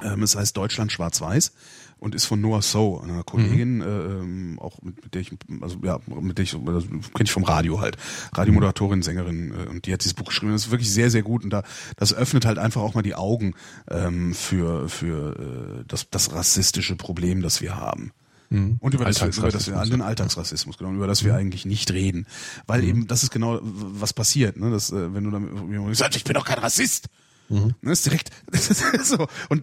Ähm, 0.02 0.22
es 0.22 0.36
heißt 0.36 0.56
Deutschland 0.56 0.92
schwarz-weiß 0.92 1.52
und 1.98 2.14
ist 2.14 2.26
von 2.26 2.40
Noah 2.40 2.62
So, 2.62 3.00
einer 3.00 3.24
Kollegin, 3.24 3.76
Mhm. 3.76 3.82
äh, 3.82 3.86
ähm, 3.86 4.58
auch 4.60 4.82
mit, 4.82 5.02
mit 5.02 5.14
der 5.14 5.22
ich, 5.22 5.30
also 5.60 5.78
ja, 5.82 5.98
mit 6.06 6.38
der 6.38 6.42
ich, 6.42 6.54
also, 6.54 6.88
kenne 6.88 7.02
ich 7.24 7.32
vom 7.32 7.44
Radio 7.44 7.80
halt, 7.80 7.96
Radiomoderatorin, 8.34 9.02
Sängerin, 9.02 9.52
äh, 9.52 9.68
und 9.68 9.86
die 9.86 9.92
hat 9.92 10.02
dieses 10.02 10.14
Buch 10.14 10.26
geschrieben. 10.26 10.52
Das 10.52 10.66
ist 10.66 10.70
wirklich 10.70 10.92
sehr, 10.92 11.10
sehr 11.10 11.22
gut 11.22 11.44
und 11.44 11.50
da 11.50 11.62
das 11.96 12.12
öffnet 12.12 12.44
halt 12.44 12.58
einfach 12.58 12.82
auch 12.82 12.94
mal 12.94 13.02
die 13.02 13.14
Augen 13.14 13.54
ähm, 13.90 14.34
für 14.34 14.88
für 14.88 15.80
äh, 15.80 15.84
das 15.88 16.10
das 16.10 16.32
rassistische 16.32 16.96
Problem, 16.96 17.42
das 17.42 17.60
wir 17.60 17.76
haben. 17.76 18.12
Und 18.48 18.94
über 18.94 19.04
das, 19.04 19.20
wir, 19.20 19.26
über 19.26 19.50
das 19.50 19.66
wir, 19.66 19.74
Alltagsrassismus, 19.76 19.90
den 19.90 20.02
Alltagsrassismus, 20.02 20.78
genau, 20.78 20.92
über 20.92 21.08
das 21.08 21.24
wir 21.24 21.34
eigentlich 21.34 21.66
nicht 21.66 21.90
reden. 21.90 22.26
Weil 22.68 22.84
eben, 22.84 23.08
das 23.08 23.24
ist 23.24 23.32
genau, 23.32 23.58
was 23.60 24.12
passiert, 24.12 24.56
ne? 24.56 24.70
Das, 24.70 24.92
äh, 24.92 25.12
wenn 25.12 25.24
du 25.24 25.32
dann 25.32 25.94
sagst, 25.94 26.16
ich 26.16 26.22
bin 26.22 26.34
doch 26.34 26.44
kein 26.44 26.58
Rassist. 26.60 27.08
Ne, 27.48 27.74
ist 27.92 28.06
direkt 28.06 28.30
das 28.50 28.70
ist 28.70 29.08
so. 29.08 29.26
Und 29.48 29.62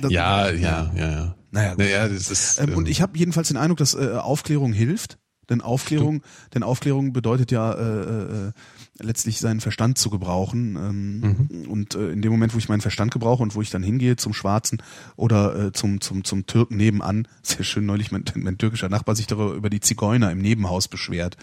das, 0.00 0.10
Ja, 0.10 0.50
ja, 0.50 0.92
ja, 0.94 1.10
ja. 1.10 1.34
Naja, 1.50 1.70
gut. 1.70 1.78
naja 1.78 2.08
das 2.08 2.30
ist. 2.30 2.58
ähm, 2.60 2.74
und 2.74 2.86
ähm, 2.86 2.90
ich 2.92 3.00
habe 3.02 3.18
jedenfalls 3.18 3.48
den 3.48 3.56
Eindruck, 3.56 3.78
dass 3.78 3.94
äh, 3.94 4.14
Aufklärung 4.16 4.72
hilft. 4.72 5.18
Denn 5.48 5.60
Aufklärung, 5.60 6.22
denn 6.54 6.64
Aufklärung 6.64 7.12
bedeutet 7.12 7.52
ja 7.52 7.72
äh, 7.72 8.48
äh, 8.48 8.52
letztlich 8.98 9.38
seinen 9.38 9.60
Verstand 9.60 9.96
zu 9.96 10.10
gebrauchen. 10.10 10.74
Ähm, 10.74 11.20
Mhm. 11.20 11.68
Und 11.70 11.94
äh, 11.94 12.10
in 12.10 12.20
dem 12.20 12.32
Moment, 12.32 12.52
wo 12.52 12.58
ich 12.58 12.68
meinen 12.68 12.80
Verstand 12.80 13.12
gebrauche 13.12 13.44
und 13.44 13.54
wo 13.54 13.62
ich 13.62 13.70
dann 13.70 13.84
hingehe 13.84 14.16
zum 14.16 14.34
Schwarzen 14.34 14.82
oder 15.14 15.66
äh, 15.66 15.72
zum, 15.72 16.00
zum, 16.00 16.24
zum 16.24 16.46
Türken 16.46 16.76
nebenan, 16.76 17.28
sehr 17.42 17.62
schön 17.62 17.86
neulich 17.86 18.10
mein, 18.10 18.24
mein 18.34 18.58
türkischer 18.58 18.88
Nachbar 18.88 19.14
sich 19.14 19.28
darüber 19.28 19.54
über 19.54 19.70
die 19.70 19.78
Zigeuner 19.78 20.32
im 20.32 20.38
Nebenhaus 20.38 20.88
beschwert. 20.88 21.36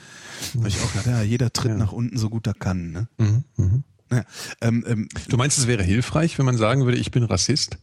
Da 0.54 0.68
ich 0.68 0.82
auch 0.82 0.92
gedacht, 0.92 1.06
ja, 1.08 1.22
jeder 1.22 1.54
tritt 1.54 1.78
nach 1.78 1.94
unten 1.94 2.18
so 2.18 2.30
gut 2.30 2.46
er 2.46 2.56
kann. 2.56 2.92
Ne? 2.92 3.08
Mhm, 3.18 3.84
Naja, 4.14 4.26
ähm, 4.62 4.84
ähm, 4.88 5.08
du 5.30 5.38
meinst, 5.38 5.58
es 5.58 5.68
wäre 5.68 5.84
hilfreich, 5.84 6.38
wenn 6.38 6.46
man 6.46 6.58
sagen 6.58 6.86
würde, 6.86 6.98
ich 6.98 7.12
bin 7.12 7.24
Rassist? 7.24 7.78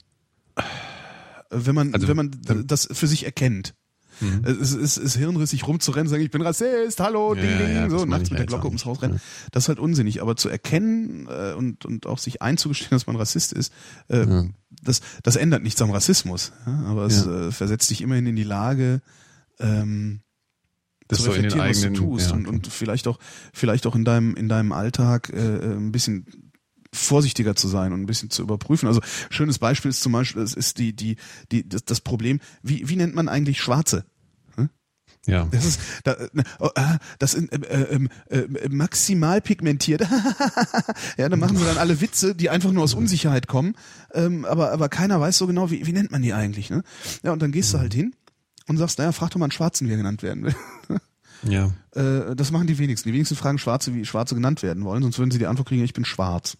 wenn 1.50 1.74
man, 1.74 1.94
Also, 1.94 2.08
wenn 2.08 2.16
man 2.16 2.30
das 2.66 2.88
für 2.92 3.06
sich 3.06 3.24
erkennt. 3.24 3.74
Es 4.42 4.72
ist, 4.74 4.98
ist 4.98 5.16
hirnrissig 5.16 5.66
rumzurennen, 5.66 6.06
sagen, 6.06 6.22
ich 6.22 6.30
bin 6.30 6.42
Rassist, 6.42 7.00
hallo, 7.00 7.34
Ja, 7.34 7.40
ding, 7.40 7.50
ja, 7.52 7.58
ding, 7.58 7.74
ja, 7.74 7.88
so, 7.90 8.04
nachts 8.04 8.28
mit 8.28 8.38
der 8.38 8.44
Glocke 8.44 8.66
ums. 8.66 8.84
Haus 8.84 9.00
rennen. 9.00 9.18
Das 9.50 9.64
ist 9.64 9.68
halt 9.68 9.78
unsinnig, 9.78 10.20
aber 10.20 10.36
zu 10.36 10.50
erkennen 10.50 11.26
äh, 11.26 11.54
und, 11.54 11.86
und 11.86 12.04
auch 12.04 12.18
sich 12.18 12.42
einzugestehen, 12.42 12.90
dass 12.90 13.06
man 13.06 13.16
Rassist 13.16 13.54
ist, 13.54 13.72
äh, 14.08 14.26
das, 14.82 15.00
das 15.22 15.36
ändert 15.36 15.62
nichts 15.62 15.80
am 15.80 15.90
Rassismus. 15.90 16.52
Ja? 16.66 16.84
Aber 16.88 17.06
es 17.06 17.24
Ja. 17.24 17.48
äh, 17.48 17.50
versetzt 17.52 17.88
dich 17.88 18.02
immerhin 18.02 18.26
in 18.26 18.36
die 18.36 18.44
Lage, 18.44 19.00
ähm, 19.58 20.20
Das 21.10 21.18
zu 21.18 21.24
so 21.24 21.30
reflektieren, 21.32 21.68
was 21.68 21.80
du 21.80 21.86
eigenen- 21.86 22.08
tust 22.08 22.30
ja, 22.30 22.36
und, 22.36 22.46
okay. 22.46 22.56
und 22.56 22.66
vielleicht 22.68 23.06
auch, 23.08 23.18
vielleicht 23.52 23.86
auch 23.86 23.94
in 23.94 24.04
deinem, 24.04 24.34
in 24.34 24.48
deinem 24.48 24.72
Alltag 24.72 25.30
äh, 25.30 25.36
ein 25.38 25.92
bisschen 25.92 26.26
vorsichtiger 26.92 27.54
zu 27.54 27.68
sein 27.68 27.92
und 27.92 28.00
ein 28.00 28.06
bisschen 28.06 28.30
zu 28.30 28.42
überprüfen. 28.42 28.88
Also 28.88 29.00
schönes 29.30 29.58
Beispiel 29.58 29.90
ist 29.90 30.02
zum 30.02 30.12
Beispiel, 30.12 30.42
das 30.42 30.54
ist 30.54 30.78
die, 30.78 30.94
die, 30.94 31.16
die, 31.52 31.68
das, 31.68 31.84
das 31.84 32.00
Problem, 32.00 32.40
wie, 32.62 32.88
wie 32.88 32.96
nennt 32.96 33.14
man 33.14 33.28
eigentlich 33.28 33.60
Schwarze? 33.60 34.04
Ja. 35.26 35.46
Das 35.50 35.66
ist 35.66 35.80
da, 36.04 36.12
äh, 36.12 36.28
oh, 36.60 36.70
ah, 36.74 36.96
das 37.18 37.32
sind 37.32 37.52
äh, 37.52 37.82
äh, 37.82 38.08
äh, 38.30 38.68
maximal 38.70 39.40
pigmentiert. 39.40 40.00
ja, 41.18 41.28
dann 41.28 41.38
machen 41.38 41.56
sie 41.56 41.64
dann 41.64 41.76
alle 41.76 42.00
Witze, 42.00 42.34
die 42.34 42.48
einfach 42.48 42.72
nur 42.72 42.82
aus 42.82 42.94
Unsicherheit 42.94 43.46
kommen, 43.46 43.74
ähm, 44.14 44.44
aber 44.46 44.72
aber 44.72 44.88
keiner 44.88 45.20
weiß 45.20 45.36
so 45.36 45.46
genau, 45.46 45.70
wie, 45.70 45.86
wie 45.86 45.92
nennt 45.92 46.10
man 46.10 46.22
die 46.22 46.32
eigentlich, 46.32 46.70
ne? 46.70 46.82
Ja, 47.22 47.32
und 47.32 47.42
dann 47.42 47.52
gehst 47.52 47.74
du 47.74 47.78
halt 47.78 47.92
hin 47.92 48.14
und 48.70 48.78
sagst, 48.78 48.98
naja, 48.98 49.12
frag 49.12 49.30
doch 49.30 49.38
mal 49.38 49.46
einen 49.46 49.52
Schwarzen, 49.52 49.86
wie 49.86 49.92
er 49.92 49.98
genannt 49.98 50.22
werden 50.22 50.44
will. 50.44 50.54
Ja. 51.42 51.72
Äh, 51.94 52.36
das 52.36 52.50
machen 52.50 52.66
die 52.66 52.76
wenigsten. 52.76 53.08
Die 53.08 53.14
wenigsten 53.14 53.34
fragen 53.34 53.56
Schwarze, 53.56 53.94
wie 53.94 54.04
Schwarze 54.04 54.34
genannt 54.34 54.62
werden 54.62 54.84
wollen, 54.84 55.02
sonst 55.02 55.18
würden 55.18 55.30
sie 55.30 55.38
die 55.38 55.46
Antwort 55.46 55.68
kriegen, 55.68 55.82
ich 55.82 55.94
bin 55.94 56.04
schwarz. 56.04 56.58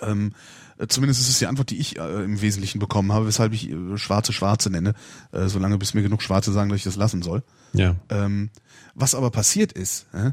Ähm, 0.00 0.32
äh, 0.78 0.86
zumindest 0.88 1.20
ist 1.20 1.28
es 1.28 1.38
die 1.38 1.46
Antwort, 1.46 1.70
die 1.70 1.78
ich 1.78 1.98
äh, 1.98 2.24
im 2.24 2.40
Wesentlichen 2.40 2.80
bekommen 2.80 3.12
habe, 3.12 3.26
weshalb 3.26 3.52
ich 3.52 3.70
äh, 3.70 3.98
Schwarze 3.98 4.32
Schwarze 4.32 4.70
nenne, 4.70 4.94
äh, 5.30 5.46
solange 5.46 5.78
bis 5.78 5.94
mir 5.94 6.02
genug 6.02 6.22
Schwarze 6.22 6.52
sagen, 6.52 6.68
dass 6.68 6.78
ich 6.78 6.84
das 6.84 6.96
lassen 6.96 7.22
soll. 7.22 7.44
Ja. 7.74 7.94
Ähm, 8.08 8.50
was 8.94 9.14
aber 9.14 9.30
passiert 9.30 9.72
ist, 9.72 10.06
äh, 10.12 10.32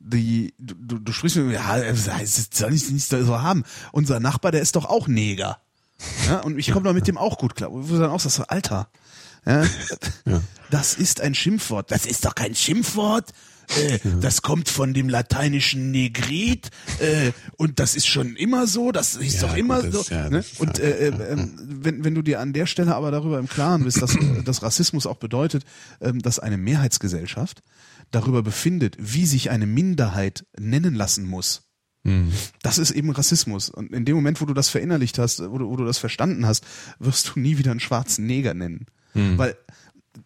die, 0.00 0.54
du, 0.58 0.98
du, 0.98 1.12
sprichst 1.12 1.36
mit 1.36 1.46
mir, 1.46 1.54
ja, 1.54 1.78
es 1.78 2.04
soll 2.52 2.74
ich 2.74 2.90
nicht 2.90 3.08
so 3.08 3.40
haben. 3.40 3.64
Unser 3.92 4.20
Nachbar, 4.20 4.52
der 4.52 4.60
ist 4.60 4.76
doch 4.76 4.86
auch 4.86 5.06
Neger. 5.08 5.60
Ja, 6.28 6.40
und 6.40 6.58
ich 6.58 6.70
komme 6.72 6.84
doch 6.84 6.92
mit 6.92 7.06
dem 7.06 7.16
auch 7.16 7.38
gut 7.38 7.54
klar. 7.54 7.70
Wo 7.70 7.80
du 7.80 7.98
dann 7.98 8.10
auch 8.10 8.20
sagst, 8.20 8.50
Alter, 8.50 8.88
ja, 10.26 10.40
das 10.70 10.94
ist 10.94 11.20
ein 11.20 11.34
Schimpfwort. 11.34 11.90
Das 11.90 12.06
ist 12.06 12.24
doch 12.24 12.34
kein 12.34 12.54
Schimpfwort. 12.54 13.30
Äh, 13.78 13.98
Das 14.20 14.42
kommt 14.42 14.68
von 14.68 14.92
dem 14.92 15.08
lateinischen 15.08 15.90
Negrit 15.90 16.68
äh, 17.00 17.32
und 17.56 17.80
das 17.80 17.94
ist 17.94 18.06
schon 18.06 18.36
immer 18.36 18.66
so, 18.66 18.92
das 18.92 19.14
ist 19.14 19.40
Ja, 19.40 19.48
doch 19.48 19.56
immer 19.56 19.80
gut, 19.82 19.92
so. 19.92 19.98
das- 20.00 20.08
ja, 20.10 20.28
ne? 20.28 20.38
ist 20.40 20.60
Und 20.60 20.78
äh, 20.78 21.08
äh, 21.08 21.32
ähm, 21.32 21.58
wenn, 21.58 22.04
wenn 22.04 22.14
du 22.14 22.20
dir 22.20 22.40
an 22.40 22.52
der 22.52 22.66
Stelle 22.66 22.94
aber 22.94 23.10
darüber 23.10 23.38
im 23.38 23.48
Klaren 23.48 23.84
bist, 23.84 24.02
dass, 24.02 24.16
äh, 24.16 24.42
dass 24.44 24.62
Rassismus 24.62 25.06
auch 25.06 25.16
bedeutet, 25.16 25.64
ähm, 26.02 26.20
dass 26.20 26.38
eine 26.38 26.58
Mehrheitsgesellschaft 26.58 27.62
darüber 28.10 28.42
befindet, 28.42 28.96
wie 28.98 29.24
sich 29.24 29.48
eine 29.48 29.66
Minderheit 29.66 30.44
nennen 30.58 30.94
lassen 30.94 31.26
muss. 31.26 31.62
Das 32.62 32.76
ist 32.76 32.90
eben 32.90 33.08
Rassismus. 33.12 33.70
Und 33.70 33.94
in 33.94 34.04
dem 34.04 34.14
Moment, 34.14 34.42
wo 34.42 34.44
du 34.44 34.52
das 34.52 34.68
verinnerlicht 34.68 35.18
hast, 35.18 35.40
wo 35.40 35.56
du, 35.56 35.70
wo 35.70 35.76
du 35.76 35.86
das 35.86 35.96
verstanden 35.96 36.44
hast, 36.44 36.62
wirst 36.98 37.32
du 37.34 37.40
nie 37.40 37.56
wieder 37.56 37.70
einen 37.70 37.80
schwarzen 37.80 38.26
Neger 38.26 38.52
nennen. 38.52 38.84
Weil 39.14 39.56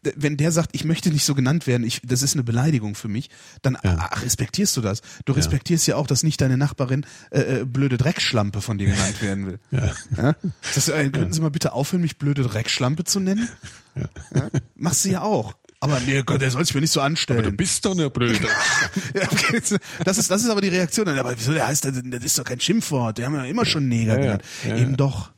d- 0.04 0.12
wenn 0.16 0.36
der 0.36 0.52
sagt, 0.52 0.70
ich 0.72 0.84
möchte 0.84 1.10
nicht 1.10 1.24
so 1.24 1.34
genannt 1.34 1.66
werden, 1.66 1.84
ich, 1.84 2.00
das 2.04 2.22
ist 2.22 2.34
eine 2.34 2.42
Beleidigung 2.44 2.94
für 2.94 3.08
mich, 3.08 3.30
dann 3.62 3.76
ach, 3.82 4.22
respektierst 4.22 4.76
du 4.76 4.80
das. 4.80 5.02
Du 5.24 5.32
respektierst 5.32 5.86
ja, 5.86 5.96
auch, 5.96 6.06
dass 6.06 6.22
nicht 6.22 6.40
deine 6.40 6.56
Nachbarin 6.56 7.04
äh, 7.30 7.60
äh, 7.60 7.64
blöde 7.64 7.96
Dreckschlampe 7.98 8.60
von 8.60 8.78
dir 8.78 8.86
genannt 8.88 9.20
werden 9.22 9.46
will. 9.46 9.58
Ja. 9.70 9.92
Ja? 10.16 10.36
Das, 10.74 10.88
äh, 10.88 11.10
könnten 11.10 11.32
Sie 11.32 11.40
mal 11.40 11.50
bitte 11.50 11.72
aufhören, 11.72 12.02
mich 12.02 12.18
blöde 12.18 12.42
Dreckschlampe 12.42 13.04
zu 13.04 13.20
nennen? 13.20 13.48
Ja? 13.94 14.48
Machst 14.76 15.04
du 15.04 15.10
ja 15.10 15.22
auch. 15.22 15.54
Aber 15.80 16.00
nee, 16.00 16.22
Gott, 16.24 16.40
der 16.40 16.50
soll 16.50 16.64
sich 16.64 16.74
mir 16.74 16.80
nicht 16.80 16.90
so 16.92 17.00
anstellen. 17.00 17.44
Du 17.44 17.52
bist 17.52 17.84
doch 17.84 17.92
eine 17.92 18.10
Blöde. 18.10 18.40
Ja, 19.14 19.22
okay. 19.30 19.62
Das 20.04 20.18
ist, 20.18 20.28
das 20.28 20.42
ist 20.42 20.50
aber 20.50 20.60
die 20.60 20.68
Reaktion. 20.68 21.08
Aber 21.08 21.38
wieso, 21.38 21.52
der 21.52 21.68
heißt, 21.68 21.84
das 21.84 21.92
das 22.04 22.24
ist 22.24 22.36
doch 22.36 22.42
kein 22.44 22.58
Schimpfwort. 22.58 23.18
Der 23.18 23.26
haben 23.26 23.34
ja 23.36 23.44
immer 23.44 23.64
schon 23.64 23.86
Neger 23.86 24.14
Ja, 24.14 24.18
ja. 24.18 24.22
genannt. 24.24 24.42
Ja, 24.66 24.76
Eben 24.76 24.90
ja. 24.90 24.96
doch. 24.96 25.30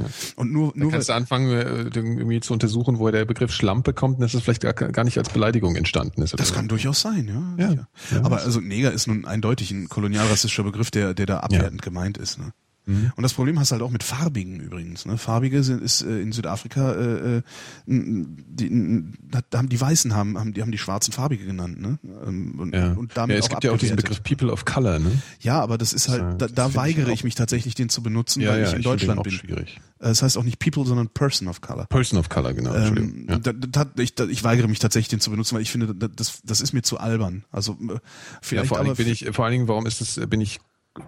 Ja. 0.00 0.06
Und 0.36 0.52
nur, 0.52 0.72
nur 0.74 0.90
Kannst 0.90 1.08
du 1.08 1.12
anfangen, 1.12 1.50
äh, 1.50 1.90
irgendwie 1.94 2.40
zu 2.40 2.52
untersuchen, 2.52 2.98
woher 2.98 3.12
der 3.12 3.24
Begriff 3.24 3.52
Schlampe 3.52 3.92
kommt 3.92 4.16
und 4.16 4.22
dass 4.22 4.34
es 4.34 4.42
vielleicht 4.42 4.62
gar, 4.62 5.04
nicht 5.04 5.18
als 5.18 5.28
Beleidigung 5.28 5.76
entstanden 5.76 6.22
ist. 6.22 6.38
Das 6.38 6.48
so. 6.48 6.54
kann 6.54 6.68
durchaus 6.68 7.00
sein, 7.00 7.28
ja. 7.58 7.66
Ja. 7.66 7.72
Ja. 8.10 8.24
Aber 8.24 8.42
also 8.42 8.60
Neger 8.60 8.92
ist 8.92 9.06
nun 9.06 9.24
eindeutig 9.24 9.70
ein 9.70 9.88
kolonialrassistischer 9.88 10.64
Begriff, 10.64 10.90
der, 10.90 11.14
der 11.14 11.26
da 11.26 11.40
abwertend 11.40 11.82
gemeint 11.82 12.18
ist. 12.18 12.38
Ne? 12.38 12.52
Mhm. 12.86 13.12
Und 13.14 13.22
das 13.22 13.34
Problem 13.34 13.58
hast 13.60 13.70
du 13.70 13.74
halt 13.74 13.82
auch 13.82 13.90
mit 13.90 14.02
Farbigen 14.02 14.58
übrigens. 14.60 15.06
Ne? 15.06 15.18
Farbige 15.18 15.62
sind 15.62 15.82
ist 15.82 16.02
äh, 16.02 16.20
in 16.20 16.32
Südafrika, 16.32 16.92
äh, 16.92 17.36
äh, 17.38 17.42
die, 17.86 19.04
da 19.30 19.58
haben 19.58 19.68
die 19.68 19.80
Weißen 19.80 20.14
haben, 20.14 20.38
haben 20.38 20.52
die 20.52 20.62
haben 20.62 20.72
die 20.72 20.78
Schwarzen 20.78 21.12
Farbige 21.12 21.44
genannt, 21.44 21.80
ne? 21.80 21.98
Ähm, 22.26 22.58
Und, 22.58 22.74
Ja. 22.74 22.92
und 22.92 23.16
damit 23.16 23.34
ja, 23.34 23.38
es 23.40 23.46
auch 23.46 23.50
gibt 23.50 23.64
ja 23.64 23.72
auch 23.72 23.78
diesen. 23.78 23.96
Begriff 23.96 24.22
People 24.22 24.50
of 24.50 24.64
Color, 24.64 24.98
ne? 24.98 25.10
Ja, 25.40 25.60
aber 25.60 25.78
das 25.78 25.92
ist 25.92 26.08
halt, 26.08 26.22
da, 26.40 26.46
das 26.46 26.52
da 26.52 26.68
ich 26.68 26.74
weigere 26.76 27.06
auch- 27.08 27.12
ich 27.12 27.24
mich 27.24 27.34
tatsächlich, 27.34 27.74
den 27.74 27.88
zu 27.88 28.02
benutzen, 28.02 28.44
weil 28.46 28.62
ich 28.62 28.68
in 28.68 28.74
find 28.74 28.86
Deutschland 28.86 29.22
bin. 29.22 29.32
schwierig. 29.32 29.80
Äh, 29.98 30.08
Das 30.08 30.22
heißt 30.22 30.38
auch 30.38 30.44
nicht 30.44 30.58
People, 30.58 30.84
sondern 30.86 31.08
Person 31.08 31.48
of 31.48 31.60
Color. 31.60 31.86
Person 31.86 32.18
of 32.18 32.28
Color, 32.28 32.54
genau. 32.54 32.74
Ähm, 32.74 33.26
ja. 33.28 33.38
da, 33.38 33.52
da, 33.52 33.86
ich, 33.98 34.14
da, 34.14 34.24
ich 34.26 34.42
weigere 34.44 34.68
mich 34.68 34.78
tatsächlich, 34.78 35.08
den 35.08 35.20
zu 35.20 35.30
benutzen, 35.30 35.54
weil 35.54 35.62
ich 35.62 35.70
finde, 35.70 35.94
da- 35.94 36.08
das, 36.08 36.40
das 36.44 36.60
ist 36.60 36.72
mir 36.72 36.82
zu 36.82 36.98
albern. 36.98 37.44
Also 37.50 37.72
äh, 37.82 37.92
ja, 37.94 38.00
vielleicht 38.42 38.68
vor 38.68 38.78
allen 38.78 38.86
Dingen 38.86 38.96
bin 38.96 39.08
ich, 39.08 39.28
vor 39.32 39.44
allen 39.44 39.52
Dingen, 39.52 39.68
warum 39.68 39.86
ist 39.86 40.00
es, 40.00 40.20
bin 40.28 40.40
ich, 40.40 40.60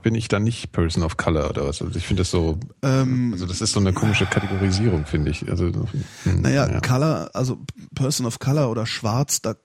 bin 0.02 0.14
ich 0.14 0.28
dann 0.28 0.44
nicht 0.44 0.72
Person 0.72 1.02
of 1.02 1.16
Color 1.16 1.50
oder 1.50 1.66
was? 1.66 1.82
Also 1.82 1.96
ich 1.96 2.06
finde 2.06 2.22
das 2.22 2.30
so, 2.30 2.58
ähm, 2.82 3.32
also 3.32 3.46
das 3.46 3.60
ist 3.60 3.72
so 3.72 3.80
eine 3.80 3.92
komische 3.92 4.26
Kategorisierung, 4.26 5.06
finde 5.06 5.30
ich. 5.30 5.48
Also, 5.48 5.66
hm, 5.66 6.40
naja, 6.40 6.70
ja. 6.70 6.80
Color, 6.80 7.30
also 7.34 7.58
Person 7.94 8.26
of 8.26 8.38
Color 8.38 8.70
oder 8.70 8.86
Schwarz, 8.86 9.42
da, 9.42 9.56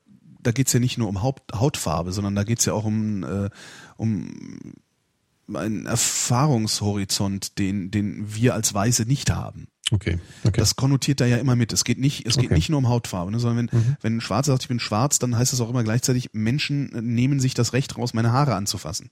da 0.41 0.51
geht's 0.51 0.73
ja 0.73 0.79
nicht 0.79 0.97
nur 0.97 1.07
um 1.07 1.21
Haupt, 1.21 1.53
Hautfarbe, 1.53 2.11
sondern 2.11 2.35
da 2.35 2.43
geht's 2.43 2.65
ja 2.65 2.73
auch 2.73 2.85
um, 2.85 3.23
äh, 3.23 3.49
um 3.95 4.73
einen 5.53 5.85
Erfahrungshorizont, 5.85 7.57
den, 7.59 7.91
den 7.91 8.35
wir 8.35 8.53
als 8.53 8.73
Weiße 8.73 9.03
nicht 9.03 9.31
haben. 9.31 9.67
Okay, 9.91 10.19
okay. 10.43 10.59
Das 10.59 10.75
konnotiert 10.75 11.21
da 11.21 11.25
ja 11.25 11.37
immer 11.37 11.55
mit. 11.55 11.71
Es 11.71 11.85
geht 11.85 11.97
nicht, 11.99 12.27
es 12.27 12.35
geht 12.35 12.47
Okay. 12.47 12.55
nicht 12.55 12.69
nur 12.69 12.79
um 12.79 12.89
Hautfarbe, 12.89 13.31
ne, 13.31 13.39
sondern 13.39 13.69
wenn, 13.71 13.97
wenn 14.01 14.17
ein 14.17 14.21
Schwarzer 14.21 14.51
sagt, 14.51 14.63
ich 14.63 14.67
bin 14.67 14.81
schwarz, 14.81 15.19
dann 15.19 15.37
heißt 15.37 15.53
es 15.53 15.61
auch 15.61 15.69
immer 15.69 15.83
gleichzeitig, 15.83 16.31
Menschen 16.33 16.89
nehmen 17.01 17.39
sich 17.39 17.53
das 17.53 17.71
Recht 17.71 17.97
raus, 17.97 18.13
meine 18.13 18.33
Haare 18.33 18.55
anzufassen. 18.55 19.11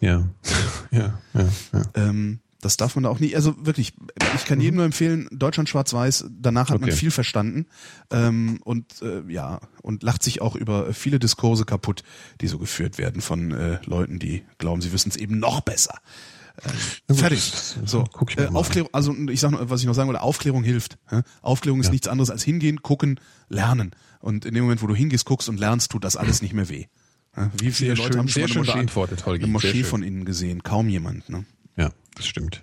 Ja, 0.00 0.28
ja, 0.90 1.18
ja, 1.34 1.48
ja. 1.72 1.82
Ähm, 1.94 2.40
das 2.62 2.76
darf 2.76 2.96
man 2.96 3.04
da 3.04 3.10
auch 3.10 3.20
nicht. 3.20 3.36
Also 3.36 3.54
wirklich, 3.64 3.92
ich 4.34 4.44
kann 4.44 4.60
jedem 4.60 4.76
nur 4.76 4.84
empfehlen, 4.86 5.28
Deutschland 5.30 5.68
schwarz-weiß, 5.68 6.24
danach 6.40 6.70
hat 6.70 6.80
man 6.80 6.88
Okay. 6.90 6.98
viel 6.98 7.10
verstanden 7.10 7.66
ähm, 8.10 8.58
und 8.64 9.02
äh, 9.02 9.22
ja, 9.28 9.60
und 9.82 10.02
lacht 10.02 10.22
sich 10.22 10.40
auch 10.40 10.56
über 10.56 10.92
viele 10.92 11.18
Diskurse 11.18 11.64
kaputt, 11.64 12.02
die 12.40 12.48
so 12.48 12.58
geführt 12.58 12.98
werden 12.98 13.20
von 13.22 13.52
äh, 13.52 13.78
Leuten, 13.84 14.18
die 14.18 14.44
glauben, 14.58 14.80
sie 14.80 14.92
wissen 14.92 15.10
es 15.10 15.16
eben 15.16 15.38
noch 15.38 15.60
besser. 15.60 15.98
Äh, 16.56 16.70
gut, 17.08 17.18
fertig. 17.18 17.50
das- 17.50 17.76
So, 17.84 18.04
äh. 18.38 18.46
Aufklärung, 18.48 18.88
also 18.92 19.14
ich 19.28 19.38
sag 19.40 19.50
noch, 19.52 19.68
was 19.70 19.80
ich 19.82 19.86
noch 19.86 19.94
sagen 19.94 20.08
wollte, 20.08 20.22
Aufklärung 20.22 20.64
hilft. 20.64 20.98
hä? 21.08 21.20
Aufklärung 21.42 21.80
ist 21.80 21.86
Ja. 21.86 21.92
nichts 21.92 22.08
anderes 22.08 22.30
als 22.30 22.42
hingehen, 22.42 22.82
gucken, 22.82 23.20
lernen. 23.48 23.90
Und 24.20 24.44
in 24.46 24.54
dem 24.54 24.64
Moment, 24.64 24.82
wo 24.82 24.86
du 24.88 24.94
hingehst, 24.96 25.26
guckst 25.26 25.48
und 25.50 25.60
lernst, 25.60 25.92
tut 25.92 26.02
das 26.02 26.16
alles 26.16 26.42
nicht 26.42 26.54
mehr 26.54 26.68
weh. 26.70 26.86
Wie 27.60 27.70
viele 27.70 27.94
Sehr 27.94 27.96
Leute 27.96 28.12
schön- 28.12 28.18
haben 28.20 28.28
schon 28.28 28.40
sehr 28.40 28.48
schön 28.48 28.58
Moschee, 28.62 28.72
beantwortet, 28.72 29.26
Holgi. 29.26 29.44
eine 29.44 29.52
Moschee 29.52 29.84
von 29.84 30.02
innen 30.02 30.24
gesehen? 30.24 30.62
Kaum 30.62 30.88
jemand. 30.88 31.28
Ne? 31.28 31.44
ja, 31.76 31.90
das 32.14 32.26
stimmt. 32.26 32.62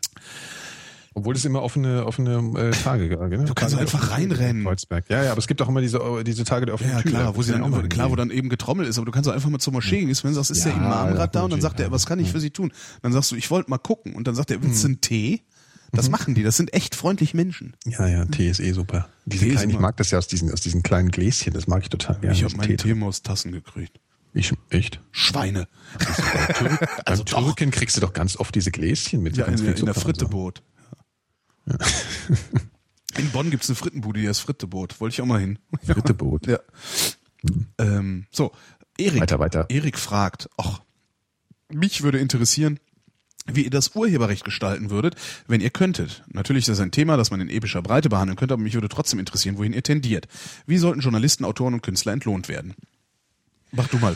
Obwohl 1.16 1.36
es 1.36 1.46
immer 1.46 1.62
offene, 1.62 2.08
offene 2.08 2.38
äh, 2.60 2.72
Tage 2.72 3.08
gab. 3.08 3.30
Ne? 3.30 3.46
Du 3.46 3.54
kannst 3.54 3.76
Tage 3.76 3.84
einfach 3.84 4.02
der 4.08 4.18
reinrennen. 4.18 4.64
Kreuzberg. 4.64 5.06
Ja, 5.10 5.24
ja, 5.24 5.32
aber 5.32 5.38
es 5.38 5.46
gibt 5.46 5.62
auch 5.62 5.70
immer 5.70 5.80
diese, 5.82 6.00
diese 6.26 6.44
Tage 6.44 6.66
der 6.66 6.74
offenen 6.74 6.94
Ja, 6.94 7.02
Tür. 7.04 7.12
klar, 7.12 7.36
wo 7.36 7.44
sie 7.44 7.52
dann 7.52 7.62
ja 7.62 7.68
immer, 7.68 7.84
klar, 7.88 8.10
wo 8.10 8.16
dann 8.16 8.32
eben 8.32 8.50
getrommelt 8.50 8.90
ist, 8.90 8.98
aber 8.98 9.06
du 9.06 9.12
kannst 9.12 9.30
auch 9.30 9.34
einfach 9.34 9.50
mal 9.50 9.60
zur 9.60 9.74
Moschee 9.74 10.00
gehen, 10.04 10.08
wenn 10.24 10.32
du 10.32 10.34
sagst, 10.36 10.50
ist 10.50 10.66
der 10.66 10.72
Ja, 10.72 10.78
Imam 10.80 11.10
ja, 11.10 11.14
gerade 11.14 11.32
da 11.32 11.44
und 11.44 11.54
dann 11.54 11.62
sagt 11.62 11.80
er, 11.80 11.86
ja. 11.88 11.92
was 11.92 12.08
kann 12.08 12.18
ich 12.18 12.32
für 12.32 12.40
Sie 12.40 12.50
tun? 12.50 12.74
Dann 13.04 13.14
sagst 13.14 13.32
du, 13.32 13.36
ich 13.36 13.52
wollte 13.52 13.70
mal 13.70 13.78
gucken 13.78 14.16
und 14.16 14.28
dann 14.28 14.34
sagt 14.34 14.50
er, 14.50 14.64
willst 14.64 14.84
du 14.84 14.88
Hm. 14.88 14.94
einen 14.94 15.02
Tee? 15.02 15.42
Das 15.92 16.10
machen 16.10 16.34
die, 16.34 16.42
das 16.42 16.58
sind 16.58 16.74
echt 16.74 16.96
freundlich 16.96 17.36
Menschen. 17.36 17.76
Ja, 17.86 18.08
ja, 18.08 18.26
Tee 18.26 18.50
ist 18.50 18.60
eh 18.60 18.72
super. 18.72 19.08
Diese 19.28 19.48
kleinen, 19.48 19.70
ich 19.70 19.78
mag 19.78 19.96
das 19.98 20.10
ja 20.10 20.18
aus 20.18 20.26
diesen, 20.28 20.52
aus 20.52 20.62
diesen 20.62 20.82
kleinen 20.82 21.12
Gläschen, 21.12 21.54
das 21.54 21.68
mag 21.68 21.84
ich 21.84 21.90
total 21.90 22.16
gerne. 22.20 22.36
ich 22.36 22.44
habe 22.44 22.56
meine 22.58 22.76
Tee- 22.76 22.88
Teemaustassen 22.88 23.52
gekriegt. 23.52 24.00
Ich, 24.34 24.52
echt? 24.70 25.00
Schweine. 25.12 25.68
Also 27.06 27.24
Beim 27.32 27.44
Türken 27.46 27.72
kriegst 27.72 27.96
du 27.98 28.02
doch 28.02 28.14
ganz 28.14 28.36
oft 28.36 28.56
diese 28.56 28.72
Gläschen 28.72 29.22
mit 29.22 29.38
Ja, 29.38 29.46
in, 29.46 29.58
der- 29.58 29.78
in 29.78 29.86
der 29.86 29.94
so. 29.94 30.02
Fritteboot. 30.02 30.64
In 33.18 33.30
Bonn 33.32 33.52
gibt's 33.52 33.70
eine 33.70 33.76
Frittenbude, 33.76 34.22
die 34.22 34.28
heißt 34.28 34.42
Fritteboot. 34.42 35.00
Wollte 35.00 35.14
ich 35.14 35.22
auch 35.22 35.26
mal 35.26 35.40
hin. 35.40 35.60
Fritteboot. 35.86 36.48
Ja. 36.48 36.60
Ähm, 37.78 38.26
so, 38.32 38.52
Erik. 38.98 39.22
Weiter, 39.22 39.40
weiter. 39.40 39.66
Erik 39.70 39.98
fragt, 40.00 40.50
ach, 40.58 40.82
mich 41.70 42.02
würde 42.04 42.18
interessieren, 42.20 42.80
wie 43.46 43.64
ihr 43.66 43.70
das 43.70 43.94
Urheberrecht 43.96 44.46
gestalten 44.46 44.90
würdet, 44.90 45.16
wenn 45.48 45.62
ihr 45.62 45.70
könntet. 45.70 46.24
Natürlich 46.28 46.64
ist 46.64 46.70
das 46.70 46.80
ein 46.80 46.92
Thema, 46.92 47.18
das 47.18 47.30
man 47.30 47.42
in 47.42 47.50
epischer 47.50 47.82
Breite 47.82 48.10
behandeln 48.10 48.38
könnte, 48.38 48.54
aber 48.54 48.64
mich 48.64 48.74
würde 48.74 48.90
trotzdem 48.90 49.20
interessieren, 49.20 49.58
wohin 49.58 49.74
ihr 49.74 49.84
tendiert. 49.84 50.28
Wie 50.66 50.78
sollten 50.78 51.02
Journalisten, 51.02 51.44
Autoren 51.46 51.74
und 51.74 51.84
Künstler 51.84 52.14
entlohnt 52.14 52.48
werden? 52.48 52.74
Mach 53.74 53.88
du 53.88 53.98
mal. 53.98 54.16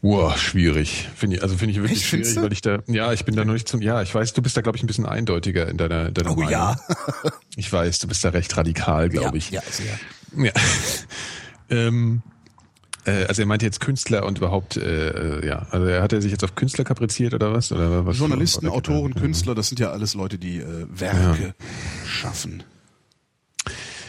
Boah, 0.00 0.36
schwierig. 0.36 1.08
Finde 1.16 1.36
ich, 1.36 1.42
also 1.42 1.56
finde 1.56 1.72
ich 1.72 1.78
wirklich 1.78 2.00
Echt, 2.00 2.08
schwierig, 2.08 2.36
weil 2.36 2.52
ich 2.52 2.60
da, 2.60 2.78
ja, 2.86 3.12
ich 3.12 3.24
bin 3.24 3.34
da 3.34 3.44
noch 3.44 3.54
nicht 3.54 3.68
zum, 3.68 3.82
ja, 3.82 4.00
ich 4.02 4.14
weiß, 4.14 4.32
du 4.32 4.42
bist 4.42 4.56
da, 4.56 4.60
glaube 4.60 4.76
ich, 4.76 4.84
ein 4.84 4.86
bisschen 4.86 5.06
eindeutiger 5.06 5.68
in 5.68 5.76
deiner, 5.76 6.12
deiner 6.12 6.30
Oh 6.30 6.34
Meinung. 6.36 6.52
ja. 6.52 6.76
Ich 7.56 7.72
weiß, 7.72 7.98
du 7.98 8.06
bist 8.06 8.24
da 8.24 8.28
recht 8.28 8.56
radikal, 8.56 9.08
glaube 9.08 9.38
ich. 9.38 9.50
Ja, 9.50 9.60
sehr. 9.68 9.98
Ja. 10.36 10.52
ähm, 11.70 12.22
äh, 13.06 13.24
also 13.24 13.42
er 13.42 13.46
meinte 13.46 13.66
jetzt 13.66 13.80
Künstler 13.80 14.24
und 14.24 14.38
überhaupt, 14.38 14.76
äh, 14.76 15.40
äh, 15.40 15.46
ja, 15.46 15.66
also 15.70 15.86
er 15.86 16.02
hat 16.02 16.12
er 16.12 16.22
sich 16.22 16.30
jetzt 16.30 16.44
auf 16.44 16.54
Künstler 16.54 16.84
kapriziert 16.84 17.34
oder 17.34 17.52
was? 17.52 17.72
Oder 17.72 18.06
was 18.06 18.18
Journalisten, 18.18 18.68
Autoren, 18.68 19.12
ja. 19.16 19.20
Künstler, 19.20 19.56
das 19.56 19.68
sind 19.68 19.80
ja 19.80 19.90
alles 19.90 20.14
Leute, 20.14 20.38
die 20.38 20.58
äh, 20.58 20.86
Werke 20.90 21.54
schaffen. 22.06 22.62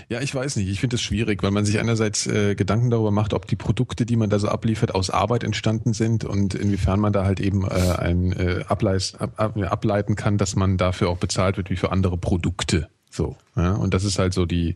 Ja, 0.10 0.22
ich 0.22 0.34
weiß 0.34 0.56
nicht. 0.56 0.68
Ich 0.68 0.80
finde 0.80 0.96
es 0.96 1.04
schwierig, 1.04 1.44
weil 1.44 1.52
man 1.52 1.66
sich 1.66 1.80
einerseits 1.80 2.26
äh, 2.26 2.56
Gedanken 2.56 2.90
darüber 2.90 3.12
macht, 3.12 3.36
ob 3.36 3.46
die 3.46 3.56
Produkte, 3.56 4.08
die 4.08 4.16
man 4.16 4.32
da 4.32 4.40
so 4.40 4.50
abliefert, 4.50 4.96
aus 4.96 5.12
Arbeit 5.12 5.44
entstanden 5.44 5.94
sind 5.94 6.26
und 6.26 6.56
inwiefern 6.56 7.00
man 7.00 7.14
da 7.14 7.26
halt 7.26 7.40
eben 7.40 7.64
äh, 7.64 7.96
ein 8.00 8.34
äh, 8.34 8.64
Ableis, 8.68 9.14
ab, 9.14 9.34
ab, 9.38 9.56
ableiten 9.56 10.16
kann, 10.16 10.40
dass 10.40 10.56
man 10.56 10.78
dafür 10.78 11.10
auch 11.10 11.18
bezahlt 11.18 11.58
wird 11.58 11.70
wie 11.70 11.76
für 11.76 11.92
andere 11.92 12.18
Produkte. 12.18 12.90
So. 13.12 13.38
Ja? 13.56 13.74
Und 13.74 13.94
das 13.94 14.04
ist 14.04 14.18
halt 14.18 14.34
so 14.34 14.48
die. 14.48 14.76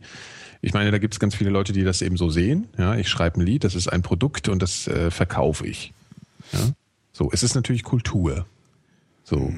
Ich 0.62 0.72
meine, 0.72 0.92
da 0.92 0.98
gibt 0.98 1.14
es 1.14 1.20
ganz 1.20 1.34
viele 1.34 1.50
Leute, 1.50 1.72
die 1.72 1.82
das 1.82 2.00
eben 2.00 2.16
so 2.16 2.30
sehen. 2.30 2.68
Ja, 2.78 2.94
ich 2.94 3.08
schreibe 3.08 3.40
ein 3.40 3.44
Lied, 3.44 3.64
das 3.64 3.74
ist 3.74 3.88
ein 3.88 4.02
Produkt 4.02 4.48
und 4.48 4.62
das 4.62 4.86
äh, 4.86 5.10
verkaufe 5.10 5.66
ich. 5.66 5.92
Ja? 6.52 6.60
So, 7.12 7.30
es 7.32 7.42
ist 7.42 7.56
natürlich 7.56 7.82
Kultur. 7.82 8.46
So. 9.24 9.52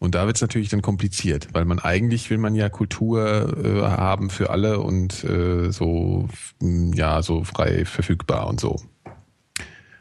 Und 0.00 0.14
da 0.14 0.24
wird 0.26 0.36
es 0.36 0.40
natürlich 0.42 0.70
dann 0.70 0.80
kompliziert, 0.80 1.48
weil 1.52 1.66
man 1.66 1.78
eigentlich 1.78 2.30
will 2.30 2.38
man 2.38 2.54
ja 2.54 2.70
Kultur 2.70 3.54
äh, 3.62 3.82
haben 3.82 4.30
für 4.30 4.48
alle 4.48 4.80
und 4.80 5.22
äh, 5.24 5.70
so 5.70 6.26
f- 6.32 6.54
ja 6.94 7.22
so 7.22 7.44
frei 7.44 7.84
verfügbar 7.84 8.46
und 8.48 8.58
so. 8.60 8.80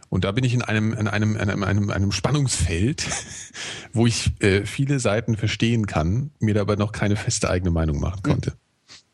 Und 0.08 0.24
da 0.24 0.32
bin 0.32 0.46
ich 0.46 0.54
in 0.54 0.62
einem 0.62 0.94
in 0.94 1.08
einem 1.10 1.36
in 1.36 1.50
einem, 1.50 1.64
einem, 1.64 1.90
einem 1.92 2.12
Spannungsfeld, 2.14 3.06
wo 3.94 4.08
ich 4.08 4.32
äh, 4.42 4.66
viele 4.66 5.00
Seiten 5.02 5.36
verstehen 5.36 5.86
kann, 5.86 6.32
mir 6.40 6.54
dabei 6.54 6.78
noch 6.78 6.94
keine 6.94 7.18
feste 7.18 7.50
eigene 7.50 7.70
Meinung 7.70 8.00
machen 8.00 8.24
konnte. 8.24 8.54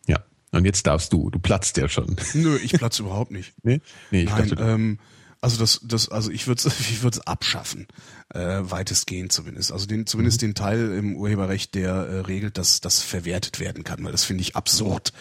Ja. 0.08 0.24
Und 0.52 0.66
jetzt 0.66 0.86
darfst 0.86 1.12
du, 1.12 1.32
du 1.32 1.40
platzt 1.40 1.78
ja 1.78 1.90
schon. 1.90 2.16
Nö, 2.36 2.58
ich 2.64 2.74
platze 2.74 3.02
überhaupt 3.02 3.32
nicht. 3.32 3.54
Nee, 3.64 3.82
nee 4.12 4.22
ich 4.24 4.30
Nein, 4.30 4.56
ähm, 4.60 5.00
also 5.42 5.60
das, 5.60 5.82
das, 5.84 6.10
also 6.10 6.32
ich 6.32 6.48
würde 6.48 6.62
es 6.66 6.80
ich 6.80 7.04
würd's 7.04 7.20
abschaffen, 7.22 7.88
äh, 8.36 8.70
weitestgehend 8.70 9.32
zumindest. 9.32 9.72
Also 9.72 9.86
den, 9.86 10.06
zumindest 10.06 10.42
Mhm. 10.42 10.48
den 10.48 10.56
Teil 10.56 10.92
im 10.92 11.16
Urheberrecht, 11.16 11.74
der 11.76 11.94
äh, 11.94 12.20
regelt, 12.20 12.58
dass 12.58 12.82
das 12.82 13.02
verwertet 13.02 13.60
werden 13.60 13.84
kann, 13.84 14.04
weil 14.04 14.12
das 14.12 14.24
finde 14.24 14.42
ich 14.42 14.56
absurd. 14.56 15.14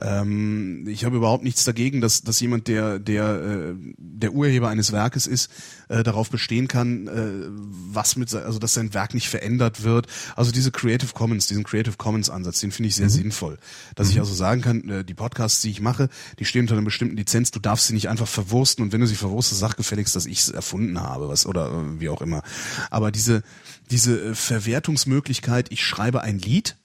Ähm, 0.00 0.86
ich 0.88 1.04
habe 1.04 1.16
überhaupt 1.16 1.44
nichts 1.44 1.64
dagegen, 1.64 2.00
dass, 2.00 2.22
dass 2.22 2.40
jemand, 2.40 2.68
der, 2.68 2.98
der, 2.98 3.24
äh, 3.24 3.74
der 3.98 4.32
Urheber 4.32 4.68
eines 4.68 4.92
Werkes 4.92 5.26
ist, 5.26 5.50
äh, 5.88 6.02
darauf 6.02 6.30
bestehen 6.30 6.68
kann, 6.68 7.06
äh, 7.06 7.48
was 7.92 8.16
mit, 8.16 8.34
also 8.34 8.58
dass 8.58 8.74
sein 8.74 8.92
Werk 8.94 9.14
nicht 9.14 9.28
verändert 9.28 9.82
wird. 9.84 10.06
Also 10.34 10.52
diese 10.52 10.70
Creative 10.70 11.12
Commons, 11.14 11.46
diesen 11.46 11.64
Creative 11.64 11.96
Commons 11.96 12.30
Ansatz, 12.30 12.60
den 12.60 12.72
finde 12.72 12.88
ich 12.88 12.96
sehr 12.96 13.10
sinnvoll. 13.10 13.58
Dass 13.94 14.10
ich 14.10 14.18
also 14.18 14.34
sagen 14.34 14.60
kann, 14.62 14.88
äh, 14.88 15.04
die 15.04 15.14
Podcasts, 15.14 15.60
die 15.62 15.70
ich 15.70 15.80
mache, 15.80 16.08
die 16.38 16.44
stehen 16.44 16.62
unter 16.62 16.74
einer 16.74 16.82
bestimmten 16.82 17.16
Lizenz, 17.16 17.50
du 17.50 17.60
darfst 17.60 17.86
sie 17.86 17.94
nicht 17.94 18.08
einfach 18.08 18.26
verwursten 18.28 18.84
und 18.84 18.92
wenn 18.92 19.00
du 19.00 19.06
sie 19.06 19.14
verwurstest, 19.14 19.60
sag 19.60 19.76
gefälligst, 19.76 20.16
dass 20.16 20.26
ich 20.26 20.40
es 20.40 20.48
erfunden 20.48 21.00
habe, 21.00 21.28
was 21.28 21.46
oder 21.46 21.68
äh, 21.68 22.00
wie 22.00 22.08
auch 22.08 22.20
immer. 22.22 22.42
Aber 22.90 23.10
diese, 23.10 23.42
diese 23.90 24.30
äh, 24.30 24.34
Verwertungsmöglichkeit, 24.34 25.70
ich 25.72 25.84
schreibe 25.84 26.22
ein 26.22 26.38
Lied 26.38 26.76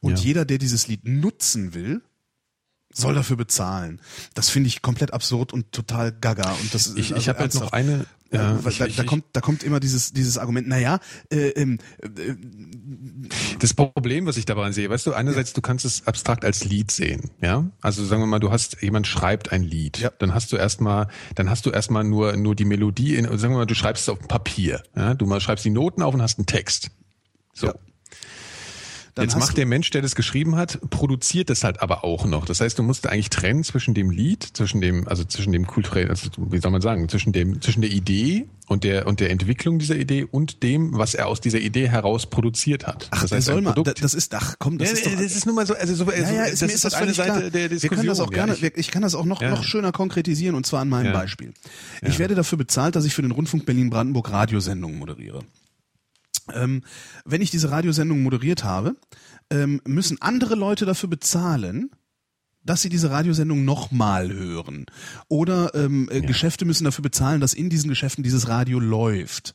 und 0.00 0.18
Ja. 0.18 0.24
jeder, 0.24 0.44
der 0.44 0.58
dieses 0.58 0.86
Lied 0.88 1.06
nutzen 1.06 1.74
will, 1.74 2.02
soll 2.92 3.14
dafür 3.14 3.36
bezahlen. 3.36 4.00
Das 4.34 4.50
finde 4.50 4.68
ich 4.68 4.80
komplett 4.80 5.12
absurd 5.12 5.52
und 5.52 5.72
total 5.72 6.12
gaga. 6.12 6.52
Und 6.52 6.72
das 6.74 6.94
ich, 6.94 7.06
also 7.12 7.16
ich 7.16 7.28
habe 7.28 7.40
halt 7.40 7.54
noch 7.54 7.72
eine. 7.72 8.06
Ja, 8.34 8.58
Ja, 8.58 8.68
ich, 8.68 8.78
da, 8.78 8.86
ich, 8.86 8.96
da 8.96 9.04
kommt, 9.04 9.24
da 9.32 9.40
kommt 9.40 9.62
immer 9.62 9.80
dieses, 9.80 10.12
dieses 10.12 10.38
Argument, 10.38 10.66
naja, 10.68 10.98
äh, 11.30 11.48
ähm, 11.50 11.78
äh, 12.02 12.08
Das 13.58 13.74
Problem, 13.74 14.26
was 14.26 14.36
ich 14.36 14.44
daran 14.44 14.72
sehe, 14.72 14.90
weißt 14.90 15.06
du, 15.06 15.12
einerseits, 15.12 15.52
du 15.52 15.60
kannst 15.60 15.84
es 15.84 16.06
abstrakt 16.06 16.44
als 16.44 16.64
Lied 16.64 16.90
sehen, 16.90 17.30
ja? 17.40 17.70
Also 17.80 18.04
sagen 18.04 18.22
wir 18.22 18.26
mal, 18.26 18.40
du 18.40 18.50
hast, 18.50 18.82
jemand 18.82 19.06
schreibt 19.06 19.52
ein 19.52 19.62
Lied, 19.62 19.98
Ja. 19.98 20.10
dann 20.18 20.34
hast 20.34 20.52
du 20.52 20.56
erstmal, 20.56 21.08
dann 21.34 21.48
hast 21.48 21.64
du 21.66 21.70
erstmal 21.70 22.04
nur, 22.04 22.36
nur 22.36 22.54
die 22.54 22.64
Melodie 22.64 23.14
in, 23.16 23.24
sagen 23.38 23.54
wir 23.54 23.58
mal, 23.58 23.66
du 23.66 23.74
schreibst 23.74 24.02
es 24.02 24.08
auf 24.08 24.18
Papier, 24.28 24.82
ja? 24.96 25.14
Du 25.14 25.26
mal 25.26 25.40
schreibst 25.40 25.64
die 25.64 25.70
Noten 25.70 26.02
auf 26.02 26.14
und 26.14 26.22
hast 26.22 26.38
einen 26.38 26.46
Text. 26.46 26.90
So. 27.52 27.68
Ja. 27.68 27.74
Jetzt 29.16 29.38
macht 29.38 29.56
der 29.56 29.66
Mensch, 29.66 29.90
der 29.90 30.02
das 30.02 30.16
geschrieben 30.16 30.56
hat, 30.56 30.80
produziert 30.90 31.48
das 31.48 31.62
halt 31.62 31.80
aber 31.82 32.02
auch 32.04 32.24
noch. 32.26 32.46
Das 32.46 32.60
heißt, 32.60 32.78
du 32.78 32.82
musst 32.82 33.06
eigentlich 33.06 33.30
trennen 33.30 33.62
zwischen 33.62 33.94
dem 33.94 34.10
Lied, 34.10 34.42
zwischen 34.56 34.80
dem, 34.80 35.06
also 35.06 35.22
zwischen 35.24 35.52
dem 35.52 35.66
kulturellen, 35.68 36.10
also 36.10 36.28
wie 36.36 36.58
soll 36.58 36.72
man 36.72 36.80
sagen, 36.80 37.08
zwischen 37.08 37.32
dem, 37.32 37.60
zwischen 37.62 37.80
der 37.82 37.90
Idee 37.92 38.46
und 38.66 38.82
der 38.82 39.06
und 39.06 39.20
der 39.20 39.30
Entwicklung 39.30 39.78
dieser 39.78 39.94
Idee 39.94 40.24
und 40.28 40.62
dem, 40.64 40.96
was 40.98 41.14
er 41.14 41.28
aus 41.28 41.40
dieser 41.40 41.60
Idee 41.60 41.88
heraus 41.88 42.26
produziert 42.26 42.86
hat. 42.88 43.06
Ach, 43.12 43.22
das 43.22 43.30
heißt, 43.30 43.46
soll 43.46 43.60
mal, 43.60 43.74
das 43.74 44.14
ist, 44.14 44.34
ach 44.34 44.56
komm, 44.58 44.78
das 44.78 44.88
ja, 44.90 44.94
ist 44.96 45.06
doch, 45.06 45.12
das 45.12 45.36
ist 45.36 45.46
nun 45.46 45.54
mal 45.54 45.66
so, 45.66 45.74
also 45.74 45.94
so, 45.94 46.10
ja, 46.10 46.18
ja, 46.18 46.42
also, 46.42 46.52
ist, 46.54 46.62
das 46.62 46.72
ist 46.74 46.84
das 46.84 46.94
eine 46.94 47.14
Seite 47.14 47.30
klar. 47.38 47.50
der 47.50 47.52
Wir 47.52 47.68
Diskussion. 47.68 47.96
können 47.98 48.08
das 48.08 48.18
auch 48.20 48.30
ja, 48.32 48.34
gerne, 48.38 48.54
ich- 48.54 48.62
wir- 48.62 48.76
ich 48.76 48.90
kann 48.90 49.02
das 49.02 49.14
auch 49.14 49.26
noch, 49.26 49.40
Ja. 49.40 49.50
noch 49.50 49.62
schöner 49.62 49.92
konkretisieren 49.92 50.56
und 50.56 50.66
zwar 50.66 50.80
an 50.80 50.88
meinem 50.88 51.06
Ja. 51.06 51.12
Beispiel. 51.12 51.52
Ich 52.02 52.18
werde 52.18 52.34
dafür 52.34 52.58
bezahlt, 52.58 52.96
dass 52.96 53.04
ich 53.04 53.14
für 53.14 53.22
den 53.22 53.30
Rundfunk 53.30 53.64
Berlin-Brandenburg 53.66 54.30
Radiosendungen 54.32 54.98
moderiere. 54.98 55.42
Ähm, 56.52 56.82
wenn 57.24 57.40
ich 57.40 57.50
diese 57.50 57.70
Radiosendung 57.70 58.22
moderiert 58.22 58.64
habe, 58.64 58.96
ähm, 59.50 59.80
müssen 59.86 60.20
andere 60.20 60.54
Leute 60.54 60.84
dafür 60.84 61.08
bezahlen, 61.08 61.90
dass 62.64 62.82
sie 62.82 62.88
diese 62.88 63.10
Radiosendung 63.10 63.64
nochmal 63.64 64.32
hören. 64.32 64.86
Oder 65.28 65.74
ähm, 65.74 66.08
äh, 66.10 66.20
Geschäfte 66.22 66.64
müssen 66.64 66.84
dafür 66.84 67.02
bezahlen, 67.02 67.40
dass 67.40 67.54
in 67.54 67.70
diesen 67.70 67.90
Geschäften 67.90 68.24
dieses 68.24 68.48
Radio 68.48 68.80
läuft. 68.80 69.54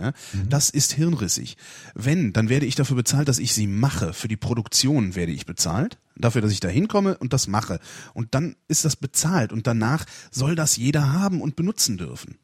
Ja, 0.00 0.12
Das 0.48 0.70
ist 0.70 0.92
hirnrissig. 0.92 1.56
Wenn, 1.94 2.32
dann 2.32 2.48
werde 2.48 2.66
ich 2.66 2.74
dafür 2.74 2.96
bezahlt, 2.96 3.28
dass 3.28 3.38
ich 3.38 3.54
sie 3.54 3.66
mache. 3.66 4.12
Für 4.12 4.28
die 4.28 4.36
Produktion 4.36 5.14
werde 5.14 5.32
ich 5.32 5.46
bezahlt. 5.46 5.98
Dafür, 6.16 6.42
dass 6.42 6.52
ich 6.52 6.60
da 6.60 6.68
hinkomme 6.68 7.18
und 7.18 7.32
das 7.32 7.46
mache. 7.46 7.78
Und 8.12 8.34
dann 8.34 8.56
ist 8.66 8.84
das 8.84 8.96
bezahlt. 8.96 9.52
Und 9.52 9.66
danach 9.66 10.04
soll 10.30 10.56
das 10.56 10.76
jeder 10.76 11.12
haben 11.12 11.40
und 11.40 11.56
benutzen 11.56 11.96
dürfen. 11.96 12.38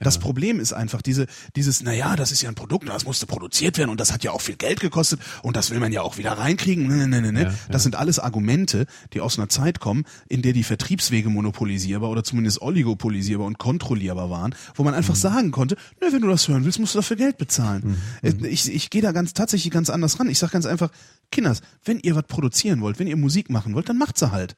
Das 0.00 0.18
Problem 0.18 0.60
ist 0.60 0.72
einfach 0.72 1.02
diese, 1.02 1.26
dieses, 1.56 1.82
naja, 1.82 2.16
das 2.16 2.32
ist 2.32 2.42
ja 2.42 2.48
ein 2.48 2.54
Produkt, 2.54 2.88
das 2.88 3.04
musste 3.04 3.26
produziert 3.26 3.78
werden 3.78 3.90
und 3.90 4.00
das 4.00 4.12
hat 4.12 4.24
ja 4.24 4.32
auch 4.32 4.40
viel 4.40 4.56
Geld 4.56 4.80
gekostet 4.80 5.20
und 5.42 5.56
das 5.56 5.70
will 5.70 5.78
man 5.80 5.92
ja 5.92 6.02
auch 6.02 6.18
wieder 6.18 6.32
reinkriegen. 6.32 6.86
Ne, 6.86 7.08
ne, 7.08 7.20
ne, 7.20 7.32
ne. 7.32 7.54
Das 7.70 7.82
sind 7.82 7.96
alles 7.96 8.18
Argumente, 8.18 8.86
die 9.12 9.20
aus 9.20 9.38
einer 9.38 9.48
Zeit 9.48 9.80
kommen, 9.80 10.04
in 10.28 10.42
der 10.42 10.52
die 10.52 10.64
Vertriebswege 10.64 11.28
monopolisierbar 11.30 12.10
oder 12.10 12.24
zumindest 12.24 12.60
oligopolisierbar 12.62 13.46
und 13.46 13.58
kontrollierbar 13.58 14.30
waren, 14.30 14.54
wo 14.74 14.84
man 14.84 14.94
einfach 14.94 15.14
sagen 15.14 15.50
konnte, 15.50 15.76
ne, 16.00 16.08
wenn 16.12 16.20
du 16.22 16.28
das 16.28 16.48
hören 16.48 16.64
willst, 16.64 16.78
musst 16.78 16.94
du 16.94 16.98
dafür 16.98 17.16
Geld 17.16 17.38
bezahlen. 17.38 17.96
Äh, 18.22 18.32
Ich, 18.48 18.72
ich 18.72 18.90
gehe 18.90 19.02
da 19.02 19.12
ganz 19.12 19.34
tatsächlich 19.34 19.72
ganz 19.72 19.90
anders 19.90 20.18
ran. 20.18 20.28
Ich 20.28 20.38
sage 20.38 20.52
ganz 20.52 20.66
einfach, 20.66 20.90
Kinders, 21.30 21.60
wenn 21.84 21.98
ihr 22.00 22.14
was 22.14 22.24
produzieren 22.24 22.80
wollt, 22.80 22.98
wenn 22.98 23.06
ihr 23.06 23.16
Musik 23.16 23.50
machen 23.50 23.74
wollt, 23.74 23.88
dann 23.88 23.98
macht 23.98 24.18
sie 24.18 24.32
halt. 24.32 24.56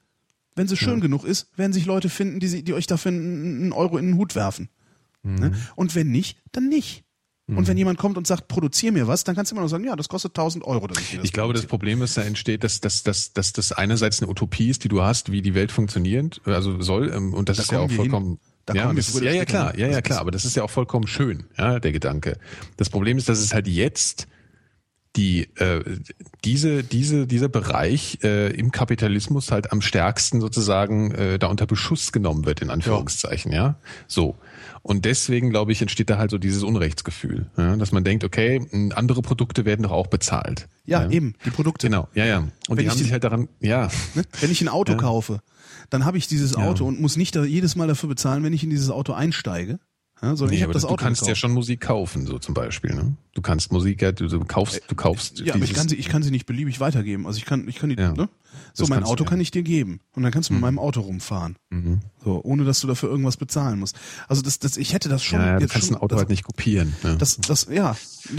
Wenn 0.57 0.69
sie 0.69 0.77
schön 0.77 1.01
genug 1.01 1.25
ist, 1.25 1.47
werden 1.57 1.73
sich 1.73 1.87
Leute 1.87 2.09
finden, 2.09 2.41
die, 2.41 2.49
sie, 2.49 2.63
die 2.63 2.75
euch 2.75 2.87
dafür 2.87 3.13
einen 3.13 3.73
Euro 3.73 3.99
in 3.99 4.07
den 4.07 4.17
Hut 4.17 4.35
werfen. 4.35 4.69
Ne? 5.23 5.53
Und 5.77 5.95
wenn 5.95 6.11
nicht, 6.11 6.39
dann 6.53 6.69
nicht. 6.69 7.05
Und 7.49 7.67
wenn 7.67 7.77
jemand 7.77 7.99
kommt 7.99 8.17
und 8.17 8.29
sagt, 8.29 8.47
produzier 8.47 8.93
mir 8.93 9.09
was, 9.09 9.25
dann 9.25 9.35
kannst 9.35 9.51
du 9.51 9.57
immer 9.57 9.63
noch 9.63 9.69
sagen, 9.69 9.83
ja, 9.83 9.97
das 9.97 10.09
kostet 10.09 10.31
1000 10.39 10.63
Euro, 10.65 10.87
dass 10.87 10.99
ich 11.01 11.17
das 11.17 11.25
Ich 11.25 11.33
glaube, 11.33 11.53
das 11.53 11.63
produziere. 11.63 11.69
Problem, 11.69 12.01
was 12.01 12.15
da 12.15 12.23
entsteht, 12.23 12.63
dass, 12.63 12.81
dass, 12.81 13.03
dass, 13.03 13.33
dass 13.33 13.53
das 13.53 13.73
einerseits 13.73 14.23
eine 14.23 14.31
Utopie 14.31 14.71
ist, 14.71 14.85
die 14.85 14.89
du 14.89 15.03
hast, 15.03 15.33
wie 15.33 15.43
die 15.43 15.53
Welt 15.57 15.73
funktioniert, 15.73 16.41
also 16.45 16.81
soll, 16.81 17.13
ähm, 17.13 17.35
und 17.35 17.49
das 17.49 17.57
Da 17.57 17.63
ist 17.65 17.73
ja 17.73 17.81
auch 17.81 17.91
vollkommen. 17.91 18.39
ja, 18.73 18.93
das, 18.93 19.21
ja, 19.21 19.33
ja, 19.33 19.45
klar, 19.45 19.77
ja, 19.77 19.89
ja, 19.89 20.01
klar, 20.01 20.19
ist- 20.19 20.21
aber 20.21 20.31
das 20.31 20.45
ist 20.45 20.55
ja 20.55 20.63
auch 20.63 20.71
vollkommen 20.71 21.09
schön, 21.09 21.43
ja, 21.59 21.81
der 21.81 21.91
Gedanke. 21.91 22.39
Das 22.77 22.89
Problem 22.89 23.19
ist, 23.19 23.29
dass 23.29 23.41
es 23.41 23.53
halt 23.53 23.67
jetzt 23.67 24.29
die 25.17 25.49
äh, 25.57 25.83
diese 26.45 26.85
diese 26.85 27.27
dieser 27.27 27.49
Bereich 27.49 28.19
äh, 28.23 28.53
im 28.53 28.71
Kapitalismus 28.71 29.51
halt 29.51 29.73
am 29.73 29.81
stärksten 29.83 30.41
sozusagen 30.41 31.11
äh, 31.11 31.37
da 31.41 31.49
unter 31.49 31.67
Beschuss 31.67 32.13
genommen 32.13 32.47
wird 32.47 32.63
in 32.63 32.71
Anführungszeichen 32.71 33.51
ja 33.51 33.75
so 34.07 34.37
und 34.83 35.05
deswegen 35.05 35.51
glaube 35.51 35.73
ich 35.73 35.81
entsteht 35.83 36.11
da 36.11 36.19
halt 36.19 36.31
so 36.31 36.39
dieses 36.39 36.63
Unrechtsgefühl 36.63 37.51
ja? 37.57 37.77
dass 37.77 37.93
man 37.93 38.05
denkt 38.05 38.25
okay 38.25 38.61
andere 38.95 39.23
Produkte 39.23 39.65
werden 39.65 39.83
doch 39.83 39.91
auch 39.93 40.07
bezahlt 40.09 40.69
Ja, 40.87 41.09
eben, 41.11 41.35
die 41.45 41.51
Produkte. 41.51 41.87
genau 41.89 42.09
ja 42.15 42.25
ja 42.25 42.39
und 42.39 42.51
Wenn 42.69 42.77
die 42.79 42.83
ich 42.85 42.91
haben 42.91 42.99
sich 42.99 43.13
halt 43.13 43.25
daran 43.25 43.49
ja 43.61 43.89
Ne? 44.15 44.25
Wenn 44.41 44.51
ich 44.51 44.61
ein 44.63 44.69
Auto 44.69 44.93
Ja. 44.93 44.99
kaufe, 44.99 45.41
dann 45.91 46.05
habe 46.05 46.19
ich 46.19 46.27
dieses 46.29 46.53
Ja. 46.53 46.59
Auto 46.59 46.87
und 46.87 47.01
muss 47.01 47.17
nicht 47.17 47.35
da 47.37 47.45
jedes 47.45 47.77
Mal 47.77 47.89
dafür 47.89 48.09
bezahlen, 48.09 48.43
wenn 48.43 48.53
ich 48.53 48.63
in 48.65 48.71
dieses 48.71 48.91
Auto 48.91 49.13
einsteige. 49.13 49.79
Ja, 50.23 50.35
ich 50.35 50.41
Nee, 50.41 50.57
habe 50.57 50.65
aber 50.65 50.73
das 50.75 50.83
du 50.83 50.89
Auto 50.89 50.97
kannst 50.97 51.23
ja 51.23 51.27
gekauft. 51.29 51.41
schon 51.41 51.53
Musik 51.53 51.81
kaufen, 51.81 52.27
so 52.27 52.39
zum 52.39 52.53
Beispiel. 52.53 52.95
Ne? 52.95 53.15
Du 53.33 53.41
kannst 53.41 53.73
Musik, 53.73 54.03
ja, 54.03 54.13
du, 54.13 54.29
du 54.29 54.41
kaufst, 54.45 54.83
du 54.89 54.95
kaufst. 54.95 55.41
Ja, 55.41 55.55
aber 55.55 55.65
ich 55.65 55.73
kann 55.73 55.89
sie, 55.89 55.97
ich 55.97 56.11
kann 56.11 56.23
sie 56.23 56.31
nicht 56.31 56.45
beliebig 56.45 56.79
weitergeben. 56.79 57.27
Also 57.27 57.39
ich 57.39 57.47
kann, 57.47 57.67
ich 57.69 57.77
kann 57.77 57.89
die, 57.89 57.97
Ja. 57.97 58.13
ne? 58.13 58.29
So, 58.75 58.85
Das 58.85 58.91
mein 58.91 59.03
Auto 59.05 59.25
ja. 59.25 59.31
kann 59.31 59.41
ich 59.41 59.51
dir 59.51 59.63
geben. 59.63 60.01
Und 60.15 60.23
dann 60.23 60.33
kannst 60.33 60.49
du 60.51 60.53
mit 60.55 60.63
meinem 60.63 60.79
Auto 60.79 61.01
rumfahren. 61.01 61.57
Mhm. 61.71 62.01
So, 62.25 62.41
ohne 62.45 62.65
dass 62.65 62.81
du 62.81 62.87
dafür 62.87 63.09
irgendwas 63.09 63.37
bezahlen 63.37 63.79
musst. 63.79 63.97
Also 64.29 64.43
das, 64.43 64.59
das, 64.59 64.77
ich 64.77 64.93
hätte 64.93 65.09
das 65.09 65.23
schon. 65.25 65.41
ja, 65.41 65.47
ja, 65.47 65.57
du 65.57 65.63
jetzt 65.63 65.73
kannst 65.73 65.89
schon, 65.89 65.97
ein 65.97 66.01
Auto 66.03 66.09
das, 66.15 66.19
halt 66.19 66.29
nicht 66.29 66.45
kopieren. 66.45 66.95
Ne? 67.03 67.17
Das, 67.19 67.39
das, 67.39 67.67
ja, 67.71 67.97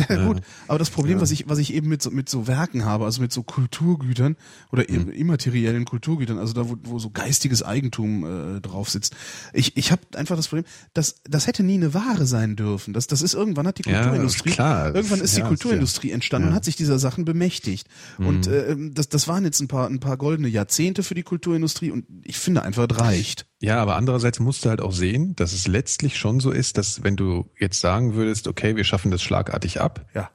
ja, 0.09 0.27
gut. 0.27 0.41
Aber 0.67 0.77
das 0.79 0.89
Problem, 0.89 1.19
was 1.19 1.31
ich, 1.31 1.49
was 1.49 1.57
ich 1.57 1.73
eben 1.73 1.89
mit 1.89 2.01
so, 2.01 2.11
mit 2.11 2.29
so 2.29 2.47
Werken 2.47 2.85
habe, 2.85 3.05
also 3.05 3.21
mit 3.21 3.31
so 3.33 3.43
Kulturgütern 3.43 4.35
oder 4.71 4.83
Mhm. 4.87 4.95
im- 4.95 5.09
immateriellen 5.09 5.85
Kulturgütern, 5.85 6.37
also 6.37 6.53
da, 6.53 6.69
wo, 6.69 6.75
wo 6.83 6.99
so 6.99 7.09
geistiges 7.09 7.63
Eigentum 7.63 8.57
äh, 8.57 8.61
drauf 8.61 8.89
sitzt. 8.89 9.15
Ich, 9.53 9.75
ich 9.77 9.91
habe 9.91 10.01
einfach 10.15 10.35
das 10.35 10.47
Problem, 10.49 10.65
das, 10.93 11.15
das 11.23 11.47
hätte 11.47 11.63
nie 11.63 11.75
eine 11.75 11.93
Ware 11.93 12.25
sein 12.25 12.55
dürfen. 12.55 12.93
Das, 12.93 13.07
das 13.07 13.21
ist 13.21 13.33
irgendwann 13.33 13.65
hat 13.67 13.77
die 13.83 13.89
Ja, 13.89 14.01
Kulturindustrie, 14.03 14.49
ist 14.49 14.55
klar. 14.55 14.93
irgendwann 14.93 15.21
ist 15.21 15.35
die 15.35 15.41
Ja, 15.41 15.47
Kulturindustrie 15.47 16.11
entstanden 16.11 16.49
und 16.49 16.53
hat 16.53 16.65
sich 16.65 16.75
dieser 16.75 16.99
Sachen 16.99 17.25
bemächtigt. 17.25 17.87
Und 18.17 18.47
Mhm. 18.47 18.53
äh, 18.89 18.91
das, 18.93 19.09
das 19.09 19.27
waren 19.27 19.43
jetzt 19.45 19.59
ein 19.61 19.67
paar, 19.67 19.87
ein 19.87 19.99
paar 20.01 20.17
goldene 20.17 20.49
Jahrzehnte 20.49 21.01
für 21.03 21.15
die 21.15 21.23
Kulturindustrie 21.23 21.89
und 21.91 22.05
ich 22.25 22.37
finde 22.37 22.63
einfach, 22.63 22.85
es 22.91 22.99
reicht. 22.99 23.45
Ja, 23.61 23.81
aber 23.81 23.95
andererseits 23.95 24.41
musst 24.41 24.65
du 24.65 24.69
halt 24.69 24.81
auch 24.81 24.91
sehen, 24.91 25.33
dass 25.37 25.53
es 25.53 25.67
letztlich 25.67 26.17
schon 26.17 26.41
so 26.41 26.51
ist, 26.51 26.77
dass 26.77 27.03
wenn 27.03 27.15
du 27.15 27.49
jetzt 27.57 27.79
sagen 27.79 28.13
würdest, 28.15 28.49
okay, 28.49 28.75
wir 28.75 28.83
schaffen 28.83 29.09
das 29.11 29.21
schlagartig 29.21 29.79
ab, 29.79 30.05
Ja. 30.13 30.29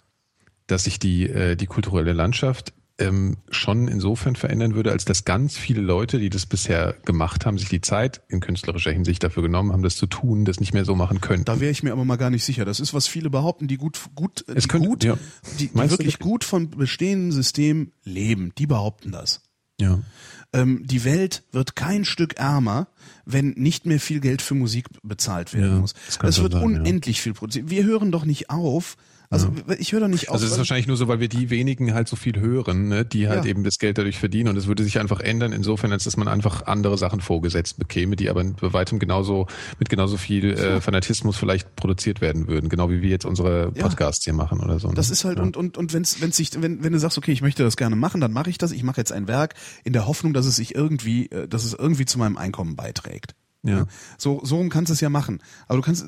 dass 0.67 0.85
sich 0.85 0.99
die, 0.99 1.29
äh, 1.29 1.55
die 1.57 1.67
kulturelle 1.67 2.15
Landschaft 2.15 2.73
ähm, 2.99 3.37
schon 3.51 3.89
insofern 3.89 4.37
verändern 4.37 4.75
würde, 4.75 4.91
als 4.91 5.05
dass 5.05 5.27
ganz 5.27 5.59
viele 5.59 5.83
Leute, 5.83 6.19
die 6.19 6.31
das 6.31 6.47
bisher 6.47 6.95
gemacht 7.05 7.45
haben, 7.45 7.59
sich 7.59 7.69
die 7.69 7.83
Zeit 7.83 8.23
in 8.29 8.41
künstlerischer 8.41 8.91
Hinsicht 8.91 9.23
dafür 9.23 9.43
genommen 9.43 9.71
haben, 9.71 9.83
das 9.83 9.97
zu 9.97 10.07
tun, 10.07 10.47
das 10.47 10.61
nicht 10.61 10.73
mehr 10.73 10.87
so 10.87 10.95
machen 10.95 11.21
können. 11.21 11.45
Da 11.45 11.61
wäre 11.61 11.71
ich 11.71 11.83
mir 11.83 11.93
aber 11.93 12.07
mal 12.07 12.17
gar 12.17 12.31
nicht 12.31 12.43
sicher. 12.43 12.65
Das 12.65 12.81
ist, 12.81 12.95
was 12.95 13.07
viele 13.07 13.29
behaupten, 13.29 13.69
die 13.69 13.77
gut, 13.77 14.01
gut, 14.15 14.47
Es 14.49 14.63
die, 14.63 14.69
könnte- 14.69 14.89
gut 14.89 15.05
ja. 15.05 15.19
die, 15.61 15.67
die 15.69 15.75
wirklich 15.91 16.17
das- 16.17 16.27
gut 16.27 16.43
vom 16.43 16.71
bestehenden 16.71 17.33
System 17.33 17.93
leben. 18.03 18.53
Die 18.57 18.67
behaupten 18.67 19.13
das. 19.13 19.43
Ja. 19.81 20.01
Ähm, 20.53 20.83
die 20.85 21.05
Welt 21.05 21.43
wird 21.53 21.77
kein 21.77 22.05
Stück 22.05 22.39
ärmer, 22.39 22.89
wenn 23.25 23.51
nicht 23.51 23.85
mehr 23.85 24.01
viel 24.01 24.21
Geld 24.21 24.43
für 24.43 24.55
Musik 24.55 24.87
bezahlt 25.03 25.53
werden 25.53 25.75
Ja, 25.75 25.81
muss. 25.81 25.95
Es 26.09 26.21
wird 26.41 26.53
sein, 26.53 26.53
ja. 26.53 26.61
unendlich 26.61 27.21
viel 27.21 27.35
produziert. 27.35 27.69
Wir 27.69 27.85
hören 27.85 28.13
doch 28.13 28.25
nicht 28.25 28.49
auf. 28.49 28.97
Also 29.31 29.51
ich 29.79 29.93
höre 29.93 30.01
doch 30.01 30.09
nicht 30.09 30.29
auf. 30.29 30.35
Also 30.35 30.47
es 30.47 30.53
ist 30.53 30.59
wahrscheinlich 30.59 30.87
nur 30.87 30.97
so, 30.97 31.09
weil 31.09 31.21
wir 31.21 31.29
die 31.29 31.51
wenigen 31.51 31.95
halt 31.95 32.09
so 32.09 32.17
viel 32.17 32.39
hören, 32.41 32.89
ne, 32.89 33.05
die 33.05 33.29
halt 33.29 33.45
Ja. 33.45 33.51
eben 33.51 33.65
das 33.65 33.79
Geld 33.79 33.99
dadurch 33.99 34.19
verdienen 34.19 34.49
und 34.51 34.57
es 34.57 34.67
würde 34.67 34.85
sich 34.85 34.99
einfach 35.01 35.21
ändern 35.21 35.53
insofern, 35.53 35.93
als 35.93 36.05
dass 36.05 36.17
man 36.17 36.29
einfach 36.29 36.67
andere 36.67 36.97
Sachen 36.99 37.21
vorgesetzt 37.21 37.79
bekäme, 37.79 38.17
die 38.17 38.31
aber 38.31 38.45
bei 38.45 38.73
weitem 38.73 38.99
genauso 38.99 39.47
mit 39.79 39.89
genauso 39.89 40.17
viel 40.17 40.53
äh, 40.53 40.81
Fanatismus 40.81 41.37
vielleicht 41.37 41.75
produziert 41.77 42.21
werden 42.21 42.47
würden, 42.49 42.69
genau 42.69 42.91
wie 42.91 43.03
wir 43.03 43.11
jetzt 43.11 43.25
unsere 43.25 43.73
Ja. 43.75 43.83
Podcasts 43.83 44.25
hier 44.25 44.33
machen 44.35 44.61
oder 44.61 44.79
so. 44.79 44.89
ne? 44.89 44.95
Das 44.95 45.11
ist 45.11 45.25
halt 45.25 45.39
ja. 45.39 45.43
und 45.45 45.57
und 45.57 45.77
und 45.77 45.93
wenn's 45.93 46.21
wenn's 46.21 46.37
sich 46.37 46.51
wenn 46.63 46.83
wenn 46.85 46.93
du 46.93 46.99
sagst 46.99 47.19
okay 47.19 47.33
ich 47.33 47.43
möchte 47.43 47.63
das 47.65 47.77
gerne 47.77 47.97
machen 47.97 48.21
dann 48.21 48.33
mache 48.33 48.51
ich 48.51 48.59
das 48.59 48.73
ich 48.73 48.83
mache 48.83 48.99
jetzt 49.01 49.13
ein 49.13 49.27
Werk 49.29 49.55
in 49.85 49.93
der 49.93 50.07
Hoffnung 50.07 50.33
dass 50.35 50.47
es 50.47 50.57
sich 50.57 50.75
irgendwie 50.75 51.27
äh, 51.31 51.49
dass 51.49 51.65
es 51.65 51.75
irgendwie 51.75 52.05
zu 52.05 52.19
meinem 52.19 52.37
Einkommen 52.37 52.77
beiträgt 52.77 53.35
Ja. 53.65 53.87
so 54.19 54.41
so 54.45 54.57
rum 54.59 54.69
kannst 54.69 54.91
du 54.91 54.93
es 54.95 55.01
ja 55.01 55.09
machen 55.11 55.43
aber 55.67 55.79
du 55.79 55.83
kannst 55.83 56.05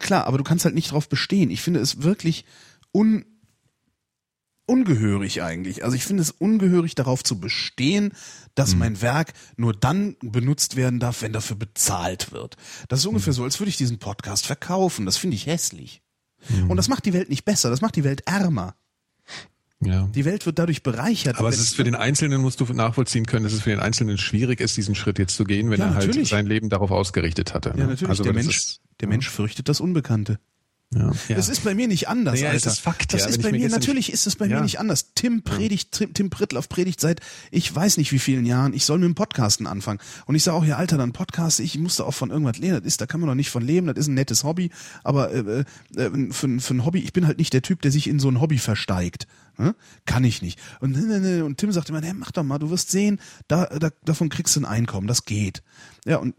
klar 0.00 0.26
aber 0.26 0.38
du 0.38 0.44
kannst 0.44 0.64
halt 0.64 0.74
nicht 0.74 0.92
drauf 0.92 1.08
bestehen. 1.08 1.50
Ich 1.50 1.62
finde 1.62 1.80
es 1.80 2.02
wirklich 2.02 2.44
un 2.92 3.24
ungehörig 4.66 5.42
eigentlich. 5.42 5.82
Also 5.84 5.96
ich 5.96 6.04
finde 6.04 6.22
es 6.22 6.30
ungehörig 6.30 6.94
darauf 6.94 7.24
zu 7.24 7.40
bestehen 7.40 8.12
dass 8.54 8.74
mein 8.74 9.00
Werk 9.00 9.32
nur 9.56 9.72
dann 9.72 10.16
benutzt 10.20 10.76
werden 10.76 11.00
darf 11.00 11.22
wenn 11.22 11.32
dafür 11.32 11.56
bezahlt 11.56 12.32
wird. 12.32 12.56
Das 12.88 13.00
ist 13.00 13.06
ungefähr 13.06 13.32
so 13.32 13.44
als 13.44 13.58
würde 13.60 13.70
ich 13.70 13.76
diesen 13.76 13.98
Podcast 13.98 14.46
verkaufen. 14.46 15.06
Das 15.06 15.16
finde 15.16 15.36
ich 15.36 15.46
hässlich. 15.46 16.02
Und 16.68 16.76
das 16.76 16.88
macht 16.88 17.04
die 17.04 17.12
Welt 17.12 17.28
nicht 17.28 17.44
besser 17.44 17.70
das 17.70 17.80
macht 17.80 17.96
die 17.96 18.04
Welt 18.04 18.22
ärmer 18.26 18.74
ja. 19.82 20.08
die 20.14 20.24
Welt 20.24 20.46
wird 20.46 20.58
dadurch 20.58 20.82
bereichert. 20.82 21.38
Aber 21.38 21.48
es 21.48 21.58
ist 21.58 21.74
für 21.76 21.84
den 21.84 21.94
Einzelnen, 21.94 22.40
musst 22.40 22.60
du 22.60 22.64
nachvollziehen 22.72 23.26
können, 23.26 23.44
dass 23.44 23.52
es 23.52 23.62
für 23.62 23.70
den 23.70 23.80
Einzelnen 23.80 24.18
schwierig 24.18 24.60
ist, 24.60 24.76
diesen 24.76 24.94
Schritt 24.94 25.18
jetzt 25.18 25.36
zu 25.36 25.44
gehen, 25.44 25.70
wenn 25.70 25.80
Ja, 25.80 25.86
er 25.86 25.94
halt 25.94 26.06
natürlich. 26.08 26.28
sein 26.28 26.46
Leben 26.46 26.68
darauf 26.68 26.90
ausgerichtet 26.90 27.54
hatte. 27.54 27.70
ja, 27.70 27.76
ne? 27.76 27.86
natürlich. 27.86 28.08
Also 28.10 28.22
der 28.22 28.32
Mensch, 28.34 28.56
ist- 28.56 28.80
der 29.00 29.08
Mensch 29.08 29.28
fürchtet 29.28 29.68
das 29.68 29.80
Unbekannte. 29.80 30.38
Ja. 30.94 31.12
Ja. 31.28 31.36
Das 31.36 31.48
ist 31.48 31.62
bei 31.64 31.74
mir 31.74 31.86
nicht 31.86 32.08
anders, 32.08 32.38
es 32.40 32.44
Alter. 32.44 32.70
ist 32.70 32.80
Fakt, 32.80 33.12
das 33.12 33.22
ja, 33.22 33.28
ist 33.28 33.42
bei 33.42 33.52
mir 33.52 33.68
natürlich 33.68 34.12
ist 34.12 34.26
es 34.26 34.36
bei 34.36 34.46
Ja. 34.46 34.56
mir 34.56 34.62
nicht 34.62 34.80
anders. 34.80 35.12
Tim 35.14 35.42
predigt, 35.42 35.92
Tim, 35.92 36.12
Tim 36.14 36.30
Prittlaff 36.30 36.68
predigt 36.68 37.00
seit, 37.00 37.20
ich 37.50 37.72
weiß 37.74 37.96
nicht 37.96 38.10
wie 38.12 38.18
vielen 38.18 38.44
Jahren, 38.44 38.72
ich 38.72 38.84
soll 38.84 38.98
mit 38.98 39.06
dem 39.06 39.14
Podcasten 39.14 39.66
anfangen. 39.66 40.00
Und 40.26 40.34
ich 40.34 40.42
sage 40.42 40.56
auch, 40.56 40.64
ja, 40.64 40.76
Alter, 40.76 40.98
dann 40.98 41.12
Podcast, 41.12 41.60
ich 41.60 41.78
musste 41.78 42.04
auch 42.04 42.14
von 42.14 42.30
irgendwas 42.30 42.58
lernen. 42.58 42.80
Das 42.80 42.86
ist, 42.86 43.00
da 43.00 43.06
kann 43.06 43.20
man 43.20 43.28
doch 43.28 43.34
nicht 43.36 43.50
von 43.50 43.62
leben, 43.64 43.86
das 43.86 43.98
ist 43.98 44.08
ein 44.08 44.14
nettes 44.14 44.42
Hobby. 44.44 44.70
Aber 45.04 45.32
äh, 45.32 45.64
äh, 45.96 46.32
für, 46.32 46.60
für 46.60 46.74
ein 46.74 46.84
Hobby, 46.84 47.00
ich 47.00 47.12
bin 47.12 47.26
halt 47.26 47.38
nicht 47.38 47.52
der 47.52 47.62
Typ, 47.62 47.82
der 47.82 47.92
sich 47.92 48.08
in 48.08 48.18
so 48.18 48.28
ein 48.28 48.40
Hobby 48.40 48.58
versteigt. 48.58 49.26
Ne? 49.58 49.74
Kann 50.06 50.24
ich 50.24 50.42
nicht. 50.42 50.58
Und, 50.80 50.92
ne, 50.92 51.20
ne, 51.20 51.44
und 51.44 51.58
Tim 51.58 51.70
sagte 51.70 51.92
immer, 51.92 52.02
hey, 52.02 52.14
mach 52.14 52.30
doch 52.32 52.42
mal, 52.42 52.58
du 52.58 52.70
wirst 52.70 52.90
sehen, 52.90 53.20
da, 53.46 53.66
da, 53.66 53.90
davon 54.04 54.28
kriegst 54.28 54.56
du 54.56 54.60
ein 54.60 54.64
Einkommen, 54.64 55.06
das 55.06 55.24
geht. 55.24 55.62
Ja, 56.06 56.16
und 56.16 56.34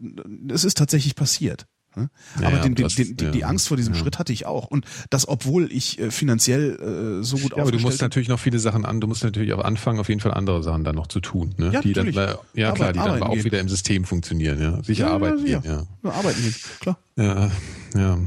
äh, 0.48 0.52
es 0.52 0.64
ist 0.64 0.76
tatsächlich 0.76 1.14
passiert. 1.14 1.66
Ne? 1.96 2.10
Ja, 2.40 2.46
Aber 2.48 2.56
ja, 2.58 2.62
den, 2.62 2.74
den, 2.74 2.84
das- 2.84 2.94
den, 2.94 3.16
die, 3.16 3.30
die 3.30 3.38
ja. 3.40 3.46
Angst 3.46 3.68
vor 3.68 3.76
diesem 3.76 3.94
Schritt 3.94 4.18
hatte 4.18 4.32
ich 4.32 4.46
auch. 4.46 4.66
Und 4.66 4.84
das, 5.10 5.26
obwohl 5.28 5.70
ich 5.72 5.98
äh, 5.98 6.10
finanziell 6.10 7.20
äh, 7.20 7.24
so 7.24 7.36
gut 7.38 7.52
Ja, 7.56 7.62
aber 7.62 7.72
du 7.72 7.78
musst 7.78 8.00
natürlich 8.00 8.28
noch 8.28 8.38
viele 8.40 8.58
Sachen 8.58 8.84
an, 8.84 9.00
du 9.00 9.06
musst 9.06 9.24
natürlich 9.24 9.52
auch 9.52 9.64
anfangen, 9.64 9.98
auf 10.00 10.08
jeden 10.08 10.20
Fall 10.20 10.32
andere 10.34 10.62
Sachen 10.62 10.84
dann 10.84 10.94
noch 10.96 11.06
zu 11.06 11.20
tun, 11.20 11.54
ne? 11.58 11.70
Ja, 11.72 11.80
die 11.80 11.92
dann, 11.92 12.06
natürlich. 12.06 12.30
äh, 12.54 12.60
ja 12.60 12.72
klar, 12.72 12.88
Arbeit- 12.88 12.94
die 12.94 12.98
dann 12.98 13.08
aber 13.08 13.16
arbeiten 13.16 13.24
auch 13.30 13.34
gehen. 13.34 13.44
wieder 13.44 13.60
im 13.60 13.68
System 13.68 14.04
funktionieren, 14.04 14.60
ja. 14.60 14.82
Sicher 14.82 15.06
Ja, 15.06 15.12
arbeiten 15.12 15.46
ja, 15.46 15.60
ja. 15.64 15.82
Ja, 16.02 16.10
arbeiten 16.10 16.54
klar. 16.80 16.98
Ja, 17.16 17.50
ja. 17.94 18.18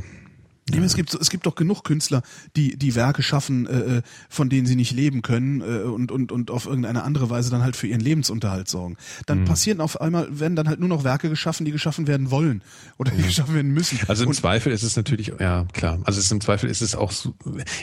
Ja. 0.73 0.81
Es 0.81 0.95
gibt 0.95 1.13
es 1.13 1.29
gibt 1.29 1.45
doch 1.45 1.53
genug 1.53 1.83
Künstler, 1.83 2.23
die 2.55 2.75
die 2.75 2.95
Werke 2.95 3.21
schaffen, 3.21 3.67
äh, 3.67 3.97
äh, 3.97 4.01
von 4.29 4.49
denen 4.49 4.65
sie 4.65 4.75
nicht 4.75 4.93
leben 4.93 5.21
können 5.21 5.61
äh, 5.61 5.83
und 5.83 6.11
und 6.11 6.31
und 6.31 6.49
auf 6.49 6.65
irgendeine 6.65 7.03
andere 7.03 7.29
Weise 7.29 7.51
dann 7.51 7.61
halt 7.61 7.75
für 7.75 7.85
ihren 7.85 7.99
Lebensunterhalt 7.99 8.67
sorgen. 8.67 8.97
Dann 9.27 9.41
Mhm. 9.41 9.45
passieren 9.45 9.79
auf 9.79 10.01
einmal 10.01 10.39
werden 10.39 10.55
dann 10.55 10.67
halt 10.67 10.79
nur 10.79 10.89
noch 10.89 11.03
Werke 11.03 11.29
geschaffen, 11.29 11.65
die 11.65 11.71
geschaffen 11.71 12.07
werden 12.07 12.31
wollen 12.31 12.63
oder 12.97 13.11
die 13.11 13.21
geschaffen 13.21 13.53
werden 13.53 13.71
müssen. 13.71 13.99
Also 14.07 14.23
im 14.23 14.29
und, 14.29 14.33
Zweifel 14.33 14.71
ist 14.73 14.81
es 14.81 14.95
natürlich, 14.95 15.33
ja 15.39 15.65
klar, 15.71 15.99
also 16.03 16.19
ist 16.19 16.31
im 16.31 16.41
Zweifel 16.41 16.67
ist 16.67 16.81
es 16.81 16.95
auch 16.95 17.11
so, 17.11 17.35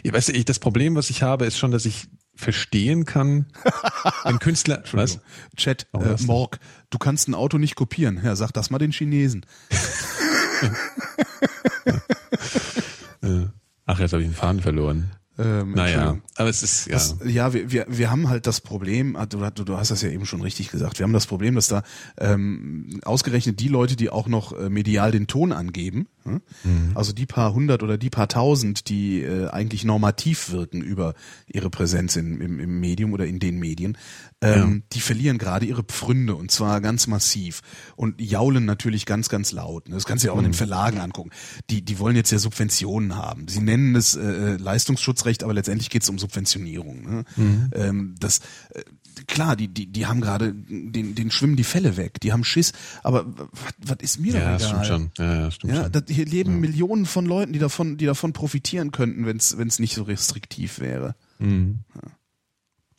ich 0.03 0.13
weiß 0.13 0.29
nicht, 0.29 0.49
das 0.49 0.59
Problem, 0.59 0.97
was 0.97 1.09
ich 1.09 1.23
habe, 1.23 1.47
ist 1.47 1.59
schon, 1.59 1.71
dass 1.71 1.85
ich 1.85 2.09
verstehen 2.35 3.05
kann, 3.05 3.47
wenn 4.25 4.41
Künstler, 4.41 4.83
was? 4.91 5.21
Chat, 5.57 5.87
äh? 5.93 6.21
Morg, 6.25 6.59
du 6.91 6.99
kannst 6.99 7.29
ein 7.29 7.35
Auto 7.35 7.59
nicht 7.59 7.77
kopieren. 7.77 8.21
Ja, 8.25 8.35
sag 8.35 8.51
das 8.51 8.71
mal 8.71 8.79
den 8.79 8.91
Chinesen. 8.91 9.47
Äh, 11.85 11.99
Ach, 13.87 13.99
jetzt 13.99 14.13
habe 14.13 14.23
ich 14.23 14.29
den 14.29 14.35
Faden 14.35 14.61
verloren. 14.61 15.11
Ähm, 15.39 15.73
Naja, 15.73 16.19
aber 16.37 16.51
es 16.51 16.63
ist, 16.63 16.87
ja. 16.87 16.93
Das, 16.93 17.17
ja, 17.25 17.55
wir, 17.55 17.73
wir, 17.73 17.87
wir 17.89 18.11
haben 18.11 18.29
halt 18.29 18.47
das 18.47 18.61
Problem, 18.61 19.17
ah, 19.17 19.25
du, 19.25 19.39
du, 19.51 19.77
hast 19.79 19.91
das 19.91 20.03
ja 20.03 20.11
eben 20.11 20.27
schon 20.27 20.43
richtig 20.43 20.71
gesagt, 20.71 20.99
wir 20.99 21.05
haben 21.05 21.15
das 21.15 21.27
Problem, 21.27 21.55
dass 21.55 21.69
da 21.69 21.83
ähm, 22.19 23.01
ausgerechnet 23.05 23.59
die 23.59 23.69
Leute, 23.69 23.97
die 23.97 24.11
auch 24.11 24.29
noch 24.29 24.53
äh, 24.53 24.69
medial 24.69 25.11
den 25.11 25.27
Ton 25.27 25.53
angeben? 25.53 26.07
Also 26.95 27.13
die 27.13 27.27
paar 27.27 27.53
hundert 27.53 27.83
oder 27.83 27.99
die 27.99 28.11
paar 28.11 28.29
tausend, 28.29 28.89
die 28.89 29.23
äh, 29.23 29.49
eigentlich 29.49 29.85
normativ 29.85 30.51
wirken 30.51 30.83
über 30.83 31.15
ihre 31.47 31.71
Präsenz 31.71 32.17
in, 32.17 32.41
im, 32.41 32.61
im 32.61 32.81
Medium 32.81 33.13
oder 33.13 33.27
in 33.27 33.39
den 33.39 33.59
Medien, 33.59 33.99
ähm, 34.41 34.85
die 34.93 35.01
verlieren 35.01 35.39
gerade 35.39 35.67
ihre 35.67 35.83
Pfründe 35.83 36.35
und 36.35 36.51
zwar 36.51 36.81
ganz 36.81 37.07
massiv 37.07 37.61
und 37.97 38.21
jaulen 38.21 38.65
natürlich 38.65 39.07
ganz, 39.07 39.29
ganz 39.29 39.53
laut. 39.53 39.89
ne? 39.89 39.95
Das 39.95 40.05
kannst 40.05 40.25
du 40.25 40.29
ja 40.29 40.35
auch 40.35 40.39
in 40.39 40.45
den 40.45 40.55
Verlagen 40.55 40.99
angucken. 40.99 41.31
Die, 41.71 41.85
die 41.85 41.99
wollen 41.99 42.17
jetzt 42.17 42.31
ja 42.31 42.39
Subventionen 42.39 43.17
haben. 43.17 43.49
Sie 43.49 43.61
nennen 43.61 43.95
es 43.95 44.15
äh, 44.15 44.57
Leistungsschutzrecht, 44.57 45.45
aber 45.45 45.55
letztendlich 45.55 45.91
geht 45.91 46.03
es 46.03 46.09
um 46.09 46.19
Subventionierung. 46.19 47.03
Ne? 47.03 47.25
Ähm, 47.75 48.15
das 48.19 48.41
äh, 48.71 48.83
klar, 49.27 49.57
die, 49.57 49.69
die, 49.69 49.87
die 49.87 50.07
haben 50.07 50.21
gerade, 50.21 50.53
den, 50.55 51.15
den 51.15 51.31
schwimmen 51.31 51.57
die 51.57 51.65
Fälle 51.65 51.97
weg, 51.97 52.21
die 52.21 52.33
haben 52.33 52.45
Schiss, 52.45 52.73
aber 53.03 53.27
was 53.79 53.97
ist 54.01 54.19
mir 54.21 54.35
Ja, 54.35 54.57
doch 54.59 54.67
egal? 54.67 54.85
stimmt 54.85 54.87
schon. 54.87 55.11
Ja, 55.19 55.35
ja, 55.35 55.51
stimmt 55.51 55.73
Ja, 55.73 55.83
schon. 55.85 55.93
das, 55.93 56.03
hier 56.09 56.27
leben 56.27 56.61
Millionen 56.61 57.07
von 57.07 57.27
Leuten, 57.27 57.53
die 57.53 57.59
davon, 57.59 57.97
die 57.97 58.07
davon 58.07 58.33
profitieren 58.33 58.91
könnten, 58.93 59.27
wenn 59.27 59.37
es 59.39 59.79
nicht 59.79 59.95
so 59.95 60.03
restriktiv 60.03 60.79
wäre. 60.81 61.15
Mhm. 61.39 61.81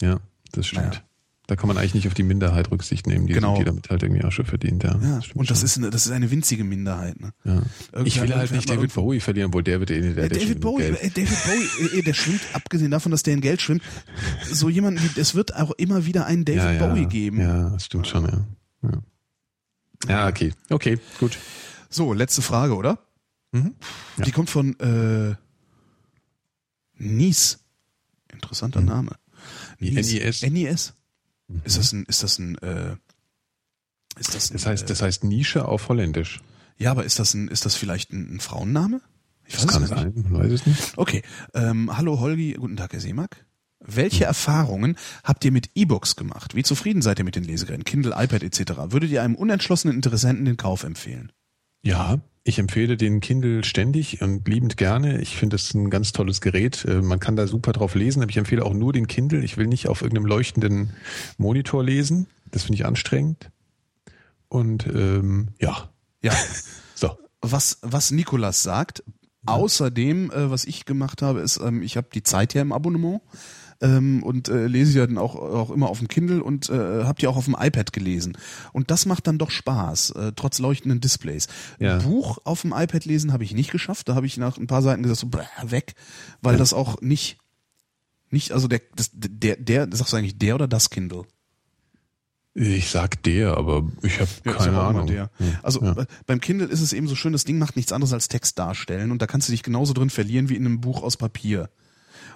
Ja, 0.01 0.19
das 0.51 0.67
stimmt. 0.67 1.03
Da 1.47 1.57
kann 1.57 1.67
man 1.67 1.77
eigentlich 1.77 1.93
nicht 1.93 2.07
auf 2.07 2.13
die 2.13 2.23
Minderheit 2.23 2.71
Rücksicht 2.71 3.05
nehmen, 3.05 3.27
die, 3.27 3.33
Genau. 3.33 3.57
die 3.57 3.65
damit 3.65 3.89
halt 3.89 4.01
irgendwie 4.01 4.23
Asche 4.23 4.45
verdient. 4.45 4.83
Ja, 4.83 4.97
Ja, 5.01 5.19
und 5.35 5.49
das 5.49 5.57
schon. 5.59 5.65
ist, 5.65 5.77
eine, 5.77 5.89
das 5.89 6.05
ist 6.05 6.11
eine 6.13 6.31
winzige 6.31 6.63
Minderheit. 6.63 7.19
Ne? 7.19 7.33
Ja. 7.43 7.61
Irgendwie 7.91 8.07
Ich 8.07 8.21
will 8.21 8.33
halt 8.33 8.51
nicht 8.51 8.69
David 8.69 8.93
Bowie 8.93 9.19
verlieren, 9.19 9.47
obwohl 9.49 9.61
der 9.61 9.81
wird 9.81 9.91
eh 9.91 9.99
der, 9.99 10.13
der, 10.13 10.23
Äh, 10.23 10.29
der 10.29 10.39
David 10.39 10.61
Bowie, 10.61 10.83
Geld. 10.83 11.03
äh, 11.03 11.09
David 11.09 11.37
Bowie, 11.43 11.97
äh, 11.99 12.01
der 12.01 12.13
schwimmt, 12.13 12.39
abgesehen 12.53 12.91
davon, 12.91 13.11
dass 13.11 13.23
der 13.23 13.33
in 13.33 13.41
Geld 13.41 13.61
schwimmt, 13.61 13.81
so 14.49 14.69
jemand 14.69 15.03
wie, 15.03 15.19
es 15.19 15.35
wird 15.35 15.53
auch 15.55 15.71
immer 15.71 16.05
wieder 16.05 16.25
einen 16.25 16.45
David 16.45 16.79
ja. 16.79 16.87
Bowie 16.87 17.07
geben. 17.07 17.41
Ja, 17.41 17.71
das 17.71 17.85
stimmt 17.87 18.07
schon, 18.07 18.23
ja. 18.23 18.47
Ja, 18.89 19.01
ja 20.07 20.27
okay. 20.29 20.53
Okay, 20.69 20.97
gut. 21.19 21.37
So, 21.89 22.13
letzte 22.13 22.41
Frage, 22.41 22.73
oder? 22.75 22.99
Mhm. 23.51 23.75
Die 24.25 24.31
kommt 24.31 24.49
von 24.49 24.79
äh, 24.79 25.35
Nies. 26.97 27.59
Interessanter 28.31 28.79
Mhm. 28.81 28.87
Name. 28.87 29.11
NIS. 29.79 30.41
NIS. 30.43 30.93
Ist 31.63 31.77
das 31.77 31.91
ein, 31.93 32.03
ist 32.07 32.23
das 32.23 32.39
ein, 32.39 32.57
äh, 32.59 32.95
ist 34.19 34.35
das 34.35 34.49
ein, 34.51 34.53
Das 34.53 34.65
heißt, 34.65 34.83
äh, 34.83 34.87
das 34.87 35.01
heißt 35.01 35.23
Nische 35.23 35.65
auf 35.67 35.89
Holländisch. 35.89 36.41
ja, 36.77 36.91
aber 36.91 37.03
ist 37.05 37.19
das 37.19 37.33
ein, 37.33 37.47
ist 37.47 37.65
das 37.65 37.75
vielleicht 37.75 38.11
ein, 38.11 38.35
ein 38.35 38.39
Frauenname? 38.39 39.01
Ich 39.45 39.55
Das 39.55 39.67
kann 39.67 39.83
es 39.83 39.89
nicht. 39.89 39.99
sein, 39.99 40.13
man 40.29 40.43
weiß 40.43 40.51
es 40.51 40.65
nicht. 40.65 40.93
Okay, 40.97 41.21
ähm, 41.53 41.95
hallo 41.97 42.19
Holgi, 42.19 42.53
guten 42.53 42.77
Tag 42.77 42.93
Herr 42.93 42.99
Seemack. 43.01 43.45
Hm. 43.83 43.95
Welche 43.95 44.23
Erfahrungen 44.23 44.95
habt 45.25 45.43
ihr 45.43 45.51
mit 45.51 45.71
E-Books 45.75 46.15
gemacht? 46.15 46.55
Wie 46.55 46.63
zufrieden 46.63 47.01
seid 47.01 47.19
ihr 47.19 47.25
mit 47.25 47.35
den 47.35 47.43
Lesegeräten, 47.43 47.83
Kindle, 47.83 48.13
iPad 48.17 48.41
etc.? 48.43 48.77
Würdet 48.91 49.11
ihr 49.11 49.21
einem 49.21 49.35
unentschlossenen 49.35 49.95
Interessenten 49.95 50.45
den 50.45 50.55
Kauf 50.55 50.83
empfehlen? 50.83 51.33
Ja, 51.81 52.21
ich 52.45 52.59
empfehle 52.59 52.97
den 52.97 53.21
Kindle 53.21 53.63
ständig 53.63 54.21
und 54.21 54.47
liebend 54.47 54.75
gerne. 54.77 55.21
Ich 55.21 55.37
finde 55.37 55.55
das 55.55 55.73
ein 55.73 55.89
ganz 55.89 56.11
tolles 56.11 56.41
Gerät. 56.41 56.83
Äh, 56.85 57.01
Man 57.01 57.19
kann 57.19 57.35
da 57.35 57.47
super 57.47 57.71
drauf 57.71 57.95
lesen, 57.95 58.21
aber 58.21 58.29
ich 58.29 58.37
empfehle 58.37 58.65
auch 58.65 58.73
nur 58.73 58.91
den 58.93 59.07
Kindle. 59.07 59.43
Ich 59.43 59.55
will 59.57 59.67
nicht 59.67 59.87
auf 59.87 60.01
irgendeinem 60.01 60.25
leuchtenden 60.25 60.89
Monitor 61.37 61.83
lesen. 61.83 62.27
Das 62.51 62.63
finde 62.63 62.75
ich 62.75 62.85
anstrengend. 62.85 63.49
Und 64.49 64.85
ähm, 64.87 65.49
ja, 65.59 65.89
Ja, 66.21 66.33
so. 66.95 67.17
was, 67.41 67.79
was 67.81 68.11
Nikolas 68.11 68.61
sagt, 68.61 69.03
außerdem, 69.45 70.29
äh, 70.31 70.51
was 70.51 70.65
ich 70.65 70.85
gemacht 70.85 71.21
habe, 71.21 71.39
ist, 71.41 71.59
ähm, 71.59 71.81
ich 71.81 71.97
habe 71.97 72.07
die 72.13 72.23
Zeit 72.23 72.53
ja 72.53 72.61
im 72.61 72.71
Abonnement 72.71 73.21
ähm, 73.83 74.23
und 74.23 74.47
äh, 74.47 74.65
lese 74.67 74.97
ja 74.97 75.05
dann 75.05 75.17
auch, 75.17 75.35
auch 75.35 75.69
immer 75.69 75.89
auf 75.89 75.99
dem 75.99 76.07
Kindle 76.07 76.41
und 76.41 76.69
äh, 76.69 77.03
habe 77.03 77.19
die 77.19 77.27
auch 77.27 77.35
auf 77.35 77.45
dem 77.45 77.55
iPad 77.59 77.91
gelesen. 77.91 78.37
Und 78.71 78.89
das 78.89 79.05
macht 79.05 79.27
dann 79.27 79.37
doch 79.37 79.51
Spaß, 79.51 80.11
äh, 80.11 80.31
trotz 80.35 80.59
leuchtenden 80.59 81.01
Displays. 81.01 81.47
Ja. 81.79 81.97
Ein 81.97 82.03
Buch 82.03 82.39
auf 82.45 82.61
dem 82.61 82.71
iPad 82.71 83.05
lesen 83.05 83.33
habe 83.33 83.43
ich 83.43 83.53
nicht 83.53 83.71
geschafft. 83.71 84.07
Da 84.07 84.15
habe 84.15 84.25
ich 84.25 84.37
nach 84.37 84.57
ein 84.57 84.67
paar 84.67 84.81
Seiten 84.81 85.03
gesagt, 85.03 85.19
so 85.19 85.27
bläh, 85.27 85.43
weg, 85.63 85.95
weil 86.41 86.57
das 86.57 86.73
auch 86.73 87.01
nicht, 87.01 87.37
nicht, 88.29 88.53
also 88.53 88.67
der, 88.67 88.81
das, 88.95 89.11
der, 89.13 89.57
der, 89.57 89.89
sagst 89.91 90.13
du 90.13 90.17
eigentlich 90.17 90.37
der 90.37 90.55
oder 90.55 90.67
das 90.67 90.89
Kindle? 90.89 91.23
Ich 92.55 92.89
sag 92.91 93.21
der, 93.23 93.57
aber 93.57 93.89
ich 94.03 94.19
habe 94.19 94.29
Ja, 94.45 94.53
keine 94.53 94.79
Ahnung. 94.79 95.07
Der. 95.07 95.31
Ja. 95.39 95.47
Also 95.63 95.83
ja. 95.83 95.93
äh, 95.93 96.05
beim 96.25 96.39
Kindle 96.39 96.67
ist 96.67 96.81
es 96.81 96.93
eben 96.93 97.07
so 97.07 97.15
schön, 97.15 97.33
das 97.33 97.45
Ding 97.45 97.57
macht 97.57 97.75
nichts 97.75 97.91
anderes 97.91 98.13
als 98.13 98.27
Text 98.29 98.59
darstellen 98.59 99.11
und 99.11 99.21
da 99.21 99.27
kannst 99.27 99.49
du 99.49 99.51
dich 99.51 99.63
genauso 99.63 99.93
drin 99.93 100.09
verlieren 100.09 100.49
wie 100.49 100.55
in 100.55 100.65
einem 100.65 100.79
Buch 100.79 101.01
aus 101.03 101.17
Papier. 101.17 101.69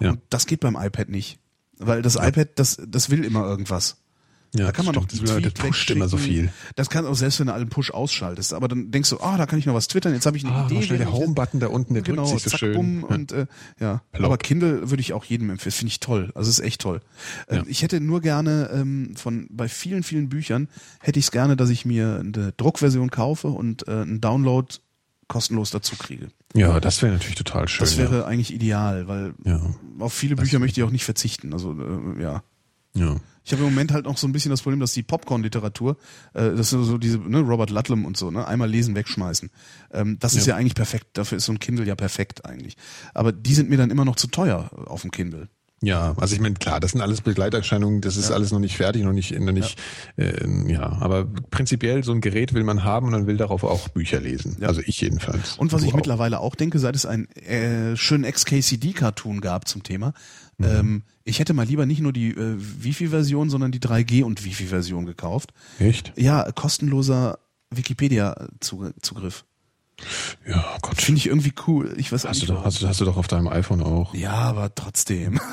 Ja. 0.00 0.10
Und 0.10 0.20
das 0.30 0.46
geht 0.46 0.60
beim 0.60 0.76
iPad 0.76 1.08
nicht. 1.08 1.38
Weil 1.78 2.02
das 2.02 2.16
iPad, 2.16 2.48
das, 2.56 2.78
das 2.88 3.08
will 3.10 3.24
immer 3.24 3.44
irgendwas. 3.44 3.98
ja, 4.54 4.64
da 4.66 4.72
kann 4.72 4.84
man 4.86 4.94
doch 4.94 5.04
stimmt. 5.04 5.28
die 5.38 5.42
das, 5.42 5.52
pusht 5.54 5.90
immer 5.90 6.08
so 6.08 6.16
viel. 6.16 6.50
Das 6.74 6.90
kann 6.90 7.06
auch 7.06 7.14
selbst, 7.14 7.38
wenn 7.38 7.46
du 7.48 7.54
einen 7.54 7.68
Push 7.68 7.92
ausschaltest. 7.92 8.52
Aber 8.54 8.66
dann 8.66 8.90
denkst 8.90 9.10
du, 9.10 9.20
ah, 9.20 9.36
da 9.36 9.46
kann 9.46 9.58
ich 9.60 9.66
noch 9.66 9.74
was 9.74 9.86
twittern, 9.86 10.12
jetzt 10.14 10.26
habe 10.26 10.36
ich 10.36 10.44
eine 10.44 10.54
Ah, 10.54 10.66
Idee. 10.66 10.82
schnell 10.82 10.98
der 10.98 11.12
Home-Button 11.12 11.60
da 11.60 11.68
unten, 11.68 11.94
der 11.94 12.02
genau, 12.02 12.22
drückt 12.26 12.34
sich 12.40 12.44
so 12.44 12.50
zack, 12.50 12.58
schön. 12.60 12.74
bumm 12.74 13.00
Ja. 13.02 13.06
und 13.14 13.32
äh, 13.32 13.46
ja. 13.78 14.02
Plopp. 14.10 14.24
Aber 14.26 14.38
Kindle 14.38 14.90
würde 14.90 15.00
ich 15.02 15.12
auch 15.12 15.24
jedem 15.24 15.50
empfehlen. 15.50 15.70
Finde 15.72 15.90
ich 15.92 16.00
toll. 16.00 16.32
Also 16.34 16.50
es 16.50 16.58
ist 16.58 16.64
echt 16.64 16.80
toll. 16.80 17.00
Ähm, 17.48 17.58
Ja. 17.58 17.64
Ich 17.68 17.82
hätte 17.82 18.00
nur 18.00 18.20
gerne 18.20 18.70
ähm, 18.72 19.12
von 19.14 19.46
bei 19.50 19.68
vielen 19.68 20.02
vielen 20.02 20.28
Büchern 20.28 20.68
hätte 21.00 21.18
ich 21.20 21.26
es 21.26 21.30
gerne, 21.30 21.54
dass 21.56 21.68
ich 21.70 21.84
mir 21.84 22.18
eine 22.24 22.52
Druckversion 22.56 23.10
kaufe 23.10 23.48
und 23.48 23.86
äh, 23.86 23.92
einen 23.92 24.20
Download 24.20 24.74
kostenlos 25.28 25.70
dazu 25.70 25.94
kriege. 25.96 26.28
Ja, 26.54 26.80
das 26.80 27.02
wäre 27.02 27.12
natürlich 27.12 27.36
total 27.36 27.68
schön. 27.68 27.84
Das 27.84 27.96
wäre 27.98 28.26
eigentlich 28.26 28.52
ideal, 28.52 29.06
weil 29.08 29.34
ja. 29.44 29.60
auf 29.98 30.12
viele 30.12 30.36
Bücher 30.36 30.58
möchte 30.58 30.80
ich 30.80 30.86
auch 30.86 30.90
nicht 30.90 31.04
verzichten. 31.04 31.52
Also 31.52 31.72
äh, 31.72 32.22
ja. 32.22 32.42
ja. 32.94 33.06
ja. 33.06 33.16
Ich 33.44 33.52
habe 33.52 33.62
im 33.64 33.70
Moment 33.70 33.92
halt 33.92 34.06
auch 34.06 34.18
so 34.18 34.26
ein 34.26 34.32
bisschen 34.32 34.50
das 34.50 34.60
Problem, 34.60 34.78
dass 34.80 34.92
die 34.92 35.02
Popcorn-Literatur, 35.02 35.96
äh, 36.34 36.50
das 36.50 36.72
ist 36.72 36.86
so 36.86 36.98
diese, 36.98 37.18
ne, 37.18 37.40
Robert 37.40 37.70
Ludlum 37.70 38.04
und 38.04 38.16
so, 38.16 38.30
ne, 38.30 38.46
einmal 38.46 38.68
lesen, 38.68 38.94
wegschmeißen. 38.94 39.50
Ähm, 39.92 40.18
das 40.18 40.34
ist 40.34 40.46
Ja. 40.46 40.54
ja 40.54 40.58
eigentlich 40.58 40.74
perfekt, 40.74 41.06
dafür 41.14 41.38
ist 41.38 41.46
so 41.46 41.52
ein 41.52 41.58
Kindle 41.58 41.86
ja 41.86 41.94
perfekt 41.94 42.44
eigentlich. 42.44 42.76
Aber 43.14 43.32
die 43.32 43.54
sind 43.54 43.70
mir 43.70 43.78
dann 43.78 43.90
immer 43.90 44.04
noch 44.04 44.16
zu 44.16 44.26
teuer 44.26 44.70
auf 44.86 45.00
dem 45.00 45.10
Kindle. 45.10 45.48
Ja, 45.80 46.14
also 46.18 46.34
ich 46.34 46.40
meine, 46.40 46.54
klar, 46.56 46.80
das 46.80 46.90
sind 46.90 47.00
alles 47.02 47.20
Begleiterscheinungen, 47.20 48.00
das 48.00 48.16
ist 48.16 48.32
alles 48.32 48.50
noch 48.50 48.58
nicht 48.58 48.76
fertig, 48.76 49.04
noch 49.04 49.12
nicht, 49.12 49.38
noch 49.38 49.52
nicht, 49.52 49.78
ja. 50.16 50.24
Äh, 50.24 50.72
ja, 50.72 50.82
aber 51.00 51.24
prinzipiell 51.24 52.02
so 52.02 52.10
ein 52.10 52.20
Gerät 52.20 52.52
will 52.52 52.64
man 52.64 52.82
haben 52.82 53.06
und 53.06 53.12
man 53.12 53.26
will 53.28 53.36
darauf 53.36 53.62
auch 53.62 53.86
Bücher 53.88 54.20
lesen. 54.20 54.56
Ja. 54.60 54.66
Also 54.68 54.80
ich 54.84 55.00
jedenfalls. 55.00 55.56
Und 55.56 55.72
was 55.72 55.82
Du 55.82 55.86
ich 55.86 55.92
auch. 55.92 55.96
mittlerweile 55.96 56.40
auch 56.40 56.56
denke, 56.56 56.80
seit 56.80 56.96
es 56.96 57.06
einen 57.06 57.30
äh, 57.36 57.96
schönen 57.96 58.24
XKCD-Cartoon 58.30 59.40
gab 59.40 59.68
zum 59.68 59.82
Thema, 59.84 60.14
Mhm. 60.60 60.66
ähm, 60.66 61.02
ich 61.22 61.38
hätte 61.38 61.54
mal 61.54 61.64
lieber 61.66 61.86
nicht 61.86 62.00
nur 62.00 62.12
die 62.12 62.30
äh, 62.30 62.56
Wifi-Version, 62.58 63.48
sondern 63.48 63.70
die 63.70 63.78
3G- 63.78 64.24
und 64.24 64.44
Wifi-Version 64.44 65.06
gekauft. 65.06 65.52
Echt? 65.78 66.12
Ja, 66.16 66.50
kostenloser 66.50 67.38
Wikipedia-Zugriff. 67.70 69.44
Ja, 70.46 70.76
Gott. 70.82 71.00
Finde 71.00 71.18
ich 71.18 71.26
irgendwie 71.26 71.52
cool. 71.66 71.94
Ich 71.96 72.12
weiß 72.12 72.24
Hast 72.24 72.42
du, 72.42 72.46
doch, 72.46 72.64
hast, 72.64 72.82
du, 72.82 72.88
hast 72.88 73.00
du 73.00 73.04
doch 73.04 73.16
auf 73.16 73.26
deinem 73.28 73.48
iPhone 73.48 73.82
auch. 73.82 74.14
Ja, 74.14 74.32
aber 74.32 74.74
trotzdem. 74.74 75.40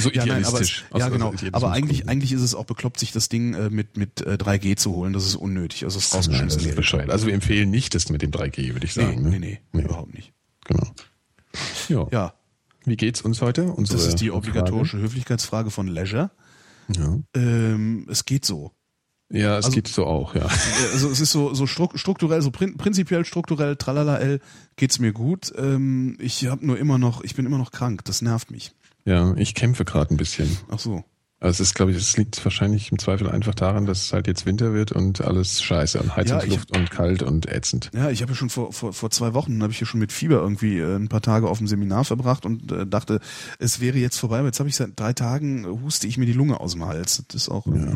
So 0.00 0.10
Ja, 0.10 0.24
nein, 0.26 0.44
aber 0.44 0.60
idealistisch. 0.60 0.84
Ja 0.94 1.06
aus 1.06 1.12
genau. 1.12 1.32
Aber 1.52 1.72
eigentlich, 1.72 2.08
eigentlich 2.08 2.30
ist 2.32 2.42
es 2.42 2.54
auch 2.54 2.66
bekloppt, 2.66 3.00
sich 3.00 3.10
das 3.10 3.28
Ding 3.28 3.54
äh, 3.54 3.68
mit 3.68 3.96
mit 3.96 4.20
äh, 4.20 4.34
3G 4.34 4.76
zu 4.76 4.94
holen. 4.94 5.12
Das 5.12 5.26
ist 5.26 5.34
unnötig. 5.34 5.84
Also 5.84 5.98
es 5.98 6.04
ist 6.04 6.12
Nein, 6.12 6.46
das 6.46 6.56
rausgeschmissen. 6.56 7.00
ist. 7.00 7.10
Also 7.10 7.26
wir 7.26 7.34
empfehlen 7.34 7.70
nicht 7.70 7.96
das 7.96 8.08
mit 8.08 8.22
dem 8.22 8.30
3G, 8.30 8.74
würde 8.74 8.86
ich 8.86 8.94
nee, 8.94 9.02
sagen. 9.02 9.22
nee, 9.22 9.30
ne? 9.30 9.38
nee, 9.40 9.60
Nee. 9.72 9.82
überhaupt 9.82 10.14
nicht. 10.14 10.32
Genau. 10.66 10.86
Ja. 11.88 12.06
Ja, 12.12 12.34
Wie 12.84 12.96
geht's 12.96 13.22
uns 13.22 13.40
heute? 13.42 13.64
Unsere 13.72 13.98
das 13.98 14.06
ist 14.06 14.20
die 14.20 14.26
Frage? 14.28 14.36
obligatorische 14.38 14.98
Höflichkeitsfrage 14.98 15.70
von 15.70 15.88
Leisure. 15.88 16.30
Ja, 16.96 17.18
Ähm, 17.34 18.06
es 18.08 18.24
geht 18.24 18.44
so. 18.44 18.70
Ja 19.30 19.58
es 19.58 19.66
Also- 19.66 19.74
geht 19.74 19.88
so 19.88 20.06
auch, 20.06 20.34
ja. 20.34 20.46
Also 20.92 21.10
es 21.10 21.20
ist 21.20 21.32
so, 21.32 21.54
so 21.54 21.64
stru- 21.64 21.96
strukturell, 21.96 22.42
so 22.42 22.50
prin 22.50 22.76
prinzipiell 22.76 23.24
strukturell, 23.24 23.76
tralala 23.76 24.20
geht's 24.76 24.98
mir 24.98 25.12
gut. 25.12 25.52
Ähm, 25.56 26.16
ich 26.20 26.46
habe 26.46 26.66
nur 26.66 26.78
immer 26.78 26.98
noch, 26.98 27.22
ich 27.24 27.34
bin 27.34 27.46
immer 27.46 27.58
noch 27.58 27.70
krank. 27.70 28.04
Das 28.04 28.22
nervt 28.22 28.50
mich. 28.50 28.72
Ja, 29.04 29.34
ich 29.36 29.54
kämpfe 29.54 29.84
gerade 29.84 30.12
ein 30.14 30.16
bisschen. 30.16 30.56
Ach 30.70 30.78
so. 30.78 31.04
Also 31.40 31.62
es 31.62 31.68
ist, 31.68 31.74
glaube 31.74 31.92
ich, 31.92 31.96
es 31.96 32.16
liegt 32.16 32.44
wahrscheinlich 32.44 32.90
im 32.90 32.98
Zweifel 32.98 33.30
einfach 33.30 33.54
daran, 33.54 33.86
dass 33.86 34.02
es 34.06 34.12
halt 34.12 34.26
jetzt 34.26 34.44
Winter 34.44 34.74
wird 34.74 34.90
und 34.90 35.20
alles 35.20 35.62
scheiße 35.62 36.00
und 36.00 36.16
Heizungsluft 36.16 36.76
und 36.76 36.90
kalt 36.90 37.22
und 37.22 37.46
ätzend. 37.46 37.90
Ja, 37.94 38.10
ich 38.10 38.22
habe 38.22 38.32
ja 38.32 38.36
schon 38.36 38.50
vor, 38.50 38.72
vor, 38.72 38.92
vor 38.92 39.10
zwei 39.10 39.34
Wochen, 39.34 39.62
habe 39.62 39.72
ich 39.72 39.78
ja 39.78 39.86
schon 39.86 40.00
mit 40.00 40.10
Fieber 40.10 40.40
irgendwie 40.40 40.78
äh, 40.78 40.96
ein 40.96 41.08
paar 41.08 41.22
Tage 41.22 41.48
auf 41.48 41.58
dem 41.58 41.68
Seminar 41.68 42.04
verbracht 42.04 42.44
und 42.44 42.72
äh, 42.72 42.88
dachte, 42.88 43.20
es 43.60 43.78
wäre 43.78 43.98
jetzt 43.98 44.18
vorbei. 44.18 44.38
Aber 44.40 44.48
jetzt 44.48 44.58
habe 44.58 44.68
ich 44.68 44.74
seit 44.74 44.98
drei 44.98 45.12
Tagen, 45.12 45.62
äh, 45.64 45.68
huste 45.68 46.08
ich 46.08 46.18
mir 46.18 46.26
die 46.26 46.32
Lunge 46.32 46.58
aus 46.58 46.72
dem 46.72 46.84
Hals. 46.84 47.22
Das 47.28 47.42
ist 47.42 47.48
auch, 47.50 47.66
Ja. 47.68 47.94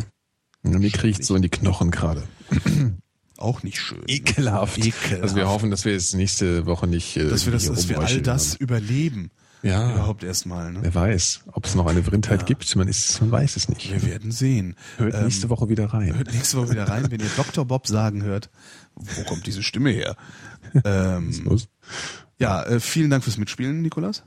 Und 0.63 0.79
mir 0.79 0.91
kriecht 0.91 1.25
so 1.25 1.35
in 1.35 1.43
die 1.43 1.49
Knochen 1.49 1.91
gerade. 1.91 2.23
auch 3.37 3.63
nicht 3.63 3.79
schön. 3.81 4.03
Ekelhaft. 4.07 4.79
Ekelhaft. 4.79 5.23
Also 5.23 5.37
wir 5.37 5.49
hoffen, 5.49 5.71
dass 5.71 5.85
wir 5.85 5.95
es 5.97 6.15
nächste 6.15 6.67
Woche 6.67 6.87
nicht 6.87 7.17
äh, 7.17 7.29
dass 7.29 7.45
wir, 7.47 7.53
das, 7.53 7.67
dass 7.67 7.89
wir 7.89 8.01
all 8.01 8.21
das 8.23 8.55
überleben. 8.55 9.23
haben. 9.23 9.31
Ja, 9.65 9.93
Überhaupt 9.93 10.25
erstmal. 10.25 10.73
Ne? 10.73 10.81
wer 10.83 10.93
weiß, 10.95 11.43
ob 11.53 11.67
es 11.67 11.77
noch 11.77 11.87
eine 11.87 12.03
Vrindheit 12.03 12.41
Ja. 12.41 12.47
gibt. 12.47 12.75
Man, 12.75 12.89
ist, 12.89 13.21
man 13.21 13.31
weiß 13.31 13.55
es 13.57 13.69
nicht. 13.69 13.93
Wir 13.93 14.03
werden 14.03 14.33
sehen. 14.33 14.75
Hört 14.97 15.15
Ähm, 15.15 15.23
nächste 15.25 15.51
Woche 15.51 15.69
wieder 15.69 15.87
rein. 15.87 16.17
Hört 16.17 16.33
nächste 16.33 16.57
Woche 16.59 16.71
wieder 16.71 16.89
rein, 16.89 17.09
wenn 17.11 17.21
ihr 17.21 17.31
Dr. 17.37 17.65
Bob 17.65 17.87
sagen 17.87 18.25
hört, 18.25 18.51
wo 18.97 19.23
kommt 19.23 19.47
diese 19.47 19.63
Stimme 19.63 19.91
her? 19.91 20.17
Ähm, 20.85 21.31
Los. 21.45 21.69
ja, 22.39 22.63
äh, 22.63 22.81
vielen 22.81 23.11
Dank 23.11 23.25
fürs 23.25 23.37
Mitspielen, 23.37 23.83
Nikolas. 23.83 24.23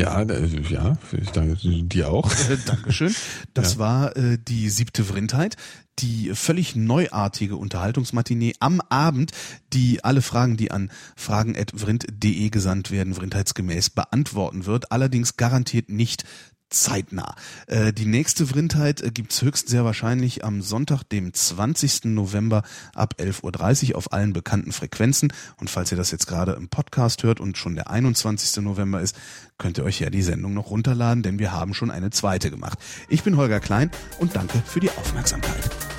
Ja, 0.00 0.22
ja, 0.22 0.96
ich 1.12 1.30
danke 1.30 1.56
dir 1.56 2.10
auch. 2.10 2.30
Äh, 2.48 2.56
Dankeschön. 2.66 3.14
Das 3.54 3.78
war 3.78 4.16
äh, 4.16 4.38
die 4.38 4.70
siebte 4.70 5.04
Vrindheit, 5.04 5.56
die 5.98 6.30
völlig 6.34 6.76
neuartige 6.76 7.56
Unterhaltungsmatinee 7.56 8.54
am 8.60 8.80
Abend, 8.88 9.32
die 9.72 10.02
alle 10.02 10.22
Fragen, 10.22 10.56
die 10.56 10.70
an 10.70 10.90
fragen.vrind.de 11.16 12.48
gesandt 12.48 12.90
werden, 12.90 13.14
vrindheitsgemäß 13.14 13.90
beantworten 13.90 14.64
wird, 14.64 14.90
allerdings 14.92 15.36
garantiert 15.36 15.90
nicht 15.90 16.24
zeitnah. 16.70 17.34
Äh, 17.66 17.92
die 17.92 18.06
nächste 18.06 18.46
Vrindheit 18.46 19.02
äh, 19.02 19.10
gibt's 19.10 19.42
höchst 19.42 19.68
sehr 19.68 19.84
wahrscheinlich 19.84 20.44
am 20.44 20.62
Sonntag, 20.62 21.02
dem 21.04 21.34
20. 21.34 22.06
November 22.06 22.62
ab 22.94 23.14
11.30 23.18 23.90
Uhr 23.90 23.98
auf 23.98 24.12
allen 24.12 24.32
bekannten 24.32 24.72
Frequenzen. 24.72 25.32
Und 25.58 25.68
falls 25.68 25.90
ihr 25.90 25.98
das 25.98 26.10
jetzt 26.10 26.26
gerade 26.26 26.52
im 26.52 26.68
Podcast 26.68 27.22
hört 27.22 27.40
und 27.40 27.58
schon 27.58 27.74
der 27.74 27.90
21. 27.90 28.62
November 28.62 29.00
ist, 29.00 29.16
könnt 29.58 29.78
ihr 29.78 29.84
euch 29.84 30.00
ja 30.00 30.10
die 30.10 30.22
Sendung 30.22 30.54
noch 30.54 30.70
runterladen, 30.70 31.22
denn 31.22 31.38
wir 31.38 31.52
haben 31.52 31.74
schon 31.74 31.90
eine 31.90 32.10
zweite 32.10 32.50
gemacht. 32.50 32.78
Ich 33.08 33.22
bin 33.22 33.36
Holger 33.36 33.60
Klein 33.60 33.90
und 34.18 34.34
danke 34.34 34.62
für 34.64 34.80
die 34.80 34.90
Aufmerksamkeit. 34.90 35.89